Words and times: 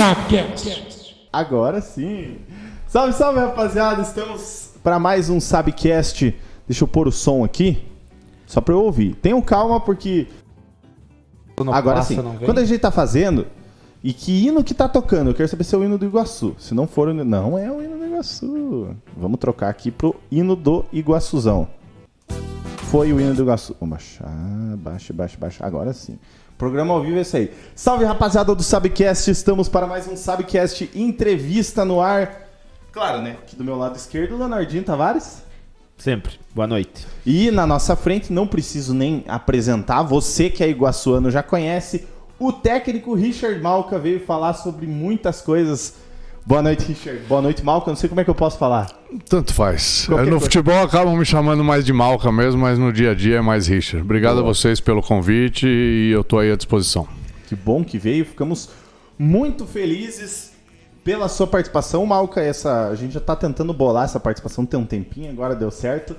Sabcast. 0.00 1.28
Agora 1.30 1.82
sim. 1.82 2.38
Salve, 2.88 3.12
salve, 3.12 3.38
rapaziada. 3.38 4.00
Estamos 4.00 4.70
para 4.82 4.98
mais 4.98 5.28
um 5.28 5.38
Sabcast. 5.38 6.34
Deixa 6.66 6.84
eu 6.84 6.88
pôr 6.88 7.06
o 7.06 7.12
som 7.12 7.44
aqui, 7.44 7.84
só 8.46 8.62
para 8.62 8.72
eu 8.72 8.82
ouvir. 8.82 9.14
Tenham 9.16 9.42
calma, 9.42 9.78
porque 9.78 10.26
agora 11.70 11.98
passa, 11.98 12.14
sim. 12.14 12.22
Quando 12.46 12.60
a 12.60 12.64
gente 12.64 12.80
tá 12.80 12.90
fazendo 12.90 13.46
e 14.02 14.14
que 14.14 14.46
hino 14.46 14.64
que 14.64 14.72
tá 14.72 14.88
tocando, 14.88 15.28
eu 15.28 15.34
quero 15.34 15.50
saber 15.50 15.64
se 15.64 15.74
é 15.74 15.78
o 15.78 15.84
hino 15.84 15.98
do 15.98 16.06
Iguaçu. 16.06 16.56
Se 16.58 16.72
não 16.74 16.86
for, 16.86 17.08
o 17.08 17.10
hino- 17.10 17.22
não 17.22 17.58
é 17.58 17.70
o 17.70 17.82
hino 17.82 17.98
do 17.98 18.06
Iguaçu. 18.06 18.96
Vamos 19.14 19.38
trocar 19.38 19.68
aqui 19.68 19.90
pro 19.90 20.16
hino 20.30 20.56
do 20.56 20.82
Iguaçuzão. 20.90 21.68
Foi 22.90 23.12
o 23.12 23.20
hino 23.20 23.34
do 23.34 23.42
Iguaçu. 23.42 23.76
Vamos 23.78 23.90
baixar, 23.98 24.32
baixa, 24.78 25.12
baixa, 25.12 25.36
baixa. 25.38 25.66
Agora 25.66 25.92
sim. 25.92 26.18
Programa 26.60 26.92
ao 26.92 27.00
vivo 27.00 27.16
é 27.16 27.22
isso 27.22 27.38
aí. 27.38 27.50
Salve, 27.74 28.04
rapaziada 28.04 28.54
do 28.54 28.62
Sabcast. 28.62 29.30
Estamos 29.30 29.66
para 29.66 29.86
mais 29.86 30.06
um 30.06 30.14
Sabcast 30.14 30.90
entrevista 30.94 31.86
no 31.86 32.02
ar. 32.02 32.50
Claro, 32.92 33.22
né? 33.22 33.38
Aqui 33.42 33.56
do 33.56 33.64
meu 33.64 33.78
lado 33.78 33.96
esquerdo, 33.96 34.36
Leonardinho 34.36 34.84
Tavares. 34.84 35.42
Sempre. 35.96 36.38
Boa 36.54 36.66
noite. 36.66 37.06
E 37.24 37.50
na 37.50 37.66
nossa 37.66 37.96
frente, 37.96 38.30
não 38.30 38.46
preciso 38.46 38.92
nem 38.92 39.24
apresentar, 39.26 40.02
você 40.02 40.50
que 40.50 40.62
é 40.62 40.68
iguaçuano 40.68 41.30
já 41.30 41.42
conhece, 41.42 42.06
o 42.38 42.52
técnico 42.52 43.14
Richard 43.14 43.58
Malca 43.58 43.98
veio 43.98 44.20
falar 44.26 44.52
sobre 44.52 44.86
muitas 44.86 45.40
coisas. 45.40 45.94
Boa 46.44 46.62
noite, 46.62 46.84
Richard. 46.86 47.20
Boa 47.28 47.42
noite, 47.42 47.64
Malca. 47.64 47.90
Não 47.90 47.96
sei 47.96 48.08
como 48.08 48.20
é 48.20 48.24
que 48.24 48.30
eu 48.30 48.34
posso 48.34 48.58
falar. 48.58 48.88
Tanto 49.28 49.52
faz. 49.54 50.06
Qualquer 50.06 50.24
no 50.24 50.30
coisa. 50.32 50.44
futebol 50.44 50.82
acabam 50.82 51.16
me 51.16 51.24
chamando 51.24 51.62
mais 51.62 51.84
de 51.84 51.92
Malca 51.92 52.32
mesmo, 52.32 52.60
mas 52.60 52.78
no 52.78 52.92
dia 52.92 53.12
a 53.12 53.14
dia 53.14 53.36
é 53.36 53.40
mais 53.40 53.66
Richard. 53.66 54.04
Obrigado 54.04 54.36
Boa. 54.36 54.50
a 54.50 54.54
vocês 54.54 54.80
pelo 54.80 55.02
convite 55.02 55.66
e 55.66 56.10
eu 56.10 56.24
tô 56.24 56.38
aí 56.38 56.50
à 56.50 56.56
disposição. 56.56 57.06
Que 57.46 57.54
bom 57.54 57.84
que 57.84 57.98
veio. 57.98 58.24
Ficamos 58.24 58.70
muito 59.18 59.66
felizes 59.66 60.52
pela 61.04 61.28
sua 61.28 61.46
participação, 61.46 62.04
Malca. 62.06 62.40
Essa, 62.40 62.88
a 62.88 62.94
gente 62.94 63.12
já 63.14 63.20
tá 63.20 63.36
tentando 63.36 63.72
bolar 63.72 64.04
essa 64.04 64.18
participação 64.18 64.64
tem 64.66 64.78
um 64.78 64.86
tempinho, 64.86 65.30
agora 65.30 65.54
deu 65.54 65.70
certo. 65.70 66.16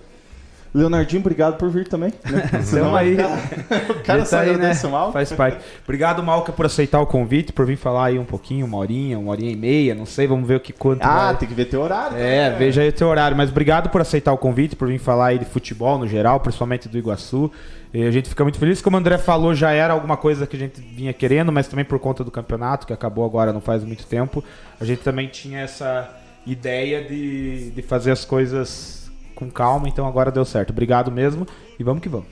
Leonardinho, 0.74 1.20
obrigado 1.20 1.58
por 1.58 1.70
vir 1.70 1.88
também. 1.88 2.14
Né? 2.30 2.62
Senão 2.64 2.96
aí. 2.96 3.18
O 3.22 3.24
cara, 3.68 3.92
o 3.92 4.04
cara 4.04 4.26
só 4.26 4.38
tá 4.38 4.42
agradece 4.44 4.84
né? 4.84 4.90
o 4.90 4.92
Malca. 4.92 5.12
Faz 5.14 5.32
parte. 5.32 5.58
Obrigado, 5.84 6.24
Malca, 6.24 6.52
por 6.52 6.66
aceitar 6.66 7.00
o 7.00 7.06
convite, 7.06 7.54
por 7.54 7.66
vir 7.66 7.78
falar 7.78 8.06
aí 8.06 8.20
um 8.20 8.26
pouquinho, 8.26 8.66
uma 8.66 8.78
horinha, 8.78 9.18
uma 9.20 9.32
horinha 9.32 9.52
e 9.52 9.56
meia, 9.56 9.94
não 9.96 10.06
sei, 10.06 10.28
vamos 10.28 10.48
ver 10.48 10.56
o 10.56 10.60
que 10.60 10.74
quanto 10.74 11.04
Ah, 11.04 11.28
vai. 11.28 11.38
tem 11.38 11.48
que 11.48 11.54
ver 11.54 11.66
teu 11.66 11.82
horário. 11.82 12.18
É, 12.18 12.50
né? 12.50 12.56
veja 12.58 12.82
aí 12.82 12.90
o 12.90 12.94
teu 12.94 13.08
horário. 13.08 13.36
Mas 13.36 13.50
obrigado 13.50 13.90
por 13.90 14.02
aceitar 14.02 14.32
o 14.34 14.38
convite, 14.38 14.76
por 14.76 14.88
vir 14.88 15.00
falar 15.00 15.28
aí 15.28 15.40
de 15.40 15.46
futebol 15.46 15.98
no 15.98 16.08
geral, 16.08 16.40
principalmente 16.40 16.88
do 16.90 16.98
Iguaçu. 16.98 17.52
E 17.94 18.04
a 18.04 18.12
gente 18.12 18.30
fica 18.30 18.44
muito 18.44 18.58
feliz. 18.58 18.82
Como 18.82 18.96
o 18.96 19.00
André 19.00 19.18
falou, 19.18 19.54
já 19.54 19.72
era 19.72 19.94
alguma 19.94 20.16
coisa 20.16 20.48
que 20.48 20.56
a 20.56 20.60
gente 20.60 20.80
vinha 20.82 21.12
querendo, 21.12 21.52
mas 21.52 21.68
também 21.68 21.84
por 21.84 22.00
conta 22.00 22.24
do 22.24 22.32
campeonato, 22.32 22.88
que 22.88 22.94
acabou 22.94 23.26
agora 23.26 23.52
não 23.52 23.62
faz 23.62 23.84
muito 23.84 24.06
tempo, 24.06 24.44
a 24.80 24.86
gente 24.86 25.02
também 25.02 25.28
tinha 25.28 25.60
essa 25.60 26.10
ideia 26.46 27.04
de, 27.04 27.72
de 27.72 27.82
fazer 27.82 28.12
as 28.12 28.24
coisas 28.24 29.01
com 29.42 29.52
calma, 29.52 29.90
então 29.90 30.08
agora 30.08 30.32
deu 30.32 30.46
certo. 30.46 30.70
Obrigado 30.70 31.12
mesmo 31.12 31.48
e 31.80 31.84
vamos 31.84 32.02
que 32.02 32.08
vamos. 32.08 32.28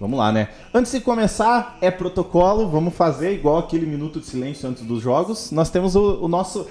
Vamos 0.00 0.18
lá, 0.18 0.30
né? 0.30 0.48
Antes 0.74 0.92
de 0.92 1.00
começar, 1.00 1.78
é 1.80 1.90
protocolo, 1.90 2.68
vamos 2.68 2.94
fazer 2.94 3.32
igual 3.32 3.58
aquele 3.58 3.86
minuto 3.86 4.20
de 4.20 4.26
silêncio 4.26 4.68
antes 4.68 4.84
dos 4.84 5.02
jogos. 5.02 5.50
Nós 5.50 5.70
temos 5.70 5.96
o, 5.96 6.24
o 6.24 6.28
nosso 6.28 6.66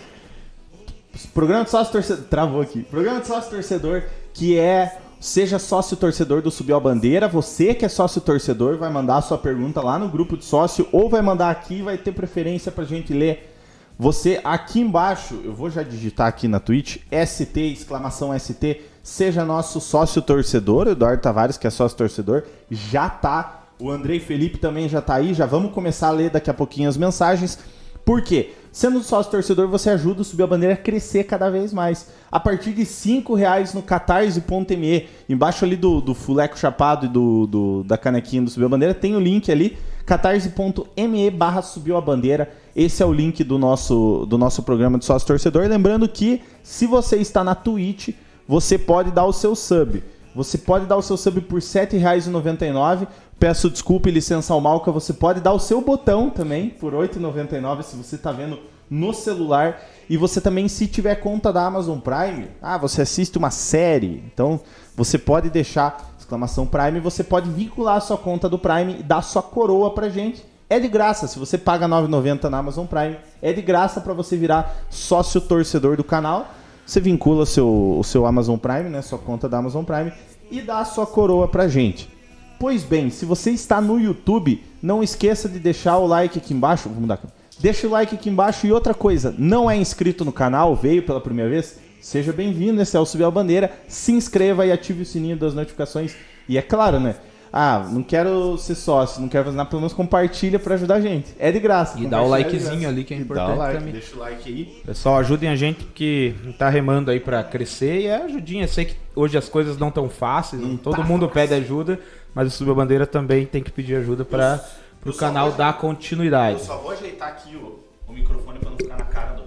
programa 1.33 1.63
de 1.63 1.71
sócio 1.71 1.91
torcedor. 1.91 2.25
Travou 2.25 2.61
aqui. 2.61 2.83
Programa 2.83 3.21
de 3.21 3.27
sócio 3.27 3.49
torcedor, 3.49 4.03
que 4.33 4.57
é 4.57 4.99
Seja 5.19 5.57
sócio 5.57 5.97
torcedor 5.97 6.43
do 6.43 6.51
Subiu 6.51 6.75
a 6.75 6.79
Bandeira. 6.79 7.27
Você 7.27 7.73
que 7.73 7.83
é 7.83 7.89
sócio 7.89 8.21
torcedor 8.21 8.77
vai 8.77 8.91
mandar 8.91 9.17
a 9.17 9.21
sua 9.21 9.37
pergunta 9.37 9.81
lá 9.81 9.97
no 9.97 10.07
grupo 10.07 10.37
de 10.37 10.45
sócio 10.45 10.87
ou 10.91 11.09
vai 11.09 11.23
mandar 11.23 11.49
aqui 11.49 11.81
vai 11.81 11.97
ter 11.97 12.11
preferência 12.11 12.71
pra 12.71 12.83
gente 12.83 13.13
ler. 13.13 13.55
Você 13.97 14.39
aqui 14.43 14.79
embaixo, 14.79 15.41
eu 15.43 15.55
vou 15.55 15.71
já 15.71 15.81
digitar 15.81 16.27
aqui 16.27 16.47
na 16.47 16.59
Twitch, 16.59 16.97
ST, 17.25 17.59
exclamação 17.59 18.37
ST, 18.37 18.79
seja 19.07 19.45
nosso 19.45 19.79
sócio 19.79 20.21
torcedor, 20.21 20.85
Eduardo 20.89 21.21
Tavares, 21.21 21.57
que 21.57 21.65
é 21.65 21.69
sócio 21.69 21.97
torcedor, 21.97 22.43
já 22.69 23.09
tá. 23.09 23.63
O 23.79 23.89
Andrei 23.89 24.19
Felipe 24.19 24.57
também 24.57 24.89
já 24.89 24.99
tá 25.01 25.15
aí, 25.15 25.33
já 25.33 25.45
vamos 25.45 25.71
começar 25.71 26.09
a 26.09 26.11
ler 26.11 26.29
daqui 26.29 26.49
a 26.49 26.53
pouquinho 26.53 26.89
as 26.89 26.97
mensagens. 26.97 27.57
Por 28.03 28.21
quê? 28.21 28.51
Sendo 28.69 29.01
sócio 29.01 29.31
torcedor, 29.31 29.69
você 29.69 29.91
ajuda 29.91 30.21
o 30.21 30.25
Subir 30.25 30.43
a 30.43 30.47
Bandeira 30.47 30.73
a 30.73 30.77
crescer 30.77 31.23
cada 31.23 31.49
vez 31.49 31.71
mais. 31.71 32.09
A 32.29 32.37
partir 32.37 32.73
de 32.73 32.85
5 32.85 33.33
reais 33.33 33.73
no 33.73 33.81
catarse.me, 33.81 35.07
embaixo 35.29 35.63
ali 35.63 35.77
do, 35.77 36.01
do 36.01 36.13
fuleco 36.13 36.59
chapado 36.59 37.05
e 37.05 37.09
do, 37.09 37.47
do- 37.47 37.83
da 37.85 37.97
canequinha 37.97 38.41
do 38.41 38.49
Subiu 38.49 38.65
a 38.67 38.69
Bandeira, 38.69 38.93
tem 38.93 39.15
o 39.15 39.19
link 39.21 39.49
ali, 39.49 39.77
catarse.me 40.05 41.31
barra 41.31 41.61
Subiu 41.61 41.95
a 41.95 42.01
Bandeira. 42.01 42.51
Esse 42.75 43.01
é 43.01 43.05
o 43.05 43.13
link 43.13 43.41
do 43.43 43.57
nosso, 43.57 44.25
do 44.29 44.37
nosso 44.37 44.61
programa 44.63 44.97
de 44.99 45.05
sócio 45.05 45.25
torcedor. 45.27 45.65
Lembrando 45.67 46.07
que, 46.09 46.41
se 46.61 46.85
você 46.85 47.15
está 47.17 47.43
na 47.43 47.55
Twitch, 47.55 48.09
você 48.47 48.77
pode 48.77 49.11
dar 49.11 49.25
o 49.25 49.33
seu 49.33 49.55
sub. 49.55 50.03
Você 50.35 50.57
pode 50.57 50.85
dar 50.85 50.97
o 50.97 51.01
seu 51.01 51.17
sub 51.17 51.41
por 51.41 51.55
R$ 51.55 51.65
7,99. 51.65 53.07
Peço 53.39 53.69
desculpa 53.69 54.07
e 54.07 54.11
licença 54.11 54.53
ao 54.53 54.61
Malca. 54.61 54.91
Você 54.91 55.13
pode 55.13 55.41
dar 55.41 55.53
o 55.53 55.59
seu 55.59 55.81
botão 55.81 56.29
também 56.29 56.69
por 56.69 56.93
R$ 56.93 57.07
8,99 57.07 57.83
se 57.83 57.95
você 57.95 58.15
está 58.15 58.31
vendo 58.31 58.59
no 58.89 59.13
celular. 59.13 59.81
E 60.09 60.15
você 60.15 60.39
também, 60.39 60.67
se 60.67 60.87
tiver 60.87 61.15
conta 61.15 61.51
da 61.51 61.65
Amazon 61.65 61.99
Prime, 61.99 62.47
ah, 62.61 62.77
você 62.77 63.01
assiste 63.01 63.37
uma 63.37 63.51
série. 63.51 64.23
Então, 64.31 64.59
você 64.95 65.17
pode 65.17 65.49
deixar 65.49 66.13
exclamação 66.17 66.65
Prime. 66.65 66.99
Você 66.99 67.23
pode 67.23 67.49
vincular 67.49 67.97
a 67.97 68.01
sua 68.01 68.17
conta 68.17 68.47
do 68.47 68.59
Prime 68.59 68.97
e 68.99 69.03
dar 69.03 69.21
sua 69.21 69.41
coroa 69.41 69.93
pra 69.93 70.09
gente. 70.09 70.45
É 70.69 70.79
de 70.79 70.87
graça. 70.87 71.27
Se 71.27 71.39
você 71.39 71.57
paga 71.57 71.85
R$ 71.85 71.91
9,90 71.93 72.43
na 72.49 72.57
Amazon 72.59 72.85
Prime, 72.85 73.17
é 73.41 73.53
de 73.53 73.61
graça 73.61 74.01
para 74.01 74.13
você 74.13 74.35
virar 74.35 74.83
sócio 74.89 75.41
torcedor 75.41 75.97
do 75.97 76.03
canal. 76.03 76.47
Você 76.87 77.01
vincula 77.01 77.45
seu, 77.45 77.97
o 77.99 78.03
seu 78.03 78.25
Amazon 78.25 78.57
Prime, 78.57 78.89
né, 78.89 79.01
sua 79.01 79.19
conta 79.19 79.49
da 79.49 79.57
Amazon 79.57 79.83
Prime, 79.83 80.13
e 80.49 80.61
dá 80.61 80.79
a 80.79 80.85
sua 80.85 81.05
coroa 81.05 81.45
pra 81.45 81.67
gente. 81.67 82.09
Pois 82.57 82.81
bem, 82.81 83.09
se 83.09 83.25
você 83.25 83.51
está 83.51 83.81
no 83.81 83.99
YouTube, 83.99 84.63
não 84.81 85.03
esqueça 85.03 85.49
de 85.49 85.59
deixar 85.59 85.97
o 85.97 86.07
like 86.07 86.37
aqui 86.39 86.53
embaixo. 86.53 86.87
Vamos 86.87 87.09
dar. 87.09 87.19
Deixa 87.59 87.85
o 87.85 87.91
like 87.91 88.15
aqui 88.15 88.29
embaixo 88.29 88.65
e 88.65 88.71
outra 88.71 88.93
coisa, 88.93 89.35
não 89.37 89.69
é 89.69 89.75
inscrito 89.75 90.23
no 90.23 90.31
canal, 90.31 90.77
veio 90.77 91.03
pela 91.03 91.19
primeira 91.19 91.49
vez? 91.49 91.77
Seja 91.99 92.31
bem-vindo, 92.31 92.81
esse 92.81 92.95
é 92.95 92.99
o 92.99 93.05
Subir 93.05 93.25
a 93.25 93.31
Bandeira. 93.31 93.69
Se 93.89 94.13
inscreva 94.13 94.65
e 94.65 94.71
ative 94.71 95.01
o 95.01 95.05
sininho 95.05 95.35
das 95.35 95.53
notificações. 95.53 96.15
E 96.47 96.57
é 96.57 96.61
claro, 96.61 97.01
né? 97.01 97.17
Ah, 97.59 97.87
não 97.91 98.03
quero 98.03 98.55
ser 98.59 98.75
sócio, 98.75 99.19
não 99.19 99.27
quero 99.27 99.45
fazer 99.45 99.57
nada, 99.57 99.67
pelo 99.67 99.81
menos 99.81 99.91
compartilha 99.93 100.59
pra 100.59 100.75
ajudar 100.75 100.95
a 100.95 101.01
gente. 101.01 101.33
É 101.39 101.51
de 101.51 101.59
graça. 101.59 101.99
E 101.99 102.05
dá 102.05 102.21
o 102.21 102.25
é 102.27 102.29
likezinho 102.29 102.71
graça. 102.81 102.87
ali, 102.89 103.03
que 103.03 103.13
é 103.15 103.17
E 103.17 103.19
Dá 103.21 103.23
importante 103.23 103.51
o 103.51 103.57
like, 103.57 103.83
deixa 103.91 104.15
o 104.15 104.19
like 104.19 104.47
aí. 104.49 104.81
Pessoal, 104.85 105.17
ajudem 105.17 105.49
a 105.49 105.55
gente 105.55 105.83
porque 105.83 106.35
gente 106.43 106.55
tá 106.57 106.69
remando 106.69 107.09
aí 107.09 107.19
pra 107.19 107.43
crescer 107.43 108.01
e 108.01 108.05
é 108.05 108.17
ajudinha. 108.25 108.65
Eu 108.65 108.67
sei 108.67 108.85
que 108.85 108.95
hoje 109.15 109.37
as 109.39 109.49
coisas 109.49 109.75
não 109.75 109.89
tão 109.89 110.07
fáceis, 110.07 110.61
Não 110.61 110.77
todo 110.77 110.97
tá 110.97 111.03
mundo 111.03 111.27
fácil. 111.27 111.33
pede 111.33 111.53
ajuda, 111.55 111.99
mas 112.35 112.47
o 112.47 112.51
Subir 112.51 112.69
a 112.69 112.75
Bandeira 112.75 113.07
também 113.07 113.43
tem 113.47 113.63
que 113.63 113.71
pedir 113.71 113.95
ajuda 113.95 114.23
para 114.23 114.63
eu 115.03 115.11
o 115.11 115.15
canal 115.15 115.47
vou- 115.49 115.57
dar 115.57 115.73
Eu 115.73 115.79
continuidade. 115.79 116.61
só 116.63 116.77
vou 116.77 116.91
ajeitar 116.91 117.29
aqui 117.29 117.55
o, 117.55 117.79
o 118.07 118.13
microfone 118.13 118.59
pra 118.59 118.69
não 118.69 118.77
ficar 118.77 118.97
na 118.99 119.05
cara 119.05 119.33
do, 119.33 119.43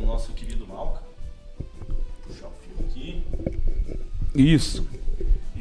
do 0.00 0.06
nosso 0.06 0.30
querido 0.34 0.64
Malca. 0.68 1.00
Puxar 2.28 2.46
o 2.46 2.52
fio 2.62 2.86
aqui. 2.86 3.22
Isso. 4.36 4.86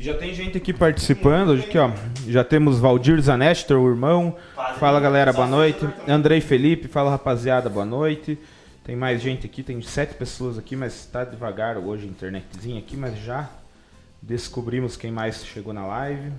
Já 0.02 0.16
tem 0.16 0.34
gente 0.34 0.58
aqui 0.58 0.74
participando, 0.74 1.50
hoje 1.50 1.64
aqui 1.64 1.78
ó, 1.78 1.92
já 2.28 2.44
temos 2.44 2.80
Valdir 2.80 3.22
Zanester, 3.22 3.78
o 3.78 3.88
irmão. 3.88 4.36
Fala 4.80 5.00
galera, 5.00 5.32
boa 5.32 5.46
noite. 5.46 5.88
Andrei 6.08 6.42
Felipe, 6.42 6.88
fala 6.88 7.12
rapaziada, 7.12 7.70
boa 7.70 7.86
noite. 7.86 8.36
Tem 8.84 8.96
mais 8.96 9.22
gente 9.22 9.46
aqui, 9.46 9.62
tem 9.62 9.80
sete 9.84 10.16
pessoas 10.16 10.58
aqui, 10.58 10.76
mas 10.76 11.06
tá 11.06 11.24
devagar 11.24 11.78
hoje 11.78 12.08
a 12.08 12.10
internetzinha 12.10 12.80
aqui, 12.80 12.98
mas 12.98 13.16
já 13.20 13.48
descobrimos 14.20 14.98
quem 14.98 15.12
mais 15.12 15.46
chegou 15.46 15.72
na 15.72 15.86
live. 15.86 16.32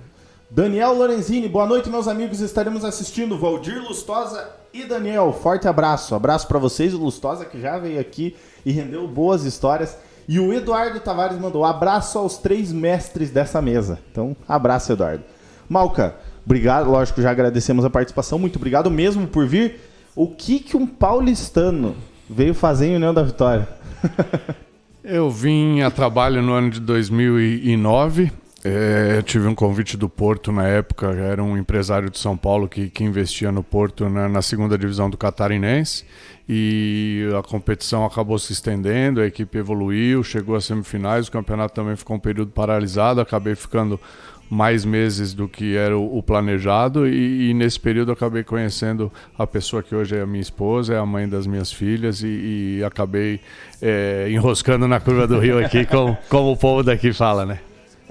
Daniel 0.51 0.93
Lorenzini, 0.93 1.47
boa 1.47 1.65
noite, 1.65 1.89
meus 1.89 2.09
amigos. 2.09 2.41
Estaremos 2.41 2.83
assistindo 2.83 3.37
Valdir 3.37 3.81
Lustosa 3.81 4.45
e 4.73 4.83
Daniel. 4.83 5.31
Forte 5.31 5.69
abraço. 5.69 6.13
Abraço 6.13 6.49
pra 6.49 6.59
vocês, 6.59 6.93
o 6.93 6.97
Lustosa 6.97 7.45
que 7.45 7.61
já 7.61 7.77
veio 7.77 8.01
aqui 8.01 8.35
e 8.65 8.73
rendeu 8.73 9.07
boas 9.07 9.45
histórias. 9.45 9.97
E 10.27 10.39
o 10.39 10.53
Eduardo 10.53 10.99
Tavares 10.99 11.37
mandou 11.37 11.65
abraço 11.65 12.17
aos 12.17 12.37
três 12.37 12.71
mestres 12.71 13.29
dessa 13.29 13.61
mesa. 13.61 13.99
Então, 14.11 14.35
abraço, 14.47 14.91
Eduardo. 14.91 15.23
Malca, 15.67 16.15
obrigado. 16.45 16.89
Lógico, 16.89 17.21
já 17.21 17.31
agradecemos 17.31 17.83
a 17.83 17.89
participação. 17.89 18.39
Muito 18.39 18.55
obrigado 18.55 18.89
mesmo 18.89 19.27
por 19.27 19.45
vir. 19.45 19.79
O 20.15 20.27
que 20.27 20.59
que 20.59 20.77
um 20.77 20.85
paulistano 20.85 21.95
veio 22.29 22.53
fazer 22.53 22.87
em 22.87 22.95
União 22.95 23.13
da 23.13 23.23
Vitória? 23.23 23.67
Eu 25.03 25.29
vim 25.29 25.81
a 25.81 25.91
trabalho 25.91 26.41
no 26.41 26.53
ano 26.53 26.69
de 26.69 26.79
2009. 26.79 28.31
É, 28.63 29.21
tive 29.23 29.45
um 29.47 29.53
convite 29.53 29.97
do 29.97 30.07
Porto 30.07 30.49
na 30.49 30.65
época, 30.65 31.07
era 31.07 31.43
um 31.43 31.57
empresário 31.57 32.09
de 32.09 32.17
São 32.17 32.37
Paulo 32.37 32.69
que, 32.69 32.89
que 32.89 33.03
investia 33.03 33.51
no 33.51 33.61
Porto 33.61 34.07
na, 34.07 34.29
na 34.29 34.41
segunda 34.41 34.77
divisão 34.77 35.09
do 35.09 35.17
Catarinense. 35.17 36.05
E 36.47 37.25
a 37.39 37.41
competição 37.41 38.05
acabou 38.05 38.37
se 38.37 38.51
estendendo, 38.51 39.21
a 39.21 39.25
equipe 39.25 39.57
evoluiu, 39.57 40.23
chegou 40.23 40.55
às 40.55 40.65
semifinais, 40.65 41.27
o 41.27 41.31
campeonato 41.31 41.73
também 41.73 41.95
ficou 41.95 42.17
um 42.17 42.19
período 42.19 42.51
paralisado, 42.51 43.21
acabei 43.21 43.55
ficando 43.55 43.99
mais 44.49 44.85
meses 44.85 45.33
do 45.33 45.47
que 45.47 45.75
era 45.75 45.97
o, 45.97 46.21
planejado 46.21 47.07
e, 47.07 47.49
e, 47.49 47.53
nesse 47.53 47.79
período 47.79 48.11
acabei 48.11 48.43
conhecendo 48.43 49.11
a 49.37 49.47
pessoa 49.47 49.81
que 49.81 49.95
hoje 49.95 50.15
é 50.15 50.21
a 50.21 50.27
minha 50.27 50.41
esposa, 50.41 50.93
é 50.93 50.97
a 50.97 51.05
mãe 51.05 51.27
das 51.27 51.47
minhas 51.47 51.71
filhas 51.71 52.21
e, 52.21 52.77
e 52.77 52.83
acabei 52.83 53.39
é, 53.81 54.27
enroscando 54.29 54.87
na 54.87 54.99
curva 54.99 55.25
do 55.25 55.39
rio 55.39 55.63
aqui, 55.63 55.85
como, 55.87 56.15
como 56.29 56.51
o 56.51 56.57
povo 56.57 56.83
daqui 56.83 57.11
fala, 57.13 57.45
né? 57.45 57.59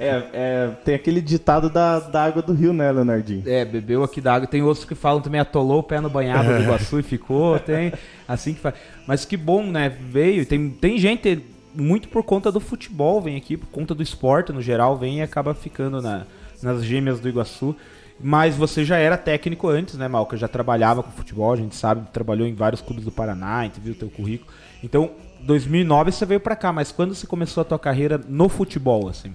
É, 0.03 0.31
é, 0.33 0.71
tem 0.85 0.95
aquele 0.95 1.21
ditado 1.21 1.71
da, 1.71 2.01
da 2.01 2.25
água 2.25 2.43
do 2.43 2.53
rio, 2.53 2.73
né, 2.73 2.91
Leonardinho? 2.91 3.43
É, 3.47 3.65
bebeu 3.65 4.03
aqui 4.03 4.21
da 4.21 4.35
água. 4.35 4.49
Tem 4.49 4.63
outros 4.63 4.85
que 4.85 4.95
falam 4.95 5.21
também, 5.21 5.41
atolou 5.41 5.79
o 5.79 5.83
pé 5.83 6.01
no 6.01 6.11
banhado 6.11 6.49
do 6.49 6.63
Iguaçu 6.63 6.99
e 6.99 7.03
ficou. 7.03 7.59
Tem 7.61 7.93
assim 8.27 8.55
que 8.55 8.61
faz. 8.61 8.75
Mas 9.07 9.25
que 9.25 9.37
bom, 9.37 9.65
né? 9.65 9.89
Veio. 9.89 10.45
Tem, 10.45 10.71
tem 10.71 10.99
gente, 10.99 11.41
muito 11.75 12.09
por 12.09 12.23
conta 12.23 12.51
do 12.51 12.61
futebol, 12.61 13.21
vem 13.21 13.37
aqui, 13.37 13.57
por 13.57 13.69
conta 13.69 13.95
do 13.95 14.03
esporte 14.03 14.53
no 14.53 14.61
geral, 14.61 14.97
vem 14.97 15.19
e 15.19 15.23
acaba 15.23 15.55
ficando 15.55 16.03
na, 16.03 16.27
nas 16.63 16.85
gêmeas 16.85 17.21
do 17.21 17.29
Iguaçu. 17.29 17.77
Mas 18.21 18.57
você 18.57 18.85
já 18.85 18.99
era 18.99 19.17
técnico 19.17 19.69
antes, 19.69 19.97
né, 19.97 20.07
Malca? 20.07 20.37
Já 20.37 20.47
trabalhava 20.47 21.03
com 21.03 21.11
futebol, 21.11 21.53
a 21.53 21.57
gente 21.57 21.75
sabe, 21.75 22.09
trabalhou 22.13 22.47
em 22.47 22.55
vários 22.55 22.81
clubes 22.81 23.05
do 23.05 23.11
Paraná, 23.11 23.59
a 23.59 23.63
gente 23.65 23.81
viu 23.81 23.93
o 23.95 23.97
teu 23.97 24.09
currículo. 24.11 24.51
Então, 24.83 25.11
2009 25.41 26.13
você 26.13 26.25
veio 26.25 26.41
para 26.41 26.55
cá, 26.55 26.73
mas 26.73 26.93
quando 26.93 27.15
você 27.15 27.27
começou 27.27 27.63
a 27.63 27.65
tua 27.65 27.79
carreira 27.79 28.21
no 28.29 28.49
futebol, 28.49 29.09
assim? 29.09 29.35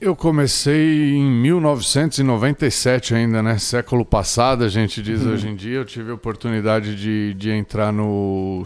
Eu 0.00 0.16
comecei 0.16 1.14
em 1.14 1.24
1997 1.24 3.14
ainda, 3.14 3.40
né? 3.40 3.56
Século 3.58 4.04
passado, 4.04 4.64
a 4.64 4.68
gente 4.68 5.00
diz 5.00 5.22
uhum. 5.22 5.32
hoje 5.32 5.48
em 5.48 5.54
dia. 5.54 5.78
Eu 5.78 5.84
tive 5.84 6.10
a 6.10 6.14
oportunidade 6.14 6.96
de, 6.96 7.32
de 7.34 7.50
entrar 7.52 7.92
no... 7.92 8.64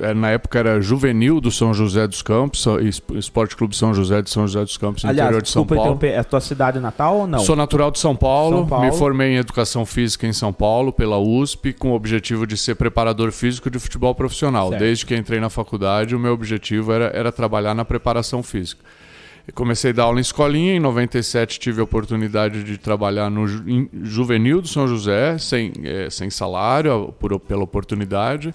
É, 0.00 0.14
na 0.14 0.30
época 0.30 0.58
era 0.58 0.80
Juvenil 0.80 1.42
do 1.42 1.50
São 1.50 1.74
José 1.74 2.06
dos 2.08 2.22
Campos, 2.22 2.66
Esporte 3.14 3.54
Clube 3.54 3.76
São 3.76 3.92
José 3.92 4.22
de 4.22 4.30
São 4.30 4.46
José 4.46 4.64
dos 4.64 4.78
Campos, 4.78 5.04
no 5.04 5.10
Aliás, 5.10 5.26
interior 5.28 5.42
de 5.42 5.50
São 5.50 5.66
Paulo. 5.66 5.98
É 6.02 6.18
a 6.18 6.24
tua 6.24 6.40
cidade 6.40 6.80
natal 6.80 7.18
ou 7.18 7.26
não? 7.26 7.38
Sou 7.40 7.54
natural 7.54 7.90
de 7.90 7.98
São 7.98 8.16
Paulo, 8.16 8.58
São 8.58 8.66
Paulo, 8.66 8.86
me 8.86 8.92
formei 8.92 9.32
em 9.32 9.36
Educação 9.36 9.84
Física 9.84 10.26
em 10.26 10.32
São 10.32 10.54
Paulo, 10.54 10.90
pela 10.90 11.18
USP, 11.18 11.74
com 11.74 11.90
o 11.90 11.94
objetivo 11.94 12.46
de 12.46 12.56
ser 12.56 12.76
preparador 12.76 13.30
físico 13.30 13.70
de 13.70 13.78
futebol 13.78 14.14
profissional. 14.14 14.70
Certo. 14.70 14.80
Desde 14.80 15.06
que 15.06 15.14
entrei 15.14 15.38
na 15.38 15.50
faculdade, 15.50 16.16
o 16.16 16.18
meu 16.18 16.32
objetivo 16.32 16.92
era, 16.92 17.06
era 17.14 17.30
trabalhar 17.30 17.74
na 17.74 17.84
preparação 17.84 18.42
física 18.42 18.82
comecei 19.54 19.90
a 19.90 19.94
dar 19.94 20.02
aula 20.04 20.18
em 20.18 20.22
escolinha, 20.22 20.74
em 20.74 20.80
97 20.80 21.60
tive 21.60 21.80
a 21.80 21.84
oportunidade 21.84 22.64
de 22.64 22.76
trabalhar 22.78 23.30
no 23.30 23.46
Juvenil 24.04 24.60
do 24.60 24.68
São 24.68 24.88
José, 24.88 25.38
sem, 25.38 25.72
é, 25.84 26.10
sem 26.10 26.30
salário, 26.30 27.14
por, 27.18 27.38
pela 27.38 27.62
oportunidade. 27.62 28.52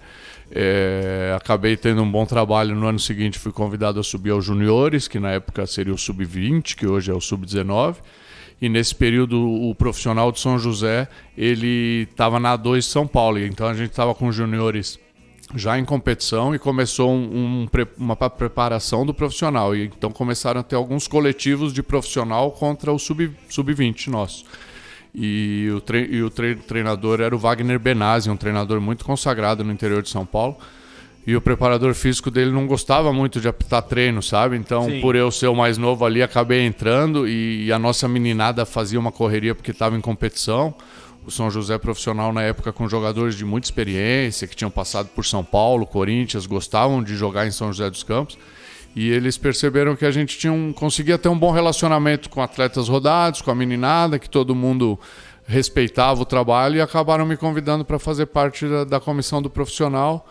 É, 0.54 1.34
acabei 1.36 1.78
tendo 1.78 2.02
um 2.02 2.12
bom 2.12 2.26
trabalho. 2.26 2.76
No 2.76 2.88
ano 2.88 3.00
seguinte 3.00 3.40
fui 3.40 3.54
convidado 3.54 4.00
a 4.00 4.04
subir 4.04 4.32
aos 4.32 4.44
juniores, 4.44 5.08
que 5.08 5.20
na 5.20 5.32
época 5.32 5.66
seria 5.66 5.94
o 5.94 5.98
sub-20, 5.98 6.76
que 6.76 6.86
hoje 6.86 7.10
é 7.10 7.14
o 7.14 7.22
sub-19. 7.22 7.96
E 8.62 8.70
nesse 8.70 8.94
período 8.94 9.40
o 9.42 9.74
profissional 9.74 10.32
de 10.32 10.40
São 10.40 10.60
José 10.60 11.08
ele 11.38 12.08
estava 12.12 12.40
na 12.40 12.58
A2 12.58 12.82
São 12.82 13.08
Paulo. 13.08 13.40
Então 13.40 13.66
a 13.66 13.74
gente 13.74 13.92
estava 13.92 14.14
com 14.14 14.32
juniores 14.32 15.00
já 15.56 15.78
em 15.78 15.86
competição 15.86 16.56
e 16.56 16.60
começou 16.60 17.12
um, 17.12 17.68
um, 17.68 17.68
uma 17.98 18.16
preparação 18.16 19.06
do 19.06 19.14
profissional. 19.14 19.76
E 19.76 19.86
então 19.86 20.12
começaram 20.12 20.62
a 20.62 20.64
ter 20.64 20.76
alguns 20.76 21.08
coletivos 21.08 21.74
de 21.74 21.84
profissional 21.84 22.52
contra 22.52 22.92
o 22.92 23.00
sub-20 23.00 23.36
sub 23.50 24.12
nosso. 24.12 24.46
E 25.14 25.70
o, 25.76 25.82
tre 25.82 26.08
e 26.10 26.24
o 26.24 26.30
tre 26.30 26.56
treinador 26.56 27.20
era 27.20 27.36
o 27.36 27.40
Wagner 27.40 27.78
Benazzi, 27.80 28.30
um 28.30 28.38
treinador 28.38 28.80
muito 28.80 29.04
consagrado 29.04 29.64
no 29.64 29.72
interior 29.72 30.02
de 30.02 30.10
São 30.10 30.26
Paulo. 30.26 30.58
E 31.28 31.36
o 31.36 31.42
preparador 31.42 31.94
físico 31.94 32.32
dele 32.32 32.50
não 32.50 32.66
gostava 32.66 33.14
muito 33.14 33.40
de 33.40 33.48
apitar 33.48 33.84
treino, 33.84 34.24
sabe? 34.24 34.58
Então, 34.58 34.86
Sim. 34.86 35.02
por 35.02 35.16
eu 35.16 35.30
ser 35.30 35.48
o 35.48 35.56
mais 35.56 35.78
novo 35.78 36.04
ali, 36.04 36.24
acabei 36.24 36.66
entrando 36.66 37.28
e 37.28 37.72
a 37.72 37.78
nossa 37.78 38.08
meninada 38.08 38.66
fazia 38.66 39.00
uma 39.00 39.12
correria 39.12 39.54
porque 39.54 39.70
estava 39.70 39.96
em 39.96 40.02
competição 40.02 40.74
o 41.26 41.32
São 41.32 41.52
José 41.52 41.78
profissional 41.78 42.34
na 42.34 42.42
época 42.42 42.74
com 42.74 42.88
jogadores 42.88 43.36
de 43.36 43.46
muita 43.46 43.68
experiência, 43.68 44.48
que 44.48 44.56
tinham 44.56 44.72
passado 44.72 45.10
por 45.10 45.26
São 45.26 45.44
Paulo, 45.44 45.86
Corinthians, 45.86 46.46
gostavam 46.46 47.04
de 47.04 47.16
jogar 47.16 47.48
em 47.48 47.52
São 47.52 47.72
José 47.72 47.90
dos 47.90 48.04
Campos. 48.04 48.38
E 48.96 49.10
eles 49.10 49.38
perceberam 49.38 49.96
que 49.96 50.06
a 50.06 50.12
gente 50.12 50.38
tinha 50.38 50.52
um, 50.52 50.74
conseguia 50.74 51.18
ter 51.18 51.30
um 51.30 51.38
bom 51.38 51.52
relacionamento 51.52 52.30
com 52.30 52.42
atletas 52.42 52.90
rodados, 52.90 53.42
com 53.42 53.50
a 53.50 53.56
meninada, 53.56 54.20
que 54.20 54.30
todo 54.30 54.54
mundo 54.54 55.00
respeitava 55.46 56.22
o 56.22 56.26
trabalho 56.26 56.76
e 56.76 56.82
acabaram 56.82 57.26
me 57.26 57.38
convidando 57.38 57.86
para 57.86 57.98
fazer 57.98 58.26
parte 58.28 58.68
da, 58.68 58.84
da, 58.84 59.00
comissão 59.00 59.42
do 59.42 59.50
profissional, 59.50 60.28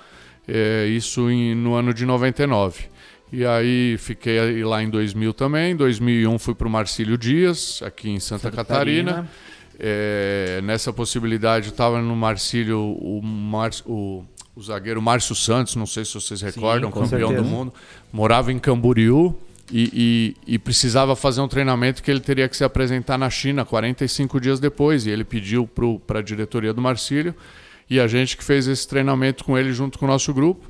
é, 0.46 0.86
isso 0.86 1.30
em, 1.30 1.54
no 1.54 1.74
ano 1.74 1.94
de 1.94 2.04
99. 2.04 2.84
E 3.32 3.46
aí 3.46 3.96
fiquei 3.96 4.64
lá 4.64 4.82
em 4.82 4.90
2000 4.90 5.32
também. 5.32 5.72
Em 5.72 5.76
2001 5.76 6.38
fui 6.38 6.54
para 6.54 6.66
o 6.66 6.70
Marcílio 6.70 7.16
Dias, 7.16 7.80
aqui 7.84 8.10
em 8.10 8.18
Santa, 8.18 8.42
Santa 8.44 8.56
Catarina. 8.56 9.10
Catarina. 9.10 9.30
É, 9.82 10.60
nessa 10.62 10.92
possibilidade 10.92 11.70
estava 11.70 12.02
no 12.02 12.14
Marcílio 12.14 12.78
o, 12.78 13.22
Mar, 13.22 13.70
o, 13.86 14.22
o, 14.54 14.62
zagueiro 14.62 15.00
Márcio 15.00 15.34
Santos, 15.34 15.74
não 15.74 15.86
sei 15.86 16.04
se 16.04 16.12
vocês 16.12 16.42
recordam, 16.42 16.92
Sim, 16.92 17.00
campeão 17.00 17.28
certeza. 17.28 17.42
do 17.42 17.48
mundo, 17.48 17.72
morava 18.12 18.52
em 18.52 18.58
Camboriú 18.58 19.34
e, 19.72 20.36
e, 20.46 20.54
e, 20.54 20.58
precisava 20.58 21.16
fazer 21.16 21.40
um 21.40 21.48
treinamento 21.48 22.02
que 22.02 22.10
ele 22.10 22.20
teria 22.20 22.46
que 22.48 22.56
se 22.56 22.62
apresentar 22.64 23.16
na 23.16 23.30
China 23.30 23.64
45 23.64 24.38
dias 24.38 24.60
depois. 24.60 25.06
E 25.06 25.10
ele 25.10 25.24
pediu 25.24 25.68
para 26.06 26.18
a 26.18 26.22
diretoria 26.22 26.74
do 26.74 26.80
Marcílio 26.82 27.34
e 27.88 27.98
a 27.98 28.06
gente 28.06 28.36
que 28.36 28.44
fez 28.44 28.66
esse 28.68 28.86
treinamento 28.86 29.44
com 29.44 29.56
ele 29.56 29.72
junto 29.72 29.98
com 29.98 30.04
o 30.04 30.08
nosso 30.08 30.34
grupo. 30.34 30.68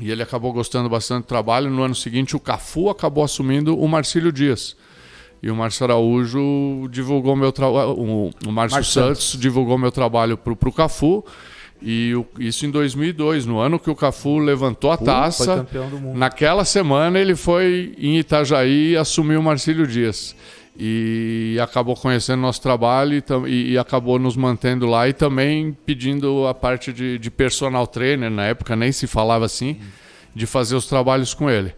E 0.00 0.10
ele 0.10 0.22
acabou 0.22 0.52
gostando 0.52 0.88
bastante 0.88 1.24
do 1.24 1.28
trabalho. 1.28 1.70
No 1.70 1.82
ano 1.82 1.94
seguinte, 1.94 2.34
o 2.34 2.40
Cafu 2.40 2.90
acabou 2.90 3.22
assumindo 3.22 3.78
o 3.78 3.88
Marcílio 3.88 4.32
Dias. 4.32 4.76
E 5.44 5.50
o 5.50 5.54
Márcio 5.54 5.84
Araújo 5.84 6.88
divulgou 6.90 7.36
meu 7.36 7.52
trabalho. 7.52 7.90
O, 7.90 8.30
o 8.46 8.50
Márcio 8.50 8.82
Santos, 8.82 9.24
Santos 9.24 9.38
divulgou 9.38 9.76
meu 9.76 9.92
trabalho 9.92 10.38
para 10.38 10.54
o 10.54 10.72
Cafu. 10.72 11.22
E 11.82 12.14
o, 12.14 12.26
isso 12.38 12.64
em 12.64 12.70
2002, 12.70 13.44
no 13.44 13.58
ano 13.58 13.78
que 13.78 13.90
o 13.90 13.94
Cafu 13.94 14.38
levantou 14.38 14.90
a 14.90 14.96
taça. 14.96 15.66
Naquela 16.14 16.64
semana 16.64 17.18
ele 17.18 17.36
foi 17.36 17.94
em 17.98 18.16
Itajaí 18.16 18.92
e 18.92 18.96
assumiu 18.96 19.38
o 19.38 19.42
Marcílio 19.42 19.86
Dias. 19.86 20.34
E 20.78 21.58
acabou 21.62 21.94
conhecendo 21.94 22.40
nosso 22.40 22.62
trabalho 22.62 23.12
e, 23.12 23.22
e, 23.46 23.72
e, 23.72 23.78
acabou 23.78 24.18
nos 24.18 24.38
mantendo 24.38 24.86
lá 24.86 25.06
e 25.10 25.12
também 25.12 25.76
pedindo 25.84 26.46
a 26.46 26.54
parte 26.54 26.90
de, 26.90 27.18
de 27.18 27.30
personal 27.30 27.86
trainer, 27.86 28.30
na 28.30 28.46
época 28.46 28.74
nem 28.74 28.90
se 28.92 29.06
falava 29.06 29.44
assim, 29.44 29.76
de 30.34 30.46
fazer 30.46 30.74
os 30.74 30.86
trabalhos 30.86 31.34
com 31.34 31.50
ele. 31.50 31.74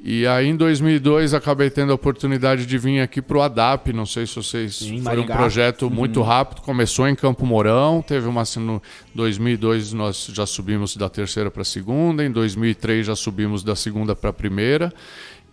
E 0.00 0.26
aí 0.26 0.46
em 0.46 0.56
2002 0.56 1.34
acabei 1.34 1.70
tendo 1.70 1.90
a 1.90 1.94
oportunidade 1.94 2.64
de 2.66 2.78
vir 2.78 3.00
aqui 3.00 3.20
para 3.20 3.38
o 3.38 3.42
ADAP, 3.42 3.92
não 3.92 4.06
sei 4.06 4.26
se 4.26 4.36
vocês... 4.36 4.76
Sim, 4.76 5.02
foi 5.02 5.18
um 5.18 5.26
projeto 5.26 5.82
uhum. 5.86 5.90
muito 5.90 6.22
rápido, 6.22 6.62
começou 6.62 7.08
em 7.08 7.16
Campo 7.16 7.44
Mourão, 7.44 8.00
teve 8.00 8.28
uma... 8.28 8.42
Assim, 8.42 8.60
no 8.60 8.80
2002 9.14 9.92
nós 9.92 10.30
já 10.32 10.46
subimos 10.46 10.96
da 10.96 11.08
terceira 11.08 11.50
para 11.50 11.62
a 11.62 11.64
segunda, 11.64 12.24
em 12.24 12.30
2003 12.30 13.06
já 13.06 13.16
subimos 13.16 13.64
da 13.64 13.74
segunda 13.74 14.14
para 14.14 14.30
a 14.30 14.32
primeira, 14.32 14.92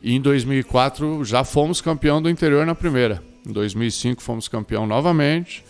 e 0.01 0.13
em 0.13 0.21
2004 0.21 1.25
já 1.25 1.43
fomos 1.43 1.81
campeão 1.81 2.21
do 2.21 2.29
interior 2.29 2.65
na 2.65 2.75
primeira. 2.75 3.23
Em 3.47 3.51
2005 3.51 4.21
fomos 4.21 4.47
campeão 4.47 4.85
novamente, 4.85 5.65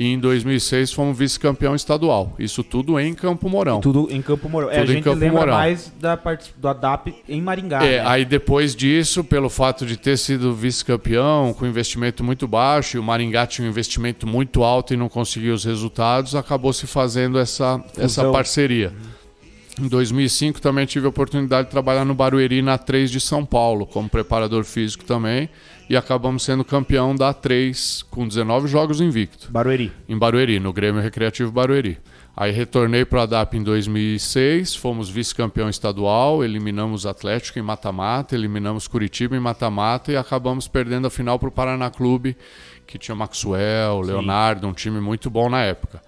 e 0.00 0.14
em 0.14 0.18
2006 0.18 0.94
fomos 0.94 1.18
vice-campeão 1.18 1.74
estadual. 1.74 2.34
Isso 2.38 2.64
tudo 2.64 2.98
em 2.98 3.12
Campo 3.12 3.50
Mourão. 3.50 3.82
Tudo 3.82 4.08
em 4.10 4.22
Campo 4.22 4.48
Mourão. 4.48 4.70
É, 4.70 4.80
tudo 4.80 4.88
é, 4.88 4.92
a 4.92 4.94
gente 4.94 5.08
lembra 5.10 5.40
Mourão. 5.40 5.52
mais 5.52 5.92
da 6.00 6.16
parte 6.16 6.54
do 6.56 6.66
ADAP 6.66 7.14
em 7.28 7.42
Maringá. 7.42 7.84
É, 7.84 7.98
né? 7.98 8.06
aí 8.06 8.24
depois 8.24 8.74
disso, 8.74 9.22
pelo 9.22 9.50
fato 9.50 9.84
de 9.84 9.98
ter 9.98 10.16
sido 10.16 10.54
vice-campeão, 10.54 11.52
com 11.52 11.66
investimento 11.66 12.24
muito 12.24 12.48
baixo, 12.48 12.96
e 12.96 12.98
o 12.98 13.02
Maringá 13.02 13.46
tinha 13.46 13.68
um 13.68 13.70
investimento 13.70 14.26
muito 14.26 14.64
alto 14.64 14.94
e 14.94 14.96
não 14.96 15.10
conseguiu 15.10 15.52
os 15.52 15.66
resultados, 15.66 16.34
acabou 16.34 16.72
se 16.72 16.86
fazendo 16.86 17.38
essa, 17.38 17.84
essa 17.98 18.24
parceria. 18.32 18.94
Em 19.78 19.86
2005 19.86 20.62
também 20.62 20.86
tive 20.86 21.04
a 21.04 21.10
oportunidade 21.10 21.66
de 21.66 21.72
trabalhar 21.72 22.06
no 22.06 22.14
Barueri 22.14 22.62
na 22.62 22.78
3 22.78 23.10
de 23.10 23.20
São 23.20 23.44
Paulo, 23.44 23.86
como 23.86 24.08
preparador 24.08 24.64
físico 24.64 25.04
também 25.04 25.50
e 25.90 25.96
acabamos 25.96 26.44
sendo 26.44 26.64
campeão 26.64 27.16
da 27.16 27.34
A3 27.34 28.04
com 28.08 28.28
19 28.28 28.68
jogos 28.68 29.00
invicto. 29.00 29.50
Barueri. 29.50 29.90
Em 30.08 30.16
Barueri, 30.16 30.60
no 30.60 30.72
Grêmio 30.72 31.02
Recreativo 31.02 31.50
Barueri. 31.50 31.98
Aí 32.36 32.52
retornei 32.52 33.04
para 33.04 33.22
a 33.22 33.26
DAP 33.26 33.54
em 33.54 33.62
2006, 33.64 34.76
fomos 34.76 35.10
vice-campeão 35.10 35.68
estadual, 35.68 36.44
eliminamos 36.44 37.06
Atlético 37.06 37.58
em 37.58 37.62
mata-mata, 37.62 38.36
eliminamos 38.36 38.86
Curitiba 38.86 39.36
em 39.36 39.40
mata-mata 39.40 40.12
e 40.12 40.16
acabamos 40.16 40.68
perdendo 40.68 41.08
a 41.08 41.10
final 41.10 41.40
para 41.40 41.48
o 41.48 41.52
Paraná 41.52 41.90
Clube, 41.90 42.36
que 42.86 42.96
tinha 42.96 43.16
Maxwell, 43.16 44.00
Leonardo, 44.00 44.68
um 44.68 44.72
time 44.72 45.00
muito 45.00 45.28
bom 45.28 45.50
na 45.50 45.62
época. 45.64 46.00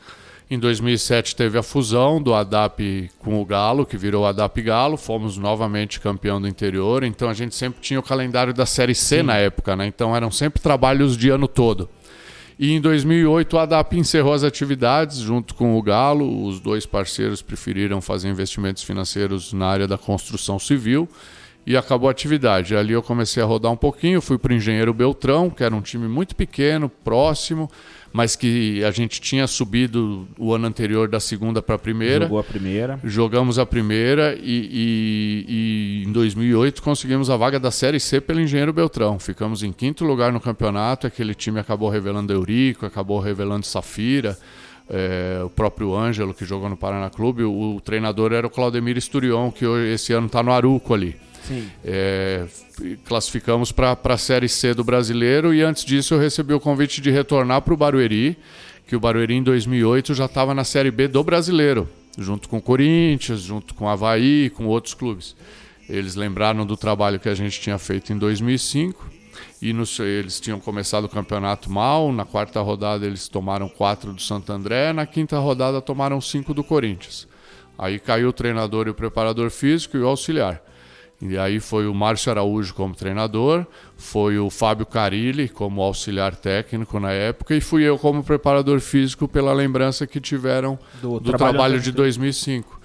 Em 0.50 0.58
2007 0.58 1.34
teve 1.34 1.56
a 1.56 1.62
fusão 1.62 2.20
do 2.20 2.34
ADAP 2.34 3.10
com 3.18 3.40
o 3.40 3.44
Galo, 3.44 3.86
que 3.86 3.96
virou 3.96 4.26
ADAP 4.26 4.60
Galo. 4.62 4.96
Fomos 4.96 5.38
novamente 5.38 5.98
campeão 5.98 6.40
do 6.40 6.46
interior. 6.46 7.04
Então 7.04 7.28
a 7.30 7.34
gente 7.34 7.54
sempre 7.54 7.80
tinha 7.80 7.98
o 7.98 8.02
calendário 8.02 8.52
da 8.52 8.66
Série 8.66 8.94
C 8.94 9.18
Sim. 9.18 9.22
na 9.22 9.36
época, 9.36 9.74
né? 9.74 9.86
Então 9.86 10.14
eram 10.14 10.30
sempre 10.30 10.60
trabalhos 10.60 11.16
de 11.16 11.30
ano 11.30 11.48
todo. 11.48 11.88
E 12.58 12.72
em 12.72 12.80
2008 12.80 13.56
o 13.56 13.58
ADAP 13.58 13.94
encerrou 13.94 14.34
as 14.34 14.44
atividades 14.44 15.18
junto 15.18 15.54
com 15.54 15.76
o 15.78 15.82
Galo. 15.82 16.44
Os 16.46 16.60
dois 16.60 16.84
parceiros 16.84 17.40
preferiram 17.40 18.02
fazer 18.02 18.28
investimentos 18.28 18.82
financeiros 18.82 19.52
na 19.54 19.66
área 19.66 19.88
da 19.88 19.96
construção 19.96 20.58
civil. 20.58 21.08
e 21.64 21.76
acabou 21.76 22.08
a 22.08 22.10
atividade. 22.10 22.76
Ali 22.76 22.92
eu 22.92 23.02
comecei 23.02 23.40
a 23.42 23.46
rodar 23.46 23.70
um 23.70 23.76
pouquinho, 23.76 24.20
fui 24.20 24.36
para 24.36 24.52
o 24.52 24.56
Engenheiro 24.56 24.92
Beltrão, 24.92 25.48
que 25.48 25.62
era 25.62 25.74
um 25.74 25.80
time 25.80 26.08
muito 26.08 26.34
pequeno, 26.34 26.88
próximo, 26.88 27.70
mas 28.12 28.36
que 28.36 28.84
a 28.84 28.90
gente 28.90 29.20
tinha 29.20 29.46
subido 29.46 30.28
o 30.38 30.52
ano 30.52 30.66
anterior 30.66 31.08
da 31.08 31.18
segunda 31.18 31.62
para 31.62 31.76
a 31.76 31.78
primeira. 31.78 32.26
Jogou 32.26 32.38
a 32.38 32.44
primeira. 32.44 33.00
Jogamos 33.02 33.58
a 33.58 33.64
primeira 33.64 34.34
e, 34.34 34.42
e, 34.42 36.02
e, 36.02 36.04
em 36.06 36.12
2008 36.12 36.82
conseguimos 36.82 37.30
a 37.30 37.36
vaga 37.36 37.58
da 37.58 37.70
Série 37.70 37.98
C 37.98 38.20
pelo 38.20 38.40
Engenheiro 38.40 38.72
Beltrão. 38.72 39.18
Ficamos 39.18 39.62
em 39.62 39.72
quinto 39.72 40.04
lugar 40.04 40.30
no 40.30 40.40
campeonato. 40.40 41.06
Aquele 41.06 41.34
time 41.34 41.58
acabou 41.58 41.88
revelando 41.88 42.32
Eurico, 42.32 42.84
acabou 42.84 43.18
revelando 43.18 43.64
Safira. 43.64 44.36
É, 44.90 45.40
o 45.42 45.48
próprio 45.48 45.96
Ângelo, 45.96 46.34
que 46.34 46.44
jogou 46.44 46.68
no 46.68 46.76
Paraná 46.76 47.08
Clube, 47.08 47.44
o, 47.44 47.76
o 47.76 47.80
treinador 47.80 48.32
era 48.32 48.46
o 48.46 48.50
Claudemir 48.50 48.98
Esturion, 48.98 49.50
que 49.50 49.64
hoje, 49.64 49.90
esse 49.94 50.12
ano 50.12 50.26
está 50.26 50.42
no 50.42 50.52
Aruco 50.52 50.92
ali. 50.92 51.16
É, 51.84 52.46
classificamos 53.04 53.72
para 53.72 53.98
a 54.04 54.18
Série 54.18 54.48
C 54.48 54.74
do 54.74 54.84
Brasileiro 54.84 55.52
e 55.52 55.62
antes 55.62 55.84
disso 55.84 56.14
eu 56.14 56.18
recebi 56.18 56.54
o 56.54 56.60
convite 56.60 57.00
de 57.00 57.10
retornar 57.10 57.62
para 57.62 57.74
o 57.74 57.76
Barueri, 57.76 58.36
que 58.86 58.94
o 58.94 59.00
Barueri 59.00 59.34
em 59.34 59.42
2008 59.42 60.14
já 60.14 60.26
estava 60.26 60.54
na 60.54 60.64
Série 60.64 60.90
B 60.90 61.08
do 61.08 61.22
Brasileiro, 61.24 61.88
junto 62.18 62.48
com 62.48 62.58
o 62.58 62.62
Corinthians, 62.62 63.40
junto 63.40 63.74
com 63.74 63.86
o 63.86 63.88
Havaí, 63.88 64.50
com 64.50 64.66
outros 64.66 64.94
clubes. 64.94 65.34
Eles 65.88 66.14
lembraram 66.14 66.64
do 66.64 66.76
trabalho 66.76 67.18
que 67.18 67.28
a 67.28 67.34
gente 67.34 67.60
tinha 67.60 67.78
feito 67.78 68.12
em 68.12 68.18
2005 68.18 69.10
e 69.60 69.72
no, 69.72 69.84
eles 70.00 70.40
tinham 70.40 70.58
começado 70.58 71.04
o 71.04 71.08
campeonato 71.08 71.70
mal. 71.70 72.12
Na 72.12 72.24
quarta 72.24 72.60
rodada 72.60 73.06
eles 73.06 73.28
tomaram 73.28 73.68
quatro 73.68 74.12
do 74.12 74.20
Santo 74.20 74.52
André, 74.52 74.92
na 74.92 75.06
quinta 75.06 75.38
rodada 75.38 75.80
tomaram 75.80 76.20
cinco 76.20 76.54
do 76.54 76.64
Corinthians. 76.64 77.28
Aí 77.78 77.98
caiu 77.98 78.28
o 78.28 78.32
treinador 78.32 78.86
e 78.86 78.90
o 78.90 78.94
preparador 78.94 79.50
físico 79.50 79.96
e 79.96 80.00
o 80.00 80.06
auxiliar. 80.06 80.62
E 81.24 81.38
aí 81.38 81.60
foi 81.60 81.86
o 81.86 81.94
Márcio 81.94 82.32
Araújo 82.32 82.74
como 82.74 82.96
treinador, 82.96 83.64
foi 83.96 84.40
o 84.40 84.50
Fábio 84.50 84.84
Carilli 84.84 85.48
como 85.48 85.80
auxiliar 85.80 86.34
técnico 86.34 86.98
na 86.98 87.12
época 87.12 87.54
e 87.54 87.60
fui 87.60 87.84
eu 87.84 87.96
como 87.96 88.24
preparador 88.24 88.80
físico 88.80 89.28
pela 89.28 89.52
lembrança 89.52 90.04
que 90.04 90.20
tiveram 90.20 90.76
do, 91.00 91.20
do 91.20 91.30
trabalho, 91.30 91.52
trabalho 91.52 91.80
de 91.80 91.92
2005. 91.92 92.81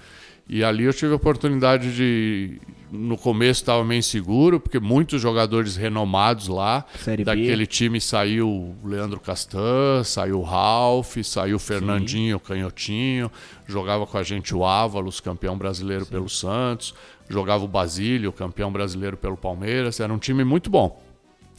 E 0.48 0.64
ali 0.64 0.84
eu 0.84 0.94
tive 0.94 1.12
a 1.12 1.16
oportunidade 1.16 1.94
de 1.94 2.60
no 2.90 3.18
começo 3.18 3.60
estava 3.60 3.84
meio 3.84 3.98
inseguro, 3.98 4.58
porque 4.58 4.80
muitos 4.80 5.20
jogadores 5.20 5.76
renomados 5.76 6.48
lá. 6.48 6.86
Série 6.98 7.22
daquele 7.22 7.64
B. 7.64 7.66
time 7.66 8.00
saiu 8.00 8.48
o 8.48 8.76
Leandro 8.82 9.20
Castan, 9.20 10.02
saiu 10.04 10.40
o 10.40 10.42
Ralph, 10.42 11.18
saiu 11.22 11.56
o 11.56 11.58
Fernandinho, 11.58 12.38
o 12.38 12.40
Canhotinho, 12.40 13.30
jogava 13.66 14.06
com 14.06 14.16
a 14.16 14.22
gente 14.22 14.54
o 14.54 14.64
Ávalos, 14.64 15.20
campeão 15.20 15.58
brasileiro 15.58 16.06
Sim. 16.06 16.10
pelo 16.10 16.28
Santos 16.30 16.94
jogava 17.28 17.64
o 17.64 17.68
Basílio, 17.68 18.32
campeão 18.32 18.72
brasileiro 18.72 19.16
pelo 19.16 19.36
Palmeiras, 19.36 20.00
era 20.00 20.12
um 20.12 20.18
time 20.18 20.44
muito 20.44 20.70
bom. 20.70 21.00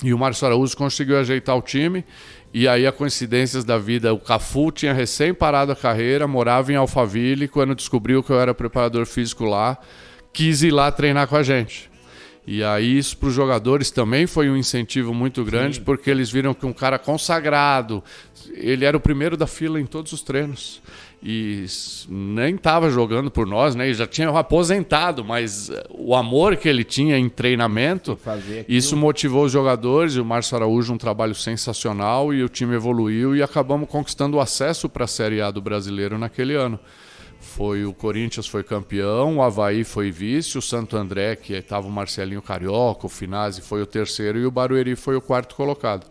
E 0.03 0.13
o 0.13 0.17
Márcio 0.17 0.48
Araújo 0.48 0.75
conseguiu 0.77 1.19
ajeitar 1.19 1.58
o 1.58 1.62
time, 1.62 2.05
e 2.53 2.68
aí 2.68 2.88
a 2.88 2.91
coincidências 2.91 3.63
da 3.63 3.77
vida, 3.77 4.13
o 4.13 4.20
Cafu 4.20 4.72
tinha 4.72 4.94
recém 4.94 5.34
parado 5.34 5.72
a 5.72 5.75
carreira, 5.75 6.27
morava 6.27 6.72
em 6.72 6.75
Alphaville, 6.75 7.48
quando 7.48 7.75
descobriu 7.75 8.24
que 8.24 8.32
eu 8.32 8.39
era 8.39 8.53
preparador 8.53 9.06
físico 9.06 9.46
lá, 9.46 9.77
quis 10.34 10.63
ir 10.63 10.72
lá 10.72 10.91
treinar 10.91 11.27
com 11.27 11.36
a 11.36 11.44
gente. 11.44 11.89
E 12.48 12.63
aí 12.63 12.98
isso 12.98 13.15
para 13.18 13.29
os 13.29 13.36
jogadores 13.36 13.91
também 13.91 14.25
foi 14.25 14.50
um 14.50 14.58
incentivo 14.58 15.13
muito 15.13 15.44
grande, 15.44 15.75
Sim. 15.75 15.84
porque 15.84 16.10
eles 16.10 16.32
viram 16.32 16.53
que 16.53 16.65
um 16.65 16.74
cara 16.74 16.98
consagrado, 16.98 18.03
ele 18.53 18.86
era 18.86 18.98
o 18.98 19.00
primeiro 19.00 19.38
da 19.38 19.46
fila 19.46 19.79
em 19.79 19.86
todos 19.86 20.12
os 20.12 20.24
treinos 20.24 20.82
e 21.21 21.65
nem 22.07 22.55
estava 22.55 22.89
jogando 22.89 23.29
por 23.29 23.45
nós, 23.45 23.75
né? 23.75 23.89
E 23.89 23.93
já 23.93 24.07
tinha 24.07 24.29
aposentado, 24.29 25.23
mas 25.23 25.69
eh, 25.69 25.85
o 25.89 26.15
amor 26.15 26.55
que 26.55 26.69
ele 26.69 26.83
tinha 26.83 27.17
em 27.17 27.27
treinamento, 27.27 28.17
isso 28.69 28.95
motivou 28.95 29.43
os 29.43 29.51
jogadores. 29.51 30.13
E 30.15 30.19
o 30.21 30.25
Márcio 30.25 30.55
Araújo 30.55 30.93
um 30.93 30.97
trabalho 30.97 31.35
sensacional 31.35 32.33
e 32.33 32.41
o 32.41 32.47
time 32.47 32.75
evoluiu 32.75 33.35
e 33.35 33.43
acabamos 33.43 33.89
conquistando 33.89 34.38
o 34.38 34.39
acesso 34.39 34.88
para 34.88 35.03
a 35.03 35.07
Série 35.07 35.41
A 35.41 35.51
do 35.51 35.61
Brasileiro 35.61 36.17
naquele 36.17 36.55
ano. 36.55 36.79
Foi 37.41 37.85
o 37.85 37.93
Corinthians 37.93 38.47
foi 38.47 38.63
campeão, 38.63 39.38
o 39.38 39.41
Havaí 39.41 39.83
foi 39.83 40.11
vice, 40.11 40.57
o 40.57 40.61
Santo 40.61 40.95
André, 40.95 41.35
que 41.35 41.53
estava 41.53 41.88
o 41.88 41.91
Marcelinho 41.91 42.41
Carioca, 42.41 43.05
o 43.05 43.09
Finazzi 43.09 43.61
foi 43.61 43.81
o 43.81 43.85
terceiro 43.85 44.39
e 44.39 44.45
o 44.45 44.51
Barueri 44.51 44.95
foi 44.95 45.15
o 45.15 45.21
quarto 45.21 45.55
colocado. 45.55 46.05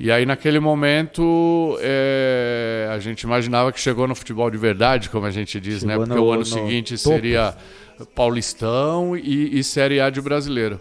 E 0.00 0.12
aí, 0.12 0.24
naquele 0.24 0.60
momento, 0.60 1.76
é, 1.80 2.88
a 2.92 2.98
gente 3.00 3.22
imaginava 3.22 3.72
que 3.72 3.80
chegou 3.80 4.06
no 4.06 4.14
futebol 4.14 4.48
de 4.48 4.56
verdade, 4.56 5.10
como 5.10 5.26
a 5.26 5.30
gente 5.30 5.58
diz, 5.58 5.82
né? 5.82 5.94
chegou 5.94 6.06
né? 6.06 6.14
Porque 6.14 6.20
no, 6.20 6.30
o 6.30 6.32
ano 6.32 6.44
seguinte 6.44 6.96
topo. 6.96 7.16
seria 7.16 7.56
Paulistão 8.14 9.16
e, 9.16 9.58
e 9.58 9.64
Série 9.64 10.00
A 10.00 10.08
de 10.08 10.20
brasileiro. 10.20 10.78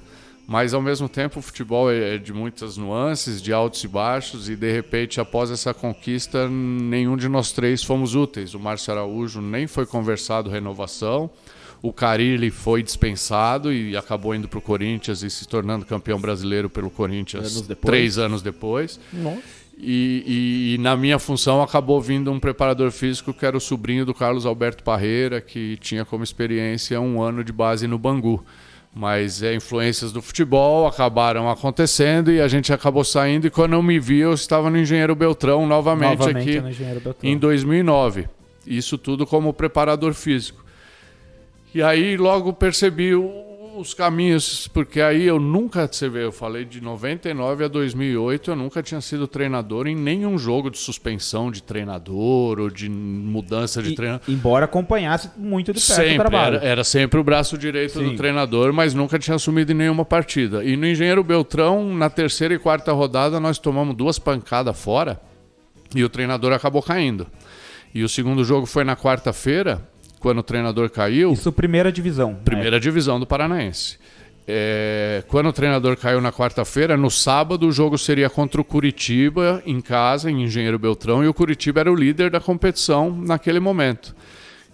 Mas, 0.48 0.74
ao 0.74 0.82
mesmo 0.82 1.10
tempo, 1.10 1.40
o 1.40 1.42
futebol 1.42 1.92
é 1.92 2.18
de 2.18 2.32
muitas 2.32 2.78
nuances, 2.78 3.42
de 3.42 3.52
altos 3.52 3.84
e 3.84 3.88
baixos, 3.88 4.50
e 4.50 4.56
de 4.56 4.72
repente, 4.72 5.20
após 5.20 5.52
essa 5.52 5.74
conquista, 5.74 6.48
nenhum 6.48 7.18
de 7.18 7.28
nós 7.28 7.52
três 7.52 7.84
fomos 7.84 8.16
úteis. 8.16 8.54
O 8.54 8.60
Márcio 8.60 8.94
Araújo 8.94 9.42
nem 9.42 9.68
foi 9.68 9.86
conversado 9.86 10.50
renovação. 10.50 11.30
O 11.82 11.94
Carilli 11.94 12.50
foi 12.50 12.82
dispensado 12.82 13.72
e 13.72 13.96
acabou 13.96 14.34
indo 14.34 14.48
para 14.48 14.60
o 14.60 14.62
Corinthians 14.62 15.22
e 15.22 15.30
se 15.30 15.48
tornando 15.48 15.86
campeão 15.86 16.20
brasileiro 16.20 16.70
pelo 16.70 16.90
Corinthians 16.90 17.56
anos 17.56 17.68
três 17.82 18.18
anos 18.18 18.42
depois. 18.42 19.00
E, 19.80 20.24
e, 20.26 20.74
e, 20.74 20.78
na 20.80 20.98
minha 20.98 21.20
função 21.20 21.62
acabou 21.62 22.02
vindo 22.02 22.32
um 22.32 22.40
preparador 22.40 22.90
físico 22.90 23.32
que 23.32 23.46
era 23.46 23.56
o 23.56 23.60
sobrinho 23.62 24.08
do 24.08 24.14
Carlos 24.14 24.44
Alberto 24.44 24.84
Parreira, 24.84 25.40
que 25.40 25.78
tinha 25.78 26.04
como 26.04 26.24
experiência 26.24 27.00
um 27.00 27.22
ano 27.22 27.44
de 27.44 27.54
base 27.54 27.86
no 27.86 28.00
Bangu. 28.00 28.44
Mas 28.92 29.44
é, 29.44 29.54
influências 29.54 30.12
do 30.12 30.24
futebol 30.24 30.88
acabaram 30.88 31.48
acontecendo 31.48 32.32
e 32.32 32.42
a 32.42 32.48
gente 32.48 32.74
acabou 32.74 33.04
saindo. 33.04 33.46
E 33.46 33.52
quando 33.52 33.74
eu 33.74 33.84
me 33.84 34.00
vi, 34.00 34.18
eu 34.18 34.34
estava 34.34 34.72
no 34.72 34.80
Engenheiro 34.80 35.14
Beltrão 35.14 35.68
novamente, 35.68 36.18
novamente 36.18 36.58
aqui 36.58 37.00
Beltrão. 37.00 37.16
em 37.22 37.38
2009. 37.38 38.28
Isso 38.66 38.98
tudo 38.98 39.28
como 39.28 39.54
preparador 39.54 40.16
físico. 40.16 40.66
E 41.78 41.84
aí 41.84 42.18
logo 42.18 42.52
percebi 42.54 43.14
os 43.14 43.94
caminhos, 43.94 44.68
porque 44.68 45.00
aí 45.00 45.28
eu 45.28 45.40
nunca, 45.40 45.86
você 45.86 46.10
vê, 46.10 46.24
eu 46.24 46.32
falei 46.32 46.66
de 46.66 46.82
99 46.82 47.66
a 47.66 47.68
2008, 47.68 48.50
eu 48.50 48.56
nunca 48.56 48.82
tinha 48.82 49.00
sido 49.00 49.28
treinador 49.28 49.86
em 49.86 49.96
nenhum 49.96 50.40
jogo 50.40 50.72
de 50.72 50.80
suspensão 50.80 51.52
de 51.52 51.62
treinador 51.62 52.60
ou 52.60 52.72
de 52.72 52.90
mudança 52.90 53.84
de 53.84 53.94
treinador. 53.94 54.28
Embora 54.28 54.66
acompanhasse 54.66 55.30
muito 55.38 55.72
de 55.72 55.80
perto 55.80 55.96
sempre, 55.96 56.14
o 56.16 56.18
trabalho. 56.18 56.56
Era, 56.56 56.66
era 56.66 56.84
sempre 56.84 57.20
o 57.20 57.24
braço 57.24 57.56
direito 57.60 58.00
Sim. 58.00 58.06
do 58.06 58.16
treinador, 58.16 58.74
mas 58.74 58.96
nunca 58.96 59.20
tinha 59.20 59.36
assumido 59.36 59.72
em 59.72 59.76
nenhuma 59.76 60.04
partida. 60.04 60.64
E 60.64 60.76
no 60.76 60.88
Engenheiro 60.88 61.24
Beltrão, 61.24 61.94
na 61.94 62.10
terceira 62.10 62.56
e 62.56 62.58
quarta 62.58 62.92
rodada, 62.92 63.40
nós 63.40 63.60
tomamos 63.60 63.96
duas 63.96 64.18
pancadas 64.18 64.76
fora 64.82 65.22
e 65.96 66.04
o 66.04 66.10
treinador 66.10 66.54
acabou 66.54 66.82
caindo. 66.82 67.28
E 67.94 68.04
o 68.04 68.10
segundo 68.10 68.44
jogo 68.44 68.66
foi 68.66 68.84
na 68.84 68.96
quarta-feira 68.96 69.88
quando 70.20 70.40
o 70.40 70.44
treinador 70.44 70.90
caiu. 70.90 71.32
Isso, 71.32 71.52
primeira 71.52 71.92
divisão. 71.92 72.32
Né? 72.32 72.40
Primeira 72.44 72.80
divisão 72.80 73.20
do 73.20 73.26
Paranaense. 73.26 73.98
É, 74.50 75.24
quando 75.28 75.48
o 75.50 75.54
treinador 75.54 75.98
caiu 75.98 76.22
na 76.22 76.32
quarta-feira, 76.32 76.96
no 76.96 77.12
sábado 77.12 77.68
o 77.68 77.72
jogo 77.72 77.98
seria 77.98 78.30
contra 78.30 78.62
o 78.62 78.64
Curitiba, 78.64 79.62
em 79.66 79.82
casa, 79.82 80.32
em 80.32 80.44
Engenheiro 80.44 80.80
Beltrão, 80.80 81.22
e 81.22 81.28
o 81.28 81.34
Curitiba 81.34 81.82
era 81.82 81.92
o 81.92 81.96
líder 81.96 82.30
da 82.30 82.40
competição 82.40 83.12
naquele 83.12 83.60
momento. 83.60 84.16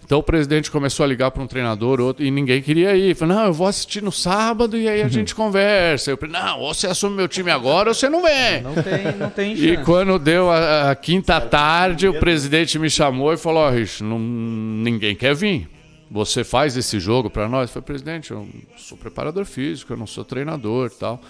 Então 0.04 0.18
o 0.18 0.22
presidente 0.22 0.70
começou 0.70 1.04
a 1.04 1.06
ligar 1.06 1.30
para 1.30 1.42
um 1.42 1.46
treinador 1.46 1.98
outro, 1.98 2.24
e 2.24 2.30
ninguém 2.30 2.60
queria 2.60 2.94
ir. 2.94 3.16
Falou, 3.16 3.36
não, 3.36 3.46
eu 3.46 3.52
vou 3.52 3.66
assistir 3.66 4.02
no 4.02 4.12
sábado 4.12 4.76
e 4.76 4.86
aí 4.86 5.00
a 5.00 5.04
uhum. 5.04 5.10
gente 5.10 5.34
conversa. 5.34 6.10
Eu 6.10 6.18
falei, 6.18 6.32
não, 6.32 6.60
ou 6.60 6.74
você 6.74 6.86
assume 6.86 7.16
meu 7.16 7.26
time 7.26 7.50
agora 7.50 7.88
ou 7.88 7.94
você 7.94 8.08
não 8.08 8.22
vem. 8.22 8.62
Não 8.62 8.74
tem, 8.74 9.16
não 9.18 9.30
tem 9.30 9.56
chance. 9.56 9.68
E 9.68 9.76
quando 9.78 10.18
deu 10.18 10.50
a, 10.50 10.90
a 10.90 10.94
quinta 10.94 11.40
tarde, 11.40 12.06
o 12.06 12.20
presidente 12.20 12.78
me 12.78 12.90
chamou 12.90 13.32
e 13.32 13.36
falou, 13.36 13.62
ó, 13.62 13.68
oh, 13.68 13.70
Rich, 13.70 14.02
não, 14.02 14.18
ninguém 14.18 15.16
quer 15.16 15.34
vir. 15.34 15.68
Você 16.10 16.44
faz 16.44 16.76
esse 16.76 17.00
jogo 17.00 17.30
para 17.30 17.48
nós? 17.48 17.70
Eu 17.70 17.74
falei, 17.74 17.86
presidente, 17.86 18.30
eu 18.30 18.46
sou 18.76 18.98
preparador 18.98 19.44
físico, 19.46 19.92
eu 19.92 19.96
não 19.96 20.06
sou 20.06 20.24
treinador 20.24 20.90
e 20.94 20.98
tal. 20.98 21.20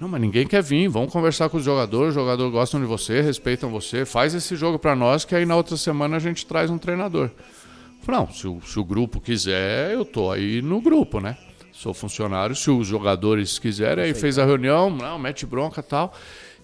Não, 0.00 0.08
mas 0.08 0.20
ninguém 0.20 0.46
quer 0.46 0.62
vir. 0.62 0.88
Vamos 0.88 1.12
conversar 1.12 1.48
com 1.48 1.56
os 1.56 1.64
jogadores. 1.64 2.08
Os 2.08 2.14
jogadores 2.14 2.52
gostam 2.52 2.80
de 2.80 2.86
você, 2.86 3.20
respeitam 3.20 3.70
você. 3.70 4.04
Faz 4.04 4.34
esse 4.34 4.54
jogo 4.56 4.78
para 4.78 4.94
nós, 4.94 5.24
que 5.24 5.34
aí 5.34 5.46
na 5.46 5.56
outra 5.56 5.76
semana 5.76 6.16
a 6.16 6.20
gente 6.20 6.44
traz 6.44 6.70
um 6.70 6.76
treinador. 6.76 7.30
Não, 8.12 8.30
se 8.30 8.46
o, 8.46 8.60
se 8.64 8.78
o 8.78 8.84
grupo 8.84 9.20
quiser, 9.20 9.92
eu 9.92 10.04
tô 10.04 10.30
aí 10.30 10.62
no 10.62 10.80
grupo, 10.80 11.20
né? 11.20 11.36
Sou 11.72 11.92
funcionário, 11.92 12.56
se 12.56 12.70
os 12.70 12.86
jogadores 12.86 13.58
quiserem, 13.58 14.04
aí 14.04 14.14
fez 14.14 14.38
a 14.38 14.46
reunião, 14.46 14.88
não, 14.88 15.18
mete 15.18 15.44
bronca 15.44 15.80
e 15.80 15.84
tal. 15.84 16.14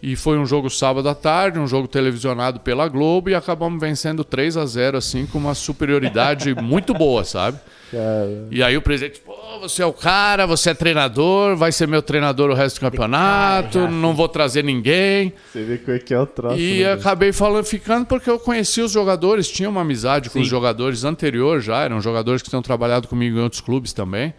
E 0.03 0.17
foi 0.17 0.39
um 0.39 0.45
jogo 0.47 0.69
sábado 0.69 1.09
à 1.09 1.15
tarde, 1.15 1.59
um 1.59 1.67
jogo 1.67 1.87
televisionado 1.87 2.59
pela 2.59 2.89
Globo 2.89 3.31
e 3.31 3.35
acabamos 3.35 3.81
vencendo 3.81 4.25
3 4.25 4.57
a 4.57 4.67
0 4.67 4.99
assim, 4.99 5.27
com 5.27 5.39
uma 5.39 5.55
superioridade 5.55 6.55
muito 6.61 6.93
boa, 6.93 7.25
sabe? 7.25 7.59
Cara. 7.93 8.49
E 8.51 8.63
aí 8.63 8.75
o 8.75 8.81
presidente, 8.81 9.21
pô, 9.21 9.35
você 9.61 9.83
é 9.83 9.87
o 9.87 9.93
cara, 9.93 10.47
você 10.47 10.71
é 10.71 10.75
treinador, 10.75 11.55
vai 11.57 11.71
ser 11.71 11.87
meu 11.87 12.01
treinador 12.01 12.49
o 12.49 12.55
resto 12.55 12.77
do 12.77 12.81
campeonato, 12.81 13.81
cara, 13.81 13.91
não 13.91 14.15
vou 14.15 14.27
trazer 14.31 14.65
ninguém. 14.65 15.31
Você 15.53 15.63
vê 15.63 15.77
como 15.77 15.95
é 15.95 16.01
que 16.01 16.15
é 16.15 16.19
o 16.19 16.27
troço. 16.27 16.59
E 16.59 16.83
né? 16.83 16.93
acabei 16.93 17.35
falando, 17.35 17.67
ficando 17.67 18.07
porque 18.07 18.31
eu 18.31 18.39
conheci 18.39 18.81
os 18.81 18.91
jogadores, 18.91 19.47
tinha 19.47 19.69
uma 19.69 19.83
amizade 19.83 20.31
com 20.31 20.39
Sim. 20.39 20.41
os 20.41 20.49
jogadores 20.49 21.05
anterior 21.05 21.61
já, 21.61 21.83
eram 21.83 22.01
jogadores 22.01 22.41
que 22.41 22.49
tinham 22.49 22.63
trabalhado 22.63 23.07
comigo 23.07 23.39
em 23.39 23.43
outros 23.43 23.61
clubes 23.61 23.93
também. 23.93 24.33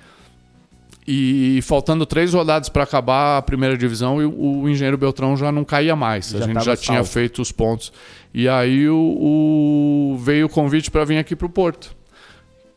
E 1.07 1.59
faltando 1.61 2.07
três 2.07 2.33
rodadas 2.33 2.69
para 2.69 2.83
acabar 2.83 3.37
a 3.37 3.41
primeira 3.41 3.77
divisão, 3.77 4.17
o, 4.17 4.67
Engenheiro 4.67 4.97
Beltrão 4.97 5.37
já 5.37 5.51
não 5.51 5.63
caía 5.63 5.95
mais. 5.95 6.29
Já 6.29 6.39
a 6.39 6.47
gente 6.47 6.63
já 6.63 6.75
tinha 6.77 7.03
feito 7.03 7.39
os 7.39 7.51
pontos. 7.51 7.93
E 8.33 8.49
aí 8.49 8.89
o, 8.89 8.95
o 8.95 10.17
veio 10.17 10.47
o 10.47 10.49
convite 10.49 10.89
para 10.89 11.05
vir 11.05 11.17
aqui 11.17 11.35
para 11.35 11.45
o 11.45 11.49
Porto. 11.49 11.93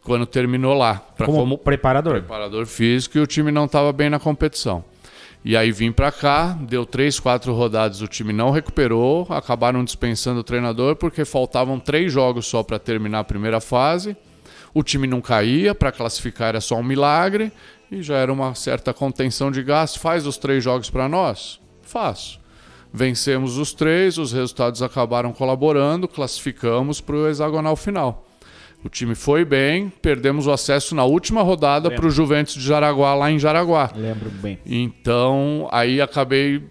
Quando 0.06 0.24
terminou 0.24 0.72
lá. 0.72 1.02
Como, 1.18 1.38
como 1.38 1.58
preparador. 1.58 2.14
Preparador 2.14 2.66
físico 2.66 3.18
e 3.18 3.20
o 3.20 3.26
time 3.26 3.50
não 3.50 3.64
estava 3.66 3.92
bem 3.92 4.08
na 4.08 4.18
competição. 4.18 4.84
E 5.44 5.56
aí 5.56 5.70
vim 5.70 5.92
para 5.92 6.10
cá, 6.10 6.58
deu 6.60 6.84
três, 6.84 7.20
quatro 7.20 7.52
rodadas, 7.54 8.00
o 8.00 8.08
time 8.08 8.32
não 8.32 8.50
recuperou, 8.50 9.26
acabaram 9.30 9.84
dispensando 9.84 10.40
o 10.40 10.44
treinador 10.44 10.96
porque 10.96 11.24
faltavam 11.24 11.78
três 11.78 12.12
jogos 12.12 12.46
só 12.46 12.64
para 12.64 12.78
terminar 12.78 13.20
a 13.20 13.24
primeira 13.24 13.60
fase. 13.60 14.16
O 14.74 14.82
time 14.82 15.06
não 15.06 15.20
caía, 15.20 15.74
para 15.74 15.92
classificar 15.92 16.48
era 16.48 16.60
só 16.60 16.76
um 16.76 16.82
milagre 16.82 17.52
e 17.90 18.02
já 18.02 18.16
era 18.16 18.32
uma 18.32 18.54
certa 18.54 18.92
contenção 18.92 19.50
de 19.50 19.62
gasto. 19.62 20.00
Faz 20.00 20.26
os 20.26 20.36
três 20.36 20.64
jogos 20.64 20.90
para 20.90 21.08
nós? 21.08 21.60
Faço. 21.82 22.40
Vencemos 22.92 23.56
os 23.56 23.72
três, 23.72 24.18
os 24.18 24.32
resultados 24.32 24.82
acabaram 24.82 25.32
colaborando, 25.32 26.08
classificamos 26.08 27.00
para 27.00 27.14
o 27.14 27.28
hexagonal 27.28 27.76
final. 27.76 28.25
O 28.84 28.88
time 28.88 29.14
foi 29.14 29.44
bem, 29.44 29.92
perdemos 30.00 30.46
o 30.46 30.52
acesso 30.52 30.94
na 30.94 31.04
última 31.04 31.42
rodada 31.42 31.90
para 31.90 32.06
o 32.06 32.10
Juventus 32.10 32.54
de 32.54 32.60
Jaraguá, 32.60 33.14
lá 33.14 33.30
em 33.30 33.38
Jaraguá. 33.38 33.90
Lembro 33.96 34.30
bem. 34.30 34.58
Então, 34.64 35.68
aí 35.72 36.00
acabei 36.00 36.62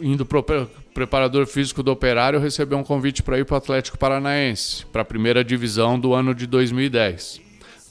indo 0.00 0.24
para 0.24 0.38
o 0.38 0.66
preparador 0.94 1.46
físico 1.46 1.82
do 1.82 1.92
Operário 1.92 2.40
receber 2.40 2.74
um 2.74 2.84
convite 2.84 3.22
para 3.22 3.38
ir 3.38 3.44
para 3.44 3.54
o 3.54 3.58
Atlético 3.58 3.98
Paranaense, 3.98 4.86
para 4.86 5.02
a 5.02 5.04
primeira 5.04 5.44
divisão 5.44 6.00
do 6.00 6.14
ano 6.14 6.34
de 6.34 6.46
2010 6.46 7.44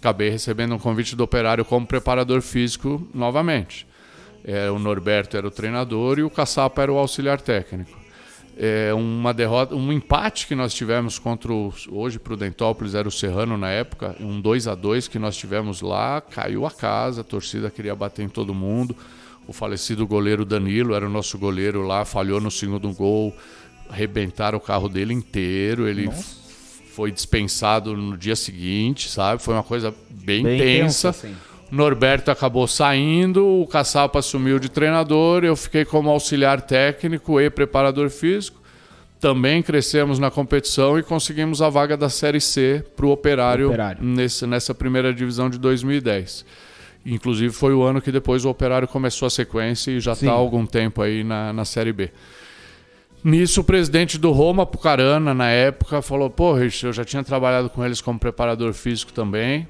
acabei 0.04 0.30
recebendo 0.30 0.76
um 0.76 0.80
convite 0.80 1.16
do 1.16 1.24
Operário 1.24 1.64
como 1.64 1.88
preparador 1.88 2.42
físico 2.42 3.08
novamente. 3.14 3.88
É, 4.44 4.70
o 4.70 4.78
Norberto 4.78 5.38
era 5.38 5.48
o 5.48 5.52
treinador 5.52 6.20
e 6.20 6.24
o 6.24 6.30
Caçapa 6.30 6.82
era 6.82 6.92
o 6.92 6.98
auxiliar 6.98 7.40
técnico. 7.40 8.03
É, 8.56 8.94
uma 8.94 9.34
derrota, 9.34 9.76
um 9.76 9.92
empate 9.92 10.46
que 10.46 10.54
nós 10.54 10.74
tivemos 10.74 11.18
contra 11.18 11.52
o, 11.52 11.74
hoje 11.90 12.20
Prudentópolis 12.20 12.94
era 12.94 13.08
o 13.08 13.12
Serrano 13.12 13.58
na 13.58 13.70
época, 13.70 14.16
um 14.20 14.40
2 14.40 14.68
a 14.68 14.76
2 14.76 15.08
que 15.08 15.18
nós 15.18 15.36
tivemos 15.36 15.82
lá, 15.82 16.22
caiu 16.22 16.66
a 16.66 16.72
casa, 16.72 17.22
a 17.22 17.24
torcida 17.24 17.72
queria 17.72 17.96
bater 17.96 18.24
em 18.24 18.30
todo 18.30 18.54
mundo. 18.54 18.96
O 19.48 19.54
falecido 19.54 20.06
goleiro 20.06 20.46
Danilo 20.46 20.94
era 20.94 21.06
o 21.06 21.10
nosso 21.10 21.38
goleiro 21.38 21.82
lá, 21.82 22.06
falhou 22.06 22.40
no 22.40 22.52
segundo 22.52 22.94
gol, 22.94 23.36
arrebentaram 23.90 24.58
o 24.58 24.62
carro 24.62 24.88
dele 24.88 25.14
inteiro, 25.14 25.88
ele 25.88 26.06
Nossa 26.06 26.44
foi 26.94 27.12
dispensado 27.12 27.98
no 27.98 28.16
dia 28.16 28.36
seguinte, 28.36 29.10
sabe? 29.10 29.42
Foi 29.42 29.56
uma 29.56 29.64
coisa 29.64 29.94
bem, 30.10 30.44
bem 30.44 30.60
tensa. 30.60 31.10
Assim. 31.10 31.36
Norberto 31.74 32.30
acabou 32.30 32.68
saindo, 32.68 33.44
o 33.62 33.66
Caçapa 33.66 34.20
assumiu 34.20 34.60
de 34.60 34.70
treinador, 34.70 35.44
eu 35.44 35.56
fiquei 35.56 35.84
como 35.84 36.08
auxiliar 36.08 36.62
técnico 36.62 37.42
e 37.42 37.50
preparador 37.50 38.12
físico. 38.12 38.62
Também 39.20 39.64
crescemos 39.64 40.20
na 40.20 40.30
competição 40.30 41.00
e 41.00 41.02
conseguimos 41.02 41.64
a 41.64 41.70
vaga 41.70 41.98
da 41.98 42.10
Série 42.10 42.40
C 42.40 42.86
para 42.96 43.08
o 43.08 43.10
Operário, 43.10 43.70
operário. 43.70 44.04
Nesse, 44.04 44.46
nessa 44.46 44.76
primeira 44.76 45.12
divisão 45.12 45.50
de 45.50 45.58
2010. 45.58 46.46
Inclusive 47.04 47.52
foi 47.52 47.74
o 47.74 47.82
ano 47.82 48.00
que 48.00 48.12
depois 48.12 48.46
o 48.46 48.50
Operário 48.52 48.88
começou 48.88 49.26
a 49.26 49.32
sequência 49.32 49.90
e 49.90 50.00
já 50.00 50.14
está 50.14 50.30
há 50.30 50.36
algum 50.36 50.68
tempo 50.68 51.02
aí 51.02 51.24
na, 51.24 51.52
na 51.52 51.66
Série 51.66 51.92
B. 51.92 52.12
Nisso, 53.24 53.62
o 53.62 53.64
presidente 53.64 54.20
do 54.20 54.32
Roma, 54.32 54.64
Pucarana, 54.64 55.34
na 55.34 55.50
época, 55.50 56.04
falou: 56.04 56.30
Pô, 56.30 56.54
Rich, 56.54 56.86
eu 56.86 56.94
já 56.94 57.04
tinha 57.04 57.24
trabalhado 57.24 57.68
com 57.68 57.84
eles 57.84 58.00
como 58.00 58.20
preparador 58.20 58.74
físico 58.74 59.12
também. 59.12 59.68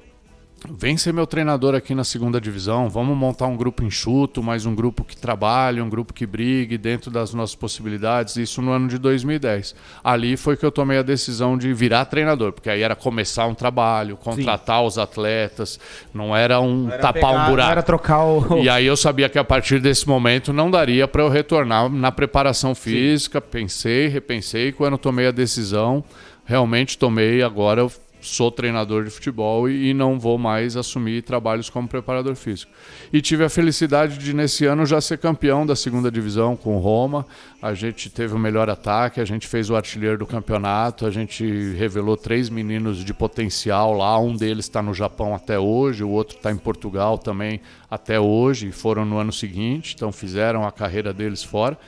Vem 0.70 0.96
ser 0.96 1.12
meu 1.12 1.26
treinador 1.26 1.74
aqui 1.74 1.94
na 1.94 2.04
segunda 2.04 2.40
divisão. 2.40 2.88
Vamos 2.88 3.14
montar 3.16 3.46
um 3.46 3.56
grupo 3.56 3.84
enxuto, 3.84 4.42
mais 4.42 4.64
um 4.64 4.74
grupo 4.74 5.04
que 5.04 5.14
trabalhe, 5.14 5.80
um 5.80 5.90
grupo 5.90 6.14
que 6.14 6.24
brigue 6.24 6.78
dentro 6.78 7.10
das 7.10 7.34
nossas 7.34 7.54
possibilidades. 7.54 8.36
Isso 8.36 8.62
no 8.62 8.72
ano 8.72 8.88
de 8.88 8.96
2010. 8.96 9.74
Ali 10.02 10.38
foi 10.38 10.56
que 10.56 10.64
eu 10.64 10.72
tomei 10.72 10.96
a 10.96 11.02
decisão 11.02 11.58
de 11.58 11.72
virar 11.74 12.06
treinador, 12.06 12.52
porque 12.52 12.70
aí 12.70 12.80
era 12.80 12.96
começar 12.96 13.46
um 13.46 13.54
trabalho, 13.54 14.16
contratar 14.16 14.80
Sim. 14.80 14.86
os 14.86 14.98
atletas, 14.98 15.78
não 16.14 16.34
era 16.34 16.58
um 16.60 16.84
não 16.84 16.92
era 16.92 17.02
tapar 17.02 17.12
pegar, 17.12 17.46
um 17.46 17.50
buraco. 17.50 17.66
Não 17.66 17.72
era 17.72 17.82
trocar 17.82 18.24
o. 18.24 18.58
E 18.62 18.68
aí 18.68 18.86
eu 18.86 18.96
sabia 18.96 19.28
que 19.28 19.38
a 19.38 19.44
partir 19.44 19.80
desse 19.80 20.08
momento 20.08 20.50
não 20.50 20.70
daria 20.70 21.06
para 21.06 21.22
eu 21.22 21.28
retornar 21.28 21.90
na 21.90 22.10
preparação 22.10 22.74
física. 22.74 23.38
Sim. 23.38 23.46
Pensei, 23.50 24.08
repensei. 24.08 24.72
Quando 24.72 24.96
tomei 24.96 25.26
a 25.26 25.30
decisão, 25.30 26.02
realmente 26.46 26.96
tomei. 26.96 27.42
Agora 27.42 27.82
eu 27.82 27.92
sou 28.24 28.50
treinador 28.50 29.04
de 29.04 29.10
futebol 29.10 29.68
e, 29.68 29.90
e, 29.90 29.94
não 29.94 30.18
vou 30.18 30.38
mais 30.38 30.76
assumir 30.76 31.22
trabalhos 31.22 31.68
como 31.68 31.86
preparador 31.86 32.34
físico. 32.34 32.72
E 33.12 33.20
tive 33.20 33.44
a 33.44 33.48
felicidade 33.48 34.18
de, 34.18 34.34
nesse 34.34 34.64
ano, 34.64 34.86
já 34.86 35.00
ser 35.00 35.18
campeão 35.18 35.66
da 35.66 35.76
segunda 35.76 36.10
divisão 36.10 36.56
com 36.56 36.78
Roma. 36.78 37.26
A 37.60 37.74
gente 37.74 38.10
teve 38.10 38.34
o 38.34 38.38
melhor 38.38 38.68
ataque, 38.68 39.20
a 39.20 39.24
gente 39.24 39.46
fez 39.46 39.70
o 39.70 39.76
artilheiro 39.76 40.18
do 40.18 40.26
campeonato, 40.26 41.06
a 41.06 41.10
gente 41.10 41.44
revelou 41.74 42.16
três 42.16 42.48
meninos 42.48 43.04
de 43.04 43.14
potencial 43.14 43.92
lá. 43.92 44.18
Um 44.18 44.34
deles 44.34 44.66
está 44.66 44.82
no 44.82 44.94
Japão 44.94 45.34
até 45.34 45.58
hoje, 45.58 46.02
o 46.02 46.10
outro 46.10 46.36
está 46.36 46.50
em 46.50 46.56
Portugal 46.56 47.18
também 47.18 47.60
até 47.90 48.18
hoje, 48.18 48.72
foram 48.72 49.04
no 49.04 49.18
ano 49.18 49.32
seguinte, 49.32 49.94
então 49.94 50.10
fizeram 50.10 50.66
a 50.66 50.72
carreira 50.72 51.12
deles 51.12 51.42
fora. 51.42 51.78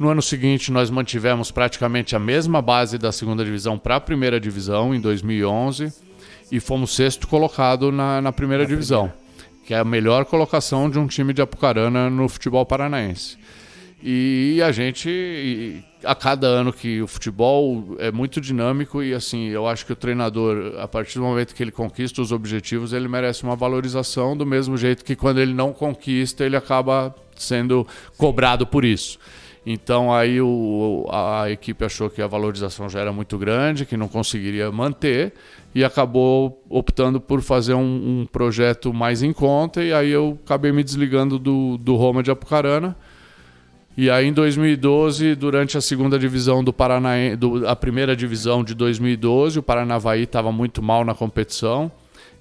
No 0.00 0.08
ano 0.08 0.22
seguinte, 0.22 0.72
nós 0.72 0.88
mantivemos 0.88 1.50
praticamente 1.50 2.16
a 2.16 2.18
mesma 2.18 2.62
base 2.62 2.96
da 2.96 3.12
segunda 3.12 3.44
divisão 3.44 3.78
para 3.78 3.96
a 3.96 4.00
primeira 4.00 4.40
divisão, 4.40 4.94
em 4.94 4.98
2011, 4.98 5.92
e 6.50 6.58
fomos 6.58 6.94
sexto 6.96 7.28
colocado 7.28 7.92
na, 7.92 8.18
na 8.22 8.32
primeira 8.32 8.64
divisão, 8.64 9.10
primeira. 9.10 9.62
que 9.66 9.74
é 9.74 9.78
a 9.78 9.84
melhor 9.84 10.24
colocação 10.24 10.88
de 10.88 10.98
um 10.98 11.06
time 11.06 11.34
de 11.34 11.42
Apucarana 11.42 12.08
no 12.08 12.30
futebol 12.30 12.64
paranaense. 12.64 13.36
E 14.02 14.62
a 14.64 14.72
gente, 14.72 15.84
a 16.02 16.14
cada 16.14 16.46
ano 16.46 16.72
que 16.72 17.02
o 17.02 17.06
futebol 17.06 17.94
é 17.98 18.10
muito 18.10 18.40
dinâmico 18.40 19.02
e 19.02 19.12
assim, 19.12 19.48
eu 19.48 19.68
acho 19.68 19.84
que 19.84 19.92
o 19.92 19.96
treinador, 19.96 20.80
a 20.80 20.88
partir 20.88 21.18
do 21.18 21.24
momento 21.24 21.54
que 21.54 21.62
ele 21.62 21.70
conquista 21.70 22.22
os 22.22 22.32
objetivos, 22.32 22.94
ele 22.94 23.06
merece 23.06 23.42
uma 23.42 23.54
valorização 23.54 24.34
do 24.34 24.46
mesmo 24.46 24.78
jeito 24.78 25.04
que 25.04 25.14
quando 25.14 25.40
ele 25.40 25.52
não 25.52 25.74
conquista, 25.74 26.42
ele 26.42 26.56
acaba 26.56 27.14
sendo 27.36 27.86
cobrado 28.16 28.66
por 28.66 28.82
isso. 28.82 29.18
Então 29.72 30.12
aí 30.12 30.40
o, 30.40 31.06
a 31.12 31.48
equipe 31.48 31.84
achou 31.84 32.10
que 32.10 32.20
a 32.20 32.26
valorização 32.26 32.88
já 32.88 32.98
era 32.98 33.12
muito 33.12 33.38
grande, 33.38 33.86
que 33.86 33.96
não 33.96 34.08
conseguiria 34.08 34.70
manter 34.72 35.32
e 35.72 35.84
acabou 35.84 36.60
optando 36.68 37.20
por 37.20 37.40
fazer 37.40 37.74
um, 37.74 38.22
um 38.22 38.26
projeto 38.26 38.92
mais 38.92 39.22
em 39.22 39.32
conta 39.32 39.80
e 39.80 39.92
aí 39.92 40.10
eu 40.10 40.36
acabei 40.44 40.72
me 40.72 40.82
desligando 40.82 41.38
do, 41.38 41.78
do 41.78 41.94
Roma 41.94 42.20
de 42.20 42.32
Apucarana. 42.32 42.96
E 43.96 44.10
aí 44.10 44.26
em 44.26 44.32
2012, 44.32 45.36
durante 45.36 45.78
a 45.78 45.80
segunda 45.80 46.18
divisão 46.18 46.64
do 46.64 46.72
Paraná, 46.72 47.12
do, 47.38 47.68
a 47.68 47.76
primeira 47.76 48.16
divisão 48.16 48.64
de 48.64 48.74
2012, 48.74 49.60
o 49.60 49.62
Paranavaí 49.62 50.24
estava 50.24 50.50
muito 50.50 50.82
mal 50.82 51.04
na 51.04 51.14
competição 51.14 51.92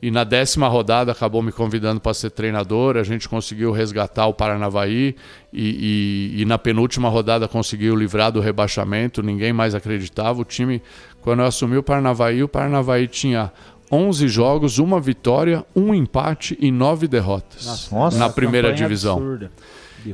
e 0.02 0.10
na 0.10 0.24
décima 0.24 0.68
rodada 0.68 1.12
acabou 1.12 1.42
me 1.42 1.52
convidando 1.52 2.00
para 2.00 2.14
ser 2.14 2.30
treinador. 2.30 2.96
A 2.96 3.04
gente 3.04 3.28
conseguiu 3.28 3.72
resgatar 3.72 4.28
o 4.28 4.34
Paranavaí 4.34 5.16
e, 5.52 6.36
e, 6.38 6.42
e, 6.42 6.46
na 6.46 6.58
penúltima 6.58 7.10
rodada 7.10 7.48
conseguiu 7.48 7.96
livrar 7.96 8.32
do 8.32 8.40
rebaixamento. 8.40 9.22
Ninguém 9.22 9.52
mais 9.52 9.76
acreditava. 9.76 10.40
O 10.42 10.46
time, 10.46 10.82
quando 11.22 11.42
eu 11.42 11.46
assumi 11.46 11.78
o 11.78 11.84
Paranavaí, 11.84 12.42
o 12.42 12.48
Paranavaí 12.48 13.08
tinha 13.08 13.52
11 13.92 14.28
jogos, 14.30 14.78
uma 14.78 15.02
vitória, 15.02 15.66
um 15.76 15.94
empate 15.94 16.58
e 16.62 16.72
nove 16.72 17.08
derrotas 17.08 17.90
Nossa, 17.92 18.18
na 18.18 18.30
primeira 18.30 18.72
divisão. 18.72 19.40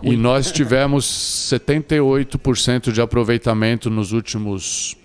E 0.01 0.17
nós 0.17 0.51
tivemos 0.51 1.05
78% 1.05 2.91
de 2.91 3.01
aproveitamento 3.01 3.89
nos 3.89 4.13
últimos 4.13 4.97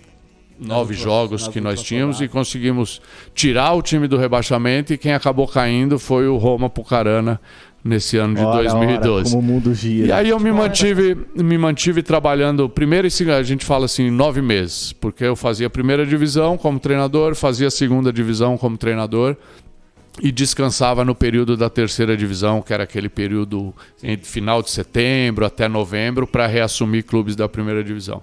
nove 0.61 0.95
jogos 0.95 1.49
que 1.49 1.61
nós 1.61 1.83
tínhamos 1.83 2.21
e 2.21 2.29
conseguimos 2.29 3.01
tirar 3.35 3.73
o 3.73 3.83
time 3.83 4.07
do 4.07 4.19
rebaixamento 4.19 4.93
e 4.93 4.99
quem 4.99 5.15
acabou 5.15 5.49
caindo 5.49 5.99
foi 5.99 6.29
o 6.29 6.37
Roma 6.37 6.69
Pucarana 6.69 7.41
nesse 7.83 8.19
ano 8.19 8.35
de 8.35 8.43
ora, 8.43 8.63
2012. 8.63 9.09
Ora, 9.09 9.25
como 9.25 9.39
o 9.39 9.43
mundo 9.43 9.75
gira. 9.75 10.07
E 10.07 10.13
aí 10.13 10.29
eu 10.29 10.39
me 10.39 10.53
mantive, 10.53 11.17
me 11.35 11.57
mantive 11.57 12.03
trabalhando, 12.03 12.69
primeiro 12.69 13.09
a 13.09 13.43
gente 13.43 13.65
fala 13.65 13.87
assim, 13.87 14.11
nove 14.11 14.43
meses, 14.43 14.93
porque 14.93 15.25
eu 15.25 15.35
fazia 15.35 15.67
a 15.67 15.71
primeira 15.71 16.05
divisão 16.05 16.59
como 16.59 16.79
treinador, 16.79 17.35
fazia 17.35 17.69
a 17.69 17.71
segunda 17.71 18.13
divisão 18.13 18.59
como 18.59 18.77
treinador 18.77 19.35
e 20.23 20.31
descansava 20.31 21.05
no 21.05 21.15
período 21.15 21.57
da 21.57 21.71
terceira 21.71 22.15
divisão, 22.15 22.61
que 22.61 22.75
era 22.75 22.83
aquele 22.83 23.09
período 23.09 23.73
entre 24.03 24.29
final 24.29 24.63
de 24.63 24.71
setembro 24.71 25.47
até 25.47 25.67
novembro, 25.69 26.27
para 26.27 26.47
reassumir 26.47 27.05
clubes 27.05 27.35
da 27.35 27.49
primeira 27.49 27.83
divisão. 27.83 28.23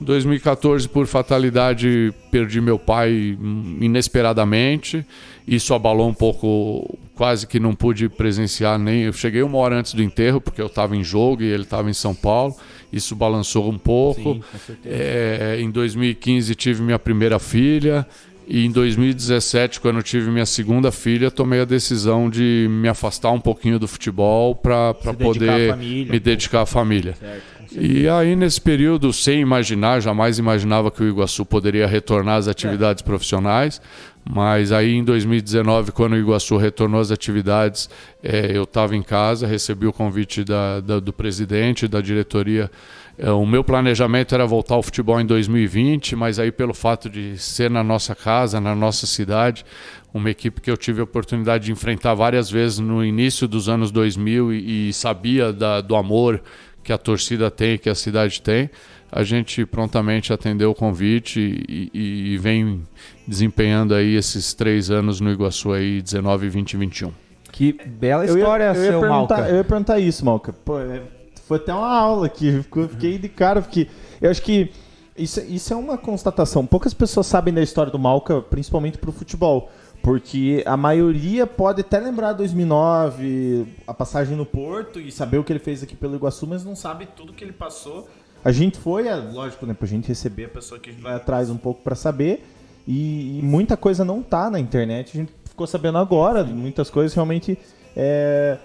Em 0.00 0.04
2014, 0.04 0.88
por 0.88 1.06
fatalidade, 1.06 2.12
perdi 2.30 2.60
meu 2.60 2.78
pai 2.78 3.38
inesperadamente. 3.80 5.06
Isso 5.46 5.72
abalou 5.72 6.08
um 6.08 6.14
pouco, 6.14 6.98
quase 7.14 7.46
que 7.46 7.60
não 7.60 7.74
pude 7.74 8.08
presenciar 8.08 8.78
nem. 8.78 9.02
Eu 9.02 9.12
cheguei 9.12 9.42
uma 9.42 9.58
hora 9.58 9.76
antes 9.76 9.94
do 9.94 10.02
enterro, 10.02 10.40
porque 10.40 10.60
eu 10.60 10.66
estava 10.66 10.96
em 10.96 11.04
jogo 11.04 11.42
e 11.42 11.46
ele 11.46 11.62
estava 11.62 11.88
em 11.88 11.94
São 11.94 12.14
Paulo. 12.14 12.56
Isso 12.92 13.14
balançou 13.14 13.70
um 13.70 13.78
pouco. 13.78 14.34
Sim, 14.34 14.42
é, 14.84 15.58
em 15.60 15.70
2015 15.70 16.54
tive 16.54 16.82
minha 16.82 16.98
primeira 16.98 17.38
filha 17.38 18.06
E 18.46 18.64
em 18.66 18.70
2017, 18.70 19.80
quando 19.80 19.96
eu 19.96 20.02
tive 20.02 20.30
minha 20.30 20.44
segunda 20.44 20.92
filha, 20.92 21.30
tomei 21.30 21.60
a 21.60 21.64
decisão 21.64 22.28
de 22.28 22.66
me 22.68 22.88
afastar 22.88 23.30
um 23.30 23.40
pouquinho 23.40 23.78
do 23.78 23.88
futebol 23.88 24.54
para 24.54 24.92
poder 24.94 25.76
me 25.76 26.20
dedicar 26.20 26.62
à 26.62 26.66
família. 26.66 27.14
Certo. 27.14 27.42
E 27.76 28.08
aí, 28.08 28.36
nesse 28.36 28.60
período, 28.60 29.12
sem 29.12 29.40
imaginar, 29.40 30.00
jamais 30.00 30.38
imaginava 30.38 30.90
que 30.90 31.02
o 31.02 31.08
Iguaçu 31.08 31.44
poderia 31.44 31.86
retornar 31.86 32.36
às 32.36 32.46
atividades 32.46 33.02
é. 33.02 33.04
profissionais. 33.04 33.80
Mas 34.24 34.72
aí, 34.72 34.94
em 34.94 35.04
2019, 35.04 35.92
quando 35.92 36.12
o 36.12 36.16
Iguaçu 36.16 36.56
retornou 36.56 37.00
às 37.00 37.10
atividades, 37.10 37.90
é, 38.22 38.56
eu 38.56 38.62
estava 38.62 38.96
em 38.96 39.02
casa, 39.02 39.46
recebi 39.46 39.86
o 39.86 39.92
convite 39.92 40.42
da, 40.44 40.80
da, 40.80 41.00
do 41.00 41.12
presidente, 41.12 41.86
da 41.86 42.00
diretoria. 42.00 42.70
É, 43.18 43.30
o 43.30 43.44
meu 43.44 43.62
planejamento 43.62 44.34
era 44.34 44.46
voltar 44.46 44.76
ao 44.76 44.82
futebol 44.82 45.20
em 45.20 45.26
2020, 45.26 46.16
mas 46.16 46.38
aí, 46.38 46.50
pelo 46.50 46.72
fato 46.72 47.10
de 47.10 47.36
ser 47.38 47.70
na 47.70 47.84
nossa 47.84 48.14
casa, 48.14 48.60
na 48.60 48.74
nossa 48.74 49.06
cidade, 49.06 49.64
uma 50.12 50.30
equipe 50.30 50.60
que 50.60 50.70
eu 50.70 50.76
tive 50.76 51.00
a 51.00 51.04
oportunidade 51.04 51.66
de 51.66 51.72
enfrentar 51.72 52.14
várias 52.14 52.50
vezes 52.50 52.78
no 52.78 53.04
início 53.04 53.46
dos 53.46 53.68
anos 53.68 53.90
2000 53.90 54.52
e, 54.52 54.88
e 54.88 54.92
sabia 54.92 55.52
da, 55.52 55.80
do 55.80 55.96
amor 55.96 56.40
que 56.84 56.92
a 56.92 56.98
torcida 56.98 57.50
tem, 57.50 57.78
que 57.78 57.88
a 57.88 57.94
cidade 57.94 58.40
tem, 58.42 58.70
a 59.10 59.22
gente 59.22 59.64
prontamente 59.64 60.32
atendeu 60.32 60.70
o 60.70 60.74
convite 60.74 61.40
e, 61.68 61.90
e, 61.94 62.34
e 62.34 62.38
vem 62.38 62.82
desempenhando 63.26 63.94
aí 63.94 64.14
esses 64.14 64.52
três 64.52 64.90
anos 64.90 65.20
no 65.20 65.30
Iguaçu 65.30 65.72
aí, 65.72 66.02
19, 66.02 66.48
20 66.48 66.72
e 66.72 66.76
21. 66.76 67.12
Que 67.50 67.72
bela 67.72 68.24
história, 68.24 68.64
eu 68.64 68.74
ia, 68.74 68.78
eu 68.78 68.84
ia 68.84 68.90
seu 68.90 69.08
Malca. 69.08 69.48
Eu 69.48 69.56
ia 69.56 69.64
perguntar 69.64 69.98
isso, 69.98 70.24
Malca. 70.24 70.52
Pô, 70.52 70.78
é, 70.78 71.02
foi 71.46 71.58
até 71.58 71.72
uma 71.72 71.96
aula 71.96 72.26
aqui, 72.26 72.64
fiquei 72.90 73.18
de 73.18 73.28
cara, 73.28 73.62
porque 73.62 73.88
eu 74.20 74.30
acho 74.30 74.42
que 74.42 74.70
isso, 75.16 75.40
isso 75.42 75.72
é 75.72 75.76
uma 75.76 75.96
constatação. 75.96 76.66
Poucas 76.66 76.92
pessoas 76.92 77.26
sabem 77.26 77.54
da 77.54 77.62
história 77.62 77.92
do 77.92 77.98
Malca, 77.98 78.42
principalmente 78.42 78.98
para 78.98 79.10
o 79.10 79.12
futebol. 79.12 79.70
Porque 80.04 80.62
a 80.66 80.76
maioria 80.76 81.46
pode 81.46 81.80
até 81.80 81.98
lembrar 81.98 82.34
2009, 82.34 83.66
a 83.86 83.94
passagem 83.94 84.36
no 84.36 84.44
Porto 84.44 85.00
e 85.00 85.10
saber 85.10 85.38
o 85.38 85.44
que 85.44 85.50
ele 85.50 85.58
fez 85.58 85.82
aqui 85.82 85.96
pelo 85.96 86.14
Iguaçu, 86.14 86.46
mas 86.46 86.62
não 86.62 86.76
sabe 86.76 87.08
tudo 87.16 87.32
que 87.32 87.42
ele 87.42 87.54
passou. 87.54 88.06
A 88.44 88.52
gente 88.52 88.78
foi, 88.78 89.08
é, 89.08 89.14
lógico, 89.14 89.64
né, 89.64 89.72
pra 89.72 89.88
gente 89.88 90.06
receber 90.06 90.44
a 90.44 90.48
pessoa 90.50 90.78
que 90.78 90.90
a 90.90 90.92
gente 90.92 91.00
vai 91.00 91.14
atrás 91.14 91.48
um 91.48 91.56
pouco 91.56 91.80
para 91.82 91.94
saber. 91.94 92.46
E, 92.86 93.38
e, 93.38 93.42
muita 93.42 93.78
coisa 93.78 94.04
não 94.04 94.22
tá 94.22 94.50
na 94.50 94.60
internet, 94.60 95.12
a 95.14 95.20
gente 95.22 95.32
ficou 95.42 95.66
sabendo 95.66 95.96
agora, 95.96 96.44
muitas 96.44 96.90
coisas 96.90 97.14
realmente 97.14 97.58
é, 97.96 98.58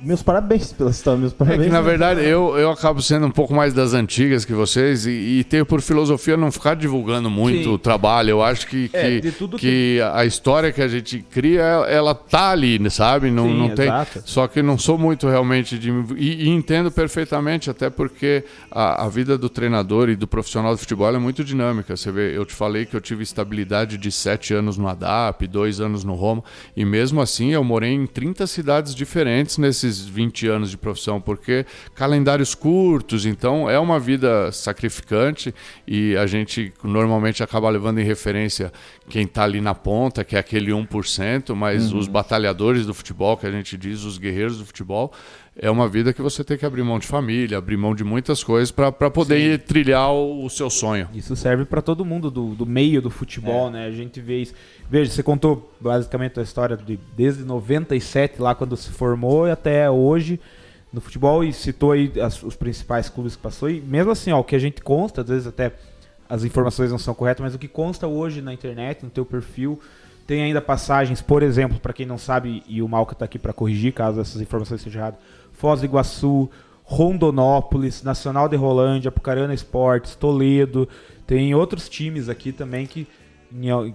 meus 0.00 0.22
parabéns 0.22 0.72
pela 0.72 0.90
história, 0.90 1.18
meus 1.18 1.32
parabéns. 1.32 1.62
É 1.62 1.64
que, 1.64 1.70
na 1.72 1.80
verdade, 1.80 2.20
eu, 2.22 2.56
eu 2.56 2.70
acabo 2.70 3.02
sendo 3.02 3.26
um 3.26 3.30
pouco 3.30 3.52
mais 3.52 3.74
das 3.74 3.94
antigas 3.94 4.44
que 4.44 4.52
vocês 4.52 5.06
e, 5.06 5.10
e 5.10 5.44
tenho 5.44 5.66
por 5.66 5.80
filosofia 5.80 6.36
não 6.36 6.52
ficar 6.52 6.74
divulgando 6.74 7.28
muito 7.28 7.64
Sim. 7.64 7.74
o 7.74 7.78
trabalho. 7.78 8.30
Eu 8.30 8.42
acho 8.42 8.66
que, 8.66 8.88
é, 8.92 9.20
que, 9.20 9.32
que, 9.32 9.48
que, 9.56 10.00
a 10.12 10.24
história 10.24 10.72
que 10.72 10.80
a 10.80 10.88
gente 10.88 11.24
cria, 11.30 11.62
ela 11.88 12.14
tá 12.14 12.50
ali, 12.50 12.78
sabe? 12.90 13.30
Não, 13.30 13.48
Sim, 13.48 13.58
não 13.58 13.68
tem. 13.70 13.86
Exato. 13.86 14.22
Só 14.24 14.46
que 14.46 14.62
não 14.62 14.78
sou 14.78 14.96
muito 14.96 15.28
realmente 15.28 15.78
de. 15.78 15.90
E, 16.16 16.44
e 16.44 16.48
entendo 16.48 16.90
perfeitamente, 16.90 17.70
até 17.70 17.90
porque 17.90 18.44
a, 18.70 19.04
a, 19.04 19.08
vida 19.08 19.36
do 19.36 19.48
treinador 19.48 20.08
e 20.08 20.16
do 20.16 20.28
profissional 20.28 20.74
de 20.74 20.80
futebol 20.80 21.14
é 21.14 21.18
muito 21.18 21.42
dinâmica. 21.42 21.96
Você 21.96 22.12
vê, 22.12 22.36
eu 22.36 22.44
te 22.44 22.54
falei 22.54 22.86
que 22.86 22.94
eu 22.94 23.00
tive 23.00 23.22
estabilidade 23.22 23.98
de 23.98 24.12
sete 24.12 24.54
anos 24.54 24.76
no 24.76 24.86
ADAP, 24.86 25.46
dois 25.46 25.80
anos 25.80 26.04
no 26.04 26.14
Roma, 26.14 26.44
e 26.76 26.84
mesmo 26.84 27.20
assim 27.20 27.52
eu 27.52 27.64
morei 27.64 27.92
em 27.92 28.06
30 28.06 28.46
cidades 28.46 28.94
diferentes 28.94 29.58
nesses 29.58 29.87
esses 29.88 30.06
20 30.06 30.46
anos 30.46 30.70
de 30.70 30.76
profissão, 30.76 31.20
porque 31.20 31.66
calendários 31.94 32.54
curtos, 32.54 33.26
então 33.26 33.68
é 33.68 33.78
uma 33.78 33.98
vida 33.98 34.52
sacrificante 34.52 35.54
e 35.86 36.16
a 36.16 36.26
gente 36.26 36.72
normalmente 36.82 37.42
acaba 37.42 37.68
levando 37.68 37.98
em 37.98 38.04
referência 38.04 38.72
quem 39.08 39.24
está 39.24 39.44
ali 39.44 39.60
na 39.60 39.74
ponta, 39.74 40.24
que 40.24 40.36
é 40.36 40.38
aquele 40.38 40.70
1%, 40.70 41.54
mas 41.54 41.92
uhum. 41.92 41.98
os 41.98 42.08
batalhadores 42.08 42.86
do 42.86 42.94
futebol, 42.94 43.36
que 43.36 43.46
a 43.46 43.50
gente 43.50 43.76
diz, 43.76 44.04
os 44.04 44.18
guerreiros 44.18 44.58
do 44.58 44.66
futebol, 44.66 45.12
é 45.60 45.68
uma 45.70 45.88
vida 45.88 46.12
que 46.12 46.22
você 46.22 46.44
tem 46.44 46.56
que 46.56 46.64
abrir 46.64 46.84
mão 46.84 46.98
de 46.98 47.06
família, 47.06 47.58
abrir 47.58 47.76
mão 47.76 47.94
de 47.94 48.04
muitas 48.04 48.44
coisas 48.44 48.70
para 48.70 48.92
poder 49.10 49.58
Sim. 49.58 49.66
trilhar 49.66 50.12
o, 50.12 50.44
o, 50.44 50.48
seu 50.48 50.70
sonho. 50.70 51.08
Isso 51.12 51.34
serve 51.34 51.64
para 51.64 51.82
todo 51.82 52.04
mundo 52.04 52.30
do, 52.30 52.54
do 52.54 52.64
meio 52.64 53.02
do 53.02 53.10
futebol, 53.10 53.68
é. 53.68 53.72
né? 53.72 53.86
A 53.86 53.90
gente 53.90 54.20
vê 54.20 54.42
isso. 54.42 54.54
Veja, 54.88 55.10
você 55.10 55.22
contou 55.22 55.74
basicamente 55.80 56.38
a 56.38 56.42
história 56.42 56.76
de, 56.76 56.98
desde 57.16 57.44
97, 57.44 58.40
lá 58.40 58.54
quando 58.54 58.76
se 58.76 58.90
formou, 58.90 59.48
e 59.48 59.50
até 59.50 59.90
hoje 59.90 60.38
no 60.92 61.00
futebol 61.00 61.44
e 61.44 61.52
citou 61.52 61.92
aí 61.92 62.10
as, 62.20 62.42
os 62.42 62.54
principais 62.54 63.08
clubes 63.08 63.34
que 63.34 63.42
passou. 63.42 63.68
E 63.68 63.80
mesmo 63.80 64.12
assim, 64.12 64.30
ó, 64.30 64.38
o 64.38 64.44
que 64.44 64.54
a 64.54 64.60
gente 64.60 64.80
consta, 64.80 65.22
às 65.22 65.28
vezes 65.28 65.46
até 65.46 65.72
as 66.28 66.44
informações 66.44 66.90
não 66.90 66.98
são 66.98 67.14
corretas, 67.14 67.42
mas 67.42 67.54
o 67.54 67.58
que 67.58 67.68
consta 67.68 68.06
hoje 68.06 68.40
na 68.40 68.52
internet, 68.52 69.02
no 69.02 69.10
teu 69.10 69.24
perfil, 69.24 69.80
tem 70.26 70.42
ainda 70.42 70.60
passagens, 70.60 71.22
por 71.22 71.42
exemplo, 71.42 71.80
para 71.80 71.92
quem 71.92 72.04
não 72.04 72.18
sabe, 72.18 72.62
e 72.68 72.82
o 72.82 72.88
Malca 72.88 73.14
está 73.14 73.24
aqui 73.24 73.38
para 73.38 73.52
corrigir 73.52 73.94
caso 73.94 74.20
essas 74.20 74.40
informações 74.42 74.82
sejam 74.82 75.00
erradas, 75.00 75.18
Foz 75.58 75.80
do 75.80 75.86
Iguaçu, 75.86 76.48
Rondonópolis, 76.84 78.02
Nacional 78.02 78.48
de 78.48 78.56
Rolândia, 78.56 79.08
Apucarana 79.08 79.52
Esportes, 79.52 80.14
Toledo. 80.14 80.88
Tem 81.26 81.52
outros 81.54 81.88
times 81.88 82.28
aqui 82.28 82.52
também 82.52 82.86
que, 82.86 83.06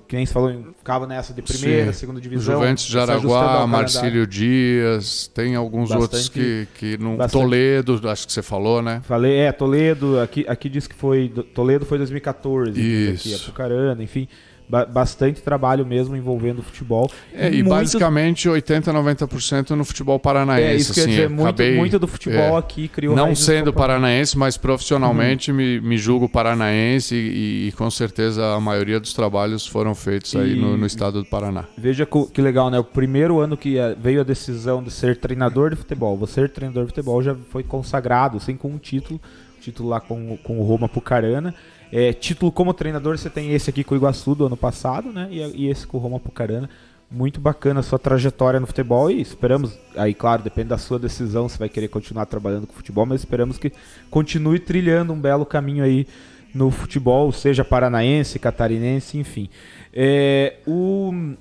que 0.08 0.16
nem 0.16 0.26
se 0.26 0.34
falou, 0.34 0.52
ficava 0.78 1.08
nessa 1.08 1.34
de 1.34 1.42
primeira, 1.42 1.94
Sim. 1.94 2.00
segunda 2.00 2.20
divisão. 2.20 2.60
Juventus 2.60 2.84
de 2.84 3.00
Araguá, 3.00 3.66
Marcílio 3.66 4.28
Dias, 4.28 5.32
tem 5.34 5.56
alguns 5.56 5.90
bastante, 5.90 6.02
outros 6.02 6.30
que, 6.30 6.68
que 6.76 6.98
no 6.98 7.16
bastante. 7.16 7.42
Toledo, 7.42 8.10
acho 8.10 8.28
que 8.28 8.34
você 8.34 8.42
falou, 8.42 8.82
né? 8.82 9.02
Falei, 9.06 9.38
é, 9.38 9.52
Toledo, 9.54 10.20
aqui, 10.20 10.46
aqui 10.48 10.68
diz 10.68 10.86
que 10.86 10.96
foi, 10.96 11.30
Toledo 11.56 11.86
foi 11.86 11.98
2014, 11.98 12.80
Isso. 12.80 13.30
aqui, 13.30 13.42
Apucarana, 13.42 14.04
enfim 14.04 14.28
bastante 14.70 15.42
trabalho 15.42 15.86
mesmo 15.86 16.16
envolvendo 16.16 16.60
o 16.60 16.62
futebol. 16.62 17.10
É, 17.34 17.48
e 17.48 17.64
muito... 17.64 17.70
basicamente 17.70 18.48
80, 18.48 18.94
90% 18.94 19.72
no 19.72 19.84
futebol 19.84 20.20
paranaense. 20.20 20.68
É, 20.68 20.76
isso 20.76 20.94
quer 20.94 21.02
assim, 21.02 21.10
dizer, 21.10 21.30
muito, 21.30 21.42
acabei, 21.44 21.76
muito 21.76 22.00
do 22.00 22.08
futebol 22.08 22.56
é, 22.56 22.58
aqui 22.58 22.88
criou 22.88 23.16
Não 23.16 23.34
sendo 23.34 23.74
paranaense, 23.74 24.38
mas 24.38 24.58
profissionalmente 24.58 25.52
uhum. 25.52 25.58
me, 25.58 25.82
me 25.82 25.98
julgo 25.98 26.30
paranaense 26.30 27.16
e, 27.16 27.68
e, 27.68 27.72
com 27.72 27.90
certeza 27.90 28.54
a 28.54 28.60
maioria 28.60 29.00
dos 29.00 29.14
trabalhos 29.14 29.66
foram 29.66 29.96
feitos 29.96 30.34
e... 30.34 30.38
aí 30.38 30.56
no, 30.56 30.78
no, 30.78 30.86
estado 30.86 31.24
do 31.24 31.30
Paraná. 31.30 31.66
Veja 31.78 32.06
que 32.06 32.42
legal, 32.42 32.70
né? 32.70 32.80
O 32.80 32.84
primeiro 32.84 33.40
ano 33.40 33.58
que 33.58 33.78
veio 34.00 34.22
a 34.22 34.24
decisão 34.24 34.84
de 34.84 34.92
ser 34.92 35.18
treinador 35.18 35.70
de 35.70 35.76
futebol, 35.76 36.18
você 36.18 36.34
ser 36.34 36.50
treinador 36.50 36.84
de 36.84 36.90
futebol 36.90 37.22
já 37.22 37.36
foi 37.50 37.64
consagrado, 37.64 38.38
assim, 38.38 38.56
com 38.56 38.70
um 38.70 38.78
título, 38.78 39.22
título 39.62 39.90
lá 39.90 40.00
com, 40.00 40.38
com 40.38 40.60
o 40.60 40.64
Roma 40.64 40.90
Pucarana. 40.90 41.54
É, 41.96 42.12
título 42.12 42.52
como 42.52 42.74
treinador, 42.74 43.20
você 43.20 43.30
tem 43.30 43.54
esse 43.54 43.70
aqui 43.70 43.84
com 43.84 43.94
o 43.94 43.98
Iguaçu 44.00 44.34
do 44.34 44.48
ano 44.48 44.58
passado, 44.58 45.14
né? 45.14 45.28
E, 45.30 45.66
e 45.66 45.70
esse 45.70 45.86
com 45.86 45.98
o 45.98 46.00
Roma 46.00 46.20
Pucarana. 46.20 46.68
Muito 47.12 47.40
bacana 47.40 47.82
a 47.82 47.84
sua 47.84 48.00
trajetória 48.00 48.60
no 48.60 48.66
futebol 48.66 49.12
e 49.12 49.22
esperamos, 49.22 49.78
aí 49.96 50.16
claro, 50.16 50.42
depende 50.42 50.70
da 50.70 50.78
sua 50.80 50.98
decisão, 50.98 51.48
se 51.48 51.60
vai 51.60 51.70
querer 51.70 51.90
continuar 51.90 52.26
trabalhando 52.26 52.66
com 52.66 52.74
futebol, 52.74 53.06
mas 53.06 53.22
esperamos 53.22 53.60
que 53.60 53.72
continue 54.10 54.58
trilhando 54.58 55.14
um 55.14 55.22
belo 55.22 55.46
caminho 55.46 55.84
aí 55.84 56.08
no 56.52 56.72
futebol, 56.72 57.32
seja 57.32 57.64
paranaense, 57.64 58.40
catarinense, 58.40 59.20
enfim. 59.20 59.48
É, 59.94 60.56
o... 60.66 61.36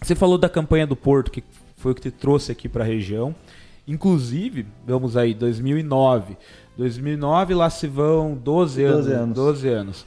Você 0.00 0.14
falou 0.14 0.38
da 0.38 0.48
campanha 0.48 0.86
do 0.86 0.94
Porto, 0.94 1.32
que 1.32 1.42
foi 1.78 1.90
o 1.90 1.94
que 1.96 2.02
te 2.02 2.10
trouxe 2.12 2.52
aqui 2.52 2.68
para 2.68 2.84
a 2.84 2.86
região. 2.86 3.34
Inclusive, 3.88 4.66
vamos 4.86 5.16
aí, 5.16 5.34
2009. 5.34 6.36
2009 6.76 7.54
lá 7.54 7.70
se 7.70 7.86
vão 7.86 8.34
12 8.34 8.82
anos. 8.82 9.06
12 9.06 9.12
anos. 9.12 9.34
12 9.34 9.68
anos. 9.68 10.06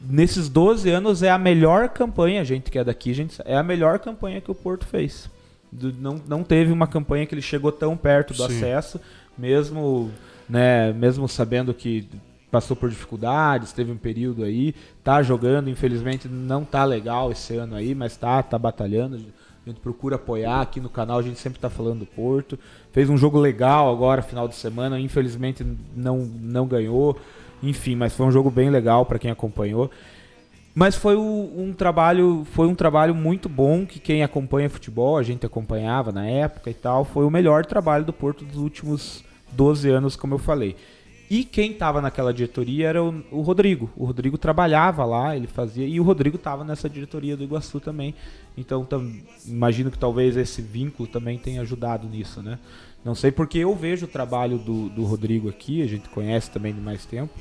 Nesses 0.00 0.48
12 0.48 0.90
anos 0.90 1.22
é 1.22 1.30
a 1.30 1.38
melhor 1.38 1.88
campanha, 1.90 2.40
a 2.40 2.44
gente 2.44 2.70
que 2.70 2.78
é 2.78 2.84
daqui, 2.84 3.12
gente, 3.12 3.40
é 3.44 3.56
a 3.56 3.62
melhor 3.62 3.98
campanha 3.98 4.40
que 4.40 4.50
o 4.50 4.54
Porto 4.54 4.86
fez. 4.86 5.28
Não, 5.98 6.20
não 6.26 6.42
teve 6.42 6.72
uma 6.72 6.86
campanha 6.86 7.26
que 7.26 7.34
ele 7.34 7.42
chegou 7.42 7.72
tão 7.72 7.96
perto 7.96 8.32
do 8.32 8.46
Sim. 8.46 8.56
acesso, 8.56 9.00
mesmo, 9.36 10.10
né, 10.48 10.92
mesmo 10.92 11.28
sabendo 11.28 11.74
que 11.74 12.08
passou 12.50 12.76
por 12.76 12.88
dificuldades, 12.88 13.72
teve 13.72 13.90
um 13.90 13.96
período 13.96 14.44
aí, 14.44 14.74
tá 15.02 15.20
jogando, 15.22 15.68
infelizmente 15.68 16.28
não 16.28 16.64
tá 16.64 16.84
legal 16.84 17.32
esse 17.32 17.56
ano 17.56 17.74
aí, 17.74 17.94
mas 17.94 18.16
tá, 18.16 18.40
tá 18.44 18.56
batalhando. 18.56 19.16
A 19.16 19.68
gente 19.68 19.80
procura 19.80 20.16
apoiar 20.16 20.60
aqui 20.60 20.78
no 20.78 20.88
canal, 20.88 21.18
a 21.18 21.22
gente 21.22 21.40
sempre 21.40 21.58
está 21.58 21.68
falando 21.68 22.00
do 22.00 22.06
Porto. 22.06 22.56
Fez 22.94 23.10
um 23.10 23.16
jogo 23.16 23.40
legal 23.40 23.92
agora, 23.92 24.22
final 24.22 24.46
de 24.46 24.54
semana, 24.54 25.00
infelizmente 25.00 25.66
não, 25.96 26.18
não 26.18 26.64
ganhou. 26.64 27.18
Enfim, 27.60 27.96
mas 27.96 28.14
foi 28.14 28.24
um 28.24 28.30
jogo 28.30 28.52
bem 28.52 28.70
legal 28.70 29.04
para 29.04 29.18
quem 29.18 29.32
acompanhou. 29.32 29.90
Mas 30.72 30.94
foi 30.94 31.16
um 31.16 31.74
trabalho, 31.76 32.46
foi 32.52 32.68
um 32.68 32.74
trabalho 32.74 33.12
muito 33.12 33.48
bom 33.48 33.84
que 33.84 33.98
quem 33.98 34.22
acompanha 34.22 34.70
futebol, 34.70 35.16
a 35.16 35.24
gente 35.24 35.44
acompanhava 35.44 36.12
na 36.12 36.24
época 36.24 36.70
e 36.70 36.74
tal, 36.74 37.04
foi 37.04 37.24
o 37.24 37.30
melhor 37.30 37.66
trabalho 37.66 38.04
do 38.04 38.12
Porto 38.12 38.44
dos 38.44 38.58
últimos 38.58 39.24
12 39.50 39.90
anos, 39.90 40.14
como 40.14 40.34
eu 40.34 40.38
falei. 40.38 40.76
E 41.28 41.42
quem 41.42 41.72
estava 41.72 42.00
naquela 42.00 42.32
diretoria 42.32 42.88
era 42.88 43.02
o, 43.02 43.24
o, 43.32 43.40
Rodrigo. 43.40 43.90
O 43.96 44.04
Rodrigo 44.04 44.38
trabalhava 44.38 45.04
lá, 45.04 45.34
ele 45.34 45.48
fazia. 45.48 45.84
E 45.84 45.98
o 45.98 46.04
Rodrigo 46.04 46.36
estava 46.36 46.62
nessa 46.62 46.88
diretoria 46.88 47.36
do 47.36 47.42
Iguaçu 47.42 47.80
também. 47.80 48.14
Então 48.56 48.84
tam, 48.84 49.10
imagino 49.44 49.90
que 49.90 49.98
talvez 49.98 50.36
esse 50.36 50.62
vínculo 50.62 51.08
também 51.08 51.38
tenha 51.38 51.62
ajudado 51.62 52.06
nisso, 52.06 52.40
né? 52.40 52.58
Não 53.04 53.14
sei 53.14 53.30
porque 53.30 53.58
eu 53.58 53.74
vejo 53.74 54.06
o 54.06 54.08
trabalho 54.08 54.58
do, 54.58 54.88
do 54.88 55.04
Rodrigo 55.04 55.48
aqui, 55.48 55.82
a 55.82 55.86
gente 55.86 56.08
conhece 56.08 56.50
também 56.50 56.72
de 56.72 56.80
mais 56.80 57.04
tempo. 57.04 57.32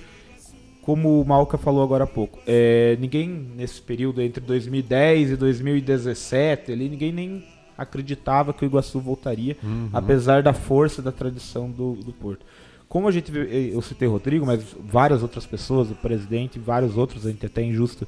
como 0.81 1.21
o 1.21 1.25
Malca 1.25 1.57
falou 1.57 1.81
agora 1.81 2.03
há 2.03 2.07
pouco, 2.07 2.39
é, 2.45 2.97
ninguém 2.99 3.29
nesse 3.29 3.81
período 3.81 4.21
entre 4.21 4.43
2010 4.43 5.31
e 5.31 5.35
2017, 5.37 6.71
ali, 6.71 6.89
ninguém 6.89 7.13
nem 7.13 7.43
acreditava 7.77 8.53
que 8.53 8.63
o 8.63 8.67
Iguaçu 8.67 8.99
voltaria, 8.99 9.57
uhum. 9.63 9.89
apesar 9.93 10.43
da 10.43 10.53
força 10.53 11.01
da 11.01 11.11
tradição 11.11 11.71
do, 11.71 11.93
do 11.93 12.11
Porto. 12.11 12.45
Como 12.87 13.07
a 13.07 13.11
gente 13.11 13.31
eu 13.73 13.81
citei 13.81 14.07
o 14.07 14.11
Rodrigo, 14.11 14.45
mas 14.45 14.63
várias 14.79 15.23
outras 15.23 15.45
pessoas, 15.45 15.89
o 15.89 15.95
presidente, 15.95 16.59
vários 16.59 16.95
outros, 16.95 17.25
a 17.25 17.31
gente 17.31 17.45
até 17.45 17.61
é 17.61 17.65
injusto 17.65 18.07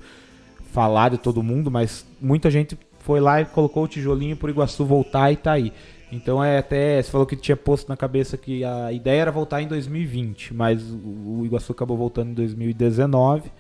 falar 0.72 1.10
de 1.10 1.18
todo 1.18 1.42
mundo, 1.42 1.72
mas 1.72 2.06
muita 2.22 2.52
gente 2.52 2.78
foi 3.00 3.20
lá 3.20 3.42
e 3.42 3.46
colocou 3.46 3.86
o 3.86 3.88
tijolinho 3.88 4.36
para 4.36 4.48
o 4.48 4.50
Iguaçu 4.50 4.86
voltar 4.86 5.32
e 5.32 5.38
tá 5.38 5.54
aí. 5.54 5.72
Então 6.16 6.42
é 6.42 6.58
até. 6.58 7.02
Você 7.02 7.12
falou 7.12 7.28
que 7.28 7.36
tinha 7.36 7.58
posto 7.58 7.90
na 7.90 7.98
cabeça 7.98 8.38
que 8.38 8.64
a 8.64 8.92
ideia 8.92 9.22
era 9.22 9.32
voltar 9.32 9.62
em 9.62 9.68
2020, 9.68 10.54
mas 10.54 10.82
o, 10.82 11.46
Iguaçu 11.46 11.74
acabou 11.74 11.98
voltando 11.98 12.32
em 12.32 12.34
2019. 12.34 13.52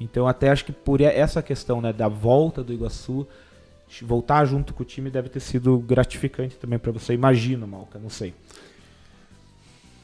Então 0.00 0.26
até 0.26 0.50
acho 0.50 0.64
que 0.64 0.72
por 0.72 1.00
essa 1.00 1.40
questão 1.40 1.80
né, 1.80 1.92
da 1.92 2.08
volta 2.08 2.64
do 2.64 2.72
Iguaçu, 2.72 3.26
voltar 4.02 4.44
junto 4.46 4.74
com 4.74 4.82
o 4.82 4.86
time 4.86 5.10
deve 5.10 5.28
ter 5.28 5.38
sido 5.38 5.78
gratificante 5.78 6.56
também 6.56 6.78
para 6.78 6.90
você. 6.90 7.14
Imagino, 7.14 7.68
Malca, 7.68 8.00
não 8.00 8.10
sei. 8.10 8.34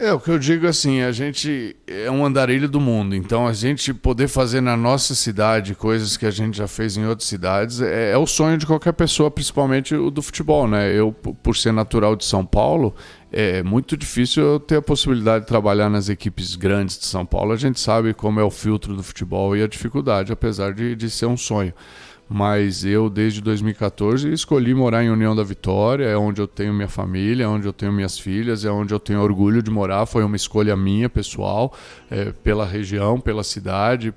É, 0.01 0.13
o 0.13 0.21
que 0.21 0.31
eu 0.31 0.39
digo 0.39 0.65
assim, 0.65 1.01
a 1.03 1.11
gente 1.11 1.75
é 1.85 2.09
um 2.09 2.25
andarilho 2.25 2.69
do 2.69 2.79
mundo, 2.81 3.17
então 3.17 3.49
a 3.49 3.53
gente 3.53 3.93
poder 3.93 4.29
fazer 4.29 4.61
na 4.61 4.77
nossa 4.77 5.13
cidade 5.13 5.75
coisas 5.75 6.17
que 6.17 6.25
a 6.25 6.31
gente 6.31 6.59
já 6.59 6.69
fez 6.69 6.97
em 6.97 7.05
outras 7.05 7.27
cidades 7.29 7.81
é, 7.81 8.13
é 8.13 8.17
o 8.17 8.25
sonho 8.25 8.57
de 8.57 8.65
qualquer 8.65 8.93
pessoa, 8.93 9.29
principalmente 9.29 9.97
o 9.97 10.09
do 10.09 10.23
futebol, 10.23 10.69
né? 10.69 10.93
Eu, 10.95 11.13
por 11.13 11.57
ser 11.57 11.73
natural 11.73 12.15
de 12.15 12.25
São 12.25 12.47
Paulo, 12.47 12.95
é 13.33 13.61
muito 13.65 13.97
difícil 13.97 14.45
eu 14.45 14.61
ter 14.61 14.77
a 14.77 14.83
possibilidade 14.83 15.41
de 15.45 15.49
trabalhar 15.49 15.91
nas 15.91 16.09
equipes 16.09 16.55
grandes 16.55 16.97
de 16.97 17.07
São 17.07 17.27
Paulo. 17.27 17.51
A 17.53 17.57
gente 17.57 17.81
sabe 17.81 18.15
como 18.15 18.39
é 18.39 18.45
o 18.45 18.51
filtro 18.51 18.95
do 18.95 19.03
futebol 19.03 19.57
e 19.57 19.65
a 19.65 19.67
dificuldade, 19.67 20.33
apesar 20.33 20.73
de, 20.75 20.95
de 20.95 21.11
ser 21.11 21.27
um 21.27 21.37
sonho 21.37 21.75
mas 22.29 22.85
eu 22.85 23.09
desde 23.09 23.41
2014 23.41 24.31
escolhi 24.31 24.75
morar 24.75 25.03
em 25.03 25.11
União 25.11 25.35
da 25.35 25.43
Vitória, 25.43 26.05
é 26.05 26.17
onde 26.17 26.41
eu 26.41 26.47
tenho 26.47 26.75
minha 26.75 26.89
família, 26.89 27.45
é 27.45 27.49
onde 27.49 27.67
eu 27.67 27.73
tenho 27.73 27.93
minhas 27.93 28.19
filhas, 28.19 28.65
é 28.65 28.71
onde 28.71 28.93
eu 28.93 29.01
tenho 29.01 29.21
orgulho 29.21 29.63
de 29.63 29.71
morar. 29.71 30.05
Foi 30.05 30.23
uma 30.23 30.37
escolha 30.37 30.77
minha, 30.77 31.09
pessoal, 31.09 31.73
é, 32.11 32.33
pela 32.33 32.67
região, 32.67 33.19
pela 33.19 33.43
cidade, 33.43 34.13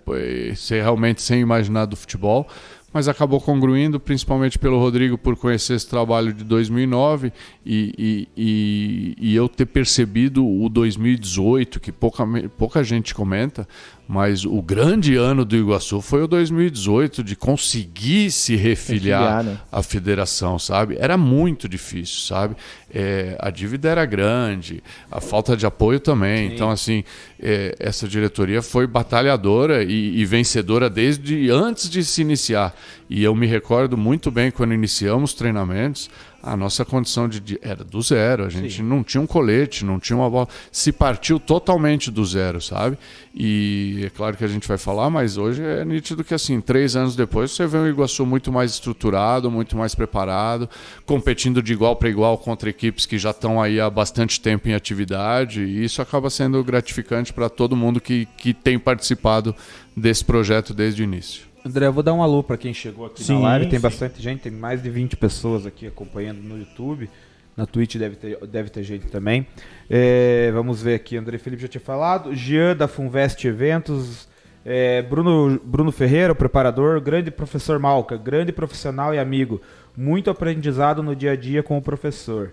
ser 0.56 0.82
realmente 0.82 1.22
sem 1.22 1.40
imaginar 1.40 1.86
do 1.86 1.96
futebol 1.96 2.48
mas 2.94 3.08
acabou 3.08 3.40
congruindo, 3.40 4.00
principalmente 4.00 4.60
pelo 4.60 4.78
Rodrigo, 4.78 5.18
por 5.18 5.36
conhecer 5.38 5.76
esse 5.76 5.88
trabalho 5.88 6.34
de 6.34 6.44
2009 6.44 7.32
e, 7.66 7.96
e, 7.98 8.28
e, 8.36 9.16
e 9.18 9.36
eu 9.36 9.48
ter 9.48 9.66
percebido 9.66 10.46
o 10.46 10.68
2018, 10.68 11.80
que 11.80 11.92
pouca, 11.92 12.26
pouca 12.58 12.84
gente 12.84 13.16
comenta, 13.16 13.68
mas 14.14 14.44
o 14.44 14.62
grande 14.62 15.16
ano 15.16 15.46
do 15.46 15.56
Iguaçu 15.56 16.02
foi 16.02 16.22
o 16.22 16.28
2018, 16.28 17.24
de 17.24 17.34
conseguir 17.34 18.30
se 18.30 18.58
refiliar 18.58 19.42
né? 19.42 19.58
à 19.72 19.82
federação, 19.82 20.60
sabe? 20.60 20.98
Era 21.00 21.16
muito 21.16 21.70
difícil, 21.70 22.20
sabe? 22.28 22.58
É, 22.94 23.38
a 23.40 23.50
dívida 23.50 23.88
era 23.88 24.06
grande, 24.06 24.84
a 25.10 25.22
falta 25.22 25.56
de 25.56 25.66
apoio 25.66 25.98
também. 25.98 26.50
Sim. 26.50 26.54
Então, 26.54 26.70
assim, 26.70 27.06
é, 27.40 27.74
essa 27.80 28.06
diretoria 28.06 28.62
foi 28.62 28.86
batalhadora 28.86 29.82
e, 29.82 30.20
e, 30.20 30.26
vencedora 30.26 30.90
desde 30.90 31.50
antes 31.50 31.90
de 31.90 32.04
se 32.04 32.20
iniciar. 32.20 32.76
E 33.10 33.24
eu 33.24 33.34
me 33.34 33.48
recordo 33.48 33.96
muito 33.96 34.30
bem 34.30 34.52
quando 34.52 34.74
iniciamos 34.74 35.34
treinamentos 35.34 36.10
a 36.44 36.58
nossa 36.58 36.84
condição 36.84 37.28
de, 37.28 37.40
de, 37.40 37.60
era 37.62 37.84
do 37.84 38.02
zero. 38.02 38.46
A 38.46 38.50
gente 38.50 38.78
Sim. 38.78 38.84
não 38.84 39.04
tinha 39.04 39.22
um 39.22 39.28
colete, 39.28 39.86
não 39.86 40.00
tinha 40.00 40.18
uma 40.18 40.30
bola. 40.30 40.48
Se 40.72 40.92
partiu 40.92 41.40
totalmente 41.40 42.10
do 42.10 42.26
zero, 42.26 42.62
sabe? 42.62 42.98
E 43.34 44.04
é 44.06 44.10
claro 44.10 44.36
que 44.36 44.44
a 44.44 44.48
gente 44.48 44.68
vai 44.68 44.78
falar, 44.78 45.10
mas 45.10 45.38
hoje 45.38 45.64
é 45.64 45.86
nítido 45.86 46.24
que 46.24 46.34
assim, 46.34 46.60
três 46.60 46.96
anos 46.96 47.16
depois, 47.16 47.52
você 47.52 47.66
vê 47.68 47.78
um 47.78 47.88
Iguaçu 47.88 48.26
muito 48.26 48.52
mais 48.52 48.72
estruturado, 48.72 49.50
muito 49.50 49.78
mais 49.78 49.96
preparado, 49.96 50.70
competindo 51.06 51.62
de 51.62 51.74
igual 51.74 51.96
para 51.96 52.10
igual 52.10 52.38
contra 52.38 52.70
equipes 52.70 53.06
que 53.06 53.18
já 53.18 53.32
estão 53.32 53.62
aí 53.62 53.80
há 53.80 53.90
bastante 53.90 54.40
tempo 54.42 54.68
em 54.68 54.74
atividade. 54.74 55.62
E 55.62 55.84
isso 55.84 56.02
acaba 56.02 56.30
sendo 56.30 56.64
gratificante 56.64 57.32
para 57.32 57.50
todo 57.50 57.76
mundo 57.76 58.02
que, 58.02 58.28
que 58.38 58.54
tem 58.54 58.80
participado 58.80 59.56
desse 59.96 60.26
projeto 60.26 60.74
desde 60.74 61.02
o 61.02 61.04
início. 61.04 61.51
André, 61.66 61.86
eu 61.86 61.94
vou 61.94 62.02
dar 62.02 62.14
um 62.14 62.24
alô 62.24 62.42
para 62.42 62.58
quem 62.58 62.74
chegou 62.74 63.06
aqui 63.06 63.24
sim, 63.24 63.34
na 63.34 63.40
live. 63.50 63.70
Tem 63.70 63.80
sim. 63.80 63.84
bastante 63.84 64.22
gente, 64.22 64.42
tem 64.42 64.52
mais 64.52 64.82
de 64.82 64.90
20 64.90 65.16
pessoas 65.16 65.66
aqui 65.66 65.86
acompanhando 65.86 66.40
no 66.40 66.58
YouTube. 66.58 67.10
Na 67.56 67.66
Twitch 67.66 67.98
deve 67.98 68.16
ter, 68.16 68.48
deve 68.48 68.70
ter 68.70 68.84
gente 68.84 69.08
também. 69.08 69.46
É, 69.90 70.52
vamos 70.52 70.82
ver 70.82 70.96
aqui, 70.96 71.18
André 71.18 71.38
Felipe 71.38 71.62
já 71.62 71.68
tinha 71.68 71.82
falado. 71.82 72.34
Jean 72.34 72.76
da 72.76 72.88
Funvest 72.88 73.46
Eventos. 73.46 74.28
É, 74.66 75.02
Bruno, 75.04 75.60
Bruno 75.64 75.92
Ferreira, 75.92 76.34
o 76.34 76.36
preparador. 76.36 77.00
Grande 77.00 77.30
professor 77.30 77.78
Malca, 77.78 78.18
grande 78.18 78.52
profissional 78.52 79.14
e 79.14 79.20
amigo. 79.20 79.62
Muito 79.96 80.32
aprendizado 80.32 81.04
no 81.04 81.16
dia 81.16 81.34
a 81.34 81.36
dia 81.36 81.62
com 81.62 81.78
o 81.78 81.82
professor. 81.82 82.52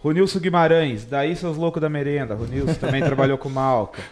Ronilson 0.00 0.40
Guimarães, 0.40 1.04
daí 1.06 1.34
seus 1.36 1.56
loucos 1.56 1.80
da 1.80 1.88
merenda. 1.88 2.34
Ronilson 2.34 2.74
também 2.74 3.00
trabalhou 3.04 3.38
com 3.38 3.48
Malca. 3.48 4.02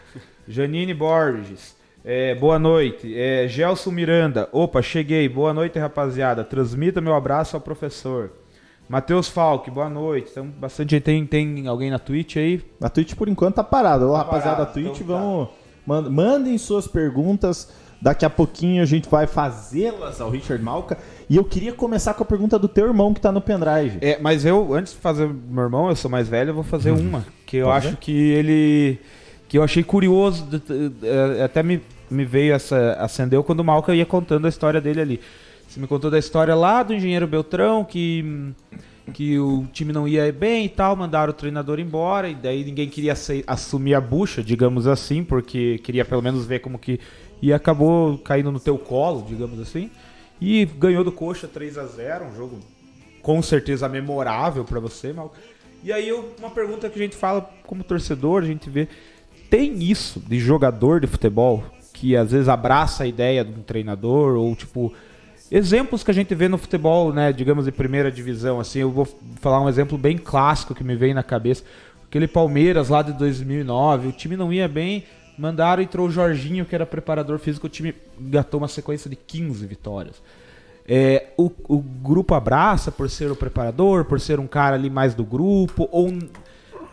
Janine 0.49 0.95
Borges. 0.95 1.80
É, 2.05 2.35
boa 2.35 2.59
noite. 2.59 3.13
É, 3.19 3.47
Gelson 3.47 3.91
Miranda. 3.91 4.49
Opa, 4.53 4.81
cheguei. 4.81 5.29
Boa 5.29 5.53
noite, 5.53 5.79
rapaziada. 5.79 6.43
Transmita 6.43 7.01
meu 7.01 7.15
abraço 7.15 7.57
ao 7.57 7.61
professor. 7.61 8.33
Matheus 8.89 9.29
Falk, 9.29 9.71
boa 9.71 9.89
noite. 9.89 10.29
Então, 10.31 10.47
bastante 10.47 10.93
gente. 10.93 11.03
Tem, 11.03 11.27
tem 11.27 11.69
alguém 11.69 11.91
na 11.91 11.99
Twitch 11.99 12.37
aí? 12.37 12.63
Na 12.81 12.89
Twitch, 12.89 13.15
por 13.15 13.29
enquanto, 13.29 13.57
tá 13.57 13.65
parado. 13.65 14.09
Ô, 14.09 14.13
tá 14.13 14.19
rapaziada 14.19 14.57
parado, 14.57 14.67
da 14.67 14.73
Twitch, 14.73 15.01
então, 15.03 15.49
vamos. 15.87 16.05
Tá. 16.05 16.11
Mandem 16.11 16.57
suas 16.57 16.89
perguntas. 16.89 17.71
Daqui 18.03 18.25
a 18.25 18.31
pouquinho 18.31 18.83
a 18.83 18.87
gente 18.87 19.11
vai 19.11 19.27
fazê-las 19.27 20.23
ao 20.23 20.31
Richard 20.31 20.65
Malca. 20.65 20.97
E 21.29 21.37
eu 21.37 21.45
queria 21.45 21.73
começar 21.73 22.15
com 22.15 22.23
a 22.23 22.27
pergunta 22.27 22.59
do 22.59 22.67
teu 22.67 22.87
irmão 22.87 23.13
que 23.13 23.21
tá 23.21 23.31
no 23.31 23.43
pendrive. 23.43 23.99
É, 24.01 24.19
mas 24.19 24.47
eu, 24.47 24.73
antes 24.73 24.95
de 24.95 24.99
fazer 24.99 25.29
meu 25.29 25.65
irmão, 25.65 25.91
eu 25.91 25.95
sou 25.95 26.11
mais 26.11 26.27
velho, 26.27 26.51
eu 26.51 26.55
vou 26.55 26.65
fazer 26.65 26.93
uhum. 26.93 27.01
uma. 27.01 27.27
Que 27.45 27.59
eu 27.59 27.67
Pode 27.67 27.77
acho 27.77 27.91
ver? 27.91 27.97
que 27.99 28.31
ele 28.33 28.99
que 29.51 29.59
eu 29.59 29.65
achei 29.65 29.83
curioso, 29.83 30.47
é, 31.03 31.43
até 31.43 31.61
me, 31.61 31.83
me 32.09 32.25
veio 32.25 32.55
essa. 32.55 32.93
acendeu 33.01 33.43
quando 33.43 33.59
o 33.59 33.65
Malca 33.65 33.93
ia 33.93 34.07
contando 34.07 34.47
a 34.47 34.49
história 34.49 34.81
dele 34.81 35.01
ali. 35.01 35.21
Você 35.67 35.81
me 35.81 35.89
contou 35.89 36.09
da 36.09 36.21
história 36.21 36.55
lá 36.55 36.85
do 36.85 36.95
engenheiro 36.95 37.27
Beltrão, 37.27 37.85
que, 37.85 38.55
que 39.13 39.41
o 39.41 39.67
time 39.73 39.93
não 39.93 40.07
ia 40.07 40.33
bem 40.33 40.67
e 40.67 40.69
tal, 40.69 40.95
mandaram 40.95 41.33
o 41.33 41.35
treinador 41.35 41.81
embora, 41.81 42.29
e 42.29 42.35
daí 42.37 42.63
ninguém 42.65 42.89
queria 42.89 43.13
assumir 43.45 43.93
a 43.95 44.01
bucha, 44.01 44.41
digamos 44.41 44.87
assim, 44.87 45.25
porque 45.25 45.79
queria 45.79 46.05
pelo 46.05 46.23
menos 46.23 46.47
ver 46.47 46.61
como 46.61 46.79
que. 46.79 47.01
E 47.43 47.53
acabou 47.53 48.19
caindo 48.19 48.53
no 48.53 48.61
teu 48.61 48.79
colo, 48.79 49.27
digamos 49.29 49.59
assim. 49.59 49.91
E 50.41 50.65
ganhou 50.65 51.03
do 51.03 51.11
Coxa 51.11 51.49
3 51.49 51.77
a 51.77 51.87
0 51.87 52.27
um 52.27 52.37
jogo 52.37 52.61
com 53.21 53.43
certeza 53.43 53.89
memorável 53.89 54.65
para 54.65 54.79
você, 54.79 55.13
Malca. 55.13 55.41
E 55.83 55.93
aí 55.93 56.13
uma 56.13 56.51
pergunta 56.51 56.89
que 56.89 57.01
a 57.01 57.03
gente 57.03 57.17
fala 57.17 57.51
como 57.67 57.83
torcedor, 57.83 58.45
a 58.45 58.47
gente 58.47 58.71
vê 58.71 58.87
tem 59.51 59.83
isso 59.83 60.23
de 60.27 60.39
jogador 60.39 61.01
de 61.01 61.09
futebol 61.09 61.65
que 61.93 62.17
às 62.17 62.31
vezes 62.31 62.49
abraça 62.49 63.03
a 63.03 63.07
ideia 63.07 63.45
de 63.45 63.51
um 63.51 63.63
treinador 63.63 64.37
ou 64.37 64.55
tipo 64.55 64.95
exemplos 65.51 66.05
que 66.05 66.11
a 66.11 66.15
gente 66.15 66.35
vê 66.35 66.49
no 66.49 66.57
futebol, 66.57 67.13
né, 67.13 67.33
digamos 67.33 67.65
de 67.65 67.73
primeira 67.73 68.11
divisão, 68.11 68.61
assim, 68.61 68.79
eu 68.79 68.91
vou 68.91 69.07
falar 69.41 69.61
um 69.61 69.69
exemplo 69.69 69.99
bem 69.99 70.17
clássico 70.17 70.75
que 70.75 70.85
me 70.85 70.95
vem 70.95 71.13
na 71.13 71.25
cabeça, 71.25 71.65
aquele 72.07 72.29
Palmeiras 72.29 72.89
lá 72.89 73.03
de 73.03 73.13
2009, 73.13 74.09
o 74.09 74.13
time 74.13 74.37
não 74.37 74.53
ia 74.53 74.69
bem, 74.69 75.05
mandaram 75.37 75.83
entrou 75.83 76.07
o 76.07 76.11
Jorginho 76.11 76.65
que 76.65 76.75
era 76.75 76.87
preparador 76.87 77.39
físico, 77.41 77.67
o 77.67 77.71
time 77.71 77.93
gatou 78.21 78.59
uma 78.59 78.69
sequência 78.69 79.11
de 79.11 79.17
15 79.17 79.67
vitórias. 79.67 80.23
É, 80.87 81.29
o, 81.37 81.51
o 81.69 81.79
grupo 81.79 82.35
abraça 82.35 82.91
por 82.91 83.09
ser 83.11 83.31
o 83.31 83.37
preparador, 83.37 84.05
por 84.05 84.21
ser 84.21 84.41
um 84.41 84.47
cara 84.47 84.77
ali 84.77 84.91
mais 84.91 85.15
do 85.15 85.25
grupo, 85.25 85.89
ou 85.93 86.13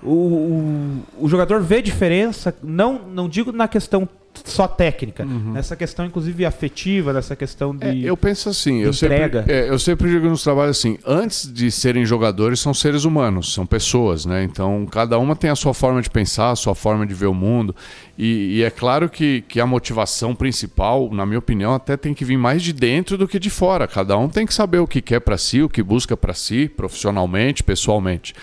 o, 0.08 1.04
o, 1.20 1.26
o 1.26 1.30
jogador 1.30 1.62
vê 1.62 1.82
diferença, 1.82 2.56
não, 2.64 3.00
não 3.00 3.28
digo 3.28 3.52
na 3.52 3.68
questão 3.68 4.08
só 4.46 4.68
técnica, 4.68 5.24
uhum. 5.24 5.54
nessa 5.54 5.76
questão 5.76 6.06
inclusive 6.06 6.46
afetiva, 6.46 7.12
nessa 7.12 7.36
questão 7.36 7.76
de 7.76 8.06
é, 8.06 8.10
eu 8.10 8.16
penso 8.16 8.50
assim, 8.50 8.82
eu 8.82 8.94
sempre, 8.94 9.44
é, 9.48 9.70
eu 9.70 9.80
sempre 9.80 10.10
digo 10.10 10.28
nos 10.28 10.44
trabalhos 10.44 10.78
assim, 10.78 10.98
antes 11.06 11.52
de 11.52 11.72
serem 11.72 12.06
jogadores 12.06 12.60
são 12.60 12.74
seres 12.74 13.04
humanos, 13.04 13.54
são 13.54 13.66
pessoas, 13.66 14.26
né? 14.26 14.44
Então 14.44 14.86
cada 14.92 15.18
uma 15.18 15.36
tem 15.36 15.50
a 15.50 15.56
sua 15.56 15.74
forma 15.74 16.02
de 16.02 16.10
pensar, 16.10 16.52
a 16.52 16.56
sua 16.56 16.76
forma 16.76 17.06
de 17.06 17.14
ver 17.14 17.28
o 17.28 17.34
mundo 17.34 17.76
e, 18.18 18.58
e, 18.58 18.64
é 18.64 18.72
claro 18.72 19.08
que, 19.08 19.42
que 19.48 19.60
a 19.60 19.66
motivação 19.66 20.34
principal, 20.34 21.10
na 21.12 21.24
minha 21.24 21.38
opinião, 21.38 21.76
até 21.76 21.96
tem 21.96 22.16
que 22.16 22.26
vir 22.26 22.38
mais 22.38 22.64
de 22.64 22.74
dentro 22.74 23.16
do 23.16 23.28
que 23.28 23.38
de 23.38 23.52
fora. 23.52 23.88
Cada 23.88 24.18
um 24.18 24.28
tem 24.28 24.44
que 24.44 24.54
saber 24.54 24.80
o 24.80 24.88
que 24.88 25.04
quer 25.04 25.20
para 25.20 25.38
si, 25.38 25.62
o 25.62 25.70
que 25.70 25.84
busca 25.84 26.18
para 26.18 26.34
si, 26.34 26.68
profissionalmente, 26.68 27.64
pessoalmente. 27.64 28.34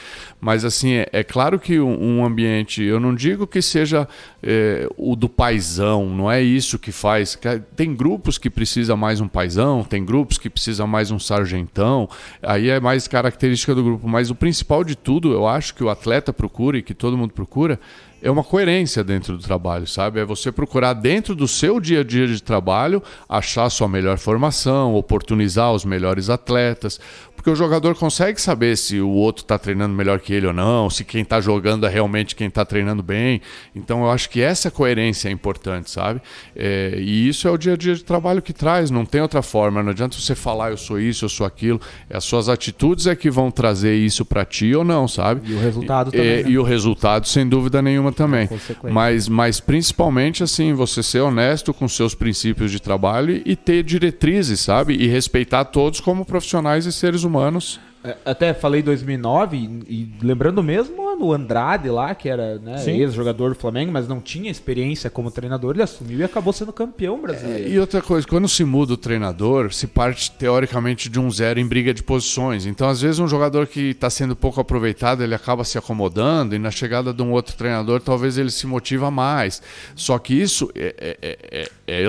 Mas 0.40 0.64
assim, 0.64 0.92
é, 0.92 1.08
é 1.10 1.24
claro 1.24 1.58
que 1.58 1.80
um, 1.80 2.18
um, 2.18 2.24
ambiente, 2.24 2.82
eu 2.82 3.00
não 3.00 3.14
digo 3.14 3.46
que 3.46 3.60
seja 3.60 4.06
é, 4.42 4.86
o 4.96 5.16
do 5.16 5.28
paisão, 5.28 6.08
não 6.08 6.30
é 6.30 6.40
isso 6.40 6.78
que 6.78 6.92
faz. 6.92 7.36
Tem 7.74 7.96
grupos 7.96 8.38
que 8.38 8.50
precisa 8.50 8.94
mais 8.94 9.20
um 9.20 9.26
paisão, 9.26 9.82
tem 9.82 10.04
grupos 10.04 10.38
que 10.38 10.48
precisa 10.48 10.86
mais 10.86 11.10
um 11.10 11.18
sargentão. 11.18 12.08
Aí 12.40 12.68
é 12.68 12.78
mais 12.78 13.08
característica 13.08 13.74
do 13.74 13.82
grupo. 13.82 14.06
Mas 14.06 14.30
o 14.30 14.34
principal 14.34 14.84
de 14.84 14.94
tudo, 14.94 15.32
eu 15.32 15.48
acho 15.48 15.74
que 15.74 15.82
o 15.82 15.88
atleta 15.88 16.32
procura 16.32 16.78
e 16.78 16.82
que 16.82 16.94
todo 16.94 17.16
mundo 17.16 17.32
procura 17.32 17.80
é 18.24 18.30
uma 18.30 18.42
coerência 18.42 19.04
dentro 19.04 19.36
do 19.36 19.42
trabalho, 19.42 19.86
sabe? 19.86 20.18
É 20.18 20.24
você 20.24 20.50
procurar 20.50 20.94
dentro 20.94 21.34
do 21.34 21.46
seu 21.46 21.78
dia 21.78 22.00
a 22.00 22.02
dia 22.02 22.26
de 22.26 22.42
trabalho 22.42 23.02
achar 23.28 23.68
sua 23.68 23.86
melhor 23.86 24.16
formação, 24.16 24.94
oportunizar 24.94 25.70
os 25.74 25.84
melhores 25.84 26.30
atletas, 26.30 26.98
porque 27.44 27.50
o 27.50 27.56
jogador 27.56 27.94
consegue 27.94 28.40
saber 28.40 28.74
se 28.74 29.02
o 29.02 29.10
outro 29.10 29.44
está 29.44 29.58
treinando 29.58 29.94
melhor 29.94 30.18
que 30.18 30.32
ele 30.32 30.46
ou 30.46 30.52
não, 30.54 30.88
se 30.88 31.04
quem 31.04 31.20
está 31.20 31.42
jogando 31.42 31.84
é 31.84 31.90
realmente 31.90 32.34
quem 32.34 32.46
está 32.46 32.64
treinando 32.64 33.02
bem. 33.02 33.42
Então 33.76 34.02
eu 34.02 34.10
acho 34.10 34.30
que 34.30 34.40
essa 34.40 34.70
coerência 34.70 35.28
é 35.28 35.30
importante, 35.30 35.90
sabe? 35.90 36.22
É, 36.56 36.94
e 36.98 37.28
isso 37.28 37.46
é 37.46 37.50
o 37.50 37.58
dia 37.58 37.74
a 37.74 37.76
dia 37.76 37.94
de 37.94 38.02
trabalho 38.02 38.40
que 38.40 38.54
traz, 38.54 38.90
não 38.90 39.04
tem 39.04 39.20
outra 39.20 39.42
forma. 39.42 39.82
Não 39.82 39.90
adianta 39.90 40.16
você 40.18 40.34
falar 40.34 40.70
eu 40.70 40.78
sou 40.78 40.98
isso, 40.98 41.26
eu 41.26 41.28
sou 41.28 41.46
aquilo. 41.46 41.78
As 42.08 42.24
suas 42.24 42.48
atitudes 42.48 43.06
é 43.06 43.14
que 43.14 43.30
vão 43.30 43.50
trazer 43.50 43.94
isso 43.94 44.24
para 44.24 44.42
ti 44.46 44.74
ou 44.74 44.82
não, 44.82 45.06
sabe? 45.06 45.42
E 45.50 45.52
o 45.52 45.60
resultado 45.60 46.12
também. 46.12 46.26
E, 46.26 46.42
né? 46.44 46.50
e 46.50 46.58
o 46.58 46.62
resultado, 46.62 47.28
sem 47.28 47.46
dúvida 47.46 47.82
nenhuma, 47.82 48.10
também. 48.10 48.48
Mas, 48.90 49.28
mas 49.28 49.60
principalmente 49.60 50.42
assim, 50.42 50.72
você 50.72 51.02
ser 51.02 51.20
honesto 51.20 51.74
com 51.74 51.86
seus 51.88 52.14
princípios 52.14 52.70
de 52.70 52.80
trabalho 52.80 53.42
e 53.44 53.54
ter 53.54 53.82
diretrizes, 53.82 54.60
sabe? 54.60 54.94
E 54.94 55.06
respeitar 55.06 55.66
todos 55.66 56.00
como 56.00 56.24
profissionais 56.24 56.86
e 56.86 56.92
seres 56.92 57.22
humanos 57.22 57.33
humanos. 57.34 57.80
É, 58.04 58.16
até 58.22 58.52
falei 58.52 58.82
2009 58.82 59.56
e, 59.56 59.94
e 59.94 60.14
lembrando 60.22 60.62
mesmo 60.62 61.02
o 61.18 61.32
Andrade 61.32 61.88
lá, 61.88 62.14
que 62.14 62.28
era 62.28 62.58
né, 62.58 62.76
ex-jogador 62.86 63.54
do 63.54 63.54
Flamengo, 63.54 63.90
mas 63.90 64.06
não 64.06 64.20
tinha 64.20 64.50
experiência 64.50 65.08
como 65.08 65.30
treinador, 65.30 65.74
ele 65.74 65.82
assumiu 65.82 66.18
e 66.18 66.22
acabou 66.22 66.52
sendo 66.52 66.70
campeão 66.70 67.18
brasileiro. 67.18 67.64
É, 67.64 67.68
e 67.70 67.78
outra 67.78 68.02
coisa, 68.02 68.26
quando 68.26 68.46
se 68.46 68.62
muda 68.62 68.92
o 68.92 68.96
treinador, 68.98 69.72
se 69.72 69.86
parte 69.86 70.30
teoricamente 70.32 71.08
de 71.08 71.18
um 71.18 71.30
zero 71.30 71.58
em 71.58 71.66
briga 71.66 71.94
de 71.94 72.02
posições. 72.02 72.66
Então, 72.66 72.90
às 72.90 73.00
vezes, 73.00 73.18
um 73.18 73.28
jogador 73.28 73.66
que 73.66 73.90
está 73.90 74.10
sendo 74.10 74.36
pouco 74.36 74.60
aproveitado, 74.60 75.22
ele 75.22 75.34
acaba 75.34 75.64
se 75.64 75.78
acomodando 75.78 76.54
e 76.54 76.58
na 76.58 76.70
chegada 76.70 77.12
de 77.14 77.22
um 77.22 77.32
outro 77.32 77.56
treinador, 77.56 78.02
talvez 78.02 78.36
ele 78.36 78.50
se 78.50 78.66
motiva 78.66 79.10
mais. 79.10 79.62
Só 79.96 80.18
que 80.18 80.34
isso 80.34 80.70
é, 80.74 80.94
é, 80.98 81.18
é, 81.22 81.38
é, 81.50 81.68
é, 81.86 82.02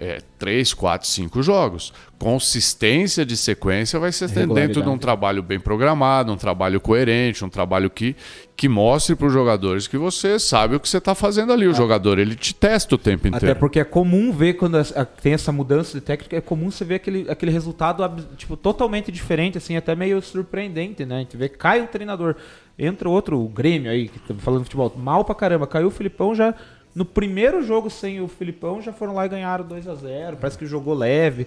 é 0.00 0.22
três, 0.38 0.72
quatro, 0.72 1.08
cinco 1.08 1.42
jogos. 1.42 1.92
Consistência 2.18 3.24
de 3.24 3.36
sequência 3.36 3.98
vai 3.98 4.10
ser 4.12 4.28
dentro 4.28 4.82
de 4.82 4.88
um 4.88 4.98
trabalho 4.98 5.42
bem 5.42 5.60
programado, 5.60 6.32
um 6.32 6.36
trabalho 6.36 6.80
coerente, 6.80 7.44
um 7.44 7.48
trabalho 7.48 7.90
que, 7.90 8.16
que 8.56 8.68
mostre 8.68 9.14
para 9.14 9.26
os 9.26 9.32
jogadores 9.32 9.86
que 9.86 9.96
você 9.96 10.38
sabe 10.38 10.76
o 10.76 10.80
que 10.80 10.88
você 10.88 10.98
está 10.98 11.14
fazendo 11.14 11.52
ali. 11.52 11.66
O 11.66 11.72
é. 11.72 11.74
jogador 11.74 12.18
ele 12.18 12.34
te 12.34 12.54
testa 12.54 12.94
o 12.94 12.98
tempo 12.98 13.28
inteiro. 13.28 13.46
Até 13.46 13.54
porque 13.54 13.78
é 13.78 13.84
comum 13.84 14.32
ver 14.32 14.54
quando 14.54 14.78
tem 15.22 15.32
essa 15.32 15.52
mudança 15.52 15.98
de 15.98 16.04
técnica, 16.04 16.36
é 16.36 16.40
comum 16.40 16.70
você 16.70 16.84
ver 16.84 16.96
aquele, 16.96 17.30
aquele 17.30 17.52
resultado 17.52 18.08
tipo, 18.36 18.56
totalmente 18.56 19.12
diferente, 19.12 19.58
assim, 19.58 19.76
até 19.76 19.94
meio 19.94 20.20
surpreendente, 20.22 21.04
né? 21.04 21.16
A 21.16 21.18
gente 21.18 21.36
vê 21.36 21.48
que 21.48 21.58
cai 21.58 21.80
um 21.80 21.86
treinador, 21.86 22.34
entra 22.78 23.08
outro, 23.08 23.40
o 23.40 23.48
Grêmio 23.48 23.90
aí, 23.90 24.08
que 24.08 24.18
tá 24.18 24.34
falando 24.38 24.60
de 24.60 24.64
futebol, 24.64 24.92
mal 24.96 25.24
pra 25.24 25.34
caramba, 25.34 25.66
caiu 25.66 25.88
o 25.88 25.90
Filipão 25.90 26.34
já 26.34 26.54
no 26.94 27.04
primeiro 27.04 27.62
jogo 27.62 27.90
sem 27.90 28.20
o 28.20 28.28
Filipão, 28.28 28.82
já 28.82 28.92
foram 28.92 29.14
lá 29.14 29.26
e 29.26 29.28
ganharam 29.28 29.64
2 29.64 29.86
a 29.88 29.94
0 29.94 30.36
Parece 30.36 30.58
que 30.58 30.66
jogou 30.66 30.94
leve. 30.94 31.46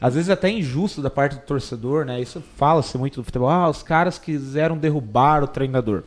Às 0.00 0.14
vezes 0.14 0.28
até 0.28 0.50
injusto 0.50 1.00
da 1.00 1.08
parte 1.08 1.36
do 1.36 1.42
torcedor, 1.42 2.04
né? 2.04 2.20
Isso 2.20 2.42
fala-se 2.56 2.96
muito 2.98 3.20
do 3.20 3.24
futebol. 3.24 3.48
Ah, 3.48 3.68
os 3.68 3.82
caras 3.82 4.18
quiseram 4.18 4.76
derrubar 4.76 5.42
o 5.42 5.46
treinador. 5.46 6.02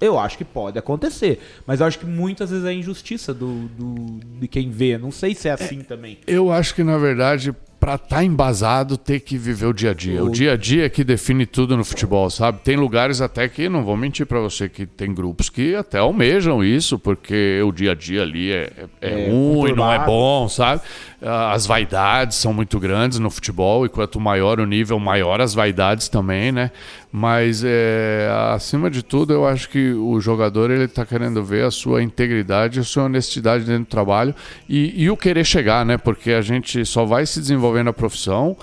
Eu 0.00 0.18
acho 0.18 0.36
que 0.36 0.44
pode 0.44 0.78
acontecer, 0.78 1.40
mas 1.66 1.80
eu 1.80 1.86
acho 1.86 1.98
que 1.98 2.04
muitas 2.04 2.50
vezes 2.50 2.66
é 2.66 2.72
injustiça 2.72 3.32
do, 3.32 3.66
do 3.68 4.20
de 4.38 4.46
quem 4.46 4.70
vê. 4.70 4.98
Não 4.98 5.10
sei 5.10 5.34
se 5.34 5.48
é 5.48 5.52
assim 5.52 5.80
é, 5.80 5.84
também. 5.84 6.18
Eu 6.26 6.52
acho 6.52 6.74
que 6.74 6.84
na 6.84 6.98
verdade 6.98 7.54
para 7.86 7.94
estar 7.94 8.16
tá 8.16 8.24
embasado, 8.24 8.96
ter 8.96 9.20
que 9.20 9.38
viver 9.38 9.66
o 9.66 9.72
dia 9.72 9.92
a 9.92 9.94
dia. 9.94 10.20
O... 10.20 10.26
o 10.26 10.30
dia 10.30 10.54
a 10.54 10.56
dia 10.56 10.86
é 10.86 10.88
que 10.88 11.04
define 11.04 11.46
tudo 11.46 11.76
no 11.76 11.84
futebol, 11.84 12.28
sabe? 12.28 12.58
Tem 12.64 12.74
lugares 12.74 13.20
até 13.20 13.48
que, 13.48 13.68
não 13.68 13.84
vou 13.84 13.96
mentir 13.96 14.26
para 14.26 14.40
você, 14.40 14.68
que 14.68 14.86
tem 14.86 15.14
grupos 15.14 15.48
que 15.48 15.72
até 15.76 15.98
almejam 15.98 16.64
isso, 16.64 16.98
porque 16.98 17.62
o 17.64 17.70
dia 17.70 17.92
a 17.92 17.94
dia 17.94 18.22
ali 18.22 18.50
é, 18.50 18.72
é, 19.00 19.08
é, 19.08 19.26
é 19.26 19.30
ruim, 19.30 19.72
não 19.72 19.92
é 19.92 20.04
bom, 20.04 20.48
sabe? 20.48 20.82
As 21.22 21.66
vaidades 21.66 22.36
são 22.36 22.52
muito 22.52 22.78
grandes 22.78 23.18
no 23.18 23.30
futebol, 23.30 23.86
e 23.86 23.88
quanto 23.88 24.20
maior 24.20 24.60
o 24.60 24.66
nível, 24.66 24.98
maior 24.98 25.40
as 25.40 25.54
vaidades 25.54 26.08
também, 26.08 26.52
né? 26.52 26.70
Mas, 27.10 27.62
é, 27.64 28.28
acima 28.52 28.90
de 28.90 29.02
tudo, 29.02 29.32
eu 29.32 29.46
acho 29.46 29.70
que 29.70 29.92
o 29.92 30.20
jogador 30.20 30.70
ele 30.70 30.84
está 30.84 31.06
querendo 31.06 31.42
ver 31.42 31.64
a 31.64 31.70
sua 31.70 32.02
integridade, 32.02 32.78
a 32.78 32.84
sua 32.84 33.04
honestidade 33.04 33.64
dentro 33.64 33.84
do 33.84 33.88
trabalho 33.88 34.34
e, 34.68 35.04
e 35.04 35.08
o 35.08 35.16
querer 35.16 35.44
chegar, 35.44 35.86
né? 35.86 35.96
Porque 35.96 36.32
a 36.32 36.42
gente 36.42 36.84
só 36.84 37.06
vai 37.06 37.24
se 37.24 37.40
desenvolvendo 37.40 37.88
a 37.88 37.94
profissão 37.94 38.54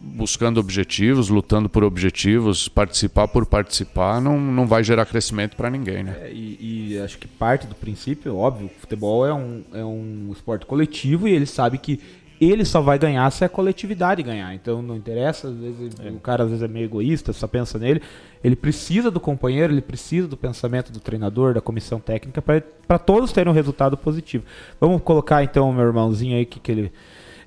buscando 0.00 0.58
objetivos, 0.58 1.28
lutando 1.28 1.68
por 1.68 1.84
objetivos, 1.84 2.68
participar 2.68 3.28
por 3.28 3.46
participar, 3.46 4.20
não, 4.20 4.40
não 4.40 4.66
vai 4.66 4.82
gerar 4.84 5.06
crescimento 5.06 5.56
para 5.56 5.70
ninguém, 5.70 6.02
né? 6.02 6.16
É, 6.22 6.32
e, 6.32 6.92
e, 6.92 6.98
acho 6.98 7.18
que 7.18 7.26
parte 7.26 7.66
do 7.66 7.74
princípio, 7.74 8.36
óbvio, 8.36 8.66
o 8.66 8.80
futebol 8.80 9.26
é 9.26 9.32
um, 9.32 9.62
é 9.72 9.84
um 9.84 10.30
esporte 10.32 10.66
coletivo 10.66 11.26
e 11.28 11.32
ele 11.32 11.46
sabe 11.46 11.78
que 11.78 12.00
ele 12.40 12.64
só 12.64 12.80
vai 12.80 12.98
ganhar 12.98 13.28
se 13.30 13.44
a 13.44 13.48
coletividade 13.48 14.22
ganhar. 14.22 14.54
Então 14.54 14.80
não 14.80 14.96
interessa, 14.96 15.48
às 15.48 15.56
vezes 15.56 15.92
é. 16.00 16.08
o 16.10 16.20
cara 16.20 16.44
às 16.44 16.50
vezes 16.50 16.62
é 16.62 16.68
meio 16.68 16.84
egoísta, 16.84 17.32
só 17.32 17.46
pensa 17.46 17.78
nele. 17.78 18.00
Ele 18.42 18.54
precisa 18.54 19.10
do 19.10 19.18
companheiro, 19.18 19.72
ele 19.72 19.82
precisa 19.82 20.28
do 20.28 20.36
pensamento 20.36 20.92
do 20.92 21.00
treinador, 21.00 21.54
da 21.54 21.60
comissão 21.60 21.98
técnica 21.98 22.40
para 22.40 22.98
todos 22.98 23.32
terem 23.32 23.50
um 23.50 23.54
resultado 23.54 23.96
positivo. 23.96 24.44
Vamos 24.80 25.02
colocar 25.02 25.42
então 25.42 25.68
o 25.68 25.72
meu 25.72 25.84
irmãozinho 25.84 26.36
aí 26.36 26.46
que, 26.46 26.60
que 26.60 26.70
ele 26.70 26.92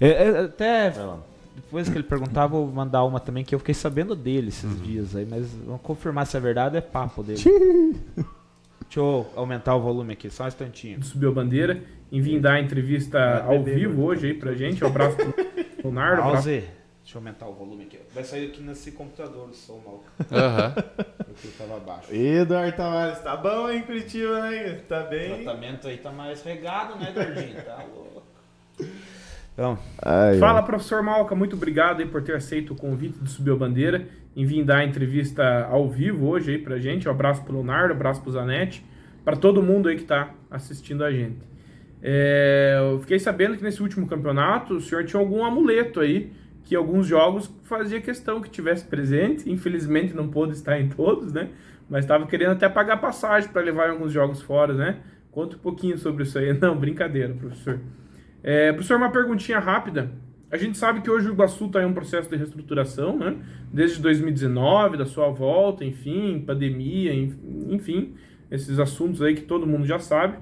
é, 0.01 0.09
é, 0.09 0.39
até 0.45 0.91
depois 1.71 1.87
que 1.87 1.95
ele 1.95 2.03
perguntar, 2.03 2.47
vou 2.47 2.67
mandar 2.67 3.05
uma 3.05 3.17
também 3.17 3.45
que 3.45 3.55
eu 3.55 3.59
fiquei 3.59 3.73
sabendo 3.73 4.13
dele 4.13 4.49
esses 4.49 4.69
uhum. 4.69 4.83
dias 4.83 5.15
aí, 5.15 5.25
mas 5.25 5.49
vamos 5.65 5.79
confirmar 5.79 6.27
se 6.27 6.35
é 6.35 6.39
verdade, 6.41 6.75
é 6.75 6.81
papo 6.81 7.23
dele. 7.23 7.39
Deixa 7.41 8.99
eu 8.99 9.25
aumentar 9.37 9.73
o 9.77 9.79
volume 9.79 10.11
aqui, 10.11 10.29
só 10.29 10.43
um 10.43 10.47
instantinho. 10.49 11.01
Subiu 11.01 11.29
a 11.29 11.33
bandeira 11.33 11.81
em 12.11 12.19
vir 12.19 12.41
dar 12.41 12.59
entrevista 12.59 13.17
é, 13.17 13.41
ao 13.43 13.63
vivo 13.63 14.03
hoje 14.03 14.27
aí 14.27 14.33
pra 14.33 14.53
gente. 14.53 14.83
Um 14.83 14.87
abraço 14.87 15.15
pro 15.15 15.33
Leonardo. 15.81 16.23
Pause. 16.23 16.65
Deixa 17.01 17.17
eu 17.17 17.19
aumentar 17.19 17.47
o 17.47 17.53
volume 17.53 17.85
aqui. 17.85 17.99
Vai 18.13 18.25
sair 18.25 18.49
aqui 18.49 18.61
nesse 18.61 18.91
computador 18.91 19.47
o 19.47 19.53
som 19.53 19.79
mal. 19.85 20.03
Aham. 20.29 20.73
Porque 21.25 21.47
tava 21.57 21.79
baixo. 21.79 22.13
Eduardo 22.13 22.75
Tavares, 22.75 23.19
tá 23.19 23.37
bom 23.37 23.67
aí 23.67 23.77
em 23.77 23.83
Curitiba, 23.83 24.41
né? 24.41 24.81
Tá 24.89 25.03
bem. 25.03 25.31
O 25.31 25.43
tratamento 25.43 25.87
aí 25.87 25.97
tá 25.97 26.11
mais 26.11 26.43
regado, 26.43 26.99
né, 26.99 27.11
Eduardinho? 27.11 27.63
Tá 27.63 27.77
louco. 27.77 28.23
Então, 29.53 29.77
ai, 30.01 30.37
Fala, 30.39 30.59
ai. 30.59 30.65
professor 30.65 31.03
Malca, 31.03 31.35
muito 31.35 31.55
obrigado 31.55 31.99
aí 31.99 32.07
por 32.07 32.21
ter 32.21 32.35
aceito 32.35 32.73
o 32.73 32.75
convite 32.75 33.19
do 33.19 33.29
Subiu 33.29 33.53
a 33.53 33.57
Bandeira 33.57 34.07
em 34.35 34.45
vir 34.45 34.63
dar 34.63 34.77
a 34.77 34.85
entrevista 34.85 35.65
ao 35.65 35.89
vivo 35.89 36.27
hoje 36.27 36.51
aí 36.51 36.57
pra 36.57 36.79
gente. 36.79 37.07
Um 37.07 37.11
abraço 37.11 37.43
pro 37.43 37.53
Leonardo, 37.53 37.93
um 37.93 37.97
abraço 37.97 38.21
pro 38.21 38.31
Zanetti, 38.31 38.83
para 39.25 39.35
todo 39.35 39.61
mundo 39.61 39.89
aí 39.89 39.97
que 39.97 40.03
tá 40.03 40.31
assistindo 40.49 41.03
a 41.03 41.11
gente. 41.11 41.37
É, 42.01 42.77
eu 42.79 42.99
fiquei 42.99 43.19
sabendo 43.19 43.57
que 43.57 43.63
nesse 43.63 43.81
último 43.81 44.07
campeonato 44.07 44.75
o 44.75 44.81
senhor 44.81 45.03
tinha 45.05 45.19
algum 45.19 45.43
amuleto 45.43 45.99
aí, 45.99 46.31
que 46.63 46.75
alguns 46.75 47.05
jogos 47.05 47.53
fazia 47.63 47.99
questão 48.01 48.41
que 48.41 48.49
tivesse 48.49 48.85
presente. 48.85 49.51
Infelizmente 49.51 50.15
não 50.15 50.29
pôde 50.29 50.53
estar 50.53 50.79
em 50.79 50.87
todos, 50.87 51.33
né? 51.33 51.49
Mas 51.89 52.05
estava 52.05 52.25
querendo 52.25 52.51
até 52.51 52.69
pagar 52.69 52.97
passagem 52.97 53.49
para 53.49 53.61
levar 53.61 53.89
alguns 53.89 54.13
jogos 54.13 54.41
fora, 54.41 54.73
né? 54.73 54.97
Conta 55.29 55.57
um 55.57 55.59
pouquinho 55.59 55.97
sobre 55.97 56.23
isso 56.23 56.37
aí. 56.39 56.53
Não, 56.57 56.77
brincadeira, 56.77 57.33
professor. 57.33 57.79
É, 58.43 58.71
professor, 58.71 58.97
uma 58.97 59.11
perguntinha 59.11 59.59
rápida. 59.59 60.11
A 60.51 60.57
gente 60.57 60.77
sabe 60.77 61.01
que 61.01 61.09
hoje 61.09 61.29
o 61.29 61.33
Iguaçu 61.33 61.67
está 61.67 61.81
em 61.81 61.85
um 61.85 61.93
processo 61.93 62.29
de 62.29 62.35
reestruturação, 62.35 63.17
né? 63.17 63.37
Desde 63.71 64.01
2019, 64.01 64.97
da 64.97 65.05
sua 65.05 65.29
volta, 65.29 65.85
enfim, 65.85 66.43
pandemia, 66.45 67.13
enfim, 67.13 68.15
esses 68.49 68.77
assuntos 68.77 69.21
aí 69.21 69.33
que 69.33 69.43
todo 69.43 69.65
mundo 69.65 69.85
já 69.85 69.97
sabe. 69.97 70.37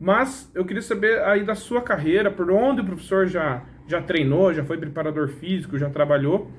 Mas 0.00 0.50
eu 0.54 0.64
queria 0.64 0.82
saber 0.82 1.22
aí 1.22 1.44
da 1.44 1.54
sua 1.54 1.82
carreira, 1.82 2.30
por 2.30 2.50
onde 2.50 2.80
o 2.80 2.84
professor 2.84 3.26
já, 3.26 3.62
já 3.86 4.00
treinou, 4.00 4.54
já 4.54 4.64
foi 4.64 4.78
preparador 4.78 5.28
físico, 5.28 5.78
já 5.78 5.90
trabalhou. 5.90 6.50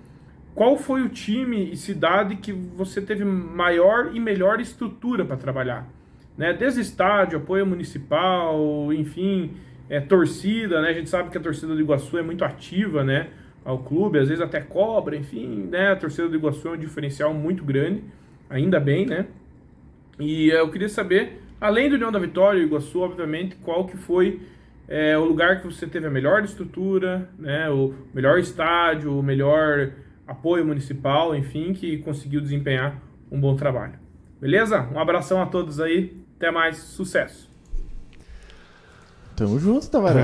Qual 0.53 0.77
foi 0.77 1.01
o 1.01 1.09
time 1.09 1.71
e 1.71 1.75
cidade 1.75 2.35
que 2.35 2.53
você 2.53 3.01
teve 3.01 3.25
maior 3.25 4.15
e 4.15 4.19
melhor 4.19 4.61
estrutura 4.61 5.25
para 5.25 5.35
trabalhar? 5.35 5.89
Né? 6.37 6.53
Desde 6.53 6.79
estádio, 6.79 7.39
apoio 7.39 7.65
municipal, 7.65 8.93
enfim, 8.93 9.51
é, 9.95 10.01
torcida, 10.01 10.81
né? 10.81 10.89
A 10.89 10.93
gente 10.93 11.09
sabe 11.09 11.29
que 11.29 11.37
a 11.37 11.41
torcida 11.41 11.73
do 11.73 11.81
Iguaçu 11.81 12.17
é 12.17 12.21
muito 12.21 12.43
ativa, 12.43 13.03
né? 13.03 13.27
Ao 13.63 13.79
clube, 13.79 14.19
às 14.19 14.27
vezes 14.27 14.43
até 14.43 14.59
cobra, 14.59 15.15
enfim, 15.15 15.67
né? 15.69 15.91
A 15.91 15.95
torcida 15.95 16.27
do 16.27 16.35
Iguaçu 16.35 16.67
é 16.67 16.71
um 16.71 16.77
diferencial 16.77 17.33
muito 17.33 17.63
grande, 17.63 18.03
ainda 18.49 18.79
bem, 18.79 19.05
né? 19.05 19.27
E 20.19 20.49
eu 20.49 20.69
queria 20.69 20.89
saber 20.89 21.43
Além 21.63 21.87
do 21.87 21.95
União 21.95 22.11
da 22.11 22.19
Vitória 22.19 22.59
e 22.59 22.63
Iguaçu, 22.63 22.99
obviamente, 22.99 23.55
qual 23.55 23.87
que 23.87 23.95
foi 23.95 24.41
é, 24.85 25.17
o 25.17 25.23
lugar 25.23 25.61
que 25.61 25.65
você 25.65 25.87
teve 25.87 26.05
a 26.05 26.09
melhor 26.09 26.43
estrutura, 26.43 27.29
né, 27.39 27.69
o 27.69 27.93
melhor 28.13 28.37
estádio, 28.37 29.17
o 29.17 29.23
melhor 29.23 29.93
apoio 30.27 30.65
municipal, 30.65 31.33
enfim, 31.33 31.71
que 31.71 31.99
conseguiu 31.99 32.41
desempenhar 32.41 33.01
um 33.31 33.39
bom 33.39 33.55
trabalho. 33.55 33.93
Beleza? 34.41 34.89
Um 34.93 34.99
abração 34.99 35.41
a 35.41 35.45
todos 35.45 35.79
aí, 35.79 36.21
até 36.35 36.51
mais, 36.51 36.75
sucesso! 36.79 37.52
Tamo 39.35 39.59
junto, 39.59 39.89
Tavarão. 39.89 40.21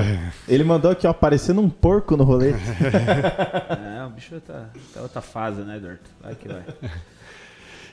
Ele 0.48 0.62
mandou 0.62 0.90
aqui, 0.90 1.06
ó, 1.06 1.12
parecendo 1.12 1.60
um 1.60 1.68
porco 1.68 2.16
no 2.16 2.24
rolê. 2.24 2.50
é, 2.52 4.04
o 4.06 4.10
bicho 4.10 4.40
tá, 4.40 4.66
tá 4.94 5.02
outra 5.02 5.20
fase, 5.20 5.62
né, 5.62 5.76
Eduardo? 5.76 6.00
Vai 6.22 6.34
que 6.34 6.48
vai. 6.48 6.62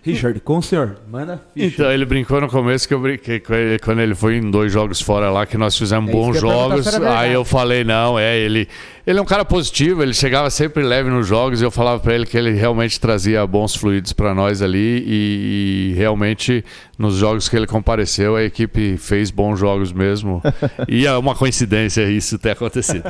Richard, 0.03 0.39
com 0.39 0.57
o 0.57 0.63
senhor, 0.63 0.97
manda 1.09 1.41
ficha. 1.53 1.65
Então, 1.65 1.91
ele 1.91 2.05
brincou 2.05 2.39
no 2.39 2.47
começo 2.47 2.87
que 2.87 2.93
eu 2.93 2.99
brinquei 2.99 3.39
com 3.39 3.53
ele, 3.53 3.79
quando 3.79 3.99
ele 3.99 4.15
foi 4.15 4.37
em 4.37 4.49
dois 4.49 4.71
jogos 4.71 5.01
fora 5.01 5.29
lá, 5.29 5.45
que 5.45 5.57
nós 5.57 5.77
fizemos 5.77 6.09
é 6.09 6.13
bons 6.13 6.39
jogos. 6.39 6.87
Aí 6.87 7.33
eu 7.33 7.43
falei, 7.43 7.83
não, 7.83 8.17
é, 8.17 8.37
ele 8.37 8.69
ele 9.07 9.19
é 9.19 9.21
um 9.21 9.25
cara 9.25 9.45
positivo, 9.45 10.03
ele 10.03 10.13
chegava 10.13 10.49
sempre 10.49 10.83
leve 10.83 11.09
nos 11.09 11.25
jogos 11.25 11.61
e 11.61 11.63
eu 11.63 11.71
falava 11.71 11.97
para 11.97 12.13
ele 12.13 12.25
que 12.25 12.37
ele 12.37 12.51
realmente 12.51 12.99
trazia 12.99 13.47
bons 13.47 13.73
fluidos 13.73 14.11
para 14.11 14.35
nós 14.35 14.61
ali 14.61 15.01
e, 15.07 15.91
e, 15.91 15.93
realmente 15.95 16.61
nos 16.99 17.15
jogos 17.15 17.47
que 17.47 17.55
ele 17.55 17.65
compareceu 17.65 18.35
a 18.35 18.43
equipe 18.43 18.97
fez 18.97 19.31
bons 19.31 19.57
jogos 19.57 19.93
mesmo 19.93 20.43
e 20.89 21.07
é 21.07 21.17
uma 21.17 21.33
coincidência 21.35 22.03
isso 22.09 22.37
ter 22.37 22.51
acontecido. 22.51 23.09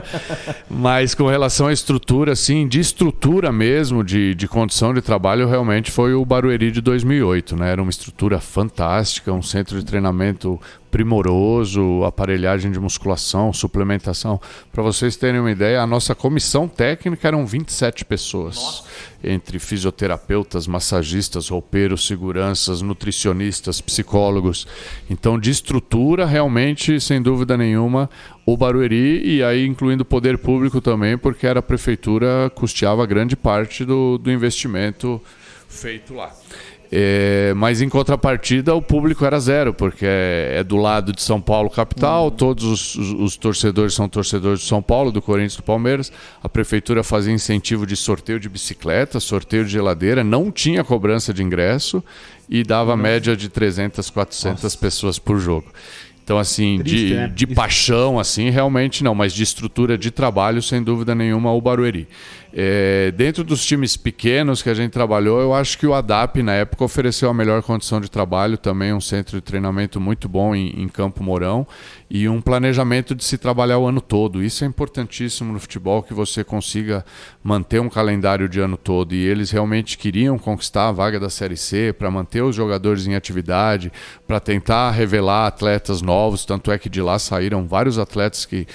Mas 0.70 1.16
com 1.16 1.26
relação 1.26 1.66
à 1.66 1.74
estrutura, 1.74 2.34
assim, 2.34 2.68
de 2.68 2.80
estrutura 2.80 3.52
mesmo, 3.52 4.04
de, 4.04 4.36
de 4.36 4.48
condição 4.48 4.94
de 4.94 5.02
trabalho, 5.02 5.48
realmente 5.48 5.90
foi 5.90 6.14
o 6.14 6.24
Barueri 6.24 6.70
de 6.70 6.80
2008, 6.80 7.56
né? 7.56 7.72
Era 7.72 7.82
uma 7.82 7.90
estrutura 7.90 8.40
fantástica, 8.40 9.34
um 9.34 9.42
centro 9.42 9.80
de 9.80 9.84
treinamento 9.84 10.62
primoroso, 10.98 12.04
aparelhagem 12.04 12.72
de 12.72 12.80
musculação, 12.80 13.54
suplementação. 13.54 14.42
Para 14.72 14.82
vocês 14.82 15.16
terem 15.16 15.40
uma 15.40 15.52
ideia, 15.52 15.80
a 15.80 15.86
nossa 15.86 16.16
comissão 16.16 16.68
técnica 16.68 17.28
eram 17.28 17.46
27 17.46 18.04
pessoas. 18.04 18.56
Nossa. 18.56 18.84
Entre 19.24 19.60
fisioterapeutas, 19.60 20.66
massagistas, 20.66 21.50
roupeiros, 21.50 22.08
seguranças, 22.08 22.82
nutricionistas, 22.82 23.80
psicólogos. 23.80 24.66
Então, 25.08 25.40
de 25.40 25.52
estrutura, 25.52 26.26
realmente, 26.26 27.00
sem 27.00 27.22
dúvida 27.22 27.56
nenhuma, 27.56 28.10
o 28.44 28.58
Barueri, 28.58 29.22
e 29.24 29.44
aí 29.44 29.68
incluindo 29.68 30.02
o 30.02 30.06
poder 30.06 30.40
público 30.40 30.82
também, 30.82 31.16
porque 31.16 31.46
era 31.46 31.60
a 31.60 31.64
prefeitura 31.64 32.52
custeava 32.56 33.06
grande 33.06 33.36
parte 33.36 33.86
do, 33.86 34.18
do 34.18 34.32
investimento 34.32 35.22
feito 35.70 36.14
lá. 36.14 36.34
É, 36.90 37.54
mas 37.56 37.82
em 37.82 37.90
contrapartida 37.90 38.74
o 38.74 38.82
público 38.82 39.26
era 39.26 39.40
zero, 39.40 39.74
porque 39.74 40.06
é, 40.06 40.60
é 40.60 40.64
do 40.64 40.78
lado 40.78 41.12
de 41.12 41.22
São 41.22 41.42
Paulo 41.42 41.70
capital, 41.70 42.26
uhum. 42.26 42.32
todos 42.32 42.64
os, 42.64 42.96
os, 42.96 43.12
os, 43.12 43.38
torcedores 43.38 43.94
são 43.94 44.08
torcedores 44.08 44.62
de 44.62 44.68
São 44.68 44.82
Paulo, 44.82 45.12
do 45.12 45.22
Corinthians 45.22 45.58
do 45.58 45.64
Palmeiras. 45.64 46.12
A 46.42 46.48
prefeitura 46.48 47.04
fazia 47.04 47.34
incentivo 47.34 47.86
de 47.86 47.96
sorteio 47.98 48.40
de 48.40 48.48
bicicleta, 48.48 49.20
sorteio 49.20 49.66
de 49.66 49.72
geladeira, 49.72 50.24
não 50.24 50.50
tinha 50.50 50.84
cobrança 50.84 51.34
de 51.34 51.44
ingresso 51.44 52.02
e 52.50 52.64
dava 52.64 52.92
uhum. 52.92 52.98
média 52.98 53.36
de 53.36 53.50
300, 53.50 54.10
400 54.10 54.64
Nossa. 54.64 54.78
pessoas 54.78 55.20
por 55.20 55.40
jogo. 55.40 55.68
Então, 56.28 56.38
assim, 56.38 56.80
Triste, 56.80 57.08
de, 57.08 57.14
né? 57.14 57.32
de 57.34 57.48
paixão, 57.48 58.20
assim, 58.20 58.50
realmente 58.50 59.02
não, 59.02 59.16
mas 59.16 59.32
de 59.32 59.44
estrutura 59.44 59.98
de 59.98 60.12
trabalho, 60.12 60.62
sem 60.62 60.84
dúvida 60.84 61.16
nenhuma, 61.16 61.54
o 61.54 61.62
Barueri. 61.62 62.06
É, 62.60 63.12
dentro 63.12 63.44
dos 63.44 63.64
times 63.64 63.96
pequenos 63.96 64.64
que 64.64 64.70
a 64.72 64.74
gente 64.74 64.90
trabalhou, 64.90 65.40
eu 65.40 65.54
acho 65.54 65.78
que 65.78 65.86
o 65.86 65.94
ADAP 65.94 66.42
na 66.42 66.54
época 66.54 66.84
ofereceu 66.84 67.30
a 67.30 67.34
melhor 67.34 67.62
condição 67.62 68.02
de 68.02 68.10
trabalho, 68.10 68.58
também 68.58 68.92
um 68.92 69.00
centro 69.00 69.38
de 69.38 69.44
treinamento 69.44 70.02
muito 70.02 70.28
bom 70.28 70.56
em, 70.56 70.70
em, 70.70 70.88
Campo 70.88 71.22
Mourão 71.22 71.68
e 72.10 72.28
um 72.28 72.42
planejamento 72.42 73.14
de 73.14 73.24
se 73.24 73.38
trabalhar 73.38 73.78
o 73.78 73.86
ano 73.86 74.02
todo. 74.02 74.44
Isso 74.44 74.64
é 74.64 74.68
importantíssimo 74.68 75.54
no 75.54 75.60
futebol, 75.60 76.02
que 76.02 76.16
você 76.16 76.44
consiga 76.44 77.06
manter 77.44 77.80
um 77.80 77.90
calendário 77.90 78.50
de 78.50 78.60
ano 78.60 78.76
todo. 78.76 79.14
E 79.14 79.24
eles 79.24 79.52
realmente 79.52 79.96
queriam 79.96 80.40
conquistar 80.40 80.88
a 80.88 80.92
vaga 80.92 81.20
da 81.20 81.30
Série 81.30 81.58
C 81.58 81.94
para 81.94 82.10
manter 82.10 82.42
os 82.42 82.56
jogadores 82.56 83.06
em 83.06 83.14
atividade, 83.14 83.92
para 84.26 84.40
tentar 84.40 84.90
revelar 84.90 85.46
atletas 85.46 86.02
novos. 86.02 86.44
Tanto 86.44 86.72
é 86.72 86.80
que 86.80 86.90
de 86.90 87.04
lá 87.04 87.20
saíram 87.20 87.68
vários 87.68 88.00
atletas 88.00 88.48
que 88.48 88.66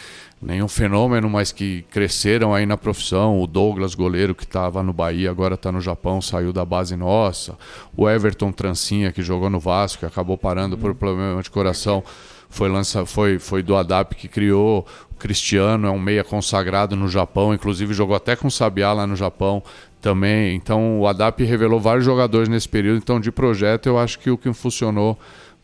nenhum 0.42 0.66
fenômeno, 0.66 1.30
mas 1.30 1.52
que 1.52 1.82
cresceram 1.90 2.52
aí 2.52 2.66
na 2.66 2.76
profissão. 2.76 3.40
O 3.40 3.46
Douglas, 3.46 3.94
goleiro 3.94 4.34
que 4.34 4.44
estava 4.44 4.82
no 4.82 4.92
Bahia, 4.92 5.30
agora 5.30 5.54
está 5.54 5.70
no 5.70 5.80
Japão, 5.80 6.20
saiu 6.20 6.52
da 6.52 6.64
base 6.64 6.96
nossa. 6.96 7.56
O 7.96 8.10
Everton 8.10 8.50
Trancinha, 8.50 9.12
que 9.12 9.22
jogou 9.22 9.48
no 9.48 9.60
Vasco, 9.60 10.04
acabou 10.04 10.36
parando 10.36 10.76
por 10.76 10.94
problema 10.94 11.40
de 11.42 11.50
coração, 11.50 12.02
foi, 12.50 12.68
lança, 12.68 13.06
foi, 13.06 13.38
foi 13.38 13.62
do 13.62 13.76
ADAP 13.76 14.14
que 14.14 14.28
criou. 14.28 14.84
O 15.10 15.14
Cristiano 15.14 15.86
é 15.86 15.90
um 15.90 15.98
meia 15.98 16.24
consagrado 16.24 16.96
no 16.96 17.08
Japão, 17.08 17.54
inclusive 17.54 17.94
jogou 17.94 18.16
até 18.16 18.34
com 18.34 18.48
o 18.48 18.50
Sabiá 18.50 18.92
lá 18.92 19.06
no 19.06 19.16
Japão 19.16 19.62
também. 20.02 20.54
Então 20.56 21.00
o 21.00 21.06
ADAP 21.06 21.44
revelou 21.44 21.80
vários 21.80 22.04
jogadores 22.04 22.48
nesse 22.48 22.68
período. 22.68 22.98
Então, 22.98 23.20
de 23.20 23.30
projeto, 23.30 23.86
eu 23.86 23.98
acho 23.98 24.18
que 24.18 24.30
o 24.30 24.36
que 24.36 24.52
funcionou 24.52 25.16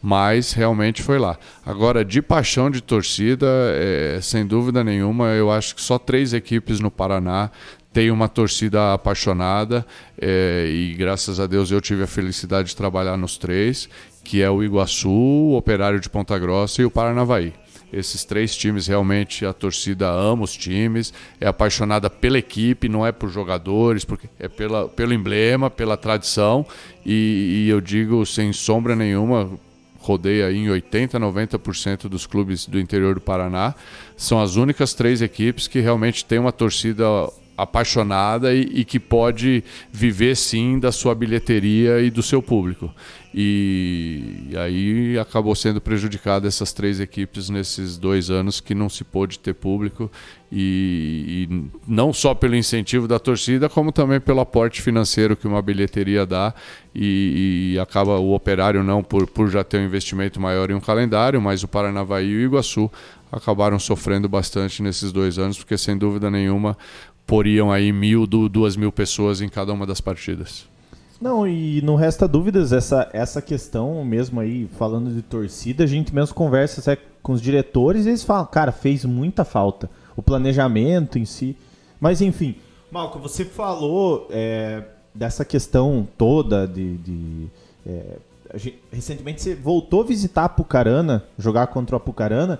mas 0.03 0.53
realmente 0.53 1.03
foi 1.03 1.18
lá. 1.18 1.36
Agora, 1.64 2.05
de 2.05 2.22
paixão 2.22 2.70
de 2.70 2.80
torcida, 2.80 3.46
é, 3.74 4.20
sem 4.22 4.46
dúvida 4.46 4.84
nenhuma, 4.84 5.28
eu 5.30 5.51
acho 5.51 5.74
que 5.74 5.82
só 5.82 5.99
três 5.99 6.32
equipes 6.32 6.80
no 6.80 6.90
Paraná 6.90 7.51
têm 7.92 8.11
uma 8.11 8.28
torcida 8.28 8.94
apaixonada 8.94 9.84
é, 10.20 10.68
e 10.70 10.94
graças 10.94 11.40
a 11.40 11.46
Deus 11.46 11.70
eu 11.70 11.80
tive 11.80 12.05
a 12.05 12.07
felicidade 12.07 12.68
de 12.68 12.76
trabalhar 12.76 13.16
nos 13.16 13.36
três, 13.36 13.88
que 14.22 14.42
é 14.42 14.51
o 14.51 14.62
Iguaçu, 14.62 15.09
o 15.09 15.57
Operário 15.57 15.99
de 15.99 16.09
Ponta 16.09 16.38
Grossa 16.38 16.82
e 16.82 16.84
o 16.84 16.90
Paranavaí. 16.90 17.53
Esses 17.90 18.22
três 18.22 18.55
times 18.55 18.86
realmente 18.86 19.46
a 19.46 19.53
torcida 19.55 20.07
ama 20.11 20.44
os 20.44 20.55
times, 20.55 21.12
é 21.40 21.46
apaixonada 21.46 22.11
pela 22.11 22.38
equipe, 22.38 22.88
não 22.88 23.07
é 23.07 23.11
por 23.11 23.30
jogadores, 23.30 24.05
porque 24.05 24.28
é 24.38 24.46
pela, 24.46 24.86
pelo 24.88 25.14
emblema, 25.14 25.70
pela 25.70 25.96
tradição 25.96 26.66
e, 27.05 27.64
e 27.64 27.68
eu 27.70 27.80
digo 27.80 28.26
sem 28.26 28.53
sombra 28.53 28.94
nenhuma, 28.94 29.51
rodeia 30.09 30.46
aí 30.46 30.56
em 30.56 30.70
80, 30.70 31.20
90% 31.20 32.09
dos 32.09 32.26
clubes 32.26 32.66
do 32.66 32.80
interior 32.80 33.14
do 33.14 33.20
Paraná. 33.20 33.74
São 34.16 34.40
as 34.40 34.56
únicas 34.56 34.94
três 34.94 35.20
equipes 35.20 35.68
que 35.68 35.80
realmente 35.80 36.24
têm 36.24 36.38
uma 36.38 36.52
torcida 36.52 37.04
apaixonada 37.59 38.54
e, 38.54 38.61
e, 38.72 38.84
que 38.84 39.00
pode 39.00 39.64
viver 39.90 40.36
sim 40.36 40.78
da 40.78 40.92
sua 40.92 41.12
bilheteria 41.12 42.00
e 42.00 42.09
do 42.09 42.22
seu 42.22 42.40
público. 42.40 42.94
E, 43.34 44.46
e 44.50 44.56
aí 44.56 45.18
acabou 45.18 45.54
sendo 45.54 45.80
prejudicada 45.80 46.46
essas 46.46 46.72
três 46.72 47.00
equipes 47.00 47.50
nesses 47.50 47.98
dois 47.98 48.30
anos 48.30 48.61
que 48.61 48.74
não 48.74 48.88
se 48.88 49.04
pôde 49.04 49.38
ter 49.38 49.54
público 49.54 50.11
e, 50.50 51.48
e, 51.50 51.64
não 51.86 52.12
só 52.12 52.32
pelo 52.32 52.56
incentivo 52.56 53.06
da 53.06 53.18
torcida, 53.18 53.68
como 53.68 53.92
também 53.92 54.18
pelo 54.18 54.40
aporte 54.40 54.80
financeiro 54.80 55.36
que 55.36 55.46
uma 55.46 55.61
bilheteria 55.61 56.24
dá 56.24 56.54
e, 56.94 57.76
acaba 57.82 58.18
o 58.18 58.34
operário 58.34 58.82
não 58.82 59.02
por, 59.02 59.26
por 59.26 59.50
já 59.50 59.62
ter 59.62 59.78
um 59.78 59.84
investimento 59.84 60.40
maior 60.40 60.70
em 60.70 60.74
um 60.74 60.80
calendário, 60.80 61.40
mas 61.42 61.62
o 61.62 61.68
Paranavaí 61.68 62.26
e 62.28 62.36
o 62.36 62.40
Iguaçu 62.40 62.90
acabaram 63.30 63.78
sofrendo 63.78 64.28
bastante 64.28 64.82
nesses 64.82 65.12
dois 65.12 65.38
anos, 65.38 65.59
porque 65.59 65.76
sem 65.76 65.96
dúvida 65.96 66.30
nenhuma 66.30 66.76
poriam 67.29 67.70
aí 67.70 67.93
mil, 67.93 68.26
duas 68.26 68.74
mil 68.74 68.91
pessoas 68.91 69.43
em 69.43 69.51
cada 69.51 69.70
uma 69.70 69.87
das 69.87 70.01
partidas. 70.01 70.66
Não, 71.20 71.47
e 71.47 71.83
não 71.83 71.95
resta 71.95 72.26
dúvidas, 72.26 72.72
essa, 72.72 73.11
essa 73.12 73.43
questão 73.43 74.03
mesmo 74.03 74.41
aí, 74.41 74.66
falando 74.79 75.14
de 75.14 75.20
torcida, 75.20 75.85
a 75.85 75.87
gente 75.87 76.14
mesmo 76.14 76.35
conversa 76.35 76.97
com 77.22 77.33
os 77.33 77.43
diretores 77.43 78.07
e 78.07 78.09
eles 78.09 78.24
falam, 78.24 78.47
cara, 78.47 78.72
fez 78.72 79.05
muita 79.05 79.45
falta. 79.45 79.91
O 80.16 80.22
planejamento 80.22 81.18
em 81.18 81.26
si. 81.26 81.55
Mas 82.01 82.22
enfim, 82.22 82.57
Malco, 82.91 83.18
você 83.18 83.45
falou 83.45 84.26
é, 84.31 84.83
dessa 85.14 85.45
questão 85.45 86.09
toda 86.16 86.66
de. 86.66 86.97
de 86.97 87.47
é, 87.87 88.16
recentemente 88.91 89.43
você 89.43 89.55
voltou 89.55 90.01
a 90.01 90.07
visitar 90.07 90.43
a 90.43 90.47
Apucarana, 90.47 91.24
jogar 91.39 91.66
contra 91.66 91.95
o 91.95 91.99
Apucarana 91.99 92.59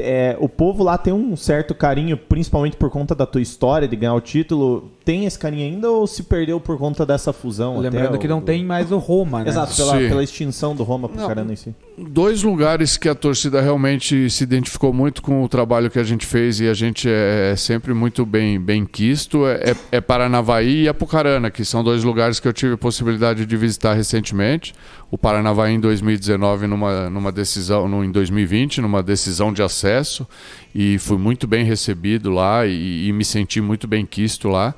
é, 0.00 0.36
o 0.40 0.48
povo 0.48 0.82
lá 0.82 0.96
tem 0.98 1.12
um 1.12 1.36
certo 1.36 1.74
carinho, 1.74 2.16
principalmente 2.16 2.76
por 2.76 2.90
conta 2.90 3.14
da 3.14 3.26
tua 3.26 3.40
história 3.40 3.88
de 3.88 3.96
ganhar 3.96 4.14
o 4.14 4.20
título. 4.20 4.90
Tem 5.08 5.24
esse 5.24 5.38
carinho 5.38 5.64
ainda 5.64 5.90
ou 5.90 6.06
se 6.06 6.22
perdeu 6.22 6.60
por 6.60 6.76
conta 6.76 7.06
dessa 7.06 7.32
fusão? 7.32 7.78
Lembrando 7.78 8.18
que 8.18 8.28
não 8.28 8.42
tem 8.42 8.62
mais 8.62 8.92
o 8.92 8.98
Roma, 8.98 9.42
né? 9.42 9.48
Exato, 9.48 9.74
pela, 9.74 9.96
pela 9.96 10.22
extinção 10.22 10.76
do 10.76 10.82
Roma 10.82 11.08
pro 11.08 11.26
Carana 11.26 11.50
em 11.50 11.56
si. 11.56 11.74
Dois 11.96 12.42
lugares 12.42 12.98
que 12.98 13.08
a 13.08 13.14
torcida 13.14 13.58
realmente 13.62 14.28
se 14.28 14.44
identificou 14.44 14.92
muito 14.92 15.22
com 15.22 15.42
o 15.42 15.48
trabalho 15.48 15.90
que 15.90 15.98
a 15.98 16.04
gente 16.04 16.26
fez 16.26 16.60
e 16.60 16.68
a 16.68 16.74
gente 16.74 17.08
é, 17.08 17.52
é 17.52 17.56
sempre 17.56 17.94
muito 17.94 18.26
bem, 18.26 18.60
bem 18.60 18.84
quisto 18.84 19.46
é, 19.46 19.70
é, 19.70 19.76
é 19.92 20.00
Paranavaí 20.02 20.82
e 20.82 20.88
Apucarana, 20.88 21.50
que 21.50 21.64
são 21.64 21.82
dois 21.82 22.04
lugares 22.04 22.38
que 22.38 22.46
eu 22.46 22.52
tive 22.52 22.74
a 22.74 22.78
possibilidade 22.78 23.46
de 23.46 23.56
visitar 23.56 23.94
recentemente 23.94 24.74
o 25.10 25.16
Paranavaí 25.16 25.72
em 25.72 25.80
2019 25.80 26.66
numa, 26.66 27.08
numa 27.08 27.32
decisão, 27.32 27.88
no, 27.88 28.04
em 28.04 28.10
2020 28.10 28.82
numa 28.82 29.02
decisão 29.02 29.54
de 29.54 29.62
acesso 29.62 30.26
e 30.74 30.98
fui 30.98 31.18
muito 31.18 31.46
bem 31.46 31.64
recebido 31.64 32.30
lá 32.30 32.66
e, 32.66 33.08
e 33.08 33.12
me 33.12 33.24
senti 33.24 33.60
muito 33.60 33.86
bem 33.86 34.04
quisto 34.04 34.48
lá. 34.48 34.74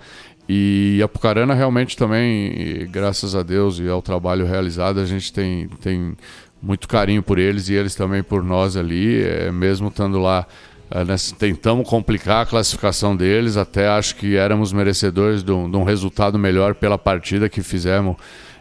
E 0.48 1.00
Apucarana 1.02 1.54
realmente 1.54 1.96
também, 1.96 2.88
graças 2.90 3.36
a 3.36 3.42
Deus 3.42 3.78
e 3.78 3.88
ao 3.88 4.02
trabalho 4.02 4.44
realizado, 4.44 4.98
a 4.98 5.04
gente 5.04 5.32
tem, 5.32 5.68
tem 5.80 6.16
muito 6.60 6.88
carinho 6.88 7.22
por 7.22 7.38
eles 7.38 7.68
e 7.68 7.74
eles 7.74 7.94
também 7.94 8.22
por 8.22 8.42
nós 8.42 8.76
ali, 8.76 9.22
é, 9.22 9.52
mesmo 9.52 9.88
estando 9.88 10.18
lá. 10.18 10.46
É, 10.90 11.04
tentamos 11.38 11.88
complicar 11.88 12.42
a 12.42 12.46
classificação 12.46 13.14
deles, 13.14 13.56
até 13.56 13.86
acho 13.88 14.16
que 14.16 14.34
éramos 14.36 14.72
merecedores 14.72 15.44
de 15.44 15.52
um, 15.52 15.70
de 15.70 15.76
um 15.76 15.84
resultado 15.84 16.36
melhor 16.36 16.74
pela 16.74 16.98
partida 16.98 17.48
que 17.48 17.62
fizemos 17.62 18.16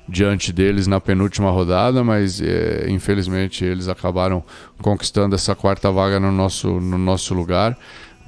diante 0.09 0.51
deles 0.51 0.87
na 0.87 0.99
penúltima 0.99 1.51
rodada, 1.51 2.03
mas 2.03 2.41
é, 2.41 2.85
infelizmente 2.89 3.63
eles 3.63 3.87
acabaram 3.87 4.43
conquistando 4.81 5.35
essa 5.35 5.55
quarta 5.55 5.91
vaga 5.91 6.19
no 6.19 6.31
nosso, 6.31 6.67
no 6.79 6.97
nosso 6.97 7.33
lugar. 7.33 7.77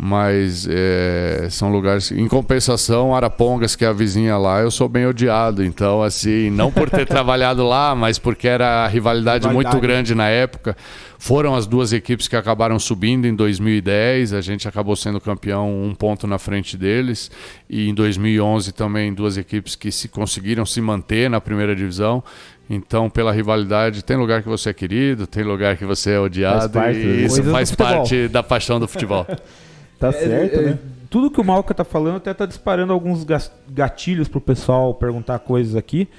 mas 0.03 0.67
é, 0.67 1.47
são 1.51 1.71
lugares. 1.71 2.11
Em 2.11 2.27
compensação, 2.27 3.15
Arapongas, 3.15 3.75
que 3.75 3.86
é 3.86 3.88
a 3.88 3.93
vizinha 3.93 4.36
lá, 4.36 4.59
eu 4.59 4.71
sou 4.71 4.89
bem 4.89 5.05
odiado. 5.05 5.63
Então, 5.63 6.01
assim, 6.01 6.49
não 6.49 6.71
por 6.71 6.89
ter 6.89 7.05
trabalhado 7.07 7.63
lá, 7.67 7.93
mas 7.93 8.17
porque 8.17 8.47
era 8.47 8.88
rivalidade, 8.88 9.47
rivalidade 9.47 9.53
muito 9.53 9.79
grande 9.79 10.15
na 10.15 10.27
época. 10.27 10.75
Foram 11.22 11.53
as 11.53 11.67
duas 11.67 11.93
equipes 11.93 12.28
que 12.28 12.36
acabaram 12.36 12.80
subindo 12.80 13.28
em 13.28 13.36
2010. 13.36 14.34
A 14.34 14.41
gente 14.41 14.67
acabou 14.67 14.95
sendo 14.95 15.22
campeão 15.22 15.72
um 15.72 15.93
ponto 15.93 16.26
na 16.26 16.39
frente 16.39 16.76
deles. 16.76 17.30
E 17.69 17.88
em 17.88 17.93
2011 17.93 18.72
também 18.72 19.13
duas 19.13 19.38
equipes 19.38 19.76
que 19.76 19.91
se 19.91 20.07
conseguiram 20.07 20.65
se 20.65 20.82
manter 20.82 21.30
na 21.30 21.39
primeira 21.39 21.76
divisão. 21.76 22.24
Então, 22.67 23.07
pela 23.07 23.32
rivalidade, 23.32 24.03
tem 24.03 24.17
lugar 24.17 24.41
que 24.41 24.49
você 24.49 24.72
é 24.72 24.74
querido, 24.74 25.28
tem 25.28 25.43
lugar 25.43 25.78
que 25.78 25.86
você 25.86 26.13
é 26.13 26.19
odiado. 26.19 26.74
Faz 26.74 26.97
e 26.97 27.26
isso 27.26 27.43
faz 27.43 27.69
parte 27.69 28.28
da 28.28 28.41
paixão 28.41 28.80
do 28.80 28.88
futebol. 28.88 29.24
tá 29.99 30.07
é, 30.07 30.11
certo, 30.11 30.59
é, 30.59 30.61
né? 30.63 30.80
Tudo 31.07 31.30
que 31.30 31.39
o 31.39 31.43
Malca 31.43 31.72
tá 31.72 31.84
falando 31.84 32.15
até 32.15 32.34
tá 32.34 32.47
disparando 32.47 32.93
alguns 32.93 33.24
gatilhos 33.69 34.28
pro 34.28 34.41
pessoal 34.41 34.95
perguntar 34.95 35.38
coisas 35.38 35.76
aqui. 35.76 36.09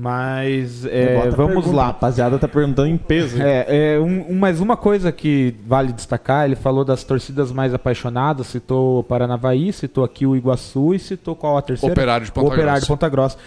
Mas 0.00 0.86
é, 0.86 1.28
vamos 1.28 1.56
pergunta. 1.56 1.76
lá. 1.76 1.82
A 1.82 1.86
rapaziada 1.88 2.38
tá 2.38 2.48
perguntando 2.48 2.88
em 2.88 2.96
peso. 2.96 3.36
É, 3.38 3.96
é 3.96 4.00
um, 4.00 4.32
um, 4.32 4.38
mas 4.38 4.58
uma 4.58 4.74
coisa 4.74 5.12
que 5.12 5.54
vale 5.66 5.92
destacar, 5.92 6.46
ele 6.46 6.56
falou 6.56 6.86
das 6.86 7.04
torcidas 7.04 7.52
mais 7.52 7.74
apaixonadas, 7.74 8.46
citou 8.46 9.00
o 9.00 9.04
Paranavaí, 9.04 9.70
citou 9.74 10.02
aqui 10.02 10.24
o 10.24 10.34
Iguaçu 10.34 10.94
e 10.94 10.98
citou 10.98 11.36
qual 11.36 11.58
a 11.58 11.62
terceira? 11.62 11.92
Operário 11.92 12.24
de 12.24 12.32
Ponta 12.32 12.46
o 12.46 12.48
Operário 12.48 12.70
Grossa. 12.70 12.80
de 12.80 12.88
Ponta 12.88 13.08
Grossa. 13.10 13.38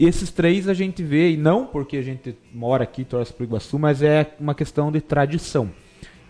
Esses 0.00 0.30
três 0.30 0.66
a 0.66 0.72
gente 0.72 1.02
vê, 1.02 1.32
e 1.32 1.36
não 1.36 1.66
porque 1.66 1.98
a 1.98 2.02
gente 2.02 2.34
mora 2.54 2.84
aqui 2.84 3.02
e 3.02 3.04
torce 3.04 3.30
pro 3.30 3.44
Iguaçu, 3.44 3.78
mas 3.78 4.02
é 4.02 4.30
uma 4.40 4.54
questão 4.54 4.90
de 4.90 5.02
tradição. 5.02 5.68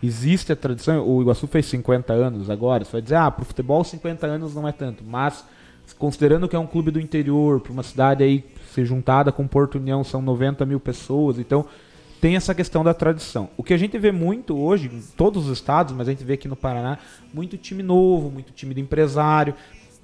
Existe 0.03 0.51
a 0.51 0.57
tradição, 0.57 1.07
o 1.07 1.23
Iguaçu 1.23 1.47
fez 1.47 1.67
50 1.67 2.13
anos 2.13 2.51
agora, 2.51 2.85
você 2.85 2.93
vai 2.93 3.03
dizer, 3.03 3.15
ah, 3.15 3.31
pro 3.31 3.45
futebol 3.45 3.85
50 3.85 4.27
anos 4.27 4.57
não 4.57 4.67
é 4.67 4.73
tanto, 4.73 5.05
mas 5.07 5.45
considerando 5.97 6.49
que 6.49 6.57
é 6.57 6.59
um 6.59 6.67
clube 6.67 6.91
do 6.91 7.01
interior, 7.01 7.61
para 7.61 7.73
uma 7.73 7.83
cidade 7.83 8.23
aí 8.23 8.45
ser 8.73 8.85
juntada 8.85 9.33
com 9.33 9.47
Porto 9.47 9.77
União 9.77 10.05
são 10.05 10.21
90 10.21 10.65
mil 10.67 10.81
pessoas, 10.81 11.39
então 11.39 11.67
tem 12.21 12.37
essa 12.37 12.55
questão 12.55 12.83
da 12.83 12.93
tradição. 12.93 13.49
O 13.57 13.63
que 13.63 13.73
a 13.73 13.77
gente 13.77 13.97
vê 13.99 14.11
muito 14.11 14.57
hoje, 14.57 14.91
em 14.93 15.01
todos 15.17 15.47
os 15.47 15.59
estados, 15.59 15.95
mas 15.95 16.09
a 16.09 16.11
gente 16.11 16.25
vê 16.25 16.35
aqui 16.35 16.49
no 16.49 16.57
Paraná, 16.57 16.99
muito 17.33 17.57
time 17.57 17.83
novo, 17.83 18.31
muito 18.31 18.53
time 18.53 18.75
de 18.75 18.81
empresário, 18.81 19.55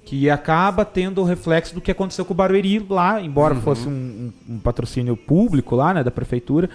que 0.05 0.29
acaba 0.29 0.85
tendo 0.85 1.21
o 1.21 1.23
reflexo 1.23 1.73
do 1.73 1.81
que 1.81 1.91
aconteceu 1.91 2.23
com 2.23 2.33
o 2.33 2.35
Barueri 2.37 2.79
lá, 2.87 3.19
embora 3.19 3.55
uhum. 3.55 3.61
fosse 3.61 3.87
um, 3.87 4.31
um, 4.47 4.55
um, 4.55 4.59
patrocínio 4.59 5.17
público 5.17 5.75
lá, 5.75 5.93
né, 5.93 6.03
da 6.03 6.11
prefeitura. 6.11 6.69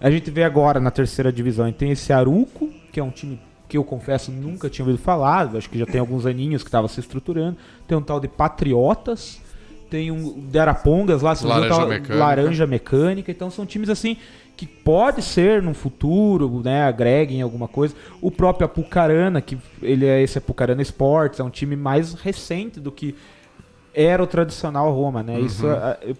A 0.00 0.10
gente 0.10 0.30
vê 0.30 0.42
agora 0.42 0.80
na 0.80 0.90
terceira 0.90 1.30
divisão, 1.30 1.70
tem 1.70 1.90
esse 1.90 2.12
Aruco, 2.12 2.70
que 2.90 2.98
é 2.98 3.04
um 3.04 3.10
time 3.10 3.38
que 3.70 3.78
eu 3.78 3.84
confesso 3.84 4.32
nunca 4.32 4.68
tinha 4.68 4.84
ouvido 4.84 5.00
falar, 5.00 5.54
acho 5.56 5.70
que 5.70 5.78
já 5.78 5.86
tem 5.86 6.00
alguns 6.00 6.26
aninhos 6.26 6.64
que 6.64 6.68
estava 6.68 6.88
se 6.88 6.98
estruturando. 6.98 7.56
Tem 7.86 7.96
um 7.96 8.02
tal 8.02 8.18
de 8.18 8.26
Patriotas, 8.26 9.40
tem 9.88 10.10
um 10.10 10.40
de 10.40 10.58
Arapongas 10.58 11.22
lá, 11.22 11.36
Laranja, 11.40 11.68
tal, 11.68 11.86
Mecânica. 11.86 12.14
Laranja 12.16 12.66
Mecânica. 12.66 13.30
Então 13.30 13.48
são 13.48 13.64
times 13.64 13.88
assim 13.88 14.16
que 14.56 14.66
pode 14.66 15.22
ser 15.22 15.62
no 15.62 15.72
futuro, 15.72 16.60
né, 16.64 16.82
agreguem 16.82 17.40
alguma 17.40 17.68
coisa. 17.68 17.94
O 18.20 18.28
próprio 18.28 18.66
Apucarana, 18.66 19.40
que 19.40 19.56
ele 19.80 20.04
é 20.04 20.20
esse 20.20 20.36
Apucarana 20.36 20.82
Sports, 20.82 21.38
é 21.38 21.44
um 21.44 21.48
time 21.48 21.76
mais 21.76 22.12
recente 22.14 22.80
do 22.80 22.90
que 22.90 23.14
era 23.94 24.20
o 24.20 24.26
tradicional 24.26 24.92
Roma, 24.92 25.22
né? 25.22 25.38
Uhum. 25.38 25.46
Isso, 25.46 25.64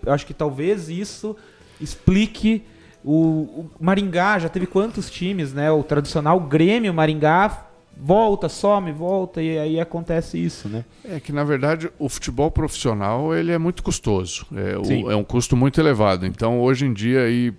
eu 0.07 0.13
acho 0.13 0.25
que 0.25 0.33
talvez 0.33 0.89
isso 0.89 1.37
explique 1.81 2.63
o, 3.05 3.13
o, 3.13 3.71
Maringá 3.81 4.39
já 4.39 4.49
teve 4.49 4.67
quantos 4.67 5.11
times, 5.11 5.53
né? 5.53 5.71
O 5.71 5.83
tradicional 5.83 6.39
Grêmio 6.41 6.93
Maringá 6.93 7.67
volta, 8.03 8.49
some, 8.49 8.93
volta 8.93 9.43
e 9.43 9.59
aí 9.59 9.81
acontece 9.81 10.43
isso, 10.43 10.69
né? 10.69 10.85
É 11.05 11.21
que 11.21 11.33
na 11.33 11.45
verdade 11.45 11.91
o 11.99 12.09
futebol 12.09 12.51
profissional 12.51 13.35
ele 13.35 13.53
é 13.53 13.59
muito 13.59 13.83
custoso, 13.83 14.47
é, 14.55 14.79
o, 14.79 15.11
é 15.11 15.17
um 15.17 15.25
custo 15.25 15.57
muito 15.57 15.81
elevado. 15.81 16.25
Então 16.25 16.61
hoje 16.61 16.87
em 16.87 16.93
dia 16.93 17.23
aí 17.23 17.53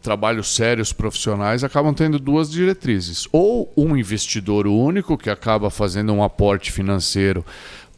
trabalhos 0.00 0.54
sérios 0.54 0.92
profissionais 0.92 1.64
acabam 1.64 1.92
tendo 1.92 2.18
duas 2.18 2.50
diretrizes: 2.50 3.26
ou 3.32 3.72
um 3.76 3.96
investidor 3.96 4.66
único 4.66 5.18
que 5.18 5.30
acaba 5.30 5.70
fazendo 5.70 6.12
um 6.12 6.22
aporte 6.22 6.70
financeiro 6.70 7.44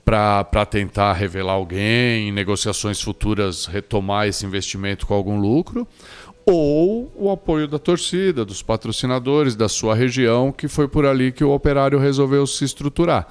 para 0.04 0.66
tentar 0.66 1.12
revelar 1.12 1.52
alguém, 1.52 2.28
em 2.28 2.32
negociações 2.32 3.00
futuras 3.00 3.66
retomar 3.66 4.26
esse 4.26 4.44
investimento 4.44 5.06
com 5.06 5.14
algum 5.14 5.38
lucro, 5.38 5.86
ou 6.46 7.12
o 7.16 7.30
apoio 7.30 7.68
da 7.68 7.78
torcida, 7.78 8.44
dos 8.44 8.62
patrocinadores 8.62 9.54
da 9.54 9.68
sua 9.68 9.94
região, 9.94 10.52
que 10.52 10.68
foi 10.68 10.88
por 10.88 11.06
ali 11.06 11.32
que 11.32 11.44
o 11.44 11.52
operário 11.52 11.98
resolveu 11.98 12.46
se 12.46 12.64
estruturar. 12.64 13.26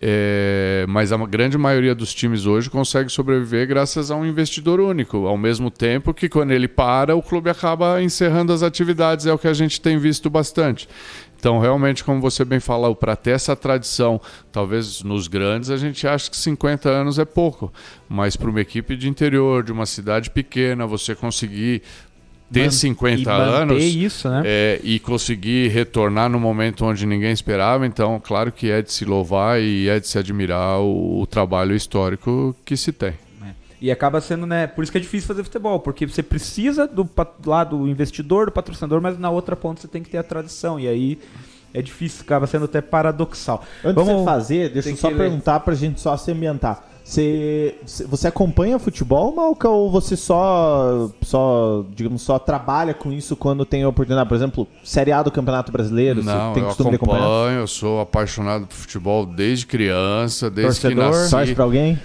É, 0.00 0.84
mas 0.88 1.10
a 1.10 1.16
grande 1.16 1.56
maioria 1.56 1.94
dos 1.94 2.12
times 2.12 2.44
hoje 2.44 2.68
consegue 2.68 3.10
sobreviver 3.10 3.66
graças 3.66 4.10
a 4.10 4.16
um 4.16 4.26
investidor 4.26 4.78
único, 4.78 5.26
ao 5.26 5.38
mesmo 5.38 5.70
tempo 5.70 6.12
que 6.12 6.28
quando 6.28 6.50
ele 6.50 6.68
para, 6.68 7.16
o 7.16 7.22
clube 7.22 7.48
acaba 7.48 8.02
encerrando 8.02 8.52
as 8.52 8.62
atividades, 8.62 9.24
é 9.24 9.32
o 9.32 9.38
que 9.38 9.48
a 9.48 9.54
gente 9.54 9.80
tem 9.80 9.96
visto 9.98 10.28
bastante. 10.28 10.86
Então, 11.38 11.58
realmente, 11.58 12.02
como 12.02 12.20
você 12.20 12.44
bem 12.44 12.60
falou, 12.60 12.94
para 12.94 13.14
ter 13.14 13.30
essa 13.30 13.54
tradição, 13.54 14.20
talvez 14.50 15.02
nos 15.02 15.28
grandes 15.28 15.70
a 15.70 15.76
gente 15.76 16.06
acha 16.06 16.30
que 16.30 16.36
50 16.36 16.88
anos 16.88 17.18
é 17.18 17.24
pouco, 17.24 17.72
mas 18.08 18.36
para 18.36 18.50
uma 18.50 18.60
equipe 18.60 18.96
de 18.96 19.08
interior, 19.08 19.62
de 19.62 19.70
uma 19.70 19.86
cidade 19.86 20.30
pequena, 20.30 20.86
você 20.86 21.14
conseguir 21.14 21.82
ter 22.52 22.64
Man 22.64 22.70
50 22.70 23.32
anos 23.32 23.82
isso, 23.82 24.28
né? 24.28 24.42
é, 24.44 24.80
e 24.82 24.98
conseguir 24.98 25.68
retornar 25.68 26.28
no 26.28 26.38
momento 26.38 26.84
onde 26.84 27.04
ninguém 27.06 27.32
esperava. 27.32 27.86
Então, 27.86 28.20
claro 28.22 28.52
que 28.52 28.70
é 28.70 28.82
de 28.82 28.92
se 28.92 29.04
louvar 29.04 29.60
e 29.60 29.88
é 29.88 29.98
de 29.98 30.06
se 30.06 30.18
admirar 30.18 30.80
o, 30.80 31.20
o 31.20 31.26
trabalho 31.26 31.74
histórico 31.74 32.54
que 32.64 32.76
se 32.76 32.92
tem. 32.92 33.14
É. 33.44 33.54
E 33.80 33.90
acaba 33.90 34.20
sendo, 34.20 34.46
né? 34.46 34.66
Por 34.66 34.82
isso 34.82 34.92
que 34.92 34.98
é 34.98 35.00
difícil 35.00 35.26
fazer 35.26 35.42
futebol, 35.42 35.80
porque 35.80 36.06
você 36.06 36.22
precisa 36.22 36.86
do 36.86 37.08
lado 37.44 37.78
do 37.78 37.88
investidor, 37.88 38.46
do 38.46 38.52
patrocinador, 38.52 39.00
mas 39.00 39.18
na 39.18 39.30
outra 39.30 39.56
ponta 39.56 39.80
você 39.80 39.88
tem 39.88 40.02
que 40.02 40.10
ter 40.10 40.18
a 40.18 40.22
tradição. 40.22 40.78
E 40.78 40.86
aí 40.86 41.18
é 41.74 41.82
difícil, 41.82 42.22
acaba 42.22 42.46
sendo 42.46 42.64
até 42.64 42.80
paradoxal. 42.80 43.64
Antes 43.84 43.94
Vamos 43.94 44.12
de 44.12 44.18
você 44.20 44.24
fazer, 44.24 44.68
deixa 44.70 44.90
eu 44.90 44.96
só 44.96 45.10
perguntar 45.10 45.60
para 45.60 45.74
a 45.74 45.76
gente 45.76 46.00
só 46.00 46.16
se 46.16 46.30
ambientar. 46.30 46.82
Você, 47.06 47.76
você 48.08 48.26
acompanha 48.26 48.80
futebol, 48.80 49.32
Malca, 49.32 49.68
ou 49.68 49.88
você 49.88 50.16
só, 50.16 51.08
só, 51.22 51.84
digamos, 51.94 52.20
só 52.20 52.36
trabalha 52.36 52.92
com 52.92 53.12
isso 53.12 53.36
quando 53.36 53.64
tem 53.64 53.84
a 53.84 53.88
oportunidade? 53.88 54.28
Por 54.28 54.34
exemplo, 54.34 54.66
Série 54.82 55.12
A 55.12 55.22
do 55.22 55.30
Campeonato 55.30 55.70
Brasileiro, 55.70 56.24
Não, 56.24 56.52
tem 56.52 56.64
eu 56.64 56.66
costume 56.66 56.90
de 56.90 56.96
acompanhar? 56.96 57.52
Eu 57.52 57.68
sou 57.68 58.00
apaixonado 58.00 58.66
por 58.66 58.74
futebol 58.74 59.24
desde 59.24 59.66
criança, 59.66 60.50
desde 60.50 60.80
Torcedor, 60.80 61.04
que 61.04 61.18
nasci. 61.18 61.30
Torce 61.30 61.54
pra 61.54 61.62
alguém? 61.62 61.96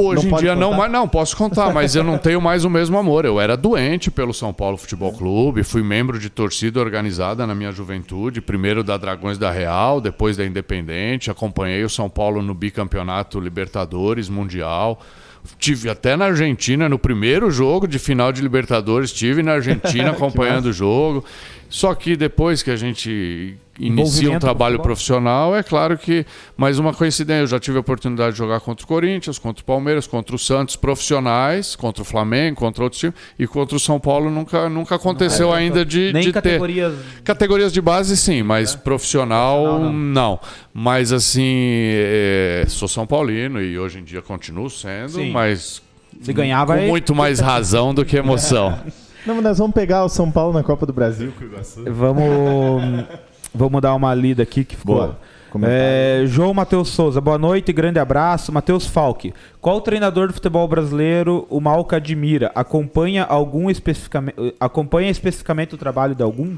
Hoje 0.00 0.28
não 0.28 0.38
em 0.38 0.40
dia 0.40 0.54
contar? 0.54 0.60
não, 0.60 0.74
mas 0.74 0.90
não 0.92 1.08
posso 1.08 1.36
contar, 1.36 1.72
mas 1.72 1.94
eu 1.94 2.04
não 2.04 2.16
tenho 2.18 2.40
mais 2.40 2.64
o 2.64 2.70
mesmo 2.70 2.96
amor. 2.96 3.24
Eu 3.24 3.40
era 3.40 3.56
doente 3.56 4.10
pelo 4.10 4.32
São 4.32 4.52
Paulo 4.52 4.76
Futebol 4.76 5.12
Clube, 5.12 5.62
fui 5.62 5.82
membro 5.82 6.18
de 6.18 6.30
torcida 6.30 6.80
organizada 6.80 7.46
na 7.46 7.54
minha 7.54 7.72
juventude, 7.72 8.40
primeiro 8.40 8.84
da 8.84 8.96
Dragões 8.96 9.38
da 9.38 9.50
Real, 9.50 10.00
depois 10.00 10.36
da 10.36 10.44
Independente, 10.44 11.30
acompanhei 11.30 11.82
o 11.84 11.88
São 11.88 12.08
Paulo 12.08 12.42
no 12.42 12.54
bicampeonato 12.54 13.40
Libertadores 13.40 14.28
Mundial. 14.28 15.00
Tive 15.58 15.88
até 15.88 16.16
na 16.16 16.26
Argentina 16.26 16.88
no 16.88 16.98
primeiro 16.98 17.50
jogo 17.50 17.86
de 17.86 17.98
final 17.98 18.32
de 18.32 18.42
Libertadores, 18.42 19.12
tive 19.12 19.42
na 19.42 19.52
Argentina 19.52 20.10
acompanhando 20.12 20.66
o 20.66 20.72
jogo. 20.72 21.24
Só 21.68 21.94
que 21.94 22.16
depois 22.16 22.62
que 22.62 22.70
a 22.70 22.76
gente 22.76 23.58
inicia 23.78 24.30
um 24.30 24.38
trabalho 24.38 24.80
profissional, 24.80 25.54
é 25.54 25.62
claro 25.62 25.96
que, 25.96 26.26
mais 26.56 26.78
uma 26.78 26.92
coincidência, 26.92 27.42
eu 27.42 27.46
já 27.46 27.60
tive 27.60 27.76
a 27.76 27.80
oportunidade 27.80 28.32
de 28.32 28.38
jogar 28.38 28.60
contra 28.60 28.84
o 28.84 28.88
Corinthians, 28.88 29.38
contra 29.38 29.62
o 29.62 29.64
Palmeiras, 29.64 30.06
contra 30.06 30.34
o 30.34 30.38
Santos 30.38 30.76
profissionais, 30.76 31.76
contra 31.76 32.02
o 32.02 32.04
Flamengo, 32.04 32.56
contra 32.56 32.82
outros 32.82 32.98
times, 32.98 33.14
e 33.38 33.46
contra 33.46 33.76
o 33.76 33.80
São 33.80 34.00
Paulo 34.00 34.30
nunca, 34.30 34.68
nunca 34.68 34.96
aconteceu 34.96 35.54
é, 35.54 35.58
ainda 35.58 35.84
de, 35.84 36.12
nem 36.12 36.24
de 36.24 36.32
categorias... 36.32 36.94
ter. 36.94 37.22
Categorias 37.22 37.72
de 37.72 37.80
base, 37.80 38.16
sim, 38.16 38.42
mas 38.42 38.74
é. 38.74 38.78
profissional, 38.78 39.64
profissional 39.64 39.92
não. 39.92 39.92
não. 39.92 40.40
Mas 40.72 41.12
assim, 41.12 41.90
é, 41.92 42.64
sou 42.68 42.88
São 42.88 43.06
Paulino 43.06 43.62
e 43.62 43.78
hoje 43.78 43.98
em 43.98 44.04
dia 44.04 44.22
continuo 44.22 44.70
sendo, 44.70 45.10
sim. 45.18 45.30
mas. 45.30 45.82
Se 46.22 46.32
ganhava 46.32 46.76
com 46.76 46.86
muito 46.86 47.14
mais 47.14 47.38
razão 47.40 47.94
do 47.94 48.04
que 48.04 48.16
emoção. 48.16 48.78
Não, 49.28 49.42
nós 49.42 49.58
vamos 49.58 49.74
pegar 49.74 50.06
o 50.06 50.08
São 50.08 50.30
Paulo 50.30 50.54
na 50.54 50.62
Copa 50.62 50.86
do 50.86 50.92
Brasil. 50.94 51.34
Vamos, 51.86 53.04
vamos 53.54 53.82
dar 53.82 53.94
uma 53.94 54.14
lida 54.14 54.42
aqui 54.42 54.64
que 54.64 54.74
ficou. 54.74 54.96
Boa. 54.96 55.18
É, 55.64 56.22
João 56.24 56.54
Matheus 56.54 56.88
Souza, 56.88 57.20
boa 57.20 57.36
noite, 57.36 57.70
grande 57.70 57.98
abraço. 57.98 58.50
Matheus 58.50 58.86
Falck, 58.86 59.34
qual 59.60 59.82
treinador 59.82 60.28
de 60.28 60.32
futebol 60.32 60.66
brasileiro 60.66 61.46
o 61.50 61.60
Malca 61.60 61.96
admira? 61.96 62.50
Acompanha 62.54 63.22
algum 63.22 63.68
especificamente, 63.68 64.54
acompanha 64.58 65.10
especificamente 65.10 65.74
o 65.74 65.78
trabalho 65.78 66.14
de 66.14 66.22
algum? 66.22 66.56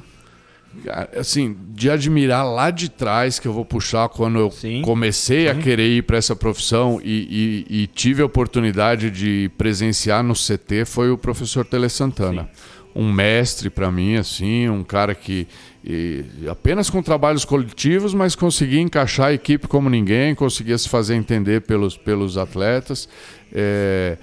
Assim, 1.17 1.57
de 1.71 1.91
admirar 1.91 2.47
lá 2.47 2.71
de 2.71 2.89
trás, 2.89 3.39
que 3.39 3.49
eu 3.49 3.53
vou 3.53 3.65
puxar 3.65 4.09
quando 4.09 4.39
eu 4.39 4.51
Sim. 4.51 4.83
comecei 4.83 5.45
Sim. 5.45 5.49
a 5.49 5.55
querer 5.57 5.89
ir 5.89 6.03
para 6.03 6.17
essa 6.17 6.37
profissão 6.37 7.01
e, 7.03 7.67
e, 7.69 7.83
e, 7.83 7.87
tive 7.89 8.23
a 8.23 8.27
oportunidade 8.27 9.11
de 9.11 9.51
presenciar 9.59 10.23
no 10.23 10.35
CT, 10.35 10.85
foi 10.85 11.11
o 11.11 11.19
professor 11.19 11.65
Tele 11.65 11.89
Santana. 11.89 12.45
Sim. 12.45 13.01
um 13.03 13.13
mestre 13.13 13.69
para 13.69 13.91
mim, 13.91 14.17
assim, 14.17 14.69
um 14.69 14.85
cara 14.85 15.15
que 15.15 15.47
e, 15.85 16.25
apenas 16.49 16.91
com 16.91 17.03
trabalhos 17.03 17.45
coletivos, 17.45 18.13
mas 18.13 18.35
conseguia 18.35 18.81
encaixar 18.81 19.29
a 19.29 19.33
equipe 19.33 19.67
como 19.67 19.89
ninguém, 19.89 20.35
conseguia 20.35 20.77
se 20.77 20.89
fazer 20.89 21.15
entender 21.15 21.63
pelos, 21.63 21.97
pelos 21.97 22.37
atletas. 22.37 23.09
É, 23.53 24.19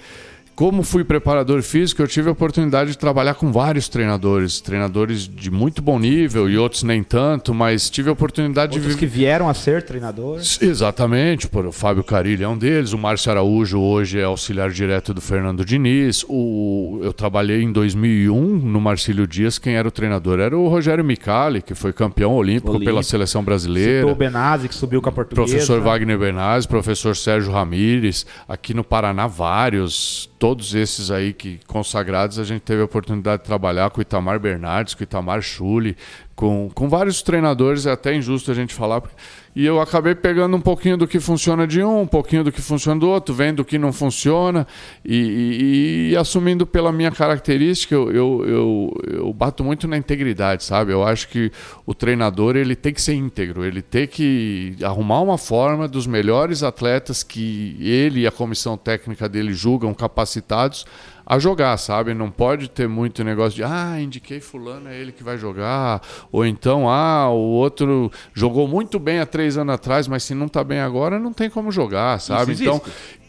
como 0.58 0.82
fui 0.82 1.04
preparador 1.04 1.62
físico, 1.62 2.02
eu 2.02 2.08
tive 2.08 2.28
a 2.28 2.32
oportunidade 2.32 2.90
de 2.90 2.98
trabalhar 2.98 3.34
com 3.34 3.52
vários 3.52 3.88
treinadores, 3.88 4.60
treinadores 4.60 5.28
de 5.28 5.52
muito 5.52 5.80
bom 5.80 6.00
nível 6.00 6.50
e 6.50 6.58
outros 6.58 6.82
nem 6.82 7.00
tanto, 7.00 7.54
mas 7.54 7.88
tive 7.88 8.08
a 8.08 8.12
oportunidade 8.12 8.76
outros 8.76 8.94
de 8.94 8.98
que 8.98 9.06
vieram 9.06 9.48
a 9.48 9.54
ser 9.54 9.84
treinadores. 9.84 10.60
Exatamente, 10.60 11.46
por 11.46 11.64
o 11.64 11.70
Fábio 11.70 12.02
Carilli 12.02 12.42
é 12.42 12.48
um 12.48 12.58
deles, 12.58 12.92
o 12.92 12.98
Márcio 12.98 13.30
Araújo 13.30 13.78
hoje 13.78 14.18
é 14.18 14.24
auxiliar 14.24 14.70
direto 14.70 15.14
do 15.14 15.20
Fernando 15.20 15.64
Diniz. 15.64 16.24
O, 16.28 16.98
eu 17.04 17.12
trabalhei 17.12 17.62
em 17.62 17.70
2001 17.70 18.34
no 18.34 18.80
Marcílio 18.80 19.28
Dias, 19.28 19.60
quem 19.60 19.76
era 19.76 19.86
o 19.86 19.92
treinador 19.92 20.40
era 20.40 20.58
o 20.58 20.66
Rogério 20.66 21.04
Micali, 21.04 21.62
que 21.62 21.76
foi 21.76 21.92
campeão 21.92 22.34
olímpico, 22.34 22.70
olímpico. 22.70 22.90
pela 22.90 23.04
seleção 23.04 23.44
brasileira. 23.44 24.00
Citou 24.00 24.10
o 24.10 24.16
Benazzi, 24.16 24.68
que 24.68 24.74
subiu 24.74 25.00
com 25.00 25.08
a 25.08 25.12
portuguesa. 25.12 25.52
Professor 25.52 25.80
Wagner 25.80 26.18
Benazzi, 26.18 26.66
professor 26.66 27.14
Sérgio 27.14 27.52
Ramires, 27.52 28.26
aqui 28.48 28.74
no 28.74 28.82
Paraná 28.82 29.28
vários 29.28 30.28
todos 30.48 30.74
esses 30.74 31.10
aí 31.10 31.34
que 31.34 31.60
consagrados, 31.66 32.38
a 32.38 32.44
gente 32.44 32.62
teve 32.62 32.80
a 32.80 32.86
oportunidade 32.86 33.42
de 33.42 33.46
trabalhar 33.46 33.90
com 33.90 33.98
o 33.98 34.02
Itamar 34.02 34.40
Bernardes, 34.40 34.94
com 34.94 35.00
o 35.00 35.04
Itamar 35.04 35.42
Chuli, 35.42 35.94
com, 36.34 36.70
com 36.72 36.88
vários 36.88 37.20
treinadores, 37.20 37.84
é 37.84 37.92
até 37.92 38.14
injusto 38.14 38.50
a 38.50 38.54
gente 38.54 38.72
falar, 38.72 39.02
porque 39.02 39.14
e 39.58 39.66
eu 39.66 39.80
acabei 39.80 40.14
pegando 40.14 40.56
um 40.56 40.60
pouquinho 40.60 40.96
do 40.96 41.04
que 41.04 41.18
funciona 41.18 41.66
de 41.66 41.82
um, 41.82 42.02
um 42.02 42.06
pouquinho 42.06 42.44
do 42.44 42.52
que 42.52 42.62
funciona 42.62 43.00
do 43.00 43.08
outro, 43.08 43.34
vendo 43.34 43.58
o 43.58 43.64
que 43.64 43.76
não 43.76 43.92
funciona 43.92 44.64
e, 45.04 45.16
e, 45.16 46.10
e 46.12 46.16
assumindo 46.16 46.64
pela 46.64 46.92
minha 46.92 47.10
característica, 47.10 47.92
eu, 47.92 48.08
eu, 48.12 48.44
eu, 48.46 49.00
eu, 49.14 49.32
bato 49.32 49.64
muito 49.64 49.88
na 49.88 49.96
integridade, 49.96 50.62
sabe? 50.62 50.92
Eu 50.92 51.02
acho 51.02 51.28
que 51.28 51.50
o 51.84 51.92
treinador 51.92 52.54
ele 52.54 52.76
tem 52.76 52.94
que 52.94 53.02
ser 53.02 53.14
íntegro, 53.14 53.64
ele 53.64 53.82
tem 53.82 54.06
que 54.06 54.76
arrumar 54.80 55.22
uma 55.22 55.36
forma 55.36 55.88
dos 55.88 56.06
melhores 56.06 56.62
atletas 56.62 57.24
que 57.24 57.76
ele 57.80 58.20
e 58.20 58.26
a 58.28 58.30
comissão 58.30 58.76
técnica 58.76 59.28
dele 59.28 59.52
julgam 59.52 59.92
capacitados 59.92 60.86
a 61.30 61.38
jogar, 61.38 61.76
sabe? 61.76 62.14
Não 62.14 62.30
pode 62.30 62.70
ter 62.70 62.88
muito 62.88 63.22
negócio 63.22 63.56
de, 63.56 63.62
ah, 63.62 64.00
indiquei 64.00 64.40
fulano, 64.40 64.88
é 64.88 64.98
ele 64.98 65.12
que 65.12 65.22
vai 65.22 65.36
jogar, 65.36 66.00
ou 66.32 66.46
então, 66.46 66.88
ah, 66.88 67.28
o 67.28 67.36
outro 67.36 68.10
jogou 68.32 68.66
muito 68.66 68.98
bem 68.98 69.18
há 69.18 69.26
três 69.26 69.58
anos 69.58 69.74
atrás, 69.74 70.08
mas 70.08 70.22
se 70.24 70.34
não 70.34 70.46
está 70.46 70.64
bem 70.64 70.80
agora, 70.80 71.18
não 71.18 71.34
tem 71.34 71.50
como 71.50 71.70
jogar, 71.70 72.18
sabe? 72.18 72.52
Então, 72.54 72.80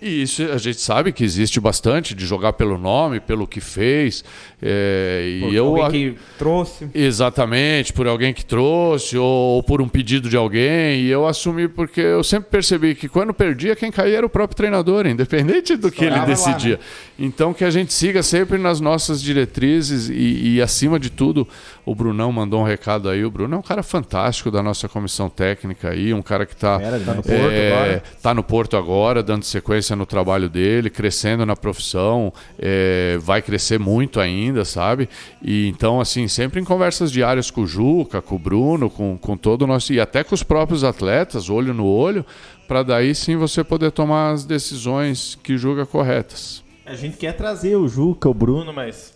e 0.02 0.22
isso 0.22 0.44
a 0.44 0.58
gente 0.58 0.80
sabe 0.80 1.12
que 1.12 1.24
existe 1.24 1.60
bastante 1.60 2.16
de 2.16 2.26
jogar 2.26 2.54
pelo 2.54 2.78
nome, 2.78 3.20
pelo 3.20 3.46
que 3.46 3.60
fez. 3.60 4.24
É, 4.62 5.40
por 5.42 5.52
e 5.52 5.56
eu, 5.56 5.66
alguém 5.68 6.14
que 6.14 6.20
trouxe. 6.38 6.90
Exatamente, 6.94 7.92
por 7.92 8.08
alguém 8.08 8.34
que 8.34 8.46
trouxe, 8.46 9.18
ou, 9.18 9.26
ou, 9.26 9.64
por 9.64 9.82
um 9.82 9.90
pedido 9.90 10.30
de 10.30 10.38
alguém. 10.38 11.02
E 11.02 11.10
eu 11.10 11.28
assumi 11.28 11.68
porque 11.68 12.00
eu 12.00 12.24
sempre 12.24 12.50
percebi 12.50 12.96
que 12.96 13.10
quando 13.10 13.34
perdia, 13.34 13.76
quem 13.76 13.92
caía 13.92 14.18
era 14.18 14.26
o 14.26 14.30
próprio 14.30 14.56
treinador, 14.56 15.06
independente 15.08 15.76
do 15.76 15.92
que 15.92 16.06
ele 16.06 16.20
decidia. 16.22 16.76
Lá, 16.76 16.80
né? 16.80 16.84
Então 17.20 17.54
que 17.54 17.66
a 17.66 17.70
gente 17.70 17.92
siga 17.92 18.24
sempre 18.24 18.58
nas 18.58 18.80
nossas 18.80 19.22
diretrizes 19.22 20.10
e, 20.10 20.56
e, 20.56 20.62
acima 20.62 20.98
de 20.98 21.10
tudo, 21.10 21.46
o 21.86 21.94
Brunão 21.94 22.32
mandou 22.32 22.62
um 22.62 22.64
recado 22.64 23.10
aí. 23.10 23.26
O 23.26 23.32
Bruno 23.32 23.56
é 23.56 23.60
um 23.60 23.62
cara 23.62 23.84
fantástico 23.84 24.50
da 24.50 24.64
nossa 24.64 24.88
comissão 24.88 25.30
técnica 25.30 25.90
aí, 25.90 26.14
um 26.14 26.22
cara 26.22 26.46
que 26.46 26.54
está 26.54 26.80
tá 26.80 27.14
no, 27.14 27.24
é, 27.28 28.02
tá 28.22 28.34
no 28.34 28.44
Porto 28.44 28.78
agora, 28.78 29.22
dando 29.22 29.44
sequência 29.44 29.89
no 29.96 30.06
trabalho 30.06 30.50
dele, 30.50 30.90
crescendo 30.90 31.46
na 31.46 31.56
profissão, 31.56 32.34
é, 32.58 33.18
vai 33.22 33.42
crescer 33.42 33.80
muito 33.80 34.20
ainda, 34.20 34.66
sabe? 34.66 35.10
E 35.42 35.68
então, 35.68 36.00
assim, 36.00 36.28
sempre 36.28 36.60
em 36.60 36.64
conversas 36.64 37.12
diárias 37.12 37.52
com 37.52 37.62
o 37.62 37.68
Juca, 37.68 38.22
com 38.22 38.36
o 38.36 38.40
Bruno, 38.40 38.90
com, 38.90 39.18
com 39.18 39.38
todo 39.38 39.64
o 39.64 39.68
nosso. 39.68 39.94
e 39.94 40.00
até 40.00 40.24
com 40.24 40.36
os 40.36 40.44
próprios 40.44 40.84
atletas, 40.84 41.50
olho 41.50 41.74
no 41.74 41.86
olho, 41.86 42.26
para 42.68 42.84
daí 42.84 43.16
sim 43.16 43.36
você 43.36 43.64
poder 43.64 43.92
tomar 43.92 44.32
as 44.32 44.46
decisões 44.46 45.38
que 45.42 45.58
julga 45.58 45.86
corretas. 45.86 46.64
A 46.86 46.96
gente 46.96 47.18
quer 47.18 47.34
trazer 47.34 47.76
o 47.76 47.88
Juca, 47.88 48.28
o 48.30 48.34
Bruno, 48.34 48.74
mas 48.74 49.14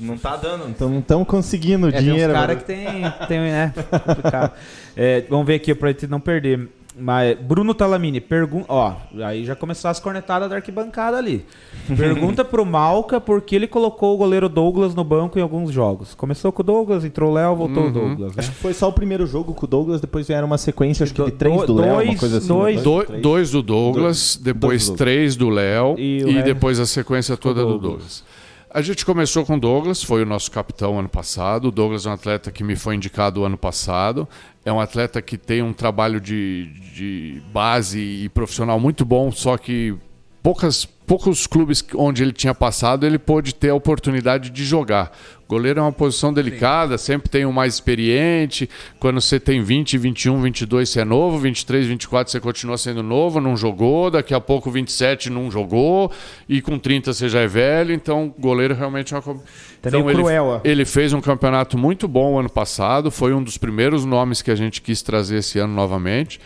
não 0.00 0.16
tá 0.16 0.34
dando, 0.36 0.68
então 0.68 0.88
não 0.88 1.00
estamos 1.00 1.28
conseguindo 1.28 1.88
é, 1.88 1.92
dinheiro. 1.92 2.32
Tem 2.32 2.40
cara 2.40 2.56
que 2.56 2.64
tem, 2.64 2.86
tem 3.28 3.40
né, 3.40 3.74
complicado. 4.06 4.52
É, 4.96 5.24
vamos 5.28 5.46
ver 5.46 5.54
aqui 5.54 5.74
para 5.74 5.92
gente 5.92 6.06
não 6.06 6.18
perder. 6.18 6.68
Mas 6.98 7.38
Bruno 7.38 7.72
Talamini, 7.72 8.20
pergunta. 8.20 8.66
Ó, 8.68 8.94
aí 9.24 9.44
já 9.44 9.54
começou 9.54 9.90
as 9.90 10.00
cornetadas 10.00 10.50
da 10.50 10.56
arquibancada 10.56 11.16
ali. 11.16 11.44
Pergunta 11.96 12.44
pro 12.44 12.64
Malca 12.64 13.20
por 13.20 13.42
que 13.42 13.54
ele 13.56 13.66
colocou 13.66 14.14
o 14.14 14.18
goleiro 14.18 14.48
Douglas 14.48 14.94
no 14.94 15.04
banco 15.04 15.38
em 15.38 15.42
alguns 15.42 15.72
jogos. 15.72 16.14
Começou 16.14 16.52
com 16.52 16.62
o 16.62 16.64
Douglas, 16.64 17.04
entrou 17.04 17.30
o 17.30 17.34
Léo, 17.34 17.56
voltou 17.56 17.84
uhum. 17.84 17.88
o 17.88 17.92
Douglas. 17.92 18.36
Né? 18.36 18.38
Acho 18.38 18.50
que 18.50 18.56
foi 18.56 18.74
só 18.74 18.88
o 18.88 18.92
primeiro 18.92 19.26
jogo 19.26 19.54
com 19.54 19.66
o 19.66 19.68
Douglas, 19.68 20.00
depois 20.00 20.26
vieram 20.26 20.46
uma 20.46 20.58
sequência, 20.58 21.04
acho 21.04 21.14
que 21.14 21.24
de 21.24 21.32
três 21.32 21.62
do, 21.64 21.74
Léo, 21.74 22.02
uma 22.02 22.16
coisa 22.16 22.38
assim. 22.38 22.48
Dois, 22.48 22.82
do, 22.82 23.04
dois 23.20 23.50
do 23.50 23.62
Douglas, 23.62 24.38
depois 24.40 24.86
dois 24.86 24.90
do 24.90 24.96
três 24.96 25.36
do 25.36 25.48
Léo 25.48 25.94
e, 25.98 26.22
e 26.22 26.42
depois 26.42 26.78
a 26.78 26.86
sequência 26.86 27.36
toda 27.36 27.64
do 27.64 27.78
Douglas. 27.78 28.24
A 28.72 28.82
gente 28.82 29.04
começou 29.04 29.44
com 29.44 29.56
o 29.56 29.60
Douglas, 29.60 30.00
foi 30.00 30.22
o 30.22 30.26
nosso 30.26 30.48
capitão 30.48 30.96
ano 30.96 31.08
passado. 31.08 31.68
O 31.68 31.70
Douglas 31.72 32.06
é 32.06 32.10
um 32.10 32.12
atleta 32.12 32.52
que 32.52 32.62
me 32.62 32.76
foi 32.76 32.94
indicado 32.94 33.44
ano 33.44 33.58
passado. 33.58 34.28
É 34.64 34.72
um 34.72 34.78
atleta 34.78 35.20
que 35.20 35.36
tem 35.36 35.60
um 35.60 35.72
trabalho 35.72 36.20
de, 36.20 36.66
de 36.94 37.42
base 37.52 37.98
e 37.98 38.28
profissional 38.28 38.78
muito 38.78 39.04
bom, 39.04 39.32
só 39.32 39.58
que 39.58 39.96
poucas, 40.42 40.84
poucos 40.84 41.46
clubes 41.46 41.84
onde 41.94 42.22
ele 42.22 42.32
tinha 42.32 42.54
passado 42.54 43.06
ele 43.06 43.18
pôde 43.18 43.54
ter 43.54 43.70
a 43.70 43.74
oportunidade 43.74 44.50
de 44.50 44.64
jogar. 44.64 45.12
Goleiro 45.50 45.80
é 45.80 45.82
uma 45.82 45.90
posição 45.90 46.32
delicada, 46.32 46.96
Sim. 46.96 47.06
sempre 47.06 47.28
tem 47.28 47.44
um 47.44 47.50
mais 47.50 47.74
experiente. 47.74 48.70
Quando 49.00 49.20
você 49.20 49.40
tem 49.40 49.60
20, 49.60 49.98
21, 49.98 50.40
22, 50.42 50.88
você 50.88 51.00
é 51.00 51.04
novo. 51.04 51.38
23, 51.38 51.88
24, 51.88 52.30
você 52.30 52.38
continua 52.38 52.78
sendo 52.78 53.02
novo, 53.02 53.40
não 53.40 53.56
jogou. 53.56 54.12
Daqui 54.12 54.32
a 54.32 54.40
pouco, 54.40 54.70
27, 54.70 55.28
não 55.28 55.50
jogou. 55.50 56.12
E 56.48 56.62
com 56.62 56.78
30, 56.78 57.12
você 57.12 57.28
já 57.28 57.40
é 57.40 57.48
velho. 57.48 57.92
Então, 57.92 58.32
goleiro 58.38 58.76
realmente 58.76 59.12
é 59.12 59.18
uma. 59.18 59.40
Então, 59.84 60.08
ele, 60.08 60.20
cruel, 60.20 60.60
ele 60.62 60.84
fez 60.84 61.12
um 61.12 61.20
campeonato 61.20 61.76
muito 61.76 62.06
bom 62.06 62.38
ano 62.38 62.48
passado. 62.48 63.10
Foi 63.10 63.34
um 63.34 63.42
dos 63.42 63.58
primeiros 63.58 64.04
nomes 64.04 64.42
que 64.42 64.52
a 64.52 64.54
gente 64.54 64.80
quis 64.80 65.02
trazer 65.02 65.38
esse 65.38 65.58
ano 65.58 65.74
novamente 65.74 66.38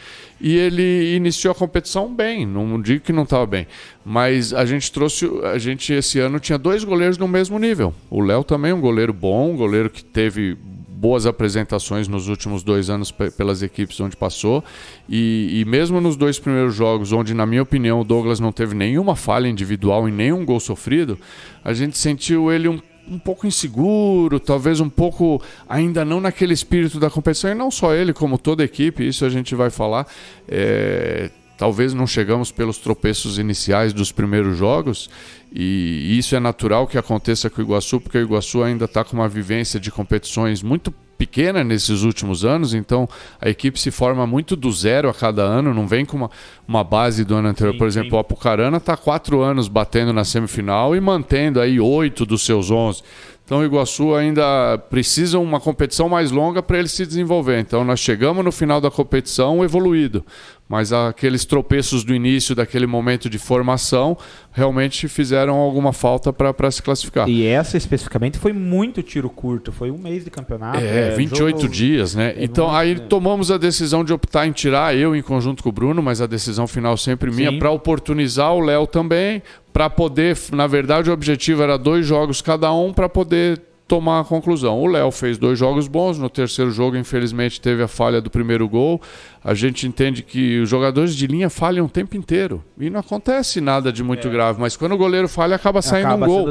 e 0.46 0.58
ele 0.58 1.16
iniciou 1.16 1.52
a 1.52 1.54
competição 1.54 2.14
bem, 2.14 2.44
não 2.44 2.78
digo 2.78 3.02
que 3.02 3.14
não 3.14 3.22
estava 3.22 3.46
bem, 3.46 3.66
mas 4.04 4.52
a 4.52 4.66
gente 4.66 4.92
trouxe, 4.92 5.26
a 5.42 5.56
gente 5.56 5.90
esse 5.90 6.20
ano 6.20 6.38
tinha 6.38 6.58
dois 6.58 6.84
goleiros 6.84 7.16
no 7.16 7.26
mesmo 7.26 7.58
nível. 7.58 7.94
O 8.10 8.20
Léo 8.20 8.44
também 8.44 8.70
um 8.70 8.80
goleiro 8.80 9.10
bom, 9.10 9.52
um 9.52 9.56
goleiro 9.56 9.88
que 9.88 10.04
teve 10.04 10.54
boas 10.54 11.24
apresentações 11.24 12.08
nos 12.08 12.28
últimos 12.28 12.62
dois 12.62 12.90
anos 12.90 13.10
pelas 13.10 13.62
equipes 13.62 13.98
onde 14.00 14.18
passou. 14.18 14.62
E, 15.08 15.60
e, 15.60 15.64
mesmo 15.64 15.98
nos 15.98 16.14
dois 16.14 16.38
primeiros 16.38 16.74
jogos, 16.74 17.10
onde, 17.10 17.32
na 17.32 17.46
minha 17.46 17.62
opinião, 17.62 18.02
o 18.02 18.04
Douglas 18.04 18.38
não 18.38 18.52
teve 18.52 18.74
nenhuma 18.74 19.16
falha 19.16 19.48
individual 19.48 20.06
e 20.06 20.12
nenhum 20.12 20.44
gol 20.44 20.60
sofrido, 20.60 21.18
a 21.64 21.72
gente 21.72 21.96
sentiu 21.96 22.52
ele 22.52 22.68
um 22.68 22.78
um 23.08 23.18
pouco 23.18 23.46
inseguro, 23.46 24.40
talvez 24.40 24.80
um 24.80 24.88
pouco 24.88 25.42
ainda 25.68 26.04
não 26.04 26.20
naquele 26.20 26.54
espírito 26.54 26.98
da 26.98 27.10
competição, 27.10 27.50
e 27.50 27.54
não 27.54 27.70
só 27.70 27.94
ele, 27.94 28.12
como 28.12 28.38
toda 28.38 28.62
a 28.62 28.66
equipe, 28.66 29.06
isso 29.06 29.24
a 29.24 29.28
gente 29.28 29.54
vai 29.54 29.70
falar. 29.70 30.06
É, 30.48 31.30
talvez 31.56 31.94
não 31.94 32.06
chegamos 32.06 32.50
pelos 32.50 32.78
tropeços 32.78 33.38
iniciais 33.38 33.92
dos 33.92 34.10
primeiros 34.10 34.56
jogos, 34.56 35.08
e 35.52 36.18
isso 36.18 36.34
é 36.34 36.40
natural 36.40 36.86
que 36.86 36.98
aconteça 36.98 37.48
com 37.48 37.60
o 37.60 37.64
Iguaçu, 37.64 38.00
porque 38.00 38.18
o 38.18 38.22
Iguaçu 38.22 38.62
ainda 38.62 38.86
está 38.86 39.04
com 39.04 39.16
uma 39.16 39.28
vivência 39.28 39.78
de 39.78 39.90
competições 39.90 40.62
muito 40.62 40.92
pequena 41.16 41.64
nesses 41.64 42.02
últimos 42.02 42.44
anos, 42.44 42.74
então 42.74 43.08
a 43.40 43.48
equipe 43.48 43.78
se 43.80 43.90
forma 43.90 44.26
muito 44.26 44.56
do 44.56 44.70
zero 44.72 45.08
a 45.08 45.14
cada 45.14 45.42
ano, 45.42 45.72
não 45.72 45.86
vem 45.86 46.04
com 46.04 46.16
uma, 46.16 46.30
uma 46.66 46.84
base 46.84 47.24
do 47.24 47.34
ano 47.34 47.48
anterior. 47.48 47.72
Sim, 47.72 47.78
Por 47.78 47.86
exemplo, 47.86 48.10
sim. 48.10 48.16
o 48.16 48.18
Apucarana 48.18 48.76
está 48.76 48.96
quatro 48.96 49.40
anos 49.40 49.68
batendo 49.68 50.12
na 50.12 50.24
semifinal 50.24 50.94
e 50.94 51.00
mantendo 51.00 51.60
aí 51.60 51.80
oito 51.80 52.26
dos 52.26 52.44
seus 52.44 52.70
onze. 52.70 53.02
Então 53.44 53.58
o 53.58 53.64
Iguaçu 53.64 54.14
ainda 54.14 54.78
precisa 54.88 55.38
uma 55.38 55.60
competição 55.60 56.08
mais 56.08 56.30
longa 56.30 56.62
para 56.62 56.78
ele 56.78 56.88
se 56.88 57.04
desenvolver. 57.04 57.60
Então 57.60 57.84
nós 57.84 58.00
chegamos 58.00 58.42
no 58.42 58.50
final 58.50 58.80
da 58.80 58.90
competição 58.90 59.62
evoluído 59.62 60.24
mas 60.68 60.92
aqueles 60.92 61.44
tropeços 61.44 62.04
do 62.04 62.14
início, 62.14 62.54
daquele 62.54 62.86
momento 62.86 63.28
de 63.28 63.38
formação, 63.38 64.16
realmente 64.50 65.06
fizeram 65.08 65.56
alguma 65.56 65.92
falta 65.92 66.32
para 66.32 66.70
se 66.70 66.82
classificar. 66.82 67.28
E 67.28 67.46
essa 67.46 67.76
especificamente 67.76 68.38
foi 68.38 68.52
muito 68.52 69.02
tiro 69.02 69.28
curto, 69.28 69.70
foi 69.70 69.90
um 69.90 69.98
mês 69.98 70.24
de 70.24 70.30
campeonato. 70.30 70.78
É, 70.78 71.08
é 71.08 71.16
28 71.16 71.60
jogo... 71.60 71.72
dias, 71.72 72.14
né? 72.14 72.34
É 72.36 72.44
então 72.44 72.74
aí 72.74 72.98
tomamos 72.98 73.50
a 73.50 73.58
decisão 73.58 74.02
de 74.02 74.12
optar 74.12 74.46
em 74.46 74.52
tirar 74.52 74.96
eu 74.96 75.14
em 75.14 75.22
conjunto 75.22 75.62
com 75.62 75.68
o 75.68 75.72
Bruno, 75.72 76.02
mas 76.02 76.20
a 76.20 76.26
decisão 76.26 76.66
final 76.66 76.96
sempre 76.96 77.30
minha, 77.30 77.58
para 77.58 77.70
oportunizar 77.70 78.52
o 78.54 78.60
Léo 78.60 78.86
também, 78.86 79.42
para 79.72 79.90
poder, 79.90 80.36
na 80.52 80.66
verdade, 80.66 81.10
o 81.10 81.12
objetivo 81.12 81.62
era 81.62 81.76
dois 81.76 82.06
jogos 82.06 82.40
cada 82.40 82.72
um 82.72 82.92
para 82.92 83.08
poder 83.08 83.60
tomar 83.86 84.20
a 84.20 84.24
conclusão. 84.24 84.80
O 84.80 84.86
Léo 84.86 85.10
fez 85.10 85.36
dois 85.36 85.58
jogos 85.58 85.86
bons, 85.86 86.18
no 86.18 86.30
terceiro 86.30 86.70
jogo, 86.70 86.96
infelizmente, 86.96 87.60
teve 87.60 87.82
a 87.82 87.88
falha 87.88 88.20
do 88.20 88.30
primeiro 88.30 88.68
gol. 88.68 89.00
A 89.42 89.52
gente 89.52 89.86
entende 89.86 90.22
que 90.22 90.60
os 90.60 90.68
jogadores 90.68 91.14
de 91.14 91.26
linha 91.26 91.50
falham 91.50 91.86
o 91.86 91.88
tempo 91.88 92.16
inteiro. 92.16 92.64
E 92.78 92.88
não 92.88 93.00
acontece 93.00 93.60
nada 93.60 93.92
de 93.92 94.02
muito 94.02 94.26
é. 94.26 94.30
grave, 94.30 94.60
mas 94.60 94.76
quando 94.76 94.92
o 94.92 94.96
goleiro 94.96 95.28
falha, 95.28 95.54
acaba 95.54 95.82
saindo 95.82 96.06
acaba 96.06 96.24
um 96.24 96.28
gol. 96.28 96.46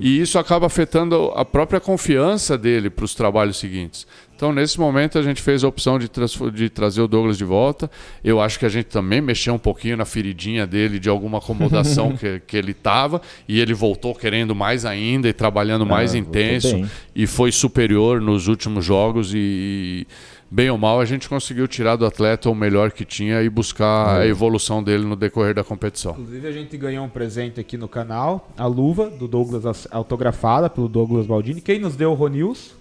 E 0.00 0.20
isso 0.20 0.38
acaba 0.38 0.66
afetando 0.66 1.30
a 1.34 1.44
própria 1.44 1.80
confiança 1.80 2.56
dele 2.56 2.88
para 2.88 3.04
os 3.04 3.14
trabalhos 3.14 3.58
seguintes. 3.58 4.06
Então, 4.38 4.52
nesse 4.52 4.78
momento, 4.78 5.18
a 5.18 5.22
gente 5.22 5.42
fez 5.42 5.64
a 5.64 5.68
opção 5.68 5.98
de, 5.98 6.08
de, 6.54 6.70
trazer 6.70 7.02
o 7.02 7.08
Douglas 7.08 7.36
de 7.36 7.42
volta. 7.42 7.90
Eu 8.22 8.40
acho 8.40 8.56
que 8.56 8.64
a 8.64 8.68
gente 8.68 8.84
também 8.84 9.20
mexeu 9.20 9.52
um 9.52 9.58
pouquinho 9.58 9.96
na 9.96 10.04
feridinha 10.04 10.64
dele 10.64 11.00
de 11.00 11.08
alguma 11.08 11.38
acomodação 11.38 12.14
que, 12.16 12.40
que 12.46 12.56
ele 12.56 12.70
estava. 12.70 13.20
E 13.48 13.58
ele 13.58 13.74
voltou 13.74 14.14
querendo 14.14 14.54
mais 14.54 14.84
ainda 14.84 15.28
e 15.28 15.32
trabalhando 15.32 15.82
ah, 15.82 15.86
mais 15.86 16.14
intenso. 16.14 16.88
E 17.16 17.26
foi 17.26 17.50
superior 17.50 18.20
nos 18.20 18.46
últimos 18.46 18.84
jogos. 18.84 19.32
E, 19.34 20.06
bem 20.48 20.70
ou 20.70 20.78
mal, 20.78 21.00
a 21.00 21.04
gente 21.04 21.28
conseguiu 21.28 21.66
tirar 21.66 21.96
do 21.96 22.06
atleta 22.06 22.48
o 22.48 22.54
melhor 22.54 22.92
que 22.92 23.04
tinha 23.04 23.42
e 23.42 23.50
buscar 23.50 24.20
é. 24.20 24.22
a 24.22 24.26
evolução 24.28 24.84
dele 24.84 25.04
no 25.04 25.16
decorrer 25.16 25.52
da 25.52 25.64
competição. 25.64 26.12
Inclusive, 26.12 26.46
a 26.46 26.52
gente 26.52 26.76
ganhou 26.76 27.04
um 27.04 27.08
presente 27.08 27.58
aqui 27.58 27.76
no 27.76 27.88
canal, 27.88 28.48
a 28.56 28.66
luva 28.66 29.10
do 29.10 29.26
Douglas 29.26 29.88
autografada 29.90 30.70
pelo 30.70 30.88
Douglas 30.88 31.26
Baldini. 31.26 31.60
Quem 31.60 31.80
nos 31.80 31.96
deu 31.96 32.12
o 32.12 32.14
Ronils? 32.14 32.77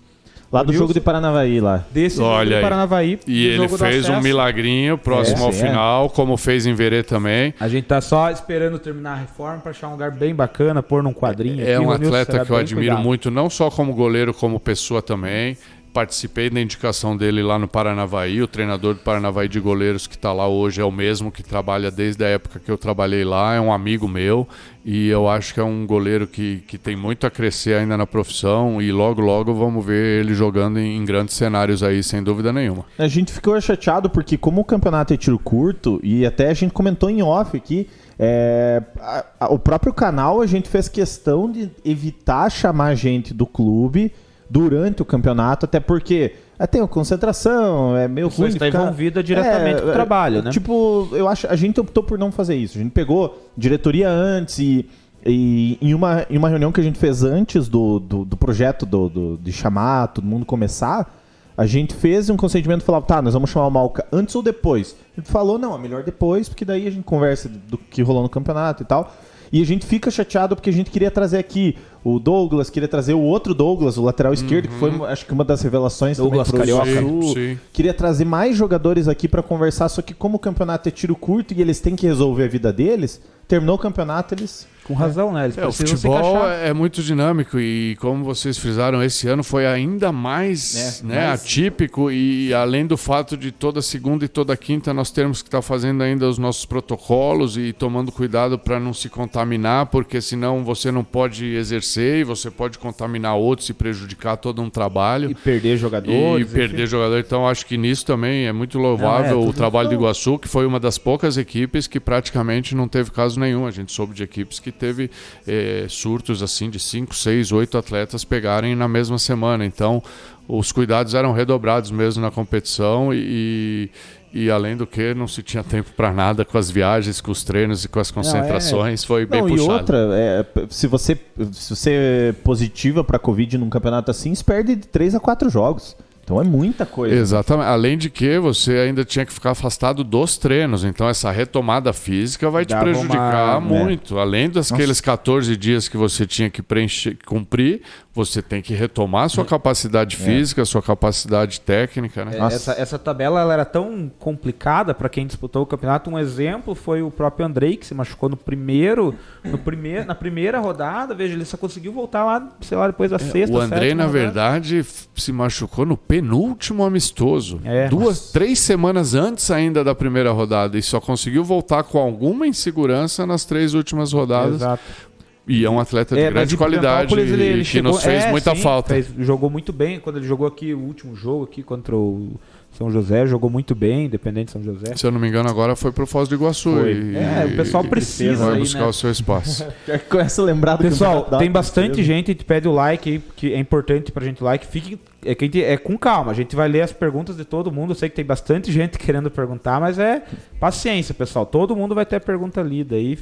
Lá 0.51 0.63
do 0.63 0.71
jogo 0.71 0.93
de 0.93 1.01
Paranavaí, 1.01 1.59
lá. 1.59 1.83
Desse 1.91 2.21
Olha 2.21 2.45
jogo 2.45 2.55
de 2.55 2.61
Paranavaí. 2.61 3.19
E 3.27 3.45
ele 3.45 3.67
fez 3.67 4.07
um 4.07 4.21
milagrinho 4.21 4.97
próximo 4.97 5.39
é, 5.39 5.43
ao 5.43 5.49
é. 5.49 5.53
final, 5.53 6.05
é. 6.05 6.09
como 6.09 6.37
fez 6.37 6.65
em 6.65 6.73
Verê 6.73 7.03
também. 7.03 7.53
A 7.59 7.67
gente 7.67 7.85
tá 7.85 7.99
só 7.99 8.31
esperando 8.31 8.79
terminar 8.79 9.13
a 9.13 9.15
reforma 9.15 9.59
para 9.59 9.71
achar 9.71 9.89
um 9.89 9.91
lugar 9.91 10.11
bem 10.11 10.33
bacana, 10.33 10.81
pôr 10.81 11.03
num 11.03 11.13
quadrinho. 11.13 11.65
É, 11.65 11.75
aqui, 11.75 11.85
um 11.85 11.91
atleta 11.91 12.45
que 12.45 12.51
eu 12.51 12.55
admiro 12.55 12.87
cuidado. 12.87 13.03
muito, 13.03 13.29
não 13.29 13.49
só 13.49 13.69
como 13.69 13.93
goleiro, 13.93 14.33
como 14.33 14.59
pessoa 14.59 15.01
também 15.01 15.57
participei 15.97 16.47
da 16.47 16.61
indicação 16.61 17.17
dele 17.17 17.41
lá 17.41 17.57
no 17.57 17.67
Paranavaí. 17.67 18.39
O 18.39 18.47
treinador 18.47 18.93
do 18.93 18.99
Paranavaí 18.99 19.47
de 19.47 19.59
goleiros 19.59 20.05
que 20.05 20.13
está 20.13 20.31
lá 20.31 20.47
hoje 20.47 20.79
é 20.79 20.85
o 20.85 20.91
mesmo 20.91 21.31
que 21.31 21.41
trabalha 21.41 21.89
desde 21.89 22.23
a 22.23 22.27
época 22.27 22.59
que 22.59 22.69
eu 22.69 22.77
trabalhei 22.77 23.25
lá. 23.25 23.55
É 23.55 23.59
um 23.59 23.73
amigo 23.73 24.07
meu 24.07 24.47
e 24.85 25.07
eu 25.07 25.27
acho 25.27 25.55
que 25.55 25.59
é 25.59 25.63
um 25.63 25.87
goleiro 25.87 26.27
que, 26.27 26.63
que 26.67 26.77
tem 26.77 26.95
muito 26.95 27.25
a 27.25 27.31
crescer 27.31 27.73
ainda 27.73 27.97
na 27.97 28.05
profissão. 28.05 28.79
E 28.79 28.91
logo, 28.91 29.21
logo 29.21 29.55
vamos 29.55 29.83
ver 29.83 30.19
ele 30.19 30.35
jogando 30.35 30.77
em, 30.77 30.97
em 30.97 31.03
grandes 31.03 31.35
cenários 31.35 31.81
aí, 31.81 32.03
sem 32.03 32.21
dúvida 32.21 32.53
nenhuma. 32.53 32.85
A 32.99 33.07
gente 33.07 33.33
ficou 33.33 33.59
chateado 33.59 34.07
porque, 34.07 34.37
como 34.37 34.61
o 34.61 34.63
campeonato 34.63 35.15
é 35.15 35.17
tiro 35.17 35.39
curto, 35.39 35.99
e 36.03 36.27
até 36.27 36.51
a 36.51 36.53
gente 36.53 36.73
comentou 36.73 37.09
em 37.09 37.23
off 37.23 37.57
aqui. 37.57 37.89
É, 38.19 38.83
a, 38.99 39.25
a, 39.39 39.47
o 39.51 39.57
próprio 39.57 39.91
canal 39.91 40.41
a 40.41 40.45
gente 40.45 40.69
fez 40.69 40.87
questão 40.87 41.51
de 41.51 41.71
evitar 41.83 42.51
chamar 42.51 42.93
gente 42.93 43.33
do 43.33 43.47
clube 43.47 44.11
durante 44.49 45.01
o 45.01 45.05
campeonato, 45.05 45.65
até 45.65 45.79
porque 45.79 46.33
é, 46.57 46.65
tem 46.65 46.81
a 46.81 46.87
concentração, 46.87 47.95
é 47.95 48.07
meio 48.07 48.29
ruim. 48.29 48.47
está 48.47 48.65
ficar... 48.65 48.81
envolvida 48.81 49.21
diretamente 49.21 49.79
é, 49.79 49.81
com 49.81 49.89
o 49.89 49.93
trabalho, 49.93 50.41
né? 50.41 50.51
Tipo, 50.51 51.09
eu 51.11 51.27
acho, 51.27 51.47
a 51.47 51.55
gente 51.55 51.79
optou 51.79 52.03
por 52.03 52.17
não 52.17 52.31
fazer 52.31 52.55
isso. 52.55 52.77
A 52.77 52.81
gente 52.81 52.91
pegou 52.91 53.49
diretoria 53.57 54.09
antes 54.09 54.59
e, 54.59 54.89
e 55.25 55.77
em, 55.81 55.93
uma, 55.93 56.25
em 56.29 56.37
uma 56.37 56.49
reunião 56.49 56.71
que 56.71 56.79
a 56.79 56.83
gente 56.83 56.97
fez 56.97 57.23
antes 57.23 57.67
do, 57.67 57.99
do, 57.99 58.25
do 58.25 58.37
projeto 58.37 58.85
do, 58.85 59.09
do, 59.09 59.37
de 59.37 59.51
chamar 59.51 60.07
todo 60.07 60.25
mundo 60.25 60.45
começar, 60.45 61.13
a 61.57 61.65
gente 61.65 61.93
fez 61.93 62.29
um 62.29 62.37
consentimento 62.37 62.81
e 62.81 62.85
falava, 62.85 63.05
tá, 63.05 63.21
nós 63.21 63.33
vamos 63.33 63.49
chamar 63.49 63.67
o 63.67 63.71
Malca 63.71 64.05
antes 64.11 64.35
ou 64.35 64.43
depois. 64.43 64.95
Gente 65.15 65.29
falou, 65.29 65.57
não, 65.57 65.75
é 65.75 65.77
melhor 65.79 66.03
depois, 66.03 66.47
porque 66.47 66.63
daí 66.63 66.87
a 66.87 66.91
gente 66.91 67.03
conversa 67.03 67.49
do 67.49 67.77
que 67.77 68.01
rolou 68.01 68.21
no 68.21 68.29
campeonato 68.29 68.83
e 68.83 68.85
tal. 68.85 69.11
E 69.51 69.61
a 69.61 69.65
gente 69.65 69.85
fica 69.85 70.11
chateado 70.11 70.55
porque 70.55 70.69
a 70.69 70.73
gente 70.73 70.89
queria 70.89 71.11
trazer 71.11 71.37
aqui 71.37 71.77
o 72.03 72.19
Douglas, 72.19 72.69
queria 72.69 72.87
trazer 72.87 73.13
o 73.13 73.21
outro 73.21 73.53
Douglas, 73.53 73.97
o 73.97 74.03
lateral 74.03 74.33
esquerdo, 74.33 74.65
uhum. 74.65 74.71
que 74.71 74.79
foi 74.79 74.89
uhum. 74.91 75.05
acho 75.05 75.25
que 75.25 75.33
uma 75.33 75.43
das 75.43 75.61
revelações 75.61 76.17
Douglas 76.17 76.49
também 76.49 76.67
pro 76.67 76.77
Carioca. 76.77 77.01
Sim, 77.01 77.33
sim. 77.33 77.59
Queria 77.73 77.93
trazer 77.93 78.25
mais 78.25 78.55
jogadores 78.55 79.07
aqui 79.07 79.27
para 79.27 79.43
conversar, 79.43 79.89
só 79.89 80.01
que 80.01 80.13
como 80.13 80.37
o 80.37 80.39
campeonato 80.39 80.87
é 80.87 80.91
tiro 80.91 81.15
curto 81.15 81.53
e 81.53 81.61
eles 81.61 81.79
têm 81.79 81.95
que 81.95 82.05
resolver 82.05 82.45
a 82.45 82.47
vida 82.47 82.71
deles, 82.71 83.21
terminou 83.47 83.75
o 83.75 83.79
campeonato, 83.79 84.33
eles 84.33 84.67
com 84.87 84.93
razão, 84.93 85.33
né? 85.33 85.45
Eles 85.45 85.57
é, 85.57 85.67
o 85.67 85.71
futebol 85.71 86.47
é 86.47 86.73
muito 86.73 87.03
dinâmico 87.03 87.59
e, 87.59 87.97
como 87.99 88.23
vocês 88.23 88.57
frisaram, 88.57 89.03
esse 89.03 89.27
ano 89.27 89.43
foi 89.43 89.67
ainda 89.67 90.11
mais, 90.13 91.01
é, 91.03 91.05
né, 91.05 91.27
mais... 91.27 91.41
atípico. 91.41 92.09
E 92.09 92.53
além 92.53 92.87
do 92.87 92.95
fato 92.95 93.35
de 93.35 93.51
toda 93.51 93.81
segunda 93.81 94.23
e 94.23 94.27
toda 94.29 94.55
quinta 94.55 94.93
nós 94.93 95.11
termos 95.11 95.41
que 95.41 95.49
estar 95.49 95.57
tá 95.57 95.61
fazendo 95.61 96.01
ainda 96.01 96.27
os 96.27 96.37
nossos 96.37 96.65
protocolos 96.65 97.57
e 97.57 97.73
tomando 97.73 98.11
cuidado 98.11 98.57
para 98.57 98.79
não 98.79 98.93
se 98.93 99.09
contaminar, 99.09 99.87
porque 99.87 100.21
senão 100.21 100.63
você 100.63 100.89
não 100.89 101.03
pode 101.03 101.45
exercer 101.45 102.21
e 102.21 102.23
você 102.23 102.49
pode 102.49 102.79
contaminar 102.79 103.35
outros 103.35 103.69
e 103.69 103.73
prejudicar 103.73 104.37
todo 104.37 104.61
um 104.61 104.69
trabalho. 104.69 105.29
E 105.31 105.35
perder 105.35 105.75
jogadores. 105.75 106.49
E, 106.49 106.53
perder 106.53 106.87
jogadores. 106.87 107.25
Então 107.25 107.45
acho 107.45 107.65
que 107.65 107.77
nisso 107.77 108.05
também 108.05 108.47
é 108.47 108.53
muito 108.53 108.79
louvável 108.79 109.41
não, 109.41 109.47
é, 109.47 109.49
o 109.49 109.51
trabalho 109.51 109.89
do 109.89 109.95
Iguaçu, 109.95 110.39
que 110.39 110.47
foi 110.47 110.65
uma 110.65 110.79
das 110.79 110.97
poucas 110.97 111.37
equipes 111.37 111.87
que 111.87 111.99
praticamente 111.99 112.73
não 112.73 112.87
teve 112.87 113.11
caso 113.11 113.37
nenhum. 113.37 113.67
A 113.67 113.71
gente 113.71 113.91
soube 113.91 114.13
de 114.13 114.23
equipes 114.23 114.59
que 114.59 114.76
teve 114.77 115.09
é, 115.47 115.85
surtos 115.89 116.41
assim 116.43 116.69
de 116.69 116.79
5, 116.79 117.13
6, 117.13 117.51
8 117.51 117.77
atletas 117.77 118.23
pegarem 118.23 118.75
na 118.75 118.87
mesma 118.87 119.17
semana. 119.17 119.65
Então, 119.65 120.01
os 120.47 120.71
cuidados 120.71 121.13
eram 121.13 121.33
redobrados 121.33 121.91
mesmo 121.91 122.21
na 122.21 122.31
competição 122.31 123.13
e, 123.13 123.89
e 124.33 124.49
além 124.49 124.77
do 124.77 124.87
que 124.87 125.13
não 125.13 125.27
se 125.27 125.43
tinha 125.43 125.63
tempo 125.63 125.91
para 125.95 126.13
nada 126.13 126.45
com 126.45 126.57
as 126.57 126.71
viagens, 126.71 127.19
com 127.19 127.31
os 127.31 127.43
treinos 127.43 127.83
e 127.83 127.87
com 127.87 127.99
as 127.99 128.11
concentrações, 128.11 129.01
não, 129.01 129.05
é... 129.05 129.07
foi 129.07 129.25
bem 129.25 129.41
puxado. 129.41 129.69
E 129.69 129.73
outra, 129.73 129.97
é, 130.13 130.45
se 130.69 130.87
você 130.87 131.17
se 131.51 131.75
você 131.75 131.91
é 131.91 132.31
positiva 132.43 133.03
para 133.03 133.19
covid 133.19 133.57
num 133.57 133.69
campeonato 133.69 134.09
assim, 134.09 134.33
se 134.33 134.43
perde 134.43 134.75
de 134.75 134.87
3 134.87 135.15
a 135.15 135.19
4 135.19 135.49
jogos. 135.49 135.95
Então 136.27 136.41
é 136.41 136.43
muita 136.43 136.85
coisa. 136.85 137.15
Exatamente. 137.15 137.67
Além 137.69 137.97
de 137.97 138.09
que 138.09 138.37
você 138.37 138.79
ainda 138.79 139.05
tinha 139.05 139.25
que 139.25 139.31
ficar 139.31 139.51
afastado 139.51 140.03
dos 140.03 140.37
treinos. 140.37 140.83
Então 140.83 141.07
essa 141.07 141.31
retomada 141.31 141.93
física 141.93 142.49
vai 142.49 142.65
te 142.65 142.75
prejudicar 142.75 143.59
uma... 143.59 143.61
Né? 143.61 143.83
muito. 143.85 144.15
Né? 144.15 144.21
Além 144.21 144.49
daqueles 144.49 144.99
14 144.99 145.55
dias 145.55 145.87
que 145.87 145.95
você 145.95 146.27
tinha 146.27 146.49
que 146.49 146.61
preencher, 146.61 147.17
cumprir, 147.25 147.81
você 148.17 148.41
tem 148.41 148.63
que 148.63 148.73
retomar 148.73 149.25
a 149.25 149.29
sua 149.29 149.43
é. 149.43 149.47
capacidade 149.47 150.15
é. 150.15 150.19
física, 150.19 150.63
a 150.63 150.65
sua 150.65 150.81
capacidade 150.81 151.61
técnica. 151.61 152.25
Né? 152.25 152.37
É, 152.37 152.41
essa, 152.41 152.71
essa 152.73 152.97
tabela 152.97 153.39
ela 153.39 153.53
era 153.53 153.65
tão 153.65 154.11
complicada 154.19 154.93
para 154.93 155.07
quem 155.07 155.27
disputou 155.27 155.61
o 155.61 155.65
campeonato. 155.65 156.09
Um 156.09 156.17
exemplo 156.17 156.73
foi 156.73 157.03
o 157.03 157.11
próprio 157.11 157.45
Andrei, 157.45 157.77
que 157.77 157.85
se 157.85 157.93
machucou 157.93 158.27
no 158.27 158.35
primeiro, 158.35 159.13
no 159.43 159.57
primeiro, 159.57 160.05
na 160.05 160.15
primeira 160.15 160.59
rodada. 160.59 161.13
Veja, 161.13 161.35
ele 161.35 161.45
só 161.45 161.57
conseguiu 161.57 161.93
voltar 161.93 162.25
lá, 162.25 162.49
sei 162.61 162.75
lá, 162.77 162.87
depois 162.87 163.11
da 163.11 163.19
sexta. 163.19 163.55
O 163.55 163.59
Andrei, 163.59 163.93
na 163.93 164.05
rodada. 164.05 164.19
verdade, 164.19 164.83
se 164.83 165.31
machucou 165.31 165.85
no 165.85 165.95
penúltimo 165.95 166.83
amistoso. 166.83 167.61
É. 167.63 167.87
Duas, 167.87 168.19
Nossa. 168.19 168.33
três 168.33 168.59
semanas 168.59 169.13
antes 169.13 169.51
ainda 169.51 169.83
da 169.83 169.93
primeira 169.93 170.31
rodada. 170.31 170.77
E 170.77 170.81
só 170.81 170.99
conseguiu 170.99 171.43
voltar 171.43 171.83
com 171.83 171.99
alguma 171.99 172.47
insegurança 172.47 173.27
nas 173.27 173.45
três 173.45 173.75
últimas 173.75 174.11
rodadas. 174.11 174.55
Exato 174.55 175.06
e 175.47 175.63
é 175.63 175.69
um 175.69 175.79
atleta 175.79 176.15
de 176.15 176.21
é, 176.21 176.29
grande 176.29 176.57
qualidade 176.57 177.13
ele, 177.13 177.43
ele 177.43 177.57
que 177.59 177.65
chegou, 177.65 177.93
nos 177.93 178.03
fez 178.03 178.25
é, 178.25 178.31
muita 178.31 178.53
sim, 178.53 178.61
falta. 178.61 178.93
Fez, 178.93 179.07
jogou 179.19 179.49
muito 179.49 179.71
bem 179.71 179.99
quando 179.99 180.17
ele 180.17 180.27
jogou 180.27 180.45
aqui 180.45 180.73
o 180.73 180.79
último 180.79 181.15
jogo 181.15 181.45
aqui 181.45 181.63
contra 181.63 181.95
o 181.95 182.31
São 182.71 182.91
José, 182.91 183.25
jogou 183.25 183.49
muito 183.49 183.73
bem, 183.73 184.05
independente 184.05 184.47
de 184.47 184.51
São 184.51 184.63
José. 184.63 184.95
Se 184.95 185.05
eu 185.05 185.11
não 185.11 185.19
me 185.19 185.27
engano, 185.27 185.49
agora 185.49 185.75
foi 185.75 185.91
pro 185.91 186.05
Foz 186.05 186.27
do 186.27 186.35
Iguaçu. 186.35 186.69
E, 186.85 187.15
é, 187.15 187.45
o 187.45 187.55
pessoal 187.55 187.83
precisa. 187.83 188.45
Vai 188.45 188.55
aí, 188.55 188.59
buscar 188.59 188.81
né? 188.81 188.87
o 188.87 188.93
seu 188.93 189.09
espaço. 189.09 189.65
Começa 190.09 190.41
a 190.41 190.45
lembrar 190.45 190.75
do 190.75 190.83
Pessoal, 190.83 191.23
tem 191.23 191.49
bastante 191.49 192.03
gente, 192.03 192.27
gente 192.27 192.43
pede 192.43 192.67
o 192.67 192.71
like 192.71 193.09
aí, 193.09 193.21
que 193.35 193.53
é 193.53 193.59
importante 193.59 194.11
pra 194.11 194.25
gente 194.25 194.43
like. 194.43 194.67
Fique 194.67 194.99
é, 195.25 195.33
que 195.33 195.45
gente, 195.45 195.63
é 195.63 195.77
com 195.77 195.97
calma, 195.97 196.31
a 196.31 196.35
gente 196.35 196.55
vai 196.55 196.67
ler 196.67 196.81
as 196.81 196.91
perguntas 196.91 197.35
de 197.35 197.45
todo 197.45 197.71
mundo. 197.71 197.91
Eu 197.91 197.95
sei 197.95 198.09
que 198.09 198.15
tem 198.15 198.25
bastante 198.25 198.71
gente 198.73 198.97
querendo 198.97 199.31
perguntar, 199.31 199.79
mas 199.79 199.97
é 199.97 200.23
paciência, 200.59 201.13
pessoal. 201.13 201.45
Todo 201.45 201.75
mundo 201.75 201.95
vai 201.95 202.05
ter 202.05 202.17
a 202.17 202.19
pergunta 202.19 202.61
lida 202.61 202.95
aí. 202.95 203.17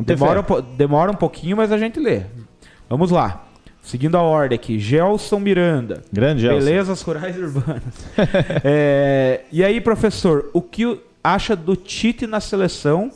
Demora 0.00 0.40
um, 0.40 0.76
demora 0.76 1.10
um 1.10 1.14
pouquinho, 1.14 1.56
mas 1.56 1.70
a 1.70 1.78
gente 1.78 2.00
lê. 2.00 2.22
Vamos 2.88 3.10
lá. 3.10 3.44
Seguindo 3.82 4.16
a 4.16 4.22
ordem 4.22 4.56
aqui, 4.56 4.78
Gelson 4.78 5.40
Miranda. 5.40 6.02
Grande 6.12 6.42
Gelson. 6.42 6.64
Belezas 6.64 7.02
Rurais 7.02 7.36
Urbanas. 7.36 7.82
é, 8.64 9.40
e 9.50 9.64
aí, 9.64 9.80
professor, 9.80 10.48
o 10.52 10.62
que 10.62 11.00
acha 11.22 11.56
do 11.56 11.74
Tite 11.74 12.26
na 12.26 12.40
seleção 12.40 13.10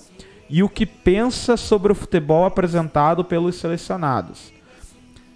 e 0.50 0.62
o 0.62 0.68
que 0.68 0.84
pensa 0.84 1.56
sobre 1.56 1.92
o 1.92 1.94
futebol 1.94 2.44
apresentado 2.44 3.24
pelos 3.24 3.54
selecionados? 3.56 4.52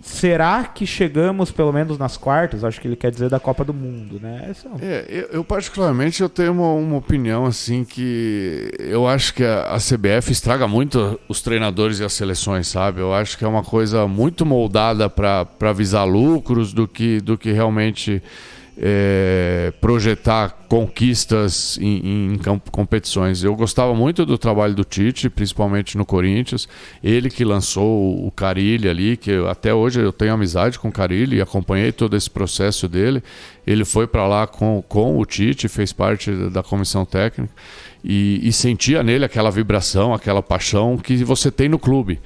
Será 0.02 0.64
que 0.64 0.86
chegamos 0.86 1.50
pelo 1.50 1.70
menos 1.72 1.98
nas 1.98 2.16
quartas? 2.16 2.64
Acho 2.64 2.80
que 2.80 2.88
ele 2.88 2.96
quer 2.96 3.10
dizer 3.10 3.28
da 3.28 3.38
Copa 3.38 3.62
do 3.62 3.74
Mundo, 3.74 4.18
né? 4.18 4.50
É, 4.80 4.86
é, 4.86 5.06
eu, 5.08 5.28
eu, 5.32 5.44
particularmente 5.44 6.22
eu 6.22 6.28
tenho 6.28 6.52
uma, 6.52 6.72
uma, 6.72 6.96
opinião 6.96 7.44
assim 7.44 7.84
que 7.84 8.70
eu 8.78 9.06
acho 9.06 9.34
que 9.34 9.44
a, 9.44 9.74
a, 9.74 9.76
CBF 9.76 10.32
estraga 10.32 10.66
muito 10.66 11.20
os 11.28 11.42
treinadores 11.42 12.00
e 12.00 12.04
as 12.04 12.14
seleções, 12.14 12.66
sabe? 12.66 13.00
Eu 13.00 13.12
acho 13.12 13.36
que 13.36 13.44
é 13.44 13.48
uma 13.48 13.62
coisa 13.62 14.08
muito 14.08 14.46
moldada 14.46 15.10
para 15.10 15.72
visar 15.74 16.04
lucros 16.04 16.72
do 16.72 16.88
que, 16.88 17.20
do 17.20 17.36
que 17.36 17.52
realmente 17.52 18.22
é, 18.78 19.72
projetar 19.80 20.66
conquistas 20.68 21.78
em, 21.80 22.34
em 22.34 22.38
competições. 22.70 23.42
Eu 23.42 23.54
gostava 23.54 23.94
muito 23.94 24.24
do 24.24 24.38
trabalho 24.38 24.74
do 24.74 24.84
Tite, 24.84 25.28
principalmente 25.28 25.98
no 25.98 26.06
Corinthians. 26.06 26.68
Ele 27.02 27.28
que 27.28 27.44
lançou 27.44 28.26
o 28.26 28.30
Carilli 28.30 28.88
ali, 28.88 29.16
que 29.16 29.32
até 29.48 29.74
hoje 29.74 30.00
eu 30.00 30.12
tenho 30.12 30.32
amizade 30.32 30.78
com 30.78 30.88
o 30.88 30.92
Carilli 30.92 31.36
e 31.36 31.40
acompanhei 31.40 31.92
todo 31.92 32.16
esse 32.16 32.30
processo 32.30 32.88
dele. 32.88 33.22
Ele 33.66 33.84
foi 33.84 34.06
para 34.06 34.26
lá 34.26 34.46
com, 34.46 34.82
com 34.88 35.18
o 35.18 35.24
Tite, 35.24 35.68
fez 35.68 35.92
parte 35.92 36.30
da 36.50 36.62
comissão 36.62 37.04
técnica 37.04 37.52
e, 38.02 38.40
e 38.42 38.52
sentia 38.52 39.02
nele 39.02 39.24
aquela 39.24 39.50
vibração, 39.50 40.14
aquela 40.14 40.42
paixão 40.42 40.96
que 40.96 41.22
você 41.24 41.50
tem 41.50 41.68
no 41.68 41.78
clube. 41.78 42.20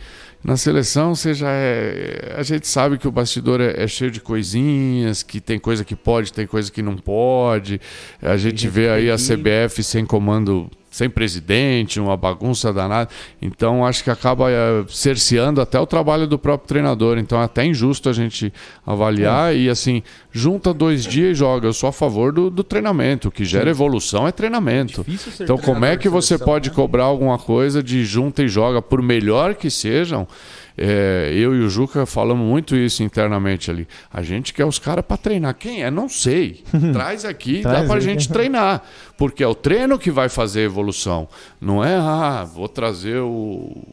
Na 0.44 0.58
seleção, 0.58 1.14
você 1.14 1.32
já 1.32 1.48
é. 1.50 2.34
A 2.36 2.42
gente 2.42 2.68
sabe 2.68 2.98
que 2.98 3.08
o 3.08 3.10
bastidor 3.10 3.62
é, 3.62 3.82
é, 3.82 3.88
cheio 3.88 4.10
de 4.10 4.20
coisinhas, 4.20 5.22
que 5.22 5.40
tem 5.40 5.58
coisa 5.58 5.82
que 5.82 5.96
pode, 5.96 6.34
tem 6.34 6.46
coisa 6.46 6.70
que 6.70 6.82
não 6.82 6.96
pode. 6.96 7.80
A 8.20 8.36
gente 8.36 8.68
vê 8.68 8.90
aí 8.90 9.10
a 9.10 9.16
CBF 9.16 9.82
sem 9.82 10.04
comando 10.04 10.70
sem 10.94 11.10
presidente, 11.10 11.98
uma 11.98 12.16
bagunça 12.16 12.72
danada. 12.72 13.10
Então 13.42 13.84
acho 13.84 14.04
que 14.04 14.10
acaba 14.10 14.48
é, 14.48 14.84
cerceando 14.88 15.60
até 15.60 15.76
o 15.80 15.84
trabalho 15.84 16.24
do 16.24 16.38
próprio 16.38 16.68
treinador. 16.68 17.18
Então 17.18 17.40
é 17.40 17.44
até 17.44 17.66
injusto 17.66 18.08
a 18.08 18.12
gente 18.12 18.52
avaliar 18.86 19.52
é. 19.52 19.56
e 19.56 19.68
assim, 19.68 20.04
junta 20.30 20.72
dois 20.72 21.04
dias 21.04 21.32
e 21.32 21.34
joga. 21.34 21.66
Eu 21.66 21.72
sou 21.72 21.88
a 21.88 21.92
favor 21.92 22.32
do, 22.32 22.48
do 22.48 22.62
treinamento. 22.62 23.26
O 23.26 23.32
que 23.32 23.44
gera 23.44 23.64
Sim. 23.64 23.70
evolução 23.70 24.28
é 24.28 24.30
treinamento. 24.30 25.04
Então 25.40 25.58
como 25.58 25.84
é 25.84 25.96
que 25.96 26.08
você 26.08 26.38
pode 26.38 26.68
né? 26.68 26.76
cobrar 26.76 27.04
alguma 27.04 27.38
coisa 27.38 27.82
de 27.82 28.04
junta 28.04 28.44
e 28.44 28.46
joga, 28.46 28.80
por 28.80 29.02
melhor 29.02 29.56
que 29.56 29.70
sejam? 29.70 30.28
É, 30.76 31.30
eu 31.32 31.54
e 31.54 31.60
o 31.60 31.68
Juca 31.68 32.04
falamos 32.04 32.44
muito 32.44 32.74
isso 32.74 33.02
internamente 33.02 33.70
ali. 33.70 33.86
A 34.12 34.22
gente 34.22 34.52
quer 34.52 34.64
os 34.64 34.78
caras 34.78 35.04
para 35.06 35.16
treinar. 35.16 35.54
Quem 35.54 35.84
é? 35.84 35.90
Não 35.90 36.08
sei. 36.08 36.64
Traz 36.92 37.24
aqui, 37.24 37.60
Traz 37.60 37.80
dá 37.80 37.86
para 37.86 37.96
a 37.96 38.00
gente 38.00 38.28
treinar. 38.28 38.82
Porque 39.16 39.42
é 39.42 39.46
o 39.46 39.54
treino 39.54 39.98
que 39.98 40.10
vai 40.10 40.28
fazer 40.28 40.60
a 40.60 40.64
evolução. 40.64 41.28
Não 41.60 41.84
é, 41.84 41.94
ah, 41.94 42.44
vou 42.44 42.68
trazer 42.68 43.18
o 43.18 43.86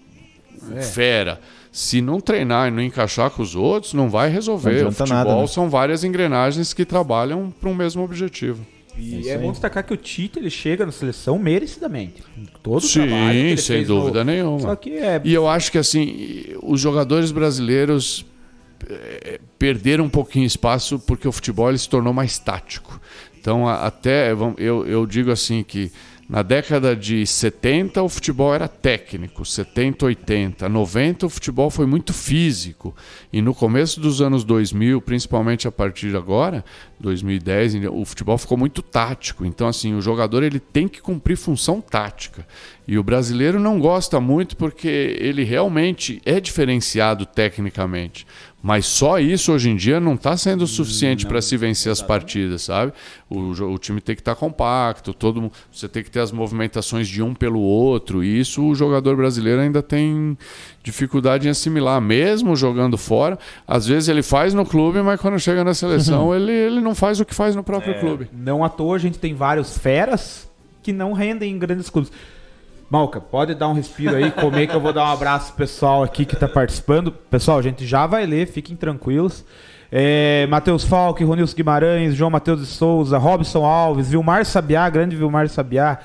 é. 0.75 0.81
fera. 0.81 1.39
Se 1.71 2.01
não 2.01 2.19
treinar 2.19 2.67
e 2.67 2.71
não 2.71 2.81
encaixar 2.81 3.29
com 3.29 3.41
os 3.41 3.55
outros, 3.55 3.93
não 3.93 4.09
vai 4.09 4.29
resolver. 4.29 4.81
Não 4.81 4.89
o 4.89 4.91
futebol 4.91 5.23
nada, 5.23 5.41
né? 5.41 5.47
são 5.47 5.69
várias 5.69 6.03
engrenagens 6.03 6.73
que 6.73 6.83
trabalham 6.83 7.53
para 7.61 7.69
um 7.69 7.75
mesmo 7.75 8.03
objetivo. 8.03 8.65
E 8.97 9.29
é, 9.29 9.33
é 9.33 9.37
bom 9.37 9.51
destacar 9.51 9.83
que 9.83 9.93
o 9.93 9.97
Tite 9.97 10.39
ele 10.39 10.49
chega 10.49 10.85
na 10.85 10.91
seleção 10.91 11.37
merecidamente. 11.39 12.23
Todo 12.61 12.85
Sim, 12.85 13.07
trabalho 13.07 13.57
sem 13.57 13.85
dúvida 13.85 14.23
no... 14.23 14.31
nenhuma. 14.31 14.59
Só 14.59 14.75
que 14.75 14.91
é... 14.91 15.21
E 15.23 15.33
eu 15.33 15.47
acho 15.47 15.71
que 15.71 15.77
assim, 15.77 16.55
os 16.61 16.79
jogadores 16.79 17.31
brasileiros 17.31 18.25
é, 18.89 19.39
perderam 19.57 20.05
um 20.05 20.09
pouquinho 20.09 20.45
espaço 20.45 20.99
porque 20.99 21.27
o 21.27 21.31
futebol 21.31 21.75
se 21.77 21.87
tornou 21.87 22.13
mais 22.13 22.37
tático. 22.37 22.99
Então, 23.39 23.67
até 23.67 24.31
eu, 24.31 24.85
eu 24.85 25.05
digo 25.07 25.31
assim 25.31 25.63
que 25.63 25.91
na 26.31 26.43
década 26.43 26.95
de 26.95 27.27
70 27.27 28.01
o 28.01 28.07
futebol 28.07 28.55
era 28.55 28.65
técnico, 28.65 29.43
70, 29.43 30.05
80, 30.05 30.69
90 30.69 31.25
o 31.25 31.29
futebol 31.29 31.69
foi 31.69 31.85
muito 31.85 32.13
físico 32.13 32.95
e 33.33 33.41
no 33.41 33.53
começo 33.53 33.99
dos 33.99 34.21
anos 34.21 34.45
2000, 34.45 35.01
principalmente 35.01 35.67
a 35.67 35.71
partir 35.73 36.09
de 36.09 36.15
agora, 36.15 36.63
2010, 37.01 37.73
o 37.91 38.05
futebol 38.05 38.37
ficou 38.37 38.57
muito 38.57 38.81
tático. 38.81 39.43
Então 39.43 39.67
assim, 39.67 39.93
o 39.93 40.01
jogador 40.01 40.41
ele 40.41 40.61
tem 40.61 40.87
que 40.87 41.01
cumprir 41.01 41.35
função 41.35 41.81
tática. 41.81 42.47
E 42.87 42.97
o 42.97 43.03
brasileiro 43.03 43.59
não 43.59 43.77
gosta 43.77 44.19
muito 44.21 44.55
porque 44.55 44.87
ele 45.19 45.43
realmente 45.43 46.21
é 46.25 46.39
diferenciado 46.39 47.25
tecnicamente. 47.25 48.25
Mas 48.61 48.85
só 48.85 49.19
isso 49.19 49.51
hoje 49.51 49.69
em 49.69 49.75
dia 49.75 49.99
não 49.99 50.13
está 50.13 50.37
sendo 50.37 50.67
suficiente 50.67 51.25
para 51.25 51.41
se 51.41 51.57
vencer 51.57 51.91
as 51.91 52.01
partidas, 52.01 52.63
sabe? 52.63 52.93
O, 53.27 53.49
o 53.49 53.77
time 53.79 53.99
tem 53.99 54.15
que 54.15 54.21
estar 54.21 54.35
tá 54.35 54.39
compacto, 54.39 55.13
todo 55.13 55.51
você 55.71 55.87
tem 55.87 56.03
que 56.03 56.11
ter 56.11 56.19
as 56.19 56.31
movimentações 56.31 57.07
de 57.07 57.23
um 57.23 57.33
pelo 57.33 57.59
outro. 57.59 58.23
E 58.23 58.39
isso 58.39 58.63
o 58.63 58.75
jogador 58.75 59.15
brasileiro 59.15 59.61
ainda 59.61 59.81
tem 59.81 60.37
dificuldade 60.83 61.47
em 61.47 61.51
assimilar, 61.51 61.99
mesmo 61.99 62.55
jogando 62.55 62.97
fora. 62.97 63.39
Às 63.67 63.87
vezes 63.87 64.09
ele 64.09 64.21
faz 64.21 64.53
no 64.53 64.65
clube, 64.65 65.01
mas 65.01 65.19
quando 65.19 65.39
chega 65.39 65.63
na 65.63 65.73
seleção 65.73 66.33
ele, 66.35 66.51
ele 66.51 66.81
não 66.81 66.93
faz 66.93 67.19
o 67.19 67.25
que 67.25 67.33
faz 67.33 67.55
no 67.55 67.63
próprio 67.63 67.95
é, 67.95 67.99
clube. 67.99 68.29
Não 68.31 68.63
à 68.63 68.69
toa 68.69 68.95
a 68.95 68.99
gente 68.99 69.17
tem 69.17 69.33
vários 69.33 69.77
feras 69.77 70.47
que 70.83 70.93
não 70.93 71.13
rendem 71.13 71.51
em 71.51 71.57
grandes 71.57 71.89
clubes. 71.89 72.11
Malca, 72.91 73.21
pode 73.21 73.55
dar 73.55 73.69
um 73.69 73.73
respiro 73.73 74.17
aí, 74.17 74.29
comer 74.31 74.67
que 74.67 74.75
eu 74.75 74.81
vou 74.81 74.91
dar 74.91 75.05
um 75.05 75.13
abraço 75.13 75.53
pro 75.53 75.65
pessoal 75.65 76.03
aqui 76.03 76.25
que 76.25 76.33
está 76.33 76.45
participando. 76.45 77.09
Pessoal, 77.09 77.57
a 77.57 77.61
gente 77.61 77.87
já 77.87 78.05
vai 78.05 78.25
ler, 78.25 78.47
fiquem 78.47 78.75
tranquilos. 78.75 79.45
É, 79.89 80.45
Matheus 80.47 80.83
Falque, 80.83 81.23
Ronilson 81.23 81.55
Guimarães, 81.55 82.13
João 82.13 82.29
Matheus 82.29 82.59
de 82.59 82.65
Souza, 82.65 83.17
Robson 83.17 83.63
Alves, 83.63 84.09
Vilmar 84.09 84.43
Sabiá, 84.43 84.89
grande 84.89 85.15
Vilmar 85.15 85.47
Sabiá. 85.47 85.99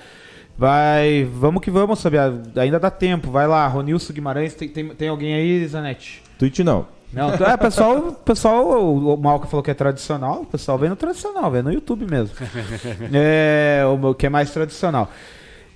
Vai, 0.57 1.25
vamos 1.25 1.61
que 1.61 1.73
vamos, 1.73 1.99
Sabiá. 1.99 2.33
Ainda 2.55 2.79
dá 2.79 2.89
tempo. 2.89 3.33
Vai 3.33 3.49
lá, 3.49 3.67
Ronilson 3.67 4.13
Guimarães. 4.13 4.55
Tem, 4.55 4.69
tem, 4.69 4.89
tem 4.91 5.09
alguém 5.09 5.35
aí, 5.35 5.67
Zanetti? 5.67 6.23
Twitch 6.39 6.61
não. 6.61 6.87
Não, 7.13 7.31
é, 7.35 7.57
pessoal, 7.57 8.13
pessoal, 8.13 8.95
o 8.95 9.17
Malca 9.17 9.49
falou 9.49 9.63
que 9.63 9.71
é 9.71 9.75
tradicional, 9.75 10.43
o 10.43 10.47
pessoal 10.47 10.77
vem 10.77 10.91
no 10.91 10.97
tradicional, 10.97 11.51
vem 11.51 11.63
no 11.63 11.73
YouTube 11.73 12.07
mesmo. 12.09 12.37
É, 13.13 13.83
o 13.87 14.15
que 14.15 14.27
é 14.27 14.29
mais 14.29 14.53
tradicional. 14.53 15.11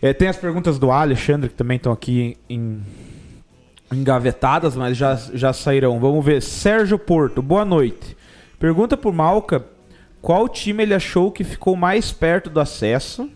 É, 0.03 0.13
tem 0.13 0.29
as 0.29 0.37
perguntas 0.37 0.79
do 0.79 0.91
Alexandre, 0.91 1.49
que 1.49 1.55
também 1.55 1.77
estão 1.77 1.93
aqui 1.93 2.37
em, 2.49 2.81
engavetadas, 3.93 4.75
mas 4.75 4.97
já, 4.97 5.15
já 5.15 5.53
sairão. 5.53 5.99
Vamos 6.01 6.25
ver. 6.25 6.41
Sérgio 6.41 6.99
Porto, 6.99 7.43
boa 7.43 7.65
noite. 7.65 8.17
Pergunta 8.59 8.97
por 8.97 9.13
Malca 9.13 9.65
qual 10.23 10.49
time 10.49 10.83
ele 10.83 10.95
achou 10.95 11.31
que 11.31 11.43
ficou 11.43 11.77
mais 11.77 12.13
perto 12.13 12.51
do 12.51 12.61
acesso. 12.61 13.29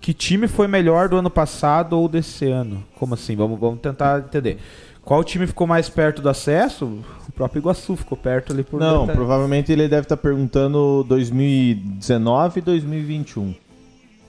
Que 0.00 0.14
time 0.14 0.46
foi 0.46 0.68
melhor 0.68 1.08
do 1.08 1.16
ano 1.16 1.30
passado 1.30 1.98
ou 1.98 2.08
desse 2.08 2.46
ano? 2.46 2.84
Como 2.96 3.14
assim? 3.14 3.34
Vamos, 3.34 3.58
vamos 3.58 3.80
tentar 3.80 4.20
entender. 4.20 4.58
Qual 5.02 5.22
time 5.24 5.46
ficou 5.46 5.66
mais 5.66 5.88
perto 5.88 6.22
do 6.22 6.28
acesso? 6.28 7.00
O 7.28 7.32
próprio 7.32 7.60
Iguaçu 7.60 7.96
ficou 7.96 8.16
perto 8.16 8.52
ali 8.52 8.62
por 8.62 8.78
Não, 8.78 9.06
provavelmente 9.06 9.72
ele 9.72 9.88
deve 9.88 10.02
estar 10.02 10.16
perguntando 10.16 11.04
2019 11.08 12.60
e 12.60 12.62
2021. 12.62 13.54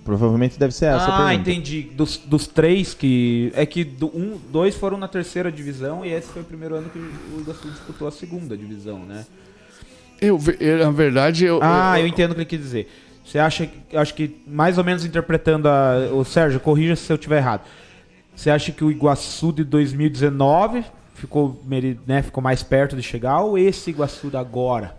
Provavelmente 0.08 0.58
deve 0.58 0.74
ser 0.74 0.86
essa 0.86 0.95
ah, 0.95 1.03
a 1.03 1.05
pergunta. 1.05 1.26
Ah, 1.26 1.34
entendi. 1.34 1.82
Dos, 1.82 2.16
dos 2.16 2.47
três 2.47 2.93
que. 2.93 3.51
É 3.53 3.66
que 3.66 3.84
do, 3.84 4.08
um, 4.08 4.39
dois 4.49 4.74
foram 4.74 4.97
na 4.97 5.05
terceira 5.05 5.51
divisão 5.51 6.05
e 6.05 6.14
esse 6.14 6.30
foi 6.30 6.43
o 6.43 6.45
primeiro 6.45 6.76
ano 6.76 6.89
que 6.89 6.97
o 6.97 7.41
Iguaçu 7.41 7.70
disputou 7.70 8.08
a 8.08 8.12
segunda 8.12 8.55
divisão, 8.55 8.99
né? 8.99 9.26
Eu, 10.22 10.39
na 10.80 10.91
verdade, 10.91 11.43
eu. 11.43 11.60
Ah, 11.62 11.99
eu, 11.99 12.03
eu 12.03 12.08
entendo 12.08 12.32
o 12.32 12.36
que 12.36 12.39
ele 12.39 12.45
quis 12.45 12.60
dizer. 12.62 12.89
Você 13.26 13.38
acha 13.38 13.70
acho 13.93 14.14
que, 14.14 14.38
mais 14.47 14.78
ou 14.78 14.84
menos 14.86 15.03
interpretando 15.03 15.68
a. 15.68 16.10
O 16.14 16.24
Sérgio, 16.24 16.62
corrija 16.62 16.95
se 16.95 17.12
eu 17.12 17.16
estiver 17.16 17.39
errado. 17.39 17.64
Você 18.34 18.49
acha 18.49 18.72
que 18.72 18.86
o 18.86 18.89
Iguaçu 18.89 19.51
de 19.51 19.66
2019 19.66 20.86
ficou, 21.16 21.62
né, 22.08 22.22
ficou 22.22 22.41
mais 22.41 22.64
perto 22.64 22.95
de 22.95 23.03
chegar 23.03 23.41
ou 23.41 23.58
esse 23.58 23.89
Iguaçu 23.89 24.30
da 24.30 24.39
agora? 24.39 24.95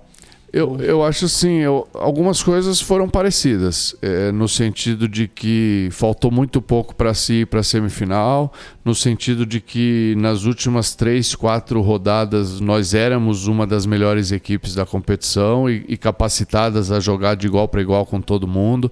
Eu, 0.50 0.78
eu 0.80 1.04
acho 1.04 1.26
assim, 1.26 1.58
eu, 1.58 1.86
algumas 1.92 2.42
coisas 2.42 2.80
foram 2.80 3.06
parecidas, 3.06 3.94
é, 4.00 4.32
no 4.32 4.48
sentido 4.48 5.06
de 5.06 5.28
que 5.28 5.90
faltou 5.92 6.30
muito 6.30 6.62
pouco 6.62 6.94
para 6.94 7.12
si 7.12 7.44
para 7.44 7.60
a 7.60 7.62
semifinal, 7.62 8.50
no 8.82 8.94
sentido 8.94 9.44
de 9.44 9.60
que 9.60 10.14
nas 10.16 10.44
últimas 10.44 10.94
três, 10.94 11.34
quatro 11.34 11.82
rodadas 11.82 12.60
nós 12.60 12.94
éramos 12.94 13.46
uma 13.46 13.66
das 13.66 13.84
melhores 13.84 14.32
equipes 14.32 14.74
da 14.74 14.86
competição 14.86 15.68
e, 15.68 15.84
e 15.86 15.98
capacitadas 15.98 16.90
a 16.90 16.98
jogar 16.98 17.36
de 17.36 17.46
igual 17.46 17.68
para 17.68 17.82
igual 17.82 18.06
com 18.06 18.18
todo 18.18 18.48
mundo. 18.48 18.90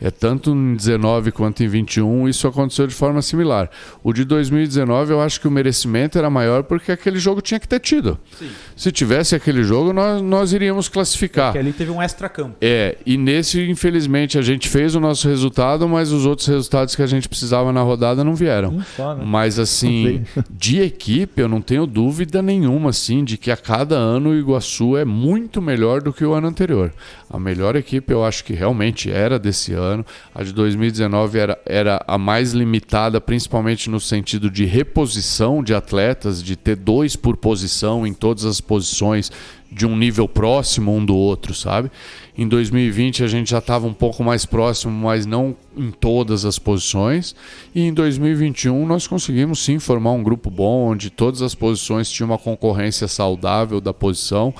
É, 0.00 0.10
tanto 0.10 0.50
em 0.50 0.76
19 0.76 1.32
quanto 1.32 1.62
em 1.62 1.68
21 1.68 2.28
isso 2.28 2.46
aconteceu 2.46 2.86
de 2.86 2.94
forma 2.94 3.20
similar. 3.20 3.68
O 4.02 4.12
de 4.12 4.24
2019 4.24 5.12
eu 5.12 5.20
acho 5.20 5.40
que 5.40 5.48
o 5.48 5.50
merecimento 5.50 6.16
era 6.16 6.30
maior 6.30 6.62
porque 6.62 6.92
aquele 6.92 7.18
jogo 7.18 7.40
tinha 7.40 7.58
que 7.58 7.66
ter 7.66 7.80
tido. 7.80 8.18
Sim. 8.38 8.48
Se 8.76 8.92
tivesse 8.92 9.34
aquele 9.34 9.64
jogo, 9.64 9.92
nós, 9.92 10.22
nós 10.22 10.52
iríamos 10.52 10.88
classificar. 10.88 11.52
Porque 11.52 11.58
ali 11.58 11.72
teve 11.72 11.90
um 11.90 12.00
extra-campo. 12.00 12.56
É, 12.60 12.96
e 13.04 13.16
nesse, 13.16 13.60
infelizmente, 13.68 14.38
a 14.38 14.42
gente 14.42 14.68
fez 14.68 14.94
o 14.94 15.00
nosso 15.00 15.28
resultado, 15.28 15.88
mas 15.88 16.12
os 16.12 16.24
outros 16.24 16.46
resultados 16.46 16.94
que 16.94 17.02
a 17.02 17.06
gente 17.06 17.28
precisava 17.28 17.72
na 17.72 17.82
rodada 17.82 18.22
não 18.22 18.36
vieram. 18.36 18.80
Só, 18.96 19.14
né? 19.14 19.24
Mas 19.26 19.58
assim, 19.58 20.22
de 20.50 20.80
equipe, 20.80 21.42
eu 21.42 21.48
não 21.48 21.60
tenho 21.60 21.86
dúvida 21.86 22.40
nenhuma 22.40 22.90
assim, 22.90 23.24
de 23.24 23.36
que 23.36 23.50
a 23.50 23.56
cada 23.56 23.96
ano 23.96 24.30
o 24.30 24.34
Iguaçu 24.36 24.96
é 24.96 25.04
muito 25.04 25.60
melhor 25.60 26.00
do 26.00 26.12
que 26.12 26.24
o 26.24 26.32
ano 26.32 26.46
anterior. 26.46 26.92
A 27.28 27.38
melhor 27.38 27.74
equipe 27.76 28.12
eu 28.12 28.24
acho 28.24 28.44
que 28.44 28.52
realmente 28.52 29.10
era 29.10 29.38
desse 29.38 29.72
ano. 29.72 29.87
A 30.34 30.42
de 30.42 30.52
2019 30.52 31.38
era, 31.38 31.58
era 31.64 32.04
a 32.06 32.18
mais 32.18 32.52
limitada, 32.52 33.20
principalmente 33.20 33.90
no 33.90 34.00
sentido 34.00 34.50
de 34.50 34.64
reposição 34.64 35.62
de 35.62 35.74
atletas, 35.74 36.42
de 36.42 36.56
ter 36.56 36.76
dois 36.76 37.16
por 37.16 37.36
posição 37.36 38.06
em 38.06 38.12
todas 38.12 38.44
as 38.44 38.60
posições 38.60 39.30
de 39.70 39.86
um 39.86 39.96
nível 39.96 40.26
próximo 40.26 40.94
um 40.94 41.04
do 41.04 41.14
outro, 41.14 41.52
sabe? 41.52 41.90
Em 42.36 42.48
2020 42.48 43.22
a 43.22 43.26
gente 43.26 43.50
já 43.50 43.58
estava 43.58 43.86
um 43.86 43.92
pouco 43.92 44.24
mais 44.24 44.46
próximo, 44.46 44.92
mas 44.92 45.26
não 45.26 45.54
em 45.76 45.90
todas 45.90 46.44
as 46.44 46.58
posições. 46.58 47.34
E 47.74 47.82
em 47.82 47.92
2021 47.92 48.86
nós 48.86 49.06
conseguimos 49.06 49.62
sim 49.62 49.78
formar 49.78 50.12
um 50.12 50.22
grupo 50.22 50.50
bom, 50.50 50.90
onde 50.90 51.10
todas 51.10 51.42
as 51.42 51.54
posições 51.54 52.10
tinham 52.10 52.30
uma 52.30 52.38
concorrência 52.38 53.06
saudável 53.06 53.80
da 53.80 53.92
posição. 53.92 54.54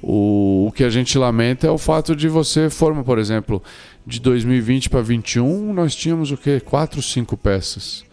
O, 0.00 0.66
o 0.68 0.72
que 0.72 0.84
a 0.84 0.90
gente 0.90 1.16
lamenta 1.18 1.66
é 1.66 1.70
o 1.70 1.78
fato 1.78 2.14
de 2.14 2.28
você 2.28 2.70
formar, 2.70 3.04
por 3.04 3.18
exemplo, 3.18 3.62
de 4.06 4.20
2020 4.20 4.90
para 4.90 5.00
2021, 5.00 5.72
nós 5.72 5.94
tínhamos 5.94 6.30
o 6.30 6.36
quê? 6.36 6.60
Quatro, 6.60 7.02
cinco 7.02 7.36
peças. 7.36 8.04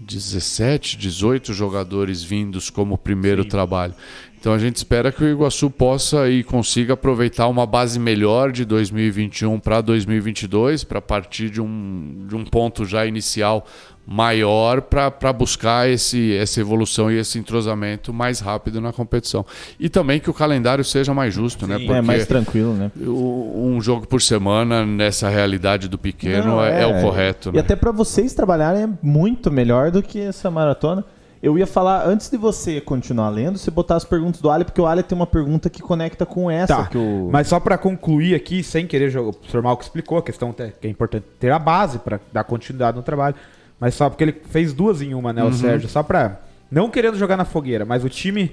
17, 0.00 0.96
18 0.96 1.52
jogadores 1.52 2.22
vindos 2.22 2.70
como 2.70 2.96
primeiro 2.96 3.42
Sim. 3.42 3.48
trabalho. 3.48 3.94
Então 4.40 4.52
a 4.52 4.58
gente 4.58 4.76
espera 4.76 5.10
que 5.10 5.22
o 5.24 5.28
Iguaçu 5.28 5.68
possa 5.68 6.28
e 6.28 6.44
consiga 6.44 6.94
aproveitar 6.94 7.48
uma 7.48 7.66
base 7.66 7.98
melhor 7.98 8.52
de 8.52 8.64
2021 8.64 9.58
para 9.58 9.80
2022, 9.80 10.84
para 10.84 11.00
partir 11.00 11.50
de 11.50 11.60
um, 11.60 12.24
de 12.28 12.36
um 12.36 12.44
ponto 12.44 12.84
já 12.84 13.04
inicial 13.04 13.66
maior 14.06 14.80
para 14.80 15.32
buscar 15.34 15.86
esse, 15.90 16.34
essa 16.34 16.60
evolução 16.60 17.10
e 17.10 17.18
esse 17.18 17.38
entrosamento 17.38 18.10
mais 18.10 18.40
rápido 18.40 18.80
na 18.80 18.90
competição. 18.90 19.44
E 19.78 19.90
também 19.90 20.18
que 20.18 20.30
o 20.30 20.34
calendário 20.34 20.82
seja 20.82 21.12
mais 21.12 21.34
justo, 21.34 21.66
né? 21.66 21.76
Sim, 21.76 21.80
né? 21.82 21.86
Porque 21.86 21.98
é 21.98 22.02
mais 22.02 22.26
tranquilo, 22.26 22.72
né? 22.72 22.90
Um 22.96 23.78
jogo 23.82 24.06
por 24.06 24.22
semana 24.22 24.86
nessa 24.86 25.28
realidade 25.28 25.88
do 25.88 25.98
pequeno 25.98 26.46
Não, 26.46 26.64
é, 26.64 26.80
é, 26.80 26.82
é, 26.84 26.86
o 26.86 27.02
correto. 27.02 27.50
E 27.50 27.52
né? 27.52 27.60
até 27.60 27.76
para 27.76 27.92
vocês 27.92 28.32
trabalharem 28.32 28.84
é 28.84 28.88
muito 29.02 29.50
melhor 29.50 29.90
do 29.90 30.02
que 30.02 30.18
essa 30.18 30.50
maratona. 30.50 31.04
Eu 31.42 31.56
ia 31.56 31.66
falar, 31.66 32.06
antes 32.06 32.28
de 32.28 32.36
você 32.36 32.80
continuar 32.80 33.28
lendo, 33.28 33.58
você 33.58 33.70
botar 33.70 33.96
as 33.96 34.04
perguntas 34.04 34.40
do 34.40 34.50
Ali, 34.50 34.64
porque 34.64 34.80
o 34.80 34.86
Ali 34.86 35.02
tem 35.02 35.16
uma 35.16 35.26
pergunta 35.26 35.70
que 35.70 35.80
conecta 35.80 36.26
com 36.26 36.50
essa. 36.50 36.76
Tá, 36.76 36.86
que. 36.86 36.98
Mas 37.30 37.46
só 37.48 37.60
para 37.60 37.78
concluir 37.78 38.34
aqui, 38.34 38.62
sem 38.62 38.86
querer 38.86 39.10
jogar, 39.10 39.30
o 39.30 39.32
professor 39.32 39.62
Malco 39.62 39.82
explicou 39.82 40.18
a 40.18 40.22
questão 40.22 40.52
que 40.52 40.86
é 40.86 40.90
importante 40.90 41.26
ter 41.38 41.52
a 41.52 41.58
base 41.58 41.98
para 41.98 42.20
dar 42.32 42.44
continuidade 42.44 42.96
no 42.96 43.02
trabalho. 43.02 43.36
Mas 43.78 43.94
só 43.94 44.10
porque 44.10 44.24
ele 44.24 44.36
fez 44.50 44.72
duas 44.72 45.00
em 45.00 45.14
uma, 45.14 45.32
né, 45.32 45.42
uhum. 45.42 45.50
o 45.50 45.52
Sérgio? 45.52 45.88
Só 45.88 46.02
pra. 46.02 46.40
Não 46.70 46.90
querendo 46.90 47.16
jogar 47.16 47.36
na 47.36 47.44
fogueira, 47.44 47.84
mas 47.84 48.04
o 48.04 48.08
time 48.08 48.52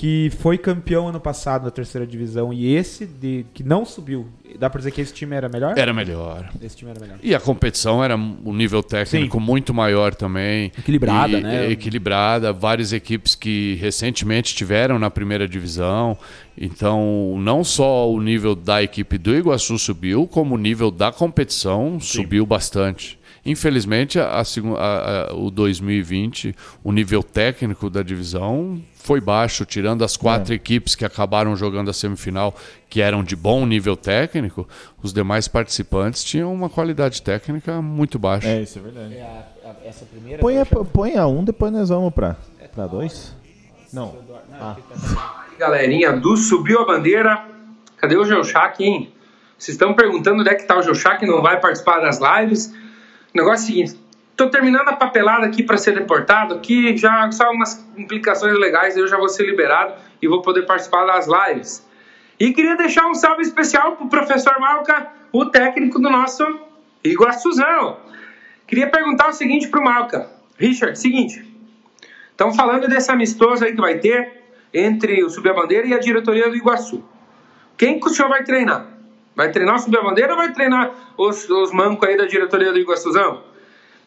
que 0.00 0.32
foi 0.38 0.56
campeão 0.56 1.08
ano 1.08 1.20
passado 1.20 1.64
na 1.64 1.70
terceira 1.70 2.06
divisão 2.06 2.54
e 2.54 2.74
esse 2.74 3.04
de, 3.04 3.44
que 3.52 3.62
não 3.62 3.84
subiu, 3.84 4.26
dá 4.58 4.70
pra 4.70 4.78
dizer 4.78 4.92
que 4.92 5.00
esse 5.02 5.12
time 5.12 5.36
era 5.36 5.46
melhor? 5.46 5.76
Era 5.76 5.92
melhor. 5.92 6.48
Esse 6.62 6.74
time 6.74 6.90
era 6.90 6.98
melhor. 6.98 7.18
E 7.22 7.34
a 7.34 7.38
competição 7.38 8.02
era 8.02 8.16
um 8.16 8.54
nível 8.54 8.82
técnico 8.82 9.38
Sim. 9.38 9.44
muito 9.44 9.74
maior 9.74 10.14
também. 10.14 10.72
Equilibrada, 10.78 11.36
e, 11.36 11.42
né? 11.42 11.70
Equilibrada. 11.70 12.50
Várias 12.50 12.94
equipes 12.94 13.34
que 13.34 13.74
recentemente 13.74 14.54
tiveram 14.54 14.98
na 14.98 15.10
primeira 15.10 15.46
divisão. 15.46 16.16
Então, 16.56 17.34
não 17.38 17.62
só 17.62 18.10
o 18.10 18.22
nível 18.22 18.54
da 18.54 18.82
equipe 18.82 19.18
do 19.18 19.36
Iguaçu 19.36 19.78
subiu, 19.78 20.26
como 20.26 20.54
o 20.54 20.58
nível 20.58 20.90
da 20.90 21.12
competição 21.12 22.00
Sim. 22.00 22.22
subiu 22.22 22.46
bastante. 22.46 23.19
Infelizmente, 23.44 24.18
a, 24.18 24.26
a, 24.26 25.30
a, 25.30 25.34
o 25.34 25.50
2020, 25.50 26.54
o 26.84 26.92
nível 26.92 27.22
técnico 27.22 27.88
da 27.88 28.02
divisão 28.02 28.80
foi 28.94 29.20
baixo, 29.20 29.64
tirando 29.64 30.04
as 30.04 30.16
quatro 30.16 30.52
é. 30.52 30.56
equipes 30.56 30.94
que 30.94 31.04
acabaram 31.04 31.56
jogando 31.56 31.88
a 31.88 31.92
semifinal, 31.92 32.54
que 32.88 33.00
eram 33.00 33.24
de 33.24 33.34
bom 33.34 33.64
nível 33.64 33.96
técnico, 33.96 34.68
os 35.02 35.12
demais 35.12 35.48
participantes 35.48 36.22
tinham 36.22 36.52
uma 36.52 36.68
qualidade 36.68 37.22
técnica 37.22 37.80
muito 37.80 38.18
baixa. 38.18 38.48
É, 38.48 38.62
isso 38.62 38.78
é 38.78 38.82
verdade. 38.82 39.14
É 39.14 39.44
essa 39.84 40.04
primeira 40.04 40.40
põe, 40.40 40.58
a, 40.58 40.66
põe 40.66 41.16
a 41.16 41.26
um, 41.26 41.42
depois 41.42 41.72
nós 41.72 41.88
vamos 41.88 42.12
para 42.12 42.36
para 42.70 42.86
dois. 42.86 43.34
Não. 43.92 44.16
Ah. 44.52 44.76
Galerinha 45.58 46.12
do 46.12 46.36
Subiu 46.36 46.80
a 46.80 46.86
Bandeira, 46.86 47.44
cadê 47.96 48.16
o 48.16 48.24
Geuchac, 48.24 48.82
hein? 48.82 49.12
Vocês 49.58 49.74
estão 49.74 49.92
perguntando 49.92 50.40
onde 50.40 50.48
é 50.48 50.54
que 50.54 50.64
tá 50.64 50.78
o 50.78 50.82
Geuchac, 50.82 51.24
não 51.26 51.42
vai 51.42 51.60
participar 51.60 52.00
das 52.00 52.18
lives. 52.18 52.72
O 53.34 53.38
negócio 53.38 53.62
é 53.62 53.64
o 53.64 53.66
seguinte, 53.66 54.00
Estou 54.40 54.48
terminando 54.48 54.88
a 54.88 54.94
papelada 54.94 55.44
aqui 55.44 55.62
para 55.62 55.76
ser 55.76 55.92
deportado, 55.92 56.54
aqui 56.54 56.96
já 56.96 57.30
só 57.30 57.50
umas 57.50 57.86
implicações 57.94 58.58
legais, 58.58 58.96
eu 58.96 59.06
já 59.06 59.18
vou 59.18 59.28
ser 59.28 59.44
liberado 59.44 59.92
e 60.22 60.26
vou 60.26 60.40
poder 60.40 60.62
participar 60.62 61.04
das 61.04 61.26
lives. 61.26 61.86
E 62.38 62.50
queria 62.50 62.74
deixar 62.74 63.06
um 63.06 63.14
salve 63.14 63.42
especial 63.42 63.96
para 63.96 64.06
o 64.06 64.08
professor 64.08 64.58
Malca, 64.58 65.08
o 65.30 65.44
técnico 65.44 66.00
do 66.00 66.08
nosso 66.08 66.42
Iguaçuzão. 67.04 67.98
Queria 68.66 68.88
perguntar 68.88 69.28
o 69.28 69.32
seguinte 69.34 69.68
para 69.68 69.78
o 69.78 69.84
Malca. 69.84 70.30
Richard, 70.56 70.98
seguinte, 70.98 71.44
estão 72.30 72.50
falando 72.54 72.88
desse 72.88 73.10
amistoso 73.10 73.62
aí 73.62 73.74
que 73.74 73.80
vai 73.82 73.98
ter 73.98 74.42
entre 74.72 75.22
o 75.22 75.28
Subir 75.28 75.50
a 75.50 75.54
Bandeira 75.54 75.86
e 75.86 75.92
a 75.92 75.98
diretoria 75.98 76.48
do 76.48 76.56
Iguaçu. 76.56 77.04
Quem 77.76 78.00
que 78.00 78.06
o 78.06 78.08
senhor 78.08 78.30
vai 78.30 78.42
treinar? 78.42 78.86
Vai 79.40 79.50
treinar 79.50 79.82
o 79.82 79.90
Bandeira 79.90 80.32
ou 80.32 80.36
vai 80.36 80.52
treinar 80.52 80.90
os, 81.16 81.48
os 81.48 81.72
mancos 81.72 82.06
aí 82.06 82.14
da 82.14 82.26
diretoria 82.26 82.74
do 82.74 82.78
Iguaçuzão? 82.78 83.42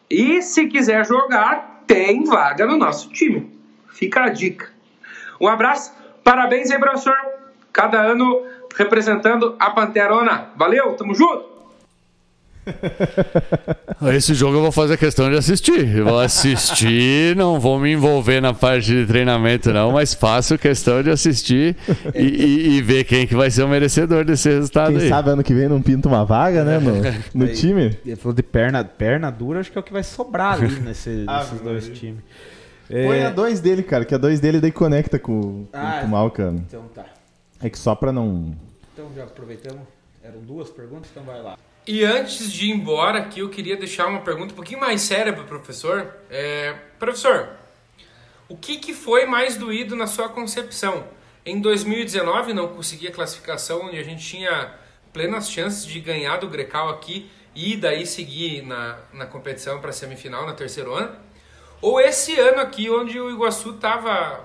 E 0.08 0.40
se 0.40 0.68
quiser 0.68 1.04
jogar, 1.04 1.82
tem 1.88 2.22
vaga 2.22 2.64
no 2.64 2.76
nosso 2.76 3.08
time. 3.08 3.52
Fica 3.88 4.26
a 4.26 4.28
dica. 4.28 4.70
Um 5.40 5.48
abraço, 5.48 5.92
parabéns 6.22 6.70
aí, 6.70 6.78
professor. 6.78 7.16
Cada 7.72 8.00
ano 8.00 8.46
representando 8.76 9.56
a 9.58 9.70
Panterona. 9.70 10.50
Valeu, 10.54 10.94
tamo 10.94 11.12
junto! 11.16 11.53
Esse 14.14 14.34
jogo 14.34 14.56
eu 14.56 14.62
vou 14.62 14.72
fazer 14.72 14.96
questão 14.96 15.30
de 15.30 15.36
assistir. 15.36 15.96
Eu 15.96 16.04
vou 16.06 16.20
assistir, 16.20 17.36
não 17.36 17.60
vou 17.60 17.78
me 17.78 17.92
envolver 17.92 18.40
na 18.40 18.52
parte 18.52 18.86
de 18.86 19.06
treinamento, 19.06 19.72
não, 19.72 19.92
mas 19.92 20.14
faço 20.14 20.58
questão 20.58 21.02
de 21.02 21.10
assistir 21.10 21.76
e, 22.14 22.22
e, 22.22 22.68
e 22.76 22.82
ver 22.82 23.04
quem 23.04 23.26
que 23.26 23.34
vai 23.34 23.50
ser 23.50 23.62
o 23.62 23.68
merecedor 23.68 24.24
desse 24.24 24.48
resultado 24.48 24.92
quem 24.92 25.02
aí. 25.02 25.08
sabe 25.08 25.30
ano 25.30 25.42
que 25.42 25.54
vem 25.54 25.68
não 25.68 25.80
pinta 25.80 26.08
uma 26.08 26.24
vaga, 26.24 26.64
né, 26.64 26.78
no, 26.78 26.92
no 27.34 27.50
aí, 27.50 27.54
time? 27.54 27.96
Ele 28.04 28.16
falou 28.16 28.34
de 28.34 28.42
perna, 28.42 28.84
perna 28.84 29.30
dura, 29.30 29.60
acho 29.60 29.70
que 29.70 29.78
é 29.78 29.80
o 29.80 29.84
que 29.84 29.92
vai 29.92 30.02
sobrar 30.02 30.54
ali 30.54 30.68
nesse, 30.80 31.24
ah, 31.26 31.38
nesses 31.38 31.60
dois 31.60 31.88
times. 31.98 32.22
Põe 32.88 33.18
é... 33.18 33.26
a 33.26 33.30
dois 33.30 33.60
dele, 33.60 33.82
cara, 33.82 34.04
que 34.04 34.14
a 34.14 34.18
dois 34.18 34.40
dele 34.40 34.60
daí 34.60 34.72
conecta 34.72 35.18
com, 35.18 35.66
ah, 35.72 35.98
com 36.00 36.06
o 36.06 36.10
Malca. 36.10 36.54
Então 36.66 36.84
tá. 36.94 37.04
É 37.62 37.70
que 37.70 37.78
só 37.78 37.94
pra 37.94 38.12
não. 38.12 38.54
Então 38.92 39.08
já 39.16 39.24
aproveitamos. 39.24 39.82
Eram 40.22 40.40
duas 40.40 40.70
perguntas, 40.70 41.10
então 41.10 41.22
vai 41.22 41.42
lá. 41.42 41.58
E 41.86 42.02
antes 42.02 42.50
de 42.50 42.66
ir 42.66 42.70
embora 42.70 43.18
aqui, 43.18 43.40
eu 43.40 43.50
queria 43.50 43.76
deixar 43.76 44.06
uma 44.06 44.20
pergunta 44.20 44.54
um 44.54 44.56
pouquinho 44.56 44.80
mais 44.80 45.02
séria 45.02 45.34
para 45.34 45.42
o 45.42 45.46
professor. 45.46 46.14
É, 46.30 46.72
professor, 46.98 47.50
o 48.48 48.56
que, 48.56 48.78
que 48.78 48.94
foi 48.94 49.26
mais 49.26 49.58
doído 49.58 49.94
na 49.94 50.06
sua 50.06 50.30
concepção? 50.30 51.06
Em 51.44 51.60
2019 51.60 52.54
não 52.54 52.68
consegui 52.68 53.08
a 53.08 53.12
classificação 53.12 53.82
onde 53.86 53.98
a 53.98 54.02
gente 54.02 54.26
tinha 54.26 54.72
plenas 55.12 55.50
chances 55.50 55.84
de 55.84 56.00
ganhar 56.00 56.38
do 56.38 56.48
Grecal 56.48 56.88
aqui 56.88 57.30
e 57.54 57.76
daí 57.76 58.06
seguir 58.06 58.62
na, 58.62 58.98
na 59.12 59.26
competição 59.26 59.78
para 59.78 59.90
a 59.90 59.92
semifinal 59.92 60.46
na 60.46 60.54
terceiro 60.54 60.94
ano? 60.94 61.14
Ou 61.82 62.00
esse 62.00 62.40
ano 62.40 62.60
aqui 62.60 62.88
onde 62.88 63.20
o 63.20 63.30
Iguaçu 63.30 63.72
estava 63.72 64.42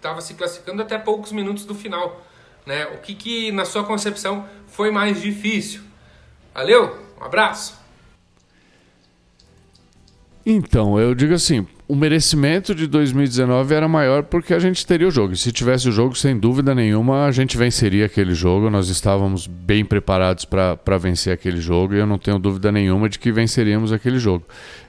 tava 0.00 0.20
se 0.20 0.34
classificando 0.34 0.82
até 0.82 0.98
poucos 0.98 1.30
minutos 1.30 1.64
do 1.64 1.76
final? 1.76 2.26
Né? 2.66 2.86
O 2.86 2.98
que, 2.98 3.14
que 3.14 3.52
na 3.52 3.64
sua 3.64 3.84
concepção 3.84 4.48
foi 4.66 4.90
mais 4.90 5.22
difícil? 5.22 5.91
Valeu, 6.54 6.98
um 7.20 7.24
abraço. 7.24 7.80
Então, 10.44 10.98
eu 10.98 11.14
digo 11.14 11.34
assim, 11.34 11.66
o 11.86 11.94
merecimento 11.94 12.74
de 12.74 12.86
2019 12.86 13.74
era 13.74 13.86
maior 13.86 14.22
porque 14.22 14.52
a 14.52 14.58
gente 14.58 14.84
teria 14.86 15.06
o 15.06 15.10
jogo. 15.10 15.34
E 15.34 15.36
se 15.36 15.52
tivesse 15.52 15.88
o 15.88 15.92
jogo, 15.92 16.16
sem 16.16 16.38
dúvida 16.38 16.74
nenhuma, 16.74 17.26
a 17.26 17.30
gente 17.30 17.56
venceria 17.56 18.06
aquele 18.06 18.34
jogo. 18.34 18.68
Nós 18.70 18.88
estávamos 18.88 19.46
bem 19.46 19.84
preparados 19.84 20.44
para 20.44 20.98
vencer 20.98 21.32
aquele 21.32 21.60
jogo 21.60 21.94
e 21.94 21.98
eu 21.98 22.06
não 22.06 22.18
tenho 22.18 22.38
dúvida 22.38 22.72
nenhuma 22.72 23.08
de 23.08 23.18
que 23.18 23.30
venceríamos 23.30 23.92
aquele 23.92 24.18
jogo. 24.18 24.44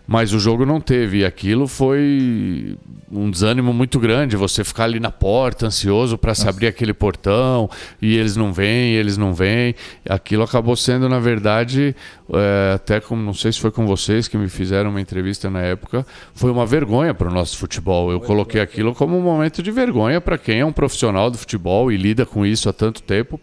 Mas 0.05 0.33
o 0.33 0.39
jogo 0.39 0.65
não 0.65 0.81
teve, 0.81 1.19
e 1.19 1.25
aquilo 1.25 1.65
foi 1.65 2.77
um 3.09 3.31
desânimo 3.31 3.73
muito 3.73 3.99
grande. 3.99 4.35
Você 4.35 4.63
ficar 4.63 4.83
ali 4.83 4.99
na 4.99 5.11
porta, 5.11 5.67
ansioso 5.67 6.17
para 6.17 6.35
se 6.35 6.47
abrir 6.47 6.67
aquele 6.67 6.93
portão, 6.93 7.69
e 8.01 8.17
eles 8.17 8.35
não 8.35 8.51
vêm, 8.51 8.93
eles 8.93 9.17
não 9.17 9.33
vêm. 9.33 9.73
Aquilo 10.07 10.43
acabou 10.43 10.75
sendo, 10.75 11.07
na 11.07 11.19
verdade, 11.19 11.95
é, 12.33 12.73
até 12.75 12.99
como 12.99 13.21
não 13.21 13.33
sei 13.33 13.53
se 13.53 13.59
foi 13.59 13.71
com 13.71 13.85
vocês 13.85 14.27
que 14.27 14.37
me 14.37 14.49
fizeram 14.49 14.89
uma 14.89 14.99
entrevista 14.99 15.49
na 15.49 15.61
época, 15.61 16.05
foi 16.33 16.51
uma 16.51 16.65
vergonha 16.65 17.13
para 17.13 17.29
o 17.29 17.33
nosso 17.33 17.57
futebol. 17.57 18.11
Eu 18.11 18.19
coloquei 18.19 18.59
aquilo 18.59 18.93
como 18.93 19.17
um 19.17 19.21
momento 19.21 19.63
de 19.63 19.71
vergonha 19.71 20.19
para 20.19 20.37
quem 20.37 20.59
é 20.59 20.65
um 20.65 20.73
profissional 20.73 21.31
do 21.31 21.37
futebol 21.37 21.91
e 21.91 21.97
lida 21.97 22.25
com 22.25 22.45
isso 22.45 22.67
há 22.67 22.73
tanto 22.73 23.01
tempo, 23.01 23.39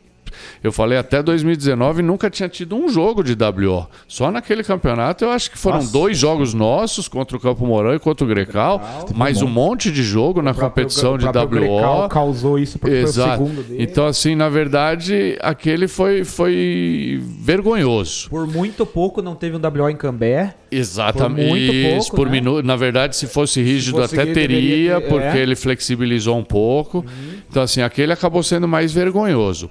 eu 0.62 0.72
falei 0.72 0.98
até 0.98 1.22
2019 1.22 2.02
nunca 2.02 2.30
tinha 2.30 2.48
tido 2.48 2.76
um 2.76 2.88
jogo 2.88 3.22
de 3.22 3.32
WO. 3.32 3.86
Só 4.06 4.30
naquele 4.30 4.62
campeonato 4.62 5.24
eu 5.24 5.30
acho 5.30 5.50
que 5.50 5.58
foram 5.58 5.78
Nossa. 5.78 5.92
dois 5.92 6.18
jogos 6.18 6.54
nossos 6.54 7.08
contra 7.08 7.36
o 7.36 7.40
Campo 7.40 7.66
Mourão 7.66 7.94
e 7.94 7.98
contra 7.98 8.24
o 8.24 8.28
Grecal, 8.28 8.78
Grecal 8.78 9.08
mais 9.14 9.42
um 9.42 9.48
monte 9.48 9.90
de 9.90 10.02
jogo 10.02 10.42
na 10.42 10.54
competição 10.54 11.16
de 11.16 11.26
WO. 11.26 11.46
Grecal 11.46 12.08
causou 12.08 12.58
isso 12.58 12.78
porque 12.78 12.96
Exato. 12.96 13.36
foi 13.36 13.44
o 13.44 13.48
segundo 13.48 13.66
dele. 13.66 13.82
Então 13.82 14.06
assim, 14.06 14.34
na 14.34 14.48
verdade, 14.48 15.36
aquele 15.40 15.88
foi 15.88 16.24
foi 16.24 17.22
vergonhoso. 17.40 18.28
Por 18.28 18.46
muito 18.46 18.84
pouco 18.86 19.22
não 19.22 19.34
teve 19.34 19.56
um 19.56 19.60
WO 19.60 19.88
em 19.88 19.96
Cambé. 19.96 20.54
Exatamente. 20.70 21.48
Por 21.48 21.56
muito 21.56 21.94
pouco, 21.94 22.16
por 22.16 22.26
né? 22.26 22.32
minuto. 22.32 22.64
Na 22.64 22.76
verdade, 22.76 23.16
se 23.16 23.26
fosse 23.26 23.60
rígido 23.60 23.96
se 23.96 24.02
fosse 24.02 24.20
até 24.20 24.32
teria, 24.32 25.00
ter, 25.00 25.08
porque 25.08 25.38
é. 25.38 25.38
ele 25.38 25.56
flexibilizou 25.56 26.38
um 26.38 26.44
pouco. 26.44 26.98
Uhum. 26.98 27.40
Então 27.48 27.62
assim, 27.62 27.82
aquele 27.82 28.12
acabou 28.12 28.42
sendo 28.42 28.68
mais 28.68 28.92
vergonhoso. 28.92 29.70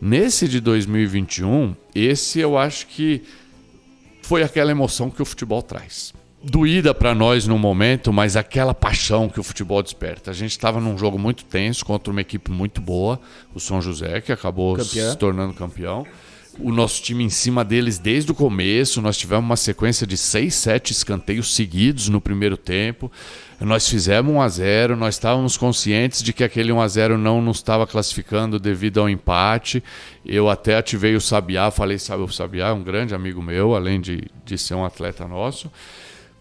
Nesse 0.00 0.48
de 0.48 0.60
2021, 0.60 1.74
esse 1.94 2.40
eu 2.40 2.56
acho 2.56 2.86
que 2.86 3.22
foi 4.22 4.42
aquela 4.42 4.70
emoção 4.70 5.10
que 5.10 5.20
o 5.20 5.24
futebol 5.24 5.62
traz. 5.62 6.14
doída 6.42 6.94
para 6.94 7.14
nós 7.14 7.46
no 7.46 7.58
momento, 7.58 8.10
mas 8.12 8.34
aquela 8.34 8.72
paixão 8.72 9.28
que 9.28 9.38
o 9.38 9.42
futebol 9.42 9.82
desperta. 9.82 10.30
A 10.30 10.34
gente 10.34 10.52
estava 10.52 10.80
num 10.80 10.96
jogo 10.96 11.18
muito 11.18 11.44
tenso 11.44 11.84
contra 11.84 12.10
uma 12.10 12.22
equipe 12.22 12.50
muito 12.50 12.80
boa, 12.80 13.20
o 13.54 13.60
São 13.60 13.82
José, 13.82 14.22
que 14.22 14.32
acabou 14.32 14.74
Campeão. 14.76 15.10
se 15.10 15.18
tornando 15.18 15.52
campeão. 15.52 16.06
O 16.62 16.70
nosso 16.70 17.02
time 17.02 17.24
em 17.24 17.30
cima 17.30 17.64
deles 17.64 17.98
desde 17.98 18.32
o 18.32 18.34
começo. 18.34 19.00
Nós 19.00 19.16
tivemos 19.16 19.44
uma 19.44 19.56
sequência 19.56 20.06
de 20.06 20.16
seis, 20.16 20.54
sete 20.54 20.92
escanteios 20.92 21.54
seguidos 21.54 22.08
no 22.08 22.20
primeiro 22.20 22.56
tempo. 22.56 23.10
Nós 23.60 23.88
fizemos 23.88 24.32
1 24.32 24.40
a 24.40 24.48
0 24.48 24.96
nós 24.96 25.16
estávamos 25.16 25.56
conscientes 25.56 26.22
de 26.22 26.32
que 26.32 26.42
aquele 26.42 26.72
1 26.72 26.80
a 26.80 26.88
0 26.88 27.18
não 27.18 27.42
nos 27.42 27.58
estava 27.58 27.86
classificando 27.86 28.58
devido 28.58 29.00
ao 29.00 29.08
empate. 29.08 29.82
Eu 30.24 30.48
até 30.48 30.76
ativei 30.76 31.14
o 31.14 31.20
Sabiá, 31.20 31.70
falei, 31.70 31.98
sabe, 31.98 32.22
o 32.22 32.28
Sabiá 32.28 32.68
é 32.68 32.72
um 32.72 32.82
grande 32.82 33.14
amigo 33.14 33.42
meu, 33.42 33.74
além 33.74 34.00
de, 34.00 34.24
de 34.44 34.56
ser 34.56 34.74
um 34.74 34.84
atleta 34.84 35.28
nosso. 35.28 35.70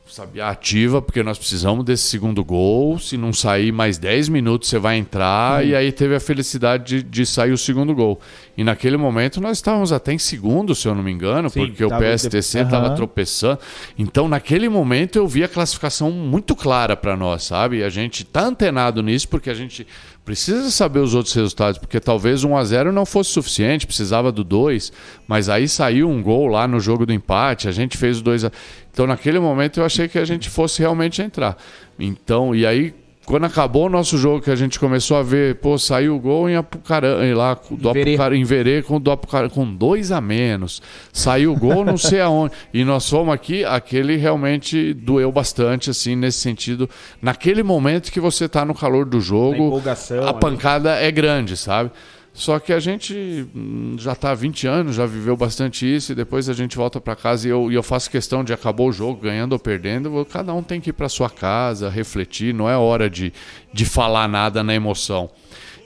Sabiá 0.09 0.49
ativa, 0.49 1.01
porque 1.01 1.21
nós 1.21 1.37
precisamos 1.37 1.85
desse 1.85 2.03
segundo 2.03 2.43
gol. 2.43 2.97
Se 2.97 3.15
não 3.15 3.31
sair 3.31 3.71
mais 3.71 3.99
10 3.99 4.29
minutos, 4.29 4.67
você 4.67 4.79
vai 4.79 4.97
entrar. 4.97 5.63
E 5.63 5.75
aí 5.75 5.91
teve 5.91 6.15
a 6.15 6.19
felicidade 6.19 7.01
de, 7.01 7.03
de 7.03 7.25
sair 7.25 7.51
o 7.51 7.57
segundo 7.57 7.93
gol. 7.93 8.19
E 8.57 8.63
naquele 8.63 8.97
momento 8.97 9.39
nós 9.39 9.57
estávamos 9.57 9.93
até 9.93 10.11
em 10.11 10.17
segundo, 10.17 10.73
se 10.73 10.87
eu 10.87 10.95
não 10.95 11.03
me 11.03 11.11
engano, 11.11 11.49
Sim, 11.49 11.67
porque 11.67 11.85
o 11.85 11.89
PSTC 11.89 12.59
estava 12.59 12.87
Aham. 12.87 12.95
tropeçando. 12.95 13.59
Então, 13.97 14.27
naquele 14.27 14.67
momento, 14.67 15.15
eu 15.15 15.27
vi 15.27 15.43
a 15.43 15.47
classificação 15.47 16.09
muito 16.11 16.55
clara 16.55 16.97
para 16.97 17.15
nós, 17.15 17.43
sabe? 17.43 17.77
E 17.77 17.83
a 17.83 17.89
gente 17.89 18.23
tá 18.23 18.43
antenado 18.45 19.03
nisso 19.03 19.27
porque 19.29 19.49
a 19.49 19.53
gente 19.53 19.85
precisa 20.29 20.69
saber 20.69 20.99
os 20.99 21.15
outros 21.15 21.33
resultados, 21.33 21.79
porque 21.79 21.99
talvez 21.99 22.43
1 22.43 22.55
a 22.55 22.63
0 22.63 22.91
não 22.91 23.03
fosse 23.03 23.31
suficiente, 23.31 23.87
precisava 23.87 24.31
do 24.31 24.43
2, 24.43 24.93
mas 25.27 25.49
aí 25.49 25.67
saiu 25.67 26.07
um 26.07 26.21
gol 26.21 26.45
lá 26.45 26.67
no 26.67 26.79
jogo 26.79 27.03
do 27.03 27.11
empate, 27.11 27.67
a 27.67 27.71
gente 27.71 27.97
fez 27.97 28.19
o 28.19 28.23
2 28.23 28.45
a... 28.45 28.51
Então, 28.93 29.07
naquele 29.07 29.39
momento 29.39 29.79
eu 29.79 29.85
achei 29.85 30.07
que 30.07 30.19
a 30.19 30.25
gente 30.25 30.47
fosse 30.47 30.81
realmente 30.81 31.19
entrar. 31.19 31.57
Então, 31.97 32.53
e 32.53 32.63
aí 32.63 32.93
quando 33.29 33.45
acabou 33.45 33.85
o 33.85 33.89
nosso 33.89 34.17
jogo, 34.17 34.41
que 34.41 34.49
a 34.49 34.55
gente 34.55 34.79
começou 34.79 35.15
a 35.15 35.21
ver, 35.21 35.57
pô, 35.57 35.77
saiu 35.77 36.15
o 36.15 36.19
gol 36.19 36.49
em 36.49 36.55
Apucarana, 36.55 37.37
lá 37.37 37.53
do 37.69 37.89
Em 37.89 37.93
Verê. 37.93 38.11
Apucarana, 38.13 38.35
em 38.37 38.43
Verê 38.43 38.81
com, 38.81 38.99
do 38.99 39.11
Apucarana, 39.11 39.51
com 39.51 39.71
dois 39.71 40.11
a 40.11 40.19
menos. 40.19 40.81
Saiu 41.13 41.53
o 41.53 41.55
gol 41.55 41.85
não 41.85 41.95
sei 41.95 42.21
aonde. 42.21 42.55
E 42.73 42.83
nós 42.83 43.07
fomos 43.07 43.31
aqui, 43.31 43.63
aquele 43.63 44.15
realmente 44.15 44.95
doeu 44.95 45.31
bastante, 45.31 45.91
assim, 45.91 46.15
nesse 46.15 46.39
sentido. 46.39 46.89
Naquele 47.21 47.61
momento 47.61 48.11
que 48.11 48.19
você 48.19 48.49
tá 48.49 48.65
no 48.65 48.73
calor 48.73 49.05
do 49.05 49.21
jogo, 49.21 49.79
a 49.85 50.29
ali. 50.29 50.39
pancada 50.39 50.95
é 50.95 51.11
grande, 51.11 51.55
sabe? 51.55 51.91
Só 52.39 52.57
que 52.57 52.71
a 52.71 52.79
gente 52.79 53.45
hum, 53.53 53.97
já 53.99 54.15
tá 54.15 54.31
há 54.31 54.33
20 54.33 54.65
anos, 54.65 54.95
já 54.95 55.05
viveu 55.05 55.35
bastante 55.35 55.85
isso, 55.85 56.13
e 56.13 56.15
depois 56.15 56.47
a 56.47 56.53
gente 56.53 56.77
volta 56.77 57.01
para 57.01 57.13
casa 57.13 57.45
e 57.45 57.51
eu, 57.51 57.69
e 57.69 57.75
eu 57.75 57.83
faço 57.83 58.09
questão 58.09 58.45
de 58.45 58.53
acabou 58.53 58.87
o 58.87 58.93
jogo, 58.93 59.19
ganhando 59.19 59.51
ou 59.51 59.59
perdendo, 59.59 60.25
cada 60.31 60.53
um 60.53 60.63
tem 60.63 60.79
que 60.79 60.91
ir 60.91 60.93
para 60.93 61.09
sua 61.09 61.29
casa, 61.29 61.89
refletir, 61.89 62.53
não 62.53 62.69
é 62.69 62.77
hora 62.77 63.09
de, 63.09 63.33
de 63.73 63.83
falar 63.83 64.29
nada 64.29 64.63
na 64.63 64.73
emoção. 64.73 65.29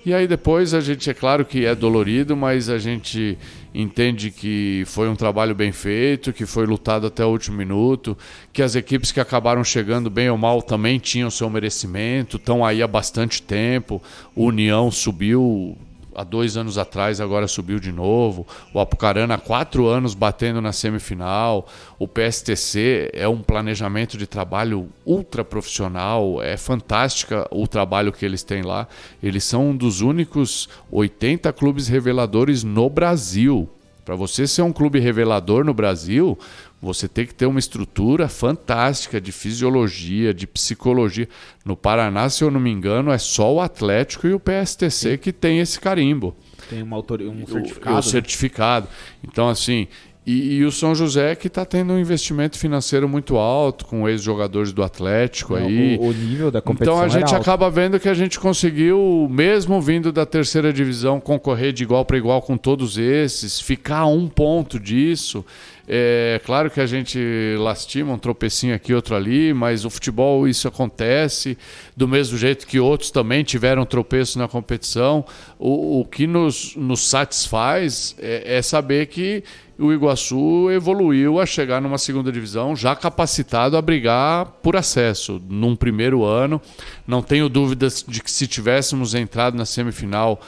E 0.05 0.13
aí 0.13 0.27
depois 0.27 0.75
a 0.75 0.79
gente, 0.79 1.09
é 1.09 1.13
claro 1.15 1.43
que 1.43 1.65
é 1.65 1.73
dolorido, 1.73 2.37
mas 2.37 2.69
a 2.69 2.77
gente 2.77 3.35
entende 3.73 4.29
que 4.29 4.83
foi 4.85 5.09
um 5.09 5.15
trabalho 5.15 5.55
bem 5.55 5.71
feito, 5.71 6.31
que 6.31 6.45
foi 6.45 6.67
lutado 6.67 7.07
até 7.07 7.25
o 7.25 7.29
último 7.29 7.57
minuto, 7.57 8.15
que 8.51 8.61
as 8.61 8.75
equipes 8.75 9.11
que 9.11 9.19
acabaram 9.19 9.63
chegando 9.63 10.07
bem 10.07 10.29
ou 10.29 10.37
mal 10.37 10.61
também 10.61 10.99
tinham 10.99 11.31
seu 11.31 11.49
merecimento, 11.49 12.37
estão 12.37 12.63
aí 12.63 12.83
há 12.83 12.87
bastante 12.87 13.41
tempo. 13.41 13.99
União 14.35 14.91
subiu 14.91 15.75
há 16.15 16.23
dois 16.23 16.57
anos 16.57 16.77
atrás, 16.77 17.19
agora 17.19 17.47
subiu 17.47 17.79
de 17.79 17.91
novo. 17.91 18.45
O 18.73 18.79
Apucarana 18.79 19.35
há 19.35 19.37
quatro 19.37 19.87
anos 19.87 20.13
batendo 20.13 20.61
na 20.61 20.71
semifinal. 20.71 21.67
O 21.99 22.07
PSTC 22.07 23.11
é 23.13 23.27
um 23.27 23.41
planejamento 23.41 24.17
de 24.17 24.27
trabalho 24.27 24.89
ultra 25.05 25.43
profissional. 25.43 26.41
É 26.41 26.57
fantástica 26.57 27.47
o 27.51 27.67
trabalho 27.67 28.11
que 28.11 28.25
eles 28.25 28.43
têm 28.43 28.61
lá. 28.61 28.87
Eles 29.21 29.43
são 29.43 29.69
um 29.69 29.75
dos 29.75 30.01
únicos 30.01 30.69
80 30.91 31.51
clubes 31.53 31.87
reveladores 31.87 32.63
no 32.63 32.89
Brasil. 32.89 33.69
Para 34.05 34.15
você 34.15 34.45
ser 34.47 34.61
um 34.63 34.73
clube 34.73 34.99
revelador 34.99 35.63
no 35.63 35.73
Brasil, 35.73 36.37
você 36.81 37.07
tem 37.07 37.25
que 37.25 37.33
ter 37.33 37.45
uma 37.45 37.59
estrutura 37.59 38.27
fantástica 38.27 39.21
de 39.21 39.31
fisiologia, 39.31 40.33
de 40.33 40.45
psicologia. 40.45 41.27
No 41.63 41.77
Paraná, 41.77 42.29
se 42.29 42.43
eu 42.43 42.51
não 42.51 42.59
me 42.59 42.69
engano, 42.69 43.11
é 43.11 43.17
só 43.17 43.53
o 43.53 43.61
Atlético 43.61 44.27
e 44.27 44.33
o 44.33 44.39
PSTC 44.39 45.17
que 45.17 45.31
tem 45.31 45.59
esse 45.59 45.79
carimbo. 45.79 46.35
Tem 46.69 46.81
uma 46.83 46.95
autoria, 46.97 47.29
um 47.29 47.43
O- 47.43 47.47
certificado. 47.47 47.91
O, 47.93 47.95
né? 47.95 48.01
certificado. 48.01 48.87
Então, 49.23 49.47
assim. 49.49 49.87
E, 50.25 50.55
e 50.55 50.65
o 50.65 50.71
São 50.71 50.95
José 50.95 51.35
que 51.35 51.47
está 51.47 51.65
tendo 51.65 51.93
um 51.93 51.99
investimento 51.99 52.57
financeiro 52.57 53.09
muito 53.09 53.35
alto, 53.35 53.85
com 53.85 54.07
ex-jogadores 54.07 54.71
do 54.71 54.81
Atlético 54.81 55.55
aí. 55.55 55.97
O, 55.97 56.07
o 56.07 56.13
nível 56.13 56.49
da 56.49 56.61
competição 56.61 56.93
Então 56.93 57.05
a 57.05 57.09
gente 57.09 57.33
alto. 57.33 57.41
acaba 57.41 57.69
vendo 57.69 57.99
que 57.99 58.07
a 58.07 58.13
gente 58.13 58.39
conseguiu, 58.39 59.27
mesmo 59.29 59.81
vindo 59.81 60.11
da 60.11 60.25
terceira 60.25 60.71
divisão, 60.71 61.19
concorrer 61.19 61.73
de 61.73 61.83
igual 61.83 62.05
para 62.05 62.17
igual 62.17 62.41
com 62.41 62.55
todos 62.57 62.97
esses, 62.97 63.59
ficar 63.59 63.99
a 63.99 64.07
um 64.07 64.29
ponto 64.29 64.79
disso. 64.79 65.45
É 65.85 66.39
claro 66.45 66.71
que 66.71 66.79
a 66.79 66.85
gente 66.85 67.19
lastima 67.59 68.13
um 68.13 68.17
tropecinho 68.17 68.73
aqui, 68.73 68.93
outro 68.93 69.15
ali, 69.15 69.53
mas 69.53 69.83
o 69.83 69.89
futebol 69.89 70.47
isso 70.47 70.65
acontece, 70.67 71.57
do 71.95 72.07
mesmo 72.07 72.37
jeito 72.37 72.65
que 72.65 72.79
outros 72.79 73.11
também 73.11 73.43
tiveram 73.43 73.85
tropeço 73.85 74.39
na 74.39 74.47
competição. 74.47 75.25
O, 75.59 75.99
o 75.99 76.05
que 76.05 76.25
nos, 76.25 76.75
nos 76.77 77.09
satisfaz 77.09 78.15
é, 78.17 78.57
é 78.57 78.61
saber 78.61 79.07
que 79.07 79.43
o 79.77 79.91
Iguaçu 79.91 80.69
evoluiu 80.71 81.39
a 81.39 81.45
chegar 81.45 81.81
numa 81.81 81.97
segunda 81.97 82.31
divisão 82.31 82.75
já 82.75 82.95
capacitado 82.95 83.75
a 83.75 83.81
brigar 83.81 84.45
por 84.61 84.75
acesso 84.75 85.41
num 85.49 85.75
primeiro 85.75 86.23
ano. 86.23 86.61
Não 87.05 87.21
tenho 87.21 87.49
dúvidas 87.49 88.05
de 88.07 88.21
que 88.21 88.31
se 88.31 88.47
tivéssemos 88.47 89.15
entrado 89.15 89.57
na 89.57 89.65
semifinal 89.65 90.39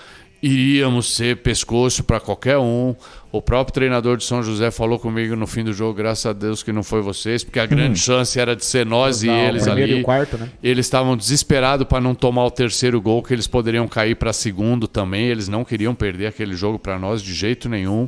iríamos 0.45 1.15
ser 1.15 1.37
pescoço 1.37 2.03
para 2.03 2.19
qualquer 2.19 2.57
um. 2.59 2.95
O 3.31 3.41
próprio 3.41 3.73
treinador 3.73 4.15
de 4.15 4.23
São 4.23 4.43
José 4.43 4.69
falou 4.69 4.99
comigo 4.99 5.35
no 5.35 5.47
fim 5.47 5.63
do 5.63 5.73
jogo, 5.73 5.93
graças 5.93 6.25
a 6.27 6.33
Deus 6.33 6.61
que 6.61 6.71
não 6.71 6.83
foi 6.83 7.01
vocês, 7.01 7.43
porque 7.43 7.59
a 7.59 7.65
grande 7.65 7.99
chance 7.99 8.39
era 8.39 8.55
de 8.55 8.63
ser 8.63 8.85
nós 8.85 9.23
e 9.23 9.27
Não, 9.27 9.33
o 9.33 9.37
eles 9.37 9.67
ali. 9.67 9.99
e 9.99 10.03
quarto, 10.03 10.37
né? 10.37 10.49
Eles 10.63 10.85
estavam 10.85 11.17
desesperados 11.17 11.87
para 11.87 11.99
não 11.99 12.13
tomar 12.13 12.45
o 12.45 12.51
terceiro 12.51 13.01
gol, 13.01 13.23
que 13.23 13.33
eles 13.33 13.47
poderiam 13.47 13.87
cair 13.87 14.15
para 14.15 14.31
segundo 14.31 14.87
também. 14.87 15.25
Eles 15.25 15.47
não 15.47 15.65
queriam 15.65 15.95
perder 15.95 16.27
aquele 16.27 16.53
jogo 16.55 16.77
para 16.77 16.99
nós 16.99 17.21
de 17.21 17.33
jeito 17.33 17.67
nenhum. 17.67 18.07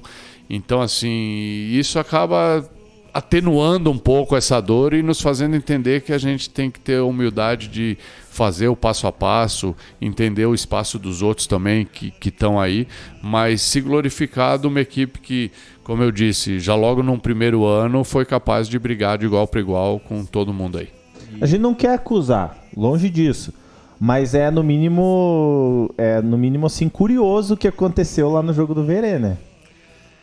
Então, 0.49 0.81
assim, 0.81 1.67
isso 1.71 1.99
acaba 1.99 2.63
atenuando 3.17 3.89
um 3.89 3.97
pouco 3.97 4.35
essa 4.35 4.61
dor 4.61 4.93
e 4.93 5.01
nos 5.01 5.19
fazendo 5.19 5.55
entender 5.55 6.01
que 6.01 6.13
a 6.13 6.19
gente 6.19 6.51
tem 6.51 6.69
que 6.69 6.79
ter 6.79 6.99
a 6.99 7.03
humildade 7.03 7.67
de 7.67 7.97
fazer 8.29 8.67
o 8.67 8.75
passo 8.75 9.07
a 9.07 9.11
passo, 9.11 9.75
entender 9.99 10.45
o 10.45 10.53
espaço 10.53 10.99
dos 10.99 11.23
outros 11.23 11.47
também 11.47 11.83
que 11.83 12.13
estão 12.29 12.59
aí, 12.59 12.87
mas 13.19 13.63
se 13.63 13.81
glorificar 13.81 14.59
de 14.59 14.67
uma 14.67 14.81
equipe 14.81 15.19
que, 15.19 15.51
como 15.83 16.03
eu 16.03 16.11
disse, 16.11 16.59
já 16.59 16.75
logo 16.75 17.01
num 17.01 17.17
primeiro 17.17 17.65
ano 17.65 18.03
foi 18.03 18.23
capaz 18.23 18.69
de 18.69 18.77
brigar 18.77 19.17
de 19.17 19.25
igual 19.25 19.47
para 19.47 19.61
igual 19.61 19.99
com 19.99 20.23
todo 20.23 20.53
mundo 20.53 20.77
aí. 20.77 20.89
A 21.41 21.47
gente 21.47 21.61
não 21.61 21.73
quer 21.73 21.95
acusar, 21.95 22.55
longe 22.75 23.09
disso. 23.09 23.51
Mas 23.99 24.35
é 24.35 24.51
no 24.51 24.63
mínimo. 24.63 25.91
É 25.97 26.21
no 26.21 26.37
mínimo 26.37 26.67
assim, 26.67 26.87
curioso 26.87 27.55
o 27.55 27.57
que 27.57 27.67
aconteceu 27.67 28.29
lá 28.29 28.43
no 28.43 28.53
jogo 28.53 28.75
do 28.75 28.83
Verê, 28.83 29.17
né? 29.17 29.39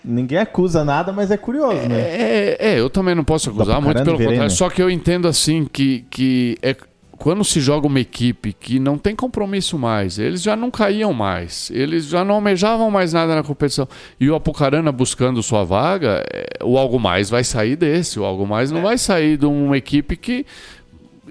Ninguém 0.05 0.39
acusa 0.39 0.85
nada, 0.85 1.13
mas 1.13 1.31
é 1.31 1.37
curioso, 1.37 1.89
né? 1.89 1.99
É, 1.99 2.57
é, 2.61 2.81
eu 2.81 2.91
também 2.91 3.15
não 3.15 3.25
posso 3.25 3.49
acusar, 3.49 3.81
muito 3.81 3.97
pelo 4.05 4.19
contrário. 4.19 4.43
né? 4.43 4.49
Só 4.51 4.69
que 4.69 4.83
eu 4.83 4.91
entendo 4.91 5.27
assim 5.27 5.65
que, 5.73 6.05
que 6.11 6.59
é 6.63 6.77
quando 7.17 7.43
se 7.45 7.59
joga 7.61 7.87
uma 7.87 8.01
equipe 8.01 8.53
que 8.53 8.79
não 8.79 8.99
tem 8.99 9.17
compromisso 9.17 9.79
mais, 9.79 10.19
eles 10.19 10.43
já 10.43 10.55
não 10.55 10.71
caíam 10.71 11.13
mais, 11.15 11.71
eles 11.73 12.07
já 12.07 12.23
não 12.25 12.35
almejavam 12.35 12.91
mais 12.91 13.13
nada 13.15 13.35
na 13.35 13.43
competição. 13.43 13.89
E 14.21 14.29
o 14.29 14.35
Apucarana 14.35 14.93
buscando 14.93 15.43
sua 15.43 15.65
vaga, 15.65 16.23
é, 16.31 16.59
o 16.63 16.77
algo 16.77 16.99
mais 17.01 17.31
vai 17.31 17.43
sair 17.45 17.77
desse, 17.77 18.21
o 18.21 18.25
algo 18.25 18.47
mais 18.47 18.71
não 18.71 18.83
vai 18.83 18.99
sair 18.99 19.39
de 19.39 19.47
uma 19.47 19.79
equipe 19.79 20.17
que 20.17 20.45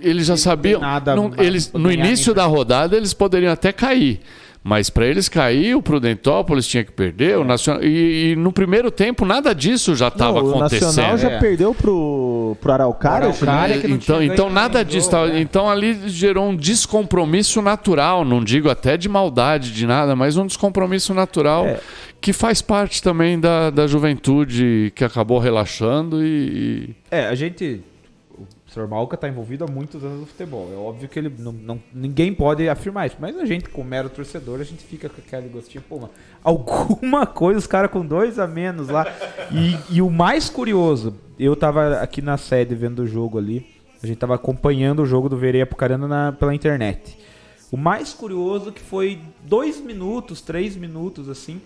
eles 0.02 0.26
já 0.26 0.36
sabiam. 0.36 0.82
nada 0.82 1.16
não- 1.16 1.32
eles, 1.38 1.72
no 1.74 1.92
início 1.92 2.34
da 2.34 2.46
rodada 2.46 2.98
eles 2.98 3.14
poderiam 3.14 3.52
até 3.54 3.72
cair. 3.72 4.20
Mas 4.66 4.90
para 4.90 5.06
eles 5.06 5.28
cair, 5.28 5.76
o 5.76 5.82
Prudentópolis 5.82 6.66
tinha 6.66 6.86
que 6.86 6.92
perder, 6.94 7.38
o 7.38 7.44
Nacional. 7.44 7.84
E, 7.84 8.32
e 8.32 8.36
no 8.38 8.50
primeiro 8.54 8.90
tempo 8.90 9.26
nada 9.26 9.54
disso 9.54 9.94
já 9.94 10.08
estava 10.08 10.40
Não, 10.42 10.46
o 10.48 10.50
acontecendo. 10.52 10.86
Nacional 10.86 11.18
já 11.18 11.32
É. 11.32 11.38
perdeu 11.40 11.74
pro, 11.74 12.56
pro 12.62 12.72
Araucária. 12.72 13.30
Que 13.34 13.88
não 13.90 13.96
então, 13.98 14.20
tinha 14.20 14.34
então 14.34 14.50
nada 14.50 14.82
disso. 14.86 15.10
tá- 15.12 15.26
né? 15.28 15.42
Então 15.42 15.70
ali 15.70 16.08
gerou 16.08 16.48
um 16.48 16.56
descompromisso 16.56 17.62
natural, 17.62 18.24
não 18.24 18.42
digo 18.42 18.70
até 18.70 18.96
de 18.96 19.10
maldade, 19.10 19.74
de 19.74 19.86
nada, 19.86 20.16
mas 20.16 20.38
um 20.38 20.48
descompromisso 20.48 21.14
natural 21.14 21.66
É. 21.66 21.80
que 22.22 22.32
faz 22.32 22.62
parte 22.62 23.04
também 23.04 23.38
da, 23.38 23.70
da 23.70 23.86
juventude 23.86 24.94
que 24.96 25.04
acabou 25.04 25.40
relaxando 25.40 26.24
e. 26.26 26.96
É, 27.12 27.28
a 27.28 27.36
gente. 27.36 27.82
Sr. 28.74 28.88
Malca 28.88 29.16
está 29.16 29.30
envolvido 29.30 29.64
há 29.64 29.68
muitos 29.68 30.04
anos 30.04 30.22
no 30.22 30.26
futebol. 30.26 30.68
É 30.74 30.76
óbvio 30.76 31.08
que 31.08 31.20
ele 31.20 31.32
não, 31.38 31.52
não- 31.52 31.84
ninguém 31.94 32.34
pode 32.34 32.68
afirmar 32.68 33.06
isso. 33.08 33.18
Mas 33.20 33.38
a 33.38 33.46
gente, 33.46 33.70
como 33.70 33.88
mero 33.88 34.10
torcedor, 34.10 34.60
a 34.60 34.64
gente 34.64 34.84
fica 34.84 35.08
com 35.10 35.22
aquele 35.22 35.48
gostinho, 35.50 35.84
pô, 35.88 35.98
mano, 35.98 36.10
alguma 36.44 37.26
coisa, 37.28 37.60
os 37.60 37.68
caras 37.68 37.92
com 37.92 38.06
dois 38.06 38.40
a 38.40 38.48
menos 38.48 38.90
lá. 38.90 39.06
E, 39.52 39.98
e 39.98 40.02
o 40.02 40.10
mais 40.10 40.50
curioso, 40.50 41.16
eu 41.38 41.56
tava 41.56 42.00
aqui 42.00 42.22
na 42.22 42.36
sede 42.38 42.74
vendo 42.74 43.00
o 43.04 43.08
jogo 43.08 43.38
ali. 43.38 43.66
A 44.02 44.08
gente 44.08 44.18
tava 44.18 44.36
acompanhando 44.36 45.04
o 45.04 45.06
jogo 45.06 45.30
do 45.30 45.38
Verê 45.38 45.62
Apucarana 45.62 46.08
na, 46.08 46.32
pela 46.32 46.54
internet. 46.54 47.18
O 47.72 47.78
mais 47.78 48.14
curioso 48.14 48.72
que 48.72 48.82
foi 48.82 49.20
dois 49.44 49.80
minutos, 49.80 50.42
três 50.42 50.76
minutos, 50.76 51.30
assim, 51.30 51.62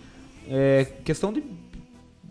é, 0.48 0.86
questão 1.04 1.32
de 1.32 1.42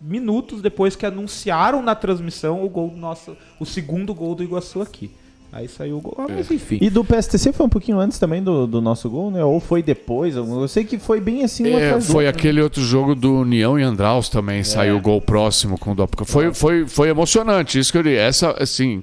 minutos 0.02 0.62
depois 0.62 0.94
que 0.96 1.04
anunciaram 1.06 1.82
na 1.82 1.94
transmissão 1.94 2.64
o 2.64 2.68
gol 2.68 2.90
do 2.90 2.96
nosso, 2.96 3.36
o 3.58 3.66
segundo 3.66 4.14
gol 4.14 4.34
do 4.34 4.42
Iguaçu 4.42 4.80
aqui. 4.80 5.10
Aí 5.50 5.66
saiu 5.66 5.96
o 5.96 6.00
gol, 6.02 6.14
ah, 6.18 6.26
mas 6.28 6.50
enfim. 6.50 6.76
E 6.78 6.90
do 6.90 7.02
PSTC 7.02 7.54
foi 7.54 7.64
um 7.64 7.70
pouquinho 7.70 7.98
antes 7.98 8.18
também 8.18 8.42
do, 8.42 8.66
do 8.66 8.82
nosso 8.82 9.08
gol, 9.08 9.30
né? 9.30 9.42
Ou 9.42 9.58
foi 9.60 9.82
depois? 9.82 10.36
Eu 10.36 10.68
sei 10.68 10.84
que 10.84 10.98
foi 10.98 11.20
bem 11.22 11.42
assim. 11.42 11.66
É, 11.72 11.98
foi 12.02 12.26
outro, 12.26 12.38
aquele 12.38 12.60
outro 12.60 12.82
jogo 12.82 13.14
do 13.14 13.34
União 13.40 13.78
e 13.78 13.82
Andraus 13.82 14.28
também, 14.28 14.62
saiu 14.62 14.98
o 14.98 15.00
gol 15.00 15.22
próximo 15.22 15.78
com 15.78 15.92
o 15.92 15.94
Dopa. 15.94 16.26
Foi, 16.26 16.52
foi, 16.52 16.86
foi 16.86 17.08
emocionante, 17.08 17.78
isso 17.78 17.90
que 17.90 17.96
eu 17.96 18.02
digo. 18.02 18.16
Essa, 18.16 18.62
assim, 18.62 19.02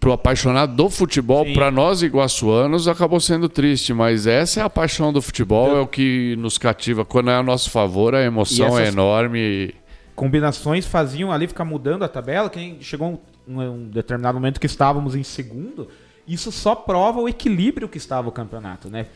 pro 0.00 0.12
apaixonado 0.12 0.74
do 0.74 0.88
futebol, 0.88 1.44
para 1.52 1.70
nós 1.70 2.02
iguaçuanos, 2.02 2.88
acabou 2.88 3.20
sendo 3.20 3.46
triste, 3.46 3.92
mas 3.92 4.26
essa 4.26 4.60
é 4.60 4.62
a 4.62 4.70
paixão 4.70 5.12
do 5.12 5.20
futebol, 5.20 5.76
é 5.76 5.80
o 5.80 5.86
que 5.86 6.34
nos 6.38 6.56
cativa. 6.56 7.04
Quando 7.04 7.28
é 7.30 7.34
a 7.36 7.42
nosso 7.42 7.68
favor, 7.70 8.14
a 8.14 8.22
emoção 8.22 8.78
é 8.78 8.84
essas- 8.84 8.94
enorme. 8.94 9.74
Combinações 10.14 10.86
faziam 10.86 11.32
ali 11.32 11.46
ficar 11.46 11.64
mudando 11.64 12.02
a 12.02 12.08
tabela, 12.08 12.50
que 12.50 12.58
nem 12.58 12.80
chegou 12.80 13.22
um, 13.46 13.60
um 13.60 13.88
determinado 13.88 14.38
momento 14.38 14.60
que 14.60 14.66
estávamos 14.66 15.14
em 15.14 15.22
segundo, 15.22 15.88
isso 16.26 16.52
só 16.52 16.74
prova 16.74 17.20
o 17.20 17.28
equilíbrio 17.28 17.88
que 17.88 17.98
estava 17.98 18.28
o 18.28 18.32
campeonato, 18.32 18.88
né? 18.88 19.06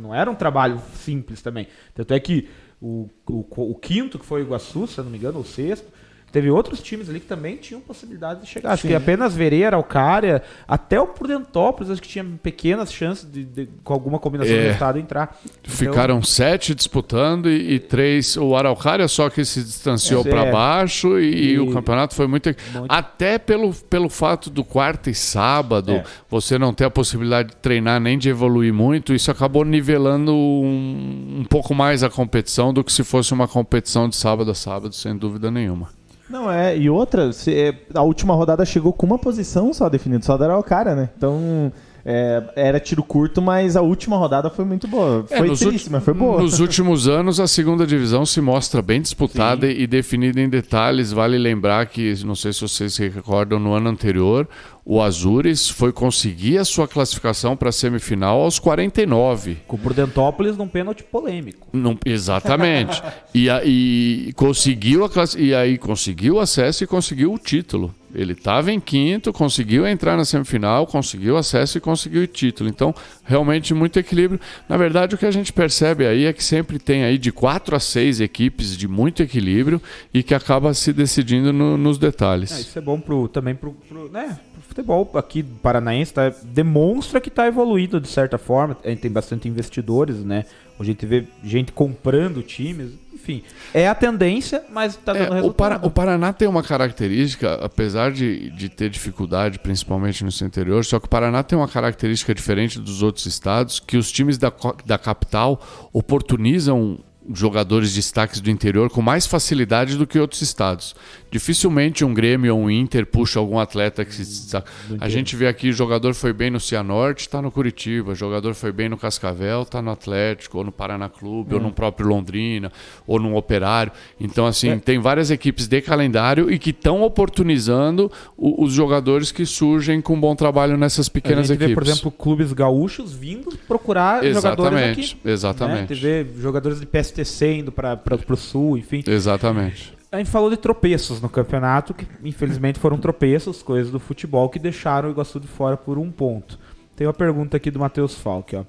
Não, 0.00 0.14
era 0.14 0.30
um 0.30 0.34
trabalho 0.34 0.80
simples 0.96 1.40
também. 1.40 1.68
Tanto 1.94 2.12
é 2.12 2.18
que 2.18 2.48
o, 2.80 3.08
o, 3.28 3.44
o 3.70 3.74
quinto, 3.76 4.18
que 4.18 4.26
foi 4.26 4.42
o 4.42 4.46
Iguaçu, 4.46 4.88
se 4.88 4.98
eu 4.98 5.04
não 5.04 5.10
me 5.10 5.18
engano, 5.18 5.38
o 5.38 5.44
sexto, 5.44 5.86
teve 6.32 6.50
outros 6.50 6.80
times 6.80 7.08
ali 7.10 7.20
que 7.20 7.26
também 7.26 7.56
tinham 7.56 7.80
possibilidade 7.80 8.40
de 8.40 8.46
chegar. 8.48 8.72
Acho 8.72 8.88
que 8.88 8.94
apenas 8.94 9.34
Vereira, 9.34 9.76
Alcária, 9.76 10.42
até 10.66 10.98
o 11.00 11.06
Prudentópolis, 11.06 11.90
acho 11.90 12.00
que 12.02 12.08
tinha 12.08 12.24
pequenas 12.42 12.92
chances 12.92 13.30
de, 13.30 13.44
de- 13.44 13.68
com 13.84 13.92
alguma 13.92 14.18
combinação 14.18 14.54
É. 14.54 14.58
de 14.58 14.64
resultado 14.66 14.98
entrar. 14.98 15.38
Então, 15.44 15.74
Ficaram 15.74 16.22
sete 16.22 16.74
disputando 16.74 17.48
e, 17.50 17.74
e 17.74 17.78
três. 17.78 18.36
O 18.36 18.56
Araucária 18.56 19.06
só 19.08 19.28
que 19.28 19.44
se 19.44 19.62
distanciou 19.62 20.22
É. 20.26 20.30
para 20.30 20.50
baixo 20.50 21.18
e, 21.18 21.52
E- 21.52 21.58
o 21.60 21.70
campeonato 21.72 22.14
foi 22.14 22.26
muito. 22.26 22.48
Até 22.88 23.38
pelo, 23.38 23.72
pelo 23.74 24.08
fato 24.08 24.48
do 24.50 24.64
quarta 24.64 25.10
e 25.10 25.14
sábado 25.14 25.92
É. 25.92 26.04
você 26.30 26.58
não 26.58 26.72
ter 26.72 26.84
a 26.86 26.90
possibilidade 26.90 27.50
de 27.50 27.56
treinar 27.56 28.00
nem 28.00 28.16
de 28.16 28.28
evoluir 28.28 28.72
muito, 28.72 29.12
isso 29.12 29.30
acabou 29.30 29.64
nivelando 29.64 30.32
um, 30.34 31.40
um 31.40 31.44
pouco 31.44 31.74
mais 31.74 32.02
a 32.02 32.08
competição 32.10 32.72
do 32.72 32.82
que 32.82 32.92
se 32.92 33.04
fosse 33.04 33.32
uma 33.34 33.46
competição 33.46 34.08
de 34.08 34.16
sábado 34.16 34.50
a 34.50 34.54
sábado, 34.54 34.94
sem 34.94 35.16
dúvida 35.16 35.50
nenhuma. 35.50 35.88
Não, 36.32 36.50
é, 36.50 36.76
e 36.76 36.88
outra, 36.88 37.30
se- 37.32 37.54
é, 37.54 37.74
a 37.94 38.02
última 38.02 38.34
rodada 38.34 38.64
chegou 38.64 38.92
com 38.92 39.04
uma 39.06 39.18
posição 39.18 39.72
só 39.74 39.88
definida, 39.88 40.24
só 40.24 40.36
da 40.38 40.62
cara, 40.62 40.94
né? 40.94 41.10
Então, 41.16 41.70
é, 42.04 42.42
era 42.56 42.80
tiro 42.80 43.02
curto, 43.02 43.40
mas 43.42 43.76
a 43.76 43.82
última 43.82 44.16
rodada 44.16 44.50
foi 44.50 44.64
muito 44.64 44.88
boa. 44.88 45.24
É, 45.30 45.36
Foi 45.38 45.48
nos 45.48 45.60
triste, 45.60 45.74
ulti- 45.84 45.90
mas 45.92 46.02
foi 46.02 46.14
boa. 46.14 46.40
Nos 46.42 46.58
últimos 46.58 47.06
anos, 47.06 47.38
a 47.38 47.46
segunda 47.46 47.86
divisão 47.86 48.24
se 48.26 48.40
mostra 48.40 48.80
bem 48.82 49.00
disputada 49.00 49.66
e 49.70 49.86
definida 49.86 50.40
em 50.40 50.48
detalhes. 50.48 51.12
Vale 51.12 51.36
lembrar 51.38 51.86
que, 51.86 52.14
não 52.24 52.34
sei 52.34 52.52
se 52.52 52.62
vocês 52.62 52.94
se 52.94 53.08
recordam, 53.08 53.60
no 53.60 53.72
ano 53.74 53.88
anterior, 53.90 54.48
o 54.84 55.00
Azures 55.00 55.68
foi 55.68 55.92
conseguir 55.92 56.58
a 56.58 56.64
sua 56.64 56.88
classificação 56.88 57.56
para 57.56 57.68
a 57.68 57.72
semifinal 57.72 58.40
aos 58.40 58.58
49. 58.58 59.58
Com 59.66 59.76
o 59.76 59.78
Prudentópolis 59.78 60.56
num 60.56 60.66
pênalti 60.68 61.04
polêmico. 61.04 61.68
Não, 61.72 61.96
exatamente. 62.04 63.00
e, 63.34 63.48
a- 63.48 63.62
e 63.64 64.32
conseguiu 64.36 65.04
a 65.04 65.08
classe, 65.10 65.38
e 65.40 65.54
aí 65.54 65.78
conseguiu 65.78 66.34
o 66.34 66.40
acesso 66.40 66.82
e 66.84 66.86
conseguiu 66.86 67.32
o 67.32 67.38
título. 67.38 67.94
Ele 68.14 68.32
estava 68.34 68.70
em 68.70 68.78
quinto, 68.78 69.32
conseguiu 69.32 69.86
entrar 69.86 70.18
na 70.18 70.24
semifinal, 70.26 70.86
conseguiu 70.86 71.36
acesso 71.38 71.78
e 71.78 71.80
conseguiu 71.80 72.22
o 72.24 72.26
título. 72.26 72.68
Então, 72.68 72.94
realmente 73.24 73.72
muito 73.72 73.98
equilíbrio. 73.98 74.38
Na 74.68 74.76
verdade, 74.76 75.14
o 75.14 75.18
que 75.18 75.24
a 75.24 75.30
gente 75.30 75.50
percebe 75.50 76.06
aí 76.06 76.26
é 76.26 76.32
que 76.32 76.44
sempre 76.44 76.78
tem 76.78 77.04
aí 77.04 77.16
de 77.16 77.32
quatro 77.32 77.74
a 77.74 77.80
seis 77.80 78.20
equipes 78.20 78.76
de 78.76 78.86
muito 78.86 79.22
equilíbrio 79.22 79.80
e 80.12 80.22
que 80.22 80.34
acaba 80.34 80.74
se 80.74 80.92
decidindo 80.92 81.54
no- 81.54 81.78
nos 81.78 81.96
É, 81.96 82.00
detalhes. 82.00 82.50
isso 82.50 82.78
é 82.78 82.82
bom 82.82 83.00
pro, 83.00 83.28
também 83.28 83.54
pro, 83.54 83.72
pro, 83.88 84.10
né, 84.12 84.38
pro 84.52 84.62
futebol 84.62 85.10
aqui 85.14 85.42
paranaense, 85.42 86.12
tá? 86.14 86.32
demonstra 86.44 87.20
que 87.20 87.28
está 87.28 87.46
evoluído 87.46 88.00
de 88.00 88.08
certa 88.08 88.38
forma. 88.38 88.76
A 88.84 88.88
gente 88.88 89.00
tem 89.00 89.10
bastante 89.10 89.48
investidores, 89.48 90.16
né? 90.18 90.44
Hoje 90.78 90.90
a 90.90 90.92
gente 90.94 91.06
vê 91.06 91.24
gente 91.44 91.70
comprando 91.72 92.42
times, 92.42 92.92
enfim. 93.12 93.42
É 93.72 93.86
a 93.86 93.94
tendência, 93.94 94.64
mas 94.72 94.94
está 94.94 95.12
dando 95.12 95.22
É, 95.24 95.30
o, 95.30 95.34
resultado. 95.34 95.54
Para- 95.54 95.86
o 95.86 95.90
Paraná 95.90 96.32
tem 96.32 96.48
uma 96.48 96.62
característica, 96.62 97.54
apesar 97.54 98.10
de, 98.10 98.50
de 98.50 98.68
ter 98.68 98.90
dificuldade, 98.90 99.58
principalmente 99.58 100.24
no 100.24 100.32
seu 100.32 100.46
interior, 100.46 100.84
só 100.84 100.98
que 100.98 101.06
o 101.06 101.08
Paraná 101.08 101.42
tem 101.42 101.56
uma 101.56 101.68
característica 101.68 102.34
diferente 102.34 102.80
dos 102.80 103.02
outros 103.02 103.26
estados, 103.26 103.78
que 103.78 103.96
os 103.96 104.10
times 104.10 104.38
da, 104.38 104.52
da 104.84 104.98
capital 104.98 105.60
oportunizam 105.92 106.98
jogadores 107.32 107.90
de 107.90 107.96
destaques 107.96 108.40
do 108.40 108.50
interior 108.50 108.90
com 108.90 109.00
mais 109.00 109.26
facilidade 109.26 109.96
do 109.96 110.06
que 110.06 110.18
outros 110.18 110.42
estados. 110.42 110.96
Dificilmente 111.32 112.04
um 112.04 112.12
Grêmio 112.12 112.54
ou 112.54 112.62
um 112.64 112.70
Inter 112.70 113.06
puxa 113.06 113.38
algum 113.38 113.58
atleta 113.58 114.04
que 114.04 114.14
se 114.14 114.20
destaca. 114.22 114.70
A 115.00 115.08
gente 115.08 115.34
vê 115.34 115.48
aqui, 115.48 115.72
jogador 115.72 116.12
foi 116.12 116.30
bem 116.32 116.50
no 116.50 116.60
Cianorte, 116.60 117.22
está 117.22 117.40
no 117.40 117.50
Curitiba, 117.50 118.14
jogador 118.14 118.52
foi 118.54 118.70
bem 118.70 118.90
no 118.90 118.98
Cascavel, 118.98 119.62
está 119.62 119.80
no 119.80 119.90
Atlético, 119.90 120.58
ou 120.58 120.64
no 120.64 120.70
Paraná 120.70 121.08
Clube, 121.08 121.54
ou 121.54 121.60
no 121.60 121.72
próprio 121.72 122.06
Londrina, 122.06 122.70
ou 123.06 123.18
no 123.18 123.34
Operário. 123.34 123.90
Então, 124.20 124.44
assim, 124.46 124.78
tem 124.78 124.98
várias 124.98 125.30
equipes 125.30 125.66
de 125.66 125.80
calendário 125.80 126.50
e 126.52 126.58
que 126.58 126.68
estão 126.68 127.00
oportunizando 127.02 128.12
o- 128.36 128.62
os 128.64 128.74
jogadores 128.74 129.32
que 129.32 129.46
surgem 129.46 130.02
com 130.02 130.20
bom 130.20 130.36
trabalho 130.36 130.76
nessas 130.76 131.08
a 131.08 131.10
pequenas 131.10 131.46
gente 131.46 131.58
vê, 131.58 131.64
equipes. 131.64 131.82
por 131.82 131.90
exemplo, 131.90 132.10
clubes 132.10 132.52
gaúchos 132.52 133.12
vindo 133.14 133.56
procurar 133.66 134.22
jogadores 134.22 134.36
Exatamente, 134.36 135.00
aqui. 135.00 135.16
Né? 135.24 135.32
exatamente. 135.32 135.92
A 135.92 135.94
gente 135.96 136.02
vê 136.02 136.26
jogadores 136.40 136.78
de 136.78 136.84
PSTC 136.86 137.54
indo 137.54 137.72
para 137.72 137.98
o 138.28 138.36
sul, 138.36 138.76
enfim. 138.76 139.02
Exatamente. 139.06 139.94
A 140.12 140.18
gente 140.18 140.30
falou 140.30 140.50
de 140.50 140.58
tropeços 140.58 141.22
no 141.22 141.28
campeonato, 141.30 141.94
que 141.94 142.06
infelizmente 142.22 142.78
foram 142.78 142.98
tropeços, 142.98 143.62
coisas 143.62 143.90
do 143.90 143.98
futebol, 143.98 144.50
que 144.50 144.58
deixaram 144.58 145.08
o 145.08 145.12
Iguaçu 145.12 145.40
de 145.40 145.48
fora 145.48 145.74
por 145.74 145.96
um 145.96 146.10
ponto. 146.10 146.58
Tem 146.94 147.06
uma 147.06 147.14
pergunta 147.14 147.56
aqui 147.56 147.70
do 147.70 147.80
Matheus 147.80 148.14
Falck. 148.14 148.54
Ó. 148.54 148.64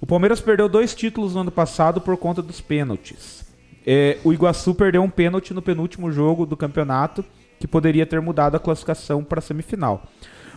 O 0.00 0.06
Palmeiras 0.06 0.40
perdeu 0.40 0.68
dois 0.68 0.94
títulos 0.94 1.34
no 1.34 1.40
ano 1.40 1.50
passado 1.50 2.00
por 2.00 2.16
conta 2.16 2.40
dos 2.40 2.60
pênaltis. 2.60 3.44
É, 3.84 4.18
o 4.22 4.32
Iguaçu 4.32 4.76
perdeu 4.76 5.02
um 5.02 5.10
pênalti 5.10 5.52
no 5.52 5.60
penúltimo 5.60 6.12
jogo 6.12 6.46
do 6.46 6.56
campeonato, 6.56 7.24
que 7.58 7.66
poderia 7.66 8.06
ter 8.06 8.20
mudado 8.20 8.54
a 8.54 8.60
classificação 8.60 9.24
para 9.24 9.40
a 9.40 9.42
semifinal. 9.42 10.04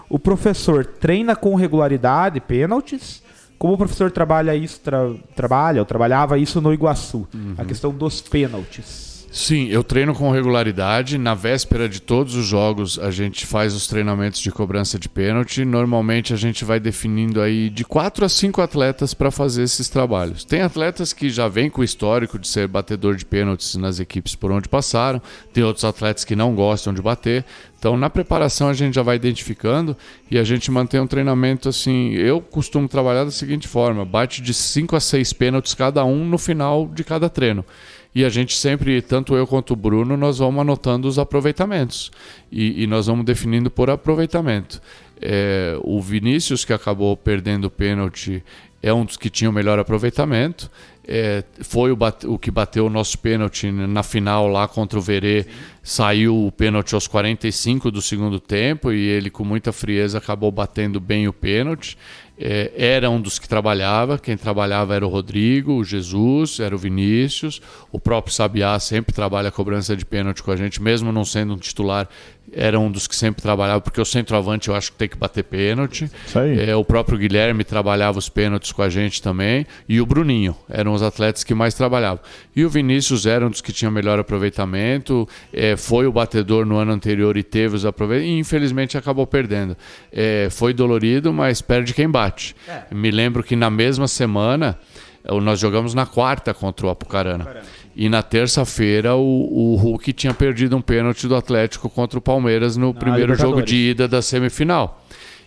O 0.07 0.19
professor 0.19 0.85
treina 0.85 1.35
com 1.35 1.55
regularidade 1.55 2.39
pênaltis? 2.39 3.23
Como 3.57 3.73
o 3.73 3.77
professor 3.77 4.11
trabalha 4.11 4.55
isso, 4.55 4.79
tra- 4.79 5.15
trabalha 5.35 5.81
ou 5.81 5.85
trabalhava 5.85 6.37
isso 6.37 6.61
no 6.61 6.71
Iguaçu? 6.71 7.27
A 7.57 7.65
questão 7.65 7.91
dos 7.91 8.21
pênaltis. 8.21 9.08
Sim, 9.31 9.67
eu 9.67 9.83
treino 9.83 10.15
com 10.15 10.31
regularidade. 10.31 11.17
Na 11.17 11.35
véspera 11.35 11.87
de 11.87 12.01
todos 12.01 12.35
os 12.35 12.47
jogos, 12.47 12.97
a 12.97 13.11
gente 13.11 13.45
faz 13.45 13.75
os 13.75 13.85
treinamentos 13.85 14.39
de 14.39 14.51
cobrança 14.51 14.97
de 14.97 15.07
pênalti. 15.07 15.63
Normalmente, 15.63 16.33
a 16.33 16.35
gente 16.35 16.65
vai 16.65 16.79
definindo 16.79 17.39
aí 17.39 17.69
de 17.69 17.85
quatro 17.85 18.25
a 18.25 18.29
cinco 18.29 18.59
atletas 18.59 19.13
para 19.13 19.29
fazer 19.29 19.63
esses 19.63 19.87
trabalhos. 19.87 20.43
Tem 20.43 20.61
atletas 20.61 21.13
que 21.13 21.29
já 21.29 21.47
vêm 21.47 21.69
com 21.69 21.81
o 21.81 21.83
histórico 21.83 22.39
de 22.39 22.47
ser 22.47 22.67
batedor 22.67 23.15
de 23.15 23.23
pênaltis 23.23 23.75
nas 23.75 23.99
equipes 23.99 24.33
por 24.33 24.51
onde 24.51 24.67
passaram. 24.67 25.21
Tem 25.53 25.63
outros 25.63 25.85
atletas 25.85 26.25
que 26.25 26.35
não 26.35 26.55
gostam 26.55 26.91
de 26.91 27.01
bater. 27.01 27.45
Então, 27.77 27.95
na 27.95 28.09
preparação, 28.09 28.67
a 28.67 28.73
gente 28.73 28.95
já 28.95 29.03
vai 29.03 29.15
identificando 29.15 29.95
e 30.29 30.39
a 30.39 30.43
gente 30.43 30.71
mantém 30.71 30.99
um 30.99 31.07
treinamento 31.07 31.69
assim. 31.69 32.13
Eu 32.13 32.41
costumo 32.41 32.89
trabalhar 32.89 33.25
da 33.25 33.31
seguinte 33.31 33.67
forma: 33.67 34.03
bate 34.03 34.41
de 34.41 34.55
cinco 34.55 34.95
a 34.95 34.99
seis 34.99 35.31
pênaltis 35.31 35.75
cada 35.75 36.03
um 36.03 36.25
no 36.25 36.37
final 36.39 36.87
de 36.87 37.03
cada 37.03 37.29
treino. 37.29 37.63
E 38.19 38.25
a 38.25 38.27
gente 38.27 38.53
sempre, 38.53 39.01
tanto 39.01 39.33
eu 39.33 39.47
quanto 39.47 39.71
o 39.71 39.77
Bruno, 39.77 40.17
nós 40.17 40.39
vamos 40.39 40.59
anotando 40.59 41.07
os 41.07 41.17
aproveitamentos. 41.17 42.11
E, 42.51 42.83
e 42.83 42.85
nós 42.85 43.07
vamos 43.07 43.23
definindo 43.23 43.71
por 43.71 43.89
aproveitamento. 43.89 44.81
É, 45.21 45.79
o 45.81 46.01
Vinícius, 46.01 46.65
que 46.65 46.73
acabou 46.73 47.15
perdendo 47.15 47.67
o 47.67 47.71
pênalti, 47.71 48.43
é 48.83 48.93
um 48.93 49.05
dos 49.05 49.15
que 49.15 49.29
tinha 49.29 49.49
o 49.49 49.53
melhor 49.53 49.79
aproveitamento. 49.79 50.69
É, 51.07 51.45
foi 51.61 51.93
o, 51.93 51.97
o 52.25 52.37
que 52.37 52.51
bateu 52.51 52.87
o 52.87 52.89
nosso 52.89 53.17
pênalti 53.19 53.71
na 53.71 54.03
final 54.03 54.49
lá 54.49 54.67
contra 54.67 54.99
o 54.99 55.01
Verê. 55.01 55.45
Saiu 55.81 56.45
o 56.45 56.51
pênalti 56.51 56.95
aos 56.95 57.07
45 57.07 57.89
do 57.89 58.01
segundo 58.01 58.37
tempo 58.37 58.91
e 58.91 58.99
ele, 59.07 59.29
com 59.29 59.45
muita 59.45 59.71
frieza, 59.71 60.17
acabou 60.17 60.51
batendo 60.51 60.99
bem 60.99 61.25
o 61.25 61.31
pênalti. 61.31 61.97
É, 62.39 62.71
era 62.77 63.09
um 63.09 63.19
dos 63.19 63.37
que 63.37 63.49
trabalhava. 63.49 64.17
Quem 64.17 64.37
trabalhava 64.37 64.95
era 64.95 65.05
o 65.05 65.09
Rodrigo, 65.09 65.73
o 65.73 65.83
Jesus, 65.83 66.59
era 66.61 66.73
o 66.73 66.77
Vinícius. 66.77 67.61
O 67.91 67.99
próprio 67.99 68.33
Sabiá 68.33 68.79
sempre 68.79 69.13
trabalha 69.13 69.49
a 69.49 69.51
cobrança 69.51 69.95
de 69.95 70.05
pênalti 70.05 70.41
com 70.41 70.51
a 70.51 70.55
gente, 70.55 70.81
mesmo 70.81 71.11
não 71.11 71.25
sendo 71.25 71.53
um 71.53 71.57
titular 71.57 72.07
era 72.53 72.79
um 72.79 72.91
dos 72.91 73.07
que 73.07 73.15
sempre 73.15 73.41
trabalhava, 73.41 73.81
porque 73.81 73.99
o 73.99 74.05
centroavante 74.05 74.69
eu 74.69 74.75
acho 74.75 74.91
que 74.91 74.97
tem 74.97 75.07
que 75.07 75.17
bater 75.17 75.43
pênalti. 75.43 76.09
É, 76.59 76.75
o 76.75 76.83
próprio 76.83 77.17
Guilherme 77.17 77.63
trabalhava 77.63 78.17
os 78.17 78.29
pênaltis 78.29 78.71
com 78.71 78.81
a 78.81 78.89
gente 78.89 79.21
também. 79.21 79.65
E 79.87 79.99
o 80.01 80.05
Bruninho 80.05 80.55
eram 80.69 80.93
os 80.93 81.01
atletas 81.01 81.43
que 81.43 81.53
mais 81.53 81.73
trabalhavam. 81.73 82.19
E 82.55 82.65
o 82.65 82.69
Vinícius 82.69 83.25
era 83.25 83.45
um 83.45 83.49
dos 83.49 83.61
que 83.61 83.71
tinha 83.71 83.91
melhor 83.91 84.19
aproveitamento. 84.19 85.27
É, 85.53 85.75
foi 85.75 86.07
o 86.07 86.11
batedor 86.11 86.65
no 86.65 86.77
ano 86.77 86.91
anterior 86.91 87.37
e 87.37 87.43
teve 87.43 87.75
os 87.75 87.85
aproveitamentos. 87.85 88.35
E 88.35 88.39
infelizmente 88.39 88.97
acabou 88.97 89.27
perdendo. 89.27 89.75
É, 90.11 90.47
foi 90.51 90.73
dolorido, 90.73 91.31
mas 91.31 91.61
perde 91.61 91.93
quem 91.93 92.09
bate. 92.09 92.55
É. 92.67 92.83
Me 92.93 93.11
lembro 93.11 93.43
que 93.43 93.55
na 93.55 93.69
mesma 93.69 94.07
semana. 94.07 94.77
Nós 95.43 95.59
jogamos 95.59 95.93
na 95.93 96.05
quarta 96.05 96.53
contra 96.53 96.87
o 96.87 96.89
Apucarana. 96.89 97.61
E 97.99 98.07
na 98.07 98.23
terça-feira 98.23 99.13
o, 99.17 99.73
o 99.73 99.75
Hulk 99.75 100.13
tinha 100.13 100.33
perdido 100.33 100.77
um 100.77 100.81
pênalti 100.81 101.27
do 101.27 101.35
Atlético 101.35 101.89
contra 101.89 102.17
o 102.17 102.21
Palmeiras 102.21 102.77
no 102.77 102.93
primeiro 102.93 103.35
jogo 103.35 103.61
de 103.61 103.75
ida 103.75 104.07
da 104.07 104.21
semifinal. 104.21 105.03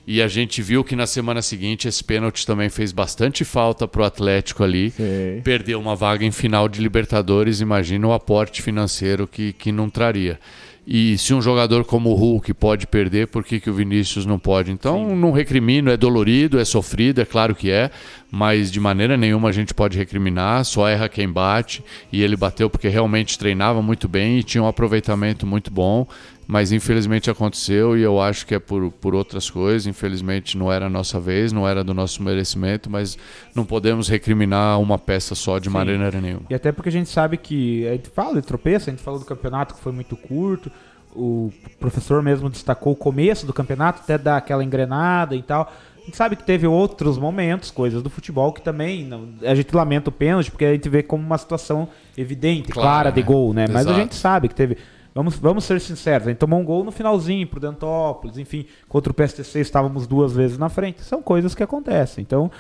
E 0.07 0.21
a 0.21 0.29
gente 0.29 0.61
viu 0.61 0.85
que 0.85 0.95
na 0.95 1.07
semana 1.07 1.41
seguinte 1.41 1.89
esse 1.89 2.05
pênalti 2.05 2.47
também 2.47 2.69
fez 2.69 2.93
bastante 2.93 3.43
falta 3.43 3.89
para 3.89 4.03
o 4.03 4.05
Atlético 4.05 4.63
ali. 4.63 4.91
Sei. 4.91 5.41
Perdeu 5.43 5.81
uma 5.81 5.97
vaga 5.97 6.27
em 6.27 6.31
final 6.31 6.69
de 6.69 6.83
Libertadores, 6.83 7.63
imagina 7.63 8.07
o 8.07 8.13
aporte 8.13 8.61
financeiro 8.61 9.27
que, 9.27 9.55
que 9.55 9.73
não 9.73 9.89
traria. 9.89 10.39
E 10.87 11.17
se 11.17 11.33
um 11.33 11.41
jogador 11.41 11.85
como 11.85 12.11
o 12.11 12.15
Hulk 12.15 12.53
pode 12.55 12.89
perder, 12.89 13.29
por 13.29 13.45
que, 13.45 13.61
que 13.61 13.71
o 13.71 13.75
Vinícius 13.75 14.27
não 14.27 14.39
pode? 14.39 14.73
Então, 14.73 15.15
não 15.15 15.31
recrimino, 15.31 15.91
é 15.91 15.97
dolorido, 15.97 16.59
é 16.59 16.65
sofrido, 16.65 17.21
é 17.21 17.25
claro 17.25 17.55
que 17.55 17.71
é, 17.71 17.89
mas 18.35 18.73
de 18.73 18.81
maneira 18.81 19.15
nenhuma 19.15 19.51
a 19.51 19.53
gente 19.53 19.75
pode 19.75 19.99
recriminar, 19.99 20.65
só 20.65 20.89
erra 20.89 21.07
quem 21.07 21.29
bate. 21.29 21.85
E 22.11 22.23
ele 22.23 22.35
bateu 22.35 22.71
porque 22.71 22.89
realmente 22.89 23.39
treinava 23.39 23.83
muito 23.83 24.09
bem 24.09 24.39
e 24.39 24.43
tinha 24.43 24.65
um 24.65 24.67
aproveitamento 24.67 25.47
muito 25.47 25.71
bom, 25.71 26.07
mas 26.47 26.73
infelizmente 26.73 27.31
aconteceu 27.31 27.95
e 27.95 28.01
eu 28.01 28.19
acho 28.19 28.47
que 28.47 28.55
é 28.55 28.59
por, 28.59 28.91
por 28.91 29.15
outras 29.15 29.51
coisas. 29.51 29.87
Infelizmente 29.87 30.57
não 30.57 30.73
era 30.73 30.87
a 30.87 30.89
nossa 30.89 31.21
vez, 31.21 31.53
não 31.53 31.69
era 31.69 31.85
do 31.85 31.93
nosso 31.93 32.23
merecimento, 32.23 32.89
mas 32.89 33.19
não 33.55 33.67
podemos 33.67 34.09
recriminar 34.09 34.81
uma 34.81 34.99
peça 34.99 35.35
só 35.35 35.59
de 35.59 35.69
maneira 35.69 36.19
nenhuma. 36.19 36.47
E 36.49 36.55
até 36.55 36.73
porque 36.73 36.89
a 36.89 36.93
gente 36.93 37.11
sabe 37.11 37.37
que. 37.37 37.87
A 37.87 37.93
gente 37.93 38.09
fala 38.09 38.41
de 38.41 38.47
tropeço, 38.47 38.89
a 38.89 38.93
gente 38.95 39.03
falou 39.03 39.21
do 39.21 39.27
campeonato 39.27 39.75
que 39.75 39.81
foi 39.81 39.93
muito 39.93 40.17
curto. 40.17 40.73
O 41.15 41.53
professor 41.79 42.23
mesmo 42.23 42.49
destacou 42.49 42.95
o 42.95 42.97
começo 42.97 43.45
do 43.45 43.53
campeonato, 43.53 44.01
até 44.03 44.17
dar 44.17 44.39
aquela 44.39 44.65
engrenada 44.65 45.37
e 45.37 45.43
tal. 45.43 45.71
A 46.03 46.05
gente 46.05 46.17
sabe 46.17 46.35
que 46.35 46.43
teve 46.43 46.67
outros 46.67 47.17
momentos, 47.17 47.71
coisas 47.71 48.03
do 48.03 48.11
futebol 48.11 48.53
que 48.53 48.61
também. 48.61 49.05
Não, 49.05 49.29
a 49.43 49.55
gente 49.55 49.75
lamenta 49.75 50.11
o 50.11 50.13
pênalti, 50.13 50.51
porque 50.51 50.65
a 50.65 50.73
gente 50.73 50.89
vê 50.89 51.03
como 51.03 51.25
uma 51.25 51.39
situação 51.39 51.89
evidente, 52.19 52.73
Claro, 52.73 52.89
clara 52.89 53.11
de 53.13 53.21
né? 53.21 53.27
gol, 53.27 53.55
né? 53.55 53.67
Mas 53.69 53.87
a 53.87 53.91
Exato. 53.91 53.97
gente 54.01 54.15
sabe 54.17 54.49
que 54.49 54.55
teve. 54.55 54.77
Vamos, 55.15 55.37
vamos 55.37 55.65
ser 55.65 55.79
sinceros, 55.81 56.27
a 56.27 56.31
gente 56.31 56.39
tomou 56.39 56.59
um 56.59 56.65
gol 56.65 56.83
no 56.83 56.91
finalzinho 56.91 57.47
pro 57.47 57.61
Dentópolis, 57.61 58.39
enfim, 58.39 58.65
contra 58.89 59.13
o 59.13 59.15
PSTC 59.15 59.61
estávamos 59.61 60.07
duas 60.07 60.33
vezes 60.33 60.57
na 60.57 60.71
frente. 60.71 61.03
São 61.03 61.23
coisas 61.23 61.55
que 61.55 61.63
acontecem. 61.63 62.23
Então, 62.23 62.51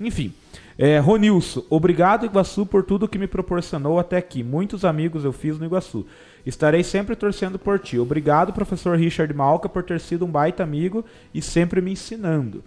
enfim. 0.00 0.32
É, 0.78 0.98
Ronilson, 0.98 1.62
obrigado 1.68 2.24
Iguaçu 2.24 2.64
por 2.64 2.82
tudo 2.82 3.06
que 3.08 3.18
me 3.18 3.26
proporcionou 3.26 3.98
até 3.98 4.16
aqui. 4.16 4.42
Muitos 4.42 4.84
amigos 4.84 5.24
eu 5.24 5.32
fiz 5.32 5.58
no 5.58 5.64
Iguaçu. 5.66 6.06
Estarei 6.46 6.82
sempre 6.82 7.14
torcendo 7.14 7.58
por 7.58 7.78
ti. 7.78 7.98
Obrigado, 7.98 8.52
professor 8.52 8.96
Richard 8.96 9.32
Malca, 9.34 9.68
por 9.68 9.82
ter 9.82 10.00
sido 10.00 10.24
um 10.24 10.28
baita 10.30 10.62
amigo 10.62 11.04
e 11.32 11.40
sempre 11.42 11.80
me 11.80 11.92
ensinando. 11.92 12.64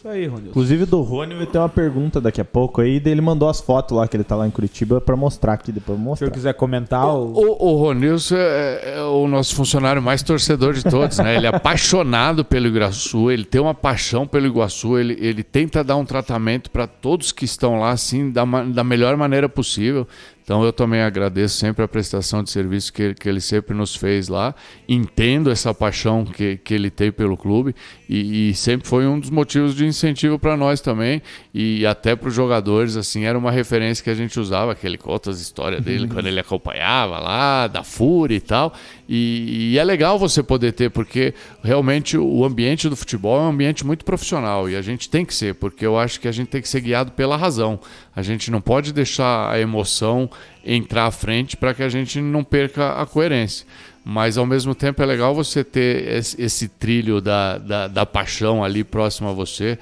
Isso 0.00 0.08
aí, 0.08 0.26
Ronilson. 0.26 0.48
Inclusive 0.48 0.86
do 0.86 1.02
Rony 1.02 1.34
vai 1.34 1.44
ter 1.46 1.58
uma 1.58 1.68
pergunta 1.68 2.22
daqui 2.22 2.40
a 2.40 2.44
pouco 2.44 2.80
aí, 2.80 3.02
ele 3.04 3.20
mandou 3.20 3.50
as 3.50 3.60
fotos 3.60 3.94
lá 3.94 4.08
que 4.08 4.16
ele 4.16 4.24
tá 4.24 4.34
lá 4.34 4.46
em 4.46 4.50
Curitiba 4.50 4.98
pra 4.98 5.14
mostrar 5.14 5.52
aqui, 5.52 5.70
depois 5.70 5.98
eu 5.98 6.02
vou 6.02 6.16
Se 6.16 6.22
mostrar. 6.24 6.30
quiser 6.30 6.54
comentar, 6.54 7.06
o... 7.06 7.34
O, 7.34 7.66
o 7.66 7.76
Ronilson 7.76 8.36
é, 8.38 8.94
é 8.96 9.02
o 9.02 9.28
nosso 9.28 9.54
funcionário 9.54 10.00
mais 10.00 10.22
torcedor 10.22 10.72
de 10.72 10.84
todos, 10.84 11.18
né? 11.18 11.36
Ele 11.36 11.46
é 11.46 11.54
apaixonado 11.54 12.42
pelo 12.46 12.66
Iguaçu, 12.66 13.30
ele 13.30 13.44
tem 13.44 13.60
uma 13.60 13.74
paixão 13.74 14.26
pelo 14.26 14.46
Iguaçu, 14.46 14.98
ele, 14.98 15.18
ele 15.20 15.42
tenta 15.42 15.84
dar 15.84 15.96
um 15.96 16.04
tratamento 16.06 16.70
para 16.70 16.86
todos 16.86 17.30
que 17.30 17.44
estão 17.44 17.78
lá, 17.78 17.90
assim, 17.90 18.30
da, 18.30 18.46
da 18.46 18.82
melhor 18.82 19.18
maneira 19.18 19.50
possível. 19.50 20.08
Então 20.50 20.64
eu 20.64 20.72
também 20.72 21.00
agradeço 21.00 21.54
sempre 21.58 21.84
a 21.84 21.86
prestação 21.86 22.42
de 22.42 22.50
serviço 22.50 22.92
que, 22.92 23.00
ele- 23.00 23.14
que 23.14 23.28
ele 23.28 23.40
sempre 23.40 23.72
nos 23.72 23.94
fez 23.94 24.26
lá. 24.26 24.52
Entendo 24.88 25.48
essa 25.48 25.72
paixão 25.72 26.24
que, 26.24 26.56
que 26.56 26.74
ele 26.74 26.90
tem 26.90 27.12
pelo 27.12 27.36
clube 27.36 27.72
e, 28.08 28.48
e 28.50 28.54
sempre 28.56 28.88
foi 28.88 29.06
um 29.06 29.20
dos 29.20 29.30
motivos 29.30 29.76
de 29.76 29.86
incentivo 29.86 30.40
para 30.40 30.56
nós 30.56 30.80
também 30.80 31.22
e 31.54 31.86
até 31.86 32.16
para 32.16 32.28
os 32.28 32.34
jogadores. 32.34 32.96
Assim 32.96 33.22
era 33.26 33.38
uma 33.38 33.52
referência 33.52 34.02
que 34.02 34.10
a 34.10 34.14
gente 34.14 34.40
usava, 34.40 34.74
que 34.74 34.84
ele 34.84 34.98
conta 34.98 35.30
as 35.30 35.38
histórias 35.40 35.84
dele 35.84 36.08
quando 36.08 36.26
ele 36.26 36.40
acompanhava 36.40 37.20
lá 37.20 37.68
da 37.68 37.84
Fúria 37.84 38.34
e 38.34 38.40
tal. 38.40 38.74
E, 39.12 39.72
e 39.72 39.78
é 39.78 39.82
legal 39.82 40.16
você 40.20 40.40
poder 40.40 40.70
ter 40.70 40.88
porque 40.88 41.34
realmente 41.64 42.16
o 42.16 42.44
ambiente 42.44 42.88
do 42.88 42.94
futebol 42.94 43.40
é 43.40 43.42
um 43.42 43.48
ambiente 43.48 43.84
muito 43.84 44.04
profissional 44.04 44.70
e 44.70 44.76
a 44.76 44.82
gente 44.82 45.10
tem 45.10 45.24
que 45.24 45.34
ser 45.34 45.56
porque 45.56 45.84
eu 45.84 45.98
acho 45.98 46.20
que 46.20 46.28
a 46.28 46.32
gente 46.32 46.46
tem 46.46 46.62
que 46.62 46.68
ser 46.68 46.80
guiado 46.80 47.10
pela 47.10 47.36
razão. 47.36 47.80
A 48.14 48.22
gente 48.22 48.52
não 48.52 48.60
pode 48.60 48.92
deixar 48.92 49.50
a 49.50 49.58
emoção 49.58 50.30
entrar 50.64 51.06
à 51.06 51.10
frente 51.10 51.56
para 51.56 51.74
que 51.74 51.82
a 51.82 51.88
gente 51.88 52.20
não 52.20 52.44
perca 52.44 52.92
a 53.02 53.04
coerência. 53.04 53.66
Mas 54.04 54.38
ao 54.38 54.46
mesmo 54.46 54.76
tempo 54.76 55.02
é 55.02 55.06
legal 55.06 55.34
você 55.34 55.64
ter 55.64 56.06
esse, 56.06 56.40
esse 56.40 56.68
trilho 56.68 57.20
da, 57.20 57.58
da, 57.58 57.88
da 57.88 58.06
paixão 58.06 58.62
ali 58.62 58.84
próximo 58.84 59.28
a 59.28 59.32
você. 59.32 59.76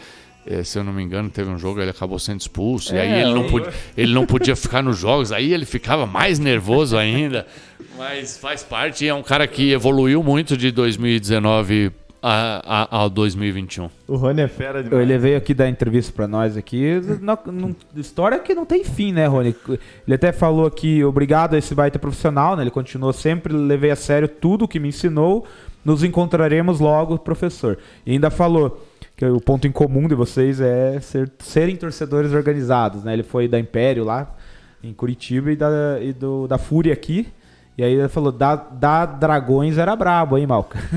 Eh, 0.51 0.65
se 0.65 0.79
eu 0.79 0.83
não 0.85 0.93
me 0.95 1.03
engano, 1.03 1.29
teve 1.29 1.51
um 1.51 1.59
jogo, 1.59 1.79
ele 1.81 1.91
acabou 1.91 2.19
sendo 2.19 2.41
expulso. 2.41 2.95
e 2.95 2.99
aí 2.99 3.20
ele 3.20 3.35
não, 3.35 3.45
podia, 3.49 3.73
ele 3.97 4.15
não 4.15 4.25
podia 4.25 4.57
ficar 4.57 4.83
nos 4.83 4.97
jogos, 4.99 5.31
aí 5.31 5.53
ele 5.53 5.66
ficava 5.66 6.07
mais 6.07 6.39
nervoso 6.39 6.97
ainda. 6.97 7.47
Mas 7.99 8.39
faz 8.39 8.62
parte, 8.62 9.05
e 9.05 9.09
é 9.09 9.15
um 9.15 9.23
cara 9.23 9.47
que 9.47 9.73
evoluiu 9.73 10.23
muito 10.23 10.57
de 10.57 10.70
2019 10.70 11.93
a, 12.23 12.87
a, 12.91 13.05
a 13.05 13.09
2021. 13.09 13.91
O 14.09 14.16
Rony 14.16 14.41
é 14.41 14.49
fera 14.49 14.83
demais. 14.83 15.03
Ele 15.03 15.19
veio 15.19 15.37
aqui 15.37 15.53
dar 15.55 15.69
entrevista 15.69 16.12
pra 16.12 16.27
nós 16.27 16.57
aqui. 16.57 17.01
Não- 17.20 17.39
não- 17.53 17.77
história 17.95 18.39
que 18.39 18.55
não 18.55 18.65
tem 18.65 18.83
fim, 18.85 19.12
né, 19.12 19.27
Rony? 19.27 19.55
Ele 19.69 20.15
até 20.15 20.33
falou 20.33 20.66
aqui, 20.66 21.05
obrigado 21.05 21.55
a 21.55 21.59
esse 21.59 21.75
baita 21.75 21.99
profissional, 21.99 22.57
né? 22.57 22.62
Ele 22.62 22.70
continuou 22.70 23.12
sempre, 23.12 23.53
levei 23.53 23.91
a 23.91 23.97
sério 23.97 24.29
tudo 24.29 24.66
que 24.66 24.81
me 24.81 24.89
ensinou. 24.89 25.47
Nos 25.85 26.03
encontraremos 26.03 26.81
logo, 26.81 27.19
professor. 27.19 27.79
E 28.05 28.12
ainda 28.12 28.31
falou 28.31 28.85
que 29.19 29.24
o 29.27 29.40
ponto 29.40 29.66
em 29.66 29.73
comum 29.73 30.07
de 30.07 30.15
vocês 30.15 30.61
é 30.61 31.01
ser- 31.01 31.28
serem 31.40 31.74
torcedores 31.74 32.32
organizados, 32.32 33.03
né? 33.03 33.15
Ele 33.15 33.24
foi 33.24 33.49
da 33.49 33.59
Império 33.59 34.05
lá 34.05 34.32
em 34.81 34.93
Curitiba 34.95 35.51
e 35.51 35.57
da, 35.57 35.99
e 36.01 36.12
do, 36.12 36.47
da 36.47 36.57
Fúria 36.57 36.93
aqui. 36.93 37.27
E 37.77 37.82
aí 37.82 37.95
ele 37.95 38.09
falou, 38.09 38.31
da, 38.31 38.55
da 38.55 39.07
Dragões 39.07 39.77
era 39.77 39.95
brabo, 39.97 40.39
hein, 40.39 40.47
Malca? 40.47 40.78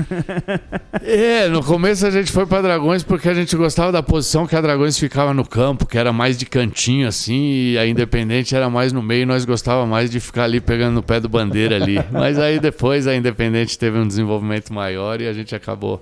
É, 1.04 1.48
no 1.48 1.64
começo 1.64 2.06
a 2.06 2.10
gente 2.10 2.30
foi 2.30 2.46
para 2.46 2.62
Dragões 2.62 3.02
porque 3.02 3.28
a 3.28 3.34
gente 3.34 3.56
gostava 3.56 3.90
da 3.90 4.02
posição 4.04 4.46
que 4.46 4.54
a 4.54 4.60
Dragões 4.60 4.96
ficava 4.96 5.34
no 5.34 5.44
campo, 5.44 5.84
que 5.84 5.98
era 5.98 6.12
mais 6.12 6.38
de 6.38 6.46
cantinho 6.46 7.08
assim, 7.08 7.72
e 7.72 7.78
a 7.78 7.84
Independente 7.86 8.54
era 8.54 8.70
mais 8.70 8.92
no 8.92 9.02
meio, 9.02 9.22
e 9.22 9.26
nós 9.26 9.44
gostava 9.44 9.84
mais 9.84 10.10
de 10.10 10.20
ficar 10.20 10.44
ali 10.44 10.60
pegando 10.60 10.94
no 10.94 11.02
pé 11.02 11.18
do 11.18 11.28
bandeira 11.28 11.74
ali. 11.74 11.98
Mas 12.12 12.38
aí 12.38 12.60
depois 12.60 13.08
a 13.08 13.16
Independente 13.16 13.76
teve 13.76 13.98
um 13.98 14.06
desenvolvimento 14.06 14.72
maior 14.72 15.20
e 15.20 15.26
a 15.26 15.32
gente 15.32 15.56
acabou 15.56 16.00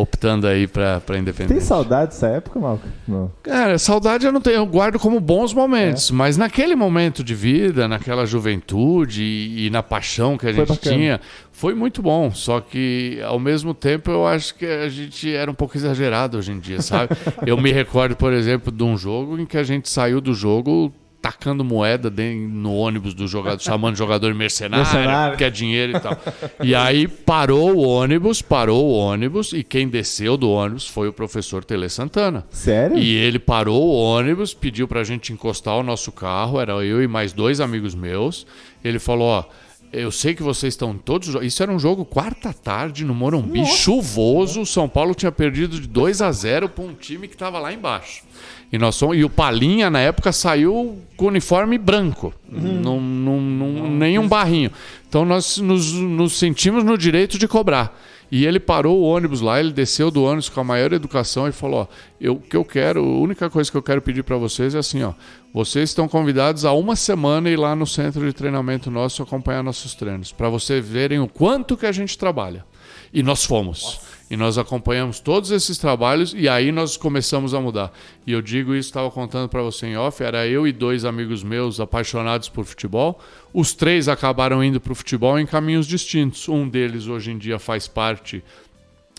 optando 0.00 0.46
aí 0.46 0.66
para 0.66 1.00
para 1.00 1.18
Independente. 1.18 1.56
Tem 1.58 1.60
saudade 1.60 2.12
dessa 2.12 2.28
época, 2.28 2.58
Malco? 2.58 2.86
Não. 3.06 3.30
Cara, 3.42 3.78
saudade 3.78 4.26
eu 4.26 4.32
não 4.32 4.40
tenho, 4.40 4.56
eu 4.56 4.66
guardo 4.66 4.98
como 4.98 5.20
bons 5.20 5.52
momentos, 5.52 6.10
mas 6.10 6.36
naquele 6.36 6.74
momento 6.74 7.22
de 7.24 7.34
vida, 7.34 7.88
naquela 7.88 8.26
juventude 8.26 9.22
e, 9.22 9.66
e 9.66 9.70
na 9.70 9.82
paixão 9.82 10.36
que 10.36 10.46
a 10.46 10.54
Foi 10.54 10.66
gente 10.66 10.76
bacana. 10.76 10.96
tinha, 10.96 11.20
foi 11.52 11.74
muito 11.74 12.00
bom. 12.02 12.30
Só 12.32 12.60
que 12.60 13.20
ao 13.24 13.38
mesmo 13.38 13.74
tempo 13.74 14.10
eu 14.10 14.26
acho 14.26 14.54
que 14.54 14.66
a 14.66 14.88
gente 14.88 15.32
era 15.32 15.50
um 15.50 15.54
pouco 15.54 15.76
exagerado 15.76 16.38
hoje 16.38 16.52
em 16.52 16.58
dia, 16.58 16.80
sabe? 16.80 17.16
eu 17.46 17.56
me 17.56 17.72
recordo, 17.72 18.16
por 18.16 18.32
exemplo, 18.32 18.72
de 18.72 18.82
um 18.84 18.96
jogo 18.96 19.38
em 19.38 19.46
que 19.46 19.56
a 19.56 19.62
gente 19.62 19.88
saiu 19.88 20.20
do 20.20 20.34
jogo 20.34 20.92
tacando 21.20 21.64
moeda 21.64 22.08
dentro- 22.08 22.48
no 22.48 22.74
ônibus 22.74 23.12
do 23.12 23.26
jogador, 23.26 23.60
chamando 23.60 23.96
jogador 23.96 24.32
mercenário, 24.34 24.84
Mercenário. 24.84 25.36
quer 25.36 25.50
dinheiro 25.50 25.96
e 25.96 26.00
tal. 26.00 26.16
E 26.62 26.74
aí 26.74 27.08
parou 27.08 27.74
o 27.74 27.80
ônibus, 27.86 28.40
parou 28.40 28.84
o 28.86 28.92
ônibus 28.96 29.52
e 29.52 29.62
quem 29.62 29.88
desceu 29.88 30.36
do 30.36 30.48
ônibus 30.50 30.86
foi 30.86 31.08
o 31.08 31.12
professor 31.12 31.64
Tele 31.64 31.88
Santana. 31.88 32.46
Sério? 32.50 32.96
E 32.98 33.16
ele 33.16 33.38
parou 33.38 33.82
o 33.82 33.94
ônibus, 34.00 34.54
pediu 34.54 34.86
pra 34.86 35.02
gente 35.04 35.32
encostar 35.32 35.76
o 35.76 35.82
nosso 35.82 36.12
carro, 36.12 36.60
era 36.60 36.72
eu 36.84 37.02
e 37.02 37.08
mais 37.08 37.32
dois 37.32 37.60
amigos 37.60 37.94
meus. 37.94 38.46
Ele 38.84 38.98
falou, 39.00 39.26
ó, 39.28 39.44
eu 39.92 40.10
sei 40.12 40.34
que 40.34 40.42
vocês 40.42 40.74
estão 40.74 40.94
todos... 40.96 41.34
Isso 41.42 41.62
era 41.62 41.72
um 41.72 41.78
jogo 41.78 42.04
quarta 42.04 42.52
tarde 42.52 43.04
no 43.04 43.14
Morumbi, 43.14 43.64
chuvoso. 43.66 44.60
O 44.60 44.66
São 44.66 44.88
Paulo 44.88 45.14
tinha 45.14 45.32
perdido 45.32 45.80
de 45.80 45.88
2 45.88 46.20
a 46.22 46.30
0 46.30 46.68
pra 46.68 46.84
um 46.84 46.94
time 46.94 47.26
que 47.26 47.36
tava 47.36 47.58
lá 47.58 47.72
embaixo. 47.72 48.22
E, 48.70 48.76
nós 48.76 48.98
fomos, 48.98 49.16
e 49.16 49.24
o 49.24 49.30
Palinha, 49.30 49.88
na 49.88 50.00
época, 50.00 50.30
saiu 50.30 50.98
com 51.16 51.26
uniforme 51.26 51.78
branco. 51.78 52.34
Num, 52.46 53.00
num- 53.00 53.40
num- 53.40 53.96
nenhum 53.96 54.28
barrinho. 54.28 54.70
Então 55.08 55.24
nós 55.24 55.56
nos, 55.58 55.92
nos 55.92 56.34
sentimos 56.34 56.84
no 56.84 56.98
direito 56.98 57.38
de 57.38 57.48
cobrar. 57.48 57.98
E 58.30 58.44
ele 58.44 58.60
parou 58.60 58.98
o 58.98 59.04
ônibus 59.04 59.40
lá, 59.40 59.58
ele 59.58 59.72
desceu 59.72 60.10
do 60.10 60.22
ônibus 60.22 60.50
com 60.50 60.60
a 60.60 60.64
maior 60.64 60.92
educação 60.92 61.48
e 61.48 61.52
falou: 61.52 61.80
ó, 61.80 61.86
eu, 62.20 62.34
o 62.34 62.40
que 62.40 62.54
eu 62.54 62.62
quero, 62.62 63.00
a 63.02 63.18
única 63.20 63.48
coisa 63.48 63.70
que 63.70 63.76
eu 63.78 63.82
quero 63.82 64.02
pedir 64.02 64.22
para 64.22 64.36
vocês 64.36 64.74
é 64.74 64.78
assim, 64.78 65.02
ó, 65.02 65.14
vocês 65.50 65.88
estão 65.88 66.06
convidados 66.06 66.66
a 66.66 66.72
uma 66.74 66.94
semana 66.94 67.48
ir 67.48 67.56
lá 67.58 67.74
no 67.74 67.86
centro 67.86 68.26
de 68.26 68.34
treinamento 68.34 68.90
nosso 68.90 69.22
acompanhar 69.22 69.62
nossos 69.62 69.94
treinos, 69.94 70.30
para 70.30 70.50
vocês 70.50 70.86
verem 70.86 71.18
o 71.20 71.26
quanto 71.26 71.74
que 71.74 71.86
a 71.86 71.92
gente 71.92 72.18
trabalha. 72.18 72.66
E 73.14 73.22
nós 73.22 73.46
fomos. 73.46 73.82
Nossa. 73.82 74.17
E 74.30 74.36
nós 74.36 74.58
acompanhamos 74.58 75.20
todos 75.20 75.50
esses 75.50 75.78
trabalhos 75.78 76.34
e 76.36 76.48
aí 76.48 76.70
nós 76.70 76.96
começamos 76.96 77.54
a 77.54 77.60
mudar. 77.60 77.92
E 78.26 78.32
eu 78.32 78.42
digo 78.42 78.74
isso, 78.74 78.88
estava 78.90 79.10
contando 79.10 79.48
para 79.48 79.62
você 79.62 79.86
em 79.86 79.96
off, 79.96 80.22
era 80.22 80.46
eu 80.46 80.66
e 80.66 80.72
dois 80.72 81.04
amigos 81.04 81.42
meus 81.42 81.80
apaixonados 81.80 82.48
por 82.48 82.64
futebol. 82.64 83.18
Os 83.54 83.72
três 83.72 84.06
acabaram 84.06 84.62
indo 84.62 84.80
para 84.80 84.92
o 84.92 84.94
futebol 84.94 85.38
em 85.38 85.46
caminhos 85.46 85.86
distintos. 85.86 86.48
Um 86.48 86.68
deles 86.68 87.06
hoje 87.06 87.30
em 87.30 87.38
dia 87.38 87.58
faz 87.58 87.88
parte 87.88 88.44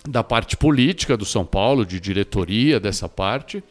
da 0.07 0.23
parte 0.23 0.55
política 0.55 1.17
do 1.17 1.25
São 1.25 1.45
Paulo, 1.45 1.85
de 1.85 1.99
diretoria 1.99 2.79
dessa 2.79 3.09
parte. 3.09 3.63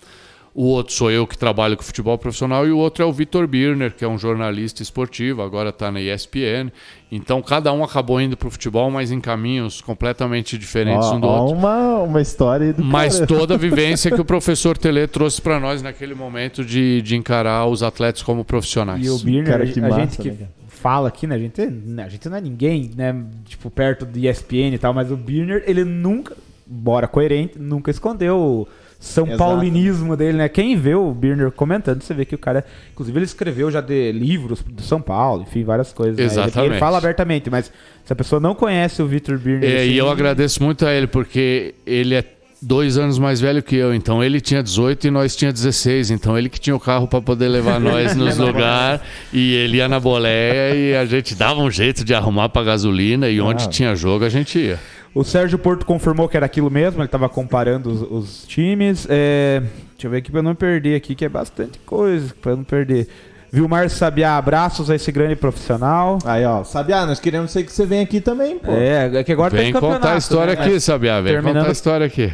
O 0.58 0.64
outro 0.64 0.92
sou 0.92 1.08
eu 1.08 1.24
que 1.24 1.38
trabalho 1.38 1.76
com 1.76 1.84
futebol 1.84 2.18
profissional 2.18 2.66
e 2.66 2.72
o 2.72 2.78
outro 2.78 3.04
é 3.04 3.06
o 3.06 3.12
Vitor 3.12 3.46
Birner, 3.46 3.94
que 3.94 4.04
é 4.04 4.08
um 4.08 4.18
jornalista 4.18 4.82
esportivo, 4.82 5.40
agora 5.40 5.68
está 5.68 5.88
na 5.92 6.00
ESPN. 6.00 6.72
Então 7.12 7.40
cada 7.40 7.72
um 7.72 7.84
acabou 7.84 8.20
indo 8.20 8.36
para 8.36 8.48
o 8.48 8.50
futebol, 8.50 8.90
mas 8.90 9.12
em 9.12 9.20
caminhos 9.20 9.80
completamente 9.80 10.58
diferentes 10.58 11.06
ó, 11.06 11.14
um 11.14 11.20
do 11.20 11.28
ó 11.28 11.42
outro. 11.42 11.56
Uma, 11.56 11.98
uma 11.98 12.20
história 12.20 12.72
do 12.72 12.82
Mas 12.82 13.20
cara. 13.20 13.26
toda 13.28 13.54
a 13.54 13.56
vivência 13.56 14.10
que 14.10 14.20
o 14.20 14.24
professor 14.24 14.76
Tele 14.76 15.06
trouxe 15.06 15.40
para 15.40 15.60
nós 15.60 15.80
naquele 15.80 16.12
momento 16.12 16.64
de, 16.64 17.02
de 17.02 17.14
encarar 17.14 17.64
os 17.66 17.84
atletas 17.84 18.24
como 18.24 18.44
profissionais. 18.44 19.06
E 19.06 19.10
o 19.10 19.18
Birner, 19.20 19.52
cara, 19.52 19.62
a, 19.62 19.80
massa, 19.88 20.00
gente 20.00 20.18
que 20.18 20.30
né? 20.32 20.48
fala 20.66 21.06
aqui, 21.06 21.24
né? 21.28 21.36
A 21.36 21.38
gente, 21.38 21.62
a 21.62 22.08
gente 22.08 22.28
não 22.28 22.36
é 22.36 22.40
ninguém, 22.40 22.90
né? 22.96 23.14
Tipo, 23.44 23.70
perto 23.70 24.04
do 24.04 24.18
ESPN 24.18 24.74
e 24.74 24.78
tal, 24.78 24.92
mas 24.92 25.12
o 25.12 25.16
Birner, 25.16 25.62
ele 25.68 25.84
nunca, 25.84 26.36
bora 26.66 27.06
coerente, 27.06 27.60
nunca 27.60 27.92
escondeu 27.92 28.66
são 28.98 29.24
Exato. 29.24 29.38
Paulinismo 29.38 30.16
dele, 30.16 30.38
né? 30.38 30.48
Quem 30.48 30.76
vê 30.76 30.94
o 30.94 31.12
Birner 31.12 31.52
comentando, 31.52 32.02
você 32.02 32.12
vê 32.12 32.24
que 32.24 32.34
o 32.34 32.38
cara. 32.38 32.64
Inclusive, 32.92 33.16
ele 33.16 33.24
escreveu 33.24 33.70
já 33.70 33.80
de 33.80 34.10
livros 34.10 34.60
do 34.62 34.82
São 34.82 35.00
Paulo, 35.00 35.42
enfim, 35.42 35.62
várias 35.62 35.92
coisas. 35.92 36.18
Exatamente. 36.18 36.56
Né? 36.56 36.64
Ele, 36.64 36.74
ele, 36.74 36.80
fala 36.80 36.98
abertamente, 36.98 37.48
mas 37.48 37.70
se 38.04 38.12
a 38.12 38.16
pessoa 38.16 38.40
não 38.40 38.56
conhece 38.56 39.00
o 39.00 39.06
Victor 39.06 39.38
Birner. 39.38 39.70
É, 39.70 39.82
assim, 39.82 39.90
e 39.90 39.98
eu 39.98 40.10
agradeço 40.10 40.62
muito 40.62 40.84
a 40.84 40.92
ele, 40.92 41.06
porque 41.06 41.76
ele 41.86 42.16
é 42.16 42.24
dois 42.60 42.98
anos 42.98 43.20
mais 43.20 43.40
velho 43.40 43.62
que 43.62 43.76
eu, 43.76 43.94
então 43.94 44.22
ele 44.22 44.40
tinha 44.40 44.62
18 44.62 45.06
e 45.06 45.10
nós 45.12 45.36
tinha 45.36 45.52
16, 45.52 46.10
então 46.10 46.36
ele 46.36 46.48
que 46.48 46.58
tinha 46.58 46.74
o 46.74 46.80
carro 46.80 47.06
para 47.06 47.20
poder 47.20 47.46
levar 47.46 47.78
nós 47.80 48.16
nos 48.16 48.36
lugares 48.36 49.00
e 49.32 49.54
ele 49.54 49.76
ia 49.76 49.88
na 49.88 50.00
boleia 50.00 50.74
e 50.74 50.96
a 50.96 51.04
gente 51.04 51.36
dava 51.36 51.60
um 51.60 51.70
jeito 51.70 52.04
de 52.04 52.14
arrumar 52.14 52.48
para 52.48 52.64
gasolina 52.64 53.28
e 53.28 53.40
onde 53.40 53.64
ah. 53.64 53.68
tinha 53.68 53.94
jogo 53.94 54.24
a 54.24 54.28
gente 54.28 54.58
ia. 54.58 54.80
O 55.14 55.24
Sérgio 55.24 55.58
Porto 55.58 55.86
confirmou 55.86 56.28
que 56.28 56.36
era 56.36 56.46
aquilo 56.46 56.70
mesmo, 56.70 57.00
ele 57.00 57.06
estava 57.06 57.28
comparando 57.28 57.90
os, 57.90 58.02
os 58.02 58.46
times. 58.46 59.06
É, 59.08 59.62
deixa 59.92 60.06
eu 60.06 60.10
ver 60.10 60.18
aqui 60.18 60.30
para 60.30 60.42
não 60.42 60.54
perder 60.54 60.96
aqui, 60.96 61.14
que 61.14 61.24
é 61.24 61.28
bastante 61.28 61.78
coisa 61.80 62.34
para 62.40 62.54
não 62.54 62.64
perder. 62.64 63.08
Vilmar 63.50 63.88
Sabiá, 63.88 64.36
abraços 64.36 64.90
a 64.90 64.94
esse 64.94 65.10
grande 65.10 65.34
profissional. 65.34 66.18
Aí, 66.24 66.44
ó, 66.44 66.62
Sabiá, 66.64 67.06
nós 67.06 67.18
queremos 67.18 67.52
que 67.52 67.62
você 67.64 67.86
venha 67.86 68.02
aqui 68.02 68.20
também, 68.20 68.58
pô. 68.58 68.70
É, 68.72 69.16
é 69.16 69.24
que 69.24 69.32
agora 69.32 69.56
vem 69.56 69.72
tem 69.72 69.80
contar 69.80 70.14
a 70.14 70.18
história 70.18 70.54
né? 70.54 70.62
aqui, 70.62 70.78
Sabiá, 70.78 71.20
vem 71.20 71.32
Terminando... 71.32 71.56
contar 71.56 71.68
a 71.68 71.72
história 71.72 72.06
aqui. 72.06 72.32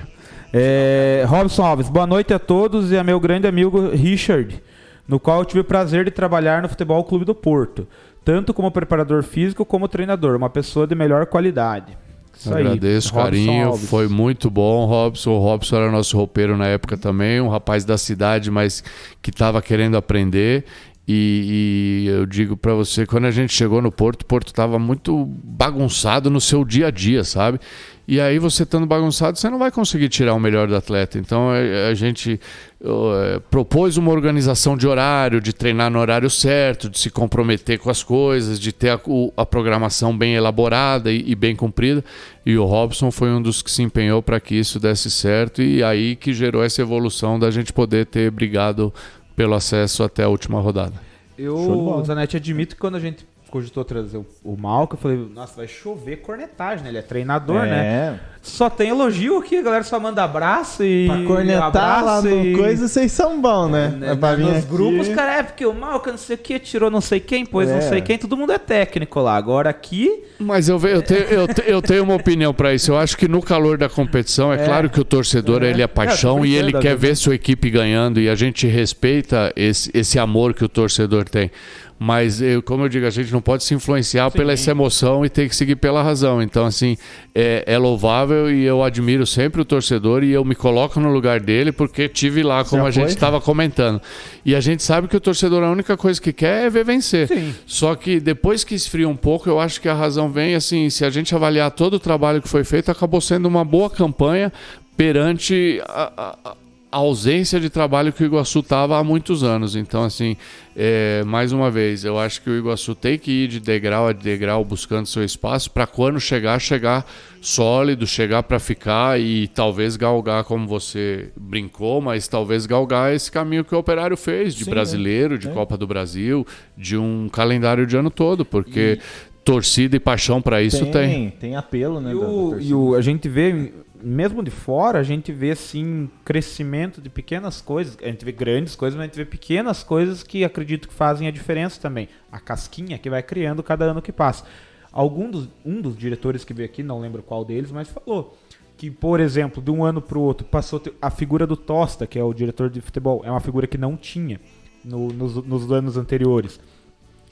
É, 0.52 1.24
Robson 1.26 1.64
Alves, 1.64 1.88
boa 1.88 2.06
noite 2.06 2.34
a 2.34 2.38
todos 2.38 2.90
e 2.90 2.98
a 2.98 3.04
meu 3.04 3.18
grande 3.20 3.46
amigo 3.46 3.90
Richard, 3.90 4.60
no 5.06 5.20
qual 5.20 5.40
eu 5.40 5.44
tive 5.44 5.60
o 5.60 5.64
prazer 5.64 6.04
de 6.04 6.10
trabalhar 6.10 6.62
no 6.62 6.68
Futebol 6.68 7.02
Clube 7.04 7.24
do 7.24 7.34
Porto, 7.34 7.86
tanto 8.24 8.52
como 8.52 8.70
preparador 8.70 9.22
físico 9.22 9.64
como 9.64 9.88
treinador, 9.88 10.36
uma 10.36 10.50
pessoa 10.50 10.86
de 10.86 10.94
melhor 10.94 11.26
qualidade. 11.26 11.96
Isso 12.36 12.52
Agradeço, 12.52 13.16
aí. 13.16 13.24
carinho. 13.24 13.66
Alves. 13.68 13.88
Foi 13.88 14.08
muito 14.08 14.50
bom, 14.50 14.86
Robson. 14.86 15.30
O 15.30 15.38
Robson 15.38 15.76
era 15.76 15.90
nosso 15.90 16.16
roupeiro 16.16 16.56
na 16.56 16.66
época 16.66 16.96
também, 16.96 17.40
um 17.40 17.48
rapaz 17.48 17.84
da 17.84 17.96
cidade, 17.96 18.50
mas 18.50 18.82
que 19.22 19.30
estava 19.30 19.60
querendo 19.62 19.96
aprender. 19.96 20.64
E, 21.06 22.04
e, 22.06 22.08
eu 22.08 22.24
digo 22.24 22.56
para 22.56 22.72
você, 22.72 23.04
quando 23.04 23.26
a 23.26 23.30
gente 23.30 23.52
chegou 23.52 23.82
no 23.82 23.92
Porto, 23.92 24.22
o 24.22 24.26
Porto 24.26 24.48
estava 24.48 24.78
muito 24.78 25.26
bagunçado 25.44 26.30
no 26.30 26.40
seu 26.40 26.64
dia 26.64 26.86
a 26.86 26.90
dia, 26.90 27.24
sabe? 27.24 27.60
E 28.06 28.20
aí 28.20 28.38
você 28.38 28.64
estando 28.64 28.86
bagunçado, 28.86 29.38
você 29.38 29.48
não 29.48 29.58
vai 29.58 29.70
conseguir 29.70 30.10
tirar 30.10 30.34
o 30.34 30.40
melhor 30.40 30.68
do 30.68 30.76
atleta. 30.76 31.18
Então 31.18 31.48
a, 31.50 31.88
a 31.88 31.94
gente 31.94 32.38
uh, 32.82 33.40
propôs 33.50 33.96
uma 33.96 34.10
organização 34.10 34.76
de 34.76 34.86
horário, 34.86 35.40
de 35.40 35.54
treinar 35.54 35.90
no 35.90 35.98
horário 35.98 36.28
certo, 36.28 36.90
de 36.90 36.98
se 36.98 37.08
comprometer 37.10 37.78
com 37.78 37.88
as 37.88 38.02
coisas, 38.02 38.60
de 38.60 38.72
ter 38.72 38.90
a, 38.90 39.00
a 39.36 39.46
programação 39.46 40.16
bem 40.16 40.34
elaborada 40.34 41.10
e, 41.10 41.24
e, 41.26 41.34
bem 41.34 41.56
cumprida. 41.56 42.04
E 42.44 42.58
o 42.58 42.64
Robson 42.66 43.10
foi 43.10 43.30
um 43.30 43.40
dos 43.40 43.62
que 43.62 43.70
se 43.70 43.82
empenhou 43.82 44.22
para 44.22 44.38
que 44.38 44.54
isso 44.54 44.78
desse 44.78 45.10
certo 45.10 45.62
e 45.62 45.82
aí 45.82 46.14
que 46.14 46.34
gerou 46.34 46.62
essa 46.62 46.82
evolução 46.82 47.38
da 47.38 47.50
gente 47.50 47.72
poder 47.72 48.04
ter 48.04 48.30
brigado 48.30 48.92
pelo 49.34 49.54
acesso 49.54 50.02
até 50.02 50.24
a 50.24 50.28
última 50.28 50.60
rodada. 50.60 50.94
Eu, 51.38 52.02
Zanetti, 52.06 52.36
admito 52.36 52.76
que 52.76 52.80
quando 52.80 52.94
a 52.96 53.00
gente 53.00 53.26
cogitou 53.54 53.84
trazer 53.84 54.16
o, 54.16 54.26
o 54.42 54.56
Malca, 54.56 54.96
eu 54.96 54.98
falei, 54.98 55.30
nossa, 55.32 55.54
vai 55.54 55.68
chover 55.68 56.16
cornetagem, 56.16 56.82
né? 56.82 56.90
Ele 56.90 56.98
é 56.98 57.02
treinador, 57.02 57.60
né? 57.60 57.68
é. 57.68 58.10
né? 58.10 58.20
Só 58.42 58.68
tem 58.68 58.90
elogio 58.90 59.38
aqui, 59.38 59.56
a 59.56 59.62
galera 59.62 59.84
só 59.84 59.98
manda 59.98 60.22
abraço 60.22 60.84
e. 60.84 61.06
Pra 61.06 61.24
cornetar 61.24 62.04
lá 62.04 62.20
no 62.20 62.44
e... 62.44 62.54
coisa, 62.54 62.86
vocês 62.86 63.10
são 63.10 63.40
bons, 63.40 63.70
né? 63.70 63.98
É, 64.02 64.14
né 64.14 64.36
nos 64.36 64.56
aqui. 64.58 64.66
grupos, 64.66 65.08
cara, 65.08 65.38
é 65.38 65.42
porque 65.42 65.64
o 65.64 65.72
Malca 65.72 66.10
não 66.10 66.18
sei 66.18 66.36
o 66.36 66.38
que, 66.38 66.58
tirou 66.58 66.90
não 66.90 67.00
sei 67.00 67.20
quem, 67.20 67.46
pois 67.46 67.70
é. 67.70 67.74
não 67.74 67.80
sei 67.80 68.02
quem, 68.02 68.18
todo 68.18 68.36
mundo 68.36 68.52
é 68.52 68.58
técnico 68.58 69.18
lá. 69.20 69.36
Agora 69.36 69.70
aqui. 69.70 70.24
Mas 70.38 70.68
eu, 70.68 70.78
eu, 70.80 71.00
tenho, 71.00 71.22
eu, 71.22 71.46
eu 71.64 71.80
tenho 71.80 72.02
uma 72.02 72.16
opinião 72.16 72.52
para 72.52 72.74
isso. 72.74 72.90
Eu 72.90 72.98
acho 72.98 73.16
que 73.16 73.26
no 73.26 73.40
calor 73.40 73.78
da 73.78 73.88
competição, 73.88 74.52
é, 74.52 74.56
é. 74.60 74.64
claro 74.66 74.90
que 74.90 75.00
o 75.00 75.04
torcedor 75.04 75.62
é. 75.62 75.70
ele 75.70 75.80
é 75.80 75.86
paixão 75.86 76.44
e 76.44 76.54
ele 76.54 76.72
quer 76.72 76.96
ver 76.96 77.16
sua 77.16 77.36
equipe 77.36 77.70
ganhando 77.70 78.20
e 78.20 78.28
a 78.28 78.34
gente 78.34 78.66
respeita 78.66 79.52
esse, 79.56 79.90
esse 79.94 80.18
amor 80.18 80.52
que 80.52 80.64
o 80.64 80.68
torcedor 80.68 81.24
tem. 81.24 81.50
Mas, 81.98 82.42
eu, 82.42 82.62
como 82.62 82.84
eu 82.84 82.88
digo, 82.88 83.06
a 83.06 83.10
gente 83.10 83.32
não 83.32 83.40
pode 83.40 83.62
se 83.62 83.72
influenciar 83.72 84.30
Sim. 84.30 84.38
pela 84.38 84.52
essa 84.52 84.70
emoção 84.70 85.24
e 85.24 85.28
ter 85.28 85.48
que 85.48 85.54
seguir 85.54 85.76
pela 85.76 86.02
razão. 86.02 86.42
Então, 86.42 86.66
assim, 86.66 86.96
é, 87.34 87.64
é, 87.66 87.78
louvável 87.78 88.50
e 88.50 88.64
eu 88.64 88.82
admiro 88.82 89.24
sempre 89.24 89.60
o 89.60 89.64
torcedor 89.64 90.24
e 90.24 90.32
eu 90.32 90.44
me 90.44 90.54
coloco 90.54 90.98
no 90.98 91.10
lugar 91.10 91.40
dele 91.40 91.70
porque 91.70 92.08
tive 92.08 92.42
lá, 92.42 92.64
como 92.64 92.82
Já 92.82 92.88
a 92.88 92.90
gente 92.90 93.10
estava 93.10 93.40
comentando. 93.40 94.00
E 94.44 94.54
a 94.54 94.60
gente 94.60 94.82
sabe 94.82 95.06
que 95.06 95.16
o 95.16 95.20
torcedor, 95.20 95.62
a 95.62 95.70
única 95.70 95.96
coisa 95.96 96.20
que 96.20 96.32
quer 96.32 96.66
é 96.66 96.70
ver 96.70 96.84
vencer. 96.84 97.28
Sim. 97.28 97.54
Só 97.64 97.94
que 97.94 98.18
depois 98.18 98.64
que 98.64 98.74
esfria 98.74 99.08
um 99.08 99.16
pouco, 99.16 99.48
eu 99.48 99.60
acho 99.60 99.80
que 99.80 99.88
a 99.88 99.94
razão 99.94 100.28
vem, 100.28 100.54
assim, 100.54 100.90
se 100.90 101.04
a 101.04 101.10
gente 101.10 101.34
avaliar 101.34 101.70
todo 101.70 101.94
o 101.94 102.00
trabalho 102.00 102.42
que 102.42 102.48
foi 102.48 102.64
feito, 102.64 102.90
acabou 102.90 103.20
sendo 103.20 103.46
uma 103.46 103.64
boa 103.64 103.88
campanha 103.88 104.52
perante 104.96 105.80
a, 105.88 106.34
a, 106.44 106.54
a 106.94 106.98
ausência 106.98 107.58
de 107.58 107.68
trabalho 107.68 108.12
que 108.12 108.22
o 108.22 108.26
Iguaçu 108.26 108.60
estava 108.60 108.96
há 108.96 109.02
muitos 109.02 109.42
anos. 109.42 109.74
Então, 109.74 110.04
assim, 110.04 110.36
é, 110.76 111.24
mais 111.24 111.50
uma 111.50 111.68
vez, 111.68 112.04
eu 112.04 112.16
acho 112.16 112.40
que 112.40 112.48
o 112.48 112.56
Iguaçu 112.56 112.94
tem 112.94 113.18
que 113.18 113.32
ir 113.32 113.48
de 113.48 113.58
degrau 113.58 114.06
a 114.06 114.12
degrau 114.12 114.64
buscando 114.64 115.06
seu 115.06 115.24
espaço 115.24 115.72
para 115.72 115.88
quando 115.88 116.20
chegar, 116.20 116.60
chegar 116.60 117.04
sólido, 117.40 118.06
chegar 118.06 118.44
para 118.44 118.60
ficar 118.60 119.20
e 119.20 119.48
talvez 119.48 119.96
galgar, 119.96 120.44
como 120.44 120.68
você 120.68 121.32
brincou, 121.36 122.00
mas 122.00 122.28
talvez 122.28 122.64
galgar 122.64 123.12
esse 123.12 123.28
caminho 123.28 123.64
que 123.64 123.74
o 123.74 123.78
Operário 123.78 124.16
fez 124.16 124.54
de 124.54 124.62
Sim, 124.62 124.70
brasileiro, 124.70 125.34
é. 125.34 125.38
de 125.38 125.48
é. 125.48 125.50
Copa 125.50 125.76
do 125.76 125.88
Brasil, 125.88 126.46
de 126.78 126.96
um 126.96 127.28
calendário 127.28 127.88
de 127.88 127.96
ano 127.96 128.08
todo, 128.08 128.44
porque 128.44 129.00
e... 129.00 129.44
torcida 129.44 129.96
e 129.96 129.98
paixão 129.98 130.40
para 130.40 130.62
isso 130.62 130.86
tem. 130.86 130.92
Tem, 130.92 131.30
tem 131.30 131.56
apelo, 131.56 132.00
né? 132.00 132.12
E, 132.12 132.14
o, 132.14 132.60
e 132.60 132.72
o, 132.72 132.94
a 132.94 133.02
gente 133.02 133.28
vê 133.28 133.72
mesmo 134.04 134.42
de 134.42 134.50
fora, 134.50 134.98
a 134.98 135.02
gente 135.02 135.32
vê 135.32 135.52
assim 135.52 136.10
crescimento 136.24 137.00
de 137.00 137.08
pequenas 137.08 137.60
coisas. 137.60 137.96
A 138.02 138.06
gente 138.06 138.24
vê 138.24 138.32
grandes 138.32 138.76
coisas, 138.76 138.96
mas 138.96 139.04
a 139.04 139.06
gente 139.06 139.16
vê 139.16 139.24
pequenas 139.24 139.82
coisas 139.82 140.22
que 140.22 140.44
acredito 140.44 140.88
que 140.88 140.94
fazem 140.94 141.26
a 141.26 141.30
diferença 141.30 141.80
também. 141.80 142.08
A 142.30 142.38
casquinha 142.38 142.98
que 142.98 143.08
vai 143.08 143.22
criando 143.22 143.62
cada 143.62 143.86
ano 143.86 144.02
que 144.02 144.12
passa. 144.12 144.44
Algum 144.92 145.30
dos, 145.30 145.48
um 145.64 145.80
dos 145.80 145.96
diretores 145.96 146.44
que 146.44 146.54
veio 146.54 146.68
aqui, 146.68 146.82
não 146.82 147.00
lembro 147.00 147.22
qual 147.22 147.44
deles, 147.44 147.72
mas 147.72 147.88
falou 147.88 148.36
que, 148.76 148.90
por 148.90 149.20
exemplo, 149.20 149.62
de 149.62 149.70
um 149.70 149.84
ano 149.84 150.00
para 150.00 150.18
o 150.18 150.20
outro, 150.20 150.46
passou 150.46 150.82
a 151.00 151.10
figura 151.10 151.46
do 151.46 151.56
Tosta, 151.56 152.06
que 152.06 152.18
é 152.18 152.22
o 152.22 152.34
diretor 152.34 152.68
de 152.68 152.80
futebol, 152.80 153.22
é 153.24 153.30
uma 153.30 153.40
figura 153.40 153.66
que 153.66 153.78
não 153.78 153.96
tinha 153.96 154.40
no, 154.84 155.08
nos, 155.08 155.34
nos 155.36 155.72
anos 155.72 155.96
anteriores. 155.96 156.60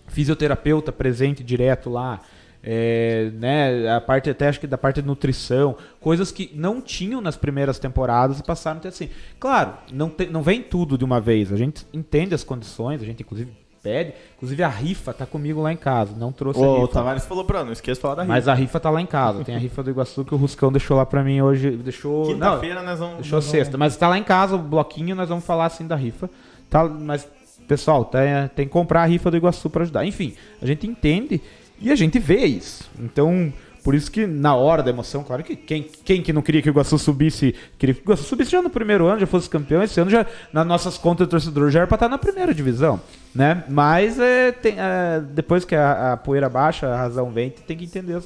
Fisioterapeuta 0.09 0.91
presente 0.91 1.45
direto 1.45 1.91
lá 1.91 2.21
é, 2.63 3.31
né, 3.35 3.93
a 3.93 4.01
parte 4.01 4.31
até 4.31 4.49
acho 4.49 4.61
que 4.61 4.67
da 4.67 4.79
parte 4.79 5.03
de 5.03 5.07
nutrição, 5.07 5.77
coisas 6.01 6.31
que 6.31 6.51
não 6.55 6.81
tinham 6.81 7.21
nas 7.21 7.37
primeiras 7.37 7.79
temporadas 7.79 8.39
e 8.39 8.43
passaram 8.43 8.79
a 8.79 8.81
ter 8.81 8.89
assim. 8.89 9.09
Claro, 9.41 9.75
não, 9.93 10.09
te, 10.09 10.27
não 10.27 10.43
vem 10.43 10.63
tudo 10.63 10.97
de 10.97 11.05
uma 11.05 11.21
vez. 11.21 11.53
A 11.53 11.57
gente 11.57 11.85
entende 11.93 12.35
as 12.35 12.45
condições, 12.45 13.03
a 13.03 13.05
gente 13.05 13.23
inclusive 13.23 13.51
pede. 13.83 14.15
Inclusive 14.37 14.63
a 14.63 14.69
rifa 14.69 15.13
tá 15.13 15.27
comigo 15.27 15.61
lá 15.61 15.73
em 15.73 15.77
casa, 15.77 16.15
não 16.17 16.31
trouxe 16.31 16.61
Ô, 16.61 16.65
a 16.65 16.75
rifa. 16.75 16.85
O 16.85 16.89
Tavares 16.89 17.25
falou 17.27 17.45
pra 17.45 17.65
não 17.65 17.73
esqueça 17.73 17.99
de 17.99 18.03
falar 18.03 18.15
da 18.15 18.23
rifa. 18.23 18.33
Mas 18.33 18.47
a 18.47 18.55
rifa 18.55 18.79
tá 18.79 18.91
lá 18.91 19.01
em 19.01 19.07
casa. 19.07 19.43
Tem 19.43 19.57
a 19.57 19.59
rifa 19.59 19.83
do 19.83 19.91
Iguaçu 19.91 20.25
que 20.25 20.35
o 20.35 20.39
Ruscão 20.39 20.71
deixou 20.71 20.97
lá 20.97 21.05
pra 21.05 21.25
mim 21.25 21.41
hoje. 21.41 21.71
Deixou. 21.73 22.27
Quinta-feira 22.27 22.81
nós 22.83 23.01
vamos. 23.01 23.17
Deixou 23.17 23.39
nós 23.39 23.45
sexta. 23.45 23.73
Vamos... 23.73 23.87
Mas 23.87 23.97
tá 23.97 24.09
lá 24.09 24.17
em 24.17 24.25
casa 24.25 24.55
o 24.55 24.59
bloquinho, 24.59 25.17
nós 25.17 25.29
vamos 25.29 25.45
falar 25.45 25.67
assim 25.67 25.85
da 25.85 25.97
rifa. 25.97 26.31
Tá, 26.71 26.85
mas, 26.85 27.29
pessoal, 27.67 28.05
tem, 28.05 28.23
tem 28.55 28.67
que 28.67 28.73
comprar 28.73 29.03
a 29.03 29.07
rifa 29.07 29.31
do 29.33 29.37
Iguaçu 29.37 29.69
para 29.69 29.83
ajudar. 29.83 30.07
Enfim, 30.07 30.35
a 30.61 30.67
gente 30.67 30.87
entende 30.87 31.41
e 31.81 31.91
a 31.91 31.97
gente 31.97 32.19
vê 32.19 32.45
isso. 32.45 32.91
Então, 32.99 33.53
Por 33.83 33.97
isso 33.97 34.11
que 34.11 34.27
na 34.27 34.55
hora 34.55 34.83
da 34.83 34.91
emoção, 34.91 35.25
claro 35.25 35.43
que 35.43 35.57
quem, 35.57 35.83
quem 36.05 36.23
que 36.23 36.33
não 36.33 36.41
queria 36.41 36.63
que 36.63 36.69
o 36.69 36.73
Iguaçu 36.73 36.97
subisse, 36.99 37.55
queria 37.77 37.95
que 37.95 38.01
o 38.01 38.05
Iguaçu 38.05 38.23
subisse 38.23 38.53
já 38.53 38.63
no 38.63 38.71
primeiro 38.71 39.07
ano, 39.07 39.19
já 39.19 39.27
fosse 39.27 39.51
campeão, 39.51 39.83
esse 39.83 40.01
ano 40.01 40.09
já, 40.09 40.25
nas 40.53 40.65
nossas 40.65 40.97
contas 40.97 41.27
de 41.27 41.31
torcedor, 41.33 41.69
já 41.69 41.81
era 41.81 41.87
pra 41.89 41.97
estar 41.97 42.09
na 42.09 42.17
primeira 42.17 42.55
divisão, 42.55 43.01
né? 43.35 43.65
Mas 43.69 44.21
é, 44.21 44.53
tem, 44.53 44.77
é, 44.79 45.21
depois 45.21 45.65
que 45.65 45.75
a, 45.75 46.13
a, 46.13 46.17
poeira 46.17 46.49
baixa, 46.49 46.87
a 46.87 46.97
razão 46.97 47.31
vem, 47.33 47.51
tem 47.51 47.77
que 47.77 47.85
entender 47.85 48.23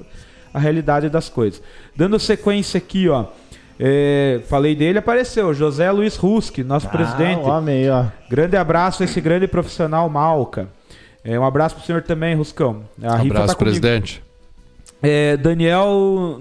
a 0.52 0.58
realidade 0.58 1.08
das 1.08 1.30
coisas. 1.30 1.62
Dando 1.96 2.18
sequência 2.18 2.76
aqui, 2.76 3.08
ó. 3.08 3.24
É, 3.78 4.40
falei 4.48 4.74
dele, 4.74 4.98
apareceu 4.98 5.52
José 5.54 5.90
Luiz 5.90 6.16
Ruski, 6.16 6.64
nosso 6.64 6.86
ah, 6.86 6.90
presidente. 6.90 7.42
Homem 7.42 7.90
ó. 7.90 8.06
Grande 8.28 8.56
abraço 8.56 9.02
a 9.02 9.04
esse 9.04 9.20
grande 9.20 9.46
profissional 9.46 10.08
Malca. 10.08 10.68
É, 11.26 11.36
um 11.38 11.44
abraço 11.44 11.74
pro 11.74 11.84
senhor 11.84 12.02
também, 12.02 12.36
Ruscão. 12.36 12.84
A 13.02 13.16
abraço, 13.20 13.48
tá 13.48 13.54
presidente. 13.56 14.22
É, 15.02 15.36
Daniel 15.36 16.38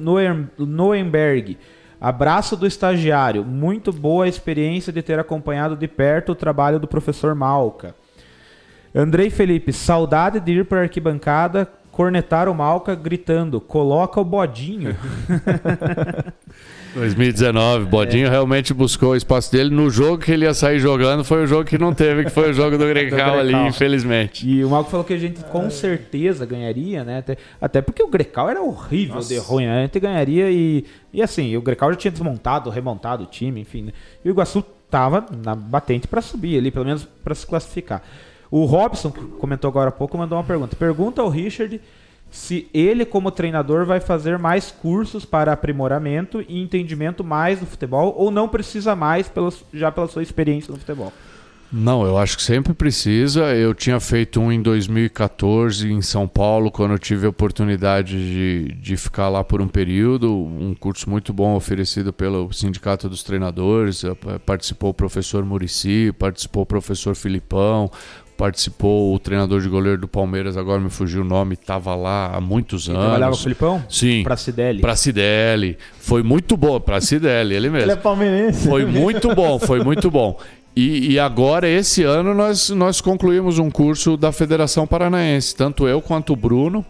Noemberg. 0.59 1.57
Abraço 1.99 2.55
do 2.55 2.67
estagiário. 2.67 3.43
Muito 3.43 3.91
boa 3.91 4.25
a 4.25 4.27
experiência 4.27 4.93
de 4.93 5.01
ter 5.01 5.17
acompanhado 5.17 5.75
de 5.75 5.87
perto 5.87 6.33
o 6.33 6.35
trabalho 6.35 6.79
do 6.79 6.87
professor 6.87 7.33
Malca. 7.33 7.95
Andrei 8.93 9.31
Felipe, 9.31 9.73
saudade 9.73 10.39
de 10.39 10.51
ir 10.51 10.65
para 10.65 10.81
a 10.81 10.83
arquibancada 10.83 11.67
cornetar 11.91 12.47
o 12.47 12.53
Malca 12.53 12.93
gritando: 12.93 13.59
coloca 13.59 14.21
o 14.21 14.23
bodinho. 14.23 14.95
2019, 16.95 17.85
Bodinho 17.85 18.27
é. 18.27 18.29
realmente 18.29 18.73
buscou 18.73 19.11
o 19.11 19.15
espaço 19.15 19.51
dele. 19.51 19.69
No 19.69 19.89
jogo 19.89 20.17
que 20.17 20.31
ele 20.31 20.45
ia 20.45 20.53
sair 20.53 20.79
jogando, 20.79 21.23
foi 21.25 21.43
o 21.43 21.47
jogo 21.47 21.65
que 21.65 21.77
não 21.77 21.93
teve, 21.93 22.23
que 22.23 22.29
foi 22.29 22.51
o 22.51 22.53
jogo 22.53 22.77
do 22.77 22.85
Grecal, 22.87 23.37
ali, 23.37 23.53
infelizmente. 23.53 24.47
E 24.47 24.63
o 24.63 24.69
Malco 24.69 24.89
falou 24.89 25.05
que 25.05 25.13
a 25.13 25.17
gente 25.17 25.43
com 25.43 25.69
certeza 25.69 26.45
ganharia, 26.45 27.03
né? 27.03 27.19
Até, 27.19 27.37
até 27.59 27.81
porque 27.81 28.01
o 28.01 28.07
Grecal 28.07 28.49
era 28.49 28.61
horrível 28.61 29.15
Nossa. 29.15 29.33
de 29.33 29.37
ruim, 29.39 29.65
né? 29.65 29.79
A 29.79 29.81
gente 29.81 29.99
ganharia 29.99 30.49
e. 30.49 30.85
E 31.13 31.21
assim, 31.21 31.55
o 31.55 31.61
Grecal 31.61 31.91
já 31.91 31.97
tinha 31.97 32.11
desmontado, 32.11 32.69
remontado 32.69 33.23
o 33.23 33.27
time, 33.27 33.61
enfim. 33.61 33.83
Né? 33.83 33.91
E 34.23 34.29
o 34.29 34.31
Iguaçu 34.31 34.63
tava 34.89 35.25
na 35.43 35.55
batente 35.55 36.07
para 36.07 36.21
subir 36.21 36.57
ali, 36.57 36.71
pelo 36.71 36.85
menos 36.85 37.05
para 37.23 37.35
se 37.35 37.45
classificar. 37.45 38.01
O 38.51 38.65
Robson, 38.65 39.11
que 39.11 39.21
comentou 39.39 39.69
agora 39.69 39.89
há 39.89 39.91
pouco, 39.91 40.17
mandou 40.17 40.37
uma 40.37 40.43
pergunta. 40.43 40.75
Pergunta 40.75 41.21
ao 41.21 41.29
Richard 41.29 41.81
se 42.29 42.67
ele, 42.73 43.05
como 43.05 43.31
treinador, 43.31 43.85
vai 43.85 43.99
fazer 43.99 44.37
mais 44.37 44.69
cursos 44.71 45.23
para 45.23 45.53
aprimoramento 45.53 46.43
e 46.47 46.61
entendimento 46.61 47.23
mais 47.23 47.59
do 47.59 47.65
futebol 47.65 48.13
ou 48.17 48.29
não 48.29 48.47
precisa 48.47 48.95
mais 48.95 49.27
pelos, 49.29 49.63
já 49.73 49.91
pela 49.91 50.07
sua 50.07 50.21
experiência 50.21 50.71
no 50.71 50.77
futebol? 50.77 51.13
Não, 51.71 52.05
eu 52.05 52.17
acho 52.17 52.37
que 52.37 52.43
sempre 52.43 52.73
precisa. 52.73 53.53
Eu 53.53 53.73
tinha 53.73 53.99
feito 53.99 54.39
um 54.39 54.51
em 54.51 54.61
2014 54.61 55.91
em 55.91 56.01
São 56.01 56.27
Paulo, 56.27 56.71
quando 56.71 56.91
eu 56.91 56.99
tive 56.99 57.25
a 57.25 57.29
oportunidade 57.29 58.17
de, 58.17 58.75
de 58.75 58.95
ficar 58.95 59.29
lá 59.29 59.43
por 59.43 59.61
um 59.61 59.67
período. 59.67 60.31
Um 60.33 60.75
curso 60.75 61.09
muito 61.09 61.33
bom 61.33 61.55
oferecido 61.55 62.13
pelo 62.13 62.51
Sindicato 62.53 63.09
dos 63.09 63.23
Treinadores. 63.23 64.03
Participou 64.45 64.91
o 64.91 64.93
professor 64.93 65.43
Murici, 65.43 66.13
participou 66.17 66.63
o 66.63 66.65
professor 66.65 67.15
Filipão, 67.15 67.91
participou 68.37 69.13
o 69.13 69.19
treinador 69.19 69.61
de 69.61 69.69
goleiro 69.69 70.01
do 70.01 70.07
Palmeiras, 70.07 70.57
agora 70.57 70.79
me 70.79 70.89
fugiu 70.89 71.21
o 71.21 71.25
nome, 71.25 71.53
estava 71.53 71.95
lá 71.95 72.31
há 72.33 72.41
muitos 72.41 72.89
anos. 72.89 73.01
Trabalhava 73.01 73.31
com 73.31 73.37
o 73.37 73.43
Filipão? 73.43 73.83
Sim. 73.89 74.23
Pra 74.23 74.37
Cidelli. 74.37 74.81
Pra 74.81 74.95
Cidelli. 74.95 75.77
Foi 75.99 76.21
muito 76.21 76.55
bom, 76.57 76.79
pra 76.79 77.01
Cidelli, 77.01 77.55
ele 77.55 77.69
mesmo. 77.69 77.85
Ele 77.85 77.91
é 77.91 77.95
palmeirense. 77.95 78.67
Foi 78.67 78.85
muito 78.85 79.33
bom, 79.33 79.59
foi 79.59 79.83
muito 79.83 80.11
bom. 80.11 80.39
E, 80.75 81.13
e, 81.13 81.19
agora, 81.19 81.69
esse 81.69 82.03
ano, 82.03 82.33
nós, 82.33 82.69
nós 82.69 82.99
concluímos 82.99 83.59
um 83.59 83.71
curso 83.71 84.17
da 84.17 84.33
Federação 84.33 84.85
Paranaense, 84.85 85.55
tanto 85.55 85.87
eu 85.87 86.01
quanto 86.01 86.33
o 86.33 86.35
Bruno. 86.35 86.85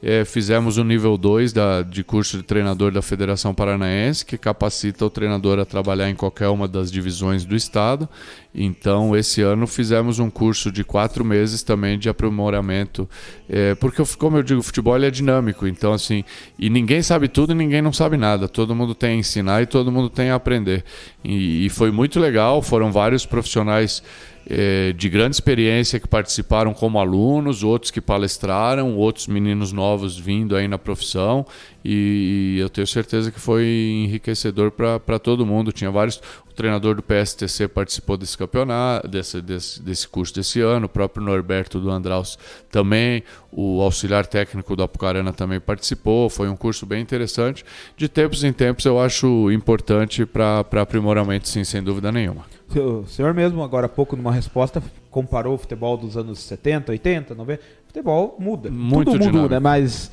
É, 0.00 0.24
fizemos 0.24 0.78
o 0.78 0.84
nível 0.84 1.16
2 1.16 1.52
de 1.88 2.04
curso 2.04 2.36
de 2.36 2.44
treinador 2.44 2.92
da 2.92 3.02
Federação 3.02 3.52
Paranaense, 3.52 4.24
que 4.24 4.38
capacita 4.38 5.04
o 5.04 5.10
treinador 5.10 5.58
a 5.58 5.64
trabalhar 5.64 6.08
em 6.08 6.14
qualquer 6.14 6.48
uma 6.48 6.68
das 6.68 6.90
divisões 6.92 7.44
do 7.44 7.56
estado. 7.56 8.08
Então, 8.54 9.16
esse 9.16 9.42
ano 9.42 9.66
fizemos 9.66 10.20
um 10.20 10.30
curso 10.30 10.70
de 10.70 10.84
quatro 10.84 11.24
meses 11.24 11.62
também 11.62 11.98
de 11.98 12.08
aprimoramento, 12.08 13.08
é, 13.48 13.74
porque, 13.74 14.02
como 14.16 14.36
eu 14.36 14.42
digo, 14.42 14.60
o 14.60 14.62
futebol 14.62 14.96
é 14.96 15.10
dinâmico. 15.10 15.66
Então, 15.66 15.92
assim, 15.92 16.24
e 16.58 16.70
ninguém 16.70 17.02
sabe 17.02 17.26
tudo 17.26 17.52
e 17.52 17.54
ninguém 17.56 17.82
não 17.82 17.92
sabe 17.92 18.16
nada. 18.16 18.48
Todo 18.48 18.74
mundo 18.74 18.94
tem 18.94 19.10
a 19.10 19.16
ensinar 19.16 19.62
e 19.62 19.66
todo 19.66 19.90
mundo 19.90 20.08
tem 20.08 20.30
a 20.30 20.36
aprender. 20.36 20.84
e, 21.24 21.66
e 21.66 21.68
foi 21.68 21.90
muito 21.90 22.20
legal. 22.20 22.62
Foram 22.62 22.92
vários 22.92 23.26
profissionais 23.26 24.02
é, 24.48 24.92
de 24.94 25.10
grande 25.10 25.36
experiência 25.36 26.00
que 26.00 26.08
participaram 26.08 26.72
como 26.72 26.98
alunos, 26.98 27.62
outros 27.62 27.90
que 27.90 28.00
palestraram, 28.00 28.96
outros 28.96 29.26
meninos 29.26 29.72
novos 29.72 30.18
vindo 30.18 30.56
aí 30.56 30.66
na 30.66 30.78
profissão 30.78 31.44
e, 31.84 32.56
e 32.56 32.58
eu 32.58 32.68
tenho 32.68 32.86
certeza 32.86 33.30
que 33.30 33.38
foi 33.38 33.64
enriquecedor 34.04 34.70
para 34.70 35.18
todo 35.18 35.46
mundo. 35.46 35.70
Tinha 35.72 35.90
vários. 35.90 36.20
O 36.48 36.52
treinador 36.58 36.96
do 36.96 37.02
PSTC 37.02 37.68
participou 37.68 38.16
desse 38.16 38.36
campeonato, 38.36 39.06
desse, 39.06 39.40
desse, 39.40 39.80
desse 39.80 40.08
curso 40.08 40.34
desse 40.34 40.60
ano, 40.60 40.86
o 40.86 40.88
próprio 40.88 41.24
Norberto 41.24 41.78
do 41.78 41.88
Andraus 41.88 42.36
também, 42.68 43.22
o 43.52 43.80
auxiliar 43.80 44.26
técnico 44.26 44.74
do 44.74 44.82
Apucarana 44.82 45.32
também 45.32 45.60
participou. 45.60 46.28
Foi 46.28 46.48
um 46.48 46.56
curso 46.56 46.84
bem 46.84 47.00
interessante. 47.00 47.64
De 47.96 48.08
tempos 48.08 48.42
em 48.42 48.52
tempos 48.52 48.84
eu 48.84 48.98
acho 48.98 49.52
importante 49.52 50.26
para 50.26 50.64
aprimoramento, 50.82 51.48
sim, 51.48 51.62
sem 51.62 51.82
dúvida 51.82 52.10
nenhuma. 52.10 52.57
O 52.76 53.06
senhor 53.06 53.32
mesmo, 53.32 53.62
agora 53.62 53.86
há 53.86 53.88
pouco, 53.88 54.14
numa 54.14 54.32
resposta, 54.32 54.82
comparou 55.10 55.54
o 55.54 55.58
futebol 55.58 55.96
dos 55.96 56.16
anos 56.16 56.38
70, 56.40 56.92
80, 56.92 57.34
90. 57.34 57.62
O 57.62 57.86
futebol 57.86 58.36
muda. 58.38 58.70
Muito 58.70 59.12
Tudo 59.12 59.32
muda, 59.32 59.54
né? 59.54 59.58
Mas 59.58 60.10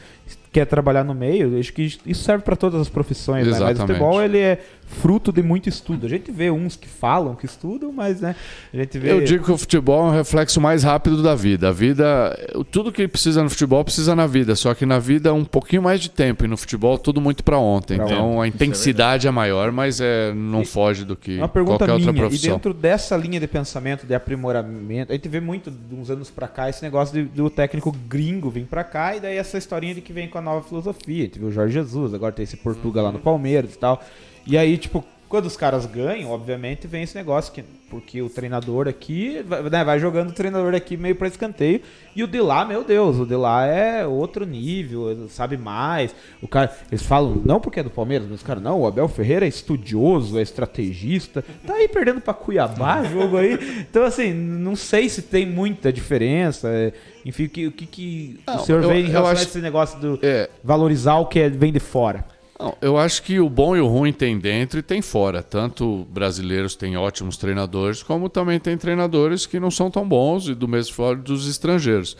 quer 0.53 0.65
trabalhar 0.65 1.03
no 1.03 1.13
meio, 1.13 1.59
acho 1.59 1.73
que 1.73 1.83
isso 1.83 2.23
serve 2.23 2.45
para 2.45 2.55
todas 2.55 2.79
as 2.79 2.87
profissões, 2.87 3.45
né? 3.45 3.59
Mas 3.59 3.77
o 3.77 3.81
futebol 3.85 4.23
ele 4.23 4.37
é 4.37 4.63
fruto 4.85 5.31
de 5.31 5.41
muito 5.41 5.67
estudo. 5.67 6.05
A 6.05 6.09
gente 6.09 6.31
vê 6.31 6.49
uns 6.51 6.75
que 6.75 6.87
falam 6.87 7.35
que 7.35 7.45
estudam, 7.45 7.91
mas 7.91 8.21
né, 8.21 8.35
a 8.73 8.77
gente 8.77 8.97
vê 8.99 9.11
Eu 9.11 9.21
digo 9.23 9.45
que 9.45 9.51
o 9.51 9.57
futebol 9.57 10.07
é 10.07 10.09
um 10.09 10.13
reflexo 10.13 10.61
mais 10.61 10.83
rápido 10.83 11.21
da 11.23 11.35
vida. 11.35 11.69
A 11.69 11.71
vida, 11.71 12.37
tudo 12.71 12.91
que 12.91 13.07
precisa 13.07 13.43
no 13.43 13.49
futebol 13.49 13.83
precisa 13.83 14.15
na 14.15 14.27
vida, 14.27 14.55
só 14.55 14.73
que 14.73 14.85
na 14.85 14.99
vida 14.99 15.33
um 15.33 15.45
pouquinho 15.45 15.81
mais 15.81 15.99
de 15.99 16.09
tempo 16.09 16.45
e 16.45 16.47
no 16.47 16.57
futebol 16.57 16.97
tudo 16.97 17.19
muito 17.19 17.43
para 17.43 17.57
ontem. 17.57 17.97
Pra 17.97 18.05
então 18.05 18.35
ontem. 18.35 18.43
a 18.43 18.47
intensidade 18.47 19.27
é, 19.27 19.29
é, 19.29 19.31
maior, 19.31 19.71
mas 19.71 19.99
é 19.99 20.33
não 20.33 20.61
e, 20.61 20.65
foge 20.65 21.03
do 21.03 21.15
que 21.15 21.37
uma 21.37 21.49
pergunta 21.49 21.79
qualquer 21.79 21.95
minha, 21.95 22.09
outra 22.09 22.21
profissão. 22.21 22.49
E 22.49 22.53
dentro 22.53 22.73
dessa 22.73 23.17
linha 23.17 23.39
de 23.39 23.47
pensamento 23.47 24.05
de 24.05 24.13
aprimoramento, 24.13 25.11
a 25.11 25.15
gente 25.15 25.27
vê 25.27 25.39
muito 25.39 25.71
de 25.71 25.95
uns 25.95 26.09
anos 26.09 26.29
para 26.29 26.47
cá 26.47 26.69
esse 26.69 26.83
negócio 26.83 27.13
de, 27.13 27.23
do 27.23 27.49
técnico 27.49 27.91
gringo 28.07 28.49
vir 28.49 28.65
para 28.65 28.83
cá 28.83 29.15
e 29.15 29.19
daí 29.19 29.37
essa 29.37 29.57
historinha 29.57 29.95
de 29.95 30.01
que 30.01 30.13
vem 30.13 30.27
com 30.27 30.37
a 30.37 30.41
nova 30.41 30.65
filosofia 30.65 31.23
a 31.23 31.25
gente 31.25 31.39
viu 31.39 31.47
o 31.47 31.51
Jorge 31.51 31.73
Jesus, 31.73 32.13
agora 32.13 32.31
tem 32.31 32.43
esse 32.43 32.57
Portugal 32.57 33.05
lá 33.05 33.11
no 33.11 33.19
Palmeiras 33.19 33.73
e 33.73 33.77
tal. 33.77 34.03
E 34.45 34.57
aí, 34.57 34.77
tipo, 34.77 35.03
quando 35.27 35.45
os 35.45 35.57
caras 35.57 35.85
ganham, 35.85 36.31
obviamente 36.31 36.87
vem 36.87 37.03
esse 37.03 37.15
negócio 37.15 37.51
que 37.51 37.63
porque 37.89 38.21
o 38.21 38.29
treinador 38.29 38.87
aqui 38.87 39.43
né, 39.71 39.83
vai 39.83 39.99
jogando 39.99 40.29
o 40.29 40.33
treinador 40.33 40.73
aqui 40.73 40.97
meio 40.97 41.15
para 41.15 41.27
escanteio 41.27 41.81
e 42.15 42.23
o 42.23 42.27
de 42.27 42.39
lá, 42.41 42.65
meu 42.65 42.83
Deus, 42.83 43.17
o 43.17 43.25
de 43.25 43.35
lá 43.35 43.65
é 43.65 44.05
outro 44.05 44.45
nível, 44.45 45.27
sabe 45.29 45.55
mais. 45.57 46.15
O 46.41 46.47
cara, 46.47 46.75
eles 46.91 47.05
falam 47.05 47.41
não 47.45 47.59
porque 47.59 47.79
é 47.79 47.83
do 47.83 47.89
Palmeiras, 47.89 48.27
mas 48.29 48.41
cara, 48.41 48.59
não, 48.59 48.81
o 48.81 48.87
Abel 48.87 49.07
Ferreira 49.07 49.45
é 49.45 49.49
estudioso, 49.49 50.37
é 50.39 50.41
estrategista, 50.41 51.43
tá 51.65 51.75
aí 51.75 51.87
perdendo 51.87 52.21
para 52.21 52.33
Cuiabá, 52.33 53.03
jogo 53.05 53.37
aí. 53.37 53.85
Então 53.89 54.03
assim, 54.03 54.33
não 54.33 54.75
sei 54.75 55.07
se 55.09 55.21
tem 55.21 55.45
muita 55.45 55.91
diferença. 55.91 56.69
É, 56.69 56.93
enfim, 57.25 57.45
o 57.45 57.49
que, 57.49 57.67
o 57.67 57.71
que, 57.71 57.85
que 57.85 58.39
não, 58.47 58.55
o 58.55 58.59
senhor 58.59 58.83
eu, 58.83 58.89
vê 58.89 58.99
em 58.99 59.09
relação 59.09 59.31
acho, 59.31 59.41
a 59.41 59.43
esse 59.43 59.59
negócio 59.59 59.99
do 59.99 60.19
é, 60.21 60.49
valorizar 60.63 61.15
o 61.15 61.25
que 61.25 61.39
é, 61.39 61.49
vem 61.49 61.71
de 61.71 61.79
fora? 61.79 62.25
Eu 62.81 62.97
acho 62.97 63.21
que 63.23 63.39
o 63.39 63.49
bom 63.49 63.75
e 63.75 63.81
o 63.81 63.87
ruim 63.87 64.13
tem 64.13 64.39
dentro 64.39 64.79
e 64.79 64.83
tem 64.83 65.01
fora. 65.01 65.43
Tanto 65.43 66.05
brasileiros 66.09 66.75
têm 66.75 66.95
ótimos 66.95 67.35
treinadores, 67.35 68.01
como 68.01 68.29
também 68.29 68.59
tem 68.59 68.77
treinadores 68.77 69.45
que 69.45 69.59
não 69.59 69.69
são 69.69 69.91
tão 69.91 70.07
bons, 70.07 70.47
e 70.47 70.55
do 70.55 70.67
mesmo 70.67 70.93
fora 70.95 71.17
dos 71.17 71.49
estrangeiros. 71.49 72.15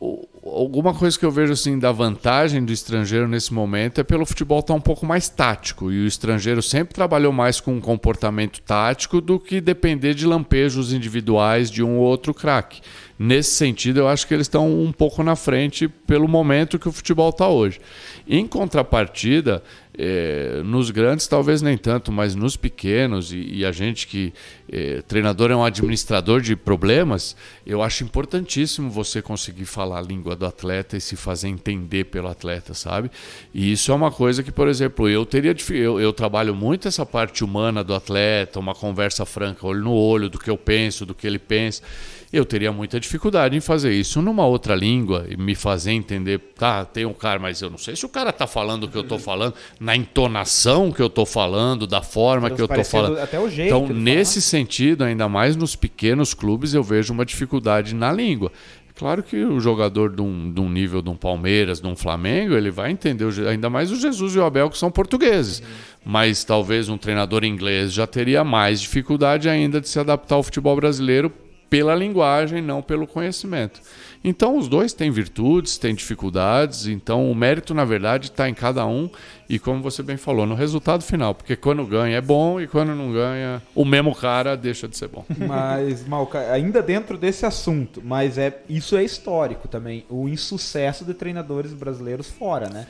Alguma 0.00 0.94
coisa 0.94 1.18
que 1.18 1.24
eu 1.24 1.30
vejo 1.30 1.52
assim 1.52 1.78
da 1.78 1.90
vantagem 1.90 2.64
do 2.64 2.72
estrangeiro 2.72 3.26
nesse 3.26 3.52
momento 3.52 4.00
é 4.00 4.04
pelo 4.04 4.24
futebol 4.24 4.60
estar 4.60 4.72
tá 4.72 4.78
um 4.78 4.80
pouco 4.80 5.04
mais 5.04 5.28
tático. 5.28 5.90
E 5.90 6.04
o 6.04 6.06
estrangeiro 6.06 6.62
sempre 6.62 6.94
trabalhou 6.94 7.32
mais 7.32 7.60
com 7.60 7.74
um 7.74 7.80
comportamento 7.80 8.60
tático 8.62 9.20
do 9.20 9.40
que 9.40 9.60
depender 9.60 10.14
de 10.14 10.26
lampejos 10.26 10.92
individuais 10.92 11.70
de 11.70 11.82
um 11.82 11.98
ou 11.98 12.04
outro 12.04 12.32
craque. 12.32 12.80
Nesse 13.18 13.50
sentido, 13.50 13.98
eu 13.98 14.08
acho 14.08 14.26
que 14.26 14.32
eles 14.32 14.46
estão 14.46 14.70
um 14.70 14.92
pouco 14.92 15.24
na 15.24 15.34
frente 15.34 15.88
pelo 15.88 16.28
momento 16.28 16.78
que 16.78 16.88
o 16.88 16.92
futebol 16.92 17.30
está 17.30 17.48
hoje. 17.48 17.80
Em 18.26 18.46
contrapartida, 18.46 19.62
é, 19.98 20.62
nos 20.64 20.92
grandes 20.92 21.26
talvez 21.26 21.60
nem 21.60 21.76
tanto, 21.76 22.12
mas 22.12 22.36
nos 22.36 22.56
pequenos 22.56 23.32
e, 23.32 23.38
e 23.56 23.64
a 23.64 23.72
gente 23.72 24.06
que 24.06 24.32
é, 24.70 25.02
treinador 25.02 25.50
é 25.50 25.56
um 25.56 25.64
administrador 25.64 26.40
de 26.40 26.54
problemas, 26.54 27.34
eu 27.66 27.82
acho 27.82 28.04
importantíssimo 28.04 28.88
você 28.88 29.20
conseguir 29.20 29.64
falar 29.64 29.98
a 29.98 30.02
língua 30.02 30.36
do 30.36 30.46
atleta 30.46 30.96
e 30.96 31.00
se 31.00 31.16
fazer 31.16 31.48
entender 31.48 32.04
pelo 32.04 32.28
atleta, 32.28 32.74
sabe? 32.74 33.10
E 33.52 33.72
isso 33.72 33.90
é 33.90 33.94
uma 33.94 34.12
coisa 34.12 34.42
que, 34.42 34.52
por 34.52 34.68
exemplo, 34.68 35.08
eu 35.08 35.26
teria 35.26 35.54
eu, 35.70 36.00
eu 36.00 36.12
trabalho 36.12 36.54
muito 36.54 36.86
essa 36.86 37.04
parte 37.04 37.42
humana 37.42 37.82
do 37.82 37.92
atleta, 37.92 38.60
uma 38.60 38.74
conversa 38.74 39.26
franca, 39.26 39.66
olho 39.66 39.82
no 39.82 39.92
olho, 39.92 40.28
do 40.28 40.38
que 40.38 40.48
eu 40.48 40.56
penso, 40.56 41.04
do 41.04 41.14
que 41.14 41.26
ele 41.26 41.38
pensa. 41.38 41.82
Eu 42.30 42.44
teria 42.44 42.70
muita 42.70 43.00
dificuldade 43.00 43.56
em 43.56 43.60
fazer 43.60 43.92
isso 43.92 44.20
numa 44.20 44.44
outra 44.44 44.74
língua 44.74 45.26
e 45.30 45.36
me 45.36 45.54
fazer 45.54 45.92
entender, 45.92 46.38
tá, 46.58 46.84
tem 46.84 47.06
um 47.06 47.14
cara, 47.14 47.38
mas 47.38 47.62
eu 47.62 47.70
não 47.70 47.78
sei 47.78 47.96
se 47.96 48.04
o 48.04 48.08
cara 48.08 48.30
tá 48.32 48.46
falando 48.46 48.84
o 48.84 48.88
que 48.88 48.98
eu 48.98 49.04
tô 49.04 49.18
falando, 49.18 49.54
na 49.80 49.96
entonação 49.96 50.92
que 50.92 51.00
eu 51.00 51.08
tô 51.08 51.24
falando, 51.24 51.86
da 51.86 52.02
forma 52.02 52.50
que 52.50 52.60
eu 52.60 52.68
tô 52.68 52.84
falando. 52.84 53.18
Até 53.18 53.40
o 53.40 53.48
jeito 53.48 53.74
então, 53.74 53.88
nesse 53.88 54.42
fala. 54.42 54.42
sentido, 54.42 55.04
ainda 55.04 55.26
mais 55.26 55.56
nos 55.56 55.74
pequenos 55.74 56.34
clubes, 56.34 56.74
eu 56.74 56.82
vejo 56.82 57.14
uma 57.14 57.24
dificuldade 57.24 57.94
na 57.94 58.12
língua. 58.12 58.52
Claro 58.94 59.22
que 59.22 59.36
o 59.44 59.60
jogador 59.60 60.14
de 60.14 60.20
um, 60.20 60.52
de 60.52 60.60
um, 60.60 60.68
nível 60.68 61.00
de 61.00 61.08
um 61.08 61.16
Palmeiras, 61.16 61.80
de 61.80 61.86
um 61.86 61.96
Flamengo, 61.96 62.54
ele 62.54 62.70
vai 62.70 62.90
entender, 62.90 63.26
ainda 63.48 63.70
mais 63.70 63.90
o 63.92 63.96
Jesus 63.96 64.34
e 64.34 64.38
o 64.38 64.44
Abel, 64.44 64.68
que 64.68 64.76
são 64.76 64.90
portugueses. 64.90 65.62
Mas 66.04 66.44
talvez 66.44 66.88
um 66.88 66.98
treinador 66.98 67.44
inglês 67.44 67.92
já 67.92 68.06
teria 68.06 68.42
mais 68.42 68.80
dificuldade 68.80 69.48
ainda 69.48 69.80
de 69.80 69.88
se 69.88 69.98
adaptar 69.98 70.34
ao 70.34 70.42
futebol 70.42 70.74
brasileiro 70.76 71.32
pela 71.68 71.94
linguagem, 71.94 72.62
não 72.62 72.82
pelo 72.82 73.06
conhecimento. 73.06 73.80
Então, 74.24 74.56
os 74.56 74.68
dois 74.68 74.92
têm 74.92 75.10
virtudes, 75.10 75.78
têm 75.78 75.94
dificuldades, 75.94 76.86
então 76.86 77.30
o 77.30 77.34
mérito, 77.34 77.72
na 77.72 77.84
verdade, 77.84 78.28
está 78.28 78.48
em 78.48 78.54
cada 78.54 78.84
um 78.84 79.08
e, 79.48 79.58
como 79.58 79.82
você 79.82 80.02
bem 80.02 80.16
falou, 80.16 80.44
no 80.44 80.54
resultado 80.54 81.02
final, 81.02 81.34
porque 81.34 81.54
quando 81.54 81.86
ganha 81.86 82.16
é 82.16 82.20
bom 82.20 82.60
e 82.60 82.66
quando 82.66 82.94
não 82.94 83.12
ganha, 83.12 83.62
o 83.74 83.84
mesmo 83.84 84.14
cara 84.14 84.56
deixa 84.56 84.88
de 84.88 84.96
ser 84.96 85.08
bom. 85.08 85.24
Mas, 85.38 86.06
Malca, 86.06 86.52
ainda 86.52 86.82
dentro 86.82 87.16
desse 87.16 87.46
assunto, 87.46 88.02
mas 88.04 88.38
é 88.38 88.62
isso 88.68 88.96
é 88.96 89.04
histórico 89.04 89.68
também, 89.68 90.04
o 90.08 90.28
insucesso 90.28 91.04
de 91.04 91.14
treinadores 91.14 91.72
brasileiros 91.72 92.28
fora, 92.28 92.68
né? 92.68 92.86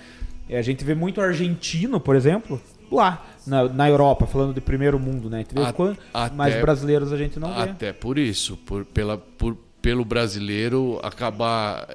A 0.51 0.63
gente 0.63 0.83
vê 0.83 0.95
muito 0.95 1.21
argentino, 1.21 2.01
por 2.01 2.17
exemplo, 2.17 2.61
lá 2.91 3.25
na, 3.49 3.65
na 3.69 3.89
Europa, 3.89 4.27
falando 4.27 4.55
de 4.55 4.61
primeiro 4.61 4.99
mundo, 4.99 5.29
né? 5.29 5.45
Quando, 5.75 5.97
até, 6.13 6.35
mais 6.35 6.61
brasileiros 6.61 7.13
a 7.13 7.17
gente 7.17 7.39
não 7.41 7.53
vê. 7.53 7.63
Até 7.63 7.93
por 7.93 8.19
isso, 8.19 8.57
por, 8.57 8.85
pela, 8.85 9.19
por, 9.19 9.57
pelo 9.81 10.05
brasileiro 10.05 11.01
acabar, 11.03 11.89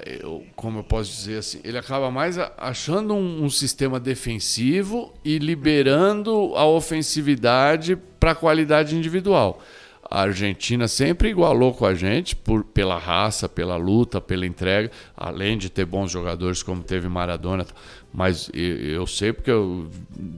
como 0.56 0.80
eu 0.80 0.84
posso 0.84 1.10
dizer 1.10 1.38
assim, 1.38 1.60
ele 1.62 1.78
acaba 1.78 2.10
mais 2.10 2.38
achando 2.58 3.14
um, 3.14 3.44
um 3.44 3.50
sistema 3.50 4.00
defensivo 4.00 5.12
e 5.24 5.38
liberando 5.38 6.52
a 6.56 6.66
ofensividade 6.66 7.96
para 8.18 8.32
a 8.32 8.34
qualidade 8.34 8.96
individual. 8.96 9.60
A 10.10 10.22
Argentina 10.22 10.86
sempre 10.86 11.30
igualou 11.30 11.72
com 11.72 11.86
a 11.86 11.94
gente 11.94 12.36
por, 12.36 12.62
pela 12.62 12.98
raça, 12.98 13.48
pela 13.48 13.76
luta, 13.76 14.20
pela 14.20 14.46
entrega, 14.46 14.90
além 15.16 15.56
de 15.58 15.70
ter 15.70 15.84
bons 15.84 16.10
jogadores 16.10 16.62
como 16.62 16.82
teve 16.82 17.08
Maradona 17.08 17.66
mas 18.16 18.48
eu 18.54 19.08
sei 19.08 19.32
porque 19.32 19.50
eu 19.50 19.88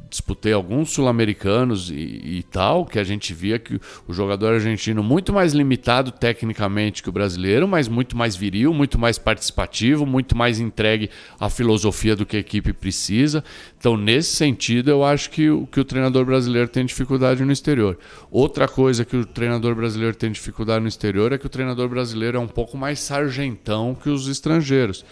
disputei 0.09 0.55
alguns 0.55 0.93
sul-americanos 0.93 1.91
e, 1.91 1.95
e, 1.95 2.43
tal, 2.51 2.87
que 2.87 2.99
a 2.99 3.05
gente 3.05 3.35
via 3.35 3.59
que 3.59 3.79
o 4.09 4.15
jogador 4.15 4.55
argentino 4.55 5.03
muito 5.03 5.31
mais 5.31 5.53
limitado 5.53 6.11
tecnicamente 6.11 7.03
que 7.03 7.11
o 7.11 7.13
brasileiro, 7.13 7.69
mas 7.69 7.87
muito 7.87 8.17
mais 8.17 8.35
viril, 8.35 8.73
muito 8.73 8.99
mais 8.99 9.19
participativo, 9.19 10.07
muito 10.07 10.35
mais 10.35 10.59
entregue 10.59 11.11
à 11.39 11.51
filosofia 11.51 12.17
do 12.17 12.25
que 12.25 12.39
a 12.39 12.41
equipe 12.41 12.73
precisa. 12.73 13.45
Então, 13.79 13.95
nesse 13.95 14.35
sentido, 14.35 14.89
eu 14.89 15.05
acho 15.05 15.29
que 15.29 15.47
que 15.71 15.81
o 15.81 15.85
treinador 15.85 16.25
brasileiro 16.25 16.69
tem 16.69 16.87
dificuldade 16.87 17.45
no 17.45 17.53
exterior. 17.53 17.99
Outra 18.31 18.67
coisa 18.67 19.05
que 19.05 19.19
o 19.19 19.27
treinador 19.27 19.75
brasileiro 19.75 20.17
tem 20.17 20.33
dificuldade 20.33 20.81
no 20.81 20.89
exterior 20.89 21.31
é 21.31 21.37
que 21.37 21.45
o 21.45 21.51
treinador 21.51 21.91
brasileiro 21.91 22.39
é 22.39 22.41
um 22.41 22.49
pouco 22.49 22.79
mais 22.79 23.01
sargentão 23.01 23.95
que 23.95 24.09
os 24.09 24.29
estrangeiros 24.29 25.05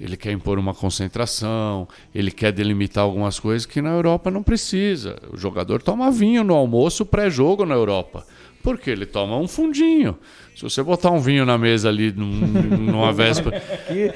ele 0.00 0.16
quer 0.16 0.32
impor 0.32 0.58
uma 0.58 0.74
concentração, 0.74 1.86
ele 2.14 2.30
quer 2.30 2.52
delimitar 2.52 3.04
algumas 3.04 3.38
coisas 3.38 3.66
que 3.66 3.80
na 3.80 3.90
Europa 3.90 4.30
não 4.30 4.42
precisa. 4.42 5.16
O 5.32 5.36
jogador 5.36 5.82
toma 5.82 6.10
vinho 6.10 6.42
no 6.42 6.54
almoço 6.54 7.06
pré-jogo 7.06 7.64
na 7.64 7.74
Europa. 7.74 8.26
Porque 8.62 8.90
ele 8.90 9.06
toma 9.06 9.36
um 9.36 9.48
fundinho. 9.48 10.16
Se 10.54 10.62
você 10.62 10.82
botar 10.82 11.10
um 11.10 11.18
vinho 11.18 11.46
na 11.46 11.56
mesa 11.56 11.88
ali 11.88 12.12
numa 12.12 13.10
véspera, 13.12 13.62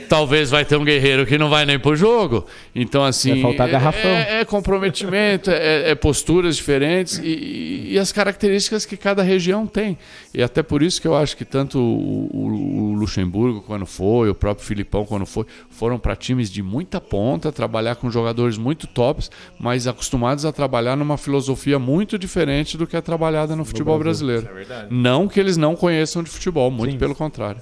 talvez 0.09 0.51
vai 0.51 0.65
ter 0.65 0.77
um 0.77 0.85
guerreiro 0.85 1.25
que 1.25 1.39
não 1.39 1.49
vai 1.49 1.65
nem 1.65 1.79
pro 1.79 1.97
jogo. 1.97 2.47
Então, 2.75 3.03
assim. 3.03 3.33
Vai 3.33 3.43
faltar 3.43 3.69
garrafão. 3.69 4.11
É, 4.11 4.41
é 4.41 4.45
comprometimento, 4.45 5.51
é, 5.51 5.91
é, 5.91 5.95
posturas 5.95 6.57
diferentes 6.57 7.19
e, 7.19 7.93
e, 7.93 7.99
as 7.99 8.13
características 8.13 8.85
que 8.85 8.97
cada 8.97 9.23
região 9.23 9.67
tem. 9.67 9.97
E 10.35 10.43
até 10.43 10.63
por 10.63 10.83
isso 10.83 11.01
que 11.01 11.09
eu 11.09 11.17
acho 11.17 11.37
que 11.37 11.45
tanto 11.45 11.79
o, 11.79 12.29
o, 12.33 12.91
o 12.91 12.93
Luxemburgo, 12.95 13.63
quando 13.63 13.87
foi, 13.87 14.29
o 14.29 14.35
próprio 14.35 14.67
Filipão, 14.67 15.07
quando 15.07 15.25
foi, 15.25 15.47
foram 15.71 15.99
para 15.99 16.15
times 16.15 16.51
de 16.51 16.63
muita 16.63 17.01
ponta, 17.01 17.51
trabalhar 17.51 17.97
com 17.97 18.11
jogadores 18.11 18.59
muito 18.59 18.87
tops, 18.87 19.31
mas 19.59 19.87
acostumados 19.87 20.45
a 20.45 20.53
trabalhar 20.53 20.97
numa 20.97 21.17
filosofia 21.17 21.79
muito 21.79 22.19
diferente 22.19 22.77
do 22.77 22.87
que 22.87 22.97
é 22.97 23.01
trabalhada 23.01 23.57
no 23.57 23.65
futebol 23.65 23.99
brasileiro. 23.99 24.49
É 24.59 24.87
não 24.91 25.27
que 25.27 25.41
eles 25.41 25.57
não 25.57 25.75
conheçam 25.75 26.26
de 26.27 26.33
futebol, 26.33 26.71
muito 26.71 26.93
Sim. 26.93 26.99
pelo 26.99 27.15
contrário. 27.15 27.61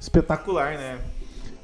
Espetacular, 0.00 0.76
né? 0.76 0.98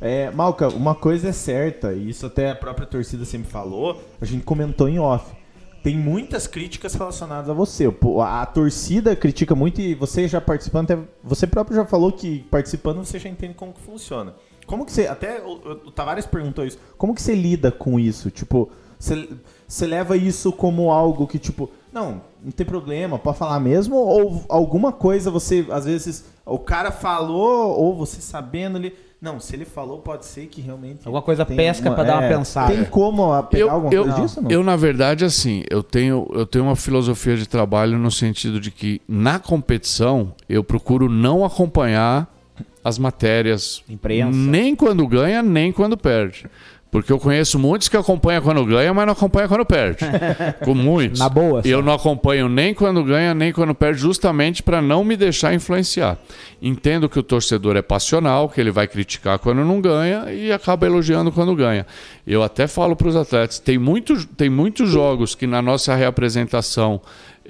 É, 0.00 0.30
Malca, 0.30 0.68
uma 0.68 0.94
coisa 0.94 1.28
é 1.28 1.32
certa, 1.32 1.92
e 1.92 2.08
isso 2.08 2.24
até 2.24 2.50
a 2.50 2.54
própria 2.54 2.86
torcida 2.86 3.24
sempre 3.24 3.50
falou, 3.50 4.02
a 4.20 4.24
gente 4.24 4.44
comentou 4.44 4.88
em 4.88 4.98
off. 4.98 5.40
Tem 5.82 5.96
muitas 5.96 6.46
críticas 6.46 6.94
relacionadas 6.94 7.48
a 7.48 7.54
você. 7.54 7.86
A, 8.22 8.42
a 8.42 8.46
torcida 8.46 9.16
critica 9.16 9.54
muito 9.54 9.80
e 9.80 9.94
você 9.94 10.28
já 10.28 10.40
participando, 10.40 10.90
até, 10.90 10.98
você 11.22 11.46
próprio 11.46 11.76
já 11.76 11.86
falou 11.86 12.12
que 12.12 12.40
participando 12.50 12.98
você 12.98 13.18
já 13.18 13.28
entende 13.28 13.54
como 13.54 13.72
que 13.72 13.80
funciona. 13.80 14.34
Como 14.66 14.84
que 14.84 14.92
você. 14.92 15.06
Até 15.06 15.40
o, 15.40 15.52
o 15.86 15.90
Tavares 15.90 16.26
perguntou 16.26 16.64
isso. 16.64 16.78
Como 16.98 17.14
que 17.14 17.22
você 17.22 17.34
lida 17.34 17.72
com 17.72 17.98
isso? 17.98 18.30
Tipo, 18.30 18.70
você, 18.98 19.28
você 19.66 19.86
leva 19.86 20.16
isso 20.16 20.52
como 20.52 20.92
algo 20.92 21.26
que, 21.26 21.38
tipo, 21.38 21.70
não, 21.92 22.22
não 22.42 22.50
tem 22.50 22.66
problema, 22.66 23.18
pode 23.18 23.38
falar 23.38 23.60
mesmo, 23.60 23.96
ou 23.96 24.44
alguma 24.48 24.92
coisa 24.92 25.30
você, 25.30 25.66
às 25.70 25.84
vezes, 25.84 26.24
o 26.46 26.58
cara 26.58 26.90
falou, 26.90 27.78
ou 27.78 27.96
você 27.96 28.20
sabendo 28.20 28.76
ali. 28.76 28.94
Não, 29.20 29.38
se 29.38 29.54
ele 29.54 29.66
falou, 29.66 29.98
pode 29.98 30.24
ser 30.24 30.46
que 30.46 30.62
realmente. 30.62 31.00
Alguma 31.04 31.20
coisa 31.20 31.44
pesca 31.44 31.90
para 31.90 32.04
dar 32.04 32.14
uma 32.14 32.24
é, 32.24 32.36
pensada. 32.36 32.74
Tem 32.74 32.84
como 32.86 33.42
pegar 33.44 33.64
eu, 33.64 33.70
alguma 33.70 33.92
eu, 33.92 34.04
coisa 34.04 34.20
disso? 34.20 34.40
Não? 34.40 34.50
Eu, 34.50 34.64
na 34.64 34.76
verdade, 34.76 35.26
assim, 35.26 35.62
eu 35.68 35.82
tenho, 35.82 36.26
eu 36.32 36.46
tenho 36.46 36.64
uma 36.64 36.76
filosofia 36.76 37.36
de 37.36 37.46
trabalho 37.46 37.98
no 37.98 38.10
sentido 38.10 38.58
de 38.58 38.70
que 38.70 39.02
na 39.06 39.38
competição 39.38 40.32
eu 40.48 40.64
procuro 40.64 41.06
não 41.06 41.44
acompanhar 41.44 42.34
as 42.82 42.98
matérias. 42.98 43.82
Imprensa. 43.90 44.36
Nem 44.36 44.74
quando 44.74 45.06
ganha, 45.06 45.42
nem 45.42 45.70
quando 45.70 45.98
perde. 45.98 46.46
Porque 46.90 47.12
eu 47.12 47.18
conheço 47.18 47.58
muitos 47.58 47.88
que 47.88 47.96
acompanham 47.96 48.42
quando 48.42 48.64
ganha, 48.64 48.92
mas 48.92 49.06
não 49.06 49.12
acompanham 49.12 49.48
quando 49.48 49.64
perde. 49.64 50.04
Com 50.64 50.74
muitos. 50.74 51.20
Na 51.20 51.28
boa. 51.28 51.62
Eu 51.64 51.80
não 51.82 51.92
acompanho 51.92 52.48
nem 52.48 52.74
quando 52.74 53.04
ganha, 53.04 53.32
nem 53.32 53.52
quando 53.52 53.74
perde, 53.74 54.00
justamente 54.00 54.62
para 54.62 54.82
não 54.82 55.04
me 55.04 55.16
deixar 55.16 55.54
influenciar. 55.54 56.18
Entendo 56.60 57.08
que 57.08 57.18
o 57.18 57.22
torcedor 57.22 57.76
é 57.76 57.82
passional, 57.82 58.48
que 58.48 58.60
ele 58.60 58.72
vai 58.72 58.88
criticar 58.88 59.38
quando 59.38 59.64
não 59.64 59.80
ganha 59.80 60.32
e 60.32 60.50
acaba 60.50 60.84
elogiando 60.84 61.30
quando 61.30 61.54
ganha. 61.54 61.86
Eu 62.26 62.42
até 62.42 62.66
falo 62.66 62.96
para 62.96 63.08
os 63.08 63.16
atletas: 63.16 63.60
tem, 63.60 63.78
muito, 63.78 64.26
tem 64.26 64.50
muitos 64.50 64.90
jogos 64.90 65.36
que 65.36 65.46
na 65.46 65.62
nossa 65.62 65.94
reapresentação 65.94 67.00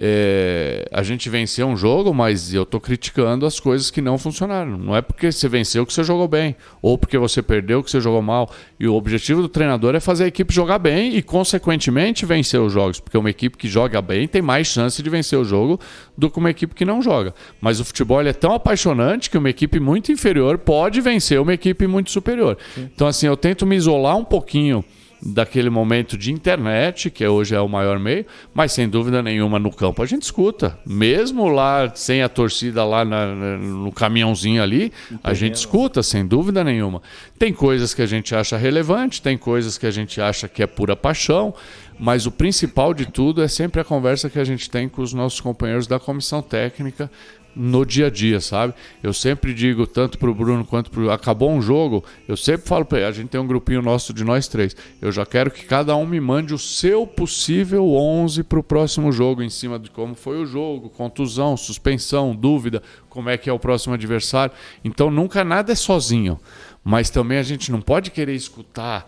é, 0.02 0.88
a 0.90 1.02
gente 1.02 1.28
venceu 1.28 1.66
um 1.66 1.76
jogo, 1.76 2.14
mas 2.14 2.54
eu 2.54 2.62
estou 2.62 2.80
criticando 2.80 3.44
as 3.44 3.60
coisas 3.60 3.90
que 3.90 4.00
não 4.00 4.16
funcionaram. 4.16 4.78
Não 4.78 4.96
é 4.96 5.02
porque 5.02 5.30
você 5.30 5.46
venceu 5.46 5.84
que 5.84 5.92
você 5.92 6.02
jogou 6.02 6.26
bem, 6.26 6.56
ou 6.80 6.96
porque 6.96 7.18
você 7.18 7.42
perdeu 7.42 7.82
que 7.82 7.90
você 7.90 8.00
jogou 8.00 8.22
mal. 8.22 8.50
E 8.78 8.88
o 8.88 8.94
objetivo 8.94 9.42
do 9.42 9.48
treinador 9.48 9.94
é 9.94 10.00
fazer 10.00 10.24
a 10.24 10.26
equipe 10.28 10.54
jogar 10.54 10.78
bem 10.78 11.14
e, 11.14 11.22
consequentemente, 11.22 12.24
vencer 12.24 12.58
os 12.58 12.72
jogos. 12.72 12.98
Porque 12.98 13.18
uma 13.18 13.28
equipe 13.28 13.58
que 13.58 13.68
joga 13.68 14.00
bem 14.00 14.26
tem 14.26 14.40
mais 14.40 14.68
chance 14.68 15.02
de 15.02 15.10
vencer 15.10 15.38
o 15.38 15.44
jogo 15.44 15.78
do 16.16 16.30
que 16.30 16.38
uma 16.38 16.48
equipe 16.48 16.74
que 16.74 16.86
não 16.86 17.02
joga. 17.02 17.34
Mas 17.60 17.78
o 17.78 17.84
futebol 17.84 18.22
é 18.22 18.32
tão 18.32 18.54
apaixonante 18.54 19.28
que 19.28 19.36
uma 19.36 19.50
equipe 19.50 19.78
muito 19.78 20.10
inferior 20.10 20.56
pode 20.56 21.02
vencer 21.02 21.38
uma 21.38 21.52
equipe 21.52 21.86
muito 21.86 22.10
superior. 22.10 22.56
Sim. 22.74 22.88
Então, 22.94 23.06
assim, 23.06 23.26
eu 23.26 23.36
tento 23.36 23.66
me 23.66 23.76
isolar 23.76 24.16
um 24.16 24.24
pouquinho 24.24 24.82
daquele 25.22 25.68
momento 25.68 26.16
de 26.16 26.32
internet, 26.32 27.10
que 27.10 27.26
hoje 27.26 27.54
é 27.54 27.60
o 27.60 27.68
maior 27.68 27.98
meio, 27.98 28.24
mas 28.54 28.72
sem 28.72 28.88
dúvida 28.88 29.22
nenhuma 29.22 29.58
no 29.58 29.70
campo 29.70 30.02
a 30.02 30.06
gente 30.06 30.22
escuta. 30.22 30.78
Mesmo 30.86 31.48
lá, 31.48 31.92
sem 31.94 32.22
a 32.22 32.28
torcida 32.28 32.84
lá 32.84 33.04
na, 33.04 33.26
no 33.34 33.92
caminhãozinho 33.92 34.62
ali, 34.62 34.92
a 35.22 35.34
gente 35.34 35.56
escuta, 35.56 36.02
sem 36.02 36.26
dúvida 36.26 36.64
nenhuma. 36.64 37.02
Tem 37.38 37.52
coisas 37.52 37.92
que 37.92 38.02
a 38.02 38.06
gente 38.06 38.34
acha 38.34 38.56
relevante, 38.56 39.20
tem 39.20 39.36
coisas 39.36 39.76
que 39.76 39.86
a 39.86 39.90
gente 39.90 40.20
acha 40.20 40.48
que 40.48 40.62
é 40.62 40.66
pura 40.66 40.96
paixão, 40.96 41.54
mas 41.98 42.24
o 42.24 42.30
principal 42.30 42.94
de 42.94 43.04
tudo 43.04 43.42
é 43.42 43.48
sempre 43.48 43.78
a 43.78 43.84
conversa 43.84 44.30
que 44.30 44.38
a 44.38 44.44
gente 44.44 44.70
tem 44.70 44.88
com 44.88 45.02
os 45.02 45.12
nossos 45.12 45.38
companheiros 45.38 45.86
da 45.86 46.00
comissão 46.00 46.40
técnica 46.40 47.10
no 47.54 47.84
dia 47.84 48.06
a 48.06 48.10
dia, 48.10 48.40
sabe? 48.40 48.74
Eu 49.02 49.12
sempre 49.12 49.52
digo, 49.52 49.86
tanto 49.86 50.18
pro 50.18 50.34
Bruno 50.34 50.64
quanto 50.64 50.90
pro. 50.90 51.10
Acabou 51.10 51.50
um 51.50 51.60
jogo, 51.60 52.04
eu 52.28 52.36
sempre 52.36 52.66
falo 52.66 52.84
pra 52.84 52.98
ele, 52.98 53.06
a 53.06 53.12
gente 53.12 53.28
tem 53.28 53.40
um 53.40 53.46
grupinho 53.46 53.82
nosso 53.82 54.12
de 54.12 54.24
nós 54.24 54.48
três. 54.48 54.76
Eu 55.00 55.10
já 55.10 55.26
quero 55.26 55.50
que 55.50 55.64
cada 55.64 55.94
um 55.96 56.06
me 56.06 56.20
mande 56.20 56.54
o 56.54 56.58
seu 56.58 57.06
possível 57.06 57.90
11 57.92 58.44
pro 58.44 58.62
próximo 58.62 59.12
jogo, 59.12 59.42
em 59.42 59.50
cima 59.50 59.78
de 59.78 59.90
como 59.90 60.14
foi 60.14 60.40
o 60.40 60.46
jogo, 60.46 60.88
contusão, 60.90 61.56
suspensão, 61.56 62.34
dúvida, 62.34 62.82
como 63.08 63.28
é 63.28 63.36
que 63.36 63.50
é 63.50 63.52
o 63.52 63.58
próximo 63.58 63.94
adversário. 63.94 64.54
Então 64.84 65.10
nunca 65.10 65.44
nada 65.44 65.72
é 65.72 65.76
sozinho. 65.76 66.38
Mas 66.82 67.10
também 67.10 67.38
a 67.38 67.42
gente 67.42 67.70
não 67.70 67.80
pode 67.80 68.10
querer 68.10 68.34
escutar 68.34 69.06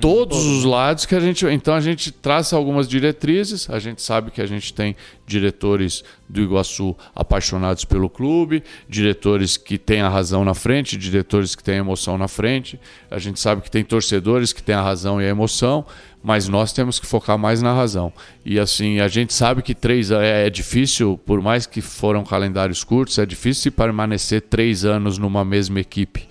todos 0.00 0.44
os 0.44 0.64
lados 0.64 1.06
que 1.06 1.14
a 1.14 1.20
gente. 1.20 1.46
Então 1.46 1.74
a 1.74 1.80
gente 1.80 2.10
traça 2.10 2.56
algumas 2.56 2.88
diretrizes. 2.88 3.68
A 3.70 3.78
gente 3.78 4.02
sabe 4.02 4.30
que 4.30 4.40
a 4.40 4.46
gente 4.46 4.72
tem 4.72 4.96
diretores 5.26 6.04
do 6.28 6.40
Iguaçu 6.40 6.96
apaixonados 7.14 7.84
pelo 7.84 8.08
clube, 8.08 8.62
diretores 8.88 9.56
que 9.56 9.78
têm 9.78 10.00
a 10.00 10.08
razão 10.08 10.44
na 10.44 10.54
frente, 10.54 10.96
diretores 10.96 11.54
que 11.54 11.62
têm 11.62 11.76
a 11.76 11.78
emoção 11.78 12.18
na 12.18 12.28
frente. 12.28 12.78
A 13.10 13.18
gente 13.18 13.40
sabe 13.40 13.62
que 13.62 13.70
tem 13.70 13.84
torcedores 13.84 14.52
que 14.52 14.62
têm 14.62 14.74
a 14.74 14.82
razão 14.82 15.20
e 15.20 15.24
a 15.24 15.28
emoção, 15.28 15.84
mas 16.22 16.48
nós 16.48 16.72
temos 16.72 16.98
que 16.98 17.06
focar 17.06 17.38
mais 17.38 17.62
na 17.62 17.72
razão. 17.72 18.12
E 18.44 18.58
assim, 18.58 19.00
a 19.00 19.08
gente 19.08 19.32
sabe 19.32 19.62
que 19.62 19.74
três 19.74 20.10
é, 20.10 20.46
é 20.46 20.50
difícil, 20.50 21.18
por 21.24 21.40
mais 21.40 21.66
que 21.66 21.80
foram 21.80 22.24
calendários 22.24 22.82
curtos, 22.82 23.18
é 23.18 23.26
difícil 23.26 23.72
permanecer 23.72 24.42
três 24.42 24.84
anos 24.84 25.18
numa 25.18 25.44
mesma 25.44 25.80
equipe 25.80 26.28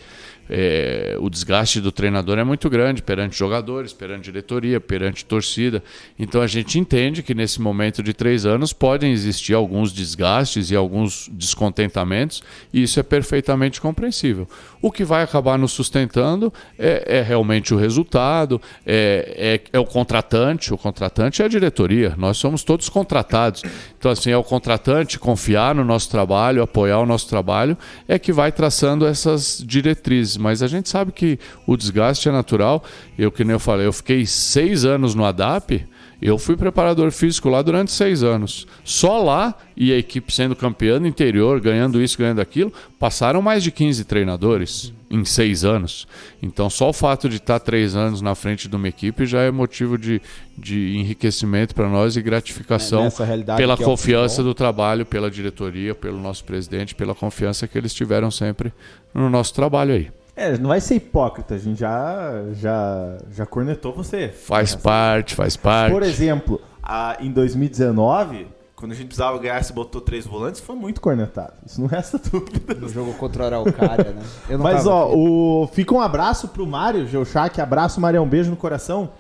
é, 0.50 1.18
o 1.20 1.30
desgaste 1.30 1.82
do 1.82 1.92
treinador 1.92 2.38
é 2.38 2.44
muito 2.44 2.70
grande 2.70 3.02
perante 3.02 3.38
jogadores, 3.38 3.94
perante 3.94 4.26
diretoria, 4.26 4.80
perante 4.80 5.26
torcida. 5.26 5.84
Então 6.18 6.42
a 6.42 6.48
gente 6.48 6.80
entende 6.80 7.24
que 7.24 7.34
nesse 7.34 7.62
momento 7.62 8.04
de 8.04 8.14
três 8.14 8.46
anos 8.46 8.74
podem 8.74 9.12
existir 9.12 9.54
alguns 9.54 9.92
desgastes 9.92 10.72
e 10.72 10.76
alguns 10.76 11.30
descontentamentos, 11.32 12.44
e 12.74 12.84
isso 12.84 13.00
é 13.00 13.04
perfeitamente 13.04 13.82
compreensível. 13.82 14.48
O 14.82 14.92
que 14.92 15.04
vai 15.04 15.24
acabar 15.24 15.58
nos 15.58 15.72
sustentando 15.72 16.54
é, 16.78 17.18
é 17.20 17.22
realmente 17.22 17.74
o 17.74 17.78
resultado, 17.78 18.62
é, 18.86 19.62
é, 19.72 19.78
é, 19.78 19.80
o 19.80 19.86
contratante, 19.86 20.74
o 20.74 20.78
contratante 20.78 21.42
é 21.42 21.46
a 21.46 21.48
diretoria, 21.48 22.14
nós 22.18 22.38
somos 22.38 22.64
todos 22.64 22.88
contratados. 22.90 23.64
Então, 24.06 24.14
assim, 24.14 24.30
é 24.30 24.38
o 24.38 24.44
contratante 24.44 25.18
confiar 25.18 25.74
no 25.74 25.84
nosso 25.84 26.12
trabalho, 26.12 26.62
apoiar 26.62 27.00
o 27.00 27.08
nosso 27.08 27.28
trabalho, 27.28 27.76
é 28.08 28.20
que 28.20 28.32
vai 28.32 28.52
traçando 28.52 29.04
essas 29.04 29.64
diretrizes 29.66 30.38
mas 30.38 30.62
a 30.62 30.68
gente 30.68 30.90
sabe 30.90 31.12
que 31.12 31.40
o 31.66 31.76
desgaste 31.76 32.30
é 32.30 32.32
natural. 32.32 32.84
Eu, 33.18 33.32
que 33.32 33.44
nem 33.44 33.54
eu 33.54 33.60
falei, 33.60 33.88
eu 33.88 33.92
fiquei 33.92 34.24
seis 34.28 34.86
anos 34.86 35.16
no 35.16 35.26
ADAP, 35.26 35.88
eu 36.22 36.38
fui 36.38 36.56
preparador 36.56 37.10
físico 37.10 37.50
lá 37.50 37.64
durante 37.64 37.92
seis 37.92 38.22
anos. 38.22 38.68
Só 38.84 39.24
lá, 39.24 39.56
e 39.76 39.92
a 39.92 39.98
equipe 39.98 40.32
sendo 40.32 40.56
campeã 40.56 41.00
no 41.00 41.08
interior, 41.08 41.60
ganhando 41.60 42.00
isso, 42.00 42.16
ganhando 42.16 42.42
aquilo, 42.42 42.72
passaram 43.00 43.42
mais 43.42 43.64
de 43.64 43.72
15 43.72 44.06
treinadores 44.06 44.94
em 45.16 45.26
seis 45.26 45.64
anos. 45.64 46.08
Então, 46.42 46.70
só 46.70 46.90
o 46.90 46.94
fato 46.94 47.30
de 47.30 47.38
estar 47.38 47.60
três 47.60 47.96
anos 47.96 48.22
na 48.22 48.36
frente 48.36 48.68
de 48.68 48.76
uma 48.76 48.88
equipe 48.88 49.26
já 49.26 49.42
é 49.42 49.52
motivo 49.52 49.98
de, 49.98 50.22
de 50.58 50.98
enriquecimento 50.98 51.74
para 51.74 51.88
nós 51.88 52.16
e 52.16 52.22
gratificação 52.22 53.08
é, 53.08 53.56
pela 53.56 53.78
confiança 53.78 54.42
é 54.42 54.44
do 54.44 54.54
trabalho, 54.54 55.06
pela 55.06 55.32
diretoria, 55.32 55.96
pelo 55.96 56.20
nosso 56.20 56.44
presidente, 56.44 56.94
pela 56.94 57.16
confiança 57.16 57.68
que 57.68 57.78
eles 57.78 57.94
tiveram 57.94 58.30
sempre 58.30 58.74
no 59.14 59.30
nosso 59.30 59.54
trabalho 59.54 59.94
aí. 59.94 60.12
É, 60.36 60.58
não 60.58 60.68
vai 60.68 60.82
ser 60.82 60.96
hipócrita, 60.96 61.56
a 61.56 61.58
gente 61.58 61.80
já, 61.80 62.44
já, 62.54 63.18
já 63.32 63.46
cornetou 63.46 63.94
você. 63.94 64.28
Faz 64.28 64.76
parte, 64.76 65.34
faz 65.34 65.56
parte. 65.56 65.94
Por 65.94 66.04
exemplo, 66.04 66.62
a, 66.84 67.16
em 67.22 67.32
2019, 67.32 68.46
quando 68.76 68.92
a 68.92 68.96
gente 68.96 69.08
precisava 69.08 69.38
ganhar, 69.40 69.64
se 69.64 69.72
botou 69.72 70.02
três 70.02 70.26
volantes, 70.26 70.60
foi 70.60 70.76
muito 70.76 71.00
cornetado. 71.00 71.54
Isso 71.66 71.80
não 71.80 71.88
resta 71.88 72.20
dúvida. 72.32 72.74
No 72.74 72.90
jogo 72.90 73.14
contra 73.14 73.44
o 73.44 73.46
Araucária, 73.46 74.12
né? 74.12 74.58
Mas, 74.60 74.86
ó, 74.86 75.14
o... 75.14 75.68
fica 75.68 75.94
um 75.94 76.02
abraço 76.02 76.50
pro 76.50 76.68
Mário, 76.68 77.08
Geochac, 77.08 77.60
abraço, 77.62 78.02
Mário, 78.02 78.22
um 78.22 78.28
beijo 78.28 78.50
no 78.50 78.58
coração. 78.58 79.12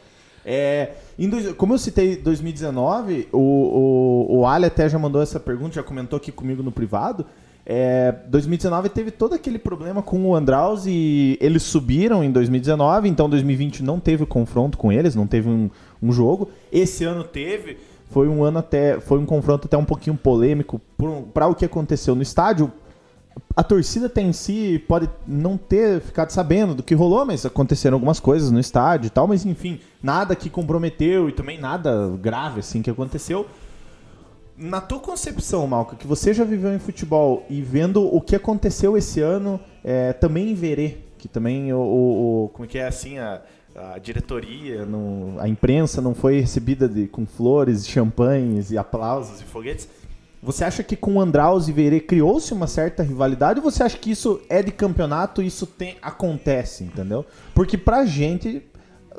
É, 0.46 0.92
dois... 1.18 1.54
como 1.54 1.74
eu 1.74 1.78
citei 1.78 2.18
2019, 2.18 3.30
o, 3.32 3.40
o, 3.40 4.40
o 4.40 4.48
Ali 4.48 4.66
até 4.66 4.88
já 4.90 5.00
mandou 5.00 5.22
essa 5.22 5.40
pergunta, 5.40 5.76
já 5.76 5.84
comentou 5.84 6.18
aqui 6.18 6.32
comigo 6.32 6.62
no 6.62 6.72
privado. 6.72 7.26
É, 7.68 8.14
2019 8.28 8.90
teve 8.90 9.10
todo 9.10 9.34
aquele 9.34 9.58
problema 9.58 10.04
com 10.04 10.24
o 10.24 10.36
Andraus 10.36 10.86
e 10.86 11.36
eles 11.42 11.64
subiram 11.64 12.24
em 12.24 12.32
2019, 12.32 13.10
então 13.10 13.28
2020 13.28 13.82
não 13.82 14.00
teve 14.00 14.24
confronto 14.24 14.78
com 14.78 14.92
eles, 14.92 15.16
não 15.16 15.26
teve 15.26 15.50
um, 15.50 15.72
um 16.00 16.12
jogo. 16.12 16.52
Esse 16.72 17.06
ano 17.06 17.24
teve, 17.24 17.80
foi 18.16 18.30
um 18.30 18.46
ano 18.46 18.60
até, 18.60 18.98
foi 19.02 19.20
um 19.20 19.26
confronto 19.26 19.68
até 19.68 19.76
um 19.76 19.84
pouquinho 19.84 20.16
polêmico 20.16 20.80
para 21.34 21.48
o 21.48 21.54
que 21.54 21.66
aconteceu 21.66 22.16
no 22.16 22.22
estádio. 22.22 22.72
A 23.54 23.62
torcida 23.62 24.08
tem 24.08 24.30
em 24.30 24.32
si 24.32 24.82
pode 24.88 25.10
não 25.28 25.58
ter 25.58 26.00
ficado 26.00 26.30
sabendo 26.30 26.74
do 26.74 26.82
que 26.82 26.96
rolou, 26.96 27.26
mas 27.26 27.46
aconteceram 27.46 27.96
algumas 27.98 28.18
coisas 28.18 28.52
no 28.52 28.58
estádio 28.58 29.08
e 29.08 29.10
tal, 29.10 29.28
mas 29.28 29.46
enfim, 29.46 29.82
nada 30.02 30.34
que 30.34 30.50
comprometeu 30.50 31.28
e 31.28 31.34
também 31.34 31.60
nada 31.60 32.10
grave 32.18 32.62
assim 32.62 32.82
que 32.82 32.90
aconteceu 32.90 33.46
na 34.58 34.80
tua 34.80 35.02
concepção, 35.02 35.68
Malca, 35.68 35.98
que 35.98 36.08
você 36.08 36.34
já 36.34 36.46
viveu 36.46 36.74
em 36.74 36.80
futebol 36.80 37.46
e 37.50 37.62
vendo 37.62 38.02
o 38.02 38.22
que 38.22 38.34
aconteceu 38.34 38.96
esse 38.96 39.20
ano, 39.20 39.60
é, 39.84 40.14
também 40.14 40.52
em 40.52 40.56
Verê, 40.56 41.00
que 41.18 41.28
também 41.28 41.74
o, 41.74 41.78
o, 41.78 42.46
o, 42.46 42.50
como 42.54 42.64
é 42.64 42.68
que 42.70 42.78
é 42.78 42.88
assim 42.88 43.18
a, 43.18 43.42
a 43.76 44.00
diretoria, 44.00 44.86
não, 44.86 45.36
a 45.40 45.48
imprensa 45.48 46.02
não 46.02 46.16
foi 46.16 46.40
recebida 46.40 46.88
de, 46.88 47.08
com 47.08 47.26
flores, 47.26 47.88
champanhes 47.88 48.72
e 48.72 48.78
aplausos 48.78 49.42
e 49.42 49.44
foguetes. 49.44 49.88
Você 50.42 50.64
acha 50.64 50.84
que 50.84 50.96
com 50.96 51.20
Andraus 51.20 51.68
e 51.68 51.72
Verê 51.72 52.00
criou-se 52.00 52.54
uma 52.54 52.68
certa 52.68 53.02
rivalidade 53.02 53.60
ou 53.60 53.70
você 53.70 53.84
acha 53.84 53.98
que 53.98 54.12
isso 54.12 54.40
é 54.48 54.62
de 54.62 54.72
campeonato 54.72 55.42
e 55.42 55.48
isso 55.48 55.66
tem, 55.66 55.98
acontece, 56.02 56.84
entendeu? 56.84 57.26
Porque 57.54 57.78
pra 57.78 58.06
gente, 58.06 58.64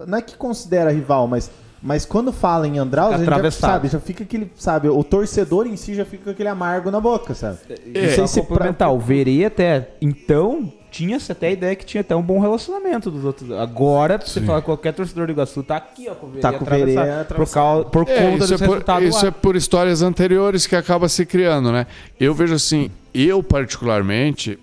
não 0.07 0.19
é 0.19 0.23
que 0.23 0.37
considera 0.37 0.93
rival, 0.93 1.27
mas 1.27 1.51
mas 1.83 2.05
quando 2.05 2.33
fala 2.33 2.67
em 2.67 2.79
Andraus, 2.79 3.15
a 3.15 3.19
gente 3.19 3.29
já, 3.29 3.51
sabe, 3.51 3.89
já 3.89 4.01
fica 4.01 4.25
aquele, 4.25 4.51
sabe, 4.57 4.89
o 4.89 5.05
torcedor 5.05 5.67
em 5.67 5.77
si 5.77 5.95
já 5.95 6.05
fica 6.05 6.25
com 6.25 6.31
aquele 6.31 6.49
amargo 6.49 6.91
na 6.91 7.01
boca, 7.01 7.35
sabe? 7.35 7.59
É, 7.95 8.07
Não 8.07 8.15
sei 8.15 8.27
se 8.27 8.41
complementar, 8.41 8.89
pra... 8.89 8.91
o 8.91 8.99
Verê 8.99 9.45
até, 9.45 9.91
então, 10.01 10.73
tinha-se 10.97 11.31
até 11.31 11.49
a 11.49 11.51
ideia 11.51 11.77
que 11.77 11.85
tinha 11.85 12.01
até 12.01 12.17
um 12.17 12.23
bom 12.23 12.41
relacionamento 12.41 13.11
dos 13.11 13.23
outros. 13.23 13.51
Agora, 13.53 14.17
você 14.17 14.41
fala 14.41 14.63
qualquer 14.63 14.95
torcedor 14.95 15.27
do 15.27 15.33
Iguaçu, 15.33 15.63
tá 15.63 15.77
aqui, 15.77 16.09
ó, 16.09 16.15
com 16.15 16.27
o 16.27 16.31
Verê 16.31 16.41
tá 16.41 16.53
com 16.55 16.65
o 16.65 16.67
Verê 16.67 16.95
por, 17.35 17.51
causa, 17.51 17.85
por 17.85 18.09
é, 18.09 18.23
conta 18.23 18.45
isso 18.45 18.53
desse 18.53 18.55
é 18.55 18.67
por, 18.67 18.73
resultado 18.73 19.05
Isso 19.05 19.23
lá. 19.23 19.29
é 19.29 19.31
por 19.31 19.57
histórias 19.57 20.01
anteriores 20.01 20.67
que 20.67 20.75
acaba 20.75 21.07
se 21.07 21.27
criando, 21.27 21.71
né? 21.71 21.87
Eu 22.19 22.33
vejo 22.33 22.55
assim, 22.55 22.91
eu 23.13 23.43
particularmente, 23.43 24.59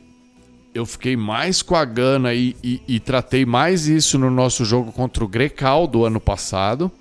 eu 0.73 0.87
fiquei 0.87 1.15
mais 1.15 1.61
com 1.61 1.75
a 1.75 1.85
Gana 1.85 2.33
e, 2.33 2.55
e, 2.63 2.81
e, 2.87 2.99
tratei 2.99 3.45
mais 3.45 3.87
isso 3.87 4.17
no 4.17 4.31
nosso 4.31 4.65
jogo 4.65 4.91
contra 4.91 5.23
o 5.23 5.27
Grecal 5.27 5.85
do 5.85 6.03
ano 6.03 6.19
passado 6.19 6.91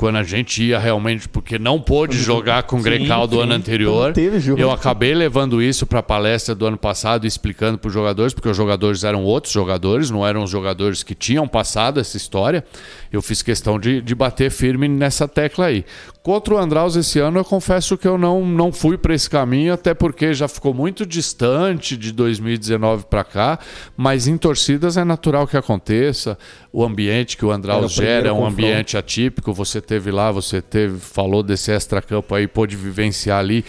quando 0.00 0.16
a 0.16 0.22
gente 0.22 0.64
ia 0.64 0.78
realmente, 0.78 1.28
porque 1.28 1.58
não 1.58 1.78
pôde 1.78 2.16
jogar 2.16 2.62
com 2.62 2.78
o 2.78 2.82
Grecal 2.82 3.26
do 3.26 3.36
sim. 3.36 3.42
ano 3.42 3.52
anterior. 3.52 4.14
Eu 4.58 4.70
acabei 4.70 5.14
levando 5.14 5.60
isso 5.60 5.86
para 5.86 5.98
a 5.98 6.02
palestra 6.02 6.54
do 6.54 6.64
ano 6.64 6.78
passado, 6.78 7.26
explicando 7.26 7.76
para 7.76 7.88
os 7.88 7.92
jogadores, 7.92 8.32
porque 8.32 8.48
os 8.48 8.56
jogadores 8.56 9.04
eram 9.04 9.22
outros 9.24 9.52
jogadores, 9.52 10.10
não 10.10 10.26
eram 10.26 10.42
os 10.42 10.48
jogadores 10.48 11.02
que 11.02 11.14
tinham 11.14 11.46
passado 11.46 12.00
essa 12.00 12.16
história. 12.16 12.64
Eu 13.12 13.20
fiz 13.20 13.42
questão 13.42 13.78
de, 13.78 14.00
de 14.00 14.14
bater 14.14 14.50
firme 14.50 14.86
nessa 14.86 15.26
tecla 15.26 15.66
aí. 15.66 15.84
Contra 16.22 16.54
o 16.54 16.58
Andraus 16.58 16.94
esse 16.94 17.18
ano, 17.18 17.38
eu 17.38 17.44
confesso 17.44 17.98
que 17.98 18.06
eu 18.06 18.16
não, 18.16 18.46
não 18.46 18.70
fui 18.70 18.96
para 18.96 19.14
esse 19.14 19.28
caminho, 19.28 19.72
até 19.72 19.92
porque 19.94 20.32
já 20.32 20.46
ficou 20.46 20.72
muito 20.72 21.04
distante 21.04 21.96
de 21.96 22.12
2019 22.12 23.06
para 23.06 23.24
cá, 23.24 23.58
mas 23.96 24.28
em 24.28 24.36
torcidas 24.36 24.96
é 24.96 25.02
natural 25.02 25.46
que 25.46 25.56
aconteça. 25.56 26.38
O 26.72 26.84
ambiente 26.84 27.36
que 27.36 27.44
o 27.44 27.50
Andraus 27.50 27.90
gera 27.90 28.28
é 28.28 28.32
um 28.32 28.36
confronto. 28.36 28.52
ambiente 28.52 28.96
atípico. 28.96 29.52
Você 29.54 29.80
teve 29.80 30.12
lá, 30.12 30.30
você 30.30 30.62
teve, 30.62 31.00
falou 31.00 31.42
desse 31.42 31.72
extra-campo 31.72 32.32
aí, 32.34 32.46
pôde 32.46 32.76
vivenciar 32.76 33.40
ali. 33.40 33.64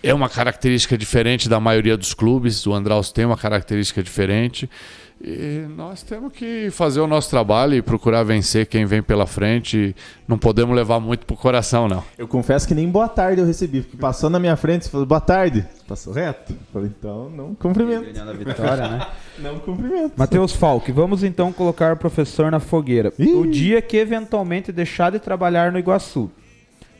É 0.00 0.14
uma 0.14 0.28
característica 0.28 0.96
diferente 0.96 1.48
da 1.48 1.58
maioria 1.58 1.96
dos 1.96 2.14
clubes. 2.14 2.64
O 2.66 2.72
Andraus 2.72 3.10
tem 3.10 3.24
uma 3.24 3.36
característica 3.36 4.00
diferente. 4.00 4.70
E 5.18 5.66
nós 5.74 6.02
temos 6.02 6.30
que 6.32 6.70
fazer 6.70 7.00
o 7.00 7.06
nosso 7.06 7.30
trabalho 7.30 7.74
e 7.74 7.80
procurar 7.80 8.22
vencer 8.22 8.66
quem 8.66 8.84
vem 8.84 9.02
pela 9.02 9.26
frente. 9.26 9.96
Não 10.28 10.36
podemos 10.36 10.76
levar 10.76 11.00
muito 11.00 11.24
pro 11.24 11.36
coração, 11.36 11.88
não. 11.88 12.04
Eu 12.18 12.28
confesso 12.28 12.68
que 12.68 12.74
nem 12.74 12.86
boa 12.88 13.08
tarde 13.08 13.40
eu 13.40 13.46
recebi, 13.46 13.80
porque 13.80 13.96
passou 13.96 14.28
na 14.28 14.38
minha 14.38 14.56
frente 14.56 14.82
e 14.82 14.90
falou 14.90 15.06
boa 15.06 15.20
tarde. 15.20 15.66
Passou 15.88 16.12
reto. 16.12 16.54
Falei, 16.70 16.90
então 16.96 17.30
não 17.30 17.54
cumprimento. 17.54 18.12
Ganhando 18.12 18.30
a 18.30 18.34
vitória, 18.34 18.88
né? 18.88 19.06
não 19.38 19.58
cumprimento. 19.58 20.12
Matheus 20.16 20.52
Falck, 20.52 20.92
vamos 20.92 21.24
então 21.24 21.50
colocar 21.50 21.94
o 21.94 21.96
professor 21.96 22.50
na 22.50 22.60
fogueira. 22.60 23.10
Ih. 23.18 23.34
O 23.34 23.50
dia 23.50 23.80
que 23.80 23.96
eventualmente 23.96 24.70
deixar 24.70 25.10
de 25.10 25.18
trabalhar 25.18 25.72
no 25.72 25.78
Iguaçu 25.78 26.30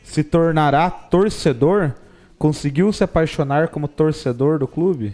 se 0.03 0.23
tornará 0.23 0.89
torcedor? 0.89 1.91
Conseguiu 2.39 2.91
se 2.91 3.03
apaixonar 3.03 3.67
como 3.67 3.87
torcedor 3.87 4.57
do 4.57 4.67
clube? 4.67 5.13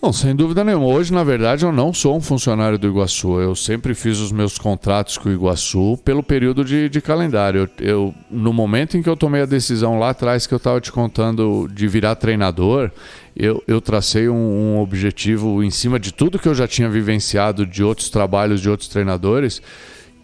Não, 0.00 0.12
sem 0.12 0.34
dúvida 0.34 0.62
nenhuma. 0.62 0.86
Hoje, 0.86 1.12
na 1.12 1.24
verdade, 1.24 1.64
eu 1.64 1.72
não 1.72 1.92
sou 1.92 2.16
um 2.16 2.20
funcionário 2.20 2.78
do 2.78 2.86
Iguaçu. 2.86 3.40
Eu 3.40 3.56
sempre 3.56 3.94
fiz 3.94 4.20
os 4.20 4.30
meus 4.30 4.56
contratos 4.56 5.18
com 5.18 5.28
o 5.28 5.32
Iguaçu 5.32 5.98
pelo 6.04 6.22
período 6.22 6.64
de, 6.64 6.88
de 6.88 7.00
calendário. 7.00 7.68
Eu, 7.78 7.86
eu, 7.86 8.14
no 8.30 8.52
momento 8.52 8.96
em 8.96 9.02
que 9.02 9.08
eu 9.08 9.16
tomei 9.16 9.42
a 9.42 9.46
decisão 9.46 9.98
lá 9.98 10.10
atrás, 10.10 10.46
que 10.46 10.54
eu 10.54 10.58
estava 10.58 10.80
te 10.80 10.92
contando 10.92 11.68
de 11.74 11.88
virar 11.88 12.14
treinador, 12.14 12.92
eu, 13.34 13.60
eu 13.66 13.80
tracei 13.80 14.28
um, 14.28 14.36
um 14.76 14.80
objetivo 14.80 15.64
em 15.64 15.70
cima 15.70 15.98
de 15.98 16.12
tudo 16.12 16.38
que 16.38 16.46
eu 16.46 16.54
já 16.54 16.68
tinha 16.68 16.88
vivenciado 16.88 17.66
de 17.66 17.82
outros 17.82 18.08
trabalhos 18.08 18.60
de 18.60 18.70
outros 18.70 18.88
treinadores 18.88 19.60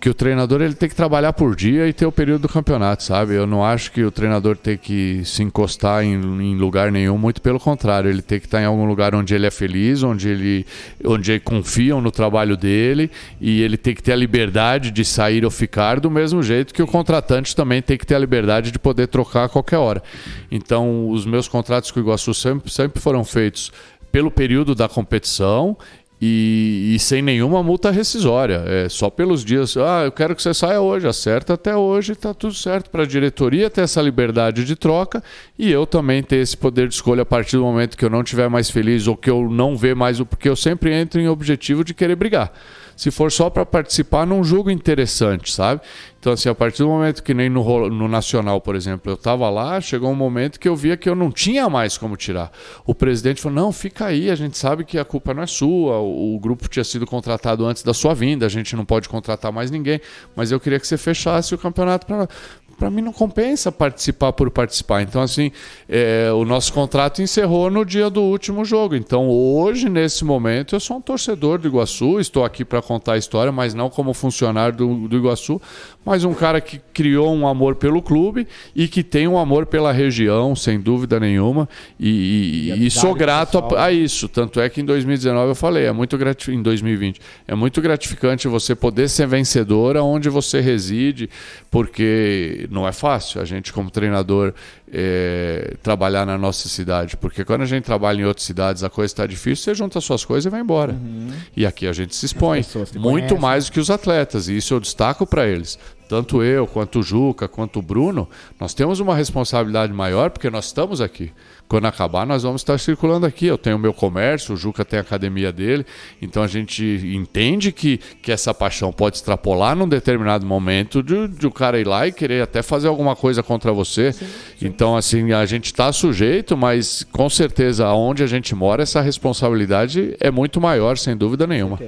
que 0.05 0.11
o 0.11 0.13
treinador 0.13 0.61
ele 0.61 0.75
tem 0.75 0.87
que 0.87 0.95
trabalhar 0.95 1.33
por 1.33 1.57
dia 1.57 1.89
e 1.89 1.93
ter 1.95 2.05
o 2.05 2.13
período 2.13 2.43
do 2.43 2.49
campeonato, 2.51 3.03
sabe? 3.03 3.33
Eu 3.33 3.47
não 3.47 3.65
acho 3.65 3.91
que 3.91 4.05
o 4.05 4.11
treinador 4.11 4.55
tem 4.55 4.77
que 4.77 5.25
se 5.25 5.43
encostar 5.43 6.05
em, 6.05 6.13
em, 6.13 6.59
lugar 6.59 6.93
nenhum, 6.93 7.17
muito 7.17 7.41
pelo 7.41 7.59
contrário, 7.59 8.11
ele 8.11 8.21
tem 8.21 8.39
que 8.39 8.45
estar 8.45 8.61
em 8.61 8.67
algum 8.67 8.85
lugar 8.85 9.15
onde 9.15 9.35
ele 9.35 9.47
é 9.47 9.51
feliz, 9.51 10.03
onde 10.03 10.29
ele 10.29 10.67
onde 11.07 11.41
confiam 11.41 12.03
no 12.03 12.11
trabalho 12.11 12.55
dele 12.55 13.11
e 13.41 13.63
ele 13.63 13.79
tem 13.79 13.95
que 13.95 14.03
ter 14.03 14.13
a 14.13 14.17
liberdade 14.17 14.91
de 14.91 15.07
sair 15.07 15.43
ou 15.43 15.51
ficar 15.51 15.99
do 16.01 16.11
mesmo 16.11 16.43
jeito 16.43 16.75
que 16.75 16.83
o 16.83 16.87
contratante 16.87 17.57
também 17.57 17.81
tem 17.81 17.97
que 17.97 18.05
ter 18.05 18.17
a 18.17 18.19
liberdade 18.19 18.71
de 18.71 18.79
poder 18.79 19.07
trocar 19.07 19.45
a 19.45 19.49
qualquer 19.49 19.79
hora. 19.79 20.03
Então, 20.51 21.09
os 21.09 21.25
meus 21.25 21.49
contratos 21.49 21.91
com 21.91 21.99
o 21.99 22.03
Iguaçu 22.03 22.35
sempre, 22.35 22.71
sempre 22.71 23.01
foram 23.01 23.25
feitos 23.25 23.73
pelo 24.13 24.31
período 24.31 24.75
da 24.75 24.87
competição 24.87 25.79
e, 26.27 26.95
e, 26.95 26.99
sem 26.99 27.21
nenhuma 27.21 27.63
multa 27.63 27.91
rescisória. 27.91 28.63
É 28.67 28.89
só 28.89 29.11
pelos 29.11 29.45
dias. 29.45 29.77
Ah, 29.77 30.05
eu 30.07 30.13
quero 30.13 30.35
que 30.35 30.43
você 30.43 30.55
saia 30.55 30.81
hoje. 30.81 31.07
Acerta 31.07 31.53
até 31.53 31.77
hoje, 31.77 32.13
está 32.13 32.33
tudo 32.33 32.55
certo. 32.55 32.89
Para 32.89 33.03
a 33.03 33.07
diretoria 33.07 33.69
ter 33.69 33.83
essa 33.83 34.01
liberdade 34.01 34.65
de 34.65 34.75
troca 34.75 35.23
e 35.59 35.71
eu 35.71 35.87
também 35.87 36.23
ter 36.23 36.37
esse 36.37 36.57
poder 36.57 36.89
de 36.89 36.95
escolha 36.95 37.23
a 37.23 37.27
partir 37.27 37.59
do 37.59 37.63
momento 37.63 37.95
que 37.95 38.05
eu 38.05 38.11
não 38.11 38.23
estiver 38.23 38.49
mais 38.49 38.71
feliz 38.71 39.07
ou 39.07 39.15
que 39.15 39.29
eu 39.29 39.51
não 39.51 39.77
ver 39.77 39.95
mais 39.95 40.19
o. 40.19 40.25
Porque 40.25 40.49
eu 40.49 40.57
sempre 40.57 40.95
entro 40.95 41.21
em 41.21 41.29
objetivo 41.29 41.85
de 41.85 41.93
querer 41.93 42.17
brigar 42.17 42.51
se 42.97 43.11
for 43.11 43.31
só 43.31 43.51
para 43.51 43.67
participar 43.67 44.27
num 44.27 44.43
jogo 44.43 44.71
interessante, 44.71 45.53
sabe? 45.53 45.81
Então, 46.25 46.33
assim, 46.33 46.49
a 46.49 46.55
partir 46.55 46.79
do 46.79 46.89
momento 46.89 47.23
que 47.23 47.35
nem 47.35 47.51
no, 47.51 47.91
no 47.91 48.09
Nacional, 48.09 48.59
por 48.59 48.75
exemplo, 48.75 49.13
eu 49.13 49.15
estava 49.15 49.51
lá, 49.51 49.79
chegou 49.79 50.11
um 50.11 50.15
momento 50.15 50.59
que 50.59 50.67
eu 50.67 50.75
via 50.75 50.97
que 50.97 51.07
eu 51.07 51.15
não 51.15 51.31
tinha 51.31 51.69
mais 51.69 51.99
como 51.99 52.17
tirar. 52.17 52.51
O 52.87 52.95
presidente 52.95 53.43
falou: 53.43 53.57
não, 53.57 53.71
fica 53.71 54.07
aí, 54.07 54.31
a 54.31 54.35
gente 54.35 54.57
sabe 54.57 54.87
que 54.87 54.99
a 54.99 55.05
culpa 55.05 55.35
não 55.35 55.43
é 55.43 55.47
sua, 55.47 55.99
o, 55.99 56.35
o 56.35 56.41
grupo 56.41 56.67
tinha 56.67 56.83
sido 56.83 57.07
contratado 57.07 57.67
antes 57.67 57.83
da 57.83 57.93
sua 57.93 58.15
vinda, 58.15 58.47
a 58.47 58.49
gente 58.49 58.75
não 58.75 58.87
pode 58.87 59.07
contratar 59.07 59.53
mais 59.53 59.71
ninguém, 59.71 60.01
mas 60.35 60.51
eu 60.51 60.59
queria 60.59 60.81
que 60.81 60.87
você 60.87 60.97
fechasse 60.97 61.55
o 61.55 61.59
campeonato 61.59 62.07
para 62.07 62.27
para 62.75 62.91
mim 62.91 63.03
não 63.03 63.13
compensa 63.13 63.71
participar 63.71 64.33
por 64.33 64.51
participar. 64.51 65.03
Então, 65.03 65.23
assim, 65.23 65.51
é, 65.89 66.31
o 66.33 66.45
nosso 66.45 66.73
contrato 66.73 67.23
encerrou 67.23 67.71
no 67.71 67.85
dia 67.85 68.11
do 68.11 68.23
último 68.23 68.65
jogo. 68.65 68.95
Então, 68.95 69.29
hoje, 69.29 69.89
nesse 69.89 70.25
momento, 70.25 70.75
eu 70.75 70.81
sou 70.81 70.99
um 70.99 71.01
torcedor 71.01 71.59
do 71.59 71.69
Iguaçu, 71.69 72.21
estou 72.21 72.45
aqui 72.45 72.65
para 72.65 72.83
contar 72.83 73.15
a 73.15 73.19
história, 73.19 73.53
mas 73.53 73.75
não 73.75 73.89
como 73.89 74.13
funcionário 74.13 74.77
do, 74.77 75.09
do 75.09 75.17
Iguaçu, 75.17 75.61
mas 76.05 76.25
um 76.25 76.35
cara 76.35 76.61
que 76.61 76.81
criou 76.93 77.35
um 77.35 77.47
amor 77.49 77.77
pelo 77.77 78.03
clube 78.03 78.47
e 78.75 78.87
que 78.87 79.03
tem 79.03 79.27
um 79.27 79.39
amor 79.39 79.67
pela 79.67 79.93
região, 79.93 80.55
sem 80.55 80.79
dúvida 80.79 81.19
nenhuma. 81.19 81.69
E, 81.99 82.73
e, 82.75 82.87
e 82.87 82.91
sou 82.91 83.15
grato 83.15 83.59
a, 83.59 83.87
a, 83.87 83.93
isso. 83.93 84.29
Tanto 84.29 84.61
é 84.61 84.69
que 84.69 84.81
em 84.81 84.85
2019 84.85 85.51
eu 85.51 85.55
falei, 85.55 85.87
é 85.87 85.93
muito 85.93 86.19
gratificante, 86.19 86.59
em 86.59 86.63
2020, 86.63 87.21
é 87.49 87.55
muito 87.55 87.81
gratificante 87.81 88.49
você 88.49 88.75
poder 88.75 89.09
ser 89.09 89.27
vencedor 89.27 89.97
aonde 89.97 90.29
você 90.29 90.61
reside, 90.61 91.31
porque 91.71 92.64
não 92.71 92.87
é 92.87 92.93
fácil 92.93 93.41
a 93.41 93.45
gente, 93.45 93.73
como 93.73 93.91
treinador, 93.91 94.53
é, 94.91 95.77
trabalhar 95.83 96.27
na 96.27 96.39
nossa 96.39 96.69
cidade. 96.69 97.17
Porque 97.17 97.45
quando 97.45 97.63
a 97.63 97.67
gente 97.67 97.85
trabalha 97.85 98.21
em 98.21 98.25
outras 98.25 98.47
cidades, 98.47 98.83
a 98.83 98.91
coisa 98.91 99.13
está 99.13 99.27
difícil, 99.27 99.65
você 99.65 99.75
junta 99.75 100.01
suas 100.01 100.25
coisas 100.25 100.47
e 100.47 100.51
vai 100.51 100.61
embora. 100.61 100.93
Uhum. 100.93 101.33
E 101.57 101.67
aqui 101.67 101.87
a 101.87 101.93
gente 101.93 102.15
se 102.15 102.27
expõe 102.27 102.65
muito 102.97 103.39
mais 103.39 103.67
do 103.67 103.73
que 103.73 103.81
os 103.81 103.91
atletas, 103.91 104.49
e 104.49 104.57
isso 104.57 104.75
eu 104.75 104.81
destaco 104.81 105.27
para 105.27 105.47
eles 105.47 105.79
tanto 106.09 106.43
eu, 106.43 106.67
quanto 106.67 107.01
o 107.01 107.03
Juca, 107.03 107.49
quanto 107.49 107.79
o 107.79 107.83
Bruno, 107.83 108.29
nós 108.61 108.75
temos 108.75 109.01
uma 109.01 109.15
responsabilidade 109.15 109.93
maior 109.93 110.31
porque 110.31 110.51
nós 110.51 110.67
estamos 110.67 111.01
aqui. 111.01 111.33
Quando 111.69 111.87
acabar, 111.87 112.27
nós 112.27 112.43
vamos 112.43 112.61
estar 112.61 112.79
circulando 112.79 113.27
aqui. 113.27 113.47
Eu 113.47 113.59
tenho 113.59 113.77
o 113.77 113.79
meu 113.79 113.93
comércio, 113.93 114.55
o 114.55 114.57
Juca 114.57 114.85
tem 114.85 114.99
a 114.99 115.03
academia 115.03 115.51
dele, 115.51 115.85
então 116.21 116.43
a 116.43 116.47
gente 116.47 116.85
entende 117.15 117.73
que, 117.73 117.99
que 118.23 118.31
essa 118.31 118.53
paixão 118.53 118.93
pode 118.93 119.17
extrapolar 119.17 119.75
num 119.75 119.89
determinado 119.89 120.47
momento 120.47 121.03
de, 121.03 121.29
de 121.29 121.47
o 121.47 121.51
cara 121.51 121.81
ir 121.81 121.87
lá 121.87 122.07
e 122.07 122.13
querer 122.13 122.43
até 122.43 122.63
fazer 122.63 122.89
alguma 122.89 123.17
coisa 123.17 123.43
contra 123.43 123.73
você. 123.73 124.13
Sim, 124.13 124.27
sim. 124.27 124.67
Então, 124.67 124.97
assim, 124.97 125.33
a 125.33 125.45
gente 125.47 125.67
está 125.67 125.91
sujeito, 125.93 126.57
mas 126.57 127.05
com 127.11 127.29
certeza, 127.31 127.91
onde 127.93 128.23
a 128.23 128.27
gente 128.27 128.55
mora, 128.55 128.83
essa 128.83 129.01
responsabilidade 129.01 130.17
é 130.21 130.31
muito 130.31 130.61
maior, 130.61 130.99
sem 130.99 131.17
dúvida 131.17 131.47
nenhuma. 131.47 131.79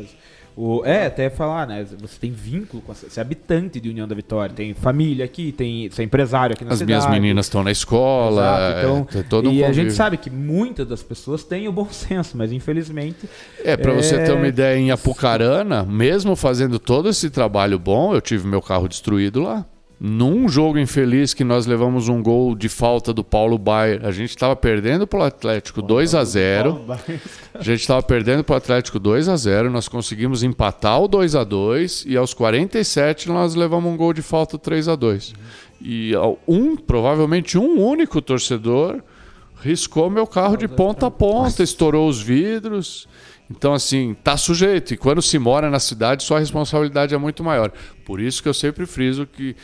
O, 0.56 0.82
é, 0.86 1.04
até 1.04 1.28
falar, 1.28 1.66
né? 1.66 1.84
Você 2.00 2.18
tem 2.18 2.32
vínculo 2.32 2.82
com 2.82 2.94
você 2.94 3.20
é 3.20 3.22
habitante 3.22 3.78
de 3.78 3.90
União 3.90 4.08
da 4.08 4.14
Vitória, 4.14 4.54
tem 4.54 4.72
família 4.72 5.22
aqui, 5.22 5.52
tem 5.52 5.90
você 5.90 6.00
é 6.00 6.04
empresário 6.06 6.54
aqui 6.54 6.64
na 6.64 6.72
As 6.72 6.78
cidade. 6.78 7.06
minhas 7.06 7.10
meninas 7.10 7.44
estão 7.44 7.62
na 7.62 7.70
escola. 7.70 8.42
Exato, 8.42 8.78
então, 8.78 9.20
é, 9.20 9.22
todo 9.24 9.52
e 9.52 9.62
um 9.62 9.66
a 9.66 9.72
gente 9.72 9.92
sabe 9.92 10.16
que 10.16 10.30
muitas 10.30 10.88
das 10.88 11.02
pessoas 11.02 11.44
têm 11.44 11.68
o 11.68 11.72
bom 11.72 11.88
senso, 11.92 12.38
mas 12.38 12.52
infelizmente. 12.52 13.28
É, 13.62 13.76
para 13.76 13.92
é... 13.92 13.96
você 13.96 14.16
ter 14.24 14.32
uma 14.32 14.48
ideia, 14.48 14.78
em 14.78 14.90
Apucarana, 14.90 15.82
mesmo 15.82 16.34
fazendo 16.34 16.78
todo 16.78 17.10
esse 17.10 17.28
trabalho 17.28 17.78
bom, 17.78 18.14
eu 18.14 18.22
tive 18.22 18.48
meu 18.48 18.62
carro 18.62 18.88
destruído 18.88 19.42
lá. 19.42 19.66
Num 19.98 20.46
jogo 20.46 20.78
infeliz 20.78 21.32
que 21.32 21.42
nós 21.42 21.64
levamos 21.64 22.06
um 22.08 22.22
gol 22.22 22.54
de 22.54 22.68
falta 22.68 23.14
do 23.14 23.24
Paulo 23.24 23.56
Baier, 23.56 24.04
a 24.04 24.12
gente 24.12 24.28
estava 24.28 24.54
perdendo 24.54 25.06
para 25.06 25.20
o 25.20 25.22
Atlético 25.22 25.80
2 25.80 26.14
a 26.14 26.22
0. 26.22 26.84
A 27.54 27.62
gente 27.62 27.80
estava 27.80 28.02
perdendo 28.02 28.44
para 28.44 28.54
o 28.54 28.56
Atlético 28.56 28.98
2 28.98 29.26
a 29.26 29.36
0, 29.36 29.70
nós 29.70 29.88
conseguimos 29.88 30.42
empatar 30.42 31.00
o 31.00 31.08
2 31.08 31.34
a 31.34 31.44
2 31.44 32.04
e 32.06 32.14
aos 32.14 32.34
47 32.34 33.28
nós 33.28 33.54
levamos 33.54 33.90
um 33.90 33.96
gol 33.96 34.12
de 34.12 34.20
falta 34.20 34.58
3 34.58 34.88
a 34.88 34.96
2. 34.96 35.32
E 35.80 36.12
um, 36.46 36.76
provavelmente 36.76 37.56
um 37.56 37.80
único 37.80 38.20
torcedor 38.20 39.02
riscou 39.62 40.10
meu 40.10 40.26
carro 40.26 40.58
de 40.58 40.68
ponta 40.68 41.06
a 41.06 41.10
ponta, 41.10 41.62
estourou 41.62 42.06
os 42.06 42.20
vidros. 42.20 43.08
Então, 43.50 43.72
assim, 43.72 44.14
tá 44.24 44.36
sujeito. 44.36 44.92
E 44.92 44.96
quando 44.96 45.22
se 45.22 45.38
mora 45.38 45.70
na 45.70 45.78
cidade, 45.78 46.24
sua 46.24 46.40
responsabilidade 46.40 47.14
é 47.14 47.18
muito 47.18 47.44
maior. 47.44 47.70
Por 48.04 48.20
isso 48.20 48.42
que 48.42 48.48
eu 48.48 48.54
sempre 48.54 48.86
friso 48.86 49.26
que 49.26 49.54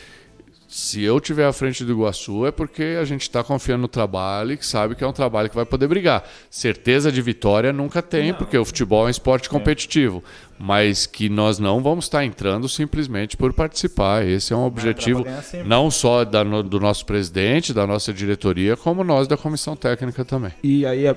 se 0.73 1.03
eu 1.03 1.19
tiver 1.19 1.45
à 1.45 1.53
frente 1.53 1.85
do 1.85 1.91
Iguaçu 1.91 2.47
é 2.47 2.51
porque 2.51 2.97
a 2.99 3.05
gente 3.05 3.21
está 3.21 3.43
confiando 3.43 3.83
no 3.83 3.87
trabalho 3.87 4.53
e 4.53 4.57
que 4.57 4.65
sabe 4.65 4.95
que 4.95 5.03
é 5.03 5.07
um 5.07 5.13
trabalho 5.13 5.47
que 5.47 5.55
vai 5.55 5.67
poder 5.67 5.87
brigar. 5.87 6.27
Certeza 6.49 7.11
de 7.11 7.21
vitória 7.21 7.71
nunca 7.71 8.01
tem, 8.01 8.31
não. 8.31 8.39
porque 8.39 8.57
o 8.57 8.65
futebol 8.65 9.03
é 9.03 9.07
um 9.07 9.09
esporte 9.11 9.47
é. 9.47 9.51
competitivo. 9.51 10.23
É. 10.25 10.53
Mas 10.57 11.05
que 11.05 11.29
nós 11.29 11.59
não 11.59 11.83
vamos 11.83 12.05
estar 12.05 12.25
entrando 12.25 12.67
simplesmente 12.67 13.37
por 13.37 13.53
participar. 13.53 14.25
Esse 14.25 14.51
é 14.51 14.55
um 14.55 14.65
objetivo 14.65 15.23
não 15.63 15.91
só 15.91 16.25
da, 16.25 16.43
no, 16.43 16.63
do 16.63 16.79
nosso 16.79 17.05
presidente, 17.05 17.71
da 17.71 17.85
nossa 17.85 18.11
diretoria, 18.11 18.75
como 18.75 19.03
nós 19.03 19.27
da 19.27 19.37
comissão 19.37 19.75
técnica 19.75 20.25
também. 20.25 20.53
E 20.63 20.87
aí, 20.87 21.05
é, 21.05 21.15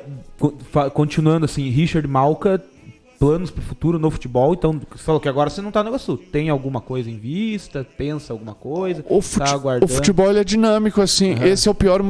continuando 0.93 1.47
assim, 1.47 1.70
Richard 1.70 2.07
Malca 2.07 2.62
planos 3.18 3.51
para 3.51 3.60
o 3.60 3.64
futuro 3.64 3.98
no 3.98 4.10
futebol. 4.10 4.55
Então, 4.55 4.80
você 4.90 5.02
falou 5.02 5.20
que 5.20 5.28
agora 5.28 5.51
você 5.51 5.60
não 5.60 5.68
está 5.68 5.80
no 5.80 5.86
negócio. 5.86 6.16
Tem 6.16 6.48
alguma 6.48 6.80
coisa 6.80 7.10
em 7.10 7.18
vista? 7.18 7.86
Pensa 7.97 8.32
alguma 8.32 8.55
coisa? 8.55 9.05
O, 9.09 9.20
fute 9.20 9.44
tá 9.44 9.78
o 9.82 9.88
futebol 9.88 10.36
é 10.36 10.44
dinâmico, 10.44 11.01
assim. 11.01 11.34
Uhum. 11.34 11.44
Esse 11.44 11.68
é 11.68 11.70
o 11.70 11.74
pior 11.74 12.02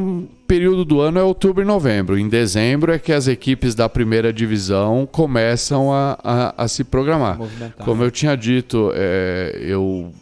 período 0.47 0.85
do 0.85 1.01
ano, 1.01 1.19
é 1.19 1.23
outubro 1.23 1.63
e 1.63 1.67
novembro. 1.67 2.19
Em 2.19 2.29
dezembro 2.29 2.93
é 2.93 2.99
que 2.99 3.13
as 3.13 3.27
equipes 3.27 3.75
da 3.75 3.89
primeira 3.89 4.33
divisão 4.33 5.09
começam 5.11 5.93
a, 5.93 6.19
a, 6.23 6.65
a 6.65 6.69
se 6.69 6.85
programar. 6.85 7.39
Como 7.85 8.03
eu 8.03 8.11
tinha 8.11 8.37
dito, 8.37 8.93
é, 8.95 9.59
eu 9.61 10.13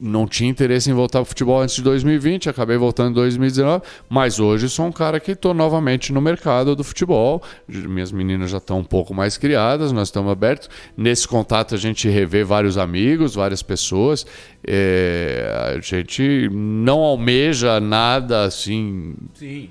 não 0.00 0.26
tinha 0.26 0.48
interesse 0.48 0.90
em 0.90 0.94
voltar 0.94 1.18
para 1.18 1.22
o 1.22 1.26
futebol 1.26 1.60
antes 1.60 1.76
de 1.76 1.82
2020, 1.82 2.48
acabei 2.48 2.76
voltando 2.76 3.10
em 3.10 3.14
2019, 3.14 3.84
mas 4.08 4.40
hoje 4.40 4.68
sou 4.68 4.86
um 4.86 4.92
cara 4.92 5.20
que 5.20 5.32
estou 5.32 5.52
novamente 5.52 6.12
no 6.12 6.20
mercado 6.20 6.74
do 6.74 6.82
futebol. 6.82 7.42
Minhas 7.68 8.10
meninas 8.10 8.50
já 8.50 8.56
estão 8.58 8.78
um 8.78 8.84
pouco 8.84 9.12
mais 9.12 9.36
criadas, 9.36 9.92
nós 9.92 10.08
estamos 10.08 10.32
abertos. 10.32 10.70
Nesse 10.96 11.28
contato 11.28 11.74
a 11.74 11.78
gente 11.78 12.08
revê 12.08 12.42
vários 12.42 12.78
amigos, 12.78 13.34
várias 13.34 13.62
pessoas. 13.62 14.26
É, 14.66 15.74
a 15.76 15.80
gente 15.80 16.48
não 16.50 17.00
almeja 17.00 17.78
nada 17.78 18.44
assim. 18.44 19.14
Sim. 19.34 19.70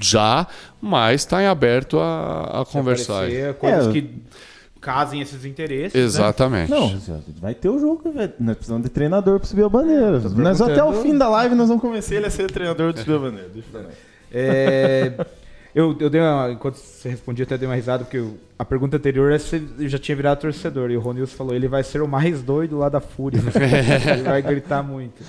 Já, 0.00 0.46
mas 0.80 1.22
está 1.22 1.42
em 1.42 1.46
aberto 1.46 1.98
a, 1.98 2.62
a 2.62 2.64
conversar. 2.64 3.28
Coisas 3.58 3.88
é, 3.88 3.92
que 3.92 4.10
casem 4.80 5.20
esses 5.20 5.44
interesses. 5.44 5.94
Né? 5.94 6.00
Exatamente. 6.00 6.70
Né? 6.70 6.76
Não, 6.78 6.98
vai 7.40 7.54
ter 7.54 7.68
o 7.68 7.78
jogo, 7.78 8.10
velho. 8.10 8.32
Nós 8.38 8.56
precisamos 8.56 8.84
de 8.84 8.90
treinador 8.90 9.38
para 9.38 9.48
subir 9.48 9.64
a 9.64 9.68
bandeira. 9.68 10.20
Nós 10.20 10.60
até 10.60 10.82
o 10.82 11.02
fim 11.02 11.16
da 11.16 11.28
live 11.28 11.54
nós 11.54 11.68
vamos 11.68 11.82
convencer 11.82 12.18
ele 12.18 12.26
a 12.26 12.30
ser 12.30 12.50
treinador 12.50 12.92
do 12.92 13.00
subir 13.00 13.14
a 13.14 13.18
bandeira. 13.18 13.48
Deixa 13.52 13.68
eu 13.72 13.86
é, 14.30 15.26
eu, 15.78 15.96
eu 16.00 16.10
dei 16.10 16.20
uma, 16.20 16.50
enquanto 16.50 16.74
você 16.74 17.08
respondia, 17.08 17.44
até 17.44 17.56
dei 17.56 17.68
uma 17.68 17.76
risada, 17.76 18.02
porque 18.02 18.16
eu, 18.16 18.36
a 18.58 18.64
pergunta 18.64 18.96
anterior 18.96 19.30
é 19.30 19.38
se 19.38 19.62
eu 19.78 19.88
já 19.88 19.96
tinha 19.96 20.16
virado 20.16 20.40
torcedor. 20.40 20.90
E 20.90 20.96
o 20.96 21.00
Ronilson 21.00 21.36
falou: 21.36 21.54
ele 21.54 21.68
vai 21.68 21.84
ser 21.84 22.02
o 22.02 22.08
mais 22.08 22.42
doido 22.42 22.76
lá 22.76 22.88
da 22.88 23.00
Fúria. 23.00 23.38
ele 24.12 24.22
vai 24.22 24.42
gritar 24.42 24.82
muito. 24.82 25.22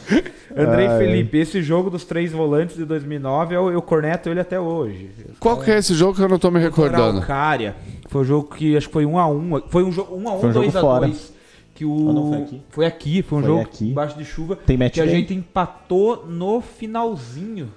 Andrei 0.57 0.87
ah, 0.87 0.97
Felipe, 0.97 1.37
é. 1.37 1.41
esse 1.41 1.61
jogo 1.61 1.91
dos 1.91 2.03
três 2.03 2.31
volantes 2.31 2.75
de 2.75 2.83
2009, 2.83 3.55
eu, 3.55 3.69
eu 3.69 3.79
corneto 3.79 4.27
ele 4.27 4.39
até 4.39 4.59
hoje. 4.59 5.11
Qual 5.39 5.61
que 5.61 5.69
é 5.69 5.77
esse 5.77 5.93
jogo 5.93 6.15
que 6.15 6.23
eu 6.23 6.29
não 6.29 6.39
tô 6.39 6.49
me 6.49 6.59
recordando? 6.59 7.17
Araucária. 7.17 7.75
Foi 8.07 8.21
um 8.21 8.25
jogo 8.25 8.55
que 8.55 8.75
acho 8.75 8.87
que 8.87 8.93
foi 8.93 9.05
1 9.05 9.19
a 9.19 9.27
1 9.27 9.61
Foi 9.69 9.83
um 9.83 9.91
jogo 9.91 10.15
1 10.15 10.29
a 10.29 10.33
1 10.33 10.39
Foi 10.39 10.49
um 10.49 10.53
jogo 10.53 10.65
2 10.65 10.75
a 10.75 10.81
fora. 10.81 11.05
2 11.05 11.33
que 11.75 11.85
o 11.85 11.91
Ou 11.91 12.13
não 12.13 12.29
foi 12.29 12.41
aqui? 12.41 12.61
Foi 12.69 12.85
aqui, 12.85 13.21
foi 13.21 13.37
um 13.37 13.41
Foi 13.41 13.49
jogo 13.49 13.61
aqui. 13.61 13.89
embaixo 13.91 14.17
de 14.17 14.25
chuva 14.25 14.57
Tem 14.57 14.75
match 14.75 14.95
que 14.95 15.01
a 15.01 15.07
gente 15.07 15.33
empatou 15.33 16.25
no 16.27 16.59
finalzinho. 16.59 17.69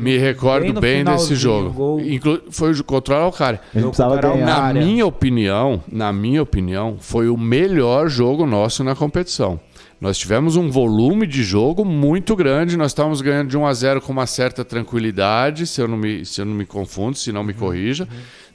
Me 0.00 0.16
recordo 0.16 0.72
Bem 0.80 1.04
bem 1.04 1.04
desse 1.04 1.34
jogo. 1.34 1.70
gol. 1.70 2.00
Inclu 2.00 2.40
foi 2.50 2.72
o 2.72 2.84
contra 2.84 3.14
o 3.14 3.16
Araucária. 3.18 3.60
A 3.60 3.64
gente 3.66 3.82
Jogo 3.82 3.88
precisava 3.90 4.14
contra 4.14 4.30
o 4.30 4.32
ganhar. 4.32 4.74
Na 4.74 4.80
minha 4.80 5.06
opinião, 5.06 5.84
na 5.92 6.10
minha 6.12 6.42
opinião, 6.42 6.96
foi 6.98 7.28
o 7.28 7.36
melhor 7.36 8.08
jogo 8.08 8.46
nosso 8.46 8.82
na 8.82 8.94
competição. 8.94 9.60
Nós 10.00 10.16
tivemos 10.16 10.56
um 10.56 10.70
volume 10.70 11.26
de 11.26 11.42
jogo 11.42 11.84
muito 11.84 12.34
grande, 12.34 12.74
nós 12.74 12.92
estávamos 12.92 13.20
ganhando 13.20 13.48
de 13.50 13.58
1 13.58 13.66
a 13.66 13.74
0 13.74 14.00
com 14.00 14.12
uma 14.12 14.26
certa 14.26 14.64
tranquilidade, 14.64 15.66
se 15.66 15.82
eu 15.82 15.86
não 15.86 15.98
me, 15.98 16.24
se 16.24 16.40
eu 16.40 16.46
não 16.46 16.54
me 16.54 16.64
confundo, 16.64 17.18
se 17.18 17.30
não 17.30 17.44
me 17.44 17.52
corrija. 17.52 18.08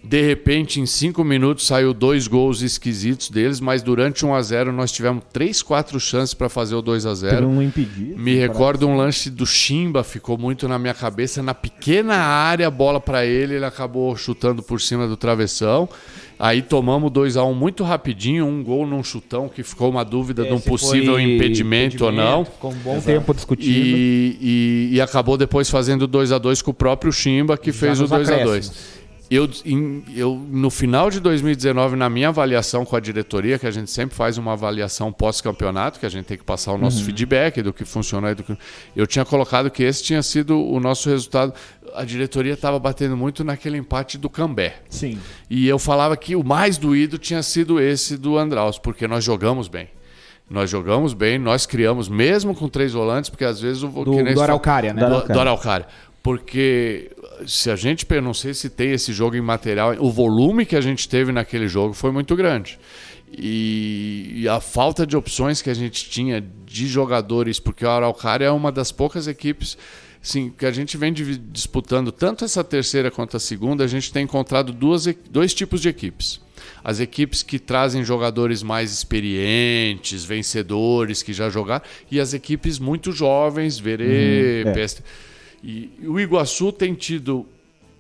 De 0.08 0.22
repente, 0.22 0.80
em 0.80 0.86
cinco 0.86 1.24
minutos, 1.24 1.66
saiu 1.66 1.94
dois 1.94 2.28
gols 2.28 2.62
esquisitos 2.62 3.30
deles, 3.30 3.60
mas 3.60 3.82
durante 3.82 4.26
1 4.26 4.34
a 4.36 4.42
0 4.42 4.72
nós 4.72 4.92
tivemos 4.92 5.24
três, 5.34 5.62
quatro 5.62 6.00
chances 6.00 6.34
para 6.34 6.48
fazer 6.48 6.76
o 6.76 6.82
2 6.82 7.06
a 7.06 7.16
0 7.16 7.36
Teve 7.38 7.46
um 7.48 7.62
impedido. 7.62 8.18
me 8.18 8.36
recordo 8.36 8.88
um 8.88 8.96
lance 8.96 9.30
do 9.30 9.46
Chimba, 9.46 10.04
ficou 10.04 10.38
muito 10.38 10.68
na 10.68 10.78
minha 10.78 10.94
cabeça. 10.94 11.42
Na 11.42 11.54
pequena 11.54 12.16
área, 12.16 12.68
a 12.68 12.72
bola 12.72 13.00
para 13.00 13.26
ele, 13.26 13.56
ele 13.56 13.66
acabou 13.66 14.16
chutando 14.16 14.62
por 14.62 14.80
cima 14.80 15.08
do 15.08 15.18
travessão. 15.18 15.90
Aí 16.38 16.62
tomamos 16.62 17.10
2 17.12 17.38
a 17.38 17.46
1 17.46 17.50
um 17.50 17.54
muito 17.54 17.82
rapidinho, 17.84 18.46
um 18.46 18.62
gol 18.62 18.86
num 18.86 19.02
chutão 19.02 19.48
que 19.48 19.64
ficou 19.64 19.90
uma 19.90 20.04
dúvida 20.04 20.44
de 20.44 20.52
um 20.52 20.58
Esse 20.58 20.68
possível 20.70 21.14
foi 21.14 21.24
impedimento, 21.24 22.04
ou 22.06 22.12
não. 22.12 22.44
Ficou 22.44 22.72
um 22.72 22.76
bom 22.76 23.00
tempo 23.00 23.34
discutindo. 23.34 23.72
E, 23.74 24.38
e- 24.42 24.90
e 24.96 25.02
acabou 25.02 25.38
depois 25.38 25.70
fazendo 25.70 26.06
2 26.06 26.34
a 26.34 26.38
2 26.38 26.62
com 26.62 26.72
o 26.72 26.74
próprio 26.74 27.12
Chimba, 27.14 27.58
que 27.58 27.72
fez 27.72 28.00
o 28.00 28.02
nos 28.02 28.10
2 28.12 28.30
a 28.30 28.32
2 28.44 28.48
acréscimos. 28.50 28.95
Eu, 29.30 29.50
em- 29.66 30.04
eu, 30.16 30.36
no 30.36 30.70
final 30.70 31.10
de 31.10 31.20
2019, 31.20 31.96
na 31.96 32.10
minha 32.10 32.30
avaliação 32.30 32.86
com 32.86 32.96
a 32.96 33.00
diretoria, 33.00 33.58
que 33.58 33.66
a 33.66 33.72
gente 33.72 33.90
sempre 33.92 34.16
faz 34.16 34.38
uma 34.38 34.54
avaliação 34.54 35.12
pós-campeonato, 35.12 36.00
que 36.00 36.06
a 36.06 36.10
gente 36.10 36.26
tem 36.26 36.38
que 36.38 36.44
passar 36.44 36.74
o 36.74 36.78
nosso 36.78 37.04
feedback 37.04 37.62
do 37.62 37.74
que 37.74 37.84
funcionou 37.86 38.30
e 38.32 38.36
do 38.36 38.44
que. 38.44 38.58
Eu 38.96 39.08
tinha 39.08 39.26
colocado 39.26 39.70
que 39.72 39.84
esse 39.84 40.04
tinha 40.04 40.22
sido 40.24 40.60
o 40.60 40.80
nosso 40.80 41.10
resultado. 41.10 41.54
A 41.96 42.04
diretoria 42.04 42.54
estava 42.54 42.78
batendo 42.78 43.16
muito 43.16 43.44
naquele 43.44 43.78
empate 43.78 44.18
do 44.18 44.30
Cambé. 44.30 44.76
Sim. 44.90 45.18
E 45.50 45.68
eu 45.68 45.80
falava 45.80 46.16
que 46.18 46.36
o 46.36 46.44
mais 46.44 46.78
doído 46.78 47.18
tinha 47.18 47.42
sido 47.42 47.80
esse 47.80 48.18
do 48.18 48.38
Andraus, 48.38 48.78
porque 48.78 49.08
nós 49.08 49.24
jogamos 49.24 49.68
bem. 49.68 49.88
Nós 50.50 50.70
jogamos 50.70 51.14
bem, 51.14 51.40
nós 51.40 51.66
criamos, 51.66 52.08
mesmo 52.08 52.54
com 52.54 52.68
três 52.70 52.94
volantes, 52.94 53.30
porque 53.32 53.46
às 53.46 53.60
vezes 53.60 53.82
o 53.82 53.88
Do, 53.88 54.04
do 54.34 54.42
Araucária, 54.42 54.94
né? 54.94 55.04
Do, 55.10 55.34
do 55.34 55.40
Araucária. 55.40 55.88
Porque 56.22 57.12
se 57.46 57.70
a 57.70 57.76
gente, 57.76 58.06
eu 58.10 58.22
não 58.22 58.34
sei 58.34 58.54
se 58.54 58.70
tem 58.70 58.92
esse 58.92 59.12
jogo 59.14 59.36
em 59.36 59.42
material, 59.42 59.96
o 60.00 60.12
volume 60.12 60.66
que 60.66 60.76
a 60.76 60.82
gente 60.82 61.08
teve 61.08 61.32
naquele 61.32 61.68
jogo 61.68 61.94
foi 61.94 62.12
muito 62.12 62.36
grande. 62.36 62.80
E, 63.32 64.32
e 64.36 64.48
a 64.48 64.60
falta 64.62 65.06
de 65.06 65.18
opções 65.18 65.62
que 65.62 65.70
a 65.70 65.74
gente 65.74 66.10
tinha 66.10 66.44
de 66.66 66.88
jogadores, 66.88 67.60
porque 67.60 67.86
o 67.86 67.90
Araucária 67.90 68.46
é 68.46 68.52
uma 68.52 68.72
das 68.72 68.92
poucas 68.92 69.28
equipes 69.28 69.78
assim, 70.26 70.52
que 70.58 70.66
a 70.66 70.72
gente 70.72 70.98
vem 70.98 71.14
disputando 71.14 72.12
tanto 72.12 72.44
essa 72.44 72.64
terceira 72.64 73.12
quanto 73.12 73.38
a 73.38 73.40
segunda, 73.40 73.84
a 73.84 73.88
gente 73.88 74.12
tem 74.12 74.24
encontrado 74.24 74.74
duas, 74.74 75.06
dois 75.30 75.54
tipos 75.54 75.80
de 75.80 75.88
equipes. 75.88 76.42
As 76.84 77.00
equipes 77.00 77.44
que 77.44 77.60
trazem 77.60 78.04
jogadores 78.04 78.64
mais 78.64 78.92
experientes, 78.92 80.24
vencedores, 80.24 81.22
que 81.22 81.32
já 81.32 81.50
jogaram, 81.50 81.86
e 82.10 82.20
as 82.20 82.34
equipes 82.34 82.80
muito 82.80 83.12
jovens, 83.12 83.78
Verê, 83.78 84.64
Uhum, 84.64 84.72
é. 84.72 84.74
E 85.68 85.90
o 86.06 86.20
Iguaçu 86.20 86.72
tem 86.72 86.94
tido 86.94 87.48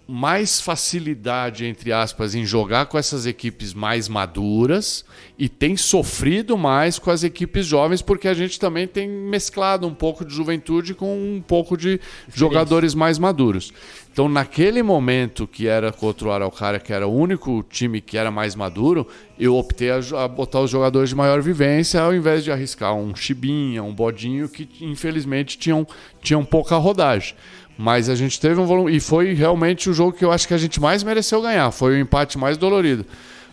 mais 0.07 0.61
facilidade, 0.61 1.65
entre 1.65 1.91
aspas, 1.91 2.35
em 2.35 2.45
jogar 2.45 2.85
com 2.85 2.95
essas 2.95 3.25
equipes 3.25 3.73
mais 3.73 4.07
maduras 4.07 5.03
e 5.35 5.49
tem 5.49 5.75
sofrido 5.75 6.55
mais 6.55 6.99
com 6.99 7.09
as 7.09 7.23
equipes 7.23 7.65
jovens, 7.65 8.03
porque 8.03 8.27
a 8.27 8.35
gente 8.35 8.59
também 8.59 8.87
tem 8.87 9.09
mesclado 9.09 9.87
um 9.87 9.95
pouco 9.95 10.23
de 10.23 10.31
juventude 10.31 10.93
com 10.93 11.17
um 11.17 11.41
pouco 11.41 11.75
de 11.75 11.99
jogadores 12.31 12.93
mais 12.93 13.17
maduros. 13.17 13.73
Então, 14.15 14.29
naquele 14.29 14.81
momento 14.81 15.45
que 15.45 15.67
era 15.67 15.91
contra 15.91 16.29
o 16.29 16.31
Araucária, 16.31 16.79
que 16.79 16.93
era 16.93 17.05
o 17.05 17.13
único 17.13 17.61
time 17.69 17.99
que 17.99 18.17
era 18.17 18.31
mais 18.31 18.55
maduro, 18.55 19.05
eu 19.37 19.57
optei 19.57 19.91
a, 19.91 19.99
a 20.23 20.25
botar 20.25 20.61
os 20.61 20.71
jogadores 20.71 21.09
de 21.09 21.15
maior 21.15 21.41
vivência 21.41 21.99
ao 21.99 22.15
invés 22.15 22.41
de 22.41 22.49
arriscar 22.49 22.95
um 22.95 23.13
Chibinha, 23.13 23.83
um 23.83 23.93
Bodinho, 23.93 24.47
que 24.47 24.69
infelizmente 24.79 25.57
tinham, 25.57 25.85
tinham 26.21 26.45
pouca 26.45 26.77
rodagem. 26.77 27.35
Mas 27.77 28.07
a 28.07 28.15
gente 28.15 28.39
teve 28.39 28.57
um 28.57 28.65
volume. 28.65 28.95
E 28.95 29.01
foi 29.01 29.33
realmente 29.33 29.89
o 29.89 29.93
jogo 29.93 30.13
que 30.13 30.23
eu 30.23 30.31
acho 30.31 30.47
que 30.47 30.53
a 30.53 30.57
gente 30.57 30.79
mais 30.79 31.03
mereceu 31.03 31.41
ganhar. 31.41 31.69
Foi 31.71 31.95
o 31.95 31.99
empate 31.99 32.37
mais 32.37 32.55
dolorido. 32.55 33.05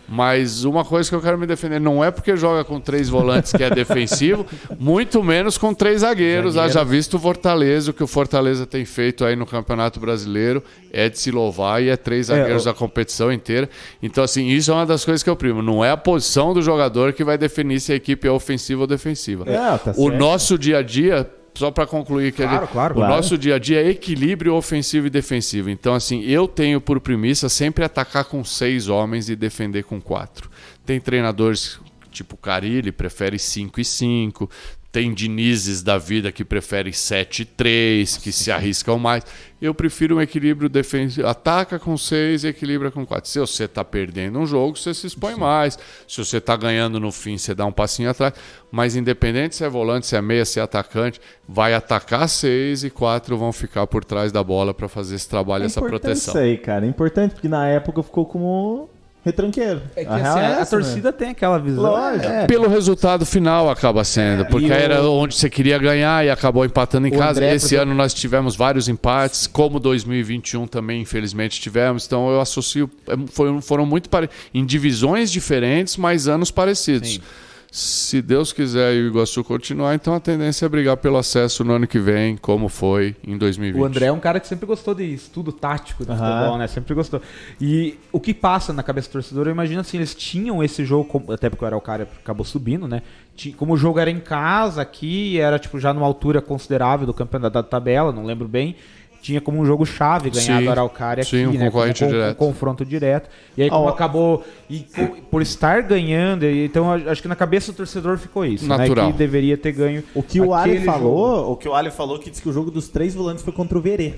Mas 0.07 0.63
uma 0.65 0.83
coisa 0.83 1.09
que 1.09 1.15
eu 1.15 1.21
quero 1.21 1.37
me 1.37 1.47
defender 1.47 1.79
não 1.79 2.03
é 2.03 2.11
porque 2.11 2.35
joga 2.35 2.63
com 2.63 2.79
três 2.79 3.07
volantes 3.09 3.51
que 3.53 3.63
é 3.63 3.69
defensivo, 3.73 4.45
muito 4.79 5.23
menos 5.23 5.57
com 5.57 5.73
três 5.73 6.01
zagueiros. 6.01 6.57
Haja 6.57 6.83
visto 6.83 7.15
o 7.15 7.19
Fortaleza, 7.19 7.91
o 7.91 7.93
que 7.93 8.03
o 8.03 8.07
Fortaleza 8.07 8.65
tem 8.65 8.83
feito 8.85 9.23
aí 9.23 9.35
no 9.35 9.45
Campeonato 9.45 9.99
Brasileiro 9.99 10.61
é 10.91 11.07
de 11.09 11.17
se 11.17 11.31
louvar 11.31 11.81
e 11.81 11.89
é 11.89 11.95
três 11.97 12.27
zagueiros 12.27 12.65
eu- 12.65 12.73
da 12.73 12.77
competição 12.77 13.31
inteira. 13.31 13.69
Então, 14.01 14.23
assim, 14.23 14.47
isso 14.49 14.71
é 14.71 14.73
uma 14.73 14.85
das 14.85 15.03
coisas 15.05 15.23
que 15.23 15.29
eu 15.29 15.35
primo. 15.35 15.61
Não 15.61 15.83
é 15.83 15.89
a 15.91 15.97
posição 15.97 16.53
do 16.53 16.61
jogador 16.61 17.13
que 17.13 17.23
vai 17.23 17.37
definir 17.37 17.79
se 17.79 17.91
a 17.93 17.95
equipe 17.95 18.27
é 18.27 18.31
ofensiva 18.31 18.81
ou 18.81 18.87
defensiva. 18.87 19.45
É, 19.47 19.77
tá 19.77 19.93
o 19.97 20.09
nosso 20.11 20.57
dia 20.57 20.79
a 20.79 20.81
dia, 20.83 21.27
só 21.55 21.69
para 21.71 21.85
concluir, 21.85 22.31
que 22.31 22.41
Claro, 22.43 22.61
gente- 22.61 22.71
claro, 22.71 22.93
o 22.93 22.97
claro. 22.97 23.15
nosso 23.15 23.37
dia 23.37 23.55
a 23.55 23.59
dia 23.59 23.81
é 23.81 23.89
equilíbrio 23.89 24.55
ofensivo 24.55 25.07
e 25.07 25.09
defensivo. 25.09 25.69
Então, 25.69 25.93
assim, 25.93 26.21
eu 26.23 26.47
tenho 26.47 26.81
por 26.81 26.99
premissa 26.99 27.47
sempre 27.49 27.83
atacar 27.83 28.25
com 28.25 28.43
seis 28.43 28.87
homens 28.89 29.29
e 29.29 29.35
defender 29.35 29.83
com 29.83 30.01
quatro. 30.01 30.49
Tem 30.85 30.99
treinadores 30.99 31.79
tipo 32.11 32.37
Carilli, 32.37 32.91
prefere 32.91 33.39
5 33.39 33.81
e 33.81 33.85
5. 33.85 34.49
Tem 34.93 35.11
Dinizes 35.11 35.81
da 35.81 35.97
vida 35.97 36.31
que 36.31 36.45
prefere 36.45 36.93
7 36.93 37.41
e 37.41 37.45
3, 37.45 38.15
que 38.17 38.31
se 38.31 38.51
arriscam 38.51 38.99
mais. 38.99 39.25
Eu 39.59 39.73
prefiro 39.73 40.17
um 40.17 40.21
equilíbrio 40.21 40.69
defensivo. 40.69 41.27
Ataca 41.27 41.79
com 41.79 41.97
6 41.97 42.43
e 42.43 42.49
equilibra 42.49 42.91
com 42.91 43.03
4. 43.03 43.27
Se 43.27 43.39
você 43.39 43.63
está 43.63 43.83
perdendo 43.83 44.37
um 44.37 44.45
jogo, 44.45 44.77
você 44.77 44.93
se 44.93 45.07
expõe 45.07 45.33
mais. 45.33 45.79
Se 46.07 46.23
você 46.23 46.37
está 46.37 46.55
ganhando 46.55 46.99
no 46.99 47.11
fim, 47.11 47.39
você 47.39 47.55
dá 47.55 47.65
um 47.65 47.71
passinho 47.71 48.07
atrás. 48.07 48.35
Mas 48.71 48.95
independente 48.95 49.55
se 49.55 49.63
é 49.63 49.69
volante, 49.69 50.05
se 50.05 50.15
é 50.15 50.21
meia, 50.21 50.45
se 50.45 50.59
é 50.59 50.61
atacante, 50.61 51.19
vai 51.49 51.73
atacar 51.73 52.29
6 52.29 52.83
e 52.83 52.91
4 52.91 53.35
vão 53.35 53.51
ficar 53.51 53.87
por 53.87 54.05
trás 54.05 54.31
da 54.31 54.43
bola 54.43 54.75
para 54.75 54.87
fazer 54.87 55.15
esse 55.15 55.27
trabalho, 55.27 55.63
É 55.63 55.65
essa 55.65 55.81
proteção. 55.81 56.35
Isso 56.35 56.37
aí, 56.37 56.55
cara. 56.55 56.85
É 56.85 56.89
importante 56.89 57.33
porque 57.33 57.47
na 57.47 57.67
época 57.67 58.03
ficou 58.03 58.27
como 58.27 58.91
retranqueiro. 59.23 59.81
É 59.95 60.03
que 60.03 60.09
A 60.09 60.15
assim, 60.15 60.23
real 60.23 60.37
é 60.37 60.45
a, 60.45 60.49
essa, 60.59 60.75
né? 60.77 60.83
torcida 60.83 61.13
tem 61.13 61.29
aquela 61.29 61.57
visão. 61.57 61.83
Lógico. 61.83 62.25
É, 62.25 62.45
Pelo 62.45 62.67
resultado 62.67 63.25
final 63.25 63.69
acaba 63.69 64.03
sendo, 64.03 64.45
porque 64.45 64.67
E 64.67 64.69
o- 64.69 64.73
era 64.73 65.01
onde 65.03 65.35
você 65.35 65.49
queria 65.49 65.77
ganhar 65.77 66.25
e 66.25 66.29
acabou 66.29 66.65
empatando 66.65 67.07
em 67.07 67.11
O 67.15 67.17
casa. 67.17 67.39
André, 67.39 67.55
Esse 67.55 67.67
por 67.69 67.75
exemplo- 67.75 67.91
ano 67.91 67.95
nós 67.95 68.13
tivemos 68.13 68.55
vários 68.55 68.87
empates, 68.89 69.47
como 69.47 69.79
2021 69.79 70.67
também, 70.67 71.01
infelizmente, 71.01 71.59
tivemos. 71.61 72.05
Então 72.05 72.29
eu 72.29 72.41
associo. 72.41 72.89
é, 73.07 73.13
Foram, 73.31 73.61
foram 73.61 73.85
muito 73.85 74.09
pare... 74.09 74.29
em 74.53 74.65
divisões 74.65 75.31
diferentes, 75.31 75.97
mas 75.97 76.27
anos 76.27 76.51
parecidos. 76.51 77.13
Sim. 77.13 77.21
Se 77.75 78.21
Deus 78.21 78.53
quiser 78.53 78.93
e 78.93 79.01
o 79.01 79.07
Iguaçu 79.07 79.43
continuar, 79.43 79.95
então 79.95 80.13
a 80.13 80.19
tendência 80.19 80.63
é 80.63 80.69
brigar 80.69 80.95
pelo 80.95 81.17
acesso 81.17 81.63
no 81.63 81.73
ano 81.73 81.87
que 81.87 81.97
vem, 81.97 82.37
como 82.37 82.69
foi 82.69 83.15
em 83.25 83.35
2020. 83.35 83.81
O 83.81 83.83
André 83.83 84.05
é 84.05 84.11
um 84.11 84.19
cara 84.19 84.39
que 84.39 84.47
sempre 84.47 84.67
gostou 84.67 84.93
de 84.93 85.11
estudo 85.11 85.51
tático 85.51 86.05
do 86.05 86.11
Aham. 86.11 86.19
futebol, 86.19 86.57
né? 86.59 86.67
Sempre 86.67 86.93
gostou. 86.93 87.19
E 87.59 87.97
o 88.11 88.19
que 88.19 88.31
passa 88.31 88.71
na 88.71 88.83
cabeça 88.83 89.09
do 89.09 89.13
torcedor, 89.13 89.47
eu 89.47 89.51
imagino 89.51 89.81
assim, 89.81 89.97
eles 89.97 90.13
tinham 90.13 90.63
esse 90.63 90.85
jogo, 90.85 91.23
até 91.33 91.49
porque 91.49 91.65
o 91.65 91.67
Araucária 91.67 92.07
acabou 92.21 92.45
subindo, 92.45 92.87
né? 92.87 93.01
Como 93.57 93.73
o 93.73 93.77
jogo 93.77 93.97
era 93.97 94.11
em 94.11 94.19
casa 94.19 94.79
aqui, 94.79 95.39
era 95.39 95.57
tipo 95.57 95.79
já 95.79 95.91
numa 95.91 96.05
altura 96.05 96.43
considerável 96.43 97.07
do 97.07 97.13
campeonato 97.13 97.55
da 97.55 97.63
tabela, 97.63 98.11
não 98.11 98.23
lembro 98.23 98.47
bem. 98.47 98.75
Tinha 99.23 99.39
como 99.39 99.57
um 99.57 99.65
jogo 99.65 99.85
chave 99.85 100.29
ganhar 100.29 100.59
Sim, 100.59 100.65
do 100.65 100.69
Araucária 100.69 101.23
sim, 101.23 101.45
aqui, 101.45 101.55
um 101.55 101.59
né? 101.59 101.65
concorrente 101.67 101.99
Como, 101.99 102.11
com- 102.11 102.17
direto. 102.17 102.31
um 102.31 102.35
confronto 102.35 102.85
direto. 102.85 103.29
E 103.57 103.63
aí, 103.63 103.69
como 103.69 103.87
acabou. 103.87 104.43
E 104.69 104.85
por 105.31 105.41
estar 105.41 105.81
ganhando, 105.81 106.45
então 106.45 106.99
eu 106.99 107.09
acho 107.09 107.21
que 107.21 107.27
na 107.29 107.35
cabeça 107.35 107.71
do 107.71 107.75
torcedor 107.77 108.17
ficou 108.17 108.45
isso. 108.45 108.67
Natural. 108.67 109.05
Né? 109.05 109.11
Que 109.13 109.17
deveria 109.17 109.55
ter 109.57 109.71
ganho. 109.71 110.03
O 110.13 110.21
que 110.21 110.41
o 110.41 110.53
Ali 110.53 110.81
falou, 110.81 111.37
jogo. 111.37 111.51
o 111.53 111.55
que 111.55 111.69
o 111.69 111.73
Ali 111.73 111.89
falou 111.89 112.19
que 112.19 112.29
disse 112.29 112.41
que 112.41 112.49
o 112.49 112.51
jogo 112.51 112.69
dos 112.69 112.89
três 112.89 113.15
volantes 113.15 113.41
foi 113.45 113.53
contra 113.53 113.77
o 113.77 113.81
Verê 113.81 114.15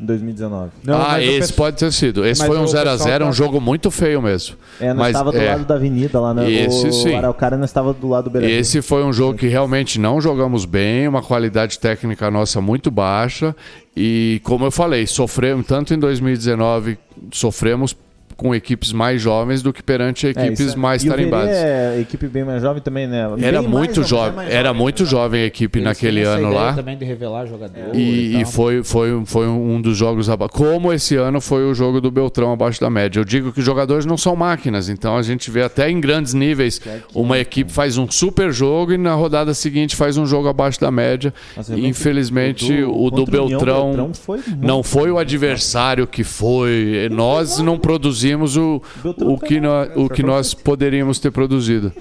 em 0.00 0.06
2019. 0.06 0.70
Não, 0.82 0.94
ah, 1.00 1.14
o 1.14 1.18
esse 1.18 1.38
pessoal- 1.40 1.56
pode 1.56 1.76
ter 1.76 1.92
sido. 1.92 2.24
Esse 2.24 2.40
Mas 2.40 2.48
foi 2.48 2.58
um 2.58 2.62
o 2.62 2.66
0x0, 2.66 2.98
pessoal 2.98 3.24
um 3.26 3.32
jogo 3.32 3.60
muito 3.60 3.90
feio 3.90 4.22
mesmo. 4.22 4.56
É, 4.80 4.88
nós 4.88 4.96
Mas, 4.96 5.08
estava 5.08 5.30
do 5.30 5.38
é. 5.38 5.50
lado 5.50 5.64
da 5.64 5.74
avenida 5.74 6.18
lá, 6.20 6.32
né? 6.32 6.50
Esse 6.50 6.88
o 6.88 6.92
sim. 6.92 7.14
Araucária 7.14 7.58
nós 7.58 7.68
estava 7.68 7.92
do 7.92 8.08
lado 8.08 8.24
do 8.24 8.30
Beira 8.30 8.48
Esse 8.48 8.80
foi 8.80 9.04
um 9.04 9.12
jogo 9.12 9.38
que 9.38 9.46
realmente 9.46 10.00
não 10.00 10.20
jogamos 10.20 10.64
bem, 10.64 11.06
uma 11.06 11.22
qualidade 11.22 11.78
técnica 11.78 12.30
nossa 12.30 12.60
muito 12.60 12.90
baixa. 12.90 13.54
E 13.94 14.40
como 14.44 14.64
eu 14.64 14.70
falei, 14.70 15.06
sofremos, 15.06 15.66
tanto 15.66 15.92
em 15.92 15.98
2019, 15.98 16.96
sofremos 17.32 17.94
com 18.40 18.54
equipes 18.54 18.90
mais 18.90 19.20
jovens 19.20 19.60
do 19.60 19.70
que 19.70 19.82
perante 19.82 20.26
equipes 20.26 20.72
é, 20.72 20.76
mais 20.76 21.04
tarimbadas. 21.04 21.50
É 21.50 22.00
equipe 22.00 22.26
bem 22.26 22.42
mais 22.42 22.62
jovem 22.62 22.80
também, 22.80 23.06
né? 23.06 23.28
Era 23.42 23.60
bem 23.60 23.68
muito 23.70 24.02
jovem, 24.02 24.46
era 24.48 24.68
jovem, 24.68 24.80
muito 24.80 25.02
né? 25.02 25.08
jovem 25.10 25.42
a 25.42 25.44
equipe 25.44 25.78
Eles 25.78 25.84
naquele 25.84 26.22
ano 26.22 26.50
lá. 26.50 26.72
também 26.72 26.96
de 26.96 27.04
revelar 27.04 27.44
jogador. 27.44 27.94
E, 27.94 27.98
e, 27.98 28.40
e 28.40 28.44
foi, 28.46 28.82
foi, 28.82 29.22
foi 29.26 29.46
um 29.46 29.78
dos 29.78 29.94
jogos 29.94 30.26
como 30.52 30.90
esse 30.90 31.16
ano 31.16 31.38
foi 31.38 31.64
o 31.64 31.74
jogo 31.74 32.00
do 32.00 32.10
Beltrão 32.10 32.50
abaixo 32.50 32.80
da 32.80 32.88
média. 32.88 33.20
Eu 33.20 33.26
digo 33.26 33.52
que 33.52 33.58
os 33.58 33.64
jogadores 33.64 34.06
não 34.06 34.16
são 34.16 34.34
máquinas, 34.34 34.88
então 34.88 35.18
a 35.18 35.22
gente 35.22 35.50
vê 35.50 35.62
até 35.62 35.90
em 35.90 36.00
grandes 36.00 36.32
níveis 36.32 36.80
uma 37.14 37.38
equipe 37.38 37.70
faz 37.70 37.98
um 37.98 38.10
super 38.10 38.50
jogo 38.50 38.94
e 38.94 38.96
na 38.96 39.12
rodada 39.12 39.52
seguinte 39.52 39.94
faz 39.94 40.16
um 40.16 40.24
jogo 40.24 40.48
abaixo 40.48 40.80
da 40.80 40.90
média. 40.90 41.34
Infelizmente 41.76 42.80
do, 42.80 43.02
o 43.02 43.10
do 43.10 43.26
Beltrão, 43.26 43.88
Beltrão 43.88 44.14
foi 44.14 44.40
não 44.62 44.82
foi 44.82 45.10
o 45.10 45.18
adversário 45.18 46.06
que 46.06 46.24
foi. 46.24 47.06
Nós 47.10 47.58
não 47.58 47.78
produzimos 47.78 48.29
o, 48.56 48.82
o, 49.04 49.38
que, 49.38 49.60
nós, 49.60 49.90
o 49.96 50.08
que 50.08 50.22
nós 50.22 50.54
poderíamos 50.54 51.18
ter 51.18 51.30
produzido. 51.30 51.92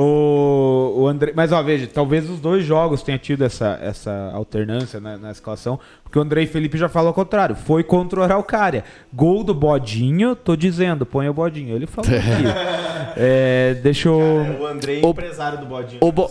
O, 0.00 0.94
o 0.96 1.08
André, 1.08 1.32
mas 1.34 1.50
ó, 1.50 1.60
veja, 1.60 1.88
talvez 1.92 2.30
os 2.30 2.38
dois 2.38 2.64
jogos 2.64 3.02
tenham 3.02 3.18
tido 3.18 3.42
essa, 3.42 3.80
essa 3.82 4.30
alternância 4.32 5.00
na, 5.00 5.18
na 5.18 5.32
escalação, 5.32 5.80
porque 6.08 6.18
o 6.18 6.22
Andrei 6.22 6.46
Felipe 6.46 6.78
já 6.78 6.88
falou 6.88 7.08
ao 7.08 7.14
contrário. 7.14 7.54
Foi 7.54 7.82
contra 7.82 8.20
o 8.20 8.22
Araucária. 8.22 8.82
Gol 9.12 9.44
do 9.44 9.52
Bodinho, 9.52 10.34
tô 10.34 10.56
dizendo, 10.56 11.04
põe 11.04 11.28
o 11.28 11.34
Bodinho. 11.34 11.76
Ele 11.76 11.86
falou 11.86 12.08
aqui. 12.16 13.14
é, 13.14 13.74
deixa 13.82 14.08
eu. 14.08 14.18
Cara, 14.18 14.62
o 14.62 14.66
Andrei 14.66 15.02
é 15.02 15.06
empresário 15.06 15.58
do 15.58 15.66
Bodinho. 15.66 15.98
O 16.00 16.10
bo... 16.10 16.30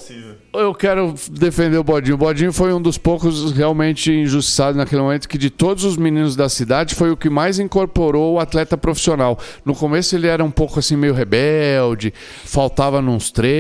Eu 0.54 0.74
quero 0.74 1.14
defender 1.30 1.78
o 1.78 1.84
Bodinho. 1.84 2.16
O 2.16 2.18
Bodinho 2.18 2.52
foi 2.52 2.74
um 2.74 2.82
dos 2.82 2.98
poucos 2.98 3.52
realmente 3.52 4.12
injustiçados 4.12 4.78
naquele 4.78 5.02
momento 5.02 5.30
que, 5.30 5.38
de 5.38 5.52
todos 5.52 5.84
os 5.84 5.96
meninos 5.96 6.36
da 6.36 6.50
cidade, 6.50 6.96
foi 6.96 7.12
o 7.12 7.18
que 7.18 7.30
mais 7.30 7.60
incorporou 7.60 8.34
o 8.34 8.40
atleta 8.40 8.76
profissional. 8.76 9.38
No 9.64 9.76
começo 9.76 10.16
ele 10.16 10.26
era 10.26 10.44
um 10.44 10.50
pouco 10.50 10.80
assim, 10.80 10.96
meio 10.96 11.14
rebelde, 11.14 12.12
faltava 12.46 13.00
nos 13.00 13.30
treinos, 13.30 13.57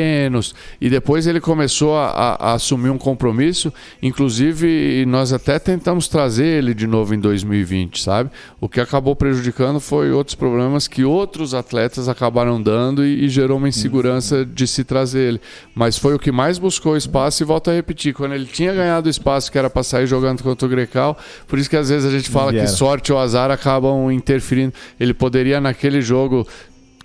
e 0.79 0.89
depois 0.89 1.27
ele 1.27 1.39
começou 1.39 1.95
a, 1.95 2.07
a, 2.07 2.51
a 2.51 2.53
assumir 2.53 2.89
um 2.89 2.97
compromisso. 2.97 3.73
Inclusive, 4.01 5.05
nós 5.07 5.33
até 5.33 5.59
tentamos 5.59 6.07
trazer 6.07 6.45
ele 6.45 6.73
de 6.73 6.87
novo 6.87 7.13
em 7.13 7.19
2020, 7.19 8.01
sabe? 8.01 8.29
O 8.59 8.69
que 8.69 8.79
acabou 8.79 9.15
prejudicando 9.15 9.79
foi 9.79 10.11
outros 10.11 10.35
problemas 10.35 10.87
que 10.87 11.03
outros 11.03 11.53
atletas 11.53 12.07
acabaram 12.07 12.61
dando 12.61 13.05
e, 13.05 13.25
e 13.25 13.29
gerou 13.29 13.57
uma 13.57 13.69
insegurança 13.69 14.45
de 14.45 14.67
se 14.67 14.83
trazer 14.83 15.19
ele. 15.19 15.41
Mas 15.75 15.97
foi 15.97 16.15
o 16.15 16.19
que 16.19 16.31
mais 16.31 16.57
buscou 16.57 16.95
espaço 16.95 17.43
e 17.43 17.45
volto 17.45 17.69
a 17.69 17.73
repetir, 17.73 18.13
quando 18.13 18.33
ele 18.33 18.45
tinha 18.45 18.73
ganhado 18.73 19.09
espaço 19.09 19.51
que 19.51 19.57
era 19.57 19.69
para 19.69 19.83
sair 19.83 20.07
jogando 20.07 20.43
contra 20.43 20.65
o 20.65 20.69
Grecal, 20.69 21.17
por 21.47 21.59
isso 21.59 21.69
que 21.69 21.77
às 21.77 21.89
vezes 21.89 22.05
a 22.05 22.15
gente 22.15 22.29
fala 22.29 22.51
que 22.51 22.67
sorte 22.67 23.11
ou 23.11 23.19
azar 23.19 23.51
acabam 23.51 24.11
interferindo. 24.11 24.73
Ele 24.99 25.13
poderia 25.13 25.59
naquele 25.59 26.01
jogo 26.01 26.47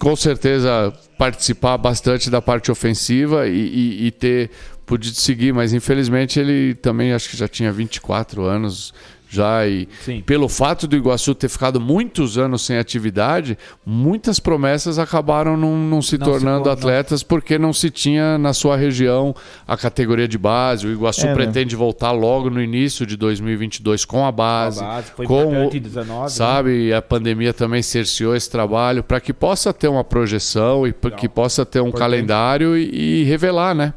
com 0.03 0.17
certeza 0.17 0.93
participar 1.17 1.79
bastante 1.79 2.29
da 2.29 2.43
parte 2.43 2.73
ofensiva 2.73 3.47
e, 3.47 3.53
e, 3.53 4.07
e 4.09 4.11
ter 4.11 4.51
podido 4.85 5.15
seguir, 5.15 5.55
mas 5.55 5.73
infelizmente 5.73 6.41
ele 6.41 6.75
também 6.75 7.13
acho 7.13 7.31
que 7.31 7.37
já 7.37 7.47
tinha 7.47 7.71
24 7.71 8.43
anos 8.43 8.93
já 9.33 9.67
e 9.67 9.89
Sim. 10.03 10.21
pelo 10.21 10.47
fato 10.47 10.87
do 10.87 10.95
Iguaçu 10.95 11.35
ter 11.35 11.49
ficado 11.49 11.81
muitos 11.81 12.37
anos 12.37 12.67
sem 12.67 12.77
atividade, 12.77 13.57
muitas 13.85 14.39
promessas 14.39 14.99
acabaram 14.99 15.57
não, 15.57 15.75
não 15.75 16.03
se 16.03 16.19
não 16.19 16.27
tornando 16.27 16.65
se 16.65 16.71
atletas 16.71 17.23
porque 17.23 17.59
não 17.59 17.73
se 17.73 17.89
tinha 17.89 18.37
na 18.37 18.53
sua 18.53 18.77
região 18.77 19.35
a 19.67 19.75
categoria 19.75 20.29
de 20.29 20.37
base. 20.37 20.87
O 20.87 20.93
Iguaçu 20.93 21.25
é, 21.25 21.29
né? 21.29 21.35
pretende 21.35 21.75
voltar 21.75 22.13
logo 22.13 22.51
no 22.51 22.61
início 22.61 23.07
de 23.07 23.17
2022 23.17 24.05
com 24.05 24.27
a 24.27 24.31
base, 24.31 24.81
com, 24.81 24.85
a 24.85 24.89
base, 24.89 25.13
foi 25.13 25.27
com 25.27 25.67
o, 25.67 25.71
19, 25.71 26.31
sabe, 26.31 26.91
né? 26.91 26.97
a 26.97 27.01
pandemia 27.01 27.55
também 27.55 27.81
cerceou 27.81 28.37
esse 28.37 28.51
trabalho 28.51 29.03
para 29.03 29.19
que 29.19 29.33
possa 29.33 29.73
ter 29.73 29.89
uma 29.89 30.05
projeção 30.05 30.87
e 30.87 30.93
que 30.93 31.29
possa 31.29 31.65
ter 31.65 31.81
um 31.81 31.89
importante. 31.89 31.99
calendário 32.01 32.77
e, 32.77 33.23
e 33.23 33.25
revelar, 33.25 33.75
né? 33.75 33.95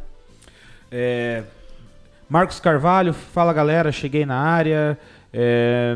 É, 0.89 1.43
Marcos 2.29 2.59
Carvalho, 2.59 3.13
fala 3.13 3.53
galera, 3.53 3.91
cheguei 3.91 4.25
na 4.25 4.37
área. 4.37 4.97
É, 5.37 5.93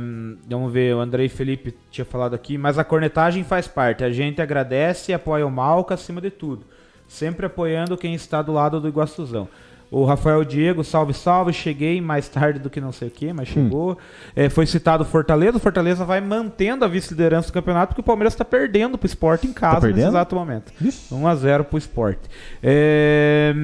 vamos 0.50 0.74
ver, 0.74 0.94
o 0.94 1.00
Andrei 1.00 1.30
Felipe 1.30 1.74
tinha 1.90 2.04
falado 2.04 2.34
aqui, 2.34 2.58
mas 2.58 2.78
a 2.78 2.84
cornetagem 2.84 3.42
faz 3.46 3.70
parte. 3.70 4.04
A 4.04 4.12
gente 4.12 4.42
agradece 4.42 5.14
e 5.14 5.16
apoia 5.16 5.48
o 5.48 5.52
Malca 5.52 5.94
acima 5.94 6.20
de 6.20 6.30
tudo. 6.30 6.66
Sempre 7.08 7.46
apoiando 7.46 7.98
quem 7.98 8.14
está 8.14 8.42
do 8.42 8.52
lado 8.52 8.82
do 8.82 8.90
Iguaçuzão. 8.90 9.48
O 9.90 10.04
Rafael 10.04 10.44
Diego, 10.44 10.84
salve, 10.84 11.14
salve. 11.14 11.54
Cheguei 11.54 12.02
mais 12.02 12.28
tarde 12.28 12.60
do 12.60 12.70
que 12.70 12.82
não 12.82 12.92
sei 12.92 13.08
o 13.08 13.12
que, 13.12 13.32
mas 13.32 13.50
hum. 13.50 13.54
chegou. 13.54 13.92
Hum. 13.94 13.96
É, 14.36 14.50
foi 14.50 14.66
citado 14.66 15.06
Fortaleza. 15.06 15.56
O 15.56 15.60
Fortaleza 15.60 16.04
vai 16.04 16.20
mantendo 16.20 16.84
a 16.84 16.88
vice-liderança 16.90 17.48
do 17.48 17.54
campeonato 17.54 17.92
porque 17.92 18.02
o 18.02 18.04
Palmeiras 18.04 18.34
está 18.34 18.44
perdendo 18.44 18.98
para 18.98 19.06
o 19.06 19.10
esporte 19.10 19.48
em 19.48 19.54
casa 19.54 19.82
tá 19.82 19.88
nesse 19.88 20.06
exato 20.06 20.36
momento. 20.36 20.74
1x0 20.84 21.64
para 21.64 21.76
o 21.76 21.78
esporte. 21.78 22.30
É, 22.62 23.56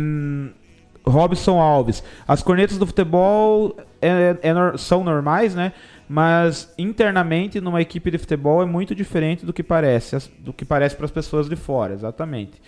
Robson 1.05 1.59
Alves. 1.59 2.01
As 2.25 2.41
cornetas 2.41 2.77
do 2.77 2.87
futebol 2.87 3.75
é, 4.07 4.39
é, 4.41 4.77
são 4.77 5.03
normais, 5.03 5.55
né? 5.55 5.73
Mas 6.07 6.73
internamente 6.77 7.59
numa 7.59 7.81
equipe 7.81 8.11
de 8.11 8.17
futebol 8.17 8.61
é 8.61 8.65
muito 8.65 8.93
diferente 8.93 9.45
do 9.45 9.51
que 9.51 9.63
parece, 9.63 10.29
do 10.39 10.53
que 10.53 10.63
parece 10.63 10.95
para 10.95 11.05
as 11.05 11.11
pessoas 11.11 11.49
de 11.49 11.55
fora, 11.55 11.93
exatamente. 11.93 12.61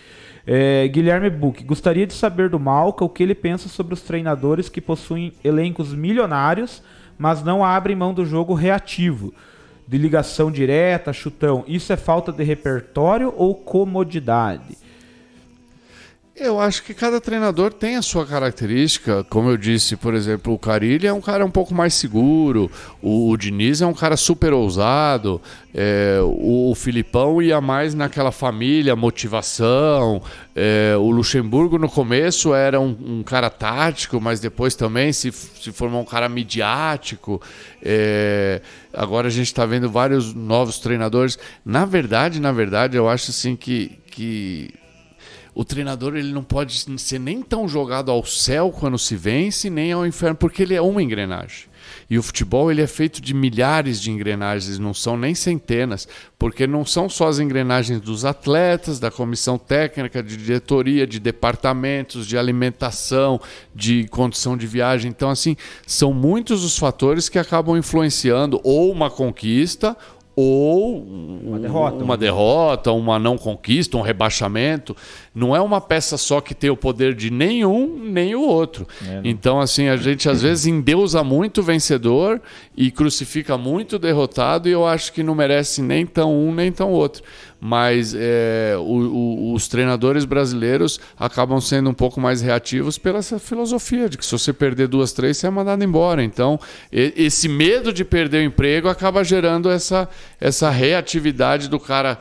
É, 0.46 0.88
Guilherme 0.88 1.30
Buch, 1.30 1.64
gostaria 1.64 2.08
de 2.08 2.14
saber 2.14 2.50
do 2.50 2.60
Malca 2.60 3.04
o 3.04 3.10
que 3.10 3.22
ele 3.22 3.36
pensa 3.36 3.68
sobre 3.68 3.94
os 3.94 4.02
treinadores 4.02 4.70
que 4.70 4.82
possuem 4.82 5.34
elencos 5.44 5.94
milionários, 5.94 6.82
mas 7.18 7.44
não 7.44 7.64
abrem 7.64 7.96
mão 7.96 8.14
do 8.14 8.26
jogo 8.26 8.54
reativo, 8.54 9.34
de 9.88 9.98
ligação 9.98 10.50
direta, 10.50 11.14
chutão. 11.14 11.64
Isso 11.68 11.92
é 11.92 11.98
falta 11.98 12.32
de 12.32 12.44
repertório 12.44 13.34
ou 13.36 13.54
comodidade? 13.54 14.78
Eu 16.40 16.60
acho 16.60 16.84
que 16.84 16.94
cada 16.94 17.20
treinador 17.20 17.74
tem 17.74 17.96
a 17.96 18.02
sua 18.04 18.24
característica. 18.24 19.24
Como 19.24 19.50
eu 19.50 19.58
disse, 19.58 19.96
por 19.96 20.14
exemplo, 20.14 20.54
o 20.54 20.60
Carilli 20.60 21.08
é 21.08 21.12
um 21.12 21.20
cara 21.20 21.44
um 21.44 21.50
pouco 21.50 21.74
mais 21.74 21.96
seguro, 21.96 22.70
o, 23.02 23.32
o 23.32 23.38
Diniz 23.38 23.82
é 23.82 23.88
um 23.88 23.94
cara 23.94 24.16
super 24.16 24.54
ousado, 24.54 25.42
é, 25.74 26.20
o, 26.22 26.70
o, 26.70 26.76
Filipão 26.76 27.42
ia 27.42 27.60
mais 27.60 27.96
naquela 27.96 28.32
família, 28.32 28.96
motivação. 28.96 30.22
É, 30.56 30.94
o 30.96 31.10
Luxemburgo 31.10 31.80
no 31.80 31.90
começo 31.90 32.54
era 32.54 32.80
um, 32.80 32.96
um, 33.04 33.24
cara 33.24 33.50
tático, 33.50 34.22
mas 34.22 34.40
depois 34.40 34.76
também 34.76 35.12
se, 35.12 35.32
se 35.32 35.72
formou 35.72 36.02
um 36.02 36.06
cara 36.06 36.30
midiático. 36.30 37.42
É, 37.82 38.62
agora 38.94 39.28
a 39.28 39.32
gente 39.32 39.48
está 39.48 39.66
vendo 39.66 39.90
vários 39.90 40.36
novos 40.36 40.78
treinadores. 40.78 41.40
Na 41.66 41.84
verdade, 41.84 42.40
na 42.40 42.52
verdade, 42.52 42.96
eu 42.96 43.10
acho 43.10 43.32
assim 43.32 43.56
que. 43.56 43.98
que 44.12 44.72
o 45.58 45.66
treinador 45.66 46.16
ele 46.16 46.32
não 46.32 46.44
pode 46.44 46.86
ser 47.00 47.18
nem 47.18 47.42
tão 47.42 47.68
jogado 47.68 48.12
ao 48.12 48.24
céu 48.24 48.72
quando 48.72 48.96
se 49.00 49.16
vence, 49.16 49.72
nem 49.72 49.92
ao 49.92 50.06
inferno, 50.06 50.36
porque 50.36 50.62
ele 50.62 50.76
é 50.76 50.82
uma 50.82 51.02
engrenagem. 51.02 51.66
E 52.08 52.16
o 52.16 52.22
futebol 52.22 52.70
ele 52.70 52.84
é 52.84 52.86
feito 52.86 53.20
de 53.20 53.34
milhares 53.34 54.00
de 54.00 54.12
engrenagens, 54.12 54.78
não 54.78 54.94
são 54.94 55.18
nem 55.18 55.34
centenas, 55.34 56.08
porque 56.38 56.68
não 56.68 56.86
são 56.86 57.10
só 57.10 57.28
as 57.28 57.40
engrenagens 57.40 58.00
dos 58.00 58.24
atletas, 58.24 59.00
da 59.00 59.10
comissão 59.10 59.58
técnica, 59.58 60.22
de 60.22 60.38
diretoria, 60.38 61.08
de 61.08 61.20
departamentos, 61.20 62.28
de 62.28 62.38
alimentação, 62.38 63.42
de 63.74 64.08
condição 64.10 64.56
de 64.56 64.68
viagem. 64.68 65.10
Então, 65.10 65.32
assim, 65.32 65.58
são 65.88 66.14
muitos 66.14 66.64
os 66.64 66.78
fatores 66.78 67.30
que 67.30 67.40
acabam 67.40 67.76
influenciando 67.76 68.62
ou 68.64 68.92
uma 68.92 69.10
conquista 69.10 69.98
ou 70.40 71.02
uma 71.04 71.58
derrota, 71.58 72.04
uma 72.04 72.16
derrota, 72.16 72.92
uma 72.92 73.18
não 73.18 73.40
conquista, 73.40 73.98
um 73.98 74.02
rebaixamento. 74.02 74.96
Não 75.38 75.56
é 75.56 75.62
uma 75.62 75.80
peça 75.80 76.18
só 76.18 76.42
que 76.42 76.56
tem 76.56 76.72
o 76.72 76.76
poder 76.76 77.14
de 77.14 77.30
nenhum 77.30 78.00
nem 78.02 78.34
o 78.34 78.42
outro. 78.42 78.88
É, 79.06 79.22
então, 79.24 79.60
assim, 79.60 79.88
a 79.88 79.96
gente 79.96 80.28
às 80.28 80.42
vezes 80.42 80.66
endeusa 80.66 81.24
muito 81.24 81.62
o 81.62 81.64
vencedor 81.64 82.42
e 82.76 82.90
crucifica 82.90 83.56
muito 83.58 83.98
o 83.98 84.00
derrotado, 84.00 84.68
e 84.68 84.72
eu 84.72 84.86
acho 84.88 85.14
que 85.14 85.22
não 85.22 85.36
merece 85.36 85.82
nem 85.82 86.08
tão 86.08 86.36
um 86.36 86.54
nem 86.54 86.72
tão 86.72 86.92
outro 86.92 87.24
mas 87.60 88.14
é, 88.16 88.76
o, 88.78 88.82
o, 88.82 89.54
os 89.54 89.68
treinadores 89.68 90.26
brasileiros 90.26 91.00
acabam 91.18 91.60
sendo 91.60 91.90
um 91.90 91.94
pouco 91.94 92.22
mais 92.22 92.42
reativos 92.42 92.98
pela 92.98 93.18
essa 93.18 93.40
filosofia 93.40 94.08
de 94.08 94.18
que 94.18 94.26
se 94.26 94.32
você 94.32 94.54
perder 94.54 94.88
duas, 94.88 95.12
três, 95.12 95.38
você 95.38 95.48
é 95.48 95.50
mandado 95.50 95.84
embora. 95.84 96.24
Então, 96.24 96.60
e, 96.92 97.14
esse 97.16 97.50
medo 97.50 97.92
de 97.92 98.06
perder 98.06 98.40
o 98.40 98.46
emprego 98.46 98.88
acaba 98.88 99.24
gerando 99.24 99.70
essa, 99.70 100.08
essa 100.40 100.70
reatividade 100.70 101.68
do 101.68 101.80
cara 101.80 102.20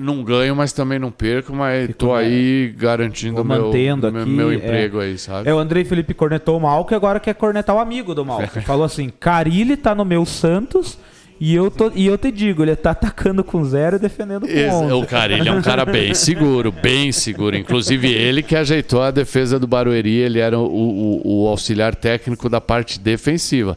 não 0.00 0.22
ganho, 0.22 0.54
mas 0.54 0.72
também 0.72 0.98
não 0.98 1.10
perco, 1.10 1.54
mas 1.54 1.90
estou 1.90 2.14
aí 2.14 2.74
garantindo 2.76 3.42
o 3.42 3.44
meu, 3.44 3.66
mantendo 3.66 4.12
meu, 4.12 4.22
aqui, 4.22 4.30
meu 4.30 4.52
emprego 4.52 5.00
é, 5.00 5.04
aí, 5.04 5.18
sabe? 5.18 5.48
É, 5.48 5.54
o 5.54 5.58
Andrei 5.58 5.84
Felipe 5.84 6.14
cornetou 6.14 6.56
o 6.56 6.60
Malco 6.60 6.92
e 6.92 6.96
agora 6.96 7.20
quer 7.20 7.34
cornetar 7.34 7.74
o 7.76 7.78
amigo 7.78 8.14
do 8.14 8.24
Malco. 8.24 8.60
Falou 8.62 8.84
assim, 8.84 9.08
Carilli 9.08 9.76
tá 9.76 9.94
no 9.94 10.04
meu 10.04 10.24
Santos 10.24 10.98
e 11.40 11.54
eu, 11.54 11.68
tô, 11.70 11.90
e 11.94 12.06
eu 12.06 12.16
te 12.16 12.30
digo, 12.30 12.62
ele 12.62 12.76
tá 12.76 12.92
atacando 12.92 13.42
com 13.42 13.64
zero 13.64 13.96
e 13.96 13.98
defendendo 13.98 14.46
com 14.46 14.52
Esse, 14.52 14.92
O 14.92 15.04
cara, 15.04 15.32
ele 15.32 15.48
é 15.48 15.52
um 15.52 15.60
cara 15.60 15.84
bem 15.84 16.14
seguro, 16.14 16.70
bem 16.70 17.10
seguro. 17.10 17.56
Inclusive 17.56 18.08
ele 18.08 18.42
que 18.42 18.54
ajeitou 18.54 19.02
a 19.02 19.10
defesa 19.10 19.58
do 19.58 19.66
Barueri, 19.66 20.16
ele 20.16 20.38
era 20.38 20.58
o, 20.58 20.64
o, 20.64 21.42
o 21.42 21.48
auxiliar 21.48 21.94
técnico 21.94 22.48
da 22.48 22.60
parte 22.60 23.00
defensiva. 23.00 23.76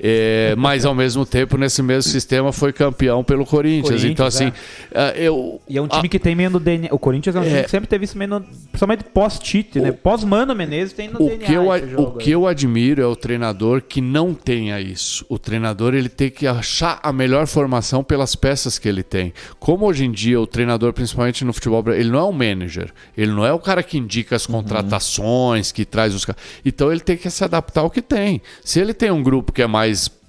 É, 0.00 0.54
mas 0.56 0.84
ao 0.84 0.94
mesmo 0.94 1.26
tempo, 1.26 1.56
nesse 1.56 1.82
mesmo 1.82 2.10
sistema, 2.10 2.52
foi 2.52 2.72
campeão 2.72 3.24
pelo 3.24 3.44
Corinthians. 3.44 3.88
Corinthians 4.00 4.12
então, 4.12 4.26
assim, 4.26 4.52
é. 4.92 5.22
é, 5.22 5.28
eu. 5.28 5.60
E 5.68 5.76
é 5.76 5.82
um 5.82 5.88
time 5.88 6.08
que 6.08 6.18
tem 6.18 6.34
meio 6.34 6.50
no 6.50 6.60
DNA. 6.60 6.88
O 6.92 6.98
Corinthians 6.98 7.34
é 7.34 7.40
um 7.40 7.42
time 7.42 7.58
É. 7.58 7.62
que 7.64 7.70
sempre 7.70 7.88
teve 7.88 8.04
isso 8.04 8.16
meio 8.16 8.30
no, 8.30 8.40
Principalmente 8.40 9.04
pós-Tite, 9.04 9.80
né? 9.80 9.92
Pós-Mano 9.92 10.54
Menezes 10.54 10.92
tem 10.92 11.08
no 11.08 11.20
O 11.20 11.28
DNA. 11.28 11.46
que, 11.46 11.52
eu, 11.52 11.68
o 12.00 12.12
que 12.12 12.30
eu 12.30 12.46
admiro 12.46 13.02
é 13.02 13.06
o 13.06 13.16
treinador 13.16 13.82
que 13.82 14.00
não 14.00 14.32
tenha 14.34 14.80
isso. 14.80 15.26
O 15.28 15.38
treinador 15.38 15.94
ele 15.94 16.08
tem 16.08 16.30
que 16.30 16.46
achar 16.46 17.00
a 17.02 17.12
melhor 17.12 17.46
formação 17.46 18.04
pelas 18.04 18.36
peças 18.36 18.78
que 18.78 18.88
ele 18.88 19.02
tem. 19.02 19.32
Como 19.58 19.86
hoje 19.86 20.04
em 20.04 20.12
dia 20.12 20.40
o 20.40 20.46
treinador, 20.46 20.92
principalmente 20.92 21.44
no 21.44 21.52
futebol, 21.52 21.82
brasileiro, 21.82 22.08
ele 22.08 22.16
não 22.16 22.26
é 22.26 22.30
um 22.30 22.32
manager. 22.32 22.92
Ele 23.16 23.32
não 23.32 23.44
é 23.44 23.52
o 23.52 23.58
cara 23.58 23.82
que 23.82 23.98
indica 23.98 24.36
as 24.36 24.46
contratações, 24.46 25.72
que 25.72 25.84
traz 25.84 26.14
os 26.14 26.24
caras. 26.24 26.40
Então 26.64 26.90
ele 26.90 27.00
tem 27.00 27.16
que 27.16 27.28
se 27.30 27.42
adaptar 27.42 27.80
ao 27.80 27.90
que 27.90 28.02
tem. 28.02 28.40
Se 28.62 28.80
ele 28.80 28.94
tem 28.94 29.10
um 29.10 29.22
grupo 29.22 29.52
que 29.52 29.62
é 29.62 29.66
mais 29.66 29.87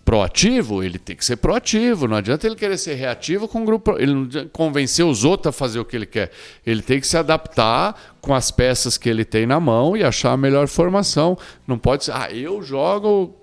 proativo, 0.09 0.83
ele 0.83 0.97
tem 0.97 1.15
que 1.15 1.23
ser 1.23 1.35
proativo. 1.35 2.07
Não 2.07 2.17
adianta 2.17 2.47
ele 2.47 2.55
querer 2.55 2.77
ser 2.77 2.95
reativo 2.95 3.47
com 3.47 3.61
o 3.61 3.65
grupo. 3.65 3.95
Ele 3.99 4.11
não 4.11 4.27
convencer 4.51 5.05
os 5.05 5.23
outros 5.23 5.49
a 5.49 5.51
fazer 5.51 5.79
o 5.79 5.85
que 5.85 5.95
ele 5.95 6.07
quer. 6.07 6.31
Ele 6.65 6.81
tem 6.81 6.99
que 6.99 7.05
se 7.05 7.15
adaptar 7.15 8.15
com 8.19 8.33
as 8.33 8.49
peças 8.49 8.97
que 8.97 9.07
ele 9.07 9.23
tem 9.23 9.45
na 9.45 9.59
mão 9.59 9.95
e 9.95 10.03
achar 10.03 10.31
a 10.31 10.37
melhor 10.37 10.67
formação. 10.67 11.37
Não 11.67 11.77
pode 11.77 12.05
ser, 12.05 12.13
ah, 12.13 12.31
eu 12.31 12.63
jogo 12.63 13.35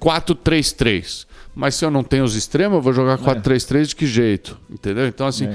4-3-3. 0.00 1.26
Mas 1.54 1.76
se 1.76 1.84
eu 1.84 1.92
não 1.92 2.02
tenho 2.02 2.24
os 2.24 2.34
extremos, 2.34 2.74
eu 2.76 2.82
vou 2.82 2.92
jogar 2.92 3.16
4-3-3 3.16 3.86
de 3.86 3.94
que 3.94 4.06
jeito? 4.06 4.58
Entendeu? 4.68 5.06
Então, 5.06 5.28
assim, 5.28 5.48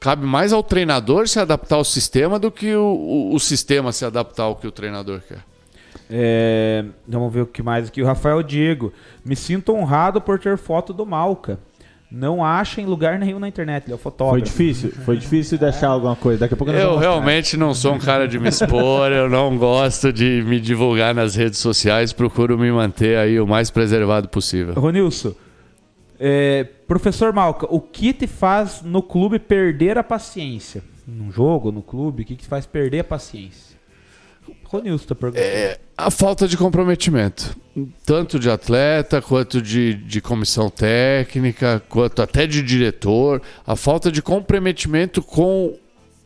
cabe 0.00 0.26
mais 0.26 0.52
ao 0.52 0.64
treinador 0.64 1.28
se 1.28 1.38
adaptar 1.38 1.76
ao 1.76 1.84
sistema 1.84 2.36
do 2.36 2.50
que 2.50 2.74
o, 2.74 2.82
o, 2.82 3.34
o 3.34 3.38
sistema 3.38 3.92
se 3.92 4.04
adaptar 4.04 4.42
ao 4.42 4.56
que 4.56 4.66
o 4.66 4.72
treinador 4.72 5.20
quer. 5.20 5.44
É, 6.16 6.84
vamos 7.08 7.32
ver 7.32 7.40
o 7.40 7.46
que 7.46 7.60
mais 7.60 7.88
aqui. 7.88 8.00
O 8.00 8.06
Rafael 8.06 8.40
Diego. 8.40 8.92
Me 9.24 9.34
sinto 9.34 9.74
honrado 9.74 10.20
por 10.20 10.38
ter 10.38 10.56
foto 10.56 10.92
do 10.92 11.04
Malca. 11.04 11.58
Não 12.08 12.44
acha 12.44 12.80
em 12.80 12.86
lugar 12.86 13.18
nenhum 13.18 13.40
na 13.40 13.48
internet. 13.48 13.86
Ele 13.86 13.94
é 13.94 13.96
o 13.96 13.98
fotógrafo. 13.98 14.38
Foi 14.38 14.42
difícil, 14.42 14.92
foi 15.04 15.16
difícil 15.16 15.58
de 15.58 15.64
achar 15.64 15.88
alguma 15.88 16.14
coisa. 16.14 16.40
Daqui 16.40 16.54
a 16.54 16.56
pouco 16.56 16.72
Eu 16.72 16.96
realmente 16.96 17.56
não 17.56 17.74
sou 17.74 17.94
um 17.94 17.98
cara 17.98 18.28
de 18.28 18.38
me 18.38 18.48
expor, 18.48 19.10
eu 19.10 19.28
não 19.28 19.58
gosto 19.58 20.12
de 20.12 20.44
me 20.46 20.60
divulgar 20.60 21.12
nas 21.12 21.34
redes 21.34 21.58
sociais, 21.58 22.12
procuro 22.12 22.56
me 22.56 22.70
manter 22.70 23.18
aí 23.18 23.40
o 23.40 23.46
mais 23.48 23.68
preservado 23.68 24.28
possível. 24.28 24.74
Ronilson, 24.74 25.34
é, 26.20 26.62
professor 26.86 27.32
Malca, 27.32 27.66
o 27.68 27.80
que 27.80 28.12
te 28.12 28.28
faz 28.28 28.82
no 28.82 29.02
clube 29.02 29.40
perder 29.40 29.98
a 29.98 30.04
paciência? 30.04 30.84
Num 31.08 31.32
jogo, 31.32 31.72
no 31.72 31.82
clube, 31.82 32.22
o 32.22 32.26
que 32.26 32.36
te 32.36 32.46
faz 32.46 32.64
perder 32.64 33.00
a 33.00 33.04
paciência? 33.04 33.73
Tá 35.06 35.14
perguntando. 35.14 35.44
É 35.44 35.78
a 35.96 36.10
falta 36.10 36.48
de 36.48 36.56
comprometimento, 36.56 37.56
tanto 38.04 38.38
de 38.38 38.50
atleta, 38.50 39.22
quanto 39.22 39.62
de, 39.62 39.94
de 39.94 40.20
comissão 40.20 40.68
técnica, 40.68 41.82
quanto 41.88 42.20
até 42.20 42.46
de 42.46 42.62
diretor, 42.62 43.40
a 43.66 43.76
falta 43.76 44.10
de 44.10 44.20
comprometimento 44.20 45.22
com, 45.22 45.76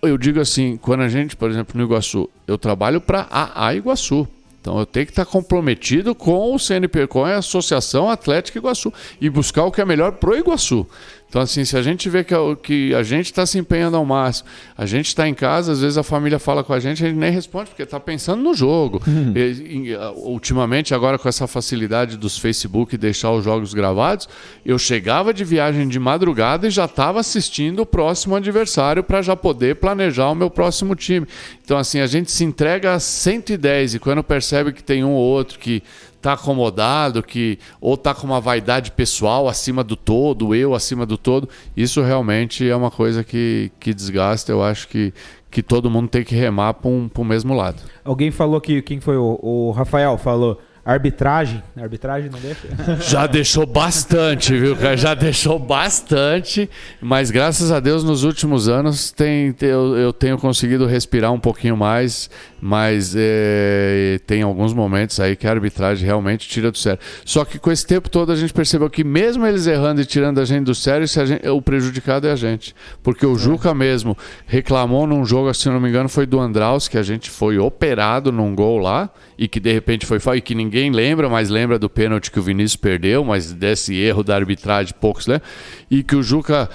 eu 0.02 0.16
digo 0.16 0.40
assim, 0.40 0.78
quando 0.78 1.02
a 1.02 1.08
gente, 1.08 1.36
por 1.36 1.50
exemplo, 1.50 1.78
no 1.78 1.84
Iguaçu, 1.84 2.30
eu 2.46 2.56
trabalho 2.56 3.00
para 3.00 3.26
a, 3.30 3.74
Iguaçu. 3.74 4.26
Então 4.60 4.78
eu 4.78 4.86
tenho 4.86 5.06
que 5.06 5.12
estar 5.12 5.24
comprometido 5.24 6.14
com 6.14 6.54
o 6.54 6.58
CNP, 6.58 7.06
com 7.06 7.24
a 7.24 7.36
Associação 7.36 8.10
Atlética 8.10 8.58
Iguaçu 8.58 8.92
e 9.20 9.30
buscar 9.30 9.64
o 9.64 9.70
que 9.70 9.80
é 9.80 9.84
melhor 9.84 10.12
pro 10.12 10.36
Iguaçu. 10.36 10.86
Então, 11.28 11.42
assim, 11.42 11.62
se 11.64 11.76
a 11.76 11.82
gente 11.82 12.08
vê 12.08 12.24
que 12.24 12.32
a, 12.32 12.38
que 12.56 12.94
a 12.94 13.02
gente 13.02 13.26
está 13.26 13.44
se 13.44 13.58
empenhando 13.58 13.98
ao 13.98 14.04
máximo, 14.04 14.48
a 14.76 14.86
gente 14.86 15.08
está 15.08 15.28
em 15.28 15.34
casa, 15.34 15.72
às 15.72 15.80
vezes 15.82 15.98
a 15.98 16.02
família 16.02 16.38
fala 16.38 16.64
com 16.64 16.72
a 16.72 16.80
gente, 16.80 17.04
a 17.04 17.06
gente 17.06 17.18
nem 17.18 17.30
responde, 17.30 17.68
porque 17.68 17.82
está 17.82 18.00
pensando 18.00 18.42
no 18.42 18.54
jogo. 18.54 19.02
E, 19.36 19.88
e, 19.90 19.94
a- 19.94 20.10
ultimamente, 20.12 20.94
agora 20.94 21.18
com 21.18 21.28
essa 21.28 21.46
facilidade 21.46 22.16
dos 22.16 22.38
Facebook 22.38 22.96
deixar 22.96 23.30
os 23.32 23.44
jogos 23.44 23.74
gravados, 23.74 24.26
eu 24.64 24.78
chegava 24.78 25.34
de 25.34 25.44
viagem 25.44 25.86
de 25.86 25.98
madrugada 25.98 26.66
e 26.66 26.70
já 26.70 26.86
estava 26.86 27.20
assistindo 27.20 27.80
o 27.82 27.86
próximo 27.86 28.34
adversário 28.34 29.02
para 29.04 29.20
já 29.20 29.36
poder 29.36 29.76
planejar 29.76 30.30
o 30.30 30.34
meu 30.34 30.48
próximo 30.48 30.94
time. 30.94 31.26
Então, 31.62 31.76
assim, 31.76 32.00
a 32.00 32.06
gente 32.06 32.30
se 32.32 32.42
entrega 32.42 32.94
a 32.94 32.98
110 33.00 33.96
e 33.96 33.98
quando 33.98 34.24
percebe 34.24 34.72
que 34.72 34.82
tem 34.82 35.04
um 35.04 35.10
ou 35.12 35.22
outro 35.22 35.58
que 35.58 35.82
tá 36.20 36.32
acomodado, 36.32 37.22
que 37.22 37.58
ou 37.80 37.96
tá 37.96 38.14
com 38.14 38.26
uma 38.26 38.40
vaidade 38.40 38.90
pessoal 38.92 39.48
acima 39.48 39.84
do 39.84 39.96
todo, 39.96 40.54
eu 40.54 40.74
acima 40.74 41.06
do 41.06 41.16
todo, 41.16 41.48
isso 41.76 42.02
realmente 42.02 42.68
é 42.68 42.74
uma 42.74 42.90
coisa 42.90 43.22
que, 43.22 43.70
que 43.78 43.94
desgasta. 43.94 44.52
Eu 44.52 44.62
acho 44.62 44.88
que, 44.88 45.12
que 45.50 45.62
todo 45.62 45.90
mundo 45.90 46.08
tem 46.08 46.24
que 46.24 46.34
remar 46.34 46.74
para 46.74 46.90
um, 46.90 47.08
pro 47.08 47.24
mesmo 47.24 47.54
lado. 47.54 47.82
Alguém 48.04 48.30
falou 48.30 48.60
que 48.60 48.82
quem 48.82 49.00
foi 49.00 49.16
o, 49.16 49.38
o 49.42 49.70
Rafael 49.70 50.18
falou 50.18 50.60
arbitragem, 50.92 51.62
arbitragem 51.76 52.30
não 52.30 52.38
deixa. 52.40 52.66
Já 53.06 53.26
deixou 53.26 53.66
bastante, 53.66 54.56
viu, 54.58 54.74
cara? 54.74 54.96
Já 54.96 55.12
deixou 55.12 55.58
bastante, 55.58 56.68
mas 57.00 57.30
graças 57.30 57.70
a 57.70 57.78
Deus 57.78 58.02
nos 58.02 58.24
últimos 58.24 58.68
anos 58.68 59.10
tem, 59.10 59.54
eu, 59.60 59.96
eu 59.98 60.12
tenho 60.14 60.38
conseguido 60.38 60.86
respirar 60.86 61.30
um 61.30 61.38
pouquinho 61.38 61.76
mais, 61.76 62.30
mas 62.58 63.14
é, 63.16 64.18
tem 64.26 64.40
alguns 64.40 64.72
momentos 64.72 65.20
aí 65.20 65.36
que 65.36 65.46
a 65.46 65.50
arbitragem 65.50 66.06
realmente 66.06 66.48
tira 66.48 66.70
do 66.70 66.78
sério. 66.78 66.98
Só 67.22 67.44
que 67.44 67.58
com 67.58 67.70
esse 67.70 67.86
tempo 67.86 68.08
todo 68.08 68.32
a 68.32 68.36
gente 68.36 68.54
percebeu 68.54 68.88
que 68.88 69.04
mesmo 69.04 69.46
eles 69.46 69.66
errando 69.66 70.00
e 70.00 70.06
tirando 70.06 70.40
a 70.40 70.44
gente 70.46 70.64
do 70.64 70.74
sério, 70.74 71.06
gente- 71.06 71.46
o 71.48 71.60
prejudicado 71.60 72.26
é 72.26 72.32
a 72.32 72.36
gente. 72.36 72.74
Porque 73.02 73.26
o 73.26 73.36
Juca 73.36 73.74
mesmo 73.74 74.16
reclamou 74.46 75.06
num 75.06 75.24
jogo, 75.24 75.52
se 75.52 75.68
não 75.68 75.80
me 75.80 75.90
engano, 75.90 76.08
foi 76.08 76.24
do 76.24 76.40
Andraus, 76.40 76.88
que 76.88 76.96
a 76.96 77.02
gente 77.02 77.30
foi 77.30 77.58
operado 77.58 78.32
num 78.32 78.54
gol 78.54 78.78
lá, 78.78 79.10
e 79.38 79.46
que 79.46 79.60
de 79.60 79.72
repente 79.72 80.04
foi 80.04 80.18
falta, 80.18 80.38
e 80.38 80.40
que 80.40 80.54
ninguém 80.54 80.90
lembra, 80.90 81.28
mas 81.28 81.48
lembra 81.48 81.78
do 81.78 81.88
pênalti 81.88 82.30
que 82.30 82.40
o 82.40 82.42
Vinícius 82.42 82.76
perdeu, 82.76 83.24
mas 83.24 83.52
desse 83.52 83.94
erro 83.94 84.24
da 84.24 84.34
arbitragem 84.34 84.92
poucos 85.00 85.28
lembram, 85.28 85.48
e 85.88 86.02
que 86.02 86.16
o 86.16 86.22
Juca 86.22 86.68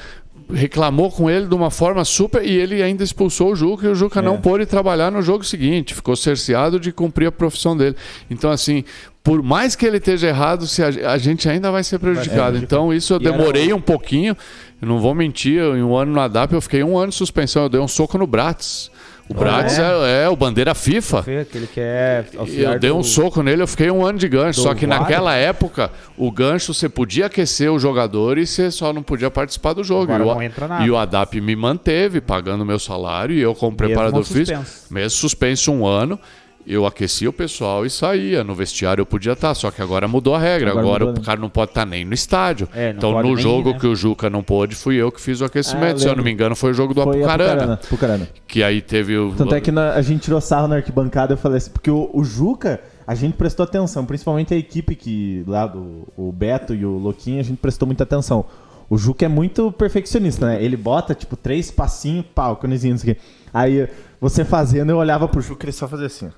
reclamou 0.51 1.11
com 1.11 1.29
ele 1.29 1.47
de 1.47 1.55
uma 1.55 1.71
forma 1.71 2.03
super 2.03 2.43
e 2.43 2.51
ele 2.51 2.81
ainda 2.81 3.03
expulsou 3.03 3.51
o 3.51 3.55
Juca 3.55 3.87
e 3.87 3.89
o 3.89 3.95
Juca 3.95 4.21
não 4.21 4.39
pôde 4.39 4.65
trabalhar 4.65 5.11
no 5.11 5.21
jogo 5.21 5.43
seguinte, 5.43 5.93
ficou 5.93 6.15
cerceado 6.15 6.79
de 6.79 6.91
cumprir 6.91 7.27
a 7.27 7.31
profissão 7.31 7.75
dele. 7.75 7.95
Então 8.29 8.51
assim, 8.51 8.83
por 9.23 9.41
mais 9.41 9.75
que 9.75 9.85
ele 9.85 9.97
esteja 9.97 10.27
errado, 10.27 10.67
se 10.67 10.83
a, 10.83 11.17
gente 11.17 11.47
ainda 11.47 11.71
vai 11.71 11.83
ser 11.83 11.97
prejudicado. 11.97 12.57
Então 12.57 12.93
isso 12.93 13.13
eu 13.13 13.19
demorei 13.19 13.73
um 13.73 13.81
pouquinho, 13.81 14.35
eu 14.81 14.87
não 14.87 14.99
vou 14.99 15.15
mentir, 15.15 15.61
em 15.61 15.81
um 15.81 15.95
ano 15.95 16.11
no 16.11 16.19
ADAP 16.19 16.53
eu 16.53 16.61
fiquei 16.61 16.83
um 16.83 16.97
ano 16.97 17.09
de 17.09 17.15
suspensão, 17.15 17.63
eu 17.63 17.69
dei 17.69 17.79
um 17.79 17.87
soco 17.87 18.17
no 18.17 18.27
Bratis. 18.27 18.91
O 19.29 19.33
Bratis 19.33 19.79
é, 19.79 20.25
é 20.25 20.29
o 20.29 20.35
bandeira 20.35 20.75
FIFA. 20.75 21.19
Aquele 21.19 21.67
que 21.67 21.79
é 21.79 22.25
Eu 22.33 22.77
dei 22.77 22.91
um 22.91 22.97
do- 22.99 23.03
soco 23.05 23.41
nele, 23.41 23.61
eu 23.63 23.67
fiquei 23.67 23.89
um 23.89 24.05
ano 24.05 24.19
de 24.19 24.27
gancho. 24.27 24.59
do 24.59 24.63
Só 24.63 24.75
que 24.75 24.85
VAR. 24.85 24.99
naquela 24.99 25.33
época, 25.33 25.89
o 26.17 26.29
gancho 26.29 26.73
você 26.73 26.89
podia 26.89 27.27
aquecer 27.27 27.71
o 27.71 27.79
jogador 27.79 28.37
e 28.37 28.45
você 28.45 28.69
só 28.69 28.91
não 28.91 29.01
podia 29.01 29.31
participar 29.31 29.73
do 29.73 29.83
jogo. 29.83 30.11
Agora 30.11 30.23
e, 30.23 30.27
o, 30.27 30.33
não 30.35 30.41
entra 30.41 30.67
nada. 30.67 30.85
e 30.85 30.91
o 30.91 30.97
ADAP 30.97 31.35
me 31.39 31.55
manteve 31.55 32.19
pagando 32.19 32.65
meu 32.65 32.77
salário 32.77 33.33
e 33.33 33.39
eu, 33.41 33.55
como 33.55 33.75
preparador 33.77 34.23
físico, 34.25 34.59
suspenso. 34.59 34.93
mesmo 34.93 35.09
suspenso 35.17 35.71
um 35.71 35.85
ano. 35.87 36.19
Eu 36.65 36.85
aquecia 36.85 37.29
o 37.29 37.33
pessoal 37.33 37.85
e 37.85 37.89
saía. 37.89 38.43
No 38.43 38.55
vestiário 38.55 39.01
eu 39.01 39.05
podia 39.05 39.33
estar, 39.33 39.53
só 39.53 39.69
que 39.69 39.81
agora 39.81 40.07
mudou 40.07 40.33
a 40.33 40.39
regra. 40.39 40.69
Agora 40.71 40.85
Agora, 40.85 41.05
mudou, 41.05 41.17
o 41.17 41.19
né? 41.21 41.25
cara 41.25 41.39
não 41.39 41.49
pode 41.49 41.71
estar 41.71 41.85
nem 41.85 42.05
no 42.05 42.13
estádio. 42.13 42.69
É, 42.73 42.91
então, 42.91 43.21
no 43.21 43.35
jogo 43.35 43.69
ir, 43.69 43.73
né? 43.73 43.79
que 43.79 43.87
o 43.87 43.95
Juca 43.95 44.29
não 44.29 44.41
pôde, 44.41 44.75
fui 44.75 44.95
eu 44.95 45.11
que 45.11 45.19
fiz 45.19 45.41
o 45.41 45.45
aquecimento. 45.45 45.83
Ah, 45.85 45.91
eu 45.91 45.99
Se 45.99 46.07
eu 46.07 46.15
não 46.15 46.23
me 46.23 46.31
engano, 46.31 46.55
foi 46.55 46.71
o 46.71 46.73
jogo 46.73 46.93
do 46.93 47.01
Apucarana. 47.01 47.51
Pucarana, 47.53 47.77
Pucarana. 47.89 48.29
Que 48.47 48.63
aí 48.63 48.81
teve 48.81 49.17
o. 49.17 49.33
Tanto 49.35 49.53
é 49.55 49.59
que 49.61 49.71
na- 49.71 49.93
a 49.93 50.01
gente 50.01 50.21
tirou 50.21 50.39
sarro 50.39 50.67
na 50.67 50.75
arquibancada, 50.77 51.33
eu 51.33 51.37
falei 51.37 51.57
assim, 51.57 51.71
porque 51.71 51.91
o, 51.91 52.09
o 52.13 52.23
Juca, 52.23 52.79
a 53.05 53.13
gente 53.15 53.35
prestou 53.35 53.63
atenção, 53.65 54.05
principalmente 54.05 54.53
a 54.53 54.57
equipe 54.57 54.95
que 54.95 55.43
lá 55.47 55.67
do 55.67 56.07
o 56.15 56.31
Beto 56.31 56.73
e 56.73 56.85
o 56.85 56.97
Louquinho, 56.97 57.39
a 57.39 57.43
gente 57.43 57.57
prestou 57.57 57.85
muita 57.85 58.03
atenção. 58.03 58.45
O 58.89 58.97
Juca 58.97 59.25
é 59.25 59.27
muito 59.27 59.71
perfeccionista, 59.71 60.45
né? 60.45 60.63
Ele 60.63 60.77
bota, 60.77 61.15
tipo, 61.15 61.35
três 61.35 61.71
passinhos, 61.71 62.25
pau, 62.35 62.55
conezinho, 62.57 62.95
isso 62.95 63.09
aqui. 63.09 63.19
Aí, 63.53 63.87
você 64.21 64.45
fazendo, 64.45 64.91
eu 64.91 64.97
olhava 64.97 65.27
pro 65.27 65.41
Juca 65.41 65.65
e 65.65 65.67
ele 65.67 65.71
só 65.73 65.87
fazia 65.87 66.05
assim, 66.07 66.27
ó. 66.27 66.29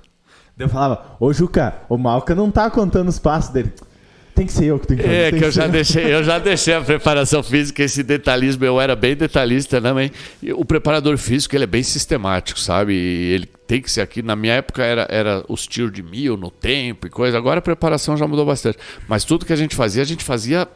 Daí 0.56 0.64
eu 0.64 0.70
falava, 0.70 1.16
ô 1.20 1.32
Juca, 1.34 1.74
o 1.86 1.98
Malca 1.98 2.34
não 2.34 2.50
tá 2.50 2.70
contando 2.70 3.08
os 3.08 3.18
passos 3.18 3.50
dele. 3.52 3.72
Tem 4.34 4.46
que 4.46 4.52
ser 4.52 4.66
eu 4.66 4.78
que 4.78 4.86
tenho 4.86 5.00
que 5.00 5.06
fazer. 5.06 5.16
É, 5.16 5.30
tem 5.30 5.38
que 5.38 5.44
eu 5.44 5.50
já, 5.50 5.66
deixei, 5.66 6.14
eu 6.14 6.24
já 6.24 6.38
deixei 6.38 6.74
a 6.74 6.80
preparação 6.80 7.42
física, 7.42 7.82
esse 7.82 8.02
detalhismo, 8.02 8.64
eu 8.64 8.80
era 8.80 8.96
bem 8.96 9.14
detalhista 9.14 9.80
também. 9.80 10.10
E 10.42 10.52
o 10.52 10.64
preparador 10.64 11.16
físico, 11.18 11.54
ele 11.54 11.64
é 11.64 11.66
bem 11.66 11.82
sistemático, 11.82 12.58
sabe? 12.58 12.94
E 12.94 13.32
ele 13.32 13.46
tem 13.66 13.82
que 13.82 13.90
ser 13.90 14.00
aqui. 14.00 14.22
Na 14.22 14.34
minha 14.34 14.54
época 14.54 14.82
era, 14.82 15.06
era 15.10 15.44
os 15.46 15.66
tiros 15.66 15.92
de 15.92 16.02
mil 16.02 16.38
no 16.38 16.50
tempo 16.50 17.06
e 17.06 17.10
coisa. 17.10 17.36
Agora 17.36 17.58
a 17.58 17.62
preparação 17.62 18.16
já 18.16 18.26
mudou 18.26 18.46
bastante. 18.46 18.78
Mas 19.06 19.24
tudo 19.24 19.44
que 19.44 19.52
a 19.52 19.56
gente 19.56 19.74
fazia, 19.74 20.02
a 20.02 20.06
gente 20.06 20.24
fazia 20.24 20.66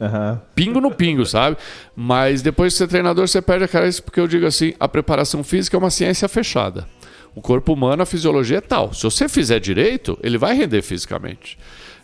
Aham. 0.00 0.40
pingo 0.54 0.80
no 0.80 0.90
pingo, 0.92 1.24
sabe? 1.26 1.56
Mas 1.94 2.42
depois 2.42 2.72
de 2.72 2.78
ser 2.78 2.88
treinador, 2.88 3.26
você 3.26 3.42
perde 3.42 3.64
a 3.64 3.68
cabeça, 3.68 4.02
porque 4.02 4.18
eu 4.18 4.28
digo 4.28 4.46
assim, 4.46 4.74
a 4.78 4.88
preparação 4.88 5.42
física 5.44 5.76
é 5.76 5.78
uma 5.78 5.90
ciência 5.90 6.28
fechada. 6.28 6.86
O 7.34 7.40
corpo 7.40 7.72
humano, 7.72 8.02
a 8.02 8.06
fisiologia 8.06 8.58
é 8.58 8.60
tal. 8.60 8.92
Se 8.92 9.02
você 9.04 9.28
fizer 9.28 9.60
direito, 9.60 10.18
ele 10.22 10.36
vai 10.38 10.54
render 10.56 10.82
fisicamente. 10.82 11.58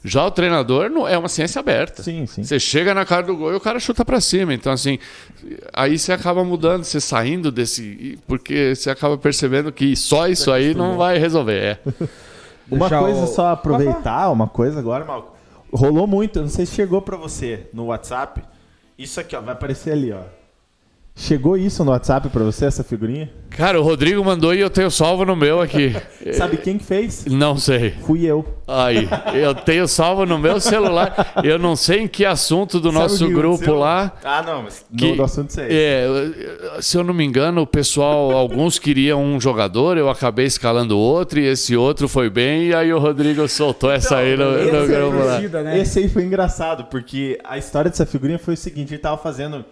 Já 0.06 0.26
o 0.26 0.30
treinador 0.30 0.90
não 0.90 1.08
é 1.08 1.16
uma 1.16 1.28
ciência 1.30 1.58
aberta. 1.60 2.02
Sim, 2.02 2.26
sim. 2.26 2.44
Você 2.44 2.60
chega 2.60 2.92
na 2.92 3.06
cara 3.06 3.22
do 3.22 3.34
gol 3.36 3.52
e 3.52 3.56
o 3.56 3.60
cara 3.60 3.80
chuta 3.80 4.04
pra 4.04 4.20
cima. 4.20 4.52
Então, 4.52 4.70
assim, 4.70 4.98
aí 5.72 5.98
você 5.98 6.12
acaba 6.12 6.44
mudando, 6.44 6.84
você 6.84 7.00
saindo 7.00 7.50
desse. 7.50 8.18
Porque 8.26 8.74
você 8.74 8.90
acaba 8.90 9.16
percebendo 9.16 9.72
que 9.72 9.96
só 9.96 10.28
isso 10.28 10.52
aí 10.52 10.74
não 10.74 10.98
vai 10.98 11.16
resolver. 11.18 11.58
É. 11.58 11.78
Uma 12.70 12.88
coisa 12.90 13.24
o- 13.24 13.26
só 13.26 13.48
aproveitar, 13.48 14.30
uma 14.30 14.46
coisa 14.48 14.78
agora, 14.78 15.04
Malco. 15.04 15.34
rolou 15.70 16.06
muito, 16.06 16.38
eu 16.38 16.42
não 16.42 16.48
sei 16.48 16.64
se 16.64 16.74
chegou 16.74 17.02
pra 17.02 17.14
você 17.16 17.68
no 17.74 17.86
WhatsApp. 17.86 18.42
Isso 18.98 19.20
aqui, 19.20 19.34
ó, 19.36 19.40
vai 19.42 19.52
aparecer 19.52 19.90
ali, 19.92 20.12
ó. 20.12 20.20
Chegou 21.16 21.56
isso 21.56 21.84
no 21.84 21.92
WhatsApp 21.92 22.28
pra 22.28 22.42
você, 22.42 22.64
essa 22.64 22.82
figurinha? 22.82 23.30
Cara, 23.48 23.80
o 23.80 23.84
Rodrigo 23.84 24.22
mandou 24.24 24.52
e 24.52 24.58
eu 24.58 24.68
tenho 24.68 24.90
salvo 24.90 25.24
no 25.24 25.36
meu 25.36 25.60
aqui. 25.60 25.94
Sabe 26.34 26.56
quem 26.56 26.76
que 26.76 26.84
fez? 26.84 27.24
Não 27.26 27.56
sei. 27.56 27.92
Fui 28.04 28.24
eu. 28.26 28.44
Aí, 28.66 29.08
eu 29.32 29.54
tenho 29.54 29.86
salvo 29.86 30.26
no 30.26 30.36
meu 30.40 30.58
celular. 30.60 31.34
Eu 31.44 31.56
não 31.56 31.76
sei 31.76 32.00
em 32.00 32.08
que 32.08 32.24
assunto 32.24 32.80
do 32.80 32.88
Sabe 32.90 32.98
nosso 32.98 33.28
grupo 33.28 33.54
aconteceu? 33.54 33.78
lá. 33.78 34.12
Ah, 34.24 34.42
não, 34.42 34.64
mas 34.64 34.84
Que- 34.98 35.10
no, 35.10 35.16
do 35.18 35.22
assunto 35.22 35.52
sei. 35.52 35.66
É, 35.70 36.04
se 36.80 36.96
eu 36.96 37.04
não 37.04 37.14
me 37.14 37.24
engano, 37.24 37.60
o 37.62 37.66
pessoal, 37.66 38.32
alguns 38.32 38.80
queriam 38.80 39.22
um 39.22 39.40
jogador, 39.40 39.96
eu 39.96 40.10
acabei 40.10 40.46
escalando 40.46 40.98
outro 40.98 41.38
e 41.38 41.46
esse 41.46 41.76
outro 41.76 42.08
foi 42.08 42.28
bem, 42.28 42.64
e 42.70 42.74
aí 42.74 42.92
o 42.92 42.98
Rodrigo 42.98 43.46
soltou 43.48 43.90
essa 43.92 44.16
aí 44.16 44.36
no, 44.36 44.50
no 44.50 44.58
esse 44.58 44.76
aí 44.76 44.86
grupo 44.88 45.16
lá. 45.18 45.32
torcida, 45.34 45.62
né? 45.62 45.78
Esse 45.78 46.00
aí 46.00 46.08
foi 46.08 46.24
engraçado, 46.24 46.86
porque 46.86 47.38
a 47.44 47.56
história 47.56 47.88
dessa 47.88 48.04
figurinha 48.04 48.38
foi 48.38 48.54
o 48.54 48.56
seguinte: 48.56 48.92
ele 48.94 48.98
tava 49.00 49.16
fazendo 49.16 49.64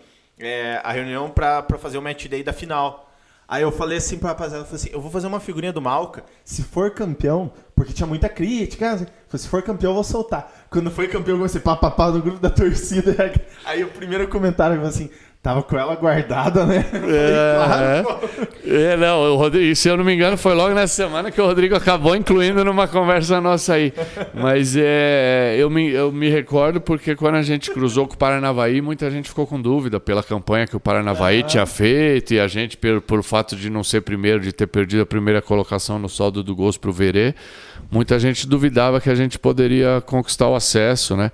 é, 0.43 0.81
a 0.83 0.93
reunião 0.93 1.31
pra 1.31 1.65
fazer 1.79 1.99
o 1.99 2.03
match 2.03 2.27
day 2.27 2.43
da 2.43 2.53
final. 2.53 3.09
Aí 3.53 3.63
eu 3.63 3.71
falei 3.71 3.99
assim 3.99 4.19
pra 4.19 4.31
rapaziada, 4.31 4.63
eu 4.63 4.67
falei 4.67 4.81
assim, 4.81 4.91
eu 4.93 5.01
vou 5.01 5.11
fazer 5.11 5.27
uma 5.27 5.39
figurinha 5.39 5.73
do 5.73 5.83
Malca, 5.83 6.25
se 6.43 6.63
for 6.63 6.91
campeão, 6.93 7.53
porque 7.77 7.93
tinha 7.93 8.07
muita 8.07 8.29
crítica, 8.29 8.97
né? 8.97 9.07
Se 9.35 9.47
for 9.47 9.63
campeão 9.63 9.91
eu 9.91 9.95
vou 9.95 10.05
soltar. 10.05 10.51
Quando 10.71 10.91
foi 10.91 11.07
campeão 11.07 11.35
eu 11.35 11.39
comecei 11.39 11.61
papapá 11.61 12.11
no 12.11 12.23
grupo 12.23 12.39
da 12.39 12.49
torcida, 12.49 13.31
aí 13.67 13.85
o 13.85 13.89
primeiro 13.89 14.27
comentário 14.29 14.79
foi 14.79 14.89
assim, 14.89 15.11
tava 15.43 15.63
com 15.63 15.77
ela 15.77 15.97
guardada, 15.97 16.65
né? 16.65 16.85
É, 17.13 17.57
claro, 17.57 18.05
pô. 18.05 18.29
É, 18.65 18.97
não, 18.97 19.35
o 19.35 19.37
Rodrigo, 19.37 19.75
se 19.75 19.89
eu 19.89 19.97
não 19.97 20.05
me 20.05 20.15
engano, 20.15 20.37
foi 20.37 20.55
logo 20.55 20.73
nessa 20.75 20.95
semana 20.95 21.31
que 21.31 21.41
o 21.41 21.45
Rodrigo 21.45 21.75
acabou 21.75 22.15
incluindo 22.15 22.65
numa 22.65 22.87
conversa 22.87 23.41
nossa 23.41 23.75
aí. 23.75 23.93
Mas 24.33 24.77
é, 24.77 25.57
eu, 25.59 25.69
me, 25.69 25.91
eu 25.91 26.13
me 26.13 26.29
recordo 26.29 26.81
porque 26.81 27.17
quando 27.17 27.35
a 27.35 27.43
gente 27.43 27.71
cruzou 27.71 28.07
com 28.07 28.15
o 28.15 28.17
Paranavaí, 28.17 28.81
muita 28.81 29.11
gente 29.11 29.29
ficou 29.29 29.47
com 29.47 29.61
dúvida 29.61 29.99
pela 29.99 30.23
campanha 30.23 30.67
que 30.67 30.77
o 30.77 30.81
Paranavaí 30.81 31.43
tinha 31.43 31.67
feito 31.67 32.35
e 32.35 32.41
a 32.41 32.47
gente, 32.47 32.77
por, 32.77 33.01
por 33.01 33.23
fato 33.23 33.57
de 33.57 33.69
não 33.69 33.83
ser 33.83 34.03
primeiro, 34.03 34.41
de 34.41 34.53
ter 34.53 34.69
perdido 34.69 35.03
a 35.03 35.07
primeira 35.07 35.43
colocação 35.43 35.99
no 35.99 36.09
saldo 36.09 36.43
do 36.43 36.55
gols 36.55 36.79
pro 36.79 36.93
Verê, 36.93 37.35
muita 37.91 38.19
gente 38.19 38.47
duvidava 38.47 39.01
que 39.01 39.11
a 39.11 39.15
gente 39.15 39.39
poderia 39.39 40.01
conquistar 40.07 40.49
o 40.49 40.55
acesso, 40.55 41.17
né? 41.17 41.33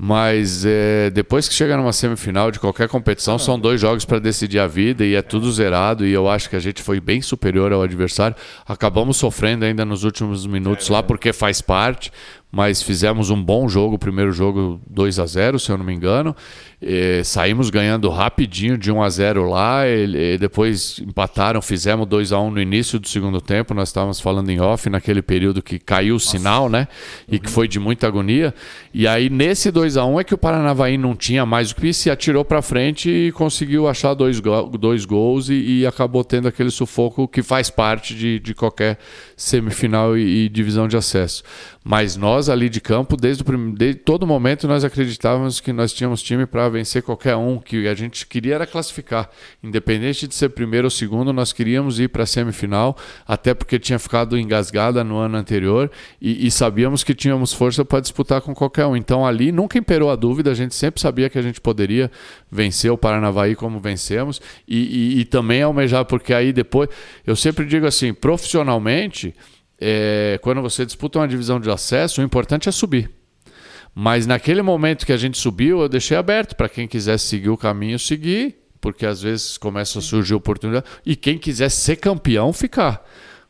Mas 0.00 0.64
é, 0.64 1.10
depois 1.10 1.48
que 1.48 1.54
chega 1.54 1.76
numa 1.76 1.92
semifinal 1.92 2.52
de 2.52 2.60
qualquer 2.60 2.88
competição, 2.88 3.36
são 3.36 3.58
dois 3.58 3.80
jogos 3.80 4.04
para 4.04 4.20
decidir 4.20 4.60
a 4.60 4.66
vida 4.68 5.04
e 5.04 5.16
é 5.16 5.22
tudo 5.22 5.50
zerado. 5.50 6.06
E 6.06 6.12
eu 6.12 6.28
acho 6.28 6.48
que 6.48 6.54
a 6.54 6.60
gente 6.60 6.84
foi 6.84 7.00
bem 7.00 7.20
superior 7.20 7.72
ao 7.72 7.82
adversário. 7.82 8.36
Acabamos 8.64 9.16
sofrendo 9.16 9.64
ainda 9.64 9.84
nos 9.84 10.04
últimos 10.04 10.46
minutos 10.46 10.88
lá, 10.88 11.02
porque 11.02 11.32
faz 11.32 11.60
parte. 11.60 12.12
Mas 12.50 12.82
fizemos 12.82 13.28
um 13.28 13.42
bom 13.42 13.68
jogo, 13.68 13.96
o 13.96 13.98
primeiro 13.98 14.32
jogo 14.32 14.80
2 14.88 15.18
a 15.18 15.26
0 15.26 15.58
se 15.58 15.70
eu 15.70 15.76
não 15.76 15.84
me 15.84 15.92
engano. 15.94 16.34
Eh, 16.80 17.20
saímos 17.22 17.68
ganhando 17.68 18.08
rapidinho 18.08 18.78
de 18.78 18.90
1 18.90 19.02
a 19.02 19.08
0 19.10 19.46
lá. 19.50 19.86
e- 19.86 20.34
e 20.34 20.38
depois 20.38 20.98
empataram, 21.00 21.60
fizemos 21.60 22.06
2 22.06 22.32
a 22.32 22.40
1 22.40 22.50
no 22.52 22.60
início 22.60 22.98
do 22.98 23.06
segundo 23.06 23.38
tempo. 23.40 23.74
Nós 23.74 23.90
estávamos 23.90 24.18
falando 24.18 24.48
em 24.48 24.60
off 24.60 24.88
naquele 24.88 25.20
período 25.20 25.60
que 25.62 25.78
caiu 25.78 26.14
o 26.16 26.20
sinal, 26.20 26.70
né? 26.70 26.88
E 27.30 27.38
que 27.38 27.50
foi 27.50 27.68
de 27.68 27.78
muita 27.78 28.06
agonia. 28.06 28.54
E 28.94 29.06
aí, 29.06 29.28
nesse 29.28 29.70
2 29.70 29.98
a 29.98 30.06
1 30.06 30.20
é 30.20 30.24
que 30.24 30.32
o 30.34 30.38
Paranavaí 30.38 30.96
não 30.96 31.14
tinha 31.14 31.44
mais 31.44 31.70
o 31.72 31.76
que 31.76 31.92
se 31.92 32.10
atirou 32.10 32.46
para 32.46 32.62
frente 32.62 33.10
e 33.10 33.30
conseguiu 33.32 33.86
achar 33.86 34.14
dois, 34.14 34.40
go- 34.40 34.70
dois 34.78 35.04
gols 35.04 35.50
e, 35.50 35.80
e 35.80 35.86
acabou 35.86 36.24
tendo 36.24 36.48
aquele 36.48 36.70
sufoco 36.70 37.28
que 37.28 37.42
faz 37.42 37.68
parte 37.68 38.14
de, 38.14 38.38
de 38.40 38.54
qualquer 38.54 38.98
semifinal 39.36 40.16
e, 40.16 40.44
e 40.44 40.48
divisão 40.48 40.88
de 40.88 40.96
acesso. 40.96 41.42
Mas 41.88 42.16
nós 42.16 42.50
ali 42.50 42.68
de 42.68 42.82
campo, 42.82 43.16
desde, 43.16 43.42
o 43.42 43.46
prim... 43.46 43.72
desde 43.72 43.98
todo 44.02 44.26
momento, 44.26 44.68
nós 44.68 44.84
acreditávamos 44.84 45.58
que 45.58 45.72
nós 45.72 45.90
tínhamos 45.90 46.22
time 46.22 46.44
para 46.44 46.68
vencer 46.68 47.02
qualquer 47.02 47.34
um, 47.34 47.58
que 47.58 47.88
a 47.88 47.94
gente 47.94 48.26
queria 48.26 48.56
era 48.56 48.66
classificar. 48.66 49.30
Independente 49.62 50.28
de 50.28 50.34
ser 50.34 50.50
primeiro 50.50 50.88
ou 50.88 50.90
segundo, 50.90 51.32
nós 51.32 51.50
queríamos 51.50 51.98
ir 51.98 52.10
para 52.10 52.24
a 52.24 52.26
semifinal, 52.26 52.94
até 53.26 53.54
porque 53.54 53.78
tinha 53.78 53.98
ficado 53.98 54.36
engasgada 54.36 55.02
no 55.02 55.16
ano 55.16 55.38
anterior 55.38 55.90
e, 56.20 56.46
e 56.46 56.50
sabíamos 56.50 57.02
que 57.02 57.14
tínhamos 57.14 57.54
força 57.54 57.82
para 57.86 58.00
disputar 58.00 58.42
com 58.42 58.54
qualquer 58.54 58.84
um. 58.84 58.94
Então 58.94 59.24
ali 59.24 59.50
nunca 59.50 59.78
imperou 59.78 60.10
a 60.10 60.14
dúvida, 60.14 60.50
a 60.50 60.54
gente 60.54 60.74
sempre 60.74 61.00
sabia 61.00 61.30
que 61.30 61.38
a 61.38 61.42
gente 61.42 61.58
poderia 61.58 62.10
vencer 62.52 62.92
o 62.92 62.98
Paranavaí 62.98 63.54
como 63.54 63.80
vencemos 63.80 64.42
e, 64.68 64.76
e, 64.76 65.20
e 65.20 65.24
também 65.24 65.62
almejar, 65.62 66.04
porque 66.04 66.34
aí 66.34 66.52
depois, 66.52 66.90
eu 67.26 67.34
sempre 67.34 67.64
digo 67.64 67.86
assim, 67.86 68.12
profissionalmente 68.12 69.34
é, 69.80 70.38
quando 70.42 70.60
você 70.60 70.84
disputa 70.84 71.18
uma 71.18 71.28
divisão 71.28 71.60
de 71.60 71.70
acesso, 71.70 72.20
o 72.20 72.24
importante 72.24 72.68
é 72.68 72.72
subir. 72.72 73.10
Mas 73.94 74.26
naquele 74.26 74.62
momento 74.62 75.04
que 75.06 75.12
a 75.12 75.16
gente 75.16 75.38
subiu, 75.38 75.80
eu 75.80 75.88
deixei 75.88 76.16
aberto 76.16 76.54
para 76.54 76.68
quem 76.68 76.86
quisesse 76.86 77.26
seguir 77.26 77.48
o 77.48 77.56
caminho, 77.56 77.98
seguir, 77.98 78.56
porque 78.80 79.04
às 79.04 79.22
vezes 79.22 79.58
começa 79.58 79.98
a 79.98 80.02
surgir 80.02 80.34
oportunidade. 80.34 80.86
E 81.04 81.16
quem 81.16 81.38
quiser 81.38 81.68
ser 81.68 81.96
campeão, 81.96 82.52
ficar. 82.52 83.04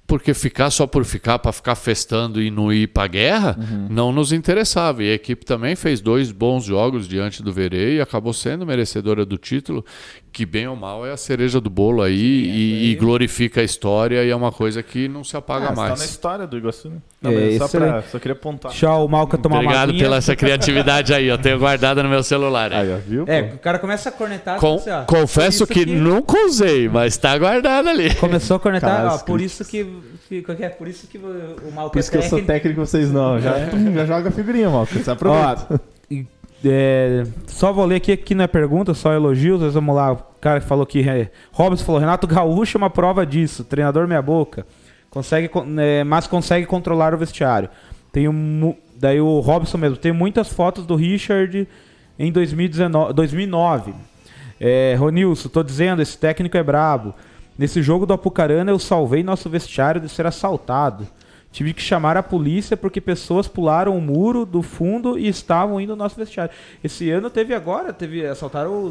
Porque 0.09 0.32
ficar 0.32 0.70
só 0.70 0.86
por 0.86 1.05
ficar, 1.05 1.39
para 1.39 1.52
ficar 1.52 1.74
festando 1.74 2.40
e 2.40 2.51
não 2.51 2.72
ir 2.72 2.86
para 2.89 3.05
a 3.05 3.06
guerra, 3.06 3.59
não 3.90 4.10
nos 4.10 4.32
interessava. 4.32 5.05
E 5.05 5.10
a 5.10 5.14
equipe 5.14 5.44
também 5.44 5.76
fez 5.76 6.01
dois 6.01 6.32
bons 6.32 6.64
jogos 6.64 7.06
diante 7.06 7.43
do 7.43 7.52
Verê 7.52 7.97
e 7.97 8.01
acabou 8.01 8.32
sendo 8.32 8.64
merecedora 8.64 9.26
do 9.26 9.36
título, 9.36 9.85
que 10.32 10.47
bem 10.47 10.66
ou 10.66 10.74
mal 10.74 11.06
é 11.06 11.12
a 11.12 11.16
cereja 11.18 11.60
do 11.60 11.68
bolo 11.68 12.01
aí 12.01 12.14
e, 12.16 12.90
e 12.90 12.94
glorifica 12.97 13.60
a 13.60 13.64
história 13.64 14.24
e 14.24 14.30
é 14.30 14.35
uma 14.35 14.51
coisa 14.51 14.82
que 14.82 15.09
não 15.09 15.22
se 15.22 15.36
apaga 15.36 15.66
Ah, 15.66 15.68
tá 15.68 15.74
mais. 15.74 15.98
na 15.98 16.05
história 16.06 16.47
do 16.47 16.56
Iguaçu, 16.56 16.89
né? 16.89 16.97
Não, 17.20 17.32
É, 17.32 17.59
só, 17.59 17.66
pra, 17.66 18.03
só 18.03 18.19
queria 18.19 18.35
apontar. 18.35 18.70
Deixa 18.70 18.95
o 18.95 19.09
Malca 19.09 19.36
tomar 19.36 19.57
uma 19.57 19.62
Obrigado 19.62 19.99
pela 19.99 20.16
essa 20.16 20.36
criatividade 20.36 21.12
aí, 21.12 21.27
eu 21.27 21.36
tenho 21.36 21.59
guardado 21.59 22.01
no 22.01 22.09
meu 22.09 22.23
celular. 22.23 22.73
aí. 22.73 22.78
Aí, 22.89 22.95
ó, 22.95 22.97
viu? 22.99 23.24
É, 23.27 23.40
o 23.55 23.59
cara 23.59 23.78
começa 23.81 24.09
a 24.09 24.12
cornetar. 24.12 24.61
Com- 24.61 24.77
assim, 24.77 24.90
ó, 24.90 25.03
confesso 25.03 25.66
que, 25.66 25.85
nunca 25.85 26.39
usei, 26.47 26.89
mas 26.89 27.16
tá 27.16 27.36
guardado 27.36 27.89
ali. 27.89 28.15
Começou 28.15 28.57
a 28.57 28.61
cornetar, 28.61 29.15
ó, 29.15 29.19
por 29.19 29.40
isso 29.40 29.65
que, 29.65 29.85
que, 30.28 30.45
é? 30.62 30.69
por 30.69 30.86
isso 30.86 31.09
que 31.09 31.19
o 31.19 31.73
Malca 31.74 31.90
Por 31.90 31.99
isso 31.99 32.11
que 32.11 32.19
eu 32.19 32.23
sou 32.23 32.40
técnico, 32.43 32.86
vocês 32.86 33.11
não. 33.11 33.40
Já, 33.40 33.66
tum, 33.66 33.93
já 33.95 34.07
joga 34.07 34.28
a 34.28 34.32
figurinha, 34.32 34.70
mal. 34.70 34.86
Você 34.86 35.11
aproveita. 35.11 35.66
Ó, 35.73 35.78
e, 36.09 36.24
é, 36.65 37.24
só 37.47 37.73
vou 37.73 37.85
ler 37.85 37.97
aqui, 37.97 38.12
aqui 38.12 38.35
não 38.35 38.45
é 38.45 38.47
pergunta, 38.47 38.95
só 38.95 39.12
elogios. 39.12 39.61
Mas 39.61 39.74
vamos 39.74 39.95
lá. 39.95 40.12
O 40.12 40.19
cara 40.40 40.61
que 40.61 40.66
falou 40.66 40.86
que. 40.86 41.09
É, 41.09 41.31
Robson 41.51 41.85
falou: 41.85 42.01
Renato 42.01 42.27
Gaúcho 42.27 42.77
é 42.77 42.78
uma 42.78 42.90
prova 42.90 43.27
disso. 43.27 43.65
Treinador 43.65 44.07
meia 44.07 44.23
boca. 44.23 44.65
Consegue, 45.10 45.48
con- 45.48 45.66
é, 45.78 46.05
mas 46.05 46.26
consegue 46.26 46.66
controlar 46.66 47.14
o 47.14 47.18
vestiário. 47.18 47.68
Tem 48.12 48.28
um, 48.28 48.74
daí 48.97 49.20
o 49.20 49.40
Robson 49.40 49.78
mesmo. 49.78 49.97
Tem 49.97 50.12
muitas 50.12 50.48
fotos 50.48 50.86
do 50.86 50.94
Richard 50.97 51.66
em 52.18 52.32
2019, 52.32 53.12
2009. 53.12 53.94
É, 54.60 54.97
Ronilson, 54.98 55.48
tô 55.48 55.62
dizendo, 55.62 56.02
esse 56.02 56.18
técnico 56.18 56.56
é 56.56 56.62
brabo. 56.62 57.14
Nesse 57.56 57.82
jogo 57.82 58.06
do 58.06 58.12
Apucarana 58.12 58.70
eu 58.70 58.78
salvei 58.78 59.22
nosso 59.22 59.48
vestiário 59.48 60.01
de 60.01 60.09
ser 60.09 60.26
assaltado. 60.26 61.06
Tive 61.59 61.74
que 61.74 61.82
chamar 61.82 62.16
a 62.16 62.22
polícia 62.22 62.76
porque 62.76 63.01
pessoas 63.01 63.48
pularam 63.48 63.98
o 63.98 64.01
muro 64.01 64.47
do 64.47 64.62
fundo 64.62 65.18
e 65.18 65.26
estavam 65.26 65.80
indo 65.80 65.89
no 65.89 65.97
nosso 65.97 66.14
vestiário. 66.14 66.55
Esse 66.85 67.10
ano 67.10 67.28
teve 67.28 67.52
agora, 67.52 67.93
teve 67.93 68.24
assaltaram 68.24 68.70
o, 68.70 68.86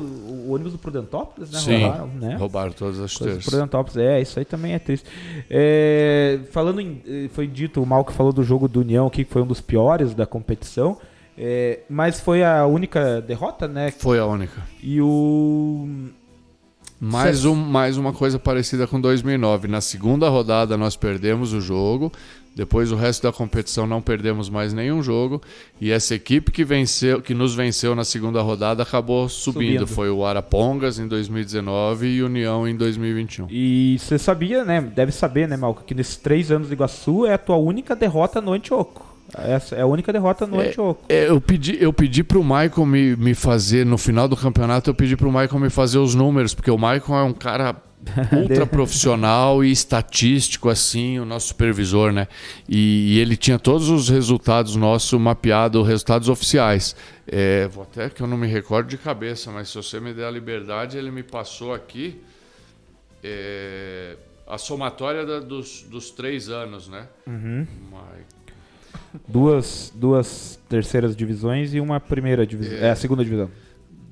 o 0.50 0.54
ônibus 0.54 0.74
do 0.74 0.78
Prudentópolis, 0.78 1.50
né? 1.50 1.60
Sim, 1.60 1.84
Roubaram, 1.84 2.08
né? 2.08 2.36
roubaram 2.36 2.72
todas 2.74 3.00
as 3.00 3.16
Coisa 3.16 3.36
do 3.36 3.38
terças. 3.38 3.54
Prudentópolis. 3.54 3.96
É, 3.96 4.20
isso 4.20 4.38
aí 4.38 4.44
também 4.44 4.74
é 4.74 4.80
triste. 4.80 5.10
É, 5.50 6.42
falando 6.52 6.82
em. 6.82 7.02
eh, 7.08 7.30
Foi 7.32 7.48
dito, 7.48 7.82
o 7.82 7.86
Mal 7.86 8.04
que 8.04 8.12
falou 8.12 8.34
do 8.34 8.44
jogo 8.44 8.68
do 8.68 8.82
União 8.82 9.08
aqui, 9.08 9.24
que 9.24 9.32
foi 9.32 9.42
um 9.42 9.48
dos 9.48 9.62
piores 9.62 10.14
da 10.14 10.26
competição. 10.26 10.98
É, 11.38 11.80
mas 11.90 12.20
foi 12.20 12.44
a 12.44 12.66
única 12.66 13.22
derrota, 13.22 13.66
né? 13.66 13.92
Foi 13.92 14.20
a 14.20 14.26
única. 14.26 14.62
E 14.84 15.00
o. 15.02 15.88
Mais, 17.00 17.46
um, 17.46 17.56
mais 17.56 17.96
uma 17.96 18.12
coisa 18.12 18.38
parecida 18.38 18.86
com 18.88 19.00
2009. 19.00 19.70
Na 19.70 19.80
segunda 19.80 20.28
rodada 20.28 20.76
nós 20.76 20.98
perdemos 20.98 21.54
o 21.54 21.62
jogo. 21.62 22.12
Depois 22.58 22.92
o 22.92 22.96
resto 22.96 23.22
da 23.22 23.32
competição 23.32 23.86
não 23.86 24.02
perdemos 24.02 24.50
mais 24.50 24.74
nenhum 24.74 25.04
jogo. 25.04 25.40
E 25.80 25.92
essa 25.92 26.16
equipe 26.16 26.52
que 26.52 26.66
venceu, 26.66 27.22
que 27.22 27.36
nos 27.36 27.54
venceu 27.54 27.94
na 27.94 28.04
segunda 28.04 28.42
rodada 28.42 28.82
acabou 28.82 29.30
subindo. 29.30 29.82
Subindo. 29.82 29.88
Foi 29.88 30.10
o 30.10 30.26
Arapongas 30.26 30.98
em 30.98 31.08
2019 31.08 32.08
e 32.08 32.24
União 32.24 32.68
em 32.68 32.76
2021. 32.76 33.46
E 33.52 33.98
você 34.00 34.18
sabia, 34.18 34.66
né? 34.66 34.82
Deve 34.82 35.12
saber, 35.12 35.48
né, 35.48 35.56
Malco, 35.56 35.84
que 35.84 35.94
nesses 35.94 36.18
três 36.18 36.50
anos 36.50 36.70
de 36.70 36.74
Iguaçu 36.74 37.28
é 37.28 37.36
a 37.36 37.38
tua 37.38 37.58
única 37.58 37.96
derrota 37.96 38.42
no 38.42 38.54
Antioco. 38.54 39.06
Essa 39.38 39.76
é 39.76 39.82
a 39.82 39.86
única 39.86 40.12
derrota 40.12 40.48
no 40.48 40.60
Antioco. 40.60 41.04
É, 41.10 41.30
eu 41.30 41.40
pedi, 41.40 41.78
eu 41.80 41.94
pedi 41.94 42.24
pro 42.24 42.44
Michael 42.44 42.86
me, 42.88 43.16
me 43.16 43.36
fazer, 43.36 43.86
no 43.86 44.00
final 44.00 44.28
do 44.28 44.36
campeonato, 44.36 44.90
eu 44.90 44.96
pedi 44.96 45.16
pro 45.16 45.32
Michael 45.32 45.60
me 45.60 45.70
fazer 45.70 46.00
os 46.00 46.16
números, 46.16 46.56
porque 46.56 46.72
o 46.72 46.78
Michael 46.78 47.20
é 47.20 47.24
um 47.24 47.34
cara 47.34 47.76
ultra 48.32 48.66
profissional 48.66 49.64
e 49.64 49.72
estatístico, 49.72 50.70
assim, 50.70 51.20
o 51.20 51.26
nosso 51.26 51.48
supervisor, 51.50 52.12
né? 52.12 52.28
E, 52.70 53.16
e 53.16 53.20
ele 53.20 53.36
tinha 53.36 53.58
todos 53.60 53.90
os 53.90 54.08
resultados 54.10 54.76
nossos 54.76 55.20
mapeados, 55.20 55.86
resultados 55.88 56.30
oficiais. 56.30 56.96
É, 57.28 57.68
vou 57.68 57.84
até 57.84 58.10
que 58.10 58.22
eu 58.22 58.28
não 58.28 58.38
me 58.38 58.48
recordo 58.48 58.88
de 58.88 58.98
cabeça, 58.98 59.52
mas 59.52 59.70
se 59.70 59.76
você 59.76 60.00
me 60.00 60.14
der 60.14 60.26
a 60.26 60.32
liberdade, 60.32 60.98
ele 60.98 61.12
me 61.12 61.24
passou 61.24 61.74
aqui 61.74 62.22
é, 63.24 64.16
a 64.48 64.58
somatória 64.58 65.26
da- 65.26 65.40
dos, 65.40 65.84
dos 65.90 66.12
três 66.12 66.50
anos, 66.50 66.88
né? 66.88 67.08
Michael. 67.26 68.26
duas, 69.28 69.92
duas 69.96 70.60
terceiras 70.70 71.16
divisões 71.16 71.74
e 71.74 71.80
uma 71.80 72.00
primeira 72.00 72.46
divisão. 72.46 72.78
É, 72.78 72.92
a 72.92 72.96
segunda 72.96 73.24
divisão. 73.24 73.50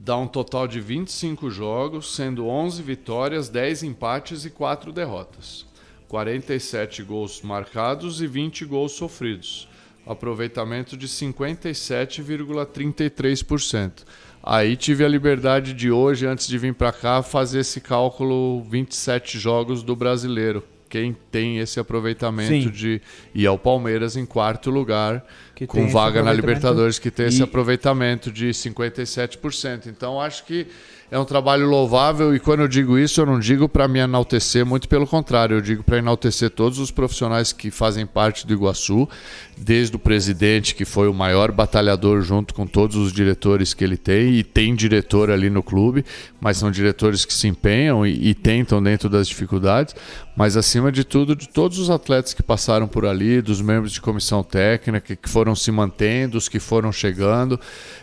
Dá 0.05 0.15
um 0.15 0.27
total 0.27 0.67
de 0.67 0.79
25 0.79 1.49
jogos, 1.49 2.15
sendo 2.15 2.45
11 2.45 2.83
vitórias, 2.83 3.49
10 3.49 3.81
empates 3.81 4.45
e 4.45 4.51
4 4.51 4.91
derrotas. 4.91 5.65
47 6.07 7.01
gols 7.01 7.41
marcados 7.41 8.21
e 8.21 8.27
20 8.27 8.65
gols 8.65 8.91
sofridos. 8.91 9.67
Aproveitamento 10.05 10.95
de 10.95 11.07
57,33%. 11.07 14.03
Aí 14.43 14.77
tive 14.77 15.03
a 15.03 15.07
liberdade 15.07 15.73
de 15.73 15.89
hoje, 15.89 16.27
antes 16.27 16.45
de 16.45 16.59
vir 16.59 16.75
para 16.75 16.91
cá, 16.91 17.23
fazer 17.23 17.61
esse 17.61 17.81
cálculo 17.81 18.61
27 18.61 19.39
jogos 19.39 19.81
do 19.81 19.95
brasileiro. 19.95 20.63
Quem 20.95 21.13
tem 21.29 21.57
esse 21.57 21.77
aproveitamento 21.77 22.63
Sim. 22.63 22.69
de 22.69 23.01
ir 23.33 23.45
ao 23.45 23.59
Palmeiras 23.59 24.15
em 24.15 24.25
quarto 24.25 24.69
lugar, 24.69 25.25
Que 25.53 25.67
com 25.67 25.83
esse 25.83 25.91
vaga 25.91 26.23
na. 26.23 26.31
Libertadores, 26.31 26.97
que 26.97 27.11
tem 27.11 27.25
esse 27.25 27.41
E- 27.41 27.43
aproveitamento 27.43 28.31
de 28.31 28.53
57%. 28.53 29.87
Então 29.87 30.21
acho 30.21 30.45
que 30.45 30.67
é 31.11 31.19
um 31.19 31.25
trabalho 31.25 31.67
louvável 31.67 32.35
e 32.35 32.39
quando 32.39 32.61
eu 32.61 32.67
digo 32.67 32.97
isso, 32.97 33.21
eu 33.21 33.25
não 33.25 33.39
digo 33.39 33.69
para 33.69 33.87
me 33.87 33.99
enaltecer, 33.99 34.65
muito 34.65 34.89
pelo 34.89 35.05
contrário, 35.05 35.57
eu 35.57 35.61
digo 35.61 35.83
para 35.83 35.99
enaltecer 35.99 36.49
todos 36.49 36.79
os 36.79 36.89
profissionais 36.89 37.53
que 37.53 37.69
fazem 37.69 38.05
parte 38.07 38.47
do 38.47 38.53
Iguaçu, 38.53 39.07
desde 39.55 39.95
o 39.95 39.99
presidente, 39.99 40.73
que 40.73 40.83
foi 40.83 41.07
o 41.07 41.13
maior 41.13 41.51
batalhador 41.51 42.21
junto 42.21 42.53
com 42.53 42.65
todos 42.65 42.95
os 42.95 43.13
diretores 43.13 43.73
que 43.73 43.83
ele 43.83 43.97
tem, 43.97 44.33
e 44.33 44.43
tem 44.43 44.73
diretor 44.73 45.29
ali 45.29 45.49
no 45.49 45.61
clube, 45.61 46.03
mas 46.41 46.57
são 46.57 46.71
diretores 46.71 47.23
que 47.23 47.33
se 47.33 47.47
empenham 47.47 48.05
e, 48.05 48.29
e 48.29 48.33
tentam 48.33 48.81
dentro 48.81 49.07
das 49.07 49.27
dificuldades, 49.27 49.95
mas 50.35 50.57
acima 50.57 50.91
de 50.91 51.03
tudo, 51.03 51.35
de 51.35 51.47
todos 51.47 51.79
os 51.79 51.89
atletas 51.89 52.33
que 52.33 52.43
passaram 52.43 52.87
por 52.87 53.05
ali, 53.05 53.41
dos 53.41 53.61
membros 53.61 53.93
de 53.93 54.01
comissão 54.01 54.43
técnica 54.43 55.15
que 55.15 55.29
foram 55.29 55.55
se 55.55 55.71
mantendo, 55.71 56.37
os 56.37 56.49
que 56.49 56.59
foram 56.59 56.91
chegando. 56.91 57.59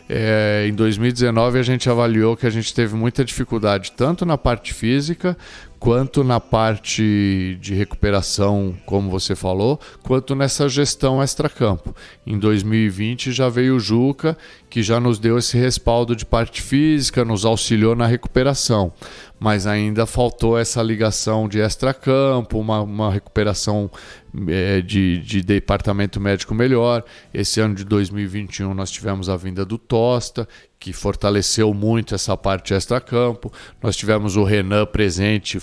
É, 0.08 0.66
em 0.68 0.74
2019 0.74 1.58
a 1.58 1.62
gente 1.62 1.88
avaliou 1.88 2.36
que 2.36 2.46
a 2.46 2.50
gente 2.50 2.74
teve 2.74 2.94
muita 2.94 3.24
dificuldade 3.24 3.92
tanto 3.92 4.26
na 4.26 4.36
parte 4.36 4.74
física 4.74 5.36
quanto 5.82 6.22
na 6.22 6.38
parte 6.38 7.58
de 7.60 7.74
recuperação, 7.74 8.72
como 8.86 9.10
você 9.10 9.34
falou, 9.34 9.80
quanto 10.04 10.32
nessa 10.32 10.68
gestão 10.68 11.20
extracampo. 11.20 11.92
Em 12.24 12.38
2020 12.38 13.32
já 13.32 13.48
veio 13.48 13.74
o 13.74 13.80
Juca, 13.80 14.38
que 14.70 14.80
já 14.80 15.00
nos 15.00 15.18
deu 15.18 15.36
esse 15.36 15.58
respaldo 15.58 16.14
de 16.14 16.24
parte 16.24 16.62
física, 16.62 17.24
nos 17.24 17.44
auxiliou 17.44 17.96
na 17.96 18.06
recuperação. 18.06 18.92
Mas 19.40 19.66
ainda 19.66 20.06
faltou 20.06 20.56
essa 20.56 20.80
ligação 20.80 21.48
de 21.48 21.58
extracampo, 21.58 22.60
uma, 22.60 22.80
uma 22.82 23.10
recuperação 23.10 23.90
eh, 24.48 24.80
de, 24.82 25.18
de 25.18 25.42
departamento 25.42 26.20
médico 26.20 26.54
melhor. 26.54 27.02
Esse 27.34 27.60
ano 27.60 27.74
de 27.74 27.84
2021 27.84 28.72
nós 28.72 28.88
tivemos 28.88 29.28
a 29.28 29.36
vinda 29.36 29.64
do 29.64 29.78
Tosta, 29.78 30.46
que 30.82 30.92
fortaleceu 30.92 31.72
muito 31.72 32.12
essa 32.12 32.36
parte 32.36 32.74
extra-campo. 32.74 33.52
Nós 33.80 33.94
tivemos 33.94 34.34
o 34.36 34.42
Renan 34.42 34.84
presente, 34.84 35.56
o 35.56 35.60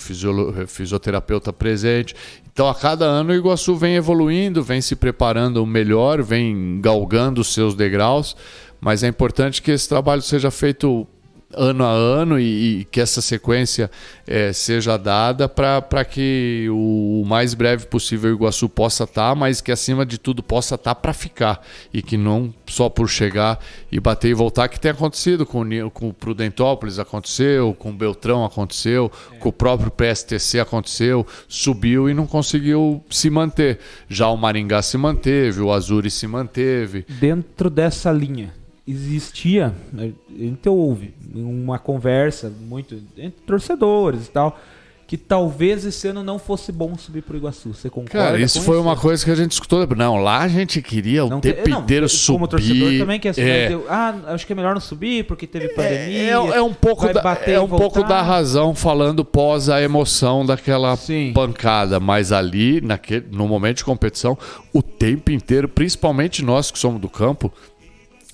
fisioterapeuta 0.66 1.52
presente. 1.52 2.16
Então, 2.54 2.70
a 2.70 2.74
cada 2.74 3.04
ano, 3.04 3.34
o 3.34 3.36
Iguaçu 3.36 3.76
vem 3.76 3.96
evoluindo, 3.96 4.64
vem 4.64 4.80
se 4.80 4.96
preparando 4.96 5.66
melhor, 5.66 6.24
vem 6.24 6.80
galgando 6.80 7.41
os 7.41 7.54
seus 7.54 7.76
degraus. 7.76 8.34
Mas 8.80 9.04
é 9.04 9.10
importante 9.10 9.62
que 9.62 9.72
esse 9.72 9.90
trabalho 9.90 10.22
seja 10.22 10.50
feito 10.50 11.06
ano 11.54 11.84
a 11.84 11.90
ano 11.90 12.40
e, 12.40 12.82
e 12.82 12.86
que 12.86 13.02
essa 13.02 13.22
sequência 13.22 13.90
eh, 14.28 14.54
seja 14.54 14.98
dada 14.98 15.50
para 15.50 16.06
que 16.06 16.68
o, 16.70 17.24
mais 17.26 17.54
breve 17.54 17.88
possível 17.88 18.32
o 18.32 18.36
Iguaçu 18.36 18.70
possa 18.70 19.04
estar, 19.04 19.36
mas 19.36 19.60
que 19.62 19.72
acima 19.72 20.06
de 20.06 20.18
tudo 20.18 20.44
possa 20.44 20.76
estar 20.76 20.96
para 20.96 21.14
ficar 21.14 21.66
e 21.94 22.02
que 22.02 22.18
não 22.18 22.54
só 22.68 22.90
por 22.90 23.10
chegar 23.10 23.60
e 23.92 24.00
bater 24.00 24.30
e 24.30 24.34
voltar, 24.34 24.68
que 24.68 24.80
tem 24.80 24.92
acontecido 24.92 25.46
com, 25.46 25.62
o 25.62 25.92
com 25.92 26.10
o 26.10 26.14
Prudentópolis, 26.14 27.00
aconteceu, 27.00 27.74
com 27.74 27.90
o 27.90 27.94
Beltrão 27.94 28.46
aconteceu, 28.46 29.12
com 29.40 29.50
o 29.50 29.54
próprio 29.54 29.92
PSTC 29.92 30.60
aconteceu, 30.60 31.26
subiu 31.48 32.10
e 32.10 32.14
não 32.14 32.28
conseguiu 32.28 33.04
se 33.10 33.30
manter. 33.30 33.80
Já 34.08 34.30
o 34.30 34.38
Maringá 34.38 34.82
se 34.82 34.98
manteve, 34.98 35.62
o 35.62 35.72
Azuri 35.72 36.12
se 36.12 36.28
manteve. 36.28 37.06
Dentro 37.10 37.70
dessa 37.70 38.12
linha, 38.12 38.59
existia, 38.90 39.74
a 39.98 40.03
gente 40.38 40.68
ouve, 40.68 41.14
uma 41.34 41.78
conversa 41.78 42.52
muito 42.61 42.95
entre 43.18 43.41
torcedores 43.45 44.28
e 44.28 44.32
tal, 44.32 44.60
que 45.06 45.18
talvez 45.18 45.86
esse 45.86 46.07
ano 46.07 46.24
não 46.24 46.38
fosse 46.38 46.72
bom 46.72 46.95
subir 46.95 47.24
pro 47.24 47.36
Iguaçu. 47.36 47.74
Você 47.74 47.90
concorda? 47.90 48.11
Cara, 48.28 48.40
isso 48.40 48.61
foi 48.61 48.78
uma 48.78 48.95
coisa 48.95 49.26
que 49.26 49.32
a 49.32 49.36
gente 49.36 49.53
escutou. 49.53 49.88
Não, 49.95 50.18
lá 50.18 50.41
a 50.41 50.48
gente 50.48 50.84
queria 50.84 51.26
o 51.26 51.30
Não 51.30 51.41
tempo 51.41 51.64
te- 51.64 51.70
não, 51.72 51.82
inteiro 51.82 52.06
Como 52.28 52.48
torcedor 52.48 52.78
subir. 52.78 52.99
também 52.99 53.20
que 53.20 53.28
assim, 53.28 53.41
é. 53.41 53.70
deu, 53.70 53.88
ah, 53.90 54.14
acho 54.28 54.45
que 54.45 54.53
é 54.53 54.56
melhor 54.56 54.76
não 54.76 54.82
subir 54.82 55.26
porque 55.26 55.48
teve 55.48 55.70
pandemia. 55.70 56.22
É, 56.22 56.30
é 56.34 56.61
um 56.61 56.76
pouco, 56.76 57.11
da, 57.11 57.40
é 57.48 57.60
um 57.60 57.68
pouco 57.68 58.03
da 58.03 58.22
razão 58.22 58.76
falando 58.76 59.26
pós 59.26 59.68
a 59.68 59.82
emoção 59.82 60.45
daquela 60.45 60.95
Sim. 60.95 61.32
pancada, 61.34 61.99
mas 61.99 62.32
ali 62.32 62.80
naquele, 62.80 63.26
no 63.32 63.48
momento 63.48 63.78
de 63.78 63.86
competição, 63.86 64.38
o 64.72 64.84
tempo 64.84 65.32
inteiro, 65.32 65.68
principalmente 65.68 66.45
nós 66.45 66.70
que 66.70 66.78
somos 66.78 67.02
do 67.02 67.10
campo, 67.10 67.52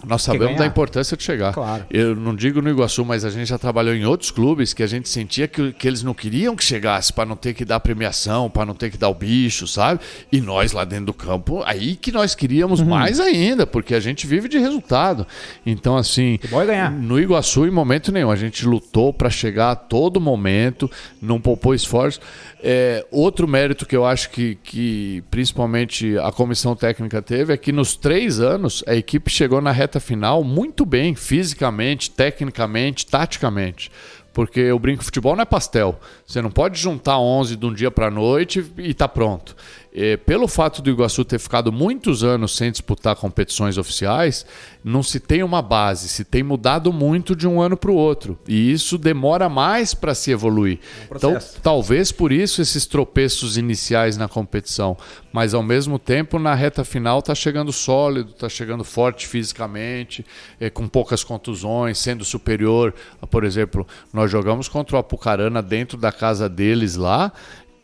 nós 0.03 0.23
sabemos 0.23 0.57
da 0.57 0.65
importância 0.65 1.15
de 1.15 1.23
chegar. 1.23 1.53
Claro. 1.53 1.85
Eu 1.89 2.15
não 2.15 2.35
digo 2.35 2.61
no 2.61 2.69
Iguaçu, 2.69 3.05
mas 3.05 3.23
a 3.23 3.29
gente 3.29 3.47
já 3.47 3.57
trabalhou 3.57 3.95
em 3.95 4.05
outros 4.05 4.29
clubes 4.29 4.73
que 4.73 4.83
a 4.83 4.87
gente 4.87 5.07
sentia 5.07 5.47
que, 5.47 5.71
que 5.71 5.87
eles 5.87 6.03
não 6.03 6.13
queriam 6.13 6.55
que 6.55 6.63
chegasse 6.63 7.13
para 7.13 7.25
não 7.25 7.35
ter 7.35 7.53
que 7.53 7.63
dar 7.63 7.79
premiação, 7.79 8.49
para 8.49 8.65
não 8.65 8.75
ter 8.75 8.91
que 8.91 8.97
dar 8.97 9.07
o 9.09 9.13
bicho, 9.13 9.65
sabe? 9.67 10.01
E 10.31 10.41
nós 10.41 10.73
lá 10.73 10.83
dentro 10.83 11.05
do 11.07 11.13
campo, 11.13 11.63
aí 11.65 11.95
que 11.95 12.11
nós 12.11 12.35
queríamos 12.35 12.81
Uhum. 12.81 12.87
mais 12.87 13.19
ainda, 13.19 13.65
porque 13.65 13.95
a 13.95 13.99
gente 13.99 14.27
vive 14.27 14.49
de 14.49 14.57
resultado. 14.57 15.25
Então, 15.65 15.95
assim, 15.95 16.39
é 16.43 16.89
no 16.89 17.19
Iguaçu, 17.19 17.65
em 17.65 17.71
momento 17.71 18.11
nenhum, 18.11 18.29
a 18.29 18.35
gente 18.35 18.65
lutou 18.65 19.13
para 19.13 19.29
chegar 19.29 19.71
a 19.71 19.75
todo 19.75 20.19
momento, 20.19 20.91
não 21.21 21.39
poupou 21.39 21.73
esforço. 21.73 22.19
É, 22.61 23.05
outro 23.11 23.47
mérito 23.47 23.85
que 23.85 23.95
eu 23.95 24.05
acho 24.05 24.29
que, 24.29 24.57
que 24.63 25.23
principalmente 25.31 26.17
a 26.17 26.31
comissão 26.31 26.75
técnica 26.75 27.21
teve 27.21 27.53
é 27.53 27.57
que 27.57 27.71
nos 27.71 27.95
três 27.95 28.39
anos 28.39 28.83
a 28.87 28.95
equipe 28.95 29.29
chegou 29.29 29.61
na 29.61 29.71
reta 29.71 29.84
final 29.99 30.43
muito 30.43 30.85
bem, 30.85 31.15
fisicamente, 31.15 32.09
tecnicamente, 32.09 33.05
taticamente. 33.05 33.91
Porque 34.33 34.69
o 34.71 34.79
brinco 34.79 35.03
futebol 35.03 35.35
não 35.35 35.43
é 35.43 35.45
pastel. 35.45 35.97
Você 36.27 36.41
não 36.41 36.51
pode 36.51 36.77
juntar 36.77 37.17
11 37.17 37.55
de 37.55 37.65
um 37.65 37.73
dia 37.73 37.89
para 37.89 38.11
noite 38.11 38.65
e 38.77 38.93
tá 38.93 39.07
pronto. 39.07 39.55
É, 39.97 40.17
pelo 40.17 40.45
fato 40.45 40.81
do 40.81 40.89
Iguaçu 40.89 41.23
ter 41.23 41.39
ficado 41.39 41.71
muitos 41.71 42.21
anos 42.21 42.53
sem 42.57 42.69
disputar 42.69 43.15
competições 43.15 43.77
oficiais, 43.77 44.45
não 44.83 45.01
se 45.01 45.21
tem 45.21 45.41
uma 45.41 45.61
base, 45.61 46.09
se 46.09 46.25
tem 46.25 46.43
mudado 46.43 46.91
muito 46.91 47.33
de 47.33 47.47
um 47.47 47.61
ano 47.61 47.77
para 47.77 47.89
o 47.89 47.95
outro. 47.95 48.37
E 48.45 48.73
isso 48.73 48.97
demora 48.97 49.47
mais 49.47 49.93
para 49.93 50.13
se 50.13 50.31
evoluir. 50.31 50.79
então, 51.05 51.31
processo. 51.31 51.61
talvez 51.61 52.11
por 52.11 52.33
isso 52.33 52.61
esses 52.61 52.85
tropeços 52.85 53.55
iniciais 53.55 54.17
na 54.17 54.27
competição. 54.27 54.97
Mas 55.31 55.53
ao 55.53 55.63
mesmo 55.63 55.97
tempo, 55.97 56.37
na 56.37 56.53
reta 56.53 56.83
final, 56.83 57.21
tá 57.21 57.33
chegando 57.33 57.71
sólido, 57.71 58.33
tá 58.33 58.49
chegando 58.49 58.83
forte 58.83 59.25
fisicamente, 59.25 60.25
é, 60.59 60.69
com 60.69 60.89
poucas 60.89 61.23
contusões, 61.23 61.97
sendo 61.97 62.25
superior. 62.25 62.93
Por 63.31 63.45
exemplo, 63.45 63.87
nós 64.13 64.29
jogamos 64.29 64.67
contra 64.67 64.97
o 64.97 64.99
Apucarana 64.99 65.61
dentro 65.61 65.97
da 65.97 66.11
casa 66.11 66.49
deles 66.49 66.95
lá. 66.95 67.31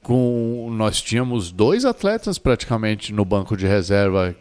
Com, 0.03 0.69
nós 0.72 1.02
tínhamos 1.02 1.52
dois 1.52 1.86
atletas 1.86 2.38
praticamente 2.38 3.14
no 3.14 3.23
banco 3.23 3.56
de 3.56 3.68
reserva 3.68 4.36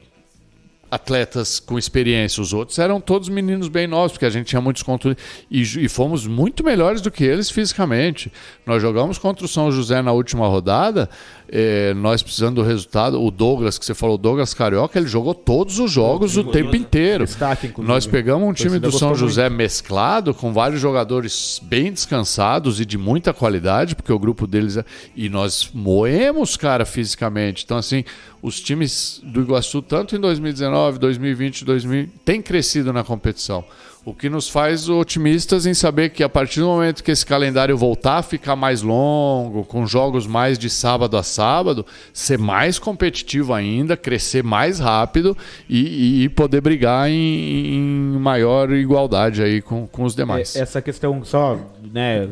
atletas 0.90 1.60
com 1.60 1.78
experiência. 1.78 2.42
Os 2.42 2.52
outros 2.52 2.78
eram 2.78 3.00
todos 3.00 3.28
meninos 3.28 3.68
bem 3.68 3.86
novos, 3.86 4.12
porque 4.12 4.26
a 4.26 4.30
gente 4.30 4.46
tinha 4.46 4.60
muitos 4.60 4.82
contra 4.82 5.16
e, 5.50 5.62
e 5.62 5.88
fomos 5.88 6.26
muito 6.26 6.64
melhores 6.64 7.00
do 7.00 7.10
que 7.10 7.24
eles 7.24 7.50
fisicamente. 7.50 8.32
Nós 8.66 8.82
jogamos 8.82 9.18
contra 9.18 9.44
o 9.44 9.48
São 9.48 9.70
José 9.70 10.02
na 10.02 10.12
última 10.12 10.48
rodada, 10.48 11.08
eh, 11.48 11.94
nós 11.94 12.22
precisando 12.22 12.56
do 12.56 12.62
resultado. 12.62 13.22
O 13.22 13.30
Douglas, 13.30 13.78
que 13.78 13.84
você 13.84 13.94
falou, 13.94 14.16
o 14.16 14.18
Douglas 14.18 14.52
Carioca, 14.52 14.98
ele 14.98 15.08
jogou 15.08 15.34
todos 15.34 15.78
os 15.78 15.90
jogos 15.90 16.36
o 16.36 16.44
tempo 16.44 16.74
inteiro. 16.74 17.24
Destaque. 17.24 17.72
Nós 17.78 18.06
pegamos 18.06 18.48
um 18.48 18.52
time 18.52 18.78
do 18.78 18.90
São 18.90 19.14
José 19.14 19.48
mesclado, 19.48 20.34
com 20.34 20.52
vários 20.52 20.80
jogadores 20.80 21.60
bem 21.62 21.92
descansados 21.92 22.80
e 22.80 22.84
de 22.84 22.98
muita 22.98 23.32
qualidade, 23.32 23.94
porque 23.94 24.12
o 24.12 24.18
grupo 24.18 24.46
deles 24.46 24.76
é... 24.76 24.84
E 25.14 25.28
nós 25.28 25.70
moemos, 25.72 26.56
cara, 26.56 26.84
fisicamente. 26.84 27.64
Então, 27.64 27.76
assim, 27.76 28.04
os 28.42 28.60
times 28.60 29.20
do 29.22 29.42
Iguaçu, 29.42 29.82
tanto 29.82 30.16
em 30.16 30.20
2019, 30.20 30.98
2020, 30.98 31.64
2000, 31.64 32.08
tem 32.24 32.40
crescido 32.40 32.92
na 32.92 33.04
competição. 33.04 33.64
O 34.02 34.14
que 34.14 34.30
nos 34.30 34.48
faz 34.48 34.88
otimistas 34.88 35.66
em 35.66 35.74
saber 35.74 36.08
que 36.08 36.22
a 36.24 36.28
partir 36.28 36.60
do 36.60 36.66
momento 36.66 37.04
que 37.04 37.10
esse 37.10 37.24
calendário 37.24 37.76
voltar 37.76 38.16
a 38.18 38.22
ficar 38.22 38.56
mais 38.56 38.80
longo, 38.80 39.62
com 39.64 39.86
jogos 39.86 40.26
mais 40.26 40.58
de 40.58 40.70
sábado 40.70 41.18
a 41.18 41.22
sábado, 41.22 41.84
ser 42.10 42.38
mais 42.38 42.78
competitivo 42.78 43.52
ainda, 43.52 43.98
crescer 43.98 44.42
mais 44.42 44.78
rápido 44.78 45.36
e, 45.68 46.24
e 46.24 46.28
poder 46.30 46.62
brigar 46.62 47.10
em, 47.10 47.74
em 47.74 48.18
maior 48.18 48.72
igualdade 48.72 49.42
aí 49.42 49.60
com, 49.60 49.86
com 49.86 50.04
os 50.04 50.14
demais. 50.14 50.56
É, 50.56 50.60
essa 50.60 50.80
questão 50.80 51.22
só, 51.22 51.58
né, 51.92 52.26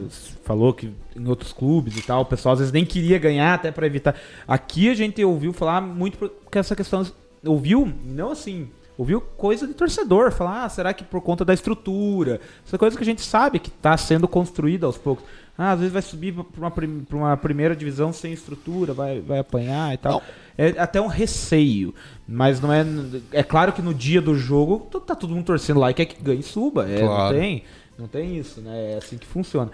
falou 0.45 0.73
que 0.73 0.91
em 1.19 1.29
outros 1.29 1.53
clubes 1.53 1.97
e 1.97 2.03
tal, 2.03 2.23
o 2.23 2.25
pessoal 2.25 2.53
às 2.53 2.59
vezes 2.59 2.73
nem 2.73 2.85
queria 2.85 3.19
ganhar 3.19 3.55
até 3.55 3.71
para 3.71 3.87
evitar. 3.87 4.15
Aqui 4.47 4.89
a 4.89 4.95
gente 4.95 5.23
ouviu 5.25 5.53
falar 5.53 5.81
muito 5.81 6.17
porque 6.19 6.59
essa 6.59 6.77
questão 6.77 7.05
ouviu, 7.45 7.93
não 8.05 8.31
assim, 8.31 8.69
ouviu 8.97 9.21
coisa 9.21 9.67
de 9.67 9.75
torcedor, 9.75 10.33
falar, 10.33 10.65
ah, 10.65 10.69
será 10.69 10.93
que 10.93 11.05
por 11.05 11.21
conta 11.21 11.45
da 11.45 11.55
estrutura? 11.55 12.41
Essa 12.67 12.77
coisa 12.77 12.97
que 12.97 13.03
a 13.03 13.07
gente 13.07 13.23
sabe 13.23 13.59
que 13.59 13.69
está 13.69 13.97
sendo 13.97 14.27
construída 14.27 14.87
aos 14.87 14.99
poucos. 14.99 15.25
Ah, 15.57 15.73
às 15.73 15.81
vezes 15.81 15.93
vai 15.93 16.03
subir 16.03 16.33
para 16.33 16.61
uma, 16.61 16.73
uma 17.13 17.37
primeira 17.37 17.75
divisão 17.75 18.13
sem 18.13 18.33
estrutura, 18.33 18.93
vai, 18.93 19.21
vai 19.21 19.41
apanhar 19.41 19.93
e 19.93 19.97
tal. 19.97 20.13
Não. 20.13 20.23
É 20.57 20.69
até 20.81 21.01
um 21.01 21.07
receio. 21.09 21.95
Mas 22.27 22.61
não 22.61 22.73
é. 22.73 22.85
É 23.33 23.43
claro 23.43 23.73
que 23.73 23.83
no 23.83 23.93
dia 23.95 24.21
do 24.21 24.37
jogo 24.37 24.89
tá 25.01 25.15
todo 25.15 25.35
mundo 25.35 25.47
torcendo 25.47 25.81
lá 25.81 25.91
e 25.91 25.95
quer 25.95 26.05
que 26.05 26.23
ganhe 26.23 26.41
e 26.41 26.45
suba. 26.45 26.89
É, 26.89 27.01
claro. 27.01 27.35
não, 27.35 27.41
tem, 27.41 27.65
não 27.99 28.09
tem 28.09 28.37
isso, 28.37 28.61
né? 28.61 28.93
É 28.93 28.97
assim 28.99 29.19
que 29.19 29.27
funciona. 29.27 29.71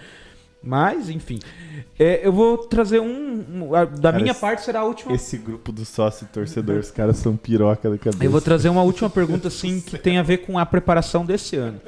Mas, 0.65 1.11
enfim. 1.11 1.39
É, 1.99 2.27
eu 2.27 2.33
vou 2.33 2.59
trazer 2.59 3.01
um. 3.01 3.07
um 3.07 3.71
da 3.71 4.11
cara, 4.11 4.19
minha 4.19 4.35
parte 4.35 4.63
será 4.63 4.81
a 4.81 4.85
última. 4.85 5.13
Esse 5.13 5.37
grupo 5.37 5.71
do 5.71 5.85
sócio 5.85 6.27
torcedor, 6.33 6.79
os 6.79 6.91
caras 6.91 7.17
são 7.19 7.37
piroca 7.37 7.91
da 7.91 7.99
cabeça. 7.99 8.25
Eu 8.25 8.31
vou 8.31 8.41
trazer 8.41 8.69
uma 8.69 8.83
última 8.83 9.11
pergunta, 9.11 9.49
assim, 9.49 9.81
que 9.85 9.99
tem 9.99 10.19
a 10.19 10.23
ver 10.23 10.39
com 10.39 10.59
a 10.59 10.65
preparação 10.65 11.25
desse 11.25 11.57
ano. 11.57 11.81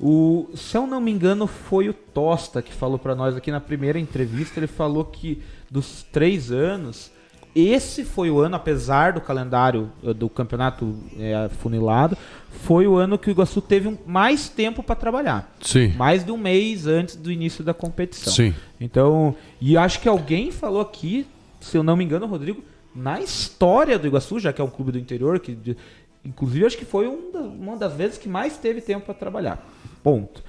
O, 0.00 0.50
se 0.54 0.76
eu 0.76 0.86
não 0.86 1.00
me 1.00 1.10
engano, 1.10 1.46
foi 1.46 1.88
o 1.88 1.94
Tosta 1.94 2.60
que 2.60 2.72
falou 2.72 2.98
para 2.98 3.14
nós 3.14 3.36
aqui 3.36 3.50
na 3.50 3.60
primeira 3.60 3.98
entrevista. 3.98 4.58
Ele 4.58 4.66
falou 4.66 5.04
que 5.04 5.42
dos 5.70 6.02
três 6.02 6.50
anos, 6.50 7.10
esse 7.54 8.04
foi 8.04 8.30
o 8.30 8.40
ano, 8.40 8.56
apesar 8.56 9.12
do 9.12 9.20
calendário 9.20 9.90
eh, 10.04 10.12
do 10.12 10.28
campeonato 10.28 10.96
é, 11.18 11.48
funilado, 11.60 12.18
foi 12.62 12.86
o 12.86 12.96
ano 12.96 13.18
que 13.18 13.28
o 13.28 13.30
Iguaçu 13.30 13.60
teve 13.60 13.96
mais 14.06 14.48
tempo 14.48 14.82
para 14.82 14.96
trabalhar. 14.96 15.54
Sim. 15.60 15.92
Mais 15.96 16.24
de 16.24 16.32
um 16.32 16.36
mês 16.36 16.86
antes 16.86 17.14
do 17.14 17.30
início 17.30 17.62
da 17.62 17.72
competição. 17.72 18.32
Sim. 18.32 18.54
Então, 18.80 19.36
e 19.60 19.76
acho 19.76 20.00
que 20.00 20.08
alguém 20.08 20.50
falou 20.50 20.80
aqui, 20.80 21.26
se 21.60 21.76
eu 21.76 21.82
não 21.82 21.96
me 21.96 22.04
engano, 22.04 22.26
Rodrigo, 22.26 22.62
na 22.94 23.20
história 23.20 23.98
do 23.98 24.06
Iguaçu, 24.06 24.38
já 24.38 24.52
que 24.52 24.60
é 24.60 24.64
um 24.64 24.70
clube 24.70 24.92
do 24.92 24.98
interior, 24.98 25.38
que 25.38 25.76
inclusive 26.24 26.64
acho 26.64 26.76
que 26.76 26.84
foi 26.84 27.06
um 27.06 27.30
da, 27.30 27.40
uma 27.40 27.76
das 27.76 27.92
vezes 27.92 28.18
que 28.18 28.28
mais 28.28 28.56
teve 28.56 28.80
tempo 28.80 29.04
para 29.04 29.14
trabalhar. 29.14 29.64
Ponto. 30.02 30.42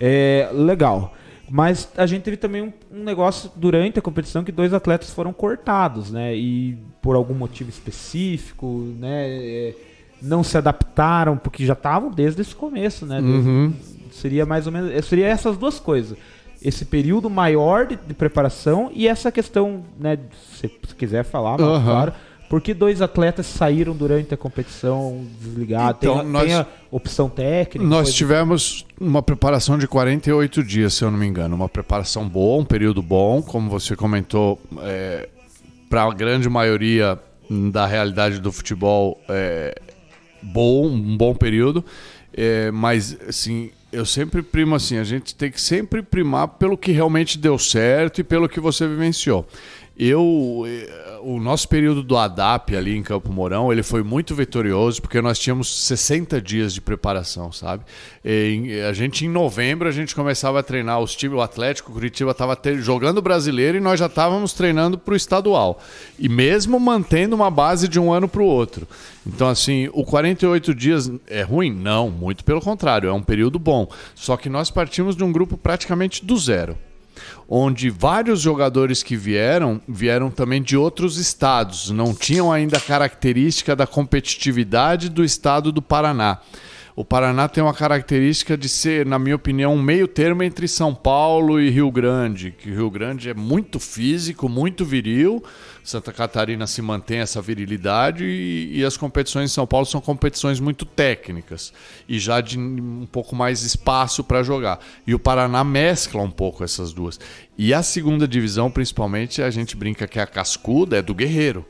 É, 0.00 0.50
legal. 0.52 1.14
Mas 1.48 1.88
a 1.96 2.06
gente 2.06 2.22
teve 2.22 2.36
também 2.36 2.62
um, 2.62 2.72
um, 2.92 3.04
negócio 3.04 3.50
durante 3.54 3.98
a 3.98 4.02
competição 4.02 4.42
que 4.42 4.50
dois 4.50 4.74
atletas 4.74 5.10
foram 5.10 5.32
cortados, 5.32 6.10
né? 6.10 6.34
E 6.34 6.76
por 7.00 7.14
algum 7.14 7.34
motivo 7.34 7.70
específico, 7.70 8.92
né? 8.98 9.28
É, 9.28 9.74
não 10.20 10.42
se 10.42 10.58
adaptaram, 10.58 11.36
porque 11.36 11.64
já 11.64 11.74
estavam 11.74 12.10
desde 12.10 12.40
esse 12.40 12.54
começo, 12.54 13.06
né? 13.06 13.20
Uhum. 13.20 13.72
Seria 14.10 14.44
mais 14.44 14.66
ou 14.66 14.72
menos. 14.72 15.04
Seria 15.06 15.26
essas 15.26 15.56
duas 15.56 15.78
coisas. 15.78 16.18
Esse 16.60 16.84
período 16.84 17.30
maior 17.30 17.86
de, 17.86 17.96
de 17.96 18.14
preparação 18.14 18.90
e 18.92 19.06
essa 19.06 19.30
questão, 19.30 19.84
né? 19.98 20.18
Se, 20.54 20.68
se 20.88 20.94
quiser 20.94 21.24
falar, 21.24 21.60
uhum. 21.60 21.84
claro 21.84 22.12
por 22.48 22.60
que 22.60 22.72
dois 22.72 23.02
atletas 23.02 23.46
saíram 23.46 23.94
durante 23.94 24.32
a 24.32 24.36
competição 24.36 25.24
desligados? 25.40 25.98
Então, 26.02 26.20
tem, 26.20 26.28
nós, 26.28 26.44
tem 26.44 26.54
a 26.54 26.66
opção 26.90 27.28
técnica? 27.28 27.88
Nós 27.88 28.12
tivemos 28.14 28.86
uma 29.00 29.22
preparação 29.22 29.76
de 29.78 29.86
48 29.86 30.62
dias, 30.62 30.94
se 30.94 31.04
eu 31.04 31.10
não 31.10 31.18
me 31.18 31.26
engano. 31.26 31.54
Uma 31.56 31.68
preparação 31.68 32.28
boa, 32.28 32.60
um 32.60 32.64
período 32.64 33.02
bom, 33.02 33.42
como 33.42 33.68
você 33.68 33.96
comentou, 33.96 34.60
é, 34.82 35.28
para 35.88 36.02
a 36.04 36.12
grande 36.12 36.48
maioria 36.48 37.18
da 37.70 37.86
realidade 37.86 38.40
do 38.40 38.52
futebol, 38.52 39.20
é, 39.28 39.74
bom, 40.42 40.86
um 40.86 41.16
bom 41.16 41.34
período. 41.34 41.84
É, 42.32 42.70
mas, 42.70 43.16
assim, 43.28 43.70
eu 43.92 44.04
sempre 44.04 44.42
primo 44.42 44.74
assim, 44.74 44.98
a 44.98 45.04
gente 45.04 45.34
tem 45.34 45.50
que 45.50 45.60
sempre 45.60 46.02
primar 46.02 46.48
pelo 46.48 46.76
que 46.76 46.92
realmente 46.92 47.38
deu 47.38 47.58
certo 47.58 48.20
e 48.20 48.24
pelo 48.24 48.48
que 48.48 48.60
você 48.60 48.86
vivenciou. 48.86 49.46
Eu, 49.98 50.64
eh, 50.66 51.05
o 51.28 51.40
nosso 51.40 51.68
período 51.68 52.04
do 52.04 52.16
ADAP 52.16 52.76
ali 52.76 52.96
em 52.96 53.02
Campo 53.02 53.32
Mourão, 53.32 53.72
ele 53.72 53.82
foi 53.82 54.04
muito 54.04 54.32
vitorioso 54.32 55.02
porque 55.02 55.20
nós 55.20 55.36
tínhamos 55.36 55.86
60 55.86 56.40
dias 56.40 56.72
de 56.72 56.80
preparação, 56.80 57.50
sabe? 57.50 57.82
A 58.88 58.92
gente 58.92 59.26
em 59.26 59.28
novembro 59.28 59.88
a 59.88 59.90
gente 59.90 60.14
começava 60.14 60.60
a 60.60 60.62
treinar 60.62 61.00
os 61.00 61.16
times, 61.16 61.36
o 61.36 61.40
Atlético, 61.40 61.90
o 61.90 61.94
Curitiba 61.94 62.30
estava 62.30 62.56
jogando 62.76 63.20
brasileiro 63.20 63.76
e 63.76 63.80
nós 63.80 63.98
já 63.98 64.06
estávamos 64.06 64.52
treinando 64.52 64.98
para 64.98 65.14
o 65.14 65.16
estadual. 65.16 65.82
E 66.16 66.28
mesmo 66.28 66.78
mantendo 66.78 67.34
uma 67.34 67.50
base 67.50 67.88
de 67.88 67.98
um 67.98 68.12
ano 68.12 68.28
para 68.28 68.42
o 68.42 68.46
outro. 68.46 68.86
Então 69.26 69.48
assim, 69.48 69.90
o 69.92 70.04
48 70.04 70.72
dias 70.72 71.10
é 71.26 71.42
ruim? 71.42 71.72
Não, 71.74 72.08
muito 72.08 72.44
pelo 72.44 72.60
contrário, 72.60 73.08
é 73.08 73.12
um 73.12 73.22
período 73.22 73.58
bom. 73.58 73.88
Só 74.14 74.36
que 74.36 74.48
nós 74.48 74.70
partimos 74.70 75.16
de 75.16 75.24
um 75.24 75.32
grupo 75.32 75.58
praticamente 75.58 76.24
do 76.24 76.36
zero 76.36 76.78
onde 77.48 77.90
vários 77.90 78.40
jogadores 78.40 79.02
que 79.02 79.16
vieram 79.16 79.80
vieram 79.86 80.30
também 80.30 80.62
de 80.62 80.76
outros 80.76 81.16
estados, 81.16 81.90
não 81.90 82.14
tinham 82.14 82.52
ainda 82.52 82.78
a 82.78 82.80
característica 82.80 83.76
da 83.76 83.86
competitividade 83.86 85.08
do 85.08 85.24
estado 85.24 85.70
do 85.70 85.80
Paraná. 85.80 86.40
O 86.96 87.04
Paraná 87.04 87.46
tem 87.46 87.62
uma 87.62 87.74
característica 87.74 88.56
de 88.56 88.70
ser, 88.70 89.04
na 89.04 89.18
minha 89.18 89.36
opinião, 89.36 89.74
um 89.74 89.82
meio 89.82 90.08
termo 90.08 90.42
entre 90.42 90.66
São 90.66 90.94
Paulo 90.94 91.60
e 91.60 91.68
Rio 91.68 91.90
Grande, 91.90 92.54
que 92.58 92.70
Rio 92.70 92.90
Grande 92.90 93.28
é 93.28 93.34
muito 93.34 93.78
físico, 93.78 94.48
muito 94.48 94.82
viril, 94.82 95.44
Santa 95.86 96.12
Catarina 96.12 96.66
se 96.66 96.82
mantém 96.82 97.18
essa 97.18 97.40
virilidade 97.40 98.24
e, 98.24 98.80
e, 98.80 98.84
as 98.84 98.96
competições 98.96 99.52
em 99.52 99.54
São 99.54 99.68
Paulo 99.68 99.86
são 99.86 100.00
competições 100.00 100.58
muito 100.58 100.84
técnicas 100.84 101.72
e 102.08 102.18
já 102.18 102.40
de 102.40 102.58
um 102.58 103.06
pouco 103.06 103.36
mais 103.36 103.62
espaço 103.62 104.24
para 104.24 104.42
jogar. 104.42 104.80
E 105.06 105.14
o 105.14 105.18
Paraná 105.18 105.62
mescla 105.62 106.20
um 106.20 106.30
pouco 106.30 106.64
essas 106.64 106.92
duas. 106.92 107.20
E 107.56 107.72
a 107.72 107.84
segunda 107.84 108.26
divisão, 108.26 108.68
principalmente, 108.68 109.40
a 109.40 109.48
gente 109.48 109.76
brinca 109.76 110.08
que 110.08 110.18
é 110.18 110.22
a 110.22 110.26
cascuda, 110.26 110.96
é 110.96 111.02
do 111.02 111.14
guerreiro 111.14 111.64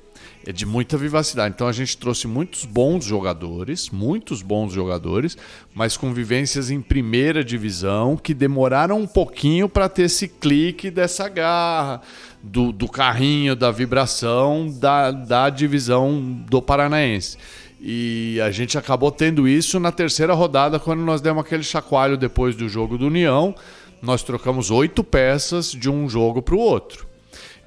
é 0.46 0.52
de 0.52 0.64
muita 0.64 0.96
vivacidade. 0.96 1.54
Então 1.54 1.66
a 1.66 1.72
gente 1.72 1.96
trouxe 1.96 2.26
muitos 2.28 2.64
bons 2.64 3.04
jogadores, 3.04 3.90
muitos 3.90 4.42
bons 4.42 4.72
jogadores, 4.72 5.36
mas 5.74 5.96
com 5.96 6.14
vivências 6.14 6.70
em 6.70 6.80
primeira 6.80 7.44
divisão 7.44 8.16
que 8.16 8.32
demoraram 8.32 9.00
um 9.00 9.06
pouquinho 9.06 9.68
para 9.68 9.88
ter 9.88 10.04
esse 10.04 10.28
clique 10.28 10.90
dessa 10.90 11.28
garra, 11.28 12.00
do, 12.46 12.72
do 12.72 12.88
carrinho, 12.88 13.56
da 13.56 13.70
vibração 13.70 14.68
da, 14.80 15.10
da 15.10 15.50
divisão 15.50 16.20
do 16.48 16.62
Paranaense. 16.62 17.36
E 17.80 18.40
a 18.40 18.50
gente 18.50 18.78
acabou 18.78 19.10
tendo 19.10 19.46
isso 19.46 19.78
na 19.78 19.92
terceira 19.92 20.32
rodada, 20.32 20.78
quando 20.78 21.00
nós 21.00 21.20
demos 21.20 21.44
aquele 21.44 21.62
chacoalho 21.62 22.16
depois 22.16 22.56
do 22.56 22.68
jogo 22.68 22.96
do 22.96 23.06
União. 23.06 23.54
Nós 24.00 24.22
trocamos 24.22 24.70
oito 24.70 25.02
peças 25.02 25.70
de 25.72 25.90
um 25.90 26.08
jogo 26.08 26.40
para 26.40 26.54
o 26.54 26.58
outro. 26.58 27.06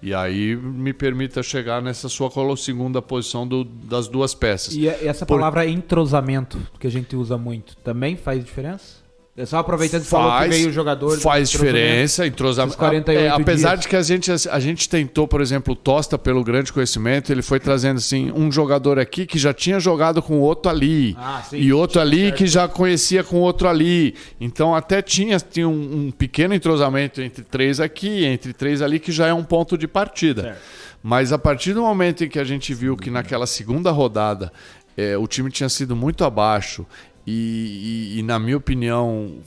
E 0.01 0.13
aí 0.13 0.55
me 0.55 0.93
permita 0.93 1.43
chegar 1.43 1.81
nessa 1.81 2.07
sua 2.07 2.31
segunda 2.55 3.01
posição 3.01 3.45
do, 3.45 3.63
das 3.63 4.07
duas 4.07 4.33
peças. 4.33 4.73
E 4.73 4.87
essa 4.87 5.25
palavra 5.25 5.63
Por... 5.63 5.69
entrosamento, 5.69 6.57
que 6.79 6.87
a 6.87 6.91
gente 6.91 7.15
usa 7.15 7.37
muito, 7.37 7.75
também 7.77 8.15
faz 8.15 8.43
diferença? 8.43 8.98
É 9.39 9.45
só 9.45 9.59
aproveitando 9.59 10.01
que 10.01 10.09
falou 10.09 10.41
que 10.41 10.49
veio 10.49 10.67
o 10.67 10.71
jogador. 10.71 11.17
Faz 11.17 11.49
diferença, 11.49 12.27
entrosamento. 12.27 12.77
É, 13.09 13.29
apesar 13.29 13.69
dias. 13.69 13.81
de 13.81 13.87
que 13.87 13.95
a 13.95 14.01
gente, 14.01 14.29
a 14.29 14.59
gente 14.59 14.89
tentou, 14.89 15.29
por 15.29 15.39
exemplo, 15.39 15.71
o 15.71 15.75
Tosta, 15.77 16.17
pelo 16.17 16.43
grande 16.43 16.73
conhecimento, 16.73 17.31
ele 17.31 17.41
foi 17.41 17.57
trazendo 17.57 17.99
assim, 17.99 18.33
um 18.35 18.51
jogador 18.51 18.99
aqui 18.99 19.25
que 19.25 19.39
já 19.39 19.53
tinha 19.53 19.79
jogado 19.79 20.21
com 20.21 20.41
outro 20.41 20.69
ali. 20.69 21.15
Ah, 21.17 21.41
sim, 21.49 21.55
e 21.55 21.71
outro 21.71 22.01
ali 22.01 22.23
certo. 22.23 22.35
que 22.35 22.47
já 22.47 22.67
conhecia 22.67 23.23
com 23.23 23.37
outro 23.37 23.69
ali. 23.69 24.13
Então 24.41 24.75
até 24.75 25.01
tinha, 25.01 25.39
tinha 25.39 25.69
um, 25.69 26.07
um, 26.07 26.11
pequeno 26.11 26.53
entrosamento 26.53 27.21
entre 27.21 27.41
três 27.41 27.79
aqui, 27.79 28.25
entre 28.25 28.51
três 28.51 28.81
ali, 28.81 28.99
que 28.99 29.13
já 29.13 29.27
é 29.27 29.33
um 29.33 29.45
ponto 29.45 29.77
de 29.77 29.87
partida. 29.87 30.41
Certo. 30.41 30.59
Mas 31.01 31.31
a 31.31 31.37
partir 31.37 31.73
do 31.73 31.81
momento 31.81 32.25
em 32.25 32.27
que 32.27 32.37
a 32.37 32.43
gente 32.43 32.73
viu 32.73 32.97
que 32.97 33.09
naquela 33.09 33.47
segunda 33.47 33.89
rodada 33.89 34.51
é, 34.97 35.17
o 35.17 35.25
time 35.27 35.49
tinha 35.49 35.69
sido 35.69 35.95
muito 35.95 36.25
abaixo 36.25 36.85
e, 37.31 38.15
e, 38.15 38.19
e, 38.19 38.23
na 38.23 38.39
minha 38.39 38.57
opinião, 38.57 39.37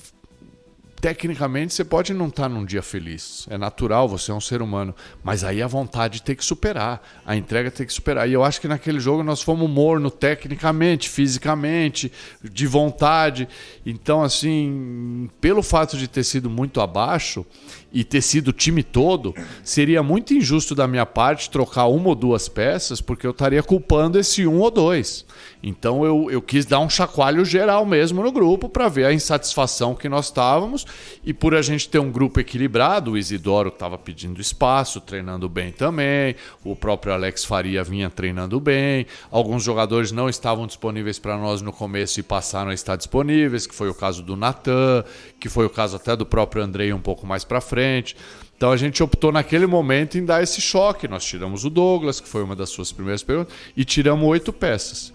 tecnicamente 1.01 1.75
você 1.75 1.85
pode 1.85 2.15
não 2.15 2.29
estar 2.29 2.45
tá 2.45 2.49
num 2.49 2.65
dia 2.65 2.81
feliz. 2.81 3.45
É 3.51 3.59
natural, 3.59 4.09
você 4.09 4.31
é 4.31 4.35
um 4.35 4.41
ser 4.41 4.63
humano. 4.63 4.95
Mas 5.21 5.43
aí 5.43 5.61
a 5.61 5.67
vontade 5.67 6.23
tem 6.23 6.37
que 6.37 6.45
superar, 6.45 7.03
a 7.27 7.35
entrega 7.35 7.73
tem 7.73 7.85
que 7.85 7.93
superar. 7.93 8.29
E 8.29 8.33
eu 8.33 8.45
acho 8.45 8.61
que 8.61 8.69
naquele 8.69 9.01
jogo 9.01 9.25
nós 9.25 9.43
fomos 9.43 9.69
morno 9.69 10.13
tecnicamente, 10.13 11.09
fisicamente, 11.09 12.13
de 12.41 12.69
vontade. 12.69 13.49
Então, 13.85 14.23
assim, 14.23 15.29
pelo 15.41 15.61
fato 15.61 15.97
de 15.97 16.07
ter 16.07 16.23
sido 16.23 16.49
muito 16.49 16.81
abaixo 16.81 17.45
e 17.93 18.03
ter 18.03 18.23
sido 18.23 18.49
o 18.49 18.53
time 18.53 18.83
todo, 18.83 19.35
seria 19.63 20.03
muito 20.03 20.33
injusto 20.33 20.75
da 20.75 20.89
minha 20.89 21.05
parte 21.05 21.51
trocar 21.51 21.87
uma 21.87 22.09
ou 22.09 22.15
duas 22.15 22.49
peças, 22.49 23.01
porque 23.01 23.27
eu 23.27 23.33
estaria 23.33 23.63
culpando 23.63 24.19
esse 24.19 24.47
um 24.47 24.61
ou 24.61 24.71
dois. 24.71 25.27
Então 25.63 26.05
eu, 26.05 26.31
eu 26.31 26.41
quis 26.41 26.65
dar 26.65 26.81
um 26.81 26.89
chacoalho 26.89 27.45
geral 27.45 27.85
mesmo 27.85 28.23
no 28.23 28.33
grupo 28.33 28.69
para 28.69 28.89
ver 28.89 29.05
a 29.05 29.13
insatisfação 29.13 29.95
que 29.95 30.09
nós 30.09 30.27
estávamos 30.27 30.87
e 31.25 31.35
por 31.35 31.55
a 31.55 31.63
gente 31.63 31.89
ter 31.89 31.99
um 31.99 32.11
grupo 32.11 32.41
equilibrado, 32.41 33.13
o 33.13 33.19
Isidoro 33.19 33.69
estava 33.69 33.99
pedindo 33.99 34.41
espaço, 34.41 35.01
treinando 35.01 35.49
bem 35.49 35.71
também, 35.71 36.35
o 36.65 36.75
próprio 36.75 37.13
Alex 37.13 37.45
Faria 37.45 37.85
vinha 37.85 38.09
treinando 38.09 38.59
bem, 38.59 39.07
alguns 39.31 39.63
jogadores 39.63 40.11
não 40.11 40.29
estavam 40.29 40.67
disponíveis 40.67 41.19
para 41.19 41.37
nós 41.37 41.61
no 41.61 41.73
começo 41.73 42.19
e 42.19 42.23
passaram 42.23 42.71
a 42.71 42.75
estar 42.75 42.97
disponíveis, 42.97 43.67
que 43.67 43.75
foi 43.75 43.89
o 43.89 43.95
caso 43.95 44.23
do 44.23 44.37
Natan, 44.37 45.05
que 45.39 45.49
foi 45.49 45.67
o 45.67 45.71
caso 45.71 45.97
até 45.97 46.17
do 46.17 46.25
próprio 46.25 46.63
Andrei 46.63 46.93
um 46.93 47.01
pouco 47.01 47.27
mais 47.27 47.45
para 47.45 47.61
frente 47.61 47.82
frente. 47.83 48.17
Então 48.57 48.71
a 48.71 48.77
gente 48.77 49.03
optou 49.03 49.33
naquele 49.33 49.67
momento 49.67 50.17
em 50.17 50.25
dar 50.25 50.41
esse 50.41 50.61
choque. 50.61 51.09
Nós 51.09 51.25
tiramos 51.25 51.65
o 51.65 51.71
Douglas, 51.71 52.21
que 52.21 52.29
foi 52.29 52.45
uma 52.45 52.55
das 52.55 52.71
suas 52.71 52.93
primeiras 52.93 53.23
perguntas, 53.23 53.53
e 53.77 53.85
tiramos 53.85 54.25
oito 54.29 54.53
peças. 54.53 55.13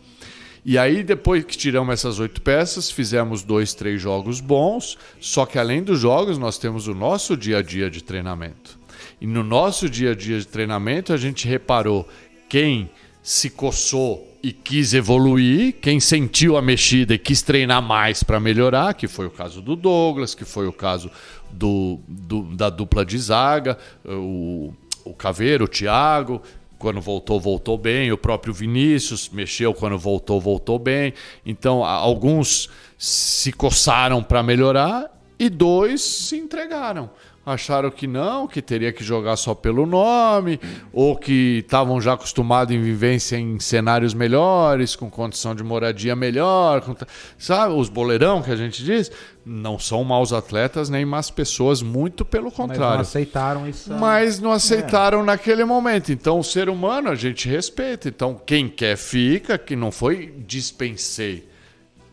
E 0.66 0.78
aí, 0.78 1.02
depois 1.02 1.46
que 1.46 1.58
tiramos 1.58 1.94
essas 1.94 2.20
oito 2.20 2.42
peças, 2.42 2.92
fizemos 2.92 3.42
dois, 3.42 3.74
três 3.74 4.02
jogos 4.02 4.42
bons. 4.42 4.98
Só 5.18 5.46
que 5.46 5.58
além 5.58 5.82
dos 5.82 5.98
jogos, 5.98 6.38
nós 6.38 6.58
temos 6.58 6.90
o 6.90 6.94
nosso 6.94 7.38
dia 7.38 7.60
a 7.60 7.62
dia 7.62 7.90
de 7.90 8.04
treinamento. 8.04 8.78
E 9.22 9.26
no 9.26 9.46
nosso 9.46 9.90
dia 9.90 10.12
a 10.12 10.16
dia 10.16 10.38
de 10.38 10.46
treinamento, 10.46 11.14
a 11.14 11.18
gente 11.18 11.48
reparou 11.48 12.06
quem 12.50 12.90
se 13.24 13.50
coçou 13.50 14.27
e 14.42 14.52
quis 14.52 14.94
evoluir, 14.94 15.76
quem 15.82 16.00
sentiu 16.00 16.58
a 16.58 16.62
mexida 16.62 17.14
e 17.14 17.18
quis 17.18 17.42
treinar 17.42 17.82
mais 17.82 18.24
para 18.24 18.40
melhorar, 18.40 18.94
que 18.94 19.08
foi 19.08 19.26
o 19.26 19.32
caso 19.32 19.62
do 19.62 19.76
Douglas, 19.76 20.36
que 20.36 20.46
foi 20.46 20.68
o 20.68 20.74
caso 20.74 21.10
do, 21.52 22.00
do 22.08 22.44
da 22.56 22.70
dupla 22.70 23.06
de 23.06 23.18
zaga, 23.18 23.78
o, 24.06 24.74
o 25.04 25.14
Caveiro, 25.14 25.66
o 25.66 25.68
Thiago, 25.68 26.42
quando 26.78 27.02
voltou, 27.02 27.40
voltou 27.40 27.78
bem. 27.78 28.12
O 28.12 28.18
próprio 28.18 28.54
Vinícius 28.54 29.30
mexeu 29.30 29.74
quando 29.74 29.98
voltou, 29.98 30.40
voltou 30.40 30.78
bem. 30.78 31.14
Então, 31.46 31.84
alguns 31.84 32.70
se 32.98 33.52
coçaram 33.52 34.24
para 34.24 34.44
melhorar 34.44 35.12
e 35.40 35.50
dois 35.50 36.02
se 36.02 36.38
entregaram 36.38 37.10
acharam 37.48 37.90
que 37.90 38.06
não, 38.06 38.46
que 38.46 38.62
teria 38.62 38.92
que 38.92 39.04
jogar 39.04 39.38
só 39.38 39.56
pelo 39.56 39.86
nome, 39.86 40.60
ou 40.92 41.16
que 41.16 41.60
estavam 41.60 42.02
já 42.02 42.14
acostumados 42.14 42.76
em 42.76 42.82
vivência 42.82 43.38
em 43.38 43.58
cenários 43.58 44.14
melhores, 44.14 44.98
com 44.98 45.10
condição 45.10 45.56
de 45.56 45.64
moradia 45.64 46.14
melhor, 46.14 46.82
com, 46.82 46.94
sabe? 47.38 47.74
Os 47.74 47.88
boleirão 47.88 48.42
que 48.42 48.52
a 48.52 48.56
gente 48.58 48.84
diz, 48.84 49.10
não 49.46 49.80
são 49.80 50.04
maus 50.04 50.34
atletas 50.34 50.90
nem 50.90 51.06
más 51.06 51.32
pessoas, 51.32 51.82
muito 51.82 52.26
pelo 52.26 52.52
contrário. 52.52 52.82
Mas 52.82 52.96
não 52.96 53.02
aceitaram 53.02 53.70
isso. 53.70 53.94
Mas 53.94 54.40
não 54.42 54.52
aceitaram 54.52 55.22
é. 55.22 55.24
naquele 55.24 55.64
momento. 55.64 56.12
Então, 56.12 56.40
o 56.40 56.44
ser 56.44 56.68
humano 56.68 57.10
a 57.10 57.16
gente 57.16 57.48
respeita. 57.48 58.10
Então, 58.10 58.40
quem 58.46 58.68
quer 58.68 58.98
fica, 58.98 59.58
que 59.58 59.76
não 59.76 59.90
foi 59.90 60.34
dispensei. 60.46 61.48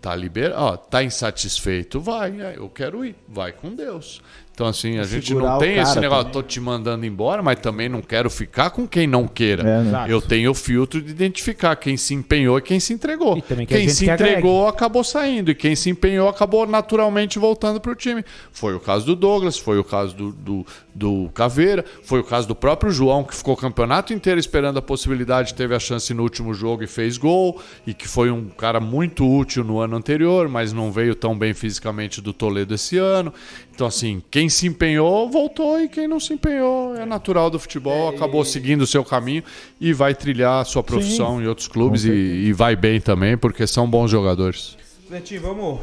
Tá 0.00 0.14
liberado, 0.14 0.60
ó, 0.60 0.76
tá 0.76 1.02
insatisfeito, 1.02 1.98
vai, 1.98 2.34
eu 2.54 2.68
quero 2.68 3.06
ir, 3.06 3.16
vai 3.26 3.52
com 3.52 3.74
Deus. 3.74 4.20
Então, 4.54 4.68
assim, 4.68 5.00
a 5.00 5.02
gente 5.02 5.34
não 5.34 5.58
tem 5.58 5.78
esse 5.78 5.98
negócio, 5.98 6.26
também. 6.26 6.32
tô 6.32 6.40
te 6.40 6.60
mandando 6.60 7.04
embora, 7.04 7.42
mas 7.42 7.58
também 7.58 7.88
não 7.88 8.00
quero 8.00 8.30
ficar 8.30 8.70
com 8.70 8.86
quem 8.86 9.04
não 9.04 9.26
queira. 9.26 9.68
É, 9.68 9.82
né? 9.82 10.06
Eu 10.08 10.22
tenho 10.22 10.52
o 10.52 10.54
filtro 10.54 11.02
de 11.02 11.10
identificar 11.10 11.74
quem 11.74 11.96
se 11.96 12.14
empenhou 12.14 12.56
e 12.58 12.62
quem 12.62 12.78
se 12.78 12.92
entregou. 12.92 13.42
quem 13.66 13.88
se 13.88 14.08
entregou 14.08 14.68
acabou 14.68 15.02
saindo, 15.02 15.50
e 15.50 15.56
quem 15.56 15.74
se 15.74 15.90
empenhou 15.90 16.28
acabou 16.28 16.68
naturalmente 16.68 17.36
voltando 17.36 17.80
para 17.80 17.90
o 17.90 17.96
time. 17.96 18.24
Foi 18.52 18.76
o 18.76 18.78
caso 18.78 19.04
do 19.04 19.16
Douglas, 19.16 19.58
foi 19.58 19.76
o 19.76 19.82
caso 19.82 20.14
do, 20.14 20.30
do, 20.30 20.66
do 20.94 21.30
Caveira, 21.34 21.84
foi 22.04 22.20
o 22.20 22.24
caso 22.24 22.46
do 22.46 22.54
próprio 22.54 22.92
João, 22.92 23.24
que 23.24 23.34
ficou 23.34 23.54
o 23.54 23.56
campeonato 23.56 24.12
inteiro 24.12 24.38
esperando 24.38 24.78
a 24.78 24.82
possibilidade, 24.82 25.52
teve 25.54 25.74
a 25.74 25.80
chance 25.80 26.14
no 26.14 26.22
último 26.22 26.54
jogo 26.54 26.84
e 26.84 26.86
fez 26.86 27.18
gol, 27.18 27.60
e 27.84 27.92
que 27.92 28.06
foi 28.06 28.30
um 28.30 28.44
cara 28.50 28.78
muito 28.78 29.28
útil 29.28 29.64
no 29.64 29.80
ano 29.80 29.96
anterior, 29.96 30.48
mas 30.48 30.72
não 30.72 30.92
veio 30.92 31.16
tão 31.16 31.36
bem 31.36 31.52
fisicamente 31.52 32.20
do 32.20 32.32
Toledo 32.32 32.72
esse 32.72 32.98
ano. 32.98 33.34
Então, 33.74 33.88
assim, 33.88 34.22
quem 34.30 34.48
se 34.48 34.68
empenhou, 34.68 35.28
voltou, 35.28 35.80
e 35.80 35.88
quem 35.88 36.06
não 36.06 36.20
se 36.20 36.32
empenhou 36.32 36.94
é 36.94 37.04
natural 37.04 37.50
do 37.50 37.58
futebol, 37.58 38.12
é, 38.12 38.14
acabou 38.14 38.42
e... 38.42 38.46
seguindo 38.46 38.82
o 38.82 38.86
seu 38.86 39.04
caminho 39.04 39.42
e 39.80 39.92
vai 39.92 40.14
trilhar 40.14 40.62
a 40.62 40.64
sua 40.64 40.82
profissão 40.82 41.38
Sim. 41.38 41.44
em 41.44 41.46
outros 41.48 41.66
clubes 41.66 42.04
e, 42.04 42.10
e, 42.10 42.52
vai 42.52 42.76
bem 42.76 43.00
também, 43.00 43.36
porque 43.36 43.66
são 43.66 43.90
bons 43.90 44.12
jogadores. 44.12 44.76
Netinho, 45.10 45.40
vamos. 45.40 45.80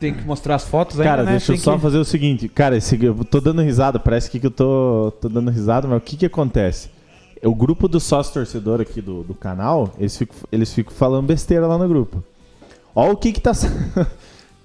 Tem 0.00 0.12
que 0.12 0.24
mostrar 0.24 0.56
as 0.56 0.64
fotos 0.64 0.98
aí, 0.98 1.06
Cara, 1.06 1.22
né? 1.22 1.32
deixa 1.32 1.46
Tem 1.46 1.56
eu 1.56 1.60
só 1.62 1.76
que... 1.76 1.82
fazer 1.82 1.98
o 1.98 2.04
seguinte. 2.04 2.48
Cara, 2.48 2.76
esse, 2.76 3.02
eu 3.04 3.24
tô 3.24 3.40
dando 3.40 3.62
risada, 3.62 4.00
parece 4.00 4.28
que 4.30 4.44
eu 4.44 4.50
tô, 4.50 5.12
tô 5.20 5.28
dando 5.28 5.50
risada, 5.50 5.86
mas 5.86 5.98
o 5.98 6.00
que 6.00 6.16
que 6.16 6.26
acontece? 6.26 6.90
O 7.44 7.54
grupo 7.54 7.86
do 7.86 8.00
sócio 8.00 8.34
torcedor 8.34 8.80
aqui 8.80 9.00
do, 9.00 9.22
do 9.22 9.34
canal, 9.34 9.94
eles 9.96 10.16
ficam, 10.16 10.36
eles 10.50 10.72
ficam 10.72 10.92
falando 10.92 11.26
besteira 11.26 11.68
lá 11.68 11.78
no 11.78 11.88
grupo. 11.88 12.22
Ó 12.96 13.12
o 13.12 13.16
que 13.16 13.32
que 13.32 13.40
tá... 13.40 13.52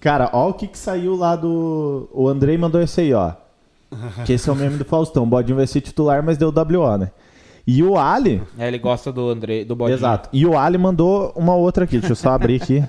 Cara, 0.03 0.29
ó 0.33 0.49
o 0.49 0.53
que, 0.53 0.67
que 0.67 0.77
saiu 0.77 1.15
lá 1.15 1.33
do. 1.33 2.09
O 2.11 2.27
Andrei 2.27 2.57
mandou 2.57 2.81
esse 2.81 2.99
aí, 2.99 3.13
ó. 3.13 3.31
Que 4.25 4.33
esse 4.33 4.49
é 4.49 4.51
o 4.51 4.55
meme 4.55 4.77
do 4.77 4.83
Faustão. 4.83 5.23
O 5.23 5.25
Bodinho 5.25 5.55
vai 5.55 5.65
ser 5.65 5.79
titular, 5.79 6.21
mas 6.21 6.37
deu 6.37 6.49
WO, 6.49 6.97
né? 6.97 7.09
E 7.65 7.81
o 7.81 7.97
Ali. 7.97 8.43
É, 8.57 8.67
ele 8.67 8.79
gosta 8.79 9.13
do 9.13 9.29
Andrei, 9.29 9.63
do 9.63 9.77
Bodinho. 9.77 9.95
Exato. 9.95 10.27
E 10.33 10.45
o 10.45 10.57
Ali 10.57 10.77
mandou 10.77 11.31
uma 11.37 11.55
outra 11.55 11.85
aqui. 11.85 11.99
Deixa 11.99 12.11
eu 12.11 12.17
só 12.17 12.31
abrir 12.31 12.61
aqui. 12.61 12.83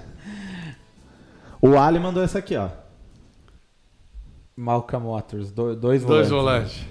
O 1.62 1.78
Ali 1.78 2.00
mandou 2.00 2.20
essa 2.20 2.40
aqui, 2.40 2.56
ó. 2.56 2.66
Malcolm 4.56 5.06
Waters, 5.06 5.52
dois, 5.52 5.78
dois 5.78 6.02
volantes. 6.02 6.28
Dois 6.28 6.42
volantes. 6.42 6.86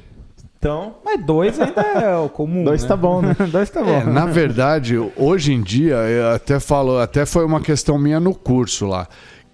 Então. 0.57 0.95
Mas 1.03 1.25
dois 1.25 1.59
ainda 1.59 1.81
é 1.81 2.15
o 2.15 2.29
comum. 2.29 2.63
dois 2.63 2.83
né? 2.83 2.87
tá 2.87 2.95
bom, 2.95 3.21
né? 3.21 3.35
dois 3.51 3.69
tá 3.69 3.83
bom. 3.83 3.89
É, 3.89 4.05
na 4.05 4.25
verdade, 4.25 4.95
hoje 5.17 5.51
em 5.51 5.61
dia, 5.61 5.97
até 6.33 6.61
falou, 6.61 7.01
até 7.01 7.25
foi 7.25 7.43
uma 7.43 7.59
questão 7.59 7.99
minha 7.99 8.21
no 8.21 8.33
curso 8.33 8.87
lá 8.87 9.05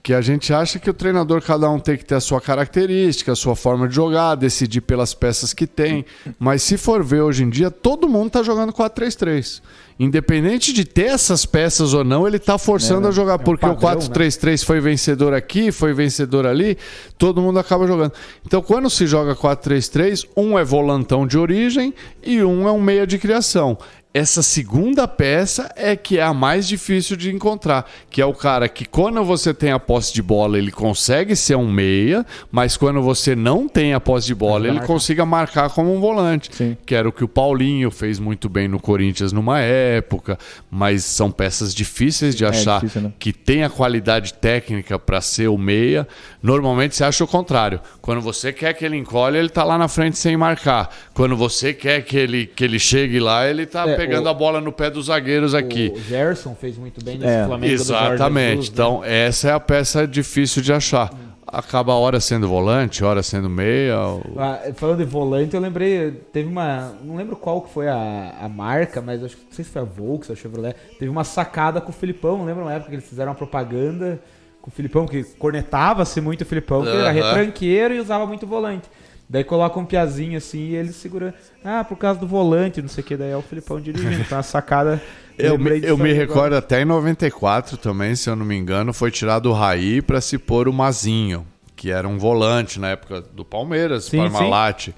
que 0.09 0.13
a 0.15 0.21
gente 0.21 0.51
acha 0.51 0.79
que 0.79 0.89
o 0.89 0.93
treinador, 0.93 1.39
cada 1.39 1.69
um 1.69 1.77
tem 1.77 1.95
que 1.95 2.03
ter 2.03 2.15
a 2.15 2.19
sua 2.19 2.41
característica, 2.41 3.31
a 3.31 3.35
sua 3.35 3.55
forma 3.55 3.87
de 3.87 3.93
jogar, 3.93 4.33
decidir 4.33 4.81
pelas 4.81 5.13
peças 5.13 5.53
que 5.53 5.67
tem. 5.67 6.03
Mas 6.39 6.63
se 6.63 6.77
for 6.77 7.03
ver 7.03 7.21
hoje 7.21 7.43
em 7.43 7.49
dia, 7.51 7.69
todo 7.69 8.09
mundo 8.09 8.25
está 8.25 8.41
jogando 8.41 8.73
4-3-3. 8.73 9.61
Independente 9.99 10.73
de 10.73 10.83
ter 10.83 11.09
essas 11.09 11.45
peças 11.45 11.93
ou 11.93 12.03
não, 12.03 12.27
ele 12.27 12.37
está 12.37 12.57
forçando 12.57 13.05
é, 13.05 13.09
a 13.09 13.11
jogar. 13.11 13.33
É 13.33 13.35
um 13.35 13.39
porque 13.39 13.67
padrão, 13.67 13.91
o 13.91 13.97
4-3-3 14.09 14.49
né? 14.49 14.57
foi 14.65 14.79
vencedor 14.79 15.31
aqui, 15.35 15.71
foi 15.71 15.93
vencedor 15.93 16.47
ali, 16.47 16.75
todo 17.15 17.39
mundo 17.39 17.59
acaba 17.59 17.85
jogando. 17.85 18.13
Então, 18.43 18.63
quando 18.63 18.89
se 18.89 19.05
joga 19.05 19.35
4-3-3, 19.35 20.25
um 20.35 20.57
é 20.57 20.63
volantão 20.63 21.27
de 21.27 21.37
origem 21.37 21.93
e 22.23 22.41
um 22.41 22.67
é 22.67 22.71
um 22.71 22.81
meia 22.81 23.05
de 23.05 23.19
criação 23.19 23.77
essa 24.11 24.41
segunda 24.41 25.07
peça 25.07 25.71
é 25.75 25.95
que 25.95 26.17
é 26.17 26.23
a 26.23 26.33
mais 26.33 26.67
difícil 26.67 27.15
de 27.15 27.31
encontrar, 27.31 27.87
que 28.09 28.19
é 28.19 28.25
o 28.25 28.33
cara 28.33 28.67
que 28.67 28.83
quando 28.83 29.23
você 29.23 29.53
tem 29.53 29.71
a 29.71 29.77
posse 29.77 30.11
de 30.11 30.21
bola, 30.23 30.57
ele 30.57 30.71
consegue 30.71 31.35
ser 31.35 31.55
um 31.55 31.71
meia, 31.71 32.25
mas 32.51 32.75
quando 32.75 33.03
você 33.03 33.35
não 33.35 33.67
tem 33.67 33.93
a 33.93 33.99
posse 33.99 34.25
de 34.25 34.33
bola, 34.33 34.67
ele, 34.67 34.77
ele 34.77 34.85
consiga 34.87 35.25
marcar 35.27 35.69
como 35.69 35.93
um 35.93 35.99
volante, 35.99 36.49
Sim. 36.51 36.75
que 36.87 36.95
era 36.95 37.07
o 37.07 37.11
que 37.11 37.23
o 37.23 37.27
Paulinho 37.27 37.91
fez 37.91 38.17
muito 38.17 38.49
bem 38.49 38.67
no 38.67 38.79
Corinthians 38.79 39.31
numa 39.31 39.59
época, 39.59 40.39
mas 40.71 41.05
são 41.05 41.29
peças 41.29 41.73
difíceis 41.73 42.35
de 42.35 42.43
é 42.45 42.47
achar 42.47 42.77
é 42.77 42.79
difícil, 42.79 43.01
né? 43.03 43.13
que 43.19 43.31
tem 43.31 43.63
a 43.63 43.69
qualidade 43.69 44.33
técnica 44.33 44.97
para 44.97 45.21
ser 45.21 45.49
o 45.49 45.57
meia. 45.57 46.07
Normalmente 46.41 46.95
você 46.95 47.03
acha 47.03 47.23
o 47.23 47.27
contrário. 47.27 47.79
Quando 48.01 48.21
você 48.21 48.51
quer 48.51 48.73
que 48.73 48.83
ele 48.83 48.97
encolhe, 48.97 49.37
ele 49.37 49.49
tá 49.49 49.63
lá 49.63 49.77
na 49.77 49.87
frente 49.87 50.17
sem 50.17 50.35
marcar. 50.35 50.89
Quando 51.13 51.37
você 51.37 51.75
quer 51.75 52.01
que 52.01 52.17
ele 52.17 52.47
que 52.47 52.63
ele 52.63 52.79
chegue 52.79 53.19
lá, 53.19 53.47
ele 53.47 53.67
tá 53.67 53.87
é, 53.87 53.98
pegando 53.99 54.25
o, 54.25 54.29
a 54.29 54.33
bola 54.33 54.61
no 54.61 54.71
pé 54.71 54.89
dos 54.89 55.07
zagueiros 55.07 55.53
aqui. 55.53 55.93
O 55.95 55.99
Gerson 55.99 56.55
fez 56.55 56.77
muito 56.77 57.03
bem 57.03 57.17
nesse 57.17 57.33
é. 57.33 57.45
Flamengo 57.45 57.73
Exatamente. 57.73 58.49
Jesus, 58.49 58.69
né? 58.69 58.73
então, 58.73 59.03
essa 59.03 59.49
é 59.49 59.51
a 59.51 59.59
peça 59.59 60.07
difícil 60.07 60.61
de 60.61 60.71
achar. 60.71 61.11
Acaba 61.45 61.93
a 61.93 61.95
hora 61.95 62.19
sendo 62.19 62.47
volante, 62.47 63.03
hora 63.03 63.23
sendo 63.23 63.49
meia. 63.49 63.99
Ou... 63.99 64.21
Ah, 64.37 64.59
falando 64.75 64.99
de 64.99 65.05
volante, 65.05 65.55
eu 65.55 65.61
lembrei, 65.61 66.11
teve 66.31 66.47
uma. 66.47 66.93
Não 67.03 67.15
lembro 67.15 67.35
qual 67.35 67.61
que 67.61 67.73
foi 67.73 67.87
a, 67.87 68.35
a 68.39 68.47
marca, 68.47 69.01
mas 69.01 69.23
acho 69.23 69.35
que 69.35 69.43
não 69.45 69.51
sei 69.51 69.65
se 69.65 69.71
foi 69.71 69.81
a 69.81 69.85
Volks, 69.85 70.29
a 70.29 70.35
Chevrolet. 70.35 70.75
Teve 70.99 71.09
uma 71.09 71.23
sacada 71.23 71.81
com 71.81 71.89
o 71.89 71.93
Filipão, 71.93 72.37
não 72.37 72.45
lembro 72.45 72.65
na 72.65 72.73
época 72.73 72.89
que 72.89 72.95
eles 72.95 73.09
fizeram 73.09 73.31
uma 73.31 73.37
propaganda 73.37 74.21
com 74.61 74.69
o 74.69 74.73
Filipão, 74.73 75.07
que 75.07 75.23
cornetava-se 75.23 76.21
muito 76.21 76.41
o 76.41 76.45
Filipão, 76.45 76.83
que 76.83 76.89
era 76.89 77.11
retranqueiro 77.11 77.95
e 77.95 77.99
usava 77.99 78.25
muito 78.27 78.45
volante. 78.45 78.87
Daí 79.29 79.43
coloca 79.43 79.79
um 79.79 79.85
piazinho 79.85 80.37
assim 80.37 80.69
e 80.69 80.75
ele 80.75 80.91
segura. 80.91 81.35
Ah, 81.63 81.83
por 81.83 81.95
causa 81.97 82.19
do 82.19 82.25
volante, 82.25 82.81
não 82.81 82.89
sei 82.89 83.03
o 83.03 83.07
que. 83.07 83.15
Daí 83.15 83.29
é 83.29 83.37
o 83.37 83.43
Filipão 83.43 83.79
dirigindo. 83.79 84.21
Então 84.21 84.39
a 84.39 84.43
sacada. 84.43 84.99
eu 85.37 85.57
me, 85.57 85.79
eu 85.83 85.95
me 85.97 86.11
recordo 86.11 86.55
até 86.55 86.81
em 86.81 86.85
94 86.85 87.77
também, 87.77 88.15
se 88.15 88.27
eu 88.27 88.35
não 88.35 88.43
me 88.43 88.55
engano, 88.55 88.91
foi 88.91 89.11
tirado 89.11 89.51
o 89.51 89.53
Raí 89.53 90.01
para 90.01 90.19
se 90.19 90.39
pôr 90.39 90.67
o 90.67 90.73
Mazinho, 90.73 91.45
que 91.75 91.91
era 91.91 92.07
um 92.07 92.17
volante 92.17 92.79
na 92.79 92.89
época 92.89 93.21
do 93.21 93.45
Palmeiras, 93.45 94.05
sim, 94.05 94.17
Parmalat. 94.17 94.85
Sim. 94.85 94.93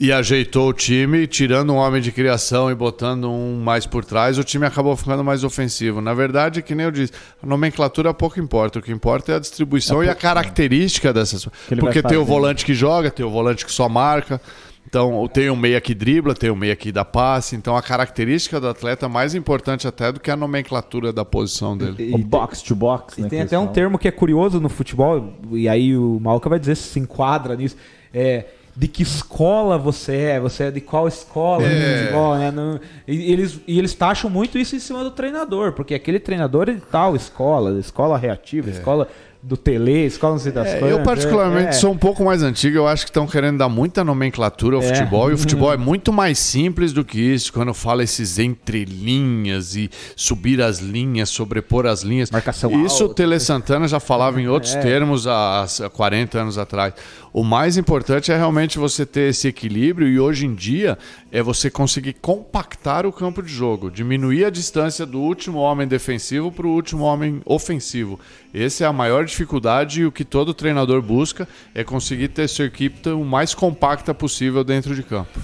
E 0.00 0.12
ajeitou 0.12 0.68
o 0.68 0.72
time, 0.72 1.26
tirando 1.26 1.72
um 1.72 1.76
homem 1.76 2.00
de 2.00 2.12
criação 2.12 2.70
e 2.70 2.74
botando 2.74 3.28
um 3.28 3.60
mais 3.60 3.84
por 3.84 4.04
trás, 4.04 4.38
o 4.38 4.44
time 4.44 4.64
acabou 4.64 4.96
ficando 4.96 5.24
mais 5.24 5.42
ofensivo. 5.42 6.00
Na 6.00 6.14
verdade, 6.14 6.62
que 6.62 6.72
nem 6.72 6.86
eu 6.86 6.92
disse, 6.92 7.12
a 7.42 7.46
nomenclatura 7.46 8.14
pouco 8.14 8.38
importa. 8.38 8.78
O 8.78 8.82
que 8.82 8.92
importa 8.92 9.32
é 9.32 9.34
a 9.34 9.38
distribuição 9.40 10.00
é 10.00 10.06
e 10.06 10.08
a 10.08 10.14
característica 10.14 11.12
dessas. 11.12 11.48
Porque 11.80 12.00
tem 12.00 12.16
o 12.16 12.24
volante 12.24 12.64
que 12.64 12.74
joga, 12.74 13.10
tem 13.10 13.26
o 13.26 13.30
volante 13.30 13.66
que 13.66 13.72
só 13.72 13.88
marca. 13.88 14.40
Então, 14.86 15.28
tem 15.28 15.50
o 15.50 15.56
meia 15.56 15.80
que 15.82 15.94
dribla, 15.94 16.32
tem 16.32 16.48
o 16.48 16.56
meia 16.56 16.74
que 16.74 16.90
dá 16.90 17.04
passe. 17.04 17.56
Então, 17.56 17.76
a 17.76 17.82
característica 17.82 18.58
do 18.58 18.68
atleta 18.68 19.04
é 19.04 19.08
mais 19.08 19.34
importante 19.34 19.86
até 19.86 20.10
do 20.10 20.18
que 20.18 20.30
a 20.30 20.36
nomenclatura 20.36 21.12
da 21.12 21.24
posição 21.24 21.76
dele. 21.76 22.14
o 22.14 22.18
box 22.18 22.62
to 22.62 22.74
box. 22.74 23.18
E 23.18 23.22
né, 23.22 23.28
tem 23.28 23.40
até 23.42 23.58
um 23.58 23.66
termo 23.66 23.98
que 23.98 24.08
é 24.08 24.10
curioso 24.10 24.58
no 24.60 24.68
futebol, 24.70 25.34
e 25.52 25.68
aí 25.68 25.94
o 25.94 26.18
Malca 26.20 26.48
vai 26.48 26.58
dizer 26.58 26.76
se 26.76 26.84
se 26.84 27.00
enquadra 27.00 27.54
nisso. 27.54 27.76
É 28.14 28.46
de 28.78 28.86
que 28.86 29.02
escola 29.02 29.76
você 29.76 30.14
é, 30.16 30.40
você 30.40 30.64
é 30.64 30.70
de 30.70 30.80
qual 30.80 31.08
escola 31.08 31.64
é. 31.66 31.98
futebol, 32.02 32.36
né? 32.38 32.50
Não, 32.52 32.78
e, 33.08 33.32
eles, 33.32 33.58
e 33.66 33.76
eles 33.76 33.92
taxam 33.92 34.30
muito 34.30 34.56
isso 34.56 34.76
em 34.76 34.78
cima 34.78 35.02
do 35.02 35.10
treinador, 35.10 35.72
porque 35.72 35.94
aquele 35.96 36.20
treinador 36.20 36.68
é 36.68 36.74
de 36.74 36.80
tal 36.82 37.16
escola, 37.16 37.76
escola 37.80 38.16
reativa, 38.16 38.70
é. 38.70 38.72
escola 38.72 39.08
do 39.40 39.56
Tele, 39.56 40.04
escola 40.04 40.32
não 40.34 40.40
sei 40.40 40.50
das 40.52 40.66
É, 40.66 40.78
quantas. 40.78 40.96
eu, 40.98 41.02
particularmente, 41.04 41.68
é. 41.68 41.72
sou 41.72 41.92
um 41.92 41.96
pouco 41.96 42.24
mais 42.24 42.42
antigo. 42.42 42.76
Eu 42.76 42.88
acho 42.88 43.04
que 43.04 43.10
estão 43.10 43.24
querendo 43.26 43.58
dar 43.58 43.68
muita 43.68 44.02
nomenclatura 44.04 44.76
ao 44.76 44.82
É. 44.82 44.86
futebol. 44.86 45.30
E 45.30 45.34
o 45.34 45.38
futebol 45.38 45.72
é 45.72 45.76
muito 45.76 46.12
mais 46.12 46.38
simples 46.40 46.92
do 46.92 47.04
que 47.04 47.20
isso. 47.20 47.52
Quando 47.52 47.72
fala 47.72 48.02
esses 48.02 48.36
entrelinhas 48.38 49.76
e 49.76 49.90
subir 50.16 50.60
as 50.60 50.80
linhas, 50.80 51.28
sobrepor 51.30 51.86
as 51.86 52.02
linhas. 52.02 52.30
Marcação 52.32 52.84
Isso 52.84 52.98
o 53.00 53.02
alta. 53.04 53.14
Tele 53.14 53.38
Santana 53.38 53.86
já 53.86 54.00
falava 54.00 54.40
em 54.40 54.48
outros 54.48 54.74
É. 54.74 54.80
termos 54.80 55.26
há, 55.26 55.62
há 55.84 55.88
40 55.88 56.40
anos 56.40 56.58
atrás. 56.58 56.94
O 57.38 57.44
mais 57.44 57.76
importante 57.76 58.32
é 58.32 58.36
realmente 58.36 58.80
você 58.80 59.06
ter 59.06 59.30
esse 59.30 59.46
equilíbrio. 59.46 60.08
E 60.08 60.18
hoje 60.18 60.44
em 60.44 60.56
dia 60.56 60.98
é 61.30 61.40
você 61.40 61.70
conseguir 61.70 62.14
compactar 62.14 63.06
o 63.06 63.12
campo 63.12 63.40
de 63.44 63.48
jogo. 63.48 63.92
Diminuir 63.92 64.44
a 64.44 64.50
distância 64.50 65.06
do 65.06 65.20
último 65.20 65.58
homem 65.58 65.86
defensivo 65.86 66.50
para 66.50 66.66
o 66.66 66.74
último 66.74 67.04
homem 67.04 67.40
ofensivo. 67.44 68.18
Essa 68.52 68.82
é 68.82 68.86
a 68.88 68.92
maior 68.92 69.24
dificuldade 69.24 70.00
e 70.00 70.04
o 70.04 70.10
que 70.10 70.24
todo 70.24 70.52
treinador 70.52 71.00
busca 71.00 71.46
é 71.72 71.84
conseguir 71.84 72.26
ter 72.26 72.48
sua 72.48 72.64
equipe 72.64 73.08
o 73.08 73.24
mais 73.24 73.54
compacta 73.54 74.12
possível 74.12 74.64
dentro 74.64 74.92
de 74.92 75.04
campo. 75.04 75.38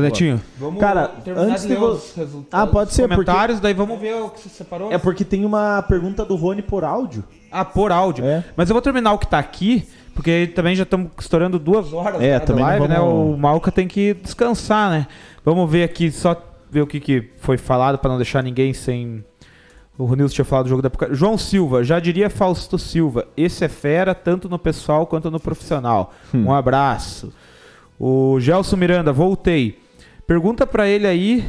Netinho, 0.00 0.40
vamos 0.58 0.80
Cara, 0.80 1.08
terminar 1.08 1.46
antes 1.48 1.66
de 1.66 1.74
os 1.74 2.14
resultados, 2.16 2.48
Ah, 2.52 2.66
pode 2.66 2.92
ser, 2.92 3.02
porque- 3.08 3.14
comentários, 3.24 3.60
daí 3.60 3.72
vamos 3.74 3.98
ver 4.00 4.14
o 4.16 4.30
que 4.30 4.40
você 4.40 4.48
separou. 4.48 4.90
É 4.92 4.98
porque 4.98 5.24
tem 5.24 5.44
uma 5.44 5.82
pergunta 5.82 6.24
do 6.24 6.34
Rony 6.36 6.62
por 6.62 6.82
áudio. 6.84 7.22
Ah, 7.50 7.64
por 7.64 7.92
áudio. 7.92 8.24
É. 8.24 8.44
Mas 8.56 8.68
eu 8.68 8.74
vou 8.74 8.82
terminar 8.82 9.12
o 9.12 9.18
que 9.18 9.26
tá 9.28 9.38
aqui, 9.38 9.86
porque 10.14 10.50
também 10.54 10.74
já 10.74 10.82
estamos 10.82 11.10
estourando 11.18 11.58
duas 11.58 11.92
horas 11.92 12.20
É, 12.20 12.38
da 12.38 12.44
também 12.46 12.64
live, 12.64 12.88
né? 12.88 12.96
vamos- 12.96 13.34
O 13.34 13.38
Malca 13.38 13.70
tem 13.70 13.86
que 13.86 14.14
descansar, 14.14 14.90
né? 14.90 15.06
Vamos 15.44 15.70
ver 15.70 15.84
aqui, 15.84 16.10
só 16.10 16.36
ver 16.70 16.82
o 16.82 16.86
que, 16.86 16.98
que 16.98 17.30
foi 17.38 17.56
falado 17.56 17.98
para 17.98 18.10
não 18.10 18.16
deixar 18.16 18.42
ninguém 18.42 18.72
sem. 18.74 19.24
O 19.96 20.06
Ronilson 20.06 20.34
tinha 20.34 20.44
falado 20.44 20.64
do 20.64 20.70
jogo 20.70 20.82
da 20.82 20.88
época. 20.88 21.10
João 21.14 21.38
Silva, 21.38 21.84
já 21.84 22.00
diria 22.00 22.28
Fausto 22.28 22.76
Silva, 22.76 23.28
esse 23.36 23.64
é 23.64 23.68
fera 23.68 24.12
tanto 24.12 24.48
no 24.48 24.58
pessoal 24.58 25.06
quanto 25.06 25.30
no 25.30 25.38
profissional. 25.38 26.12
Hum. 26.34 26.46
Um 26.46 26.52
abraço. 26.52 27.32
O 28.00 28.40
Gelson 28.40 28.74
Miranda, 28.76 29.12
voltei. 29.12 29.78
Pergunta 30.26 30.66
pra 30.66 30.86
ele 30.88 31.06
aí 31.06 31.44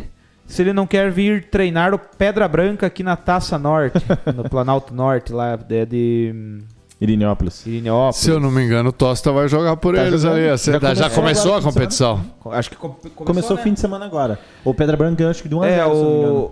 se 0.46 0.62
ele 0.62 0.74
não 0.74 0.86
quer 0.86 1.10
vir 1.12 1.46
treinar 1.50 1.94
o 1.94 2.00
Pedra 2.00 2.48
Branca 2.48 2.86
aqui 2.86 3.02
na 3.04 3.16
Taça 3.16 3.58
Norte, 3.58 3.98
no 4.36 4.48
Planalto 4.50 4.94
Norte, 4.94 5.34
lá 5.34 5.56
de, 5.56 5.86
de 5.86 6.60
Irineópolis. 7.02 7.66
Irineópolis. 7.66 8.18
Se 8.18 8.30
eu 8.30 8.40
não 8.40 8.52
me 8.52 8.64
engano, 8.64 8.90
o 8.90 8.94
Tosta 8.94 9.32
vai 9.32 9.48
jogar 9.48 9.76
por 9.78 9.96
Tá 9.96 10.04
eles 10.06 10.22
jogando. 10.22 10.38
ali. 10.38 10.48
Já 10.48 10.56
Já, 10.56 10.74
já 10.94 11.10
começou 11.10 11.16
começou 11.16 11.52
agora, 11.56 11.60
a 11.70 11.74
competição? 11.74 12.26
Acho 12.52 12.70
que 12.70 12.76
com- 12.76 12.90
começou, 12.90 13.26
Começou 13.26 13.52
o 13.56 13.58
né? 13.58 13.64
fim 13.64 13.74
de 13.74 13.80
semana 13.80 14.06
agora. 14.06 14.38
O 14.64 14.74
Pedra 14.74 14.96
Branca 14.96 15.16
ganhou 15.16 15.32
acho 15.32 15.42
que 15.42 15.50
de 15.50 15.56
1 15.56 15.62
a 15.64 15.68
0, 15.70 15.74
É, 15.74 15.84
se 15.84 15.90
eu 15.90 15.96
não 15.96 16.12
me 16.12 16.18
engano. 16.20 16.52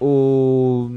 o. 0.00 0.06
O. 0.06 0.90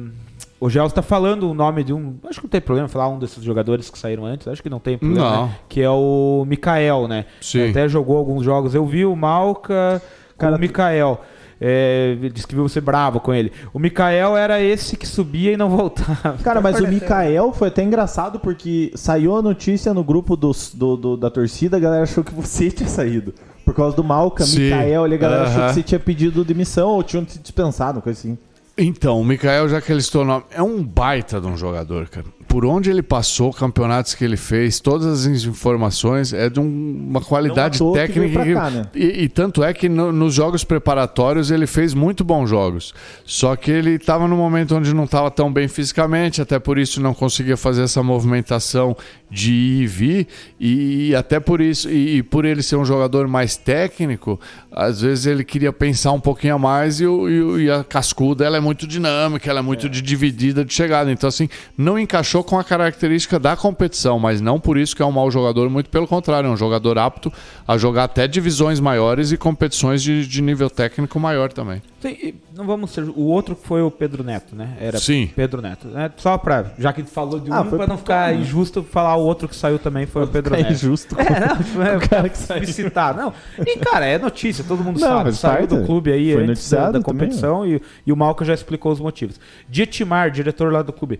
O 0.59 0.69
Gels 0.71 0.91
tá 0.91 1.03
falando 1.03 1.51
o 1.51 1.53
nome 1.53 1.83
de 1.83 1.93
um. 1.93 2.15
Acho 2.27 2.39
que 2.39 2.45
não 2.47 2.49
tem 2.49 2.59
problema 2.61 2.87
falar 2.87 3.07
um 3.09 3.19
desses 3.19 3.43
jogadores 3.43 3.91
que 3.91 3.99
saíram 3.99 4.25
antes. 4.25 4.47
Acho 4.47 4.63
que 4.63 4.69
não 4.71 4.79
tem 4.79 4.97
problema. 4.97 5.29
Não. 5.29 5.45
né? 5.47 5.55
Que 5.69 5.81
é 5.83 5.89
o 5.89 6.43
Mikael, 6.47 7.07
né? 7.07 7.25
Sim. 7.39 7.69
Até 7.69 7.87
jogou 7.87 8.17
alguns 8.17 8.43
jogos. 8.43 8.73
Eu 8.73 8.83
vi 8.85 9.05
o 9.05 9.15
Malca 9.15 10.01
Cara, 10.37 10.55
o 10.55 10.59
Mikael. 10.59 11.21
É, 11.59 12.15
ele 12.19 12.29
disse 12.29 12.45
que 12.45 12.53
viu 12.53 12.69
você 12.69 12.79
bravo 12.79 13.19
com 13.19 13.33
ele. 13.33 13.51
O 13.73 13.79
Mikael 13.79 14.37
era 14.37 14.61
esse 14.61 14.95
que 14.95 15.07
subia 15.07 15.53
e 15.53 15.57
não 15.57 15.69
voltava. 15.75 16.37
Cara, 16.43 16.61
mas 16.61 16.79
o 16.79 16.87
Mikael 16.87 17.51
foi 17.51 17.69
até 17.69 17.81
engraçado 17.83 18.39
porque 18.39 18.91
saiu 18.93 19.35
a 19.35 19.41
notícia 19.41 19.91
no 19.91 20.03
grupo 20.03 20.35
dos- 20.35 20.71
do, 20.73 20.95
do- 20.95 21.17
da 21.17 21.31
torcida, 21.31 21.77
a 21.77 21.79
galera 21.79 22.03
achou 22.03 22.23
que 22.23 22.31
você 22.33 22.69
tinha 22.71 22.87
saído. 22.87 23.33
Por 23.65 23.73
causa 23.73 23.95
do 23.95 24.03
Malca, 24.03 24.43
Sim. 24.45 24.65
Mikael, 24.65 25.03
ali, 25.03 25.15
a 25.15 25.17
galera 25.17 25.43
achou 25.47 25.67
que 25.67 25.73
você 25.73 25.83
tinha 25.83 25.99
pedido 25.99 26.45
demissão 26.45 26.89
ou 26.89 27.01
tinham 27.03 27.25
te 27.25 27.39
dispensado, 27.39 27.97
uma 27.97 28.01
coisa 28.03 28.19
assim. 28.19 28.37
Então, 28.77 29.19
o 29.19 29.25
Mikael, 29.25 29.67
já 29.67 29.81
que 29.81 29.91
ele 29.91 29.99
estou 29.99 30.23
nome, 30.23 30.43
é 30.51 30.61
um 30.61 30.83
baita 30.83 31.41
de 31.41 31.47
um 31.47 31.57
jogador, 31.57 32.07
cara. 32.07 32.27
Por 32.47 32.65
onde 32.65 32.89
ele 32.89 33.01
passou, 33.01 33.51
campeonatos 33.51 34.15
que 34.15 34.23
ele 34.23 34.37
fez, 34.37 34.79
todas 34.79 35.05
as 35.05 35.25
informações, 35.45 36.31
é 36.33 36.49
de 36.49 36.59
um- 36.59 37.07
uma 37.09 37.21
qualidade 37.21 37.77
que 37.79 37.93
técnica. 37.93 38.43
pra 38.43 38.53
cá, 38.53 38.69
né? 38.69 38.85
e, 38.95 39.23
e 39.23 39.29
tanto 39.29 39.63
é 39.63 39.73
que 39.73 39.89
no- 39.89 40.11
nos 40.11 40.33
jogos 40.33 40.63
preparatórios 40.63 41.51
ele 41.51 41.67
fez 41.67 41.93
muito 41.93 42.23
bons 42.23 42.49
jogos. 42.49 42.93
Só 43.25 43.55
que 43.55 43.69
ele 43.71 43.91
estava 43.95 44.27
num 44.27 44.37
momento 44.37 44.75
onde 44.75 44.93
não 44.93 45.03
estava 45.03 45.29
tão 45.29 45.51
bem 45.51 45.67
fisicamente, 45.67 46.41
até 46.41 46.57
por 46.59 46.77
isso 46.77 47.01
não 47.01 47.13
conseguia 47.13 47.57
fazer 47.57 47.83
essa 47.83 48.01
movimentação 48.01 48.95
de 49.29 49.51
ir 49.51 49.81
e 49.83 49.87
vir. 49.87 50.27
E 50.59 51.15
até 51.15 51.39
por 51.39 51.59
isso, 51.61 51.89
e, 51.89 52.17
e 52.17 52.23
por 52.23 52.45
ele 52.45 52.63
ser 52.63 52.75
um 52.77 52.85
jogador 52.85 53.27
mais 53.27 53.57
técnico, 53.57 54.39
às 54.71 55.01
vezes 55.01 55.25
ele 55.25 55.43
queria 55.43 55.73
pensar 55.73 56.11
um 56.13 56.19
pouquinho 56.19 56.55
a 56.55 56.59
mais 56.59 56.99
e, 57.01 57.05
o- 57.05 57.27
e 57.29 57.47
e 57.67 57.71
a 57.71 57.83
cascuda 57.83 58.45
ela 58.45 58.55
é 58.57 58.59
muito 58.59 58.85
dinâmica, 58.87 59.49
ela 59.49 59.59
é 59.59 59.61
muito 59.63 59.89
de 59.89 60.01
dividida 60.01 60.63
de 60.63 60.73
chegada. 60.73 61.11
Então, 61.11 61.27
assim, 61.27 61.49
não 61.77 61.97
encaixou 61.99 62.36
com 62.43 62.57
a 62.57 62.63
característica 62.63 63.39
da 63.39 63.55
competição, 63.55 64.19
mas 64.19 64.41
não 64.41 64.59
por 64.59 64.77
isso 64.77 64.95
que 64.95 65.01
é 65.01 65.05
um 65.05 65.11
mau 65.11 65.29
jogador, 65.31 65.69
muito 65.69 65.89
pelo 65.89 66.07
contrário, 66.07 66.47
é 66.47 66.51
um 66.51 66.57
jogador 66.57 66.97
apto 66.97 67.31
a 67.67 67.77
jogar 67.77 68.05
até 68.05 68.27
divisões 68.27 68.79
maiores 68.79 69.31
e 69.31 69.37
competições 69.37 70.01
de, 70.01 70.27
de 70.27 70.41
nível 70.41 70.69
técnico 70.69 71.19
maior 71.19 71.51
também. 71.51 71.81
Sim, 71.99 72.35
não 72.55 72.65
vamos 72.65 72.91
ser. 72.91 73.03
O 73.03 73.21
outro 73.21 73.55
que 73.55 73.65
foi 73.65 73.81
o 73.81 73.89
Pedro 73.89 74.23
Neto, 74.23 74.55
né? 74.55 74.77
Era 74.79 74.99
Sim. 74.99 75.31
Pedro 75.35 75.61
Neto. 75.63 75.87
Né? 75.87 76.11
Só 76.17 76.37
pra. 76.37 76.71
Já 76.77 76.93
que 76.93 77.01
falou 77.03 77.39
de 77.39 77.49
um, 77.49 77.53
Ah, 77.53 77.65
pra 77.65 77.87
não 77.87 77.97
ficar 77.97 78.29
todo, 78.31 78.39
injusto, 78.41 78.83
falar 78.83 79.15
o 79.15 79.21
outro 79.25 79.47
que 79.49 79.55
saiu 79.55 79.79
também 79.79 80.05
foi 80.05 80.23
o 80.23 80.27
Pedro 80.27 80.53
É 80.55 80.59
Neto. 80.59 80.73
injusto. 80.73 81.15
É, 81.19 81.39
não, 81.75 81.83
é, 81.83 81.97
O 81.97 82.09
cara 82.09 82.29
que 82.29 82.37
saiu. 82.37 82.67
citar. 82.67 83.15
Não. 83.15 83.33
E, 83.65 83.77
cara, 83.79 84.05
é 84.05 84.17
notícia, 84.19 84.63
todo 84.63 84.83
mundo 84.83 84.99
Não, 84.99 85.07
sabe. 85.07 85.33
Saiu 85.33 85.67
do 85.67 85.83
clube 85.85 86.11
aí 86.11 86.33
foi 86.33 86.43
antes 86.43 86.69
da, 86.69 86.77
noticiado 86.81 86.99
da 86.99 86.99
também, 86.99 87.03
competição 87.27 87.65
e, 87.67 87.81
e 88.05 88.11
o 88.13 88.15
Malca 88.15 88.45
já 88.45 88.53
explicou 88.53 88.91
os 88.91 88.99
motivos. 88.99 89.39
Dietimar, 89.67 90.29
diretor 90.29 90.71
lá 90.71 90.81
do 90.83 90.93
clube. 90.93 91.19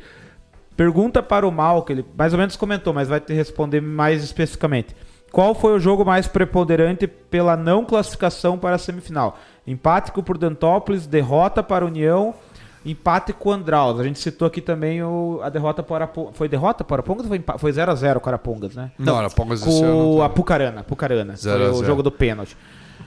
Pergunta 0.78 1.24
para 1.24 1.48
o 1.48 1.52
Malca, 1.52 1.92
ele 1.92 2.06
mais 2.16 2.34
ou 2.34 2.40
menos 2.40 2.56
comentou, 2.56 2.94
mas 2.94 3.08
vai 3.08 3.20
te 3.20 3.34
responder 3.34 3.82
mais 3.82 4.24
especificamente. 4.24 4.96
Qual 5.32 5.56
foi 5.56 5.74
o 5.74 5.80
jogo 5.80 6.06
mais 6.06 6.28
preponderante 6.28 7.08
pela 7.08 7.58
não 7.58 7.84
classificação 7.84 8.60
para 8.60 8.76
a 8.76 8.80
semifinal? 8.80 9.38
Empate 9.66 10.12
com 10.12 10.22
o 10.22 10.24
Prudentópolis, 10.24 11.08
derrota 11.08 11.64
para 11.64 11.84
a 11.84 11.88
União, 11.88 12.34
empate 12.86 13.34
com 13.34 13.50
o 13.50 13.52
Andraus. 13.52 14.00
A 14.00 14.04
gente 14.04 14.20
citou 14.20 14.48
aqui 14.48 14.62
também 14.62 15.04
o, 15.04 15.40
a 15.44 15.50
derrota 15.50 15.82
para 15.82 16.06
Arapongas. 16.06 16.38
Foi 16.38 16.48
derrota 16.48 16.84
para 16.84 16.98
Arapongas 16.98 17.24
ou 17.24 17.30
foi 17.30 17.38
empate? 17.38 17.60
Foi 17.60 17.72
0x0 17.72 18.20
com 18.20 18.28
o 18.28 18.30
Arapongas, 18.30 18.76
né? 18.76 18.92
Não, 19.00 19.18
Arapongas 19.18 19.64
com 19.64 19.82
não 19.82 20.22
a 20.22 20.30
tá. 20.30 20.36
Pucarana. 20.36 20.84
Pucarana. 20.84 21.34
Foi 21.36 21.52
0 21.52 21.66
a 21.66 21.70
o 21.72 21.74
0. 21.74 21.86
jogo 21.86 22.04
do 22.04 22.12
pênalti. 22.12 22.56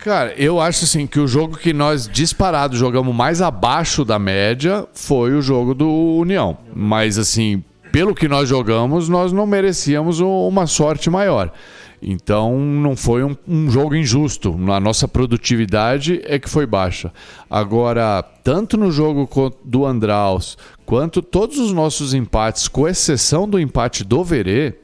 Cara, 0.03 0.33
eu 0.39 0.59
acho 0.59 0.85
assim 0.85 1.07
que 1.07 1.21
o 1.21 1.29
jogo 1.29 1.59
que 1.59 1.75
nós 1.75 2.09
disparado 2.09 2.75
jogamos 2.75 3.15
mais 3.15 3.43
abaixo 3.43 4.03
da 4.03 4.19
média 4.19 4.87
foi 4.95 5.35
o 5.35 5.43
jogo 5.43 5.75
do 5.75 5.89
União. 5.89 6.57
Mas 6.75 7.19
assim, 7.19 7.63
pelo 7.93 8.15
que 8.15 8.27
nós 8.27 8.49
jogamos, 8.49 9.11
nós 9.11 9.31
não 9.31 9.47
merecíamos 9.47 10.19
uma 10.21 10.67
sorte 10.67 11.11
maior. 11.11 11.53
Então 12.03 12.59
não 12.59 12.97
foi 12.97 13.23
um, 13.23 13.37
um 13.47 13.71
jogo 13.71 13.95
injusto. 13.95 14.59
A 14.73 14.81
nossa 14.81 15.07
produtividade 15.07 16.23
é 16.25 16.39
que 16.39 16.49
foi 16.49 16.65
baixa. 16.65 17.13
Agora, 17.49 18.23
tanto 18.43 18.79
no 18.79 18.91
jogo 18.91 19.29
do 19.63 19.85
Andraus, 19.85 20.57
quanto 20.87 21.21
todos 21.21 21.59
os 21.59 21.73
nossos 21.73 22.15
empates, 22.15 22.69
com 22.69 22.89
exceção 22.89 23.47
do 23.47 23.61
empate 23.61 24.03
do 24.03 24.25
Verê, 24.25 24.79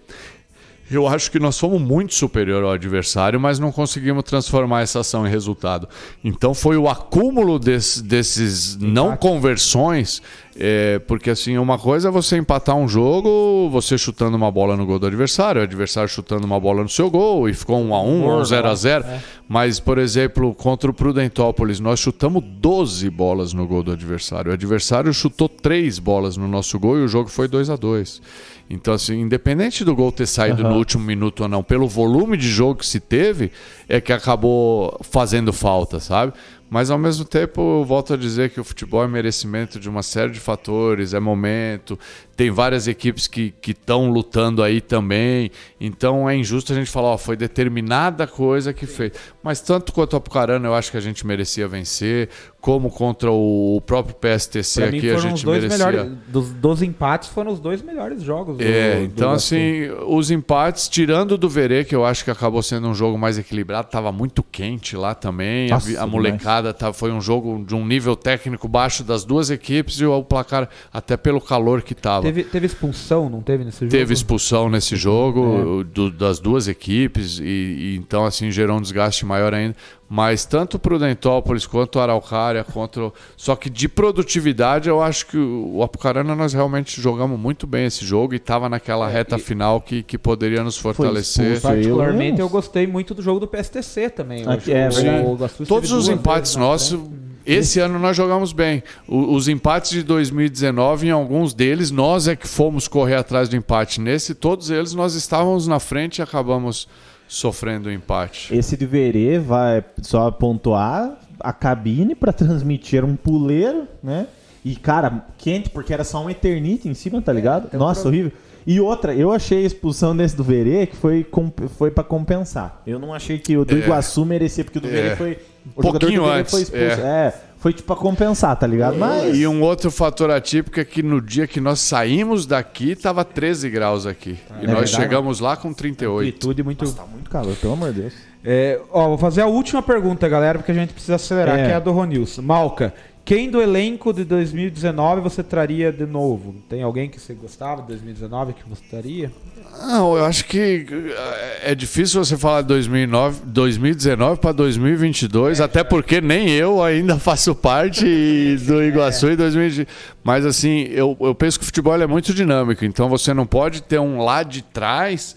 eu 0.90 1.06
acho 1.08 1.31
que 1.31 1.39
nós 1.39 1.58
fomos 1.58 1.81
muito 1.81 2.15
superior 2.15 2.62
ao 2.65 2.70
adversário, 2.70 3.40
mas 3.40 3.58
não 3.58 3.73
conseguimos 3.73 4.23
transformar 4.24 4.82
essa 4.82 5.00
ação 5.00 5.26
em 5.26 5.31
resultado. 5.31 5.89
Então 6.23 6.55
foi 6.55 6.76
o 6.76 6.89
acúmulo 6.89 7.58
desse- 7.58 8.02
desses 8.02 8.76
não 8.76 9.16
conversões, 9.16 10.23
é, 10.58 10.98
porque 11.00 11.31
assim, 11.31 11.58
uma 11.58 11.78
coisa 11.78 12.08
é 12.08 12.10
você 12.10 12.36
empatar 12.36 12.76
um 12.76 12.86
jogo, 12.89 13.68
você 13.70 13.98
chutando 13.98 14.36
uma 14.36 14.50
bola 14.50 14.76
no 14.76 14.86
gol 14.86 14.98
do 14.98 15.06
adversário, 15.06 15.60
o 15.60 15.65
adversário 15.65 16.08
chutando 16.08 16.47
uma 16.47 16.58
bola 16.60 16.82
no 16.82 16.89
seu 16.89 17.10
gol, 17.10 17.48
e 17.48 17.55
ficou 17.55 17.78
um 17.82 17.94
a 17.94 18.02
um, 18.02 18.24
ou 18.24 18.40
um 18.40 18.44
0 18.44 18.68
a 18.68 18.74
0 18.74 19.05
Mas, 19.48 19.78
por 19.78 19.97
exemplo, 19.98 20.52
contra 20.55 20.90
o 20.90 20.94
Prudentópolis, 20.94 21.78
nós 21.78 22.00
chutamos 22.00 22.42
12 22.44 23.08
bolas 23.10 23.52
no 23.52 23.65
gol 23.66 23.82
do 23.82 23.92
adversário. 23.92 24.50
O 24.50 24.55
adversário 24.55 25.12
chutou 25.15 25.48
3 25.48 26.00
bolas 26.00 26.36
no 26.36 26.48
nosso 26.48 26.78
gol 26.81 26.98
e 26.98 27.05
o 27.05 27.08
jogo 27.08 27.28
foi 27.28 27.47
2 27.47 27.70
a 27.70 27.76
2 27.76 28.20
Então, 28.68 28.92
assim, 28.94 29.20
independente 29.20 29.84
do 29.84 29.94
gol 29.94 30.10
ter 30.10 30.26
saído 30.26 30.64
no 30.64 30.76
último 30.76 31.04
minuto 31.04 31.44
ou 31.44 31.48
não, 31.48 31.62
pelo 31.62 31.86
volume 31.86 32.36
de 32.36 32.48
jogo 32.48 32.80
que 32.80 32.86
se 32.86 32.98
teve, 32.98 33.52
é 33.88 34.00
que 34.00 34.12
acabou 34.12 34.98
fazendo 35.02 35.52
falta, 35.52 36.00
sabe? 36.00 36.32
Mas 36.68 36.90
ao 36.90 36.98
mesmo 36.98 37.24
tempo, 37.24 37.60
eu 37.80 37.84
volto 37.84 38.14
a 38.14 38.16
dizer 38.16 38.50
que 38.50 38.60
o 38.60 38.64
futebol 38.64 39.04
é 39.04 39.06
merecimento 39.06 39.78
de 39.78 39.88
uma 39.88 40.02
série 40.02 40.32
de 40.32 40.40
fatores, 40.40 41.14
é 41.14 41.20
momento, 41.20 41.96
tem 42.36 42.50
várias 42.50 42.86
equipes 42.86 43.26
que 43.26 43.55
estão 43.66 44.10
lutando 44.10 44.62
aí 44.62 44.81
também. 44.81 45.50
Então 45.81 46.28
é 46.28 46.36
injusto 46.36 46.73
a 46.73 46.76
gente 46.76 46.90
falar, 46.90 47.08
ó, 47.08 47.18
foi 47.18 47.36
determinada 47.36 48.26
coisa 48.26 48.73
que 48.73 48.86
fez. 48.86 49.12
Mas 49.42 49.60
tanto 49.60 49.92
quanto 49.92 50.15
a 50.15 50.18
Apucarana, 50.18 50.68
eu 50.68 50.74
acho 50.74 50.90
que 50.90 50.97
a 50.97 51.00
gente 51.00 51.26
merecia 51.26 51.66
vencer. 51.66 52.28
como 52.66 52.90
contra 52.90 53.31
o 53.31 53.81
próprio 53.86 54.16
PSTC 54.16 54.81
Pra 54.81 54.89
aqui 54.89 55.08
a 55.10 55.15
foram 55.15 55.16
os 55.18 55.23
gente 55.39 55.44
dois 55.44 55.62
merecia. 55.62 55.86
melhores. 55.86 56.12
Dos, 56.26 56.50
dos 56.50 56.82
empates 56.82 57.28
foram 57.28 57.52
os 57.52 57.60
dois 57.60 57.81
melhores 57.81 58.20
jogos. 58.24 58.56
do- 58.58 58.65
É, 58.65 58.97
do 58.97 59.02
então 59.05 59.28
Iguaçu. 59.28 59.55
assim, 59.55 59.89
os 60.08 60.32
empates, 60.32 60.89
tirando 60.89 61.39
do 61.39 61.48
Verê, 61.48 61.84
que 61.84 61.94
eu 61.94 62.05
acho 62.05 62.24
que 62.24 62.31
acabou 62.32 62.60
sendo 62.65 62.89
um 62.89 62.94
jogo 62.94 63.16
mais 63.16 63.39
equilibrado, 63.39 63.86
tava 63.89 64.10
muito 64.10 64.42
quente 64.42 64.97
lá 64.97 65.15
também. 65.15 65.68
A 65.70 65.74
Nossa, 65.74 65.86
a, 65.86 65.92
demais. 65.92 66.10
molecada 66.10 66.74
tá, 66.74 66.92
foi 66.92 67.12
um 67.12 67.20
jogo 67.20 67.65
de 67.65 67.73
um 67.73 67.86
nível 67.86 68.16
técnico 68.16 68.66
baixo 68.66 69.05
das 69.05 69.24
duas 69.24 69.48
equipes 69.48 70.00
e 70.00 70.05
o 70.05 70.20
placar, 70.24 70.68
até 70.92 71.16
pelo 71.16 71.40
calor 71.40 71.82
que 71.82 71.94
tava. 71.94 72.25
Teve, 72.26 72.44
teve 72.44 72.66
expulsão, 72.66 73.28
não 73.30 73.40
teve 73.40 73.64
nesse 73.64 73.80
jogo? 73.80 73.90
Teve 73.90 74.14
expulsão 74.14 74.68
nesse 74.68 74.96
jogo 74.96 75.84
do- 75.84 76.10
das 76.10 76.38
duas 76.38 76.68
equipes 76.68 77.38
e, 77.38 77.44
e 77.44 77.96
então 77.96 78.24
assim 78.24 78.50
gerou 78.50 78.76
um 78.78 78.80
desgaste 78.80 79.24
maior 79.24 79.55
ainda. 79.55 79.76
Mas 80.08 80.44
tanto 80.44 80.74
o 80.76 80.78
Prudentópolis 80.78 81.66
quanto 81.66 81.96
o 81.96 82.00
Araucária, 82.00 82.62
contra 82.62 83.06
o- 83.06 83.12
só 83.36 83.56
que 83.56 83.68
de 83.68 83.88
produtividade 83.88 84.88
eu 84.88 85.02
acho 85.02 85.26
que 85.26 85.36
o 85.36 85.82
Apucarana 85.82 86.34
nós 86.34 86.52
realmente 86.52 87.00
jogamos 87.00 87.38
muito 87.38 87.66
bem 87.66 87.86
esse 87.86 88.05
jogo 88.05 88.32
e 88.32 88.36
estava 88.36 88.68
naquela 88.68 89.08
reta 89.08 89.36
final 89.38 89.80
que, 89.80 90.02
que 90.02 90.16
poderia 90.16 90.62
nos 90.62 90.76
fortalecer. 90.76 91.44
expulso. 91.55 91.62
Particularmente, 91.74 92.40
Eu- 92.40 92.46
eu 92.46 92.50
gostei 92.50 92.86
muito 92.86 93.14
do 93.14 93.22
jogo 93.22 93.40
do 93.40 93.48
PSTC 93.48 94.10
também. 94.10 94.42
Aqui, 94.46 94.72
acho 94.72 95.00
é 95.00 95.20
o- 95.22 95.32
o 95.34 95.66
Todos 95.66 95.90
os 95.90 96.08
empates 96.08 96.50
vezes 96.52 96.56
na 96.56 96.62
nossos, 96.62 96.88
frente. 97.00 97.25
Esse 97.47 97.78
ano 97.81 97.99
nós 97.99 98.16
jogamos 98.16 98.52
bem. 98.52 98.83
O- 99.07 99.34
os 99.34 99.49
empates 99.49 99.91
de 99.91 100.02
2019, 100.02 101.07
em 101.07 101.10
alguns 101.10 101.55
deles, 101.55 101.91
nós 101.91 102.28
é 102.28 102.34
que 102.36 102.47
fomos 102.49 102.89
correr 102.89 103.15
atrás 103.16 103.49
do 103.49 103.57
empate. 103.57 104.00
Nesse, 104.00 104.34
todos 104.34 104.70
eles, 104.70 104.92
nós 104.94 105.15
estávamos 105.15 105.66
na 105.66 105.78
frente 105.81 106.18
e 106.18 106.23
acabamos 106.23 106.89
sofrendo 107.28 107.89
o 107.89 107.92
empate. 107.92 108.55
Esse 108.55 108.76
de 108.76 108.86
Verê 108.86 109.39
vai 109.39 109.84
só 110.02 110.31
pontuar 110.31 111.18
a 111.41 111.52
cabine 111.52 112.15
pra 112.15 112.33
transmitir 112.33 113.05
um 113.05 113.16
puleiro, 113.16 113.86
né? 114.02 114.26
E, 114.65 114.75
cara, 114.75 115.25
quente, 115.39 115.70
porque 115.70 115.92
era 115.92 116.02
só 116.02 116.25
um 116.25 116.28
Eternite 116.31 116.89
em 116.89 116.94
cima, 116.94 117.23
tá 117.23 117.33
ligado? 117.33 117.68
tem 117.70 117.78
um 117.78 117.83
Nossa, 117.83 118.00
pro- 118.02 118.10
horrível. 118.10 118.33
E 118.66 118.81
outra, 118.81 119.15
eu 119.15 119.31
achei 119.31 119.58
a 119.62 119.66
expulsão 119.66 120.16
desse 120.16 120.34
do 120.36 120.42
Verê 120.42 120.86
que 120.86 120.97
foi, 120.97 121.23
comp- 121.23 121.68
foi 121.78 121.89
para 121.89 122.02
compensar. 122.02 122.83
Eu 122.84 122.99
não 122.99 123.15
achei 123.15 123.39
que 123.39 123.57
o 123.57 123.65
do 123.65 123.76
É. 123.76 123.78
Iguaçu 123.78 124.25
merecia, 124.25 124.65
porque 124.65 124.78
o 124.78 124.81
do 124.81 124.89
Verê 124.89 125.10
É. 125.10 125.16
foi. 125.16 125.39
O 125.74 125.82
Pouquinho 125.82 126.12
jogador 126.12 126.20
do 126.20 126.24
Verê 126.26 126.40
antes, 126.40 126.50
foi 126.52 126.62
expulso. 126.62 127.00
É. 127.06 127.34
foi 127.58 127.72
tipo 127.72 127.86
pra 127.86 127.96
compensar, 127.96 128.56
tá 128.56 128.66
ligado? 128.66 128.96
Mas. 128.96 129.36
E 129.36 129.46
um 129.46 129.60
outro 129.62 129.90
fator 129.90 130.30
atípico 130.30 130.78
é 130.78 130.84
que 130.84 131.02
no 131.02 131.20
dia 131.20 131.46
que 131.46 131.60
nós 131.60 131.80
saímos 131.80 132.46
daqui, 132.46 132.94
tava 132.94 133.24
13 133.24 133.68
graus 133.70 134.06
aqui. 134.06 134.38
e 134.60 134.66
nós 134.66 134.66
verdade? 134.66 134.90
chegamos 134.90 135.40
lá 135.40 135.56
com 135.56 135.72
38. 135.72 136.26
Amplitude 136.28 136.62
muito. 136.62 136.92
Tá 136.92 137.04
muito 137.06 137.28
calor, 137.30 137.54
pelo 137.56 137.72
amor 137.72 137.92
de 137.92 138.02
Deus. 138.02 138.12
É, 138.44 138.80
ó, 138.92 139.08
vou 139.08 139.18
fazer 139.18 139.40
a 139.40 139.46
última 139.46 139.82
pergunta, 139.82 140.28
galera, 140.28 140.58
porque 140.58 140.70
a 140.70 140.74
gente 140.74 140.92
precisa 140.92 141.16
acelerar, 141.16 141.58
É. 141.58 141.66
que 141.66 141.72
é 141.72 141.74
a 141.74 141.80
do 141.80 141.90
Ronilson. 141.90 142.42
Malca, 142.42 142.94
quem 143.26 143.50
do 143.50 143.60
elenco 143.60 144.12
de 144.12 144.22
2019 144.22 145.20
você 145.20 145.42
traria 145.42 145.90
de 145.90 146.06
novo? 146.06 146.55
Tem 146.68 146.84
alguém 146.84 147.10
que 147.10 147.20
você 147.20 147.34
gostava 147.34 147.82
de 147.82 147.88
2019 147.88 148.52
que 148.52 148.62
você 148.68 148.82
traria? 148.88 149.32
Não, 149.80 150.16
eu 150.16 150.24
acho 150.24 150.44
que 150.44 150.86
eh, 150.88 151.72
é 151.72 151.74
difícil 151.74 152.24
você 152.24 152.36
falar 152.36 152.62
de 152.62 152.68
2009, 152.68 153.40
2019 153.46 154.40
para 154.40 154.52
2022, 154.52 155.60
até 155.60 155.82
porque 155.82 156.20
nem 156.20 156.50
eu 156.50 156.80
ainda 156.80 157.18
faço 157.20 157.52
parte 157.52 158.05
do 158.64 158.80
Iguaçu 158.80 159.32
em 159.32 159.36
2020. 159.36 159.88
Mas 160.22 160.46
assim, 160.46 160.82
eu, 160.92 161.16
eu 161.20 161.34
penso 161.34 161.58
que 161.58 161.64
o 161.64 161.66
futebol 161.66 162.00
é 162.00 162.06
muito 162.06 162.32
dinâmico, 162.32 162.84
então 162.84 163.08
você 163.08 163.34
não 163.34 163.44
pode 163.44 163.82
ter 163.82 163.98
um 163.98 164.22
lá 164.22 164.44
de 164.44 164.62
trás 164.62 165.34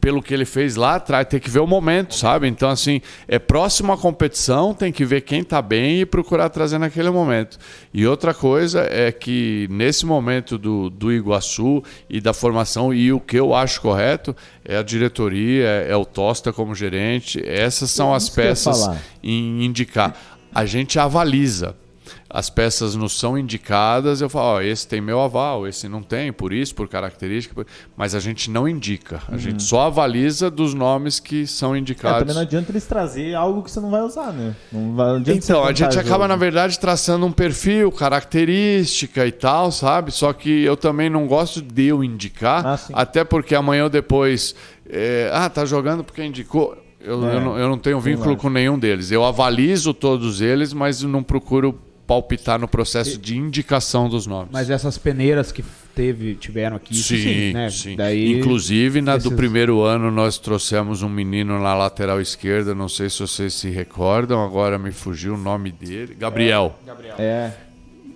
pelo 0.00 0.22
que 0.22 0.32
ele 0.32 0.44
fez 0.44 0.76
lá 0.76 0.96
atrás, 0.96 1.26
tem 1.26 1.40
que 1.40 1.50
ver 1.50 1.60
o 1.60 1.66
momento, 1.66 2.14
sabe? 2.14 2.48
Então, 2.48 2.68
assim, 2.68 3.00
é 3.28 3.38
próximo 3.38 3.92
à 3.92 3.96
competição, 3.96 4.74
tem 4.74 4.92
que 4.92 5.04
ver 5.04 5.22
quem 5.22 5.42
tá 5.42 5.60
bem 5.60 6.00
e 6.00 6.06
procurar 6.06 6.48
trazer 6.48 6.78
naquele 6.78 7.10
momento. 7.10 7.58
E 7.92 8.06
outra 8.06 8.34
coisa 8.34 8.86
é 8.90 9.10
que 9.12 9.66
nesse 9.70 10.06
momento 10.06 10.58
do, 10.58 10.90
do 10.90 11.12
Iguaçu 11.12 11.82
e 12.08 12.20
da 12.20 12.32
formação, 12.32 12.92
e 12.92 13.12
o 13.12 13.20
que 13.20 13.38
eu 13.38 13.54
acho 13.54 13.80
correto 13.80 14.34
é 14.64 14.76
a 14.76 14.82
diretoria, 14.82 15.66
é, 15.66 15.86
é 15.90 15.96
o 15.96 16.04
Tosta 16.04 16.52
como 16.52 16.74
gerente, 16.74 17.42
essas 17.44 17.90
são 17.90 18.14
as 18.14 18.28
peças 18.28 18.88
em 19.22 19.64
indicar. 19.64 20.16
A 20.54 20.64
gente 20.64 20.98
avaliza. 20.98 21.76
As 22.36 22.50
peças 22.50 22.96
não 22.96 23.08
são 23.08 23.38
indicadas, 23.38 24.20
eu 24.20 24.28
falo, 24.28 24.56
ó, 24.56 24.60
esse 24.60 24.88
tem 24.88 25.00
meu 25.00 25.20
aval, 25.20 25.68
esse 25.68 25.88
não 25.88 26.02
tem, 26.02 26.32
por 26.32 26.52
isso, 26.52 26.74
por 26.74 26.88
característica, 26.88 27.54
por- 27.54 27.64
mas 27.96 28.12
a 28.12 28.18
gente 28.18 28.50
não 28.50 28.68
indica. 28.68 29.22
A 29.28 29.36
gente 29.36 29.62
só 29.62 29.82
avaliza 29.82 30.50
dos 30.50 30.74
nomes 30.74 31.20
que 31.20 31.46
são 31.46 31.68
Uhum. 31.70 31.76
É, 31.76 31.78
indicados. 31.78 32.18
também 32.18 32.34
não 32.34 32.42
adianta 32.42 32.72
eles 32.72 32.84
trazer 32.86 33.36
algo 33.36 33.62
que 33.62 33.70
você 33.70 33.78
não 33.78 33.88
vai 33.88 34.00
usar, 34.02 34.32
né? 34.32 34.56
Não 34.72 34.96
vai, 34.96 35.12
não 35.12 35.18
Então, 35.28 35.62
a 35.64 35.72
gente 35.72 35.96
acaba, 35.96 36.26
na 36.26 36.34
verdade, 36.34 36.76
traçando 36.80 37.24
um 37.24 37.30
perfil, 37.30 37.92
característica 37.92 39.24
e 39.26 39.30
tal, 39.32 39.70
sabe? 39.70 40.10
Só 40.10 40.32
que 40.32 40.64
eu 40.64 40.76
também 40.76 41.08
não 41.08 41.26
gosto 41.28 41.62
de 41.62 41.84
eu 41.86 42.02
indicar, 42.02 42.66
Ah, 42.66 42.78
até 42.94 43.22
porque 43.24 43.54
amanhã 43.54 43.84
ou 43.84 43.90
depois. 43.90 44.54
é, 44.90 45.30
ah, 45.32 45.48
tá 45.48 45.64
jogando 45.64 46.02
porque 46.02 46.24
indicou. 46.24 46.76
Eu, 47.00 47.24
É. 47.28 47.36
eu, 47.36 47.40
não, 47.40 47.58
eu 47.58 47.68
não 47.68 47.78
tenho 47.78 48.00
vínculo 48.00 48.36
com 48.36 48.48
nenhum 48.50 48.78
deles. 48.78 49.10
Eu 49.10 49.24
avalizo 49.24 49.94
todos 49.94 50.40
eles, 50.40 50.72
mas 50.72 51.00
não 51.02 51.22
procuro 51.22 51.78
palpitar 52.06 52.58
no 52.58 52.68
processo 52.68 53.18
de 53.18 53.36
indicação 53.36 54.08
dos 54.08 54.26
nomes. 54.26 54.50
Mas 54.52 54.68
essas 54.70 54.98
peneiras 54.98 55.50
que 55.50 55.64
teve, 55.94 56.34
tiveram 56.34 56.76
aqui, 56.76 56.92
isso 56.92 57.16
Sim, 57.16 57.52
né? 57.52 57.70
sim. 57.70 57.96
Daí, 57.96 58.32
Inclusive, 58.38 59.00
na 59.00 59.16
esses- 59.16 59.28
do 59.28 59.34
primeiro 59.36 59.82
ano, 59.82 60.10
nós 60.10 60.36
trouxemos 60.38 61.02
um 61.02 61.08
menino 61.08 61.58
na 61.60 61.74
lateral 61.74 62.20
esquerda, 62.20 62.74
não 62.74 62.88
sei 62.88 63.08
se 63.08 63.20
vocês 63.20 63.54
se 63.54 63.70
recordam, 63.70 64.44
agora 64.44 64.78
me 64.78 64.90
fugiu 64.92 65.34
o 65.34 65.38
nome 65.38 65.70
dele. 65.70 66.14
Gabriel. 66.18 66.78
É. 67.18 67.50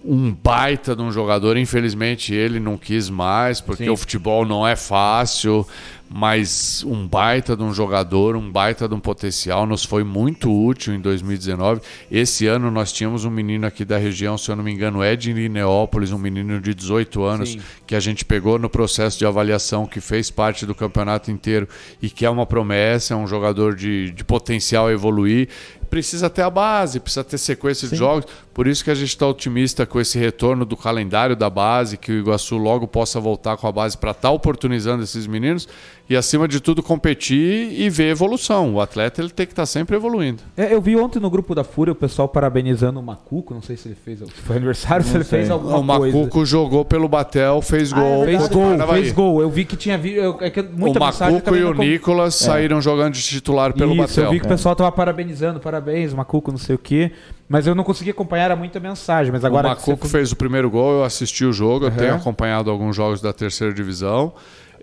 Um 0.04 0.32
baita 0.32 0.94
de 0.94 1.02
um 1.02 1.10
jogador, 1.10 1.56
infelizmente 1.56 2.32
ele 2.32 2.60
não 2.60 2.76
quis 2.78 3.10
mais, 3.10 3.60
porque 3.60 3.84
Sim. 3.84 3.90
o 3.90 3.96
futebol 3.96 4.46
não 4.46 4.66
é 4.66 4.76
fácil, 4.76 5.66
mas 6.08 6.82
um 6.86 7.06
baita 7.06 7.56
de 7.56 7.62
um 7.62 7.72
jogador, 7.72 8.36
um 8.36 8.50
baita 8.50 8.88
de 8.88 8.94
um 8.94 9.00
potencial, 9.00 9.66
nos 9.66 9.84
foi 9.84 10.02
muito 10.02 10.50
útil 10.50 10.94
em 10.94 11.00
2019. 11.00 11.82
Esse 12.10 12.46
ano 12.46 12.70
nós 12.70 12.92
tínhamos 12.92 13.24
um 13.24 13.30
menino 13.30 13.66
aqui 13.66 13.84
da 13.84 13.98
região, 13.98 14.38
se 14.38 14.50
eu 14.50 14.56
não 14.56 14.64
me 14.64 14.72
engano, 14.72 15.02
é 15.02 15.14
de 15.14 15.32
Neópolis, 15.48 16.10
um 16.10 16.18
menino 16.18 16.60
de 16.60 16.74
18 16.74 17.22
anos, 17.22 17.50
Sim. 17.50 17.60
que 17.86 17.94
a 17.94 18.00
gente 18.00 18.24
pegou 18.24 18.58
no 18.58 18.70
processo 18.70 19.18
de 19.18 19.26
avaliação, 19.26 19.86
que 19.86 20.00
fez 20.00 20.30
parte 20.30 20.64
do 20.64 20.74
campeonato 20.74 21.30
inteiro 21.30 21.68
e 22.00 22.08
que 22.08 22.24
é 22.24 22.30
uma 22.30 22.46
promessa, 22.46 23.14
é 23.14 23.16
um 23.16 23.26
jogador 23.26 23.74
de, 23.74 24.10
de 24.10 24.24
potencial 24.24 24.86
a 24.86 24.92
evoluir. 24.92 25.48
Precisa 25.90 26.28
ter 26.28 26.42
a 26.42 26.50
base, 26.50 27.00
precisa 27.00 27.24
ter 27.24 27.38
sequência 27.38 27.88
de 27.88 27.96
jogos. 27.96 28.26
Por 28.52 28.66
isso 28.66 28.82
que 28.84 28.90
a 28.90 28.94
gente 28.94 29.08
está 29.08 29.26
otimista 29.26 29.86
com 29.86 30.00
esse 30.00 30.18
retorno 30.18 30.64
do 30.64 30.76
calendário 30.76 31.36
da 31.36 31.48
base, 31.48 31.96
que 31.96 32.10
o 32.12 32.18
Iguaçu 32.18 32.56
logo 32.56 32.86
possa 32.88 33.20
voltar 33.20 33.56
com 33.56 33.66
a 33.66 33.72
base 33.72 33.96
para 33.96 34.10
estar 34.10 34.30
oportunizando 34.30 35.02
esses 35.04 35.26
meninos 35.28 35.68
e, 36.10 36.16
acima 36.16 36.48
de 36.48 36.58
tudo, 36.60 36.82
competir 36.82 37.72
e 37.80 37.88
ver 37.88 38.10
evolução. 38.10 38.74
O 38.74 38.80
atleta 38.80 39.20
ele 39.20 39.30
tem 39.30 39.46
que 39.46 39.52
estar 39.52 39.64
sempre 39.66 39.94
evoluindo. 39.96 40.42
É, 40.56 40.74
eu 40.74 40.80
vi 40.80 40.96
ontem 40.96 41.20
no 41.20 41.30
grupo 41.30 41.54
da 41.54 41.62
Fúria 41.62 41.92
o 41.92 41.94
pessoal 41.94 42.28
parabenizando 42.28 42.98
o 42.98 43.02
Macuco. 43.02 43.54
Não 43.54 43.62
sei 43.62 43.76
se 43.76 43.88
ele 43.88 43.96
fez. 44.04 44.18
Foi 44.44 44.56
aniversário, 44.56 45.04
se 45.04 45.14
ele 45.14 45.24
sei. 45.24 45.40
fez 45.40 45.50
alguma 45.50 45.78
o 45.78 45.98
coisa. 46.00 46.16
Macuco 46.18 46.44
jogou 46.44 46.84
pelo 46.84 47.08
Batel, 47.08 47.62
fez 47.62 47.92
gol. 47.92 48.24
Fez 48.24 48.38
contra 48.48 48.56
o 48.56 48.60
gol, 48.86 48.88
fez 48.96 49.12
gol. 49.12 49.40
Eu 49.40 49.50
vi 49.50 49.64
que 49.64 49.76
tinha 49.76 49.96
vi, 49.96 50.14
eu- 50.14 50.36
é 50.40 50.50
que 50.50 50.62
muita 50.62 50.98
o 50.98 51.02
Macuco 51.02 51.54
e 51.56 51.60
não 51.60 51.70
o 51.70 51.74
com- 51.76 51.82
Nicolas 51.82 52.34
saíram 52.34 52.80
jogando 52.80 53.14
de 53.14 53.22
titular 53.22 53.72
pelo 53.72 53.92
Isso, 53.92 54.00
Batel. 54.02 54.24
eu 54.24 54.30
vi 54.32 54.40
que 54.40 54.46
o 54.46 54.48
pessoal 54.48 54.74
tava 54.74 54.90
parabenizando, 54.90 55.60
parabéns, 55.78 56.12
Macuco, 56.12 56.50
não 56.50 56.58
sei 56.58 56.74
o 56.74 56.78
quê. 56.78 57.12
Mas 57.48 57.66
eu 57.66 57.74
não 57.74 57.84
consegui 57.84 58.10
acompanhar, 58.10 58.44
era 58.44 58.56
muita 58.56 58.78
mensagem. 58.80 59.32
Mas 59.32 59.44
agora 59.44 59.68
o 59.68 59.70
Macuco 59.70 60.06
fez 60.08 60.32
o 60.32 60.36
primeiro 60.36 60.68
gol, 60.70 60.98
eu 60.98 61.04
assisti 61.04 61.44
o 61.44 61.52
jogo, 61.52 61.86
eu 61.86 61.88
Aham. 61.88 61.96
tenho 61.96 62.14
acompanhado 62.14 62.70
alguns 62.70 62.94
jogos 62.94 63.20
da 63.20 63.32
terceira 63.32 63.72
divisão. 63.72 64.32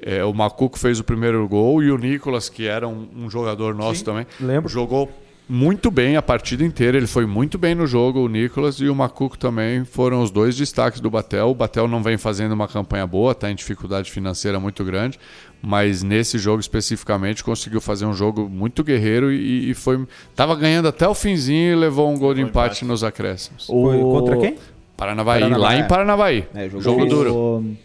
É, 0.01 0.23
o 0.23 0.33
Macuco 0.33 0.77
fez 0.77 0.99
o 0.99 1.03
primeiro 1.03 1.47
gol 1.47 1.81
e 1.83 1.91
o 1.91 1.97
Nicolas, 1.97 2.49
que 2.49 2.67
era 2.67 2.87
um, 2.87 3.07
um 3.15 3.29
jogador 3.29 3.73
nosso 3.73 4.03
também, 4.03 4.25
lembro. 4.39 4.69
jogou 4.69 5.09
muito 5.47 5.91
bem 5.91 6.15
a 6.17 6.21
partida 6.21 6.63
inteira. 6.63 6.97
Ele 6.97 7.07
foi 7.07 7.25
muito 7.25 7.57
bem 7.57 7.75
no 7.75 7.85
jogo, 7.85 8.19
o 8.19 8.27
Nicolas 8.27 8.75
e 8.79 8.87
o 8.89 8.95
Macuco 8.95 9.37
também 9.37 9.85
foram 9.85 10.21
os 10.21 10.31
dois 10.31 10.55
destaques 10.55 10.99
do 10.99 11.09
Batel. 11.09 11.49
O 11.49 11.55
Batel 11.55 11.87
não 11.87 12.01
vem 12.01 12.17
fazendo 12.17 12.53
uma 12.53 12.67
campanha 12.67 13.05
boa, 13.05 13.31
está 13.33 13.51
em 13.51 13.55
dificuldade 13.55 14.11
financeira 14.11 14.59
muito 14.59 14.83
grande, 14.83 15.19
mas 15.61 16.01
nesse 16.03 16.37
jogo 16.37 16.59
especificamente 16.59 17.43
conseguiu 17.43 17.79
fazer 17.79 18.05
um 18.05 18.13
jogo 18.13 18.49
muito 18.49 18.83
guerreiro 18.83 19.31
e, 19.31 19.69
e 19.69 19.73
foi 19.73 20.05
tava 20.35 20.55
ganhando 20.55 20.87
até 20.87 21.07
o 21.07 21.13
finzinho 21.13 21.73
e 21.73 21.75
levou 21.75 22.09
um 22.11 22.17
gol 22.17 22.33
de 22.33 22.41
empate 22.41 22.83
nos 22.85 23.03
acréscimos. 23.03 23.67
Foi 23.67 23.97
O- 23.97 24.11
contra 24.11 24.37
quem? 24.37 24.55
Paranavaí, 24.97 25.41
Paranavaí, 25.41 25.61
lá 25.61 25.75
em 25.77 25.87
Paranavaí. 25.87 26.45
É, 26.55 26.69
jogo 26.69 26.81
jogo 26.81 27.05
duro. 27.05 27.33
O- 27.35 27.75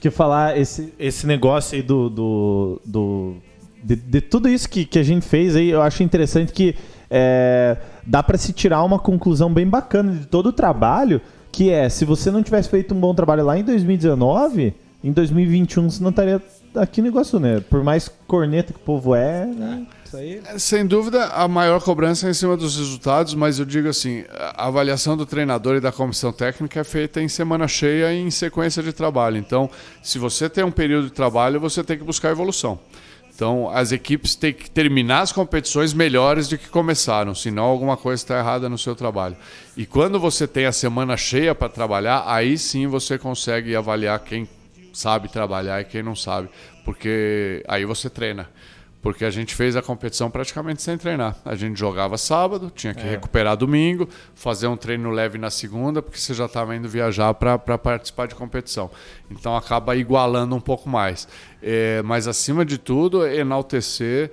Que 0.00 0.10
falar 0.10 0.58
esse, 0.58 0.92
esse 0.98 1.26
negócio 1.26 1.76
aí 1.76 1.82
do. 1.82 2.08
do, 2.08 2.80
do- 2.84 3.34
de, 3.84 3.96
de 3.96 4.20
tudo 4.20 4.48
isso 4.48 4.68
que, 4.68 4.84
que 4.84 4.96
a 4.98 5.02
gente 5.02 5.26
fez 5.26 5.56
aí, 5.56 5.68
eu 5.70 5.82
acho 5.82 6.04
interessante 6.04 6.52
que 6.52 6.76
é, 7.14 7.76
dá 8.06 8.22
pra 8.22 8.38
se 8.38 8.54
tirar 8.54 8.82
uma 8.82 8.98
conclusão 8.98 9.52
bem 9.52 9.66
bacana 9.66 10.12
de 10.12 10.26
todo 10.26 10.46
o 10.46 10.52
trabalho, 10.52 11.20
que 11.52 11.70
é, 11.70 11.90
se 11.90 12.06
você 12.06 12.30
não 12.30 12.42
tivesse 12.42 12.70
feito 12.70 12.94
um 12.94 12.98
bom 12.98 13.14
trabalho 13.14 13.44
lá 13.44 13.58
em 13.58 13.62
2019, 13.62 14.74
em 15.04 15.12
2021 15.12 15.90
você 15.90 16.02
não 16.02 16.08
estaria 16.08 16.40
aqui 16.74 17.02
no 17.02 17.08
Iguaçu, 17.08 17.38
né? 17.38 17.60
Por 17.68 17.84
mais 17.84 18.08
corneta 18.26 18.72
que 18.72 18.78
o 18.78 18.82
povo 18.82 19.14
é, 19.14 19.44
né? 19.44 19.86
É, 20.14 20.58
Sem 20.58 20.86
dúvida, 20.86 21.26
a 21.26 21.46
maior 21.46 21.82
cobrança 21.82 22.26
é 22.26 22.30
em 22.30 22.34
cima 22.34 22.56
dos 22.56 22.76
resultados, 22.76 23.34
mas 23.34 23.58
eu 23.58 23.64
digo 23.64 23.88
assim: 23.88 24.24
a 24.54 24.66
avaliação 24.66 25.14
do 25.14 25.26
treinador 25.26 25.76
e 25.76 25.80
da 25.80 25.92
comissão 25.92 26.32
técnica 26.32 26.80
é 26.80 26.84
feita 26.84 27.20
em 27.20 27.28
semana 27.28 27.68
cheia 27.68 28.12
e 28.12 28.20
em 28.20 28.30
sequência 28.30 28.82
de 28.82 28.92
trabalho. 28.92 29.36
Então, 29.36 29.68
se 30.02 30.18
você 30.18 30.48
tem 30.48 30.64
um 30.64 30.70
período 30.70 31.06
de 31.06 31.12
trabalho, 31.12 31.60
você 31.60 31.82
tem 31.82 31.98
que 31.98 32.04
buscar 32.04 32.30
evolução. 32.30 32.78
Então, 33.34 33.70
as 33.70 33.92
equipes 33.92 34.34
têm 34.34 34.52
que 34.52 34.70
terminar 34.70 35.20
as 35.20 35.32
competições 35.32 35.94
melhores 35.94 36.48
do 36.48 36.58
que 36.58 36.68
começaram, 36.68 37.34
senão 37.34 37.64
alguma 37.64 37.96
coisa 37.96 38.22
está 38.22 38.38
errada 38.38 38.68
no 38.68 38.76
seu 38.76 38.94
trabalho. 38.94 39.36
E 39.76 39.86
quando 39.86 40.20
você 40.20 40.46
tem 40.46 40.66
a 40.66 40.72
semana 40.72 41.16
cheia 41.16 41.54
para 41.54 41.68
trabalhar, 41.68 42.24
aí 42.26 42.58
sim 42.58 42.86
você 42.86 43.18
consegue 43.18 43.74
avaliar 43.74 44.20
quem 44.20 44.46
sabe 44.92 45.28
trabalhar 45.28 45.80
e 45.80 45.84
quem 45.84 46.02
não 46.02 46.14
sabe, 46.14 46.50
porque 46.84 47.64
aí 47.66 47.84
você 47.84 48.10
treina. 48.10 48.48
Porque 49.02 49.24
a 49.24 49.30
gente 49.30 49.54
fez 49.54 49.74
a 49.74 49.82
competição 49.82 50.30
praticamente 50.30 50.80
sem 50.80 50.96
treinar. 50.96 51.36
A 51.44 51.56
gente 51.56 51.78
jogava 51.78 52.16
sábado, 52.16 52.70
tinha 52.72 52.94
que 52.94 53.02
recuperar 53.02 53.56
domingo, 53.56 54.08
fazer 54.34 54.68
um 54.68 54.76
treino 54.76 55.10
leve 55.10 55.38
na 55.38 55.50
segunda, 55.50 56.00
porque 56.00 56.18
você 56.18 56.32
já 56.32 56.46
estava 56.46 56.76
indo 56.76 56.88
viajar 56.88 57.34
para 57.34 57.58
participar 57.58 58.28
de 58.28 58.36
competição. 58.36 58.90
Então 59.28 59.56
acaba 59.56 59.96
igualando 59.96 60.54
um 60.54 60.60
pouco 60.60 60.88
mais. 60.88 61.26
É, 61.60 62.00
mas 62.02 62.28
acima 62.28 62.64
de 62.64 62.78
tudo, 62.78 63.26
enaltecer 63.26 64.30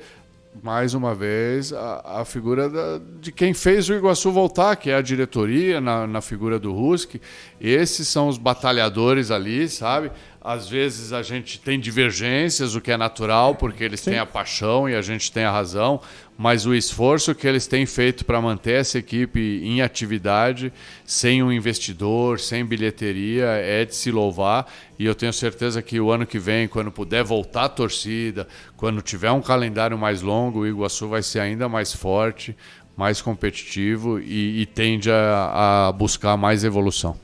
mais 0.61 0.93
uma 0.93 1.13
vez 1.15 1.71
a, 1.73 2.19
a 2.21 2.25
figura 2.25 2.69
da- 2.69 2.99
de 3.19 3.31
quem 3.31 3.53
fez 3.53 3.89
o 3.89 3.93
Iguaçu 3.93 4.31
voltar, 4.31 4.75
que 4.75 4.89
é 4.89 4.95
a 4.95 5.01
diretoria, 5.01 5.79
na, 5.79 6.05
na 6.07 6.21
figura 6.21 6.59
do 6.59 6.73
Rusk. 6.73 7.15
Esses 7.59 8.07
são 8.07 8.27
os 8.27 8.37
batalhadores 8.37 9.31
ali, 9.31 9.67
sabe? 9.69 10.11
Às 10.41 10.69
vezes 10.69 11.11
a 11.13 11.21
gente 11.21 11.59
tem 11.59 11.79
divergências, 11.79 12.75
o 12.75 12.81
que 12.81 12.91
é 12.91 12.97
natural, 12.97 13.55
porque 13.55 13.83
eles 13.83 14.01
têm 14.01 14.17
a 14.19 14.25
paixão 14.25 14.87
e 14.89 14.95
a 14.95 15.01
gente 15.01 15.31
tem 15.31 15.43
a 15.43 15.51
razão, 15.51 15.99
mas 16.41 16.65
o 16.65 16.73
esforço 16.73 17.35
que 17.35 17.45
eles 17.45 17.67
têm 17.67 17.85
feito 17.85 18.23
para 18.23 18.39
manter 18.39 18.79
essa 18.79 18.97
equipe 18.97 19.59
em 19.61 19.81
atividade, 19.81 20.71
sem 21.03 21.43
um 21.43 21.51
investidor, 21.51 22.39
sem 22.39 22.63
bilheteria, 22.63 23.43
é 23.47 23.83
de 23.83 23.93
se 23.93 24.09
louvar. 24.09 24.65
E 24.97 25.05
eu 25.05 25.13
tenho 25.13 25.33
certeza 25.33 25.81
que 25.81 25.99
o 25.99 26.09
ano 26.09 26.25
que 26.25 26.39
vem, 26.39 26.65
quando 26.65 26.93
puder 26.93 27.25
voltar 27.25 27.65
a 27.65 27.69
torcida, 27.69 28.47
quando 28.77 29.01
tiver 29.01 29.31
um 29.31 29.41
calendário 29.41 29.97
mais 29.97 30.21
longo, 30.21 30.59
o 30.59 30.67
Iguaçu 30.67 31.09
vai 31.09 31.21
ser 31.21 31.41
ainda 31.41 31.67
mais 31.67 31.91
forte, 31.91 32.55
mais 32.95 33.21
competitivo 33.21 34.17
e, 34.17 34.61
e 34.61 34.65
tende 34.65 35.11
a, 35.11 35.87
a 35.89 35.91
buscar 35.91 36.37
mais 36.37 36.63
evolução. 36.63 37.19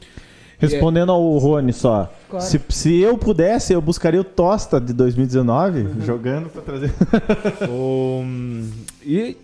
Respondendo 0.71 1.11
ao 1.11 1.37
Rony 1.37 1.73
só. 1.73 2.11
Se, 2.39 2.61
se 2.69 2.99
eu 2.99 3.17
pudesse, 3.17 3.73
eu 3.73 3.81
buscaria 3.81 4.19
o 4.21 4.23
Tosta 4.23 4.79
de 4.79 4.93
2019 4.93 6.01
jogando 6.05 6.49
pra 6.49 6.61
trazer. 6.61 6.93
O- 7.69 8.23
e 9.03 9.37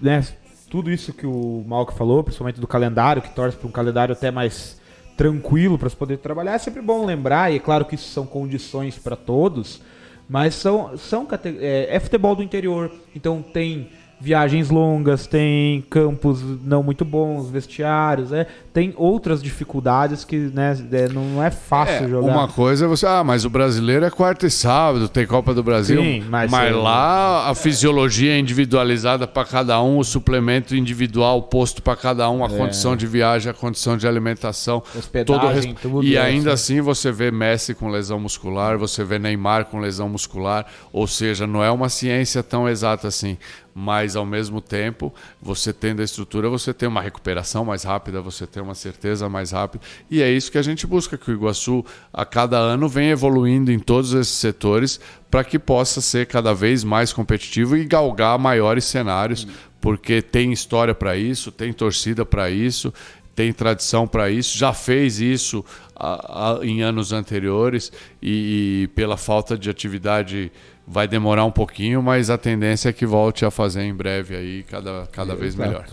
né, 0.00 0.24
tudo 0.70 0.90
isso 0.90 1.12
que 1.12 1.26
o 1.26 1.64
Malco 1.66 1.92
falou, 1.92 2.22
principalmente 2.24 2.60
do 2.60 2.66
calendário, 2.66 3.22
que 3.22 3.30
torce 3.30 3.56
para 3.56 3.68
um 3.68 3.72
calendário 3.72 4.12
até 4.12 4.30
mais 4.30 4.80
tranquilo 5.16 5.78
para 5.78 5.88
se 5.88 5.96
poder 5.96 6.18
trabalhar, 6.18 6.54
é 6.54 6.58
sempre 6.58 6.80
bom 6.80 7.04
lembrar, 7.04 7.52
e 7.52 7.56
é 7.56 7.58
claro 7.58 7.84
que 7.84 7.94
isso 7.94 8.08
são 8.10 8.26
condições 8.26 8.98
para 8.98 9.14
todos, 9.14 9.80
mas 10.28 10.54
são, 10.54 10.96
são 10.96 11.28
é, 11.60 11.88
é 11.94 12.00
futebol 12.00 12.34
do 12.34 12.42
interior, 12.42 12.90
então 13.14 13.42
tem 13.42 13.90
viagens 14.22 14.70
longas, 14.70 15.26
tem 15.26 15.84
campos 15.90 16.40
não 16.64 16.80
muito 16.82 17.04
bons, 17.04 17.50
vestiários, 17.50 18.32
é, 18.32 18.46
tem 18.72 18.94
outras 18.96 19.42
dificuldades 19.42 20.24
que 20.24 20.36
né, 20.54 20.76
é, 20.92 21.08
não 21.08 21.42
é 21.42 21.50
fácil 21.50 22.06
É, 22.06 22.08
jogar. 22.08 22.32
Uma 22.32 22.46
coisa 22.46 22.84
é 22.84 22.88
você, 22.88 23.04
ah, 23.04 23.24
mas 23.24 23.44
o 23.44 23.50
brasileiro 23.50 24.04
é 24.04 24.10
quarta 24.10 24.46
e 24.46 24.50
sábado, 24.50 25.08
tem 25.08 25.26
Copa 25.26 25.52
do 25.52 25.62
Brasil. 25.62 26.00
Sim, 26.00 26.24
mas- 26.30 26.50
lá 26.72 27.50
a 27.50 27.54
fisiologia 27.54 28.32
é 28.34 28.38
individualizada 28.38 29.26
para 29.26 29.44
cada 29.44 29.82
um, 29.82 29.98
o 29.98 30.04
suplemento 30.04 30.76
individual 30.76 31.42
posto 31.42 31.82
para 31.82 31.96
cada 31.96 32.30
um, 32.30 32.44
a 32.44 32.48
condição 32.48 32.94
de 32.96 33.06
viagem, 33.06 33.50
a 33.50 33.54
condição 33.54 33.96
de 33.96 34.06
alimentação, 34.06 34.82
Hospedagem, 34.96 35.74
todo 35.74 35.98
res- 36.00 36.04
E 36.08 36.16
é, 36.16 36.20
ainda 36.20 36.56
sim. 36.56 36.74
assim 36.76 36.80
você 36.80 37.10
vê 37.10 37.30
Messi 37.32 37.74
com 37.74 37.88
lesão 37.88 38.20
muscular, 38.20 38.78
você 38.78 39.02
vê 39.02 39.18
Neymar 39.18 39.64
com 39.64 39.80
lesão 39.80 40.08
muscular, 40.08 40.64
ou 40.92 41.06
seja, 41.08 41.44
não 41.46 41.64
é 41.64 41.70
uma 41.72 41.88
ciência 41.88 42.40
tão 42.42 42.68
exata 42.68 43.08
assim. 43.08 43.36
Mas 43.74 44.16
ao 44.16 44.26
mesmo 44.26 44.60
tempo, 44.60 45.14
você 45.40 45.72
tendo 45.72 46.02
a 46.02 46.04
estrutura, 46.04 46.48
você 46.50 46.74
tem 46.74 46.86
uma 46.88 47.00
recuperação 47.00 47.64
mais 47.64 47.84
rápida, 47.84 48.20
você 48.20 48.46
tem 48.46 48.62
uma 48.62 48.74
certeza 48.74 49.28
mais 49.30 49.50
rápida. 49.52 49.82
E 50.10 50.20
é 50.20 50.30
isso 50.30 50.52
que 50.52 50.58
a 50.58 50.62
gente 50.62 50.86
busca, 50.86 51.16
que 51.16 51.30
o 51.30 51.34
Iguaçu 51.34 51.82
a 52.12 52.24
cada 52.26 52.58
ano 52.58 52.86
vem 52.88 53.08
evoluindo 53.08 53.72
em 53.72 53.78
todos 53.78 54.12
esses 54.12 54.34
setores 54.34 55.00
para 55.30 55.42
que 55.42 55.58
possa 55.58 56.02
ser 56.02 56.26
cada 56.26 56.52
vez 56.52 56.84
mais 56.84 57.12
competitivo 57.14 57.74
e 57.74 57.84
galgar 57.86 58.38
maiores 58.38 58.84
cenários, 58.84 59.48
porque 59.80 60.20
tem 60.20 60.52
história 60.52 60.94
para 60.94 61.16
isso, 61.16 61.50
tem 61.50 61.72
torcida 61.72 62.26
para 62.26 62.50
isso, 62.50 62.92
tem 63.34 63.50
tradição 63.50 64.06
para 64.06 64.30
isso, 64.30 64.58
já 64.58 64.74
fez 64.74 65.18
isso 65.18 65.64
a- 65.96 66.58
a- 66.60 66.66
em 66.66 66.82
anos 66.82 67.12
anteriores 67.12 67.90
e, 68.20 68.82
e 68.84 68.88
pela 68.88 69.16
falta 69.16 69.56
de 69.56 69.70
atividade 69.70 70.52
vai 70.86 71.06
demorar 71.06 71.44
um 71.44 71.50
pouquinho, 71.50 72.02
mas 72.02 72.30
a 72.30 72.38
tendência 72.38 72.88
é 72.88 72.92
que 72.92 73.06
volte 73.06 73.44
a 73.44 73.50
fazer 73.50 73.82
em 73.82 73.94
breve 73.94 74.36
aí, 74.36 74.62
cada, 74.64 75.06
cada 75.10 75.34
vez 75.34 75.54
Exato. 75.54 75.68
melhor. 75.68 75.86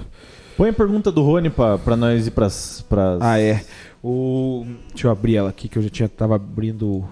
Põe 0.57 0.69
a 0.69 0.73
pergunta 0.73 1.11
do 1.11 1.21
Rony 1.21 1.49
pra 1.49 1.95
nós 1.95 2.27
ir 2.27 2.31
pras. 2.31 2.85
pras... 2.87 3.21
Ah, 3.21 3.39
é. 3.39 3.63
O... 4.03 4.65
Deixa 4.89 5.07
eu 5.07 5.11
abrir 5.11 5.37
ela 5.37 5.49
aqui, 5.49 5.69
que 5.69 5.77
eu 5.77 5.81
já 5.81 5.89
tinha, 5.89 6.09
tava 6.09 6.35
abrindo 6.35 7.05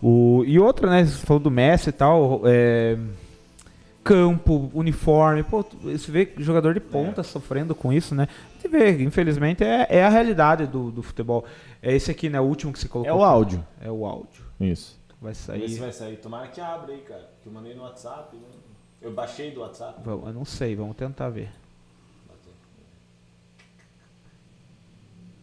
o... 0.00 0.44
E 0.46 0.58
outra, 0.58 0.88
né? 0.88 1.04
Você 1.04 1.26
falou 1.26 1.42
do 1.42 1.50
Messi 1.50 1.88
e 1.88 1.92
tal. 1.92 2.42
é, 2.44 2.96
Campo, 4.04 4.70
uniforme. 4.72 5.42
Pô, 5.42 5.64
você 5.82 6.10
vê 6.10 6.32
jogador 6.38 6.72
de 6.72 6.80
ponta 6.80 7.22
sofrendo 7.22 7.74
com 7.74 7.92
isso, 7.92 8.14
né? 8.14 8.28
Você 8.58 8.68
vê, 8.68 9.02
infelizmente, 9.02 9.64
é, 9.64 9.86
é 9.90 10.04
a 10.04 10.08
realidade 10.08 10.66
do, 10.66 10.90
do 10.90 11.02
futebol. 11.02 11.44
É 11.82 11.94
esse 11.94 12.10
aqui, 12.10 12.30
né? 12.30 12.40
O 12.40 12.44
último 12.44 12.72
que 12.72 12.78
você 12.78 12.88
colocou. 12.88 13.12
É 13.12 13.14
o 13.14 13.22
áudio. 13.24 13.64
É 13.80 13.90
o 13.90 14.06
áudio. 14.06 14.44
Isso. 14.60 14.97
Vai 15.20 15.34
sair. 15.34 15.78
vai 15.78 15.92
sair. 15.92 16.16
Tomara 16.16 16.48
que 16.48 16.60
abra 16.60 16.92
aí, 16.92 17.00
cara. 17.02 17.28
Que 17.42 17.48
eu 17.48 17.52
mandei 17.52 17.74
no 17.74 17.82
WhatsApp. 17.82 18.36
né? 18.36 18.42
Eu 19.00 19.12
baixei 19.12 19.50
do 19.50 19.60
WhatsApp. 19.60 20.00
Vamos, 20.04 20.26
eu 20.26 20.32
não 20.32 20.44
sei, 20.44 20.74
vamos 20.74 20.96
tentar 20.96 21.28
ver. 21.28 21.50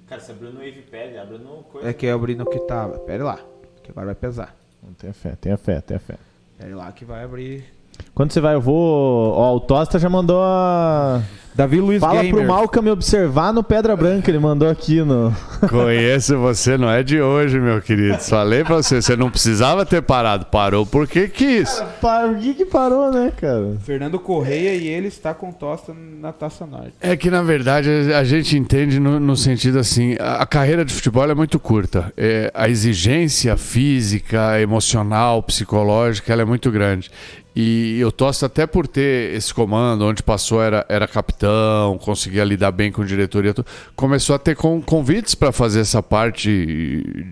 Cara, 0.07 0.21
você 0.21 0.31
abriu 0.31 0.51
no 0.51 0.59
Wavepad, 0.59 1.17
abriu 1.17 1.39
no 1.39 1.63
coisa. 1.63 1.89
É 1.89 1.93
que 1.93 2.05
eu 2.05 2.15
abri 2.15 2.35
no 2.35 2.45
que 2.45 2.59
tava. 2.59 2.99
Pera 2.99 3.23
lá, 3.23 3.39
que 3.81 3.89
agora 3.91 4.07
vai 4.07 4.15
pesar. 4.15 4.55
Tenha 4.99 5.13
fé, 5.13 5.35
tenha 5.35 5.57
fé, 5.57 5.81
tenha 5.81 5.99
fé. 5.99 6.17
Pera 6.57 6.75
lá 6.75 6.91
que 6.91 7.03
vai 7.03 7.23
abrir. 7.23 7.74
Quando 8.13 8.31
você 8.31 8.41
vai, 8.41 8.55
eu 8.55 8.61
vou. 8.61 9.33
Ó, 9.33 9.55
o 9.55 9.59
Tosta 9.59 9.99
já 9.99 10.09
mandou 10.09 10.41
a. 10.41 11.21
Davi 11.55 11.79
Luiz 11.79 12.01
Fala 12.01 12.21
Gamer. 12.21 12.33
pro 12.33 12.45
Malca 12.45 12.81
me 12.81 12.91
observar 12.91 13.53
no 13.53 13.63
Pedra 13.63 13.95
Branca, 13.95 14.29
ele 14.29 14.39
mandou 14.39 14.69
aqui 14.69 15.01
no. 15.01 15.33
Conheço 15.69 16.37
você, 16.37 16.77
não 16.77 16.89
é 16.89 17.01
de 17.01 17.21
hoje, 17.21 17.57
meu 17.61 17.81
querido. 17.81 18.17
Falei 18.19 18.61
pra 18.65 18.75
você, 18.75 19.01
você 19.01 19.15
não 19.15 19.29
precisava 19.29 19.85
ter 19.85 20.01
parado. 20.01 20.47
Parou 20.47 20.85
porque 20.85 21.29
quis. 21.29 21.81
Por 22.01 22.37
que 22.39 22.55
que 22.55 22.65
parou, 22.65 23.09
né, 23.09 23.31
cara? 23.39 23.77
Fernando 23.85 24.19
Correia 24.19 24.75
e 24.75 24.85
ele 24.85 25.07
está 25.07 25.33
com 25.33 25.49
tosta 25.49 25.93
na 25.93 26.33
Taça 26.33 26.65
Norte. 26.65 26.91
É 26.99 27.15
que, 27.15 27.31
na 27.31 27.41
verdade, 27.41 27.89
a 28.13 28.23
gente 28.25 28.57
entende 28.57 28.99
no, 28.99 29.17
no 29.17 29.37
sentido 29.37 29.79
assim: 29.79 30.17
a, 30.19 30.41
a 30.41 30.45
carreira 30.45 30.83
de 30.83 30.93
futebol 30.93 31.23
é 31.23 31.33
muito 31.33 31.57
curta. 31.57 32.11
É, 32.17 32.51
a 32.53 32.67
exigência 32.67 33.55
física, 33.55 34.59
emocional, 34.59 35.41
psicológica, 35.41 36.33
ela 36.33 36.41
é 36.41 36.45
muito 36.45 36.69
grande. 36.69 37.09
E 37.55 37.97
eu 37.99 38.11
torço 38.11 38.45
até 38.45 38.67
por 38.67 38.85
ter 38.85 39.33
esse 39.33 39.53
comando, 39.53 40.05
onde 40.05 40.21
passou 40.21 40.61
era, 40.61 40.85
era 40.89 41.07
capitão, 41.07 41.97
conseguia 41.97 42.43
lidar 42.43 42.71
bem 42.71 42.91
com 42.91 43.05
diretoria, 43.05 43.53
começou 43.95 44.35
a 44.35 44.39
ter 44.39 44.55
con- 44.57 44.81
convites 44.81 45.33
para 45.35 45.53
fazer 45.53 45.79
essa 45.79 46.03
parte 46.03 46.49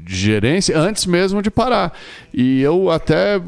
de 0.05 0.15
gerência 0.15 0.79
antes 0.79 1.05
mesmo 1.05 1.41
de 1.41 1.51
parar. 1.51 1.91
E 2.33 2.61
eu 2.61 2.89
até 2.89 3.41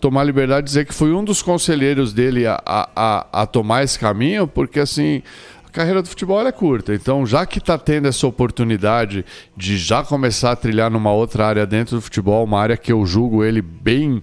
tomar 0.00 0.24
liberdade 0.24 0.62
de 0.62 0.70
dizer 0.70 0.86
que 0.86 0.92
fui 0.94 1.12
um 1.12 1.22
dos 1.22 1.40
conselheiros 1.40 2.12
dele 2.12 2.46
a, 2.46 2.60
a, 2.66 3.26
a 3.42 3.46
tomar 3.46 3.84
esse 3.84 3.98
caminho, 3.98 4.48
porque 4.48 4.80
assim. 4.80 5.22
A 5.64 5.70
carreira 5.70 6.00
do 6.00 6.08
futebol 6.08 6.44
é 6.44 6.50
curta, 6.50 6.94
então 6.94 7.26
já 7.26 7.44
que 7.44 7.58
está 7.58 7.76
tendo 7.76 8.08
essa 8.08 8.26
oportunidade 8.26 9.22
de 9.54 9.76
já 9.76 10.02
começar 10.02 10.52
a 10.52 10.56
trilhar 10.56 10.90
numa 10.90 11.12
outra 11.12 11.46
área 11.46 11.66
dentro 11.66 11.96
do 11.96 12.00
futebol, 12.00 12.42
uma 12.42 12.58
área 12.58 12.76
que 12.76 12.90
eu 12.90 13.04
julgo 13.04 13.44
ele 13.44 13.60
bem 13.60 14.20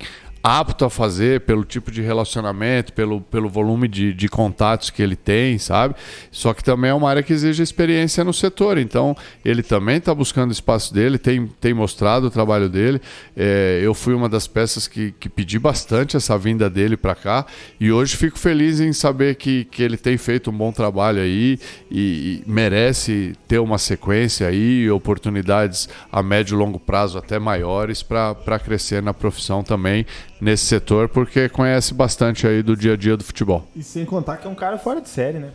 apto 0.48 0.86
a 0.86 0.92
fazer 0.92 1.42
pelo 1.42 1.66
tipo 1.66 1.90
de 1.90 2.04
relacionamento, 2.04 2.94
pelo, 2.94 3.20
pelo 3.20 3.50
volume 3.50 3.88
de, 3.88 4.14
de 4.14 4.30
contatos 4.30 4.92
que 4.92 5.02
ele 5.02 5.16
tem, 5.16 5.58
sabe? 5.58 5.96
Só 6.30 6.54
que 6.54 6.64
também 6.64 6.92
é 6.92 6.94
uma 6.94 7.10
área 7.10 7.24
que 7.24 7.34
exige 7.34 7.64
experiência 7.64 8.24
no 8.24 8.32
setor. 8.32 8.78
Então, 8.78 9.18
ele 9.44 9.64
também 9.64 9.98
está 9.98 10.14
buscando 10.14 10.52
espaço 10.52 10.94
dele, 10.94 11.18
tem, 11.18 11.48
tem 11.60 11.74
mostrado 11.74 12.28
o 12.28 12.30
trabalho 12.30 12.70
dele. 12.70 13.02
É, 13.36 13.80
eu 13.82 13.96
fui 13.96 14.14
uma 14.14 14.30
das 14.30 14.46
peças 14.46 14.88
que, 14.88 15.16
que 15.20 15.28
pedi 15.28 15.58
bastante 15.58 16.16
essa 16.16 16.38
vinda 16.38 16.70
dele 16.70 16.96
para 16.96 17.16
cá 17.16 17.48
e 17.80 17.92
hoje 17.92 18.16
fico 18.16 18.38
feliz 18.38 18.80
em 18.80 18.94
saber 18.94 19.38
que, 19.38 19.64
que 19.66 19.82
ele 19.82 19.98
tem 19.98 20.16
feito 20.16 20.52
um 20.52 20.54
bom 20.54 20.72
trabalho 20.72 21.24
aí 21.24 21.58
e, 21.90 21.98
e 22.00 22.44
merece 22.46 23.34
ter 23.48 23.58
uma 23.58 23.80
sequência 23.80 24.46
aí, 24.46 24.92
oportunidades 24.92 25.90
a 26.12 26.22
médio 26.22 26.54
e 26.54 26.58
longo 26.60 26.80
prazo 26.80 27.18
até 27.18 27.40
maiores 27.40 28.04
para 28.04 28.60
crescer 28.60 29.02
na 29.02 29.12
profissão 29.12 29.64
também 29.64 30.06
nesse 30.40 30.66
setor, 30.66 31.10
porque 31.10 31.50
conhece 31.50 31.94
bastante 31.94 32.48
aí 32.48 32.62
do 32.62 32.76
dia 32.76 32.94
a 32.94 32.98
dia 32.98 33.16
do 33.16 33.24
futebol. 33.24 33.68
E 33.76 33.84
sem 33.84 34.06
contar 34.06 34.38
que 34.38 34.48
é 34.48 34.50
um 34.50 34.56
cara 34.56 34.78
fora 34.78 35.02
de 35.02 35.10
série, 35.10 35.40
né? 35.40 35.50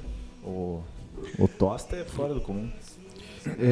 O, 0.44 0.81
o 1.39 1.49
Tosta 1.49 1.97
é 1.97 2.05
fora 2.05 2.34
do 2.34 2.41
comum. 2.41 2.68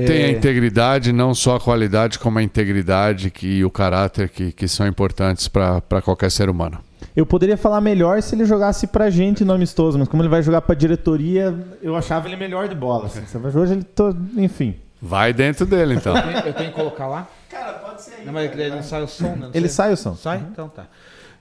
Tem 0.06 0.24
a 0.24 0.30
integridade, 0.30 1.12
não 1.12 1.34
só 1.34 1.56
a 1.56 1.60
qualidade, 1.60 2.18
como 2.18 2.38
a 2.38 2.42
integridade 2.42 3.30
que, 3.30 3.46
e 3.46 3.64
o 3.64 3.70
caráter 3.70 4.28
que, 4.28 4.50
que 4.50 4.66
são 4.66 4.86
importantes 4.86 5.46
para 5.46 6.02
qualquer 6.02 6.30
ser 6.30 6.48
humano. 6.48 6.78
Eu 7.14 7.26
poderia 7.26 7.56
falar 7.56 7.80
melhor 7.80 8.22
se 8.22 8.34
ele 8.34 8.44
jogasse 8.44 8.86
pra 8.86 9.10
gente 9.10 9.44
no 9.44 9.52
amistoso, 9.52 9.98
mas 9.98 10.08
como 10.08 10.22
ele 10.22 10.28
vai 10.28 10.42
jogar 10.42 10.62
pra 10.62 10.74
diretoria, 10.74 11.54
eu 11.82 11.96
achava 11.96 12.28
ele 12.28 12.36
melhor 12.36 12.68
de 12.68 12.74
bola. 12.74 13.06
Assim. 13.06 13.20
Hoje 13.58 13.74
ele, 13.74 13.82
tô, 13.82 14.14
enfim. 14.36 14.76
Vai 15.00 15.32
dentro 15.32 15.66
dele, 15.66 15.94
então. 15.94 16.16
Eu 16.16 16.52
tenho 16.54 16.70
que 16.70 16.76
colocar 16.76 17.06
lá? 17.06 17.28
Cara, 17.58 17.78
pode 17.80 18.02
ser 18.02 18.14
aí. 18.14 18.24
Não, 18.24 18.32
mas 18.32 18.52
ele 18.52 18.70
não 18.70 18.82
sai 18.82 19.02
o 19.02 19.08
som, 19.08 19.34
né? 19.34 19.50
Ele 19.52 19.68
sai 19.68 19.92
o 19.92 19.96
som. 19.96 20.14
Sai? 20.14 20.38
Então 20.38 20.68
tá. 20.68 20.86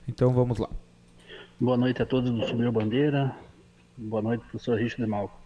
Então 0.08 0.32
vamos 0.32 0.58
lá. 0.58 0.68
Boa 1.60 1.76
noite 1.76 2.02
a 2.02 2.06
todos 2.06 2.28
do 2.30 2.44
Subiu 2.44 2.72
Bandeira. 2.72 3.36
Boa 3.96 4.20
noite, 4.20 4.40
professor 4.42 4.76
Richard 4.76 5.08
Malco. 5.08 5.38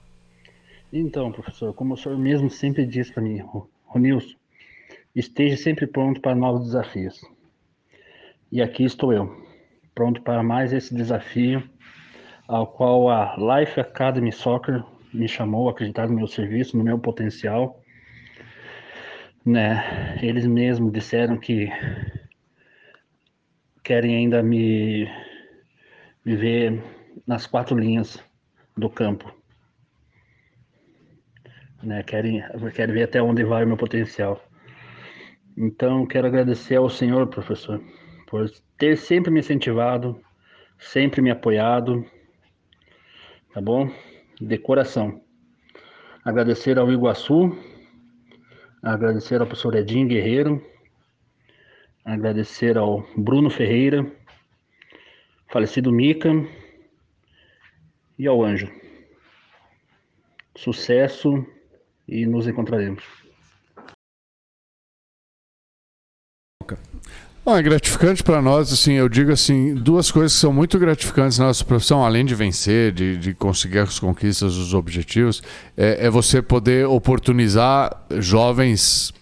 Então, 0.90 1.30
professor, 1.30 1.74
como 1.74 1.92
o 1.92 1.96
senhor 1.96 2.16
mesmo 2.18 2.48
sempre 2.48 2.86
diz 2.86 3.10
para 3.10 3.22
mim, 3.22 3.44
Ronilson, 3.84 4.34
esteja 5.14 5.56
sempre 5.58 5.86
pronto 5.86 6.22
para 6.22 6.34
novos 6.34 6.64
desafios. 6.66 7.20
E 8.50 8.62
aqui 8.62 8.84
estou 8.84 9.12
eu, 9.12 9.44
pronto 9.94 10.22
para 10.22 10.42
mais 10.42 10.72
esse 10.72 10.94
desafio, 10.94 11.62
ao 12.48 12.66
qual 12.66 13.10
a 13.10 13.36
Life 13.36 13.78
Academy 13.78 14.32
Soccer 14.32 14.82
me 15.12 15.28
chamou, 15.28 15.68
acreditar 15.68 16.08
no 16.08 16.14
meu 16.14 16.26
serviço, 16.26 16.78
no 16.78 16.84
meu 16.84 16.98
potencial. 16.98 17.81
Né? 19.44 20.18
Eles 20.22 20.46
mesmos 20.46 20.92
disseram 20.92 21.36
que 21.36 21.68
querem 23.82 24.16
ainda 24.16 24.42
me, 24.42 25.08
me 26.24 26.36
ver 26.36 26.82
nas 27.26 27.46
quatro 27.46 27.76
linhas 27.76 28.22
do 28.76 28.88
campo. 28.88 29.32
Né? 31.82 32.02
Querem, 32.04 32.42
querem 32.74 32.94
ver 32.94 33.04
até 33.04 33.20
onde 33.20 33.44
vai 33.44 33.64
o 33.64 33.66
meu 33.66 33.76
potencial. 33.76 34.40
Então, 35.56 36.06
quero 36.06 36.28
agradecer 36.28 36.76
ao 36.76 36.88
senhor, 36.88 37.26
professor, 37.26 37.82
por 38.28 38.48
ter 38.78 38.96
sempre 38.96 39.30
me 39.30 39.40
incentivado, 39.40 40.18
sempre 40.78 41.20
me 41.20 41.30
apoiado, 41.30 42.04
tá 43.52 43.60
bom? 43.60 43.90
De 44.40 44.56
coração. 44.56 45.20
Agradecer 46.24 46.78
ao 46.78 46.90
Iguaçu, 46.90 47.54
agradecer 48.82 49.40
ao 49.40 49.46
professor 49.46 49.76
Edinho 49.76 50.08
Guerreiro, 50.08 50.60
agradecer 52.04 52.76
ao 52.76 53.06
Bruno 53.16 53.48
Ferreira, 53.48 54.04
falecido 55.50 55.92
Mica 55.92 56.30
e 58.18 58.26
ao 58.26 58.42
Anjo. 58.42 58.68
Sucesso 60.56 61.46
e 62.08 62.26
nos 62.26 62.48
encontraremos. 62.48 63.21
Bom, 67.44 67.56
é 67.56 67.62
gratificante 67.62 68.22
para 68.22 68.40
nós, 68.40 68.72
assim, 68.72 68.92
eu 68.92 69.08
digo 69.08 69.32
assim, 69.32 69.74
duas 69.74 70.12
coisas 70.12 70.32
que 70.32 70.38
são 70.38 70.52
muito 70.52 70.78
gratificantes 70.78 71.40
na 71.40 71.46
nossa 71.46 71.64
profissão, 71.64 72.04
além 72.04 72.24
de 72.24 72.36
vencer, 72.36 72.92
de, 72.92 73.16
de 73.16 73.34
conseguir 73.34 73.80
as 73.80 73.98
conquistas, 73.98 74.54
os 74.54 74.72
objetivos, 74.74 75.42
é, 75.76 76.06
é 76.06 76.10
você 76.10 76.40
poder 76.40 76.86
oportunizar 76.86 78.06
jovens 78.20 79.12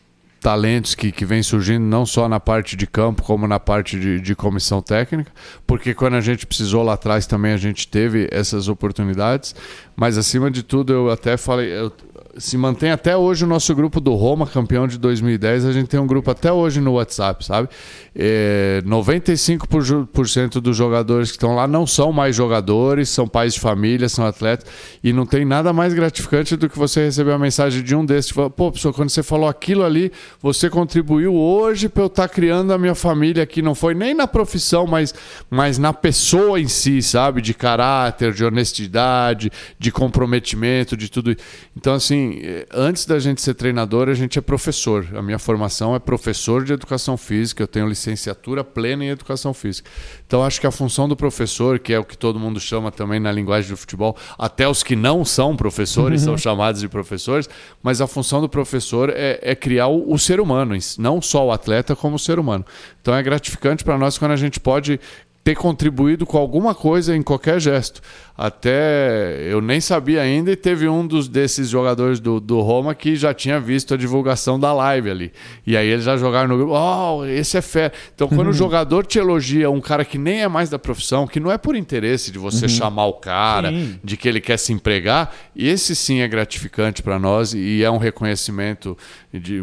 talentos 0.40 0.94
que, 0.94 1.12
que 1.12 1.24
vêm 1.24 1.42
surgindo 1.42 1.84
não 1.84 2.06
só 2.06 2.28
na 2.28 2.40
parte 2.40 2.74
de 2.74 2.86
campo, 2.86 3.22
como 3.22 3.46
na 3.46 3.60
parte 3.60 4.00
de, 4.00 4.20
de 4.20 4.34
comissão 4.34 4.80
técnica, 4.80 5.30
porque 5.66 5.94
quando 5.94 6.14
a 6.14 6.20
gente 6.20 6.46
precisou 6.46 6.82
lá 6.82 6.94
atrás 6.94 7.26
também 7.26 7.52
a 7.52 7.58
gente 7.58 7.86
teve 7.86 8.28
essas 8.32 8.68
oportunidades, 8.68 9.54
mas 10.00 10.16
acima 10.16 10.50
de 10.50 10.62
tudo 10.62 10.94
eu 10.94 11.10
até 11.10 11.36
falei, 11.36 11.70
eu, 11.70 11.92
se 12.38 12.56
mantém 12.56 12.90
até 12.90 13.16
hoje 13.16 13.44
o 13.44 13.46
nosso 13.46 13.74
grupo 13.74 14.00
do 14.00 14.14
Roma, 14.14 14.46
campeão 14.46 14.86
de 14.86 14.98
2010. 14.98 15.66
A 15.66 15.72
gente 15.72 15.88
tem 15.88 16.00
um 16.00 16.06
grupo 16.06 16.30
até 16.30 16.50
hoje 16.50 16.80
no 16.80 16.92
WhatsApp, 16.92 17.44
sabe? 17.44 17.68
É, 18.14 18.82
95% 18.86 20.60
dos 20.60 20.76
jogadores 20.76 21.30
que 21.30 21.36
estão 21.36 21.54
lá 21.54 21.66
não 21.66 21.86
são 21.86 22.12
mais 22.12 22.34
jogadores, 22.34 23.08
são 23.08 23.28
pais 23.28 23.54
de 23.54 23.60
família, 23.60 24.08
são 24.08 24.24
atletas. 24.24 24.66
E 25.02 25.12
não 25.12 25.26
tem 25.26 25.44
nada 25.44 25.72
mais 25.72 25.92
gratificante 25.92 26.56
do 26.56 26.68
que 26.68 26.78
você 26.78 27.04
receber 27.04 27.30
uma 27.30 27.38
mensagem 27.38 27.82
de 27.82 27.94
um 27.94 28.04
desses. 28.04 28.32
Pô, 28.32 28.50
professor, 28.50 28.92
quando 28.92 29.10
você 29.10 29.22
falou 29.22 29.48
aquilo 29.48 29.84
ali, 29.84 30.12
você 30.40 30.70
contribuiu 30.70 31.34
hoje 31.34 31.88
para 31.88 32.04
eu 32.04 32.06
estar 32.06 32.28
tá 32.28 32.34
criando 32.34 32.72
a 32.72 32.78
minha 32.78 32.94
família 32.94 33.42
aqui. 33.42 33.60
Não 33.60 33.74
foi 33.74 33.94
nem 33.94 34.14
na 34.14 34.26
profissão, 34.26 34.86
mas, 34.86 35.14
mas 35.50 35.78
na 35.78 35.92
pessoa 35.92 36.60
em 36.60 36.68
si, 36.68 37.02
sabe? 37.02 37.42
De 37.42 37.54
caráter, 37.54 38.32
de 38.32 38.44
honestidade, 38.44 39.50
de 39.78 39.89
comprometimento, 39.90 40.96
de 40.96 41.10
tudo. 41.10 41.34
Então, 41.76 41.94
assim 41.94 42.10
assim, 42.20 42.40
antes 42.72 43.06
da 43.06 43.18
gente 43.18 43.40
ser 43.40 43.54
treinador, 43.54 44.08
a 44.08 44.14
gente 44.14 44.38
é 44.38 44.42
professor. 44.42 45.06
A 45.14 45.22
minha 45.22 45.38
formação 45.38 45.94
é 45.94 45.98
professor 45.98 46.64
de 46.64 46.72
educação 46.72 47.16
física, 47.16 47.62
eu 47.62 47.68
tenho 47.68 47.88
licenciatura 47.88 48.64
plena 48.64 49.04
em 49.04 49.08
educação 49.08 49.54
física. 49.54 49.88
Então, 50.26 50.44
acho 50.44 50.60
que 50.60 50.66
a 50.66 50.70
função 50.70 51.08
do 51.08 51.16
professor, 51.16 51.78
que 51.78 51.92
é 51.92 51.98
o 51.98 52.04
que 52.04 52.16
todo 52.16 52.38
mundo 52.38 52.60
chama 52.60 52.90
também 52.90 53.20
na 53.20 53.32
linguagem 53.32 53.70
do 53.70 53.76
futebol, 53.76 54.16
até 54.38 54.68
os 54.68 54.82
que 54.82 54.96
não 54.96 55.24
são 55.24 55.56
professores 55.56 56.22
são 56.22 56.36
chamados 56.36 56.80
de 56.80 56.88
professores, 56.88 57.48
mas 57.82 58.00
a 58.00 58.06
função 58.06 58.40
do 58.40 58.48
professor 58.48 59.10
é, 59.10 59.38
é 59.42 59.54
criar 59.54 59.88
o, 59.88 60.12
o 60.12 60.18
ser 60.18 60.40
humano, 60.40 60.76
não 60.98 61.22
só 61.22 61.46
o 61.46 61.52
atleta, 61.52 61.96
como 61.96 62.16
o 62.16 62.18
ser 62.18 62.38
humano. 62.38 62.64
Então, 63.00 63.14
é 63.14 63.22
gratificante 63.22 63.84
para 63.84 63.98
nós 63.98 64.18
quando 64.18 64.32
a 64.32 64.36
gente 64.36 64.60
pode 64.60 65.00
ter 65.42 65.54
contribuído 65.54 66.26
com 66.26 66.36
alguma 66.36 66.74
coisa 66.74 67.16
em 67.16 67.22
qualquer 67.22 67.60
gesto. 67.60 68.02
Até 68.40 69.38
eu 69.52 69.60
nem 69.60 69.82
sabia 69.82 70.22
ainda 70.22 70.50
e 70.50 70.56
teve 70.56 70.88
um 70.88 71.06
dos 71.06 71.28
desses 71.28 71.68
jogadores 71.68 72.18
do, 72.18 72.40
do 72.40 72.58
Roma 72.62 72.94
que 72.94 73.14
já 73.14 73.34
tinha 73.34 73.60
visto 73.60 73.92
a 73.92 73.98
divulgação 73.98 74.58
da 74.58 74.72
live 74.72 75.10
ali. 75.10 75.32
E 75.66 75.76
aí 75.76 75.86
eles 75.86 76.06
já 76.06 76.16
jogaram 76.16 76.48
no 76.48 76.56
grupo, 76.56 76.72
oh, 76.72 77.26
esse 77.26 77.58
é 77.58 77.60
fé. 77.60 77.92
Então 78.14 78.28
quando 78.28 78.46
uhum. 78.46 78.48
o 78.48 78.54
jogador 78.56 79.04
te 79.04 79.18
elogia 79.18 79.70
um 79.70 79.78
cara 79.78 80.06
que 80.06 80.16
nem 80.16 80.40
é 80.40 80.48
mais 80.48 80.70
da 80.70 80.78
profissão, 80.78 81.26
que 81.26 81.38
não 81.38 81.52
é 81.52 81.58
por 81.58 81.76
interesse 81.76 82.30
de 82.30 82.38
você 82.38 82.64
uhum. 82.64 82.70
chamar 82.70 83.04
o 83.08 83.12
cara, 83.12 83.68
sim. 83.68 84.00
de 84.02 84.16
que 84.16 84.26
ele 84.26 84.40
quer 84.40 84.58
se 84.58 84.72
empregar, 84.72 85.36
esse 85.54 85.94
sim 85.94 86.20
é 86.20 86.26
gratificante 86.26 87.02
para 87.02 87.18
nós 87.18 87.52
e 87.52 87.84
é 87.84 87.90
um 87.90 87.98
reconhecimento 87.98 88.96
de, 89.30 89.60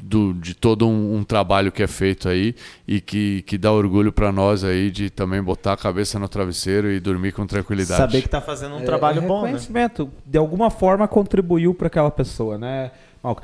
do, 0.00 0.32
de 0.34 0.54
todo 0.54 0.86
um, 0.86 1.16
um, 1.16 1.24
trabalho 1.24 1.72
que 1.72 1.82
é 1.82 1.88
feito 1.88 2.28
aí 2.28 2.54
e 2.86 3.00
que, 3.00 3.42
que 3.42 3.58
dá 3.58 3.72
orgulho 3.72 4.12
para 4.12 4.30
nós 4.30 4.62
aí 4.62 4.92
de 4.92 5.10
também 5.10 5.42
botar 5.42 5.72
a 5.72 5.76
cabeça 5.76 6.20
no 6.20 6.28
travesseiro 6.28 6.88
e 6.88 7.00
dormir 7.00 7.32
com 7.32 7.44
tranquilidade. 7.46 8.11
Saber 8.12 8.20
que 8.22 8.28
está 8.28 8.40
fazendo 8.40 8.76
um 8.76 8.80
é, 8.80 8.84
trabalho 8.84 9.18
é 9.18 9.26
bom, 9.26 9.46
né? 9.46 9.90
De 10.26 10.38
alguma 10.38 10.70
forma 10.70 11.08
contribuiu 11.08 11.74
para 11.74 11.86
aquela 11.86 12.10
pessoa, 12.10 12.58
né, 12.58 12.90
Malca? 13.22 13.42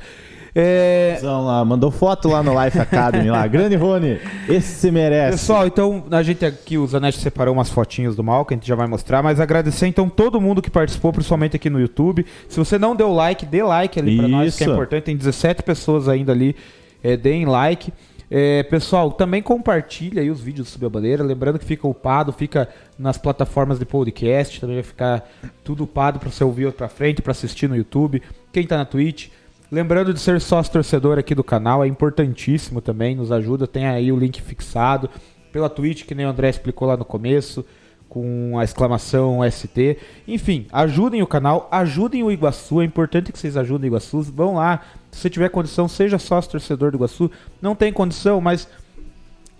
É... 0.55 1.19
Lá, 1.21 1.63
mandou 1.63 1.91
foto 1.91 2.27
lá 2.27 2.41
no 2.41 2.51
Life 2.63 2.79
Academy 2.79 3.29
lá. 3.29 3.45
Grande 3.47 3.75
Rony, 3.75 4.19
esse 4.47 4.79
se 4.79 4.91
merece. 4.91 5.37
Pessoal, 5.37 5.67
então 5.67 6.03
a 6.11 6.23
gente 6.23 6.45
aqui, 6.45 6.77
o 6.77 6.87
Zanetti 6.87 7.19
separou 7.19 7.53
umas 7.53 7.69
fotinhas 7.69 8.15
do 8.15 8.23
mal, 8.23 8.45
que 8.45 8.53
a 8.53 8.57
gente 8.57 8.67
já 8.67 8.75
vai 8.75 8.87
mostrar, 8.87 9.21
mas 9.21 9.39
agradecer 9.39 9.87
então 9.87 10.09
todo 10.09 10.41
mundo 10.41 10.61
que 10.61 10.69
participou, 10.69 11.13
principalmente 11.13 11.55
aqui 11.55 11.69
no 11.69 11.79
YouTube. 11.79 12.25
Se 12.47 12.57
você 12.57 12.77
não 12.77 12.95
deu 12.95 13.13
like, 13.13 13.45
dê 13.45 13.63
like 13.63 13.99
ali 13.99 14.17
para 14.17 14.27
nós, 14.27 14.57
que 14.57 14.63
é 14.63 14.67
importante. 14.67 15.03
Tem 15.03 15.15
17 15.15 15.63
pessoas 15.63 16.07
ainda 16.07 16.31
ali, 16.31 16.55
é, 17.03 17.15
deem 17.15 17.45
like. 17.45 17.93
É, 18.31 18.61
pessoal, 18.63 19.11
também 19.11 19.41
compartilha 19.41 20.21
aí 20.21 20.29
os 20.29 20.39
vídeos 20.39 20.67
do 20.67 20.71
Subir 20.71 20.85
a 20.85 20.89
Bandeira. 20.89 21.23
Lembrando 21.23 21.57
que 21.57 21.65
fica 21.65 21.87
upado, 21.87 22.31
fica 22.31 22.69
nas 22.97 23.17
plataformas 23.17 23.79
de 23.79 23.85
podcast. 23.85 24.61
Também 24.61 24.75
vai 24.75 24.83
ficar 24.83 25.27
tudo 25.63 25.83
upado 25.83 26.19
para 26.19 26.29
você 26.29 26.43
ouvir 26.43 26.71
para 26.73 26.87
frente, 26.87 27.21
para 27.21 27.31
assistir 27.31 27.67
no 27.67 27.75
YouTube. 27.75 28.21
Quem 28.53 28.63
está 28.63 28.77
na 28.77 28.85
Twitch. 28.85 29.29
Lembrando 29.71 30.13
de 30.13 30.19
ser 30.19 30.41
sócio 30.41 30.73
torcedor 30.73 31.19
aqui 31.19 31.35
do 31.35 31.43
canal, 31.43 31.83
é 31.83 31.87
importantíssimo 31.87 32.81
também, 32.81 33.15
nos 33.15 33.31
ajuda. 33.31 33.67
Tem 33.67 33.85
aí 33.87 34.11
o 34.11 34.17
link 34.17 34.41
fixado 34.41 35.09
pela 35.51 35.69
Twitch, 35.69 36.05
que 36.05 36.15
nem 36.15 36.25
o 36.25 36.29
André 36.29 36.49
explicou 36.49 36.87
lá 36.87 36.97
no 36.97 37.05
começo 37.05 37.63
com 38.09 38.57
a 38.57 38.63
exclamação 38.63 39.39
ST. 39.49 39.97
Enfim, 40.27 40.65
ajudem 40.71 41.21
o 41.21 41.27
canal, 41.27 41.69
ajudem 41.71 42.23
o 42.23 42.31
Iguaçu. 42.31 42.81
É 42.81 42.83
importante 42.83 43.31
que 43.31 43.37
vocês 43.37 43.55
ajudem 43.55 43.87
o 43.87 43.91
Iguaçu. 43.91 44.23
Vão 44.23 44.55
lá, 44.55 44.81
se 45.11 45.29
tiver 45.29 45.49
condição, 45.49 45.87
seja 45.87 46.17
sócio 46.17 46.51
torcedor 46.51 46.91
do 46.91 46.97
Iguaçu. 46.97 47.31
Não 47.61 47.75
tem 47.75 47.93
condição, 47.93 48.41
mas 48.41 48.67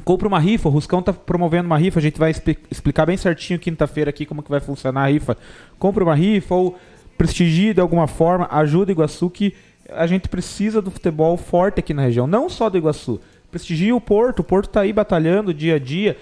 compra 0.03 0.27
uma 0.27 0.39
rifa, 0.39 0.67
o 0.67 0.71
Ruscão 0.71 1.03
tá 1.03 1.13
promovendo 1.13 1.67
uma 1.67 1.77
rifa, 1.77 1.99
a 1.99 2.01
gente 2.01 2.17
vai 2.17 2.31
expli- 2.31 2.57
explicar 2.71 3.05
bem 3.05 3.15
certinho 3.15 3.59
quinta-feira 3.59 4.09
aqui 4.09 4.25
como 4.25 4.41
que 4.41 4.49
vai 4.49 4.59
funcionar 4.59 5.03
a 5.03 5.07
rifa. 5.07 5.37
Compra 5.77 6.03
uma 6.03 6.15
rifa 6.15 6.55
ou 6.55 6.79
prestigie 7.15 7.73
de 7.73 7.81
alguma 7.81 8.07
forma, 8.07 8.47
ajuda 8.49 8.89
o 8.89 8.93
Iguaçu 8.93 9.29
que 9.29 9.53
a 9.91 10.07
gente 10.07 10.27
precisa 10.27 10.81
do 10.81 10.89
futebol 10.89 11.37
forte 11.37 11.79
aqui 11.79 11.93
na 11.93 12.01
região, 12.01 12.25
não 12.25 12.49
só 12.49 12.69
do 12.69 12.77
Iguaçu. 12.77 13.19
Prestigie 13.51 13.91
o 13.91 14.01
Porto, 14.01 14.39
o 14.39 14.43
Porto 14.43 14.69
tá 14.69 14.81
aí 14.81 14.93
batalhando 14.93 15.53
dia 15.53 15.75
a 15.75 15.79
dia. 15.79 16.17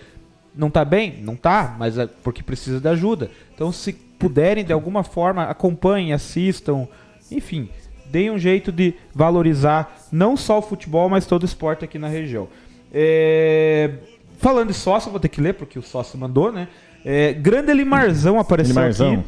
Não 0.58 0.70
tá 0.70 0.84
bem? 0.84 1.22
Não 1.22 1.36
tá, 1.36 1.76
mas 1.78 1.98
é 1.98 2.08
porque 2.24 2.42
precisa 2.42 2.80
de 2.80 2.88
ajuda. 2.88 3.30
Então, 3.54 3.72
se 3.72 3.94
puderem 3.94 4.66
de 4.66 4.74
alguma 4.74 5.04
forma, 5.04 5.44
acompanhem, 5.44 6.12
assistam, 6.12 6.88
enfim, 7.32 7.70
deem 8.08 8.32
um 8.32 8.40
jeito 8.40 8.72
de 8.72 8.96
valorizar 9.14 10.08
não 10.12 10.36
só 10.36 10.60
o 10.60 10.62
futebol, 10.62 11.08
mas 11.08 11.26
todo 11.26 11.44
o 11.44 11.46
esporte 11.46 11.86
aqui 11.86 12.00
na 12.00 12.08
região. 12.08 12.48
É, 12.92 13.92
Falando 14.38 14.68
de 14.68 14.76
sócio, 14.76 15.10
vou 15.10 15.20
ter 15.20 15.30
que 15.30 15.42
ler 15.42 15.54
porque 15.54 15.80
o 15.80 15.82
sócio 15.82 16.18
mandou, 16.18 16.52
né? 16.52 16.68
É, 17.04 17.34
Grande 17.34 17.72
Elimarzão 17.72 18.40
apareceu 18.40 18.74
Elimarzão. 18.76 19.14
aqui. 19.14 19.24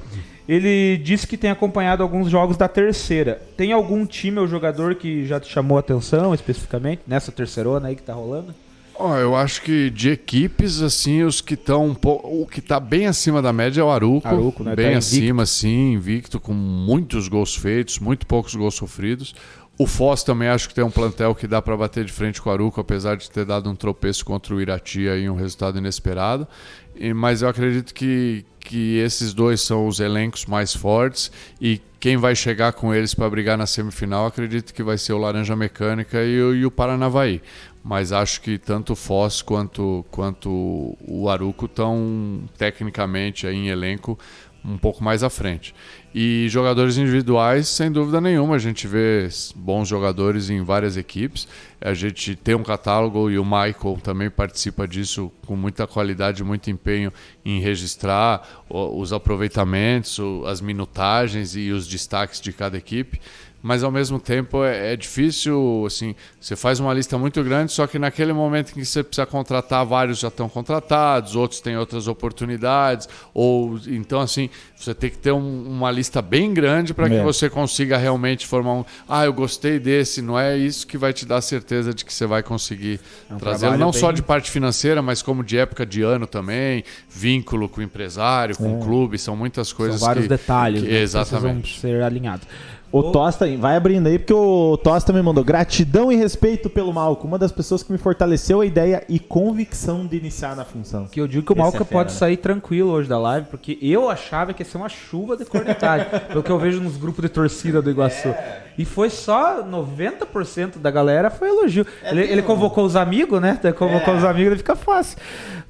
Ele 0.47 0.97
disse 0.97 1.27
que 1.27 1.37
tem 1.37 1.49
acompanhado 1.49 2.01
alguns 2.01 2.29
jogos 2.29 2.57
da 2.57 2.67
terceira. 2.67 3.41
Tem 3.55 3.71
algum 3.71 4.05
time 4.05 4.39
ou 4.39 4.47
jogador 4.47 4.95
que 4.95 5.25
já 5.25 5.39
te 5.39 5.51
chamou 5.51 5.77
a 5.77 5.79
atenção 5.79 6.33
especificamente 6.33 7.01
nessa 7.07 7.31
terceirona 7.31 7.87
aí 7.87 7.95
que 7.95 8.01
tá 8.01 8.13
rolando? 8.13 8.53
Ó, 8.99 9.17
eu 9.17 9.35
acho 9.35 9.61
que 9.61 9.89
de 9.89 10.09
equipes, 10.09 10.81
assim, 10.81 11.23
os 11.23 11.39
que 11.39 11.53
estão 11.53 11.85
um 11.87 11.95
pouco. 11.95 12.27
O 12.41 12.45
que 12.45 12.61
tá 12.61 12.79
bem 12.79 13.07
acima 13.07 13.41
da 13.41 13.53
média 13.53 13.79
é 13.79 13.83
o 13.83 13.89
Aruco. 13.89 14.27
Aruco, 14.27 14.63
né? 14.63 14.75
Bem 14.75 14.91
Tá 14.91 14.97
acima, 14.97 15.45
sim, 15.45 15.93
invicto, 15.93 16.39
com 16.39 16.53
muitos 16.53 17.27
gols 17.29 17.55
feitos, 17.55 17.97
muito 17.99 18.27
poucos 18.27 18.53
gols 18.55 18.75
sofridos. 18.75 19.33
O 19.77 19.87
Foz 19.87 20.23
também 20.23 20.49
acho 20.49 20.67
que 20.67 20.75
tem 20.75 20.83
um 20.83 20.91
plantel 20.91 21.33
que 21.33 21.47
dá 21.47 21.61
para 21.61 21.77
bater 21.77 22.03
de 22.03 22.11
frente 22.11 22.41
com 22.41 22.49
o 22.49 22.51
Aruco, 22.53 22.81
apesar 22.81 23.15
de 23.15 23.31
ter 23.31 23.45
dado 23.45 23.69
um 23.69 23.75
tropeço 23.75 24.25
contra 24.25 24.53
o 24.53 24.59
Irati 24.59 25.07
aí, 25.07 25.29
um 25.29 25.35
resultado 25.37 25.77
inesperado. 25.77 26.45
E- 26.93 27.13
mas 27.13 27.41
eu 27.41 27.47
acredito 27.47 27.93
que, 27.93 28.43
que 28.59 28.97
esses 28.97 29.33
dois 29.33 29.61
são 29.61 29.87
os 29.87 30.01
elencos 30.01 30.45
mais 30.45 30.75
fortes 30.75 31.31
e 31.61 31.79
quem 31.97 32.17
vai 32.17 32.35
chegar 32.35 32.73
com 32.73 32.93
eles 32.93 33.13
para 33.13 33.29
brigar 33.29 33.57
na 33.57 33.65
semifinal, 33.65 34.25
acredito 34.25 34.73
que 34.73 34.83
vai 34.83 34.97
ser 34.97 35.13
o 35.13 35.17
Laranja 35.17 35.55
Mecânica 35.55 36.21
e 36.23 36.35
e 36.35 36.65
o 36.65 36.71
Paranavaí. 36.71 37.41
Mas 37.83 38.11
acho 38.11 38.41
que 38.41 38.57
tanto 38.57 38.93
o 38.93 38.95
Foz 38.95 39.41
quanto, 39.41 40.05
quanto 40.11 40.97
o 41.07 41.29
Aruco 41.29 41.65
estão 41.65 42.43
tecnicamente 42.57 43.47
aí 43.47 43.55
em 43.55 43.69
elenco 43.69 44.17
um 44.63 44.77
pouco 44.77 45.03
mais 45.03 45.23
à 45.23 45.29
frente. 45.29 45.73
E 46.13 46.47
jogadores 46.49 46.97
individuais, 46.97 47.67
sem 47.67 47.91
dúvida 47.91 48.19
nenhuma, 48.19 48.55
a 48.55 48.59
gente 48.59 48.87
vê 48.87 49.27
bons 49.55 49.87
jogadores 49.87 50.49
em 50.49 50.63
várias 50.63 50.97
equipes. 50.97 51.47
A 51.79 51.93
gente 51.93 52.35
tem 52.35 52.55
um 52.55 52.63
catálogo 52.63 53.29
e 53.29 53.37
o 53.37 53.45
Michael 53.45 53.99
também 54.03 54.29
participa 54.29 54.87
disso 54.87 55.31
com 55.45 55.55
muita 55.55 55.87
qualidade, 55.87 56.43
muito 56.43 56.69
empenho 56.69 57.11
em 57.45 57.59
registrar 57.59 58.65
os 58.69 59.13
aproveitamentos, 59.13 60.19
as 60.45 60.61
minutagens 60.61 61.55
e 61.55 61.71
os 61.71 61.87
destaques 61.87 62.41
de 62.41 62.51
cada 62.51 62.77
equipe 62.77 63.19
mas 63.61 63.83
ao 63.83 63.91
mesmo 63.91 64.19
tempo 64.19 64.63
é, 64.63 64.93
é 64.93 64.95
difícil, 64.95 65.83
assim, 65.85 66.15
você 66.39 66.55
faz 66.55 66.79
uma 66.79 66.93
lista 66.93 67.17
muito 67.17 67.43
grande, 67.43 67.71
só 67.71 67.85
que 67.87 67.99
naquele 67.99 68.31
momento 68.31 68.71
em 68.71 68.73
que 68.75 68.85
você 68.85 69.03
precisa 69.03 69.25
contratar, 69.25 69.85
vários 69.85 70.19
já 70.19 70.29
estão 70.29 70.47
contratados, 70.47 71.35
outros 71.35 71.59
têm 71.59 71.77
outras 71.77 72.07
oportunidades, 72.07 73.07
ou 73.33 73.79
então 73.87 74.21
assim, 74.21 74.49
você 74.75 74.93
tem 74.93 75.09
que 75.09 75.17
ter 75.17 75.31
um- 75.33 75.67
uma 75.67 75.91
lista 75.91 76.21
bem 76.21 76.53
grande 76.53 76.93
para 76.93 77.09
que 77.09 77.15
É. 77.15 77.23
você 77.23 77.49
consiga 77.49 77.97
realmente 77.97 78.47
formar 78.47 78.73
um, 78.73 78.85
ah, 79.07 79.25
eu 79.25 79.33
gostei 79.33 79.77
desse, 79.79 80.21
não 80.21 80.39
é 80.39 80.57
isso 80.57 80.87
que 80.87 80.97
vai 80.97 81.11
te 81.11 81.25
dar 81.25 81.41
certeza 81.41 81.93
de 81.93 82.05
que 82.05 82.13
você 82.13 82.25
vai 82.25 82.41
conseguir 82.41 82.99
trazê-lo, 83.39 83.59
trabalho 83.59 83.79
não 83.79 83.91
só 83.91 84.07
bem- 84.07 84.15
de 84.15 84.21
parte 84.23 84.49
financeira, 84.49 85.01
mas 85.01 85.21
como 85.21 85.43
de 85.43 85.57
época 85.57 85.85
de 85.85 86.01
ano 86.01 86.25
também, 86.25 86.83
vínculo 87.09 87.67
com 87.67 87.81
o 87.81 87.83
empresário, 87.83 88.55
com 88.55 88.77
o 88.77 88.79
clube, 88.79 89.17
são 89.17 89.35
muitas 89.35 89.73
coisas 89.73 89.99
São 89.99 90.07
vários 90.07 90.23
que, 90.23 90.29
detalhes 90.29 90.81
que- 90.81 90.87
né, 90.87 90.93
que 90.95 91.01
exatamente. 91.01 91.61
precisam 91.73 91.81
ser 91.91 92.03
alinhados. 92.03 92.47
O 92.91 93.11
Tosta, 93.11 93.45
vai 93.57 93.75
abrindo 93.75 94.07
aí, 94.07 94.17
porque 94.17 94.33
o 94.33 94.75
Tosta 94.77 95.13
me 95.13 95.21
mandou 95.21 95.43
gratidão 95.43 96.11
e 96.11 96.15
respeito 96.15 96.69
pelo 96.71 96.91
Malco, 96.91 97.27
uma 97.27 97.37
das 97.37 97.51
pessoas 97.51 97.83
que 97.83 97.91
me 97.91 97.99
fortaleceu 97.99 98.61
a 98.61 98.65
ideia 98.65 99.03
e 99.07 99.19
convicção 99.19 100.07
de 100.07 100.17
iniciar 100.17 100.55
na 100.55 100.65
função. 100.65 101.05
Que 101.05 101.21
eu 101.21 101.27
digo 101.27 101.45
que 101.45 101.53
o 101.53 101.55
Malca 101.55 101.77
é 101.77 101.85
fera, 101.85 101.91
pode 101.91 102.13
né? 102.13 102.17
sair 102.17 102.37
tranquilo 102.37 102.89
hoje 102.89 103.07
da 103.07 103.19
live, 103.19 103.45
porque 103.47 103.77
eu 103.79 104.09
achava 104.09 104.53
que 104.53 104.63
ia 104.63 104.69
ser 104.69 104.77
uma 104.77 104.89
chuva 104.89 105.37
de 105.37 105.45
cornetagem, 105.45 106.07
pelo 106.29 106.41
que 106.41 106.49
eu 106.49 106.57
vejo 106.57 106.81
nos 106.81 106.97
grupos 106.97 107.21
de 107.21 107.29
torcida 107.29 107.79
do 107.79 107.91
Iguaçu. 107.91 108.33
E 108.75 108.85
foi 108.85 109.11
só 109.11 109.61
90% 109.61 110.79
da 110.79 110.89
galera 110.89 111.29
foi 111.29 111.49
elogio. 111.49 111.85
ele, 112.03 112.21
ele 112.21 112.41
convocou 112.41 112.85
os 112.85 112.95
amigos, 112.95 113.39
né? 113.39 113.59
Convocou 113.77 114.15
os 114.15 114.23
amigos, 114.23 114.53
ele 114.53 114.57
fica 114.57 114.75
fácil. 114.75 115.17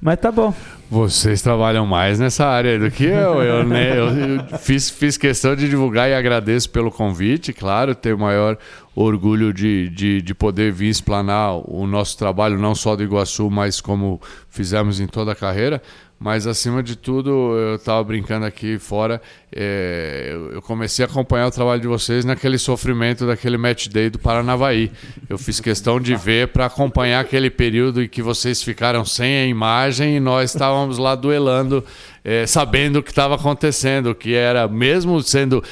Mas 0.01 0.17
tá 0.19 0.31
bom. 0.31 0.53
Vocês 0.89 1.41
trabalham 1.41 1.85
mais 1.85 2.19
nessa 2.19 2.45
área 2.45 2.79
do 2.79 2.89
que 2.89 3.03
eu. 3.03 3.41
Eu, 3.43 3.63
né, 3.67 3.97
eu- 3.99 4.07
eu 4.51 4.57
fiz, 4.59 4.89
fiz 4.89 5.17
questão 5.17 5.55
de 5.55 5.69
divulgar 5.69 6.09
e 6.09 6.13
agradeço 6.13 6.69
pelo 6.69 6.89
convite. 6.89 7.51
Claro, 7.53 7.93
tenho 7.93 8.15
o 8.15 8.19
maior 8.19 8.57
orgulho 8.95 9.53
de, 9.53 9.89
de, 9.89 10.21
de 10.21 10.33
poder 10.33 10.71
vir 10.71 10.89
explanar 10.89 11.53
o 11.69 11.85
nosso 11.85 12.17
trabalho, 12.17 12.57
não 12.57 12.73
só 12.73 12.95
do 12.95 13.03
Iguaçu, 13.03 13.49
mas 13.49 13.79
como 13.81 14.19
fizemos 14.49 14.99
em 14.99 15.07
toda 15.07 15.33
a 15.33 15.35
carreira. 15.35 15.81
Mas, 16.19 16.45
acima 16.45 16.83
de 16.83 16.97
tudo, 16.97 17.29
eu 17.57 17.75
estava 17.75 18.03
brincando 18.03 18.45
aqui 18.45 18.77
fora. 18.77 19.21
é, 19.55 20.37
eu- 20.53 20.61
comecei 20.61 21.03
a 21.03 21.07
acompanhar 21.07 21.47
o 21.47 21.51
trabalho 21.51 21.81
de 21.81 21.87
vocês 21.87 22.23
naquele 22.25 22.57
sofrimento 22.59 23.25
daquele 23.25 23.57
match 23.57 23.87
day 23.87 24.09
do 24.09 24.19
Paranavaí. 24.19 24.91
Eu 25.27 25.37
fiz 25.39 25.59
questão 25.59 25.99
de 25.99 26.15
ver 26.15 26.49
para 26.49 26.65
acompanhar 26.67 27.21
aquele 27.21 27.49
período 27.49 28.03
em 28.03 28.07
que 28.07 28.21
vocês 28.21 28.61
ficaram 28.61 29.03
sem 29.05 29.37
a 29.37 29.45
imagem 29.47 30.17
e 30.17 30.19
nós 30.19 30.51
estávamos 30.53 30.97
lá 30.99 31.15
duelando, 31.15 31.83
é, 32.23 32.45
sabendo 32.45 32.99
o 32.99 33.03
que 33.03 33.09
estava 33.11 33.33
acontecendo, 33.35 34.13
que 34.13 34.35
era, 34.35 34.67
mesmo 34.67 35.19
sendo 35.23 35.63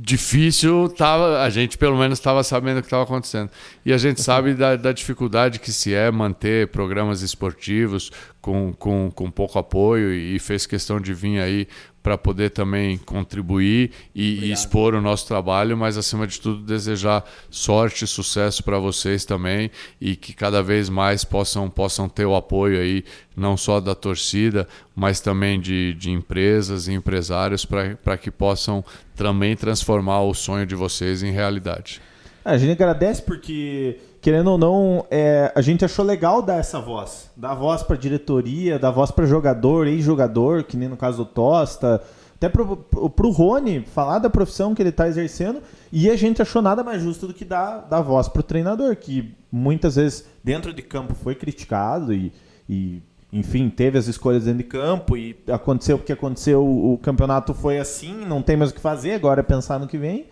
difícil, 0.00 0.88
tava, 0.96 1.42
a 1.42 1.50
gente 1.50 1.76
pelo 1.76 1.98
menos 1.98 2.18
estava 2.18 2.42
sabendo 2.42 2.78
o 2.78 2.80
que 2.80 2.86
estava 2.86 3.02
acontecendo. 3.02 3.50
E 3.84 3.92
a 3.92 3.98
gente 3.98 4.22
sabe 4.22 4.54
da, 4.54 4.76
da 4.76 4.92
dificuldade 4.92 5.58
que 5.58 5.70
se 5.72 5.92
é 5.92 6.10
manter 6.10 6.68
programas 6.68 7.20
esportivos 7.20 8.10
com, 8.48 8.72
com, 8.72 9.10
com 9.14 9.30
pouco 9.30 9.58
apoio 9.58 10.10
e 10.10 10.38
fez 10.38 10.64
questão 10.64 10.98
de 10.98 11.12
vir 11.12 11.38
aí 11.38 11.68
para 12.02 12.16
poder 12.16 12.48
também 12.48 12.96
contribuir 12.96 13.90
e, 14.14 14.46
e 14.46 14.52
expor 14.52 14.94
o 14.94 15.02
nosso 15.02 15.28
trabalho, 15.28 15.76
mas 15.76 15.98
acima 15.98 16.26
de 16.26 16.40
tudo 16.40 16.62
desejar 16.62 17.22
sorte 17.50 18.06
e 18.06 18.08
sucesso 18.08 18.64
para 18.64 18.78
vocês 18.78 19.26
também 19.26 19.70
e 20.00 20.16
que 20.16 20.32
cada 20.32 20.62
vez 20.62 20.88
mais 20.88 21.24
possam, 21.24 21.68
possam 21.68 22.08
ter 22.08 22.24
o 22.24 22.34
apoio 22.34 22.80
aí, 22.80 23.04
não 23.36 23.54
só 23.54 23.80
da 23.80 23.94
torcida, 23.94 24.66
mas 24.96 25.20
também 25.20 25.60
de, 25.60 25.92
de 25.92 26.10
empresas 26.10 26.88
e 26.88 26.94
empresários 26.94 27.66
para 27.66 28.16
que 28.16 28.30
possam 28.30 28.82
também 29.14 29.54
transformar 29.54 30.22
o 30.22 30.32
sonho 30.32 30.64
de 30.64 30.74
vocês 30.74 31.22
em 31.22 31.32
realidade. 31.32 32.00
A 32.42 32.56
gente 32.56 32.72
agradece 32.72 33.20
porque, 33.20 33.98
querendo 34.20 34.50
ou 34.50 34.58
não, 34.58 35.06
é, 35.10 35.52
a 35.54 35.60
gente 35.60 35.84
achou 35.84 36.04
legal 36.04 36.42
dar 36.42 36.56
essa 36.56 36.80
voz. 36.80 37.30
Dar 37.36 37.54
voz 37.54 37.82
pra 37.82 37.96
diretoria, 37.96 38.78
dar 38.78 38.90
voz 38.90 39.10
pra 39.10 39.26
jogador, 39.26 39.86
ex-jogador, 39.86 40.64
que 40.64 40.76
nem 40.76 40.88
no 40.88 40.96
caso 40.96 41.18
do 41.18 41.26
Tosta. 41.26 42.02
Até 42.34 42.48
pro, 42.48 42.76
pro 42.76 43.30
Rony 43.30 43.84
falar 43.84 44.20
da 44.20 44.30
profissão 44.30 44.74
que 44.74 44.82
ele 44.82 44.92
tá 44.92 45.08
exercendo. 45.08 45.60
E 45.92 46.08
a 46.08 46.16
gente 46.16 46.40
achou 46.40 46.62
nada 46.62 46.84
mais 46.84 47.02
justo 47.02 47.26
do 47.26 47.34
que 47.34 47.44
dar, 47.44 47.80
dar 47.88 48.00
voz 48.00 48.28
pro 48.28 48.42
treinador, 48.42 48.94
que 48.96 49.34
muitas 49.50 49.96
vezes 49.96 50.24
dentro 50.42 50.72
de 50.72 50.82
campo 50.82 51.14
foi 51.14 51.34
criticado 51.34 52.12
e, 52.12 52.32
e 52.68 53.02
enfim, 53.32 53.68
teve 53.68 53.98
as 53.98 54.06
escolhas 54.06 54.44
dentro 54.44 54.58
de 54.58 54.64
campo 54.64 55.16
e 55.16 55.36
aconteceu 55.48 55.96
o 55.96 55.98
que 55.98 56.12
aconteceu, 56.12 56.64
o, 56.64 56.94
o 56.94 56.98
campeonato 56.98 57.52
foi 57.52 57.78
assim, 57.78 58.24
não 58.24 58.40
tem 58.40 58.56
mais 58.56 58.70
o 58.70 58.74
que 58.74 58.80
fazer, 58.80 59.12
agora 59.12 59.40
é 59.40 59.42
pensar 59.42 59.78
no 59.78 59.86
que 59.86 59.98
vem. 59.98 60.26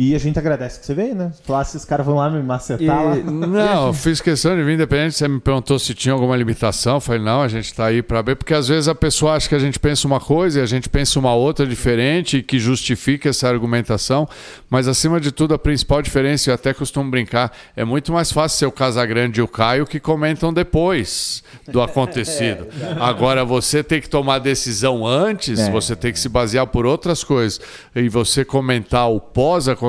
E 0.00 0.14
a 0.14 0.18
gente 0.18 0.38
agradece 0.38 0.78
que 0.78 0.86
você 0.86 0.94
veio, 0.94 1.12
né? 1.16 1.32
Falar 1.42 1.64
se 1.64 1.76
os 1.76 1.84
caras 1.84 2.06
vão 2.06 2.14
lá 2.14 2.30
me 2.30 2.40
macetar 2.40 3.04
lá. 3.04 3.16
Não, 3.16 3.88
eu 3.88 3.92
fiz 3.92 4.20
questão 4.20 4.54
de 4.54 4.62
vir 4.62 4.74
independente. 4.74 5.16
Você 5.16 5.26
me 5.26 5.40
perguntou 5.40 5.76
se 5.76 5.92
tinha 5.92 6.12
alguma 6.12 6.36
limitação. 6.36 6.94
Eu 6.94 7.00
falei, 7.00 7.20
não, 7.20 7.42
a 7.42 7.48
gente 7.48 7.64
está 7.64 7.86
aí 7.86 8.00
para 8.00 8.22
ver, 8.22 8.36
porque 8.36 8.54
às 8.54 8.68
vezes 8.68 8.86
a 8.86 8.94
pessoa 8.94 9.34
acha 9.34 9.48
que 9.48 9.56
a 9.56 9.58
gente 9.58 9.76
pensa 9.80 10.06
uma 10.06 10.20
coisa 10.20 10.60
e 10.60 10.62
a 10.62 10.66
gente 10.66 10.88
pensa 10.88 11.18
uma 11.18 11.34
outra 11.34 11.66
diferente 11.66 12.42
que 12.44 12.60
justifica 12.60 13.30
essa 13.30 13.48
argumentação. 13.48 14.28
Mas 14.70 14.86
acima 14.86 15.18
de 15.20 15.32
tudo, 15.32 15.52
a 15.54 15.58
principal 15.58 16.00
diferença, 16.00 16.48
eu 16.48 16.54
até 16.54 16.72
costumo 16.72 17.10
brincar, 17.10 17.50
é 17.74 17.84
muito 17.84 18.12
mais 18.12 18.30
fácil 18.30 18.56
ser 18.56 18.66
o 18.66 18.70
Casagrande 18.72 19.40
e 19.40 19.42
o 19.42 19.48
Caio 19.48 19.84
que 19.84 19.98
comentam 19.98 20.52
depois 20.52 21.42
do 21.66 21.82
acontecido. 21.82 22.68
Agora, 23.00 23.44
você 23.44 23.82
tem 23.82 24.00
que 24.00 24.08
tomar 24.08 24.38
decisão 24.38 25.04
antes, 25.04 25.58
É. 25.58 25.72
você 25.72 25.96
tem 25.96 26.12
que 26.12 26.20
se 26.20 26.28
basear 26.28 26.68
por 26.68 26.86
outras 26.86 27.24
coisas. 27.24 27.60
E 27.96 28.08
você 28.08 28.44
comentar 28.44 29.10
o 29.10 29.18
pós-acontecido, 29.20 29.87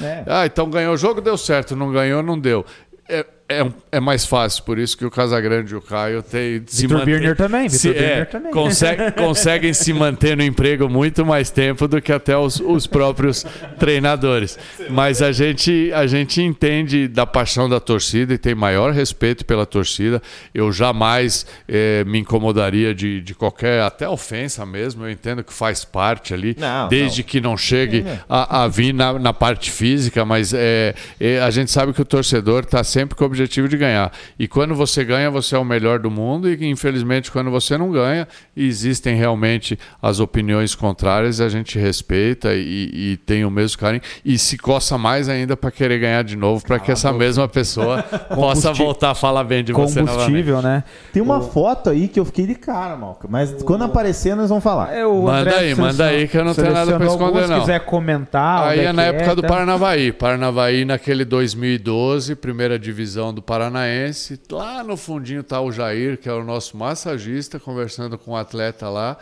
É. 0.00 0.24
ah, 0.26 0.46
então 0.46 0.68
ganhou 0.68 0.94
o 0.94 0.96
jogo, 0.96 1.20
deu 1.20 1.36
certo. 1.36 1.74
Não 1.76 1.92
ganhou, 1.92 2.22
não 2.22 2.38
deu. 2.38 2.64
É, 3.08 3.24
é, 3.62 3.72
é 3.92 4.00
mais 4.00 4.24
fácil, 4.26 4.62
por 4.64 4.78
isso 4.78 4.96
que 4.96 5.04
o 5.04 5.10
Casagrande 5.10 5.72
e 5.72 5.76
o 5.76 5.80
Caio 5.80 6.22
tem, 6.22 6.62
se 6.66 6.86
Birner 6.86 7.36
também, 7.36 7.68
se- 7.68 7.88
Vitor 7.88 8.02
é, 8.02 8.08
Birner 8.08 8.26
também. 8.30 8.52
consegue- 8.52 9.10
conseguem 9.16 9.72
se 9.72 9.92
manter 9.92 10.36
no 10.36 10.42
emprego 10.42 10.88
muito 10.88 11.24
mais 11.24 11.50
tempo 11.50 11.86
do 11.88 12.00
que 12.00 12.12
até 12.12 12.36
os, 12.36 12.60
os 12.60 12.86
próprios 12.86 13.44
treinadores. 13.78 14.58
Mas 14.90 15.20
a 15.22 15.30
gente, 15.32 15.90
a 15.94 16.06
gente 16.06 16.40
entende 16.42 17.06
da 17.08 17.26
paixão 17.26 17.68
da 17.68 17.78
torcida 17.80 18.34
e 18.34 18.38
tem 18.38 18.54
maior 18.54 18.92
respeito 18.92 19.44
pela 19.44 19.66
torcida. 19.66 20.20
Eu 20.54 20.72
jamais 20.72 21.46
eh, 21.68 22.02
me 22.06 22.18
incomodaria 22.20 22.94
de, 22.94 23.20
de 23.20 23.34
qualquer, 23.34 23.82
até 23.82 24.08
ofensa 24.08 24.64
mesmo. 24.64 25.04
Eu 25.04 25.10
entendo 25.10 25.44
que 25.44 25.52
faz 25.52 25.84
parte 25.84 26.32
ali, 26.32 26.56
Não, 26.58 26.88
desde 26.88 27.22
não. 27.22 27.28
que 27.28 27.40
não 27.40 27.56
chegue 27.56 28.04
a, 28.28 28.64
a 28.64 28.68
vir 28.68 28.92
na, 28.94 29.12
na 29.18 29.32
parte 29.32 29.70
física, 29.70 30.24
mas 30.24 30.52
é, 30.54 30.94
é, 31.20 31.40
a 31.40 31.50
gente 31.50 31.70
sabe 31.70 31.92
que 31.92 32.00
o 32.00 32.04
torcedor 32.04 32.62
está 32.64 32.82
sempre 32.82 33.14
com 33.14 33.24
o 33.24 33.26
objetivo 33.26 33.43
de 33.48 33.76
ganhar. 33.76 34.12
E 34.38 34.48
quando 34.48 34.74
você 34.74 35.04
ganha, 35.04 35.30
você 35.30 35.54
é 35.54 35.58
o 35.58 35.64
melhor 35.64 35.98
do 35.98 36.10
mundo, 36.10 36.48
e 36.48 36.66
infelizmente, 36.66 37.30
quando 37.30 37.50
você 37.50 37.76
não 37.78 37.90
ganha, 37.90 38.26
existem 38.56 39.16
realmente 39.16 39.78
as 40.00 40.20
opiniões 40.20 40.74
contrárias, 40.74 41.40
a 41.40 41.48
gente 41.48 41.78
respeita 41.78 42.54
e, 42.54 42.90
e 43.12 43.16
tem 43.18 43.44
o 43.44 43.50
mesmo 43.50 43.78
carinho, 43.78 44.02
e 44.24 44.38
se 44.38 44.58
coça 44.58 44.98
mais 44.98 45.28
ainda 45.28 45.56
para 45.56 45.70
querer 45.70 45.98
ganhar 45.98 46.22
de 46.24 46.36
novo, 46.36 46.64
para 46.64 46.78
que 46.78 46.90
essa 46.90 47.12
mesma 47.12 47.48
pessoa 47.48 48.02
possa 48.34 48.72
voltar 48.72 49.10
a 49.10 49.14
falar 49.14 49.44
bem 49.44 49.62
de 49.62 49.72
você 49.72 50.00
novamente. 50.00 50.24
Combustível, 50.24 50.62
né? 50.62 50.84
Tem 51.12 51.22
uma 51.22 51.40
foto 51.40 51.90
aí 51.90 52.08
que 52.08 52.18
eu 52.18 52.24
fiquei 52.24 52.46
de 52.46 52.54
cara, 52.54 52.96
Malca. 52.96 53.28
Mas 53.30 53.62
quando 53.62 53.84
aparecer, 53.84 54.34
nós 54.34 54.48
vamos 54.48 54.64
falar. 54.64 54.94
É, 54.94 55.06
o 55.06 55.22
Manda 55.22 55.40
André 55.40 55.56
aí, 55.56 55.74
manda 55.74 56.04
aí 56.06 56.28
que 56.28 56.36
eu 56.36 56.44
não 56.44 56.54
tenho 56.54 56.72
nada 56.72 56.92
pra 56.92 56.98
selecionou 56.98 57.14
esconder, 57.14 57.42
alguns, 57.42 57.50
não. 57.50 57.56
Se 57.56 57.60
quiser 57.62 57.80
comentar. 57.80 58.68
Aí 58.68 58.78
onde 58.78 58.88
é 58.88 58.92
na 58.92 59.02
época 59.04 59.36
do 59.36 59.42
tá? 59.42 59.48
Paranavaí. 59.48 60.12
Paranavaí 60.12 60.84
naquele 60.84 61.24
2012, 61.24 62.34
primeira 62.36 62.78
divisão 62.78 63.23
do 63.32 63.42
Paranaense. 63.42 64.40
Lá 64.50 64.82
no 64.82 64.96
fundinho 64.96 65.42
tá 65.42 65.60
o 65.60 65.70
Jair, 65.70 66.18
que 66.18 66.28
é 66.28 66.32
o 66.32 66.44
nosso 66.44 66.76
massagista, 66.76 67.58
conversando 67.58 68.18
com 68.18 68.32
o 68.32 68.36
atleta 68.36 68.88
lá. 68.88 69.16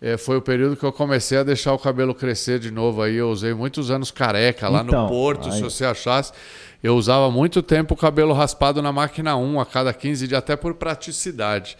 É, 0.00 0.16
foi 0.16 0.36
o 0.36 0.42
período 0.42 0.76
que 0.76 0.84
eu 0.84 0.92
comecei 0.92 1.38
a 1.38 1.42
deixar 1.42 1.72
o 1.72 1.78
cabelo 1.78 2.14
crescer 2.14 2.58
de 2.58 2.70
novo 2.70 3.02
aí. 3.02 3.16
Eu 3.16 3.30
usei 3.30 3.52
muitos 3.52 3.90
anos 3.90 4.10
careca 4.10 4.68
lá 4.68 4.82
Então, 4.82 5.02
no 5.02 5.08
Porto, 5.08 5.52
se 5.52 5.60
você 5.60 5.84
achasse. 5.84 6.32
Eu 6.82 6.94
usava 6.94 7.28
muito 7.30 7.60
tempo 7.60 7.94
o 7.94 7.96
cabelo 7.96 8.32
raspado 8.32 8.80
na 8.80 8.92
máquina 8.92 9.36
1 9.36 9.60
a 9.60 9.66
cada 9.66 9.92
15 9.92 10.28
dias, 10.28 10.38
até 10.38 10.54
por 10.54 10.74
praticidade. 10.74 11.76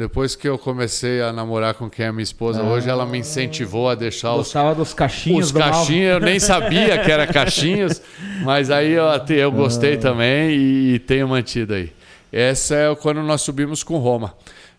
Depois 0.00 0.34
que 0.34 0.48
eu 0.48 0.56
comecei 0.56 1.20
a 1.20 1.30
namorar 1.30 1.74
com 1.74 1.90
quem 1.90 2.06
é 2.06 2.10
minha 2.10 2.22
esposa 2.22 2.62
hoje, 2.62 2.88
ela 2.88 3.04
me 3.04 3.18
incentivou 3.18 3.86
a 3.86 3.94
deixar 3.94 4.30
os 4.30 4.38
Gostava 4.38 4.74
dos 4.74 4.94
cachinhos 4.94 5.44
os 5.44 5.52
do 5.52 5.58
caixinhos, 5.58 6.12
eu 6.14 6.20
nem 6.20 6.40
sabia 6.40 6.96
que 7.04 7.12
era 7.12 7.26
caixinhos, 7.26 8.00
mas 8.42 8.70
aí 8.70 8.92
eu, 8.92 9.06
até- 9.10 9.34
eu 9.34 9.52
gostei 9.52 9.98
também 9.98 10.52
e, 10.56 10.98
tenho 11.00 11.28
mantido 11.28 11.74
aí. 11.74 11.92
Essa 12.32 12.74
é 12.76 12.94
quando 12.94 13.22
nós 13.22 13.42
subimos 13.42 13.82
com 13.82 13.98
Roma. 13.98 14.32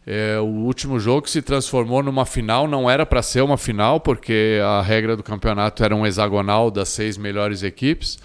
É, 0.07 0.39
o 0.39 0.45
último 0.45 0.99
jogo 0.99 1.21
que 1.21 1.29
se 1.29 1.43
transformou 1.43 2.01
numa 2.01 2.25
final, 2.25 2.67
não 2.67 2.89
era 2.89 3.05
para 3.05 3.21
ser 3.21 3.41
uma 3.41 3.59
final, 3.59 3.99
porque 3.99 4.59
a 4.65 4.81
regra 4.81 5.15
do 5.15 5.21
campeonato 5.21 5.83
era 5.83 5.95
um 5.95 6.03
hexagonal 6.03 6.71
das 6.71 6.89
seis 6.89 7.15
melhores 7.15 7.61
equipes, 7.61 8.17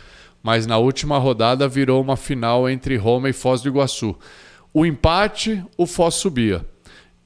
mas 0.42 0.66
na 0.66 0.78
última 0.78 1.18
rodada 1.18 1.68
virou 1.68 2.00
uma 2.00 2.16
final 2.16 2.70
entre 2.70 2.96
Roma 2.96 3.28
e 3.28 3.34
Foz 3.34 3.60
do 3.60 3.68
Iguaçu. 3.68 4.16
O 4.72 4.86
empate, 4.86 5.62
o 5.76 5.84
Foz 5.86 6.14
subia. 6.14 6.64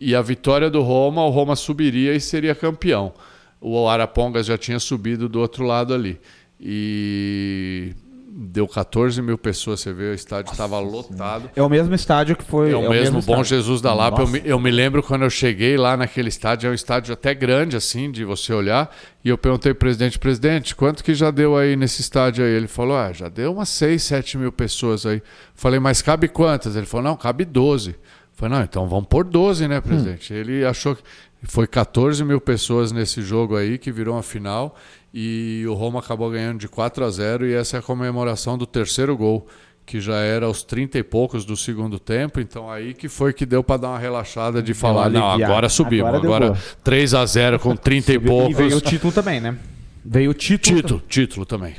E 0.01 0.15
a 0.15 0.23
vitória 0.23 0.71
do 0.71 0.81
Roma, 0.81 1.25
o 1.25 1.31
Roma 1.31 1.55
subiria 1.55 2.15
e 2.15 2.21
seria 2.21 2.55
campeão. 2.55 3.13
O 3.61 3.87
Arapongas 3.87 4.47
já 4.47 4.57
tinha 4.57 4.79
subido 4.79 5.29
do 5.29 5.39
outro 5.39 5.65
lado 5.65 5.93
ali. 5.93 6.19
E 6.59 7.95
deu 8.33 8.67
14 8.67 9.21
mil 9.21 9.37
pessoas, 9.37 9.81
você 9.81 9.93
vê, 9.93 10.11
o 10.11 10.15
estádio 10.15 10.53
estava 10.53 10.79
lotado. 10.79 11.51
É 11.55 11.63
o 11.63 11.69
mesmo 11.69 11.95
estádio 11.95 12.37
que 12.37 12.45
foi. 12.45 12.71
É 12.71 12.77
o 12.77 12.89
mesmo 12.89 13.21
Bom 13.21 13.41
estádio. 13.41 13.45
Jesus 13.45 13.81
da 13.81 13.93
Lapa. 13.93 14.23
Eu 14.23 14.29
me, 14.29 14.43
eu 14.45 14.59
me 14.59 14.71
lembro 14.71 15.03
quando 15.03 15.23
eu 15.23 15.31
cheguei 15.31 15.77
lá 15.77 15.97
naquele 15.97 16.29
estádio, 16.29 16.69
é 16.69 16.71
um 16.71 16.75
estádio 16.75 17.13
até 17.13 17.35
grande, 17.35 17.77
assim, 17.77 18.11
de 18.11 18.25
você 18.25 18.53
olhar. 18.53 18.95
E 19.23 19.29
eu 19.29 19.37
perguntei 19.37 19.75
presidente, 19.75 20.19
presidente, 20.19 20.75
quanto 20.75 21.05
que 21.05 21.15
já 21.15 21.31
deu 21.31 21.57
aí 21.57 21.77
nesse 21.77 22.01
estádio 22.01 22.45
aí? 22.45 22.51
Ele 22.53 22.69
falou, 22.69 22.97
ah, 22.97 23.13
já 23.13 23.29
deu 23.29 23.53
umas 23.53 23.69
6, 23.69 24.03
7 24.03 24.39
mil 24.39 24.53
pessoas 24.53 25.05
aí. 25.05 25.23
Falei, 25.55 25.79
mas 25.79 26.01
cabe 26.01 26.29
quantas? 26.29 26.77
Ele 26.77 26.87
falou, 26.87 27.05
não, 27.05 27.17
cabe 27.17 27.45
12. 27.45 27.95
Falei, 28.41 28.57
não, 28.57 28.65
então 28.65 28.89
vamos 28.89 29.07
por 29.07 29.23
12, 29.23 29.69
né, 29.69 29.83
presidente? 29.83 30.33
Ele 30.33 30.65
achou 30.65 30.97
que 30.97 31.03
foi 31.43 31.67
14 31.67 32.25
mil 32.25 32.41
pessoas 32.41 32.91
nesse 32.91 33.21
jogo 33.21 33.55
aí, 33.55 33.77
que 33.77 33.93
virou 33.93 34.15
uma 34.15 34.23
final. 34.23 34.75
E 35.13 35.63
o 35.69 35.75
Roma 35.75 36.01
acabou 36.01 36.31
ganhando 36.31 36.59
de 36.59 36.67
4 36.67 37.05
a 37.05 37.11
0 37.11 37.47
e 37.47 37.53
essa 37.53 37.77
é 37.77 37.81
a 37.81 37.83
comemoração 37.83 38.57
do 38.57 38.65
terceiro 38.65 39.15
gol 39.15 39.47
que 39.85 40.01
já 40.01 40.17
era 40.21 40.47
aos 40.47 40.63
30 40.63 40.99
e 40.99 41.03
poucos 41.03 41.45
do 41.45 41.57
segundo 41.57 41.99
tempo, 41.99 42.39
então 42.39 42.71
aí 42.71 42.95
que 42.95 43.09
foi 43.09 43.33
que 43.33 43.45
deu 43.45 43.63
para 43.65 43.77
dar 43.81 43.89
uma 43.89 43.99
relaxada 43.99 44.63
de 44.63 44.73
falar, 44.73 45.11
não, 45.11 45.29
agora 45.29 45.69
subimos, 45.69 46.07
Agora 46.07 46.25
agora, 46.25 46.47
boa. 46.51 46.59
3 46.85 47.15
a 47.15 47.27
0 47.27 47.59
com 47.59 47.75
30 47.75 48.13
e 48.13 48.15
E 48.15 48.19
veio 48.19 48.31
o 48.31 48.55
poucos. 48.55 48.83
título 48.83 49.13
também, 49.13 49.41
né? 49.41 49.59
Veio 50.05 50.31
o 50.31 50.35
título. 50.35 50.77
Título, 50.77 51.03
título 51.09 51.45
também. 51.45 51.75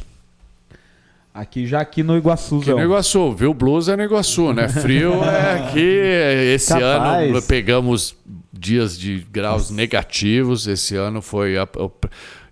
Aqui 1.33 1.65
já 1.65 1.79
aqui 1.79 2.03
no 2.03 2.17
Iguaçuzão. 2.17 2.61
Que 2.61 2.73
no 2.73 2.81
Iguaçu, 2.81 3.31
viu? 3.31 3.53
Blues 3.53 3.87
é 3.87 3.95
no 3.95 4.03
Iguaçu, 4.03 4.51
né? 4.53 4.67
Frio 4.81 5.13
é 5.23 5.63
aqui. 5.63 5.79
Esse 5.79 6.73
Capaz. 6.77 7.29
ano 7.29 7.41
pegamos 7.43 8.15
dias 8.51 8.97
de 8.99 9.25
graus 9.31 9.69
negativos. 9.69 10.67
Esse 10.67 10.95
ano 10.97 11.21
foi. 11.21 11.57
a- 11.57 11.67
o- 11.77 11.89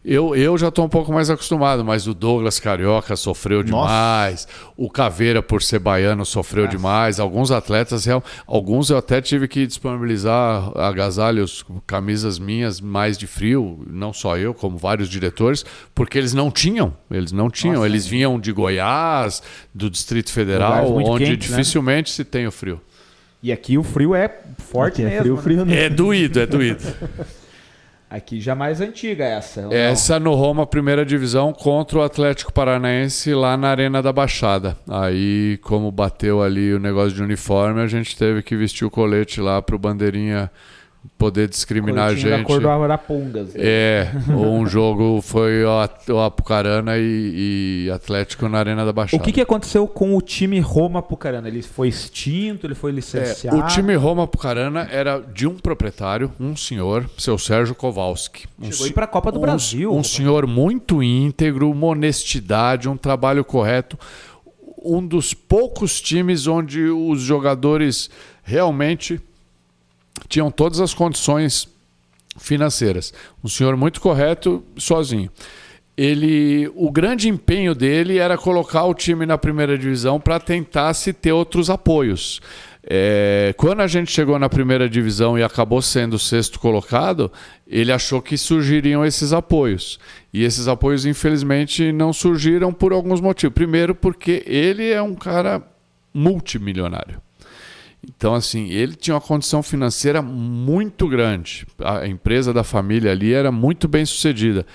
eu, 0.04 0.34
eu 0.34 0.58
já 0.58 0.70
estou 0.70 0.86
um 0.86 0.90
pouco 0.90 1.12
mais 1.12 1.30
acostumado, 1.30 1.84
mas 1.84 2.08
o 2.08 2.14
Douglas 2.14 2.58
Carioca 2.58 3.18
sofreu 3.18 3.62
demais. 3.62 4.48
O 4.78 4.90
Caveira, 4.90 5.44
por 5.44 5.62
ser 5.62 5.80
baiano, 5.80 6.26
sofreu 6.26 6.68
demais. 6.68 7.20
Alguns 7.20 7.52
atletas, 7.52 8.06
alguns 8.48 8.90
eu 8.90 8.98
até 8.98 9.20
tive 9.20 9.46
que 9.46 9.68
disponibilizar 9.68 10.72
agasalhos, 10.78 11.66
camisas 11.86 12.40
minhas 12.40 12.80
mais 12.80 13.18
de 13.18 13.28
frio, 13.28 13.86
não 13.88 14.14
só 14.14 14.38
eu, 14.38 14.54
como 14.54 14.78
vários 14.78 15.10
diretores, 15.10 15.66
porque 15.94 16.18
eles 16.18 16.34
não 16.34 16.50
tinham. 16.50 16.94
Eles 17.12 17.34
não 17.34 17.50
tinham. 17.50 17.86
eles 17.86 18.08
vinham 18.08 18.40
de 18.40 18.54
Goiás, 18.54 19.44
do 19.76 19.90
Distrito 19.90 20.32
Federal, 20.32 20.96
onde 20.96 21.26
quentes, 21.26 21.50
né? 21.50 21.58
dificilmente 21.58 22.10
se 22.10 22.24
tem 22.24 22.48
o 22.48 22.52
frio. 22.52 22.80
E 23.44 23.52
aqui 23.52 23.78
o 23.78 23.84
frio 23.84 24.16
é 24.16 24.34
forte 24.58 25.02
Aqui 25.02 25.14
é 25.14 25.22
mesmo. 25.22 25.22
frio, 25.22 25.36
né? 25.36 25.42
frio, 25.42 25.66
né? 25.66 25.86
É 25.86 25.90
doído, 25.90 26.40
é 26.40 26.46
doído. 26.46 26.84
Aqui 28.10 28.42
já 28.42 28.56
mais 28.56 28.82
antiga 28.82 29.24
essa. 29.24 29.62
ou 29.62 29.68
não? 29.68 29.74
Essa 29.74 30.20
no 30.20 30.34
Roma, 30.34 30.66
primeira 30.66 31.06
divisão, 31.06 31.54
contra 31.54 32.00
o 32.00 32.02
Atlético 32.02 32.52
Paranaense 32.52 33.36
lá 33.36 33.56
na 33.56 33.70
Arena 33.70 34.02
da 34.02 34.12
Baixada. 34.12 34.76
Aí, 34.90 35.60
como 35.62 35.92
bateu 35.92 36.42
ali 36.42 36.74
o 36.74 36.80
negócio 36.80 37.12
de 37.12 37.22
uniforme, 37.22 37.82
a 37.82 37.88
gente 37.88 38.18
teve 38.18 38.42
que 38.42 38.56
vestir 38.56 38.84
o 38.84 38.90
colete 38.90 39.40
lá 39.40 39.62
pro 39.62 39.78
bandeirinha 39.78 40.50
poder 41.18 41.48
discriminar 41.50 42.10
a 42.10 42.16
gente. 42.16 42.44
cor 42.44 42.60
do 42.62 42.70
Arapongas. 42.70 43.52
É, 43.56 44.10
um 44.30 44.66
jogo 44.68 45.22
foi 45.22 45.64
o 45.64 46.20
Apucarana 46.20 46.98
e, 46.98 47.86
e 47.88 47.92
Atlético 47.92 48.48
na 48.50 48.60
Arena 48.60 48.86
da 48.86 48.92
Baixada. 48.94 49.22
O 49.22 49.26
que, 49.26 49.32
que 49.32 49.42
aconteceu 49.42 49.88
com 49.88 50.16
o 50.16 50.22
time 50.22 50.60
Roma 50.60 51.02
Pucarana? 51.02 51.48
Ele 51.48 51.62
foi 51.62 51.88
extinto? 51.88 52.66
Ele 52.68 52.76
foi 52.76 52.92
É, 52.92 52.96
licenciado? 52.96 53.58
o 53.58 53.68
time 53.68 53.96
Roma 53.96 54.24
Apucarana 54.24 54.88
era 54.92 55.20
de 55.20 55.48
um 55.48 55.56
proprietário, 55.58 56.32
um 56.40 56.56
senhor, 56.56 57.10
seu 57.18 57.38
Sérgio 57.38 57.76
Kowalski. 57.76 58.46
Um 58.62 58.72
Chegou 58.72 58.86
aí 58.88 58.94
pra 58.94 59.08
Copa 59.08 59.32
do 59.32 59.38
um- 59.40 59.42
Brasil. 59.42 59.94
Um 59.94 60.04
senhor 60.04 60.46
muito 60.48 61.02
íntegro, 61.04 61.70
uma 61.72 61.88
honestidade, 61.88 62.88
um 62.90 62.98
trabalho 62.98 63.44
correto. 63.46 63.98
Um 64.82 65.06
dos 65.06 65.34
poucos 65.34 66.00
times 66.00 66.48
onde 66.48 66.82
os 66.84 67.22
jogadores 67.22 68.10
realmente 68.44 69.20
tinham 70.28 70.52
todas 70.52 70.80
as 70.80 70.94
condições 70.94 71.68
financeiras. 72.38 73.14
Um 73.44 73.48
senhor 73.48 73.76
muito 73.76 74.00
correto, 74.02 74.64
sozinho. 74.78 75.30
Ele, 75.98 76.72
o 76.76 76.90
grande 76.90 77.28
empenho 77.28 77.76
dele 77.76 78.20
era 78.20 78.38
colocar 78.38 78.86
o 78.86 78.94
time 78.94 79.26
na 79.26 79.38
primeira 79.38 79.78
divisão 79.78 80.20
para 80.20 80.40
tentar 80.40 80.94
se 80.94 81.12
ter 81.12 81.34
outros 81.34 81.70
apoios. 81.70 82.40
É, 82.82 83.54
quando 83.58 83.82
a 83.82 83.88
gente 83.88 84.10
chegou 84.10 84.40
na 84.40 84.48
primeira 84.48 84.90
divisão 84.90 85.38
e 85.38 85.44
acabou 85.44 85.82
sendo 85.82 86.14
o 86.14 86.20
sexto 86.20 86.58
colocado, 86.60 87.30
ele 87.68 87.92
achou 87.92 88.22
que 88.22 88.38
surgiriam 88.38 89.06
esses 89.06 89.34
apoios. 89.34 90.00
E 90.34 90.44
esses 90.44 90.68
apoios, 90.68 91.06
infelizmente, 91.06 91.92
não 91.92 92.14
surgiram 92.14 92.72
por 92.72 92.94
alguns 92.94 93.20
motivos. 93.20 93.54
Primeiro, 93.54 93.94
porque 93.94 94.44
ele 94.48 94.90
é 94.90 95.02
um 95.02 95.16
cara 95.16 95.62
multimilionário. 96.14 97.22
Então, 98.04 98.34
assim, 98.34 98.70
ele 98.70 98.96
tinha 98.96 99.14
uma 99.14 99.22
condição 99.22 99.62
financeira 99.62 100.22
muito 100.22 101.08
grande. 101.08 101.66
A 101.84 102.08
empresa 102.08 102.54
da 102.54 102.64
família 102.64 103.12
ali 103.12 103.34
era 103.34 103.52
muito 103.52 103.88
bem 103.88 104.06
sucedida. 104.06 104.66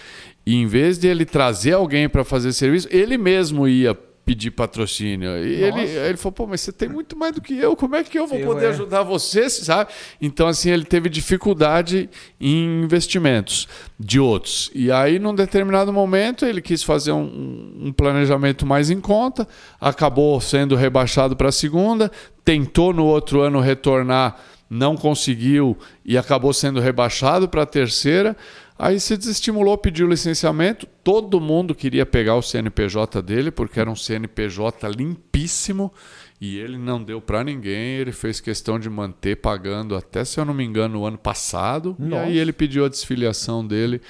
E 0.47 0.55
em 0.55 0.67
vez 0.67 0.99
de 0.99 1.09
ele 1.09 1.25
trazer 1.25 1.73
alguém 1.73 2.09
para 2.09 2.23
fazer 2.23 2.53
serviço, 2.53 2.87
ele 2.91 3.17
mesmo 3.17 3.67
ia 3.67 3.99
pedir 4.25 4.51
patrocínio. 4.51 5.31
E 5.45 5.63
ele, 5.63 5.83
ele 5.83 6.17
falou, 6.17 6.33
pô, 6.33 6.47
mas 6.47 6.63
você 6.63 6.73
tem 6.73 6.89
muito 6.89 7.17
mais 7.17 7.33
do 7.35 7.43
que 7.43 7.59
eu, 7.59 7.77
como 7.77 7.95
é 7.95 8.03
que 8.03 8.19
eu 8.19 8.27
vou 8.27 8.39
eu 8.39 8.47
poder 8.47 8.67
é. 8.67 8.69
ajudar 8.71 9.03
você, 9.03 9.51
sabe? 9.51 9.91
Então, 10.21 10.49
assim, 10.49 10.71
ele 10.71 10.85
teve 10.85 11.09
dificuldade 11.09 12.09
em 12.41 12.83
investimentos 12.83 13.69
de 14.01 14.19
outros. 14.19 14.71
E 14.75 14.91
aí, 14.91 15.19
num 15.19 15.35
determinado 15.35 15.93
momento, 15.93 16.47
ele 16.47 16.63
quis 16.63 16.83
fazer 16.83 17.13
um, 17.13 17.87
um 17.87 17.93
planejamento 17.93 18.65
mais 18.65 18.91
em 18.91 19.01
conta, 19.01 19.47
acabou 19.81 20.41
sendo 20.41 20.75
rebaixado 20.75 21.37
para 21.37 21.51
a 21.51 21.53
segunda, 21.53 22.11
tentou 22.45 22.95
no 22.95 23.05
outro 23.05 23.43
ano 23.43 23.61
retornar, 23.61 24.37
não 24.71 24.97
conseguiu 24.97 25.77
e 26.05 26.17
acabou 26.17 26.53
sendo 26.53 26.81
rebaixado 26.81 27.49
para 27.49 27.63
a 27.63 27.67
terceira. 27.67 28.37
Aí 28.77 28.99
se 28.99 29.17
desestimulou, 29.17 29.79
pediu 29.79 30.09
licenciamento. 30.09 30.87
Todo 31.05 31.41
mundo 31.41 31.75
queria 31.75 32.05
pegar 32.05 32.35
o 32.35 32.43
CNPJ 32.43 33.23
dele, 33.23 33.51
porque 33.51 33.79
era 33.79 33.91
um 33.91 33.95
CNPJ 33.95 34.89
limpíssimo. 34.89 35.93
E 36.41 36.59
ele 36.59 36.77
não 36.77 37.03
deu 37.03 37.21
para 37.21 37.45
ninguém. 37.45 37.97
Ele 37.99 38.11
fez 38.11 38.41
questão 38.41 38.79
de 38.79 38.91
manter 38.91 39.37
pagando 39.37 39.95
até, 39.95 40.25
se 40.25 40.41
eu 40.41 40.45
não 40.45 40.53
me 40.53 40.65
engano, 40.65 41.01
o 41.01 41.07
ano 41.07 41.17
passado. 41.17 41.95
Nossa. 41.99 42.25
E 42.25 42.29
aí 42.31 42.39
ele 42.39 42.53
pediu 42.53 42.85
a 42.85 42.89
desfiliação 42.89 43.65
dele 43.65 44.01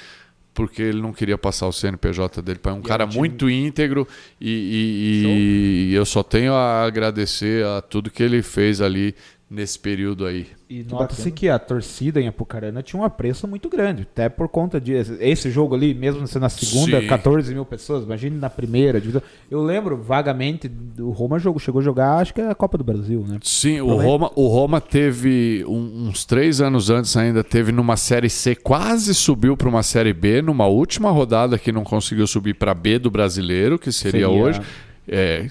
porque 0.54 0.80
ele 0.80 1.02
não 1.02 1.12
queria 1.12 1.36
passar 1.36 1.66
o 1.66 1.72
CNPJ 1.72 2.40
dele 2.40 2.60
para 2.60 2.72
um 2.72 2.78
e 2.78 2.82
cara 2.82 3.06
muito 3.06 3.50
íntegro 3.50 4.06
e, 4.40 4.48
e, 4.48 5.90
e, 5.90 5.94
eu 5.94 6.06
só 6.06 6.22
tenho 6.22 6.54
a 6.54 6.84
agradecer 6.84 7.66
a 7.66 7.82
tudo 7.82 8.08
que 8.08 8.22
ele 8.22 8.40
fez 8.40 8.80
ali 8.80 9.16
nesse 9.50 9.76
período 9.78 10.24
aí. 10.24 10.46
E 10.74 10.84
nota-se 10.90 11.30
que 11.30 11.48
a 11.48 11.56
torcida 11.56 12.20
em 12.20 12.26
Apucarana 12.26 12.82
tinha 12.82 13.00
um 13.00 13.04
apreço 13.04 13.46
muito 13.46 13.68
grande, 13.68 14.02
até 14.02 14.28
por 14.28 14.48
conta 14.48 14.80
de 14.80 14.92
esse 14.92 15.48
jogo 15.48 15.72
ali, 15.72 15.94
mesmo 15.94 16.26
sendo 16.26 16.42
na 16.42 16.48
segunda, 16.48 17.00
Sim. 17.00 17.06
14 17.06 17.54
mil 17.54 17.64
pessoas, 17.64 18.02
imagine 18.02 18.36
na 18.36 18.50
primeira 18.50 19.00
divisão. 19.00 19.22
Eu 19.48 19.62
lembro 19.62 19.96
vagamente, 19.96 20.68
o 20.98 21.10
Roma 21.10 21.38
jogo, 21.38 21.60
chegou 21.60 21.80
a 21.80 21.84
jogar, 21.84 22.16
acho 22.16 22.34
que 22.34 22.40
é 22.40 22.50
a 22.50 22.56
Copa 22.56 22.76
do 22.76 22.82
Brasil, 22.82 23.24
né? 23.24 23.38
Sim, 23.44 23.82
o 23.82 23.94
Roma, 23.94 24.32
o 24.34 24.48
Roma 24.48 24.80
teve 24.80 25.64
um, 25.68 26.08
uns 26.08 26.24
três 26.24 26.60
anos 26.60 26.90
antes 26.90 27.16
ainda, 27.16 27.44
teve 27.44 27.70
numa 27.70 27.96
Série 27.96 28.28
C, 28.28 28.56
quase 28.56 29.14
subiu 29.14 29.56
para 29.56 29.68
uma 29.68 29.84
Série 29.84 30.12
B, 30.12 30.42
numa 30.42 30.66
última 30.66 31.08
rodada 31.12 31.56
que 31.56 31.70
não 31.70 31.84
conseguiu 31.84 32.26
subir 32.26 32.54
para 32.54 32.74
B 32.74 32.98
do 32.98 33.12
brasileiro, 33.12 33.78
que 33.78 33.92
seria, 33.92 34.26
seria... 34.26 34.28
hoje. 34.28 34.60
É, 35.06 35.46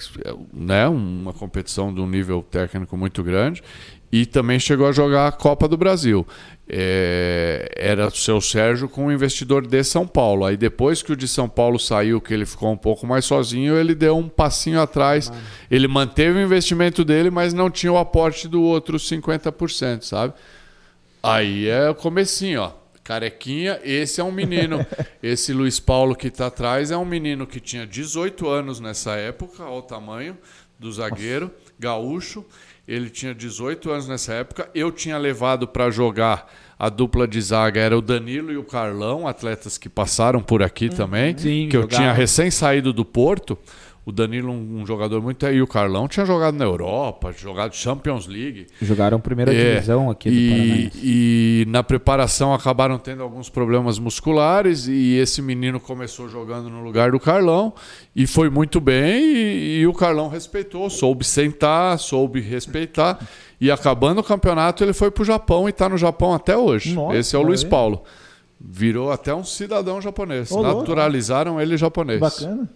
né, 0.52 0.88
uma 0.88 1.32
competição 1.32 1.94
de 1.94 2.00
um 2.00 2.08
nível 2.08 2.42
técnico 2.42 2.96
muito 2.96 3.22
grande 3.22 3.62
e 4.14 4.24
também 4.24 4.60
chegou 4.60 4.86
a 4.86 4.92
jogar 4.92 5.26
a 5.26 5.32
Copa 5.32 5.66
do 5.66 5.76
Brasil. 5.76 6.24
É, 6.68 7.68
era 7.76 8.06
o 8.06 8.10
seu 8.12 8.40
Sérgio 8.40 8.88
com 8.88 9.06
um 9.06 9.12
investidor 9.12 9.66
de 9.66 9.82
São 9.82 10.06
Paulo. 10.06 10.44
Aí 10.44 10.56
depois 10.56 11.02
que 11.02 11.12
o 11.12 11.16
de 11.16 11.26
São 11.26 11.48
Paulo 11.48 11.80
saiu, 11.80 12.20
que 12.20 12.32
ele 12.32 12.46
ficou 12.46 12.70
um 12.70 12.76
pouco 12.76 13.08
mais 13.08 13.24
sozinho, 13.24 13.76
ele 13.76 13.92
deu 13.92 14.16
um 14.16 14.28
passinho 14.28 14.80
atrás. 14.80 15.28
Mano. 15.28 15.42
Ele 15.68 15.88
manteve 15.88 16.38
o 16.38 16.42
investimento 16.42 17.04
dele, 17.04 17.28
mas 17.28 17.52
não 17.52 17.68
tinha 17.68 17.92
o 17.92 17.98
aporte 17.98 18.46
do 18.46 18.62
outro 18.62 18.98
50%, 18.98 20.02
sabe? 20.02 20.32
Aí 21.20 21.66
é 21.66 21.90
o 21.90 21.94
comecinho, 21.96 22.60
ó. 22.60 22.72
Carequinha, 23.02 23.80
esse 23.82 24.20
é 24.20 24.24
um 24.24 24.30
menino. 24.30 24.86
esse 25.20 25.52
Luiz 25.52 25.80
Paulo 25.80 26.14
que 26.14 26.28
está 26.28 26.46
atrás 26.46 26.92
é 26.92 26.96
um 26.96 27.04
menino 27.04 27.48
que 27.48 27.58
tinha 27.58 27.84
18 27.84 28.48
anos 28.48 28.78
nessa 28.78 29.16
época, 29.16 29.64
ao 29.64 29.82
tamanho 29.82 30.38
do 30.78 30.92
zagueiro, 30.92 31.50
gaúcho. 31.76 32.44
Ele 32.86 33.08
tinha 33.08 33.34
18 33.34 33.90
anos 33.90 34.08
nessa 34.08 34.34
época. 34.34 34.68
Eu 34.74 34.92
tinha 34.92 35.16
levado 35.16 35.66
para 35.66 35.90
jogar 35.90 36.50
a 36.78 36.88
dupla 36.88 37.26
de 37.26 37.40
zaga 37.40 37.80
era 37.80 37.96
o 37.96 38.02
Danilo 38.02 38.52
e 38.52 38.56
o 38.56 38.64
Carlão, 38.64 39.26
atletas 39.26 39.78
que 39.78 39.88
passaram 39.88 40.42
por 40.42 40.62
aqui 40.62 40.88
uhum. 40.88 40.94
também, 40.94 41.38
Sim, 41.38 41.68
que 41.70 41.76
eu 41.76 41.86
tinha 41.86 42.12
recém 42.12 42.50
saído 42.50 42.92
do 42.92 43.04
Porto. 43.04 43.56
O 44.06 44.12
Danilo, 44.12 44.52
um, 44.52 44.82
um, 44.82 44.86
jogador 44.86 45.22
muito. 45.22 45.46
E 45.46 45.62
o 45.62 45.66
Carlão 45.66 46.06
tinha 46.06 46.26
jogado 46.26 46.54
na 46.56 46.64
Europa, 46.64 47.32
jogado 47.32 47.74
Champions 47.74 48.26
League. 48.26 48.66
Jogaram 48.82 49.18
primeira 49.18 49.54
é, 49.54 49.74
divisão 49.74 50.10
aqui 50.10 50.28
do 50.28 50.36
e, 50.36 50.90
e 51.02 51.64
na 51.68 51.82
preparação 51.82 52.52
acabaram 52.52 52.98
tendo 52.98 53.22
alguns 53.22 53.48
problemas 53.48 53.98
musculares. 53.98 54.86
E 54.88 55.16
esse 55.16 55.40
menino 55.40 55.80
começou 55.80 56.28
jogando 56.28 56.68
no 56.68 56.82
lugar 56.82 57.12
do 57.12 57.20
Carlão. 57.20 57.72
E 58.14 58.26
foi 58.26 58.50
muito 58.50 58.78
bem. 58.78 59.24
E, 59.24 59.80
e 59.80 59.86
o 59.86 59.94
Carlão 59.94 60.28
respeitou, 60.28 60.90
soube 60.90 61.24
sentar, 61.24 61.98
soube 61.98 62.40
respeitar. 62.42 63.26
E 63.58 63.70
acabando 63.70 64.18
o 64.20 64.24
campeonato, 64.24 64.84
ele 64.84 64.92
foi 64.92 65.10
para 65.10 65.22
o 65.22 65.24
Japão 65.24 65.66
e 65.66 65.70
está 65.70 65.88
no 65.88 65.96
Japão 65.96 66.34
até 66.34 66.54
hoje. 66.54 66.94
Nossa, 66.94 67.16
esse 67.16 67.34
é 67.34 67.38
o 67.38 67.42
Luiz 67.42 67.64
Paulo. 67.64 68.02
Virou 68.60 69.10
até 69.10 69.34
um 69.34 69.44
cidadão 69.44 69.98
japonês. 70.02 70.52
Ô, 70.52 70.62
Naturalizaram 70.62 71.58
ele 71.58 71.78
japonês. 71.78 72.20
Bacana. 72.20 72.68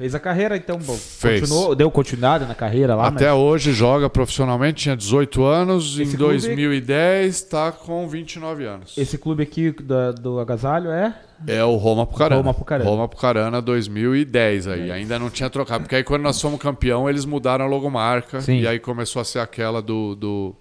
Fez 0.00 0.14
a 0.14 0.18
carreira, 0.18 0.56
então, 0.56 0.80
Fez. 0.80 1.42
Continuou, 1.42 1.74
deu 1.74 1.90
continuidade 1.90 2.46
na 2.46 2.54
carreira 2.54 2.94
lá. 2.94 3.08
Até 3.08 3.26
mas... 3.26 3.38
hoje 3.38 3.74
joga 3.74 4.08
profissionalmente, 4.08 4.84
tinha 4.84 4.96
18 4.96 5.44
anos, 5.44 6.00
Esse 6.00 6.14
em 6.14 6.16
2010 6.16 7.26
está 7.26 7.70
com 7.70 8.08
29 8.08 8.64
anos. 8.64 8.96
Esse 8.96 9.18
clube 9.18 9.42
aqui 9.42 9.72
do, 9.72 10.14
do 10.14 10.40
Agasalho 10.40 10.90
é? 10.90 11.14
É 11.46 11.62
o 11.62 11.76
Roma 11.76 12.06
Pucarana. 12.06 12.40
Roma 12.40 12.54
Pucarana. 12.54 12.88
Roma 12.88 13.08
Pucarana 13.08 13.60
2010 13.60 14.68
aí. 14.68 14.88
É. 14.88 14.92
Ainda 14.94 15.18
não 15.18 15.28
tinha 15.28 15.50
trocado, 15.50 15.84
porque 15.84 15.96
aí 15.96 16.02
quando 16.02 16.22
nós 16.22 16.40
fomos 16.40 16.58
campeão, 16.58 17.06
eles 17.06 17.26
mudaram 17.26 17.66
a 17.66 17.68
logomarca 17.68 18.40
Sim. 18.40 18.60
e 18.60 18.66
aí 18.66 18.78
começou 18.78 19.20
a 19.20 19.24
ser 19.26 19.40
aquela 19.40 19.82
do, 19.82 20.14
do 20.14 20.56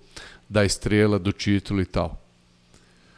da 0.50 0.66
estrela, 0.66 1.18
do 1.18 1.32
título 1.32 1.80
e 1.80 1.86
tal. 1.86 2.22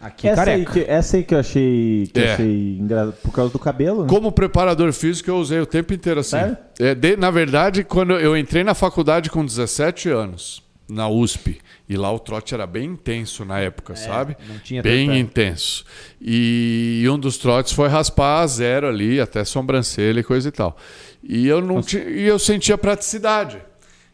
Aqui 0.02 0.28
essa, 0.28 0.50
aí 0.50 0.66
que, 0.66 0.80
essa 0.80 1.18
aí 1.18 1.24
que 1.24 1.36
eu 1.36 1.40
achei, 1.40 2.10
que 2.12 2.20
é. 2.20 2.34
achei 2.34 2.78
engraçado 2.80 3.14
por 3.22 3.32
causa 3.32 3.54
do 3.54 3.60
cabelo. 3.60 4.04
Né? 4.04 4.10
Como 4.10 4.32
preparador 4.32 4.92
físico, 4.94 5.30
eu 5.30 5.38
usei 5.38 5.60
o 5.60 5.66
tempo 5.66 5.94
inteiro 5.94 6.22
assim. 6.22 6.38
É, 6.80 6.96
de, 6.96 7.16
na 7.16 7.30
verdade, 7.30 7.84
quando 7.84 8.14
eu 8.14 8.36
entrei 8.36 8.64
na 8.64 8.74
faculdade 8.74 9.30
com 9.30 9.46
17 9.46 10.10
anos, 10.10 10.64
na 10.90 11.08
USP, 11.08 11.60
e 11.88 11.96
lá 11.96 12.12
o 12.12 12.20
trote 12.20 12.54
era 12.54 12.66
bem 12.66 12.90
intenso 12.90 13.46
na 13.46 13.60
época, 13.60 13.94
é, 13.94 13.96
sabe? 13.96 14.36
bem 14.82 15.08
tanta... 15.08 15.20
intenso. 15.20 15.86
E, 16.20 17.02
e, 17.04 17.10
um 17.10 17.20
dos 17.20 17.38
trotes 17.38 17.72
foi 17.72 17.88
raspar 17.88 18.42
a 18.42 18.48
zero 18.48 18.88
ali, 18.88 19.22
até 19.22 19.46
sobrancelha 19.46 20.20
e 20.20 20.24
coisa 20.24 20.50
e 20.50 20.52
tal. 20.52 20.76
E 21.24 21.48
eu 21.48 21.62
não 21.62 21.82
tinha, 21.82 22.04
e 22.04 22.24
eu 22.24 22.40
sentia 22.40 22.78
praticidade. 22.78 23.60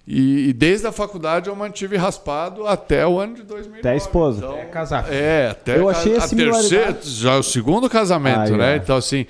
E, 0.09 0.47
e, 0.47 0.53
desde 0.53 0.87
a 0.87 0.91
faculdade 0.93 1.49
eu 1.49 1.55
mantive 1.55 1.97
raspado 1.97 2.65
até 2.65 3.05
o 3.05 3.19
ano 3.19 3.35
de 3.35 3.43
2009. 3.43 3.79
Até 3.81 3.91
a 3.91 3.95
esposa. 3.97 4.37
Então, 4.37 4.53
até 4.53 4.65
casar. 4.65 5.13
É, 5.13 5.49
até 5.49 5.77
eu 5.77 5.89
achei 5.89 6.15
a, 6.15 6.23
a 6.23 6.27
terceira, 6.29 6.97
já 7.03 7.33
é 7.33 7.37
o 7.37 7.43
segundo 7.43 7.89
casamento, 7.89 8.55
né? 8.55 8.75
É. 8.75 8.77
Então, 8.77 8.95
assim, 8.95 9.25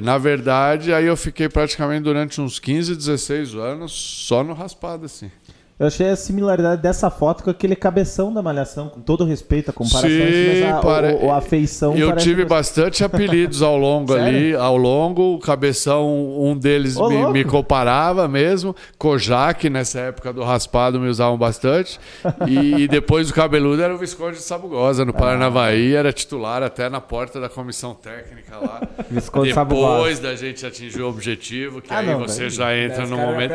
na 0.00 0.18
verdade, 0.18 0.92
aí 0.92 1.04
eu 1.04 1.16
fiquei 1.16 1.48
praticamente 1.48 2.04
durante 2.04 2.40
uns 2.40 2.60
15, 2.60 2.94
16 2.94 3.56
anos 3.56 3.90
só 3.90 4.44
no 4.44 4.52
raspado, 4.52 5.04
assim. 5.04 5.32
Eu 5.80 5.86
achei 5.86 6.10
a 6.10 6.14
similaridade 6.14 6.82
dessa 6.82 7.08
foto 7.08 7.42
com 7.42 7.48
aquele 7.48 7.74
cabeção 7.74 8.30
da 8.30 8.42
Malhação, 8.42 8.90
com 8.90 9.00
todo 9.00 9.24
respeito 9.24 9.70
à 9.70 9.72
comparação, 9.72 10.10
Sim, 10.10 10.60
mas 10.60 10.74
a, 10.74 10.80
para... 10.80 11.16
o, 11.16 11.32
a 11.32 11.40
feição 11.40 11.96
Eu 11.96 12.14
tive 12.16 12.44
bastante 12.44 13.02
apelidos 13.02 13.62
ao 13.62 13.78
longo 13.78 14.12
ali, 14.12 14.54
ao 14.54 14.76
longo, 14.76 15.36
o 15.36 15.38
cabeção, 15.38 16.38
um 16.38 16.54
deles 16.54 16.98
me, 16.98 17.32
me, 17.32 17.44
comparava 17.44 18.28
mesmo, 18.28 18.76
Kojak, 18.98 19.70
nessa 19.70 20.00
época 20.00 20.34
do 20.34 20.42
raspado, 20.42 21.00
me 21.00 21.08
usavam 21.08 21.38
bastante, 21.38 21.98
e, 22.46 22.82
e 22.82 22.86
depois 22.86 23.30
o 23.30 23.34
cabeludo 23.34 23.80
era 23.80 23.94
o 23.94 23.96
Visconde 23.96 24.36
de 24.36 24.42
Sabugosa, 24.42 25.06
no 25.06 25.14
Paranavaí, 25.14 25.94
era 25.94 26.12
titular 26.12 26.62
até 26.62 26.90
na 26.90 27.00
porta 27.00 27.40
da 27.40 27.48
comissão 27.48 27.94
técnica 27.94 28.58
lá. 28.58 28.82
Visconde 29.10 29.48
depois 29.48 29.54
Sabugosa. 29.54 30.22
da 30.24 30.34
gente 30.34 30.66
atingir 30.66 31.00
o 31.00 31.08
objetivo, 31.08 31.80
que 31.80 31.90
ah, 31.90 32.00
aí 32.00 32.06
não, 32.06 32.18
você 32.18 32.50
já 32.50 32.76
entra 32.76 33.06
no 33.06 33.16
momento... 33.16 33.54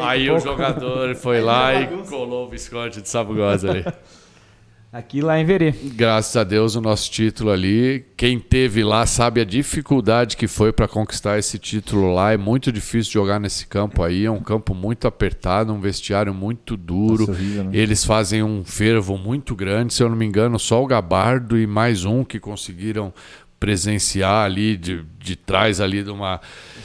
Aí 0.00 0.30
um 0.30 0.36
o 0.36 0.38
jogador 0.38 1.14
foi 1.16 1.40
lá, 1.44 1.65
e 1.74 1.86
colou 2.08 2.46
o 2.46 2.48
Visconde 2.48 3.02
de 3.02 3.08
Sabugosa 3.08 3.70
ali. 3.70 3.84
Aqui 4.96 5.20
lá 5.20 5.38
em 5.38 5.44
Verê. 5.44 5.72
Graças 5.72 6.34
a 6.36 6.42
Deus 6.42 6.74
o 6.74 6.80
nosso 6.80 7.10
título 7.10 7.50
ali. 7.50 8.06
Quem 8.16 8.38
teve 8.38 8.82
lá 8.82 9.04
sabe 9.04 9.42
a 9.42 9.44
dificuldade 9.44 10.38
que 10.38 10.46
foi 10.46 10.72
para 10.72 10.88
conquistar 10.88 11.38
esse 11.38 11.58
título 11.58 12.14
lá. 12.14 12.32
É 12.32 12.38
muito 12.38 12.72
difícil 12.72 13.12
jogar 13.12 13.38
nesse 13.38 13.66
campo 13.66 14.02
aí. 14.02 14.24
É 14.24 14.30
um 14.30 14.40
campo 14.40 14.74
muito 14.74 15.06
apertado, 15.06 15.70
um 15.70 15.80
vestiário 15.80 16.32
muito 16.32 16.78
duro. 16.78 17.26
Nossa, 17.26 17.64
né? 17.64 17.70
Eles 17.74 18.06
fazem 18.06 18.42
um 18.42 18.64
fervo 18.64 19.18
muito 19.18 19.54
grande. 19.54 19.92
Se 19.92 20.02
eu 20.02 20.08
não 20.08 20.16
me 20.16 20.24
engano, 20.24 20.58
só 20.58 20.82
o 20.82 20.86
Gabardo 20.86 21.58
e 21.58 21.66
mais 21.66 22.06
um 22.06 22.24
que 22.24 22.40
conseguiram 22.40 23.12
presenciar 23.58 24.44
ali 24.44 24.76
de, 24.76 25.04
de 25.18 25.36
trás 25.36 25.80
ali 25.80 26.02
de 26.02 26.10
uma 26.10 26.40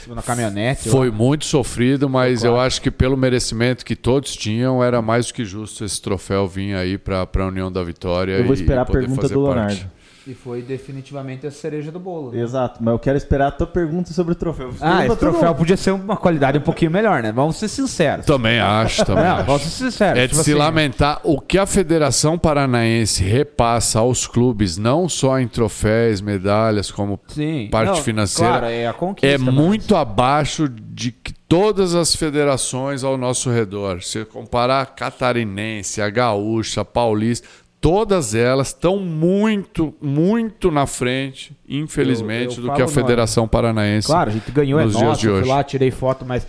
na 0.08 0.22
caminhonete 0.22 0.88
foi 0.88 1.10
muito 1.10 1.44
sofrido 1.44 2.08
mas 2.08 2.40
claro. 2.40 2.56
eu 2.56 2.60
acho 2.60 2.80
que 2.80 2.90
pelo 2.90 3.16
merecimento 3.16 3.84
que 3.84 3.94
todos 3.94 4.34
tinham 4.34 4.82
era 4.82 5.00
mais 5.00 5.26
do 5.26 5.34
que 5.34 5.44
justo 5.44 5.84
esse 5.84 6.00
troféu 6.00 6.48
vir 6.48 6.74
aí 6.74 6.98
para 6.98 7.28
a 7.32 7.46
União 7.46 7.70
da 7.70 7.82
Vitória 7.84 8.32
eu 8.32 8.44
vou 8.44 8.54
esperar 8.54 8.82
a 8.82 8.86
pergunta 8.86 9.28
do 9.28 9.44
Leonardo 9.44 10.01
E 10.24 10.34
foi 10.34 10.62
definitivamente 10.62 11.46
a 11.46 11.50
cereja 11.50 11.90
do 11.90 11.98
bolo. 11.98 12.30
né? 12.30 12.40
Exato, 12.40 12.78
mas 12.80 12.92
eu 12.92 12.98
quero 12.98 13.16
esperar 13.18 13.48
a 13.48 13.50
tua 13.50 13.66
pergunta 13.66 14.12
sobre 14.12 14.32
o 14.32 14.34
troféu. 14.36 14.68
Ah, 14.80 14.98
Pergunta 14.98 15.06
esse 15.06 15.16
troféu 15.16 15.48
tudo. 15.48 15.56
podia 15.58 15.76
ser 15.76 15.90
uma 15.90 16.16
qualidade 16.16 16.58
um 16.58 16.60
pouquinho 16.60 16.92
melhor, 16.92 17.22
né? 17.22 17.32
Vamos 17.32 17.56
ser 17.56 17.66
sinceros. 17.66 18.24
Também 18.24 18.60
acho, 18.60 19.04
também 19.04 19.24
Não, 19.24 19.36
acho. 19.38 19.44
vamos 19.46 19.62
ser 19.62 19.70
sinceros. 19.70 20.18
É 20.18 20.22
de 20.22 20.28
Tipo 20.28 20.44
se 20.44 20.50
assim, 20.52 20.58
lamentar 20.60 21.20
o 21.24 21.40
que 21.40 21.58
a 21.58 21.66
Federação 21.66 22.38
Paranaense 22.38 23.22
repassa 23.24 23.98
aos 23.98 24.26
clubes, 24.26 24.78
não 24.78 25.08
só 25.08 25.40
em 25.40 25.48
troféus, 25.48 26.20
medalhas, 26.20 26.88
como 26.90 27.18
Sim. 27.26 27.68
parte 27.72 27.88
Não, 27.88 27.96
financeira, 27.96 28.52
Claro, 28.58 28.66
é 28.66 28.86
a 28.86 28.92
conquista. 28.92 29.26
é 29.34 29.38
mas- 29.38 29.52
muito 29.54 29.96
abaixo 29.96 30.68
de 30.68 31.10
que 31.10 31.32
todas 31.48 31.94
as 31.94 32.14
federações 32.14 33.02
ao 33.04 33.18
nosso 33.18 33.50
redor. 33.50 34.02
Se 34.02 34.24
comparar 34.24 34.80
a 34.82 34.86
catarinense, 34.86 36.00
a 36.00 36.08
gaúcha, 36.08 36.80
a 36.80 36.84
paulista, 36.84 37.46
todas 37.82 38.32
elas 38.34 38.68
estão 38.68 38.96
muito, 38.98 39.92
muito 40.00 40.70
na 40.70 40.86
frente, 40.86 41.54
infelizmente, 41.68 42.56
Eu- 42.58 42.64
eu 42.64 42.70
do 42.70 42.74
que 42.76 42.80
a 42.80 42.86
no- 42.86 42.90
Federação 42.90 43.46
Paranaense. 43.48 44.06
Claro, 44.06 44.30
a 44.30 44.32
gente 44.32 44.50
ganhou, 44.52 44.80
é 44.80 44.84
nos 44.84 44.92
dias 44.94 45.04
nossa, 45.04 45.20
de 45.20 45.28
hoje. 45.28 45.48
lá, 45.48 45.62
tirei 45.64 45.90
foto, 45.90 46.24
mas 46.24 46.46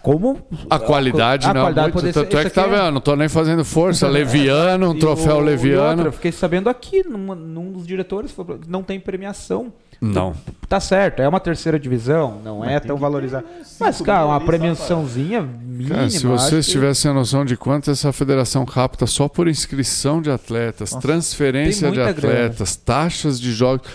como... 0.00 0.44
A 0.70 0.78
qualidade 0.80 1.46
a 1.46 1.52
não, 1.54 1.60
qualidade 1.60 1.84
muito, 1.92 1.94
poderia 1.94 2.12
ser- 2.14 2.20
tanto 2.24 2.38
é 2.38 2.44
que 2.44 2.50
tá 2.50 2.62
é- 2.62 2.68
vendo, 2.68 2.90
não 2.94 3.00
tô 3.00 3.14
nem 3.14 3.28
fazendo 3.28 3.64
força, 3.64 4.08
leviano, 4.10 4.90
um 4.90 4.98
troféu 4.98 5.36
o- 5.36 5.40
leviano. 5.40 5.88
outra, 5.90 6.08
eu 6.08 6.12
fiquei 6.12 6.32
sabendo 6.32 6.68
aqui, 6.68 7.06
numa- 7.06 7.34
num 7.36 7.70
dos 7.70 7.86
diretores, 7.86 8.32
falou 8.32 8.58
não 8.66 8.82
tem 8.82 8.98
premiação. 8.98 9.72
Não. 10.04 10.34
Tá 10.68 10.80
certo, 10.80 11.20
é 11.20 11.28
uma 11.28 11.38
terceira 11.38 11.78
divisão, 11.78 12.40
não 12.42 12.64
é 12.64 12.80
tão 12.80 12.96
valorizado. 12.96 13.46
Mas, 13.78 14.00
cara, 14.00 14.26
uma 14.26 14.40
premiaçãozinha 14.40 15.42
mínima. 15.42 15.94
Cara, 15.94 16.10
se 16.10 16.26
vocês 16.26 16.66
que- 16.66 16.72
tivessem 16.72 17.10
a 17.10 17.14
noção 17.14 17.44
de 17.44 17.56
quanto 17.56 17.90
essa 17.90 18.12
federação 18.12 18.64
capta 18.66 19.06
só 19.06 19.28
por 19.28 19.46
inscrição 19.46 20.20
de 20.20 20.30
atletas, 20.30 20.90
transferência 20.90 21.82
tem 21.88 21.92
de 21.92 21.98
muita 22.00 22.12
grana. 22.20 22.34
atletas, 22.46 22.74
taxas 22.74 23.38
de 23.40 23.52
jogos, 23.52 23.86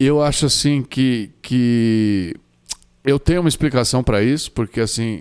eu 0.00 0.20
acho 0.22 0.46
assim 0.46 0.82
que, 0.82 1.30
que 1.40 2.34
eu 3.04 3.18
tenho 3.18 3.40
uma 3.40 3.48
explicação 3.48 4.02
para 4.02 4.22
isso, 4.22 4.50
porque 4.50 4.80
assim 4.80 5.20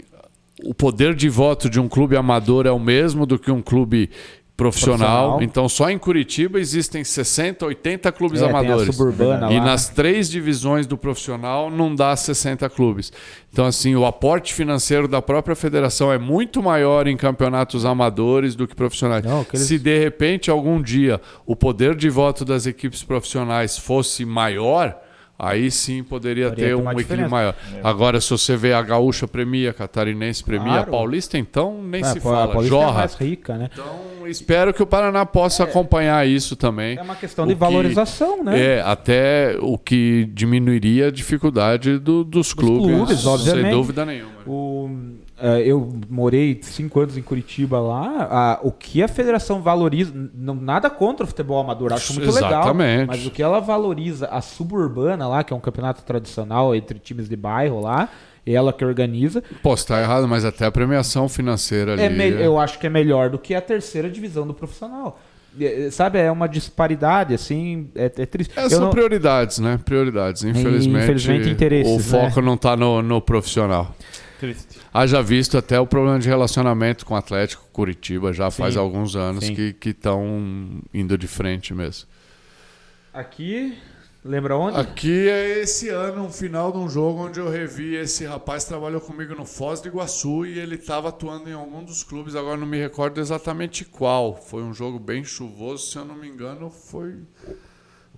o 0.64 0.74
poder 0.74 1.14
de 1.14 1.30
voto 1.30 1.70
de 1.70 1.80
um 1.80 1.88
clube 1.88 2.16
amador 2.16 2.66
é 2.66 2.72
o 2.72 2.80
mesmo 2.80 3.26
do 3.26 3.38
que 3.38 3.52
um 3.52 3.62
clube 3.62 4.10
profissional. 4.58 4.98
Profissional. 5.38 5.44
Então 5.44 5.68
só 5.68 5.90
em 5.90 5.98
Curitiba 5.98 6.60
existem 6.60 7.04
60, 7.04 7.66
80 7.66 8.12
clubes 8.12 8.42
É, 8.42 8.50
amadores. 8.50 8.98
E 8.98 9.58
lá. 9.60 9.66
nas 9.66 9.90
três 9.90 10.30
divisões 10.30 10.88
do 10.88 10.98
profissional 10.98 11.70
não 11.70 11.94
dá 11.94 12.16
60 12.16 12.70
clubes. 12.70 13.12
Então, 13.52 13.66
assim, 13.66 13.96
o 13.96 14.06
aporte 14.06 14.54
financeiro 14.54 15.08
da 15.08 15.22
própria 15.22 15.56
federação 15.56 16.12
é 16.12 16.18
muito 16.18 16.62
maior 16.62 17.08
em 17.08 17.16
campeonatos 17.16 17.86
amadores 17.86 18.54
do 18.56 18.68
que 18.68 18.76
profissionais. 18.76 19.24
Não, 19.24 19.42
aqueles- 19.42 19.66
Se 19.68 19.78
de 19.80 19.98
repente, 20.00 20.50
algum 20.52 20.82
dia, 20.82 21.22
o 21.46 21.56
poder 21.56 21.96
de 21.96 22.10
voto 22.10 22.44
das 22.44 22.66
equipes 22.66 23.02
profissionais 23.04 23.78
fosse 23.78 24.26
maior. 24.26 24.98
Aí 25.38 25.70
sim 25.70 26.02
poderia 26.02 26.50
Poderia 26.50 26.70
ter 26.70 26.76
um 26.76 26.80
equilíbrio 26.84 27.04
diferença. 27.04 27.30
maior. 27.30 27.56
Agora, 27.84 28.22
se 28.22 28.30
você 28.30 28.56
vê 28.56 28.72
a 28.74 28.82
gaúcha 28.82 29.28
premia, 29.28 29.72
a 29.72 29.74
catarinense 29.74 30.42
premia, 30.44 30.64
Claro. 30.66 30.82
a 30.84 30.92
paulista, 30.92 31.38
então 31.38 31.82
nem 31.84 32.02
É, 32.02 32.06
se 32.06 32.22
pô, 32.22 32.30
a 32.30 32.34
fala. 32.34 32.48
Paulista 32.54 32.76
é 32.76 32.80
Jorra. 32.80 32.98
mais 33.00 33.16
rica, 33.16 33.58
né? 33.58 33.70
Então, 33.74 34.28
espero 34.28 34.74
que 34.74 34.82
o 34.82 34.88
Paraná 34.88 35.26
possa 35.26 35.66
acompanhar 35.66 36.26
isso 36.26 36.56
também. 36.56 36.98
É 36.98 37.02
uma 37.02 37.16
questão 37.16 37.46
de 37.46 37.54
que- 37.54 37.60
valorização, 37.60 38.44
né? 38.46 38.58
É, 38.78 38.82
até 38.82 39.58
o 39.60 39.78
que 39.78 40.30
diminuiria 40.34 41.08
a 41.08 41.12
dificuldade 41.12 42.00
do- 42.00 42.24
dos 42.24 42.54
clubes, 42.54 42.96
clubes, 42.96 43.20
sem 43.20 43.30
obviamente. 43.30 43.72
dúvida 43.74 44.06
nenhuma. 44.06 44.32
O, 44.48 44.90
é, 44.90 45.25
eu 45.66 45.92
morei 46.10 46.60
cinco 46.62 47.00
anos 47.00 47.18
em 47.18 47.22
Curitiba 47.22 47.80
lá. 47.80 48.28
a- 48.30 48.60
o 48.64 48.72
que 48.72 49.04
a 49.04 49.08
federação 49.08 49.62
valoriza, 49.62 50.14
não, 50.34 50.56
nada 50.56 50.90
contra 50.90 51.24
o 51.26 51.28
futebol 51.28 51.60
amador, 51.60 51.92
acho 51.94 52.14
muito 52.14 52.30
Exatamente. 52.30 52.90
legal. 53.00 53.08
Mas 53.08 53.26
o 53.26 53.32
que 53.32 53.44
ela 53.44 53.60
valoriza, 53.60 54.28
a 54.28 54.42
suburbana 54.42 55.28
lá, 55.28 55.44
que 55.44 55.52
é 55.54 55.56
um 55.56 55.60
campeonato 55.60 56.04
tradicional 56.04 56.74
entre 56.74 56.98
times 57.00 57.28
de 57.28 57.36
bairro 57.36 57.82
lá, 57.82 58.08
ela 58.48 58.72
que 58.72 58.86
organiza, 58.86 59.44
Posso 59.64 59.84
estar 59.84 60.02
errado, 60.02 60.28
mas 60.28 60.46
até 60.46 60.66
a 60.66 60.72
premiação 60.72 61.28
financeira 61.28 61.94
ali. 61.94 62.02
é 62.04 62.10
me- 62.10 62.30
eu 62.30 62.60
acho 62.60 62.78
que 62.80 62.86
é 62.88 62.90
melhor 62.90 63.30
do 63.30 63.40
que 63.40 63.54
a 63.56 63.62
terceira 63.62 64.10
divisão 64.10 64.46
do 64.48 64.54
profissional. 64.54 65.20
É, 65.60 65.90
Sabe, 65.90 66.20
é 66.20 66.30
uma 66.32 66.48
disparidade, 66.48 67.34
assim, 67.34 67.90
é, 67.96 68.06
é 68.06 68.26
triste. 68.26 68.52
É, 68.58 68.70
são 68.70 68.82
não- 68.82 68.90
prioridades, 68.90 69.58
né? 69.60 69.80
Prioridades. 69.84 70.44
Infelizmente, 70.44 71.04
infelizmente, 71.12 71.88
o 71.88 71.96
né? 71.98 72.00
foco 72.04 72.42
não 72.42 72.56
está 72.56 72.76
no, 72.76 73.02
no 73.02 73.20
profissional. 73.22 73.96
Triste. 74.40 74.80
Haja 74.98 75.22
visto 75.22 75.58
até 75.58 75.78
o 75.78 75.86
problema 75.86 76.18
de 76.18 76.30
relacionamento 76.30 77.06
com 77.06 77.16
o 77.16 77.18
Atlético 77.18 77.66
Curitiba 77.74 78.32
já 78.32 78.50
faz 78.50 78.76
Sim. 78.76 78.80
alguns 78.80 79.14
anos 79.14 79.44
Sim. 79.44 79.54
que 79.54 79.90
estão 79.90 80.82
indo 80.94 81.18
de 81.18 81.28
frente 81.28 81.74
mesmo. 81.74 82.08
Aqui, 83.14 83.78
lembra 84.24 84.56
onde? 84.56 84.78
Aqui 84.78 85.28
é 85.28 85.60
esse 85.60 85.90
ano, 85.90 86.24
um 86.24 86.32
final 86.32 86.72
de 86.72 86.78
um 86.78 86.88
jogo 86.88 87.26
onde 87.26 87.42
eu 87.42 87.50
revi 87.50 87.94
esse 87.96 88.24
rapaz 88.24 88.64
trabalhou 88.64 89.02
comigo 89.02 89.36
no 89.36 89.44
Foz 89.44 89.82
do 89.82 89.90
Iguaçu 89.90 90.46
e 90.46 90.58
ele 90.58 90.76
estava 90.76 91.10
atuando 91.10 91.50
em 91.50 91.54
algum 91.54 91.84
dos 91.84 92.02
clubes, 92.02 92.34
agora 92.34 92.56
não 92.56 92.66
me 92.66 92.80
recordo 92.80 93.20
exatamente 93.20 93.84
qual. 93.84 94.34
Foi 94.34 94.64
um 94.64 94.74
jogo 94.74 94.98
bem 94.98 95.26
chuvoso, 95.26 95.92
se 95.92 95.98
eu 95.98 96.06
não 96.06 96.16
me 96.16 96.30
engano, 96.30 96.70
foi 96.70 97.18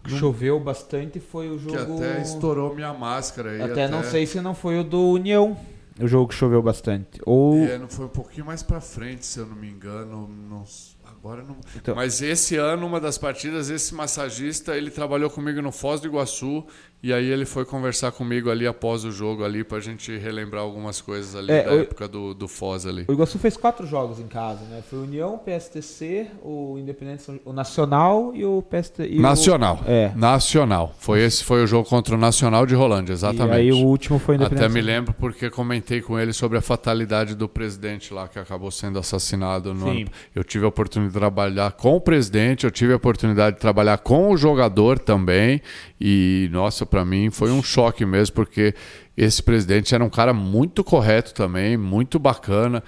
Choveu 0.05 0.59
bastante, 0.59 1.19
foi 1.19 1.49
o 1.49 1.57
jogo... 1.57 1.75
que 1.75 2.03
até 2.03 2.21
estourou 2.21 2.75
minha 2.75 2.93
máscara 2.93 3.49
aí. 3.49 3.61
Até, 3.63 3.87
não 3.87 4.03
sei 4.03 4.27
se 4.27 4.39
não 4.39 4.53
foi 4.53 4.77
o 4.79 4.83
do 4.83 5.01
União. 5.09 5.57
O 5.99 6.07
jogo 6.07 6.27
que 6.27 6.35
choveu 6.35 6.61
bastante. 6.61 7.19
Ou. 7.25 7.57
É, 7.63 7.77
não 7.77 7.87
foi 7.89 8.05
um 8.05 8.09
pouquinho 8.09 8.45
mais 8.45 8.61
pra 8.61 8.79
frente, 8.79 9.25
se 9.25 9.39
eu 9.39 9.45
não 9.47 9.55
me 9.55 9.69
engano. 9.69 10.27
Não- 10.49 10.63
agora 11.05 11.43
não. 11.43 11.57
Então- 11.75 11.95
Mas 11.95 12.21
esse 12.21 12.55
ano, 12.55 12.85
uma 12.85 12.99
das 12.99 13.17
partidas, 13.17 13.69
esse 13.69 13.95
massagista, 13.95 14.77
ele 14.77 14.91
trabalhou 14.91 15.29
comigo 15.29 15.61
no 15.61 15.71
Foz 15.71 15.99
do 15.99 16.07
Iguaçu 16.07 16.63
e 17.01 17.13
aí 17.13 17.25
ele 17.29 17.45
foi 17.45 17.63
conversar 17.63 18.11
comigo 18.11 18.49
ali 18.49 18.65
após 18.65 19.03
o 19.05 19.11
jogo 19.11 19.43
ali 19.43 19.63
pra 19.63 19.79
gente 19.79 20.17
relembrar 20.17 20.63
algumas 20.63 20.99
coisas 20.99 21.35
ali 21.35 21.51
É, 21.51 21.63
da 21.63 21.71
o- 21.73 21.79
época 21.81 22.07
do, 22.07 22.33
do 22.33 22.47
Foz 22.47 22.85
ali. 22.85 23.05
O 23.07 23.13
Iguaçu 23.13 23.37
fez 23.37 23.55
quatro 23.55 23.85
jogos 23.85 24.19
em 24.19 24.27
casa, 24.27 24.61
né? 24.65 24.81
Foi 24.89 24.99
o 24.99 25.03
União, 25.03 25.35
o 25.35 25.37
PSTC, 25.37 26.27
o 26.43 26.75
Independente, 26.79 27.23
o 27.45 27.53
Nacional 27.53 28.31
e 28.35 28.43
o 28.43 28.61
PST. 28.63 29.03
e 29.07 29.19
o- 29.19 29.21
Nacional. 29.21 29.79
É. 29.85 30.11
Nacional. 30.15 30.93
Foi 30.97 31.21
esse 31.21 31.43
foi 31.43 31.63
o 31.63 31.67
jogo 31.67 31.87
contra 31.87 32.15
o 32.15 32.17
Nacional 32.17 32.65
de 32.65 32.73
Rolândia, 32.75 33.13
E 33.13 33.15
exatamente. 33.15 33.53
aí 33.55 33.71
o 33.71 33.77
último 33.85 34.17
foi 34.19 34.35
o 34.35 34.37
Independente. 34.37 34.65
Até 34.65 34.73
me 34.73 34.81
lembro 34.81 35.13
porque 35.13 35.49
comentei 35.49 36.01
com 36.01 36.17
ele 36.19 36.33
sobre 36.33 36.57
a 36.57 36.61
fatalidade 36.61 37.35
do 37.35 37.47
presidente 37.47 38.13
lá 38.13 38.27
que 38.27 38.39
acabou 38.39 38.71
sendo 38.71 38.97
assassinado. 38.99 39.73
No 39.73 39.85
Sim. 39.91 40.01
ano. 40.01 40.11
Eu 40.35 40.43
tive 40.43 40.65
a 40.65 40.67
oportunidade 40.67 41.13
de 41.13 41.19
trabalhar 41.19 41.71
com 41.73 41.95
o 41.95 42.01
presidente, 42.01 42.63
eu 42.65 42.71
tive 42.71 42.93
a 42.93 42.95
oportunidade 42.95 43.55
de 43.57 43.61
trabalhar 43.61 43.97
com 43.99 44.31
o 44.31 44.37
jogador 44.37 44.97
também. 44.99 45.61
E, 45.99 46.47
nossa, 46.51 46.85
para 46.85 47.03
mim 47.03 47.29
foi 47.31 47.51
um 47.51 47.63
choque 47.63 48.05
mesmo, 48.05 48.35
porque 48.35 48.73
esse 49.15 49.41
presidente 49.41 49.95
era 49.95 50.03
um 50.03 50.09
cara 50.09 50.33
muito 50.33 50.83
correto 50.83 51.33
também, 51.33 51.75
muito 51.77 52.19
bacana. 52.19 52.83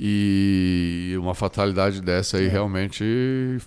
E 0.00 1.16
uma 1.18 1.34
fatalidade 1.34 2.00
dessa 2.00 2.36
aí 2.36 2.46
É. 2.46 2.48
realmente 2.48 3.04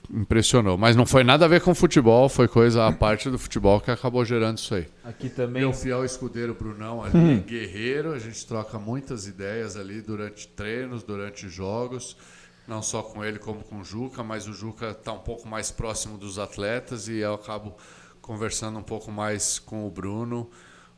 impressionou. 0.09 0.77
Mas 0.77 0.95
não 0.95 1.05
foi 1.05 1.25
nada 1.25 1.43
a 1.43 1.47
ver 1.47 1.59
com 1.59 1.75
futebol, 1.75 2.29
foi 2.29 2.47
coisa 2.47 2.87
à 2.87 2.91
parte 2.91 3.29
do 3.29 3.37
futebol 3.37 3.81
que 3.81 3.91
acabou 3.91 4.23
gerando 4.23 4.57
isso 4.57 4.73
aí. 4.73 4.87
Aqui 5.03 5.27
também. 5.29 5.61
Meu 5.61 5.73
fiel 5.73 6.05
escudeiro 6.05 6.53
Brunão 6.53 7.03
ali, 7.03 7.41
guerreiro, 7.45 8.13
a 8.13 8.19
gente 8.19 8.45
troca 8.47 8.79
muitas 8.79 9.27
ideias 9.27 9.75
ali 9.75 10.01
durante 10.01 10.47
treinos, 10.47 11.03
durante 11.03 11.49
jogos, 11.49 12.15
não 12.65 12.81
só 12.81 13.01
com 13.01 13.25
ele 13.25 13.37
como 13.37 13.59
com 13.61 13.81
o 13.81 13.83
Juca, 13.83 14.23
mas 14.23 14.47
o 14.47 14.53
Juca 14.53 14.91
está 14.91 15.11
um 15.11 15.19
pouco 15.19 15.45
mais 15.49 15.69
próximo 15.69 16.17
dos 16.17 16.39
atletas 16.39 17.09
e 17.09 17.17
eu 17.17 17.33
acabo 17.33 17.75
conversando 18.21 18.77
um 18.79 18.83
pouco 18.83 19.11
mais 19.11 19.59
com 19.59 19.85
o 19.85 19.89
Bruno, 19.89 20.49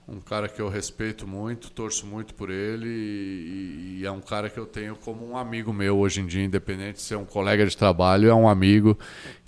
um 0.07 0.19
cara 0.19 0.47
que 0.49 0.61
eu 0.61 0.67
respeito 0.67 1.25
muito, 1.27 1.71
torço 1.71 2.05
muito 2.05 2.33
por 2.33 2.49
ele 2.49 2.87
e, 2.89 3.97
e 4.01 4.05
é 4.05 4.11
um 4.11 4.19
cara 4.19 4.49
que 4.49 4.57
eu 4.59 4.65
tenho 4.65 4.95
como 4.97 5.25
um 5.27 5.37
amigo 5.37 5.71
meu 5.71 5.97
hoje 5.97 6.19
em 6.21 6.25
dia, 6.25 6.43
independente 6.43 6.95
de 6.95 7.01
ser 7.01 7.15
um 7.15 7.23
colega 7.25 7.65
de 7.65 7.75
trabalho, 7.77 8.29
é 8.29 8.33
um 8.35 8.47
amigo. 8.49 8.97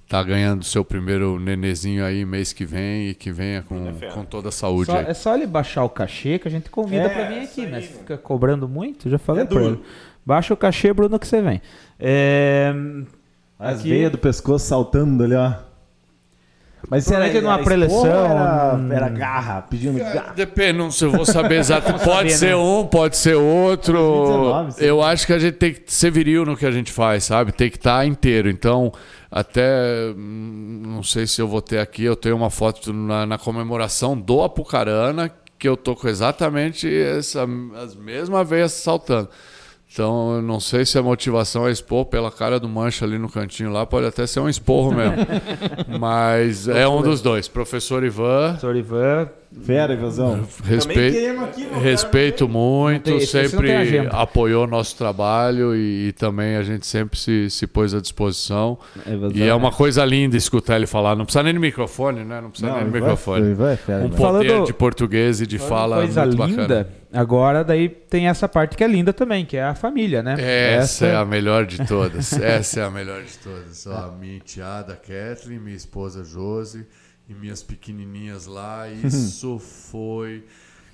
Tá 0.08 0.22
ganhando 0.22 0.64
seu 0.64 0.86
primeiro 0.86 1.40
nenezinho 1.40 2.06
aí 2.06 2.24
mês 2.24 2.54
que 2.54 2.64
vem 2.64 3.10
e 3.10 3.16
que 3.16 3.32
venha 3.32 3.64
com, 3.64 3.92
com 4.14 4.24
toda 4.24 4.50
a 4.50 4.52
saúde 4.52 4.86
Só- 4.92 5.00
aí. 5.00 5.06
é 5.08 5.14
só 5.16 5.34
ele 5.36 5.48
baixar 5.48 5.84
o 5.84 5.90
cachê 5.90 6.38
que 6.38 6.48
a 6.48 6.52
gente 6.52 6.70
convida 6.70 7.06
É, 7.06 7.10
pra 7.10 7.28
vir 7.28 7.40
aqui, 7.40 7.66
né? 7.66 7.78
aí, 7.78 7.84
Se 7.84 7.90
mano. 7.90 8.00
fica 8.02 8.18
cobrando 8.18 8.70
muito, 8.70 9.10
já 9.10 9.18
falei 9.18 9.44
É 9.44 9.46
pra 9.48 9.64
ele. 9.64 9.82
Baixa 10.24 10.54
o 10.54 10.58
cachê, 10.58 10.94
Bruno, 10.94 11.18
que 11.18 11.28
você 11.28 11.42
vem. 11.42 11.60
É... 12.00 12.72
As 13.58 13.80
Aqui- 13.80 13.90
veias 13.90 14.12
do 14.12 14.18
pescoço 14.20 14.68
saltando 14.68 15.24
ali, 15.24 15.34
ó. 15.34 15.54
Mas 16.90 17.04
isso 17.04 17.12
Provavelmente 17.12 17.44
numa 17.44 17.60
preleção, 17.60 17.98
ou 17.98 18.06
Era, 18.06 18.76
hum. 18.76 18.92
era 18.92 19.10
garra, 19.10 19.62
pedindo 19.64 20.00
Cara, 20.00 20.14
garra. 20.14 20.34
Depende, 20.34 20.78
não 20.78 20.92
sei, 20.92 21.08
eu 21.08 21.12
vou 21.12 21.26
saber 21.26 21.60
exatamente. 21.60 22.04
pode 22.06 22.32
saber, 22.32 22.38
ser 22.38 22.46
né? 22.48 22.56
um, 22.56 22.86
pode 22.86 23.18
ser 23.18 23.36
outro. 23.36 23.94
2019, 23.94 24.72
sim. 24.72 24.86
eu 24.86 25.02
acho 25.02 25.26
que 25.26 25.34
a 25.34 25.40
gente 25.40 25.56
tem 25.56 25.74
que 25.74 25.82
ser 25.88 26.12
viril 26.12 26.46
no 26.46 26.56
que 26.56 26.66
a 26.66 26.72
gente 26.72 26.92
faz, 26.92 27.24
sabe? 27.24 27.52
Tem 27.52 27.70
que 27.70 27.78
estar 27.78 28.06
inteiro. 28.06 28.50
Então, 28.50 28.92
até 29.32 30.14
hum, 30.16 30.82
não 30.86 31.04
sei 31.04 31.26
se 31.28 31.42
eu 31.42 31.48
vou 31.48 31.62
ter 31.62 31.80
aqui, 31.80 32.04
eu 32.04 32.16
tenho 32.16 32.36
uma 32.36 32.50
foto 32.50 32.94
na, 32.94 33.26
na 33.26 33.38
comemoração 33.38 34.18
do 34.18 34.44
Apucarana, 34.44 35.32
que 35.58 35.68
eu 35.68 35.76
tô 35.76 35.96
com 35.96 36.08
exatamente 36.08 36.88
essa, 36.94 37.48
as 37.84 37.96
mesmas 37.96 38.48
veias 38.48 38.72
saltando. 38.74 39.30
Então, 39.96 40.42
não 40.42 40.60
sei 40.60 40.86
se 40.86 40.98
a 40.98 41.02
motivação 41.02 41.66
é 41.70 41.72
expor 41.72 42.04
pela 42.04 42.30
cara 42.30 42.60
do 42.60 42.68
Mancha 42.68 43.06
ali 43.06 43.18
no 43.18 43.30
cantinho 43.30 43.72
lá, 43.72 43.86
pode 43.86 44.06
até 44.06 44.28
ser 44.28 44.42
um 44.42 44.50
esporro 44.50 44.94
mesmo. 44.94 45.16
Mas 45.98 46.68
é 46.68 46.86
um 46.86 47.02
dos 47.02 47.22
dois. 47.22 47.48
Professor 47.48 48.04
Ivan, 48.04 48.50
Professor 48.50 48.76
Ivan, 48.76 49.30
Fera, 49.64 49.94
Ivanzão. 49.94 50.46
respeito, 50.64 51.40
aqui, 51.44 51.66
meu 51.66 51.80
respeito 51.80 52.48
muito, 52.50 53.10
Não 53.10 53.18
tem- 53.18 53.20
não 53.20 53.20
sempre 53.50 54.00
apoiou 54.12 54.66
o 54.66 54.68
nosso 54.68 54.96
trabalho 54.98 55.76
e, 55.76 56.10
e 56.10 56.12
também 56.14 56.56
a 56.58 56.64
gente 56.64 56.86
sempre 56.86 57.18
se, 57.18 57.50
se 57.50 57.66
pôs 57.66 57.94
à 57.94 58.02
disposição. 58.02 58.78
E 59.34 59.44
é 59.44 59.54
uma 59.56 59.72
coisa 59.72 60.04
linda 60.04 60.36
escutar 60.36 60.76
ele 60.76 60.86
falar. 60.88 61.16
Não 61.16 61.26
precisa 61.26 61.42
nem 61.44 61.54
no 61.54 61.60
microfone, 61.60 62.24
né? 62.24 62.42
Não 62.42 62.50
precisa 62.50 62.72
nem 62.74 62.86
no 62.86 62.92
microfone. 62.92 63.52
Ivan 63.52 63.72
é 63.72 63.76
fera. 63.78 64.04
Um 64.04 64.08
Ivan. 64.08 64.18
Falando- 64.18 64.46
poder 64.48 64.64
de 64.66 64.74
português 64.74 65.42
e 65.42 65.48
de 65.48 65.58
fala 65.58 65.98
coisa 65.98 66.26
muito 66.26 66.46
linda. 66.46 66.62
bacana. 66.62 66.88
Agora 67.14 67.64
daí 67.64 67.88
tem 67.88 68.28
essa 68.28 68.48
parte 68.50 68.76
que 68.76 68.84
é 68.84 68.88
linda 68.88 69.14
também, 69.14 69.46
que 69.46 69.56
é 69.56 69.64
a 69.64 69.74
família, 69.74 70.22
né? 70.22 70.36
Essa 70.38 71.06
é 71.08 71.16
a 71.16 71.24
melhor 71.24 71.66
de 71.66 71.86
todas. 71.88 72.34
Essa 72.34 72.82
é 72.82 72.84
a 72.84 72.92
melhor 72.92 73.24
de 73.24 73.38
todas. 73.38 73.88
Ó, 73.88 74.12
minha 74.20 74.36
enteada 74.36 74.96
Kathleen, 74.96 75.60
minha 75.62 75.78
esposa 75.78 76.24
Josi 76.26 76.86
e 77.30 77.34
minhas 77.34 77.62
pequenininhas 77.64 78.46
lá. 78.46 78.90
Isso 78.90 79.60
foi. 79.60 80.46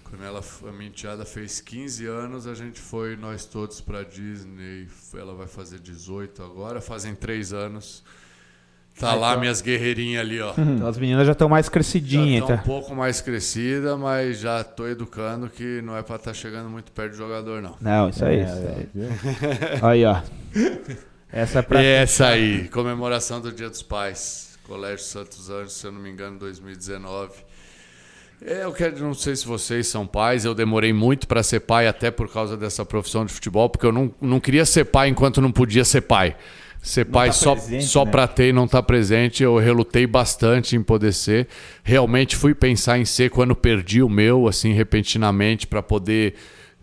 Quando 0.03 0.24
ela, 0.26 0.42
a 0.68 0.72
minha 0.74 0.90
enteada 0.90 1.24
fez 1.24 1.61
15 1.61 2.06
anos, 2.06 2.45
a 2.45 2.53
gente 2.53 2.80
foi 2.80 3.16
nós 3.16 3.45
todos 3.45 3.80
pra 3.80 4.03
Disney. 4.03 4.88
Ela 5.14 5.34
vai 5.34 5.48
fazer 5.48 5.80
18 5.80 6.43
agora, 6.43 6.82
fazem 6.82 7.16
3 7.16 7.53
anos. 7.53 8.03
Tá 9.00 9.14
lá 9.16 9.38
minhas 9.38 9.61
guerreirinhas 9.61 10.19
ali, 10.22 10.42
ó. 10.42 10.51
Então 10.58 10.85
as 10.85 10.98
meninas 10.98 11.26
já 11.26 11.32
estão 11.32 11.48
mais 11.48 11.68
Já 11.68 11.72
crescidinhas. 11.72 12.45
tá 12.45 12.53
um 12.53 12.58
Tá? 12.58 12.64
pouco 12.64 12.93
mais 12.93 13.22
crescida, 13.22 13.95
mas 13.95 14.38
já 14.40 14.66
tô 14.66 14.85
educando 14.85 15.50
que 15.50 15.82
não 15.82 15.95
é 15.95 16.03
pra 16.03 16.18
estar 16.18 16.34
chegando 16.34 16.69
muito 16.69 16.92
perto 16.92 17.11
do 17.11 17.18
jogador, 17.18 17.61
não. 17.61 17.77
Não, 17.80 18.10
isso 18.10 18.24
aí. 18.26 18.40
É, 18.40 18.43
isso 18.43 18.53
é, 18.53 18.76
aí. 18.76 18.90
viu? 18.93 19.88
Aí, 19.88 20.06
ó. 20.06 20.22
Essa 21.32 21.60
é 21.60 21.61
pra. 21.61 21.82
Essa 21.82 22.27
aí, 22.27 22.68
comemoração 22.68 23.40
do 23.40 23.53
Dia 23.53 23.69
dos 23.69 23.82
Pais, 23.82 24.51
Colégio 24.72 25.06
Santos 25.06 25.50
Anjos, 25.50 25.74
se 25.74 25.85
eu 25.85 25.91
não 25.91 26.00
me 26.00 26.09
engano, 26.09 26.40
2019. 26.40 27.33
É, 28.41 28.64
eu 28.64 28.72
quero, 28.72 28.98
não 29.00 29.14
sei 29.14 29.35
se 29.35 29.45
vocês 29.45 29.85
são 29.85 30.08
pais, 30.08 30.45
eu 30.45 30.56
demorei 30.56 30.93
muito 30.93 31.27
para 31.27 31.43
ser 31.43 31.59
pai, 31.59 31.90
até 31.90 32.09
por 32.09 32.32
causa 32.32 32.56
dessa 32.56 32.85
profissão 32.85 33.25
de 33.25 33.33
futebol, 33.33 33.69
porque 33.69 33.85
eu 33.85 33.91
não, 33.91 34.16
não 34.22 34.40
queria 34.40 34.64
ser 34.64 34.85
pai 34.85 35.09
enquanto 35.09 35.41
não 35.41 35.51
podia 35.51 35.83
ser 35.83 36.00
pai. 36.00 36.38
Ser 36.82 37.03
pai 37.03 37.27
tá 37.27 37.33
só, 37.33 37.53
presente, 37.53 37.83
só 37.83 38.06
né? 38.06 38.11
pra 38.11 38.27
ter 38.30 38.48
e 38.48 38.53
não 38.53 38.64
estar 38.64 38.82
presente, 38.83 39.43
eu 39.43 39.58
relutei 39.58 40.08
bastante 40.08 40.74
em 40.77 40.82
poder 40.82 41.11
ser. 41.11 41.50
Realmente 41.83 42.38
fui 42.38 42.56
pensar 42.56 42.98
em 42.98 43.03
ser 43.03 43.30
quando 43.30 43.53
perdi 43.53 44.01
o 44.01 44.08
meu, 44.08 44.48
assim, 44.48 44.72
repentinamente, 44.72 45.67
para 45.67 45.83
poder 45.83 46.35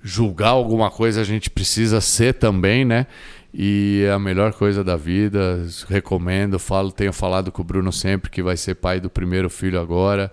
julgar 0.03 0.51
alguma 0.51 0.91
coisa, 0.91 1.23
a 1.23 1.25
gente 1.25 1.49
precisa 1.49 2.03
ser 2.03 2.35
também, 2.35 2.85
né? 2.85 3.07
E 3.61 4.05
é 4.07 4.13
a 4.13 4.21
melhor 4.21 4.53
coisa 4.53 4.85
da 4.85 4.95
vida, 4.95 5.67
recomendo, 5.89 6.61
falo, 6.61 6.93
tenho 6.93 7.13
falado 7.13 7.51
com 7.51 7.61
o 7.61 7.65
Bruno 7.65 7.93
sempre 7.93 8.31
que 8.31 8.41
vai 8.41 8.57
ser 8.57 8.77
pai 8.77 9.01
do 9.01 9.11
primeiro 9.11 9.51
filho 9.51 9.81
agora. 9.81 10.31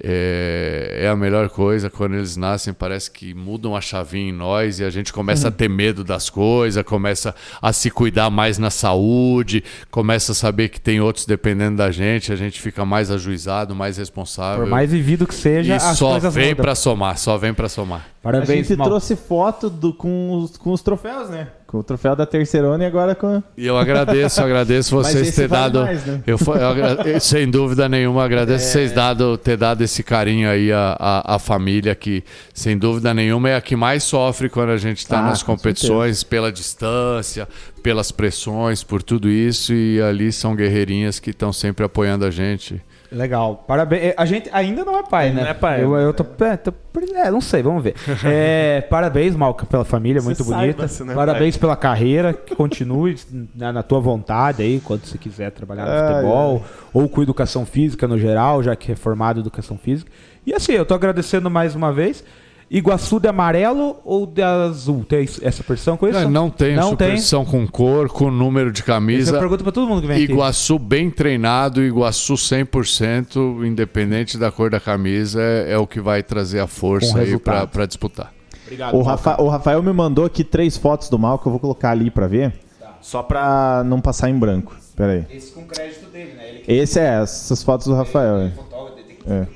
É, 0.00 1.00
é 1.02 1.08
a 1.08 1.16
melhor 1.16 1.48
coisa 1.48 1.90
quando 1.90 2.14
eles 2.14 2.36
nascem, 2.36 2.72
parece 2.72 3.10
que 3.10 3.34
mudam 3.34 3.74
a 3.74 3.80
chavinha 3.80 4.28
em 4.28 4.32
nós 4.32 4.78
e 4.78 4.84
a 4.84 4.90
gente 4.90 5.12
começa 5.12 5.48
a 5.48 5.50
ter 5.50 5.68
medo 5.68 6.04
das 6.04 6.30
coisas, 6.30 6.80
começa 6.84 7.34
a 7.60 7.72
se 7.72 7.90
cuidar 7.90 8.30
mais 8.30 8.58
na 8.58 8.70
saúde, 8.70 9.64
começa 9.90 10.30
a 10.30 10.34
saber 10.36 10.68
que 10.68 10.80
tem 10.80 11.00
outros 11.00 11.26
dependendo 11.26 11.78
da 11.78 11.90
gente, 11.90 12.32
a 12.32 12.36
gente 12.36 12.60
fica 12.60 12.84
mais 12.84 13.10
ajuizado, 13.10 13.74
mais 13.74 13.96
responsável. 13.96 14.62
Por 14.62 14.70
mais 14.70 14.92
vivido 14.92 15.26
que 15.26 15.34
seja, 15.34 15.72
e 15.72 15.76
as 15.76 15.98
só 15.98 16.16
vem 16.30 16.54
pra 16.54 16.76
somar, 16.76 17.18
só 17.18 17.36
vem 17.36 17.52
pra 17.52 17.68
somar. 17.68 18.06
A 18.28 18.32
Parabéns, 18.32 18.66
gente 18.66 18.76
Mal. 18.76 18.86
trouxe 18.88 19.16
foto 19.16 19.70
do, 19.70 19.92
com, 19.94 20.32
os, 20.38 20.56
com 20.58 20.70
os 20.72 20.82
troféus, 20.82 21.30
né? 21.30 21.48
Com 21.66 21.78
o 21.78 21.82
troféu 21.82 22.14
da 22.16 22.26
Terceirona 22.26 22.82
e 22.84 22.86
agora 22.86 23.14
com. 23.14 23.42
E 23.56 23.66
eu 23.66 23.76
agradeço, 23.78 24.40
agradeço 24.42 24.90
vocês 24.96 25.28
esse 25.28 25.36
ter 25.42 25.48
vale 25.48 25.62
dado. 25.72 25.80
mais, 25.84 26.04
né? 26.06 26.22
eu, 26.26 26.36
fo- 26.38 26.54
eu 26.54 26.68
agra- 26.68 27.20
sem 27.20 27.50
dúvida 27.50 27.88
nenhuma, 27.88 28.24
agradeço 28.24 28.64
É. 28.66 28.68
vocês 28.70 28.92
dado, 28.92 29.36
ter 29.38 29.56
dado 29.56 29.82
esse 29.82 30.02
carinho 30.02 30.48
aí 30.48 30.72
à, 30.72 30.96
à, 30.98 31.34
à 31.36 31.38
família, 31.38 31.94
que 31.94 32.22
sem 32.52 32.76
dúvida 32.76 33.12
nenhuma 33.14 33.48
é 33.50 33.56
a 33.56 33.60
que 33.60 33.76
mais 33.76 34.02
sofre 34.04 34.48
quando 34.48 34.70
a 34.70 34.76
gente 34.78 34.98
está 34.98 35.20
Ah, 35.20 35.22
nas 35.22 35.42
com 35.42 35.54
competições, 35.56 36.22
pela 36.22 36.50
distância, 36.52 37.48
pelas 37.82 38.10
pressões, 38.10 38.82
por 38.82 39.02
tudo 39.02 39.28
isso. 39.30 39.72
E 39.72 40.00
ali 40.02 40.32
são 40.32 40.54
guerreirinhas 40.56 41.18
que 41.18 41.30
estão 41.30 41.52
sempre 41.52 41.84
apoiando 41.84 42.24
a 42.24 42.30
gente. 42.30 42.80
Legal. 43.10 43.64
Parabéns. 43.66 44.14
A 44.16 44.24
gente 44.26 44.50
ainda 44.52 44.84
não 44.84 44.98
é 44.98 45.02
pai, 45.02 45.30
né? 45.30 45.42
Não 45.42 45.48
é 45.50 45.54
pai. 45.54 45.82
Eu, 45.82 45.96
eu 45.96 46.12
tô, 46.12 46.24
é, 46.44 46.56
tô- 46.56 46.72
é, 47.14 47.30
não 47.30 47.40
sei, 47.40 47.62
vamos 47.62 47.82
ver. 47.82 47.94
É, 48.24 48.82
parabéns, 48.90 49.34
Malca, 49.34 49.64
pela 49.64 49.84
família, 49.84 50.20
muito 50.20 50.44
saiba 50.44 50.84
bonita. 50.86 51.12
é 51.12 51.14
parabéns 51.14 51.56
pela 51.56 51.76
carreira, 51.76 52.32
que 52.32 52.54
continue 52.54 53.16
na, 53.54 53.72
na 53.72 53.82
tua 53.82 54.00
vontade 54.00 54.62
aí, 54.62 54.80
quando 54.80 55.04
você 55.04 55.16
quiser 55.16 55.50
trabalhar 55.50 55.86
no 55.86 55.90
Ai, 55.92 56.08
futebol 56.14 56.64
ou 56.92 57.08
com 57.08 57.22
educação 57.22 57.64
física 57.64 58.06
no 58.06 58.18
geral, 58.18 58.62
já 58.62 58.76
que 58.76 58.92
é 58.92 58.96
formado 58.96 59.38
em 59.38 59.40
educação 59.40 59.78
física. 59.78 60.10
E 60.44 60.52
assim, 60.54 60.72
eu 60.72 60.84
tô 60.84 60.94
agradecendo 60.94 61.50
mais 61.50 61.74
uma 61.74 61.92
vez. 61.92 62.22
Iguaçu 62.70 63.18
de 63.18 63.26
amarelo 63.28 63.96
ou 64.04 64.26
de 64.26 64.42
azul? 64.42 65.02
Tem 65.08 65.26
essa 65.40 65.62
versão 65.66 65.96
com 65.96 66.06
isso? 66.06 66.20
Não, 66.20 66.30
não 66.30 66.50
tem 66.50 66.76
Não 66.76 66.94
tem. 66.94 67.08
superstição 67.08 67.44
com 67.44 67.66
cor, 67.66 68.08
com 68.10 68.30
número 68.30 68.70
de 68.70 68.82
camisa. 68.82 69.38
pergunto 69.38 69.62
pra 69.62 69.72
todo 69.72 69.88
mundo 69.88 70.02
que 70.02 70.06
vem 70.06 70.22
aqui. 70.22 70.32
Iguaçu 70.32 70.78
bem 70.78 71.10
treinado, 71.10 71.82
Iguaçu 71.82 72.36
100%, 72.36 73.64
independente 73.66 74.36
da 74.36 74.50
cor 74.52 74.70
da 74.70 74.78
camisa, 74.80 75.40
é, 75.42 75.72
é 75.72 75.78
o 75.78 75.86
que 75.86 76.00
vai 76.00 76.22
trazer 76.22 76.60
a 76.60 76.66
força 76.66 77.12
Com 77.12 77.18
aí 77.18 77.38
para 77.38 77.86
disputar. 77.86 78.32
Obrigado, 78.64 78.94
O. 78.96 79.02
Rafa- 79.02 79.40
o 79.40 79.48
Rafael 79.48 79.82
me 79.82 79.92
mandou 79.92 80.26
aqui 80.26 80.44
três 80.44 80.76
fotos 80.76 81.08
do 81.08 81.18
mal 81.18 81.38
que 81.38 81.46
eu 81.46 81.50
vou 81.52 81.58
colocar 81.60 81.90
ali 81.90 82.10
pra 82.10 82.26
ver. 82.26 82.52
Só 83.00 83.22
pra 83.22 83.82
não 83.86 84.00
passar 84.00 84.28
em 84.28 84.38
branco. 84.38 84.76
Pera 84.94 85.12
aí. 85.12 85.24
Esse 85.30 85.52
com 85.52 85.62
crédito 85.64 86.10
dele, 86.10 86.32
né? 86.34 86.48
Ele 86.66 86.80
Esse 86.80 86.98
é 86.98 87.22
essas 87.22 87.62
fotos 87.62 87.86
do 87.86 87.94
Rafael. 87.94 88.38
é. 88.40 88.50
fotógrafo, 88.50 88.96
tem 88.96 89.16
que 89.16 89.32
É. 89.32 89.46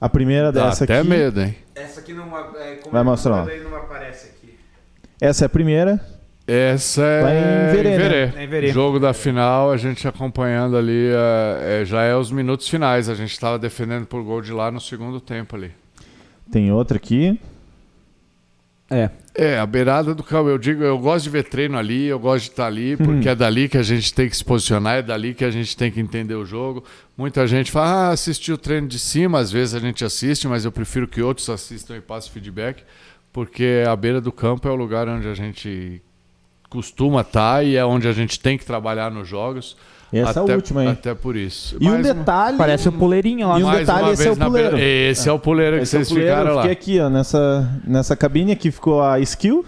A 0.00 0.08
primeira 0.08 0.52
Dá 0.52 0.66
dessa 0.66 0.84
até 0.84 0.98
aqui. 0.98 1.08
medo, 1.08 1.40
hein? 1.40 1.56
Essa 1.74 2.00
aqui 2.00 2.12
não 2.12 2.26
é, 2.58 2.76
como 2.76 2.92
Vai 2.92 3.02
mostrar, 3.02 3.44
ó. 3.44 3.48
ele 3.48 3.64
não 3.64 3.76
aparece 3.76 4.28
aqui. 4.28 4.54
Essa 5.20 5.44
é 5.44 5.46
a 5.46 5.48
primeira. 5.48 6.00
Essa 6.46 7.02
é 7.02 7.70
em 7.70 7.74
Verê, 7.74 7.90
né? 7.90 7.96
Verê. 7.96 8.32
É 8.36 8.44
em 8.44 8.46
Verê. 8.46 8.68
Jogo 8.68 9.00
da 9.00 9.14
final, 9.14 9.70
a 9.72 9.78
gente 9.78 10.06
acompanhando 10.06 10.76
ali, 10.76 11.08
é, 11.08 11.80
é, 11.80 11.84
já 11.86 12.02
é 12.02 12.14
os 12.14 12.30
minutos 12.30 12.68
finais. 12.68 13.08
A 13.08 13.14
gente 13.14 13.32
estava 13.32 13.58
defendendo 13.58 14.04
por 14.06 14.22
gol 14.22 14.42
de 14.42 14.52
lá 14.52 14.70
no 14.70 14.80
segundo 14.80 15.20
tempo 15.20 15.56
ali. 15.56 15.72
Tem 16.52 16.70
outra 16.70 16.98
aqui. 16.98 17.40
É. 18.90 19.08
É, 19.36 19.58
a 19.58 19.66
beirada 19.66 20.14
do 20.14 20.22
campo. 20.22 20.48
Eu 20.48 20.58
digo, 20.58 20.84
eu 20.84 20.96
gosto 20.96 21.24
de 21.24 21.30
ver 21.30 21.44
treino 21.44 21.76
ali, 21.76 22.04
eu 22.04 22.20
gosto 22.20 22.44
de 22.44 22.50
estar 22.50 22.66
ali, 22.66 22.96
porque 22.96 23.28
é 23.28 23.34
dali 23.34 23.68
que 23.68 23.76
a 23.76 23.82
gente 23.82 24.14
tem 24.14 24.28
que 24.28 24.36
se 24.36 24.44
posicionar, 24.44 24.98
é 24.98 25.02
dali 25.02 25.34
que 25.34 25.44
a 25.44 25.50
gente 25.50 25.76
tem 25.76 25.90
que 25.90 25.98
entender 25.98 26.36
o 26.36 26.44
jogo. 26.44 26.84
Muita 27.16 27.44
gente 27.44 27.70
fala, 27.72 28.08
ah, 28.08 28.10
assisti 28.10 28.52
o 28.52 28.58
treino 28.58 28.86
de 28.86 28.98
cima, 28.98 29.40
às 29.40 29.50
vezes 29.50 29.74
a 29.74 29.80
gente 29.80 30.04
assiste, 30.04 30.46
mas 30.46 30.64
eu 30.64 30.70
prefiro 30.70 31.08
que 31.08 31.20
outros 31.20 31.50
assistam 31.50 31.96
e 31.96 32.00
passem 32.00 32.32
feedback, 32.32 32.84
porque 33.32 33.82
a 33.88 33.96
beira 33.96 34.20
do 34.20 34.30
campo 34.30 34.68
é 34.68 34.70
o 34.70 34.76
lugar 34.76 35.08
onde 35.08 35.26
a 35.26 35.34
gente 35.34 36.00
costuma 36.70 37.22
estar 37.22 37.64
e 37.64 37.74
é 37.74 37.84
onde 37.84 38.06
a 38.06 38.12
gente 38.12 38.38
tem 38.38 38.56
que 38.56 38.64
trabalhar 38.64 39.10
nos 39.10 39.26
jogos. 39.26 39.76
Essa 40.20 40.40
é 40.40 40.42
até, 40.42 40.52
a 40.52 40.56
última, 40.56 40.82
hein? 40.84 40.90
Até 40.90 41.14
por 41.14 41.34
isso. 41.36 41.76
E 41.80 41.86
um 41.88 41.92
Mais 41.92 42.06
uma- 42.06 42.14
detalhe. 42.14 42.56
Parece 42.58 42.88
o 42.88 42.92
puleirinho 42.92 43.48
lá. 43.48 43.58
E 43.58 43.62
um 43.62 43.66
mais 43.66 43.78
detalhe, 43.80 44.02
uma 44.04 44.12
esse 44.12 44.22
é 44.22 44.24
vez 44.26 44.36
o 44.36 44.40
na 44.40 44.50
beira- 44.50 44.70
puleiro. 44.70 44.90
Esse 45.10 45.28
é 45.28 45.32
o 45.32 45.38
puleiro 45.38 45.76
que 45.78 45.82
Esse 45.82 45.96
é 45.96 45.98
o 45.98 46.04
vocês 46.04 46.08
puleiro, 46.08 46.30
ficaram 46.30 46.50
eu 46.50 46.56
lá. 46.56 46.62
fiquei 46.62 46.72
aqui, 46.72 47.00
ó, 47.00 47.08
nessa, 47.10 47.80
nessa 47.86 48.14
cabine 48.16 48.52
aqui 48.52 48.70
ficou 48.70 49.02
a 49.02 49.18
skill 49.20 49.64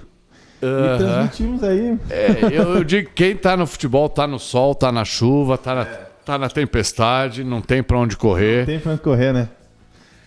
e 0.62 0.66
Aham. 0.66 0.98
transmitimos 0.98 1.62
aí. 1.64 1.98
É, 2.10 2.30
eu, 2.52 2.74
eu 2.76 2.84
digo 2.84 3.08
que 3.08 3.14
quem 3.14 3.36
tá 3.36 3.56
no 3.56 3.66
futebol 3.66 4.08
tá 4.08 4.26
no 4.26 4.38
sol, 4.38 4.74
tá 4.74 4.90
na 4.92 5.04
chuva, 5.04 5.56
tá 5.58 5.74
na, 5.74 5.84
tá 6.24 6.38
na 6.38 6.48
tempestade, 6.48 7.42
não 7.44 7.60
tem 7.60 7.82
pra 7.82 7.98
onde 7.98 8.16
correr. 8.16 8.66
Tem 8.66 8.78
pra 8.78 8.92
onde 8.92 9.00
correr, 9.00 9.32
né? 9.32 9.48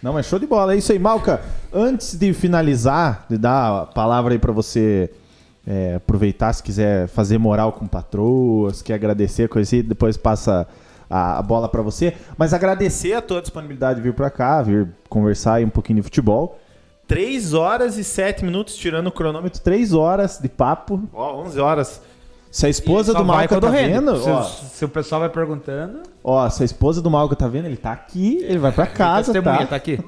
Não, 0.02 0.14
mas 0.14 0.28
show 0.28 0.40
de 0.40 0.48
bola. 0.48 0.74
É 0.74 0.78
isso 0.78 0.92
aí, 0.94 1.00
Malca. 1.00 1.42
Antes 1.74 2.16
de 2.18 2.32
finalizar, 2.32 3.26
de 3.30 3.38
dar 3.38 3.82
a 3.82 3.86
palavra 3.86 4.34
aí 4.34 4.40
pra 4.40 4.52
você 4.54 5.10
é, 5.68 5.96
aproveitar, 5.96 6.52
se 6.54 6.64
quiser 6.64 7.08
fazer 7.08 7.38
moral 7.38 7.74
com 7.74 7.88
patroas, 7.88 8.82
quer 8.82 8.96
agradecer, 8.96 9.48
coisa 9.48 9.68
assim, 9.68 9.84
depois 9.84 10.18
passa 10.18 10.68
a, 11.10 11.40
a 11.40 11.42
bola 11.42 11.68
pra 11.68 11.82
você. 11.82 12.14
Mas 12.38 12.54
agradecer 12.54 13.14
a 13.14 13.22
tua 13.22 13.42
disponibilidade 13.42 14.00
de 14.00 14.04
vir 14.04 14.14
pra 14.14 14.30
cá, 14.30 14.62
vir 14.62 14.88
conversar 15.10 15.56
aí 15.56 15.66
um 15.66 15.70
pouquinho 15.70 15.98
de 15.98 16.04
futebol. 16.04 16.60
3 17.08 17.56
horas 17.56 17.98
e 17.98 18.04
7 18.04 18.46
minutos, 18.46 18.76
tirando 18.76 19.08
o 19.08 19.12
cronômetro, 19.12 19.60
3 19.62 19.94
horas 19.94 20.38
de 20.38 20.48
papo. 20.48 21.02
Ó, 21.12 21.42
11 21.42 21.60
horas. 21.60 22.02
Se 22.52 22.66
a 22.66 22.70
esposa 22.70 23.14
do 23.14 23.24
Malca 23.24 23.62
tá 23.62 23.70
vendo, 23.70 24.18
Se, 24.18 24.30
ó, 24.30 24.42
se 24.44 24.86
o 24.86 24.90
pessoal 24.90 25.22
vai 25.22 25.30
perguntando. 25.30 26.02
ó, 26.24 26.50
se 26.50 26.64
a 26.64 26.66
esposa 26.66 27.00
do 27.00 27.10
Malca 27.10 27.36
tá 27.36 27.48
vendo, 27.48 27.66
ele 27.66 27.78
tá 27.78 27.92
aqui, 27.92 28.38
ele 28.42 28.58
vai 28.58 28.72
pra 28.72 28.88
casa, 28.88 29.40
tá? 29.40 29.66
tá 29.68 29.76
aqui. 29.76 30.00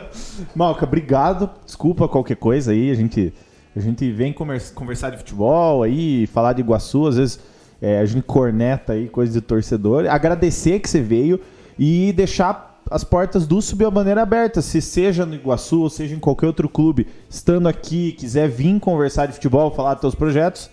Malca, 0.54 0.84
obrigado. 0.84 1.48
Desculpa 1.64 2.06
qualquer 2.06 2.36
coisa 2.36 2.72
aí. 2.72 2.90
A 2.90 2.94
gente, 2.94 3.32
a 3.76 3.80
gente 3.80 4.10
vem 4.10 4.32
conver- 4.32 4.72
conversar 4.74 5.10
de 5.10 5.18
futebol 5.18 5.82
aí, 5.82 6.26
falar 6.26 6.54
de 6.54 6.62
Iguaçu. 6.62 7.06
Às 7.06 7.16
vezes 7.16 7.40
é, 7.80 8.00
a 8.00 8.06
gente 8.06 8.22
corneta 8.24 8.94
aí, 8.94 9.08
coisa 9.08 9.32
de 9.32 9.40
torcedor. 9.40 10.06
Agradecer 10.08 10.80
que 10.80 10.88
você 10.88 11.00
veio 11.00 11.38
e 11.78 12.12
deixar 12.12 12.80
as 12.90 13.04
portas 13.04 13.46
do 13.46 13.60
Subiu 13.60 13.88
a 13.88 13.90
Bandeira 13.90 14.22
abertas, 14.22 14.64
se 14.64 14.80
seja 14.80 15.26
no 15.26 15.34
Iguaçu 15.34 15.82
ou 15.82 15.90
seja 15.90 16.14
em 16.14 16.18
qualquer 16.20 16.46
outro 16.46 16.68
clube, 16.68 17.06
estando 17.28 17.68
aqui, 17.68 18.12
quiser 18.12 18.48
vir 18.48 18.78
conversar 18.78 19.26
de 19.26 19.32
futebol, 19.32 19.70
falar 19.72 19.94
dos 19.94 20.00
teus 20.02 20.14
projetos, 20.14 20.70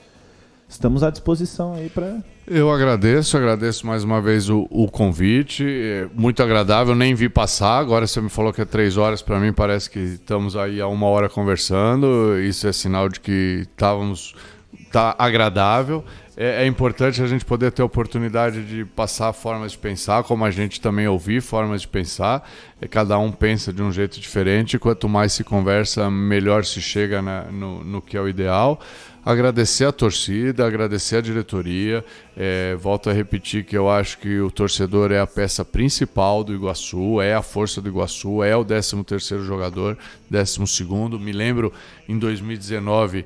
estamos 0.70 1.04
à 1.04 1.10
disposição 1.10 1.74
aí 1.74 1.90
para 1.90 2.24
eu 2.48 2.72
agradeço, 2.72 3.38
agradeço 3.38 3.88
mais 3.88 4.04
uma 4.04 4.22
vez 4.22 4.50
o, 4.50 4.68
o, 4.70 4.90
convite. 4.90 5.66
É 5.66 6.08
muito 6.14 6.44
agradável, 6.44 6.94
nem 6.94 7.16
vi 7.16 7.30
passar. 7.30 7.80
Agora 7.80 8.06
você 8.06 8.20
me 8.20 8.30
falou 8.30 8.52
que 8.52 8.62
é 8.62 8.66
três 8.66 8.98
horas, 8.98 9.22
para 9.22 9.40
mim 9.40 9.54
parece 9.54 9.90
que 9.90 10.00
estamos 10.00 10.56
aí 10.56 10.82
há 10.82 10.88
uma 10.88 11.08
hora 11.08 11.30
conversando. 11.30 12.40
Isso 12.40 12.68
é 12.68 12.74
sinal 12.74 13.08
de 13.08 13.20
que 13.20 13.68
estávamos 13.72 14.36
tá 14.92 15.16
agradável. 15.18 16.04
É, 16.36 16.64
é, 16.64 16.66
importante 16.66 17.22
a 17.22 17.28
gente 17.28 17.46
poder 17.46 17.72
ter 17.72 17.82
a 17.82 17.86
oportunidade 17.86 18.64
de 18.64 18.86
passar 18.86 19.32
formas 19.34 19.74
de 19.74 19.78
pensar, 19.78 20.24
como 20.24 20.44
a 20.44 20.52
gente 20.52 20.82
também 20.82 21.08
ouvir 21.08 21.42
formas 21.42 21.82
de 21.82 21.88
pensar. 21.88 22.48
É, 22.82 22.88
cada 22.88 23.18
um 23.20 23.32
pensa 23.32 23.72
de 23.72 23.82
um 23.82 23.92
jeito 23.92 24.20
diferente. 24.20 24.78
Quanto 24.78 25.08
mais 25.08 25.34
se 25.34 25.44
conversa, 25.44 26.10
melhor 26.10 26.66
se 26.66 26.82
chega 26.82 27.22
na, 27.22 27.44
no, 27.44 27.84
no 27.84 28.02
que 28.02 28.18
é 28.18 28.22
o 28.22 28.28
ideal 28.28 28.80
agradecer 29.26 29.86
a 29.86 29.92
torcida, 29.92 30.66
agradecer 30.66 31.18
a 31.18 31.22
diretoria. 31.22 32.04
É, 32.36 32.76
volto 32.76 33.10
a 33.10 33.14
repetir 33.14 33.64
que 33.64 33.78
eu 33.78 33.90
acho 33.90 34.18
que 34.18 34.40
o 34.40 34.52
torcedor 34.52 35.12
é 35.12 35.20
a 35.20 35.28
peça 35.28 35.64
principal 35.64 36.44
do 36.44 36.54
Iguaçu, 36.54 37.22
é 37.22 37.34
a 37.34 37.42
força 37.42 37.82
do 37.82 37.90
Iguaçu, 37.90 38.44
é 38.44 38.56
o 38.56 38.66
13 38.66 39.04
terceiro 39.04 39.44
jogador, 39.46 39.98
12 40.30 40.68
segundo. 40.68 41.20
Me 41.20 41.32
lembro 41.32 41.72
em 42.08 42.18
2019 42.18 43.26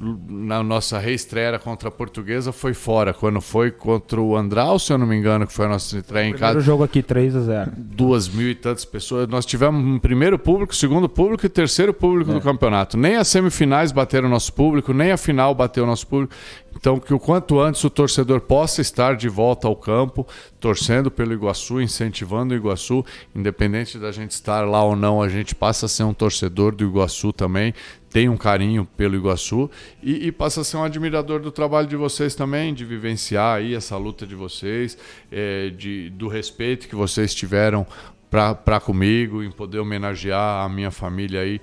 na 0.00 0.62
nossa 0.62 0.98
reestreia 0.98 1.58
contra 1.58 1.88
a 1.88 1.92
Portuguesa 1.92 2.52
foi 2.52 2.72
fora. 2.72 3.12
Quando 3.12 3.40
foi 3.40 3.70
contra 3.70 4.20
o 4.20 4.34
Andral, 4.34 4.78
se 4.78 4.92
eu 4.92 4.98
não 4.98 5.06
me 5.06 5.14
engano, 5.14 5.46
que 5.46 5.52
foi 5.52 5.66
a 5.66 5.68
nossa 5.68 5.98
estreia 5.98 6.26
em 6.26 6.32
casa. 6.32 6.44
Primeiro 6.44 6.60
jogo 6.62 6.84
aqui, 6.84 7.02
3 7.02 7.36
a 7.36 7.40
0 7.40 7.72
Duas 7.76 8.28
mil 8.28 8.48
e 8.48 8.54
tantas 8.54 8.84
pessoas. 8.84 9.28
Nós 9.28 9.44
tivemos 9.44 9.84
um 9.84 9.98
primeiro 9.98 10.38
público, 10.38 10.74
segundo 10.74 11.08
público 11.08 11.44
e 11.44 11.48
terceiro 11.48 11.92
público 11.92 12.30
é. 12.30 12.34
do 12.34 12.40
campeonato. 12.40 12.96
Nem 12.96 13.16
as 13.16 13.28
semifinais 13.28 13.92
bateram 13.92 14.26
o 14.28 14.30
nosso 14.30 14.52
público, 14.54 14.94
nem 14.94 15.12
a 15.12 15.16
final 15.18 15.54
bateu 15.54 15.84
o 15.84 15.86
nosso 15.86 16.06
público. 16.06 16.34
Então, 16.74 16.98
que 16.98 17.12
o 17.12 17.18
quanto 17.18 17.60
antes 17.60 17.82
o 17.84 17.90
torcedor 17.90 18.40
possa 18.40 18.80
estar 18.80 19.16
de 19.16 19.28
volta 19.28 19.68
ao 19.68 19.76
campo, 19.76 20.26
torcendo 20.58 21.10
pelo 21.10 21.32
Iguaçu, 21.32 21.80
incentivando 21.80 22.54
o 22.54 22.56
Iguaçu, 22.56 23.04
independente 23.34 23.98
da 23.98 24.10
gente 24.12 24.30
estar 24.30 24.66
lá 24.66 24.82
ou 24.82 24.96
não, 24.96 25.20
a 25.20 25.28
gente 25.28 25.54
passa 25.54 25.86
a 25.86 25.88
ser 25.88 26.04
um 26.04 26.14
torcedor 26.14 26.74
do 26.74 26.84
Iguaçu 26.84 27.32
também, 27.32 27.74
tem 28.10 28.28
um 28.28 28.36
carinho 28.36 28.86
pelo 28.96 29.14
Iguaçu 29.16 29.70
e, 30.02 30.26
e, 30.26 30.32
passa 30.32 30.62
a 30.62 30.64
ser 30.64 30.76
um 30.76 30.82
admirador 30.82 31.40
do 31.40 31.52
trabalho 31.52 31.86
de 31.86 31.96
vocês 31.96 32.34
também, 32.34 32.74
de 32.74 32.84
vivenciar 32.84 33.58
aí 33.58 33.74
essa 33.74 33.96
luta 33.96 34.26
de 34.26 34.34
vocês, 34.34 34.98
é, 35.30 35.70
de, 35.70 36.10
do 36.10 36.26
respeito 36.26 36.88
que 36.88 36.96
vocês 36.96 37.34
tiveram 37.34 37.86
para 38.30 38.80
comigo, 38.80 39.42
em 39.42 39.50
poder 39.50 39.78
homenagear 39.78 40.64
a 40.64 40.68
minha 40.68 40.90
família 40.90 41.40
aí. 41.40 41.60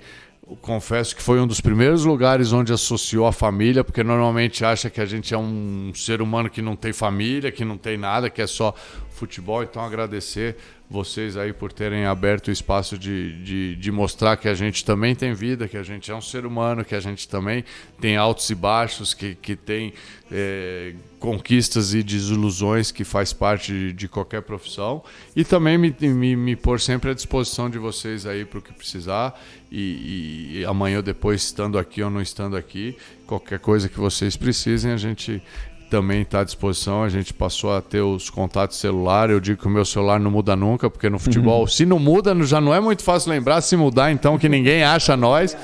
Confesso 0.62 1.14
que 1.14 1.22
foi 1.22 1.38
um 1.38 1.46
dos 1.46 1.60
primeiros 1.60 2.06
lugares 2.06 2.54
onde 2.54 2.72
associou 2.72 3.26
a 3.26 3.32
família, 3.32 3.84
porque 3.84 4.02
normalmente 4.02 4.64
acha 4.64 4.88
que 4.88 4.98
a 4.98 5.04
gente 5.04 5.34
é 5.34 5.38
um 5.38 5.92
ser 5.94 6.22
humano 6.22 6.48
que 6.48 6.62
não 6.62 6.74
tem 6.74 6.90
família, 6.90 7.52
que 7.52 7.66
não 7.66 7.76
tem 7.76 7.98
nada, 7.98 8.30
que 8.30 8.40
é 8.40 8.46
só 8.46 8.74
futebol. 9.18 9.62
Então 9.62 9.82
agradecer 9.82 10.56
vocês 10.90 11.36
aí 11.36 11.52
por 11.52 11.70
terem 11.70 12.06
aberto 12.06 12.48
o 12.48 12.50
espaço 12.50 12.96
de, 12.96 13.42
de, 13.42 13.76
de, 13.76 13.92
mostrar 13.92 14.38
que 14.38 14.48
a 14.48 14.54
gente 14.54 14.82
também 14.84 15.14
tem 15.14 15.34
vida, 15.34 15.68
que 15.68 15.76
a 15.76 15.82
gente 15.82 16.10
é 16.10 16.14
um 16.14 16.20
ser 16.20 16.46
humano, 16.46 16.82
que 16.82 16.94
a 16.94 17.00
gente 17.00 17.28
também 17.28 17.62
tem 18.00 18.16
altos 18.16 18.48
e 18.48 18.54
baixos, 18.54 19.12
que, 19.12 19.34
que 19.34 19.54
tem 19.54 19.92
é, 20.32 20.94
conquistas 21.18 21.92
e 21.92 22.02
desilusões 22.02 22.90
que 22.90 23.04
faz 23.04 23.34
parte 23.34 23.70
de, 23.70 23.92
de 23.92 24.08
qualquer 24.08 24.40
profissão. 24.40 25.04
E 25.36 25.44
também 25.44 25.76
me, 25.76 25.94
me, 26.00 26.34
me 26.34 26.56
pôr 26.56 26.80
sempre 26.80 27.10
à 27.10 27.14
disposição 27.14 27.68
de 27.68 27.76
vocês 27.78 28.24
aí 28.24 28.46
para 28.46 28.58
o 28.58 28.62
que 28.62 28.72
precisar. 28.72 29.38
E, 29.70 30.60
e 30.60 30.64
amanhã 30.64 30.98
ou 30.98 31.02
depois, 31.02 31.42
estando 31.42 31.78
aqui 31.78 32.02
ou 32.02 32.08
não 32.08 32.22
estando 32.22 32.56
aqui, 32.56 32.96
qualquer 33.26 33.58
coisa 33.58 33.90
que 33.90 34.00
vocês 34.00 34.38
precisem, 34.38 34.90
a 34.90 34.96
gente 34.96 35.42
também 35.88 36.22
está 36.22 36.40
à 36.40 36.44
disposição. 36.44 37.02
A 37.02 37.08
gente 37.08 37.32
passou 37.34 37.74
a 37.74 37.80
ter 37.80 38.00
os 38.00 38.30
contatos 38.30 38.78
celular. 38.78 39.30
Eu 39.30 39.40
digo 39.40 39.60
que 39.60 39.66
o 39.66 39.70
meu 39.70 39.84
celular 39.84 40.20
não 40.20 40.30
muda 40.30 40.54
nunca, 40.54 40.88
porque 40.88 41.08
no 41.08 41.18
futebol, 41.18 41.62
uhum. 41.62 41.66
se 41.66 41.84
não 41.84 41.98
muda, 41.98 42.34
já 42.44 42.60
não 42.60 42.74
é 42.74 42.80
muito 42.80 43.02
fácil 43.02 43.30
lembrar. 43.30 43.60
Se 43.60 43.76
mudar, 43.76 44.12
então, 44.12 44.38
que 44.38 44.48
ninguém 44.48 44.84
acha 44.84 45.16
nós. 45.16 45.56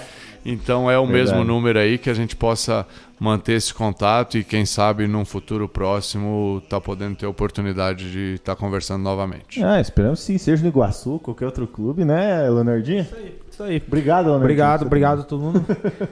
Então 0.44 0.90
é 0.90 0.98
o 0.98 1.06
Verdade. 1.06 1.38
mesmo 1.38 1.44
número 1.44 1.78
aí 1.78 1.96
que 1.96 2.10
a 2.10 2.14
gente 2.14 2.36
possa 2.36 2.86
manter 3.18 3.54
esse 3.54 3.72
contato 3.72 4.36
e 4.36 4.44
quem 4.44 4.66
sabe 4.66 5.06
num 5.06 5.24
futuro 5.24 5.66
próximo 5.66 6.62
tá 6.68 6.78
podendo 6.80 7.16
ter 7.16 7.24
a 7.24 7.28
oportunidade 7.30 8.10
de 8.10 8.34
estar 8.34 8.54
tá 8.54 8.60
conversando 8.60 9.02
novamente. 9.02 9.64
Ah, 9.64 9.80
esperamos 9.80 10.20
sim, 10.20 10.36
seja 10.36 10.62
no 10.62 10.68
Iguaçu, 10.68 11.18
qualquer 11.20 11.46
outro 11.46 11.66
clube, 11.66 12.04
né, 12.04 12.42
Leonardinho? 12.50 13.02
Isso 13.02 13.16
aí. 13.16 13.43
Isso 13.54 13.62
aí. 13.62 13.80
Obrigado, 13.86 14.24
Leonardinho. 14.24 14.44
Obrigado, 14.44 14.82
obrigado 14.82 15.20
a 15.20 15.22
todo 15.22 15.40
mundo. 15.40 15.64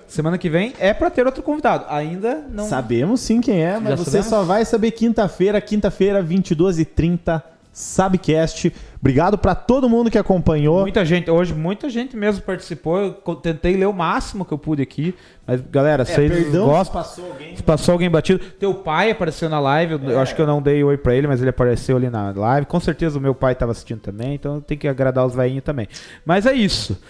Semana 0.06 0.38
que 0.38 0.48
vem 0.48 0.72
é 0.78 0.94
para 0.94 1.10
ter 1.10 1.26
outro 1.26 1.42
convidado. 1.42 1.86
Ainda 1.88 2.46
não. 2.48 2.68
Sabemos 2.68 3.20
sim 3.20 3.40
quem 3.40 3.60
é, 3.60 3.80
mas 3.80 3.90
Já 3.90 3.96
você 3.96 4.04
sabemos? 4.04 4.26
só 4.28 4.42
vai 4.44 4.64
saber 4.64 4.92
quinta-feira, 4.92 5.60
quinta-feira, 5.60 6.22
22h30 6.22 7.42
Sabcast. 7.72 8.72
Obrigado 9.00 9.36
para 9.36 9.54
todo 9.54 9.88
mundo 9.88 10.10
que 10.10 10.18
acompanhou. 10.18 10.82
Muita 10.82 11.04
gente, 11.04 11.28
hoje 11.30 11.54
muita 11.54 11.88
gente 11.88 12.16
mesmo 12.16 12.42
participou. 12.42 12.98
Eu 12.98 13.34
tentei 13.34 13.76
ler 13.76 13.86
o 13.86 13.92
máximo 13.92 14.44
que 14.44 14.52
eu 14.52 14.58
pude 14.58 14.82
aqui. 14.82 15.14
Mas, 15.44 15.60
galera, 15.62 16.02
é, 16.02 16.04
vocês 16.04 16.30
perdão, 16.30 16.66
gostam. 16.66 17.02
Se 17.02 17.08
passou 17.08 17.26
alguém. 17.26 17.56
Se 17.56 17.62
passou 17.62 17.92
alguém 17.92 18.10
batido. 18.10 18.38
Teu 18.60 18.74
pai 18.74 19.10
apareceu 19.10 19.48
na 19.48 19.58
live. 19.58 19.94
Eu, 19.94 20.18
é. 20.18 20.22
acho 20.22 20.36
que 20.36 20.42
eu 20.42 20.46
não 20.46 20.62
dei 20.62 20.84
oi 20.84 20.96
para 20.96 21.16
ele, 21.16 21.26
mas 21.26 21.40
ele 21.40 21.50
apareceu 21.50 21.96
ali 21.96 22.08
na 22.08 22.30
live. 22.30 22.66
Com 22.66 22.78
certeza 22.78 23.18
o 23.18 23.20
meu 23.20 23.34
pai 23.34 23.54
estava 23.54 23.72
assistindo 23.72 24.00
também. 24.00 24.34
Então 24.34 24.60
tem 24.60 24.78
que 24.78 24.86
agradar 24.86 25.26
os 25.26 25.34
velhinhos 25.34 25.64
também. 25.64 25.88
Mas 26.24 26.46
é 26.46 26.52
isso. 26.52 27.00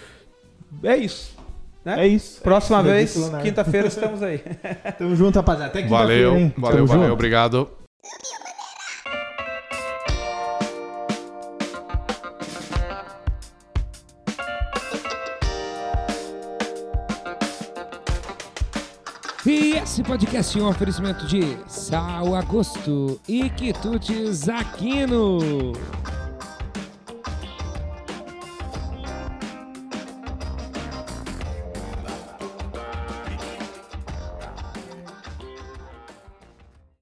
É 0.81 0.97
isso. 0.97 1.35
Né? 1.83 2.05
É 2.05 2.07
isso. 2.07 2.41
Próxima 2.41 2.79
é 2.79 2.83
vez, 2.83 3.31
quinta-feira, 3.41 3.87
estamos 3.87 4.23
aí. 4.23 4.39
Tamo 4.97 5.15
junto, 5.15 5.35
rapaziada. 5.35 5.69
Até 5.69 5.83
quinta-feira. 5.83 6.29
Valeu, 6.29 6.51
valeu, 6.57 6.87
valeu. 6.87 7.03
Junto. 7.03 7.13
Obrigado. 7.13 7.69
E 19.45 19.75
esse 19.75 20.01
podcast 20.01 20.57
é 20.57 20.63
um 20.63 20.69
oferecimento 20.69 21.27
de 21.27 21.57
Sal 21.67 22.33
Agosto 22.33 23.19
e 23.27 23.49
Quitutes 23.49 24.47
Aquino. 24.47 25.73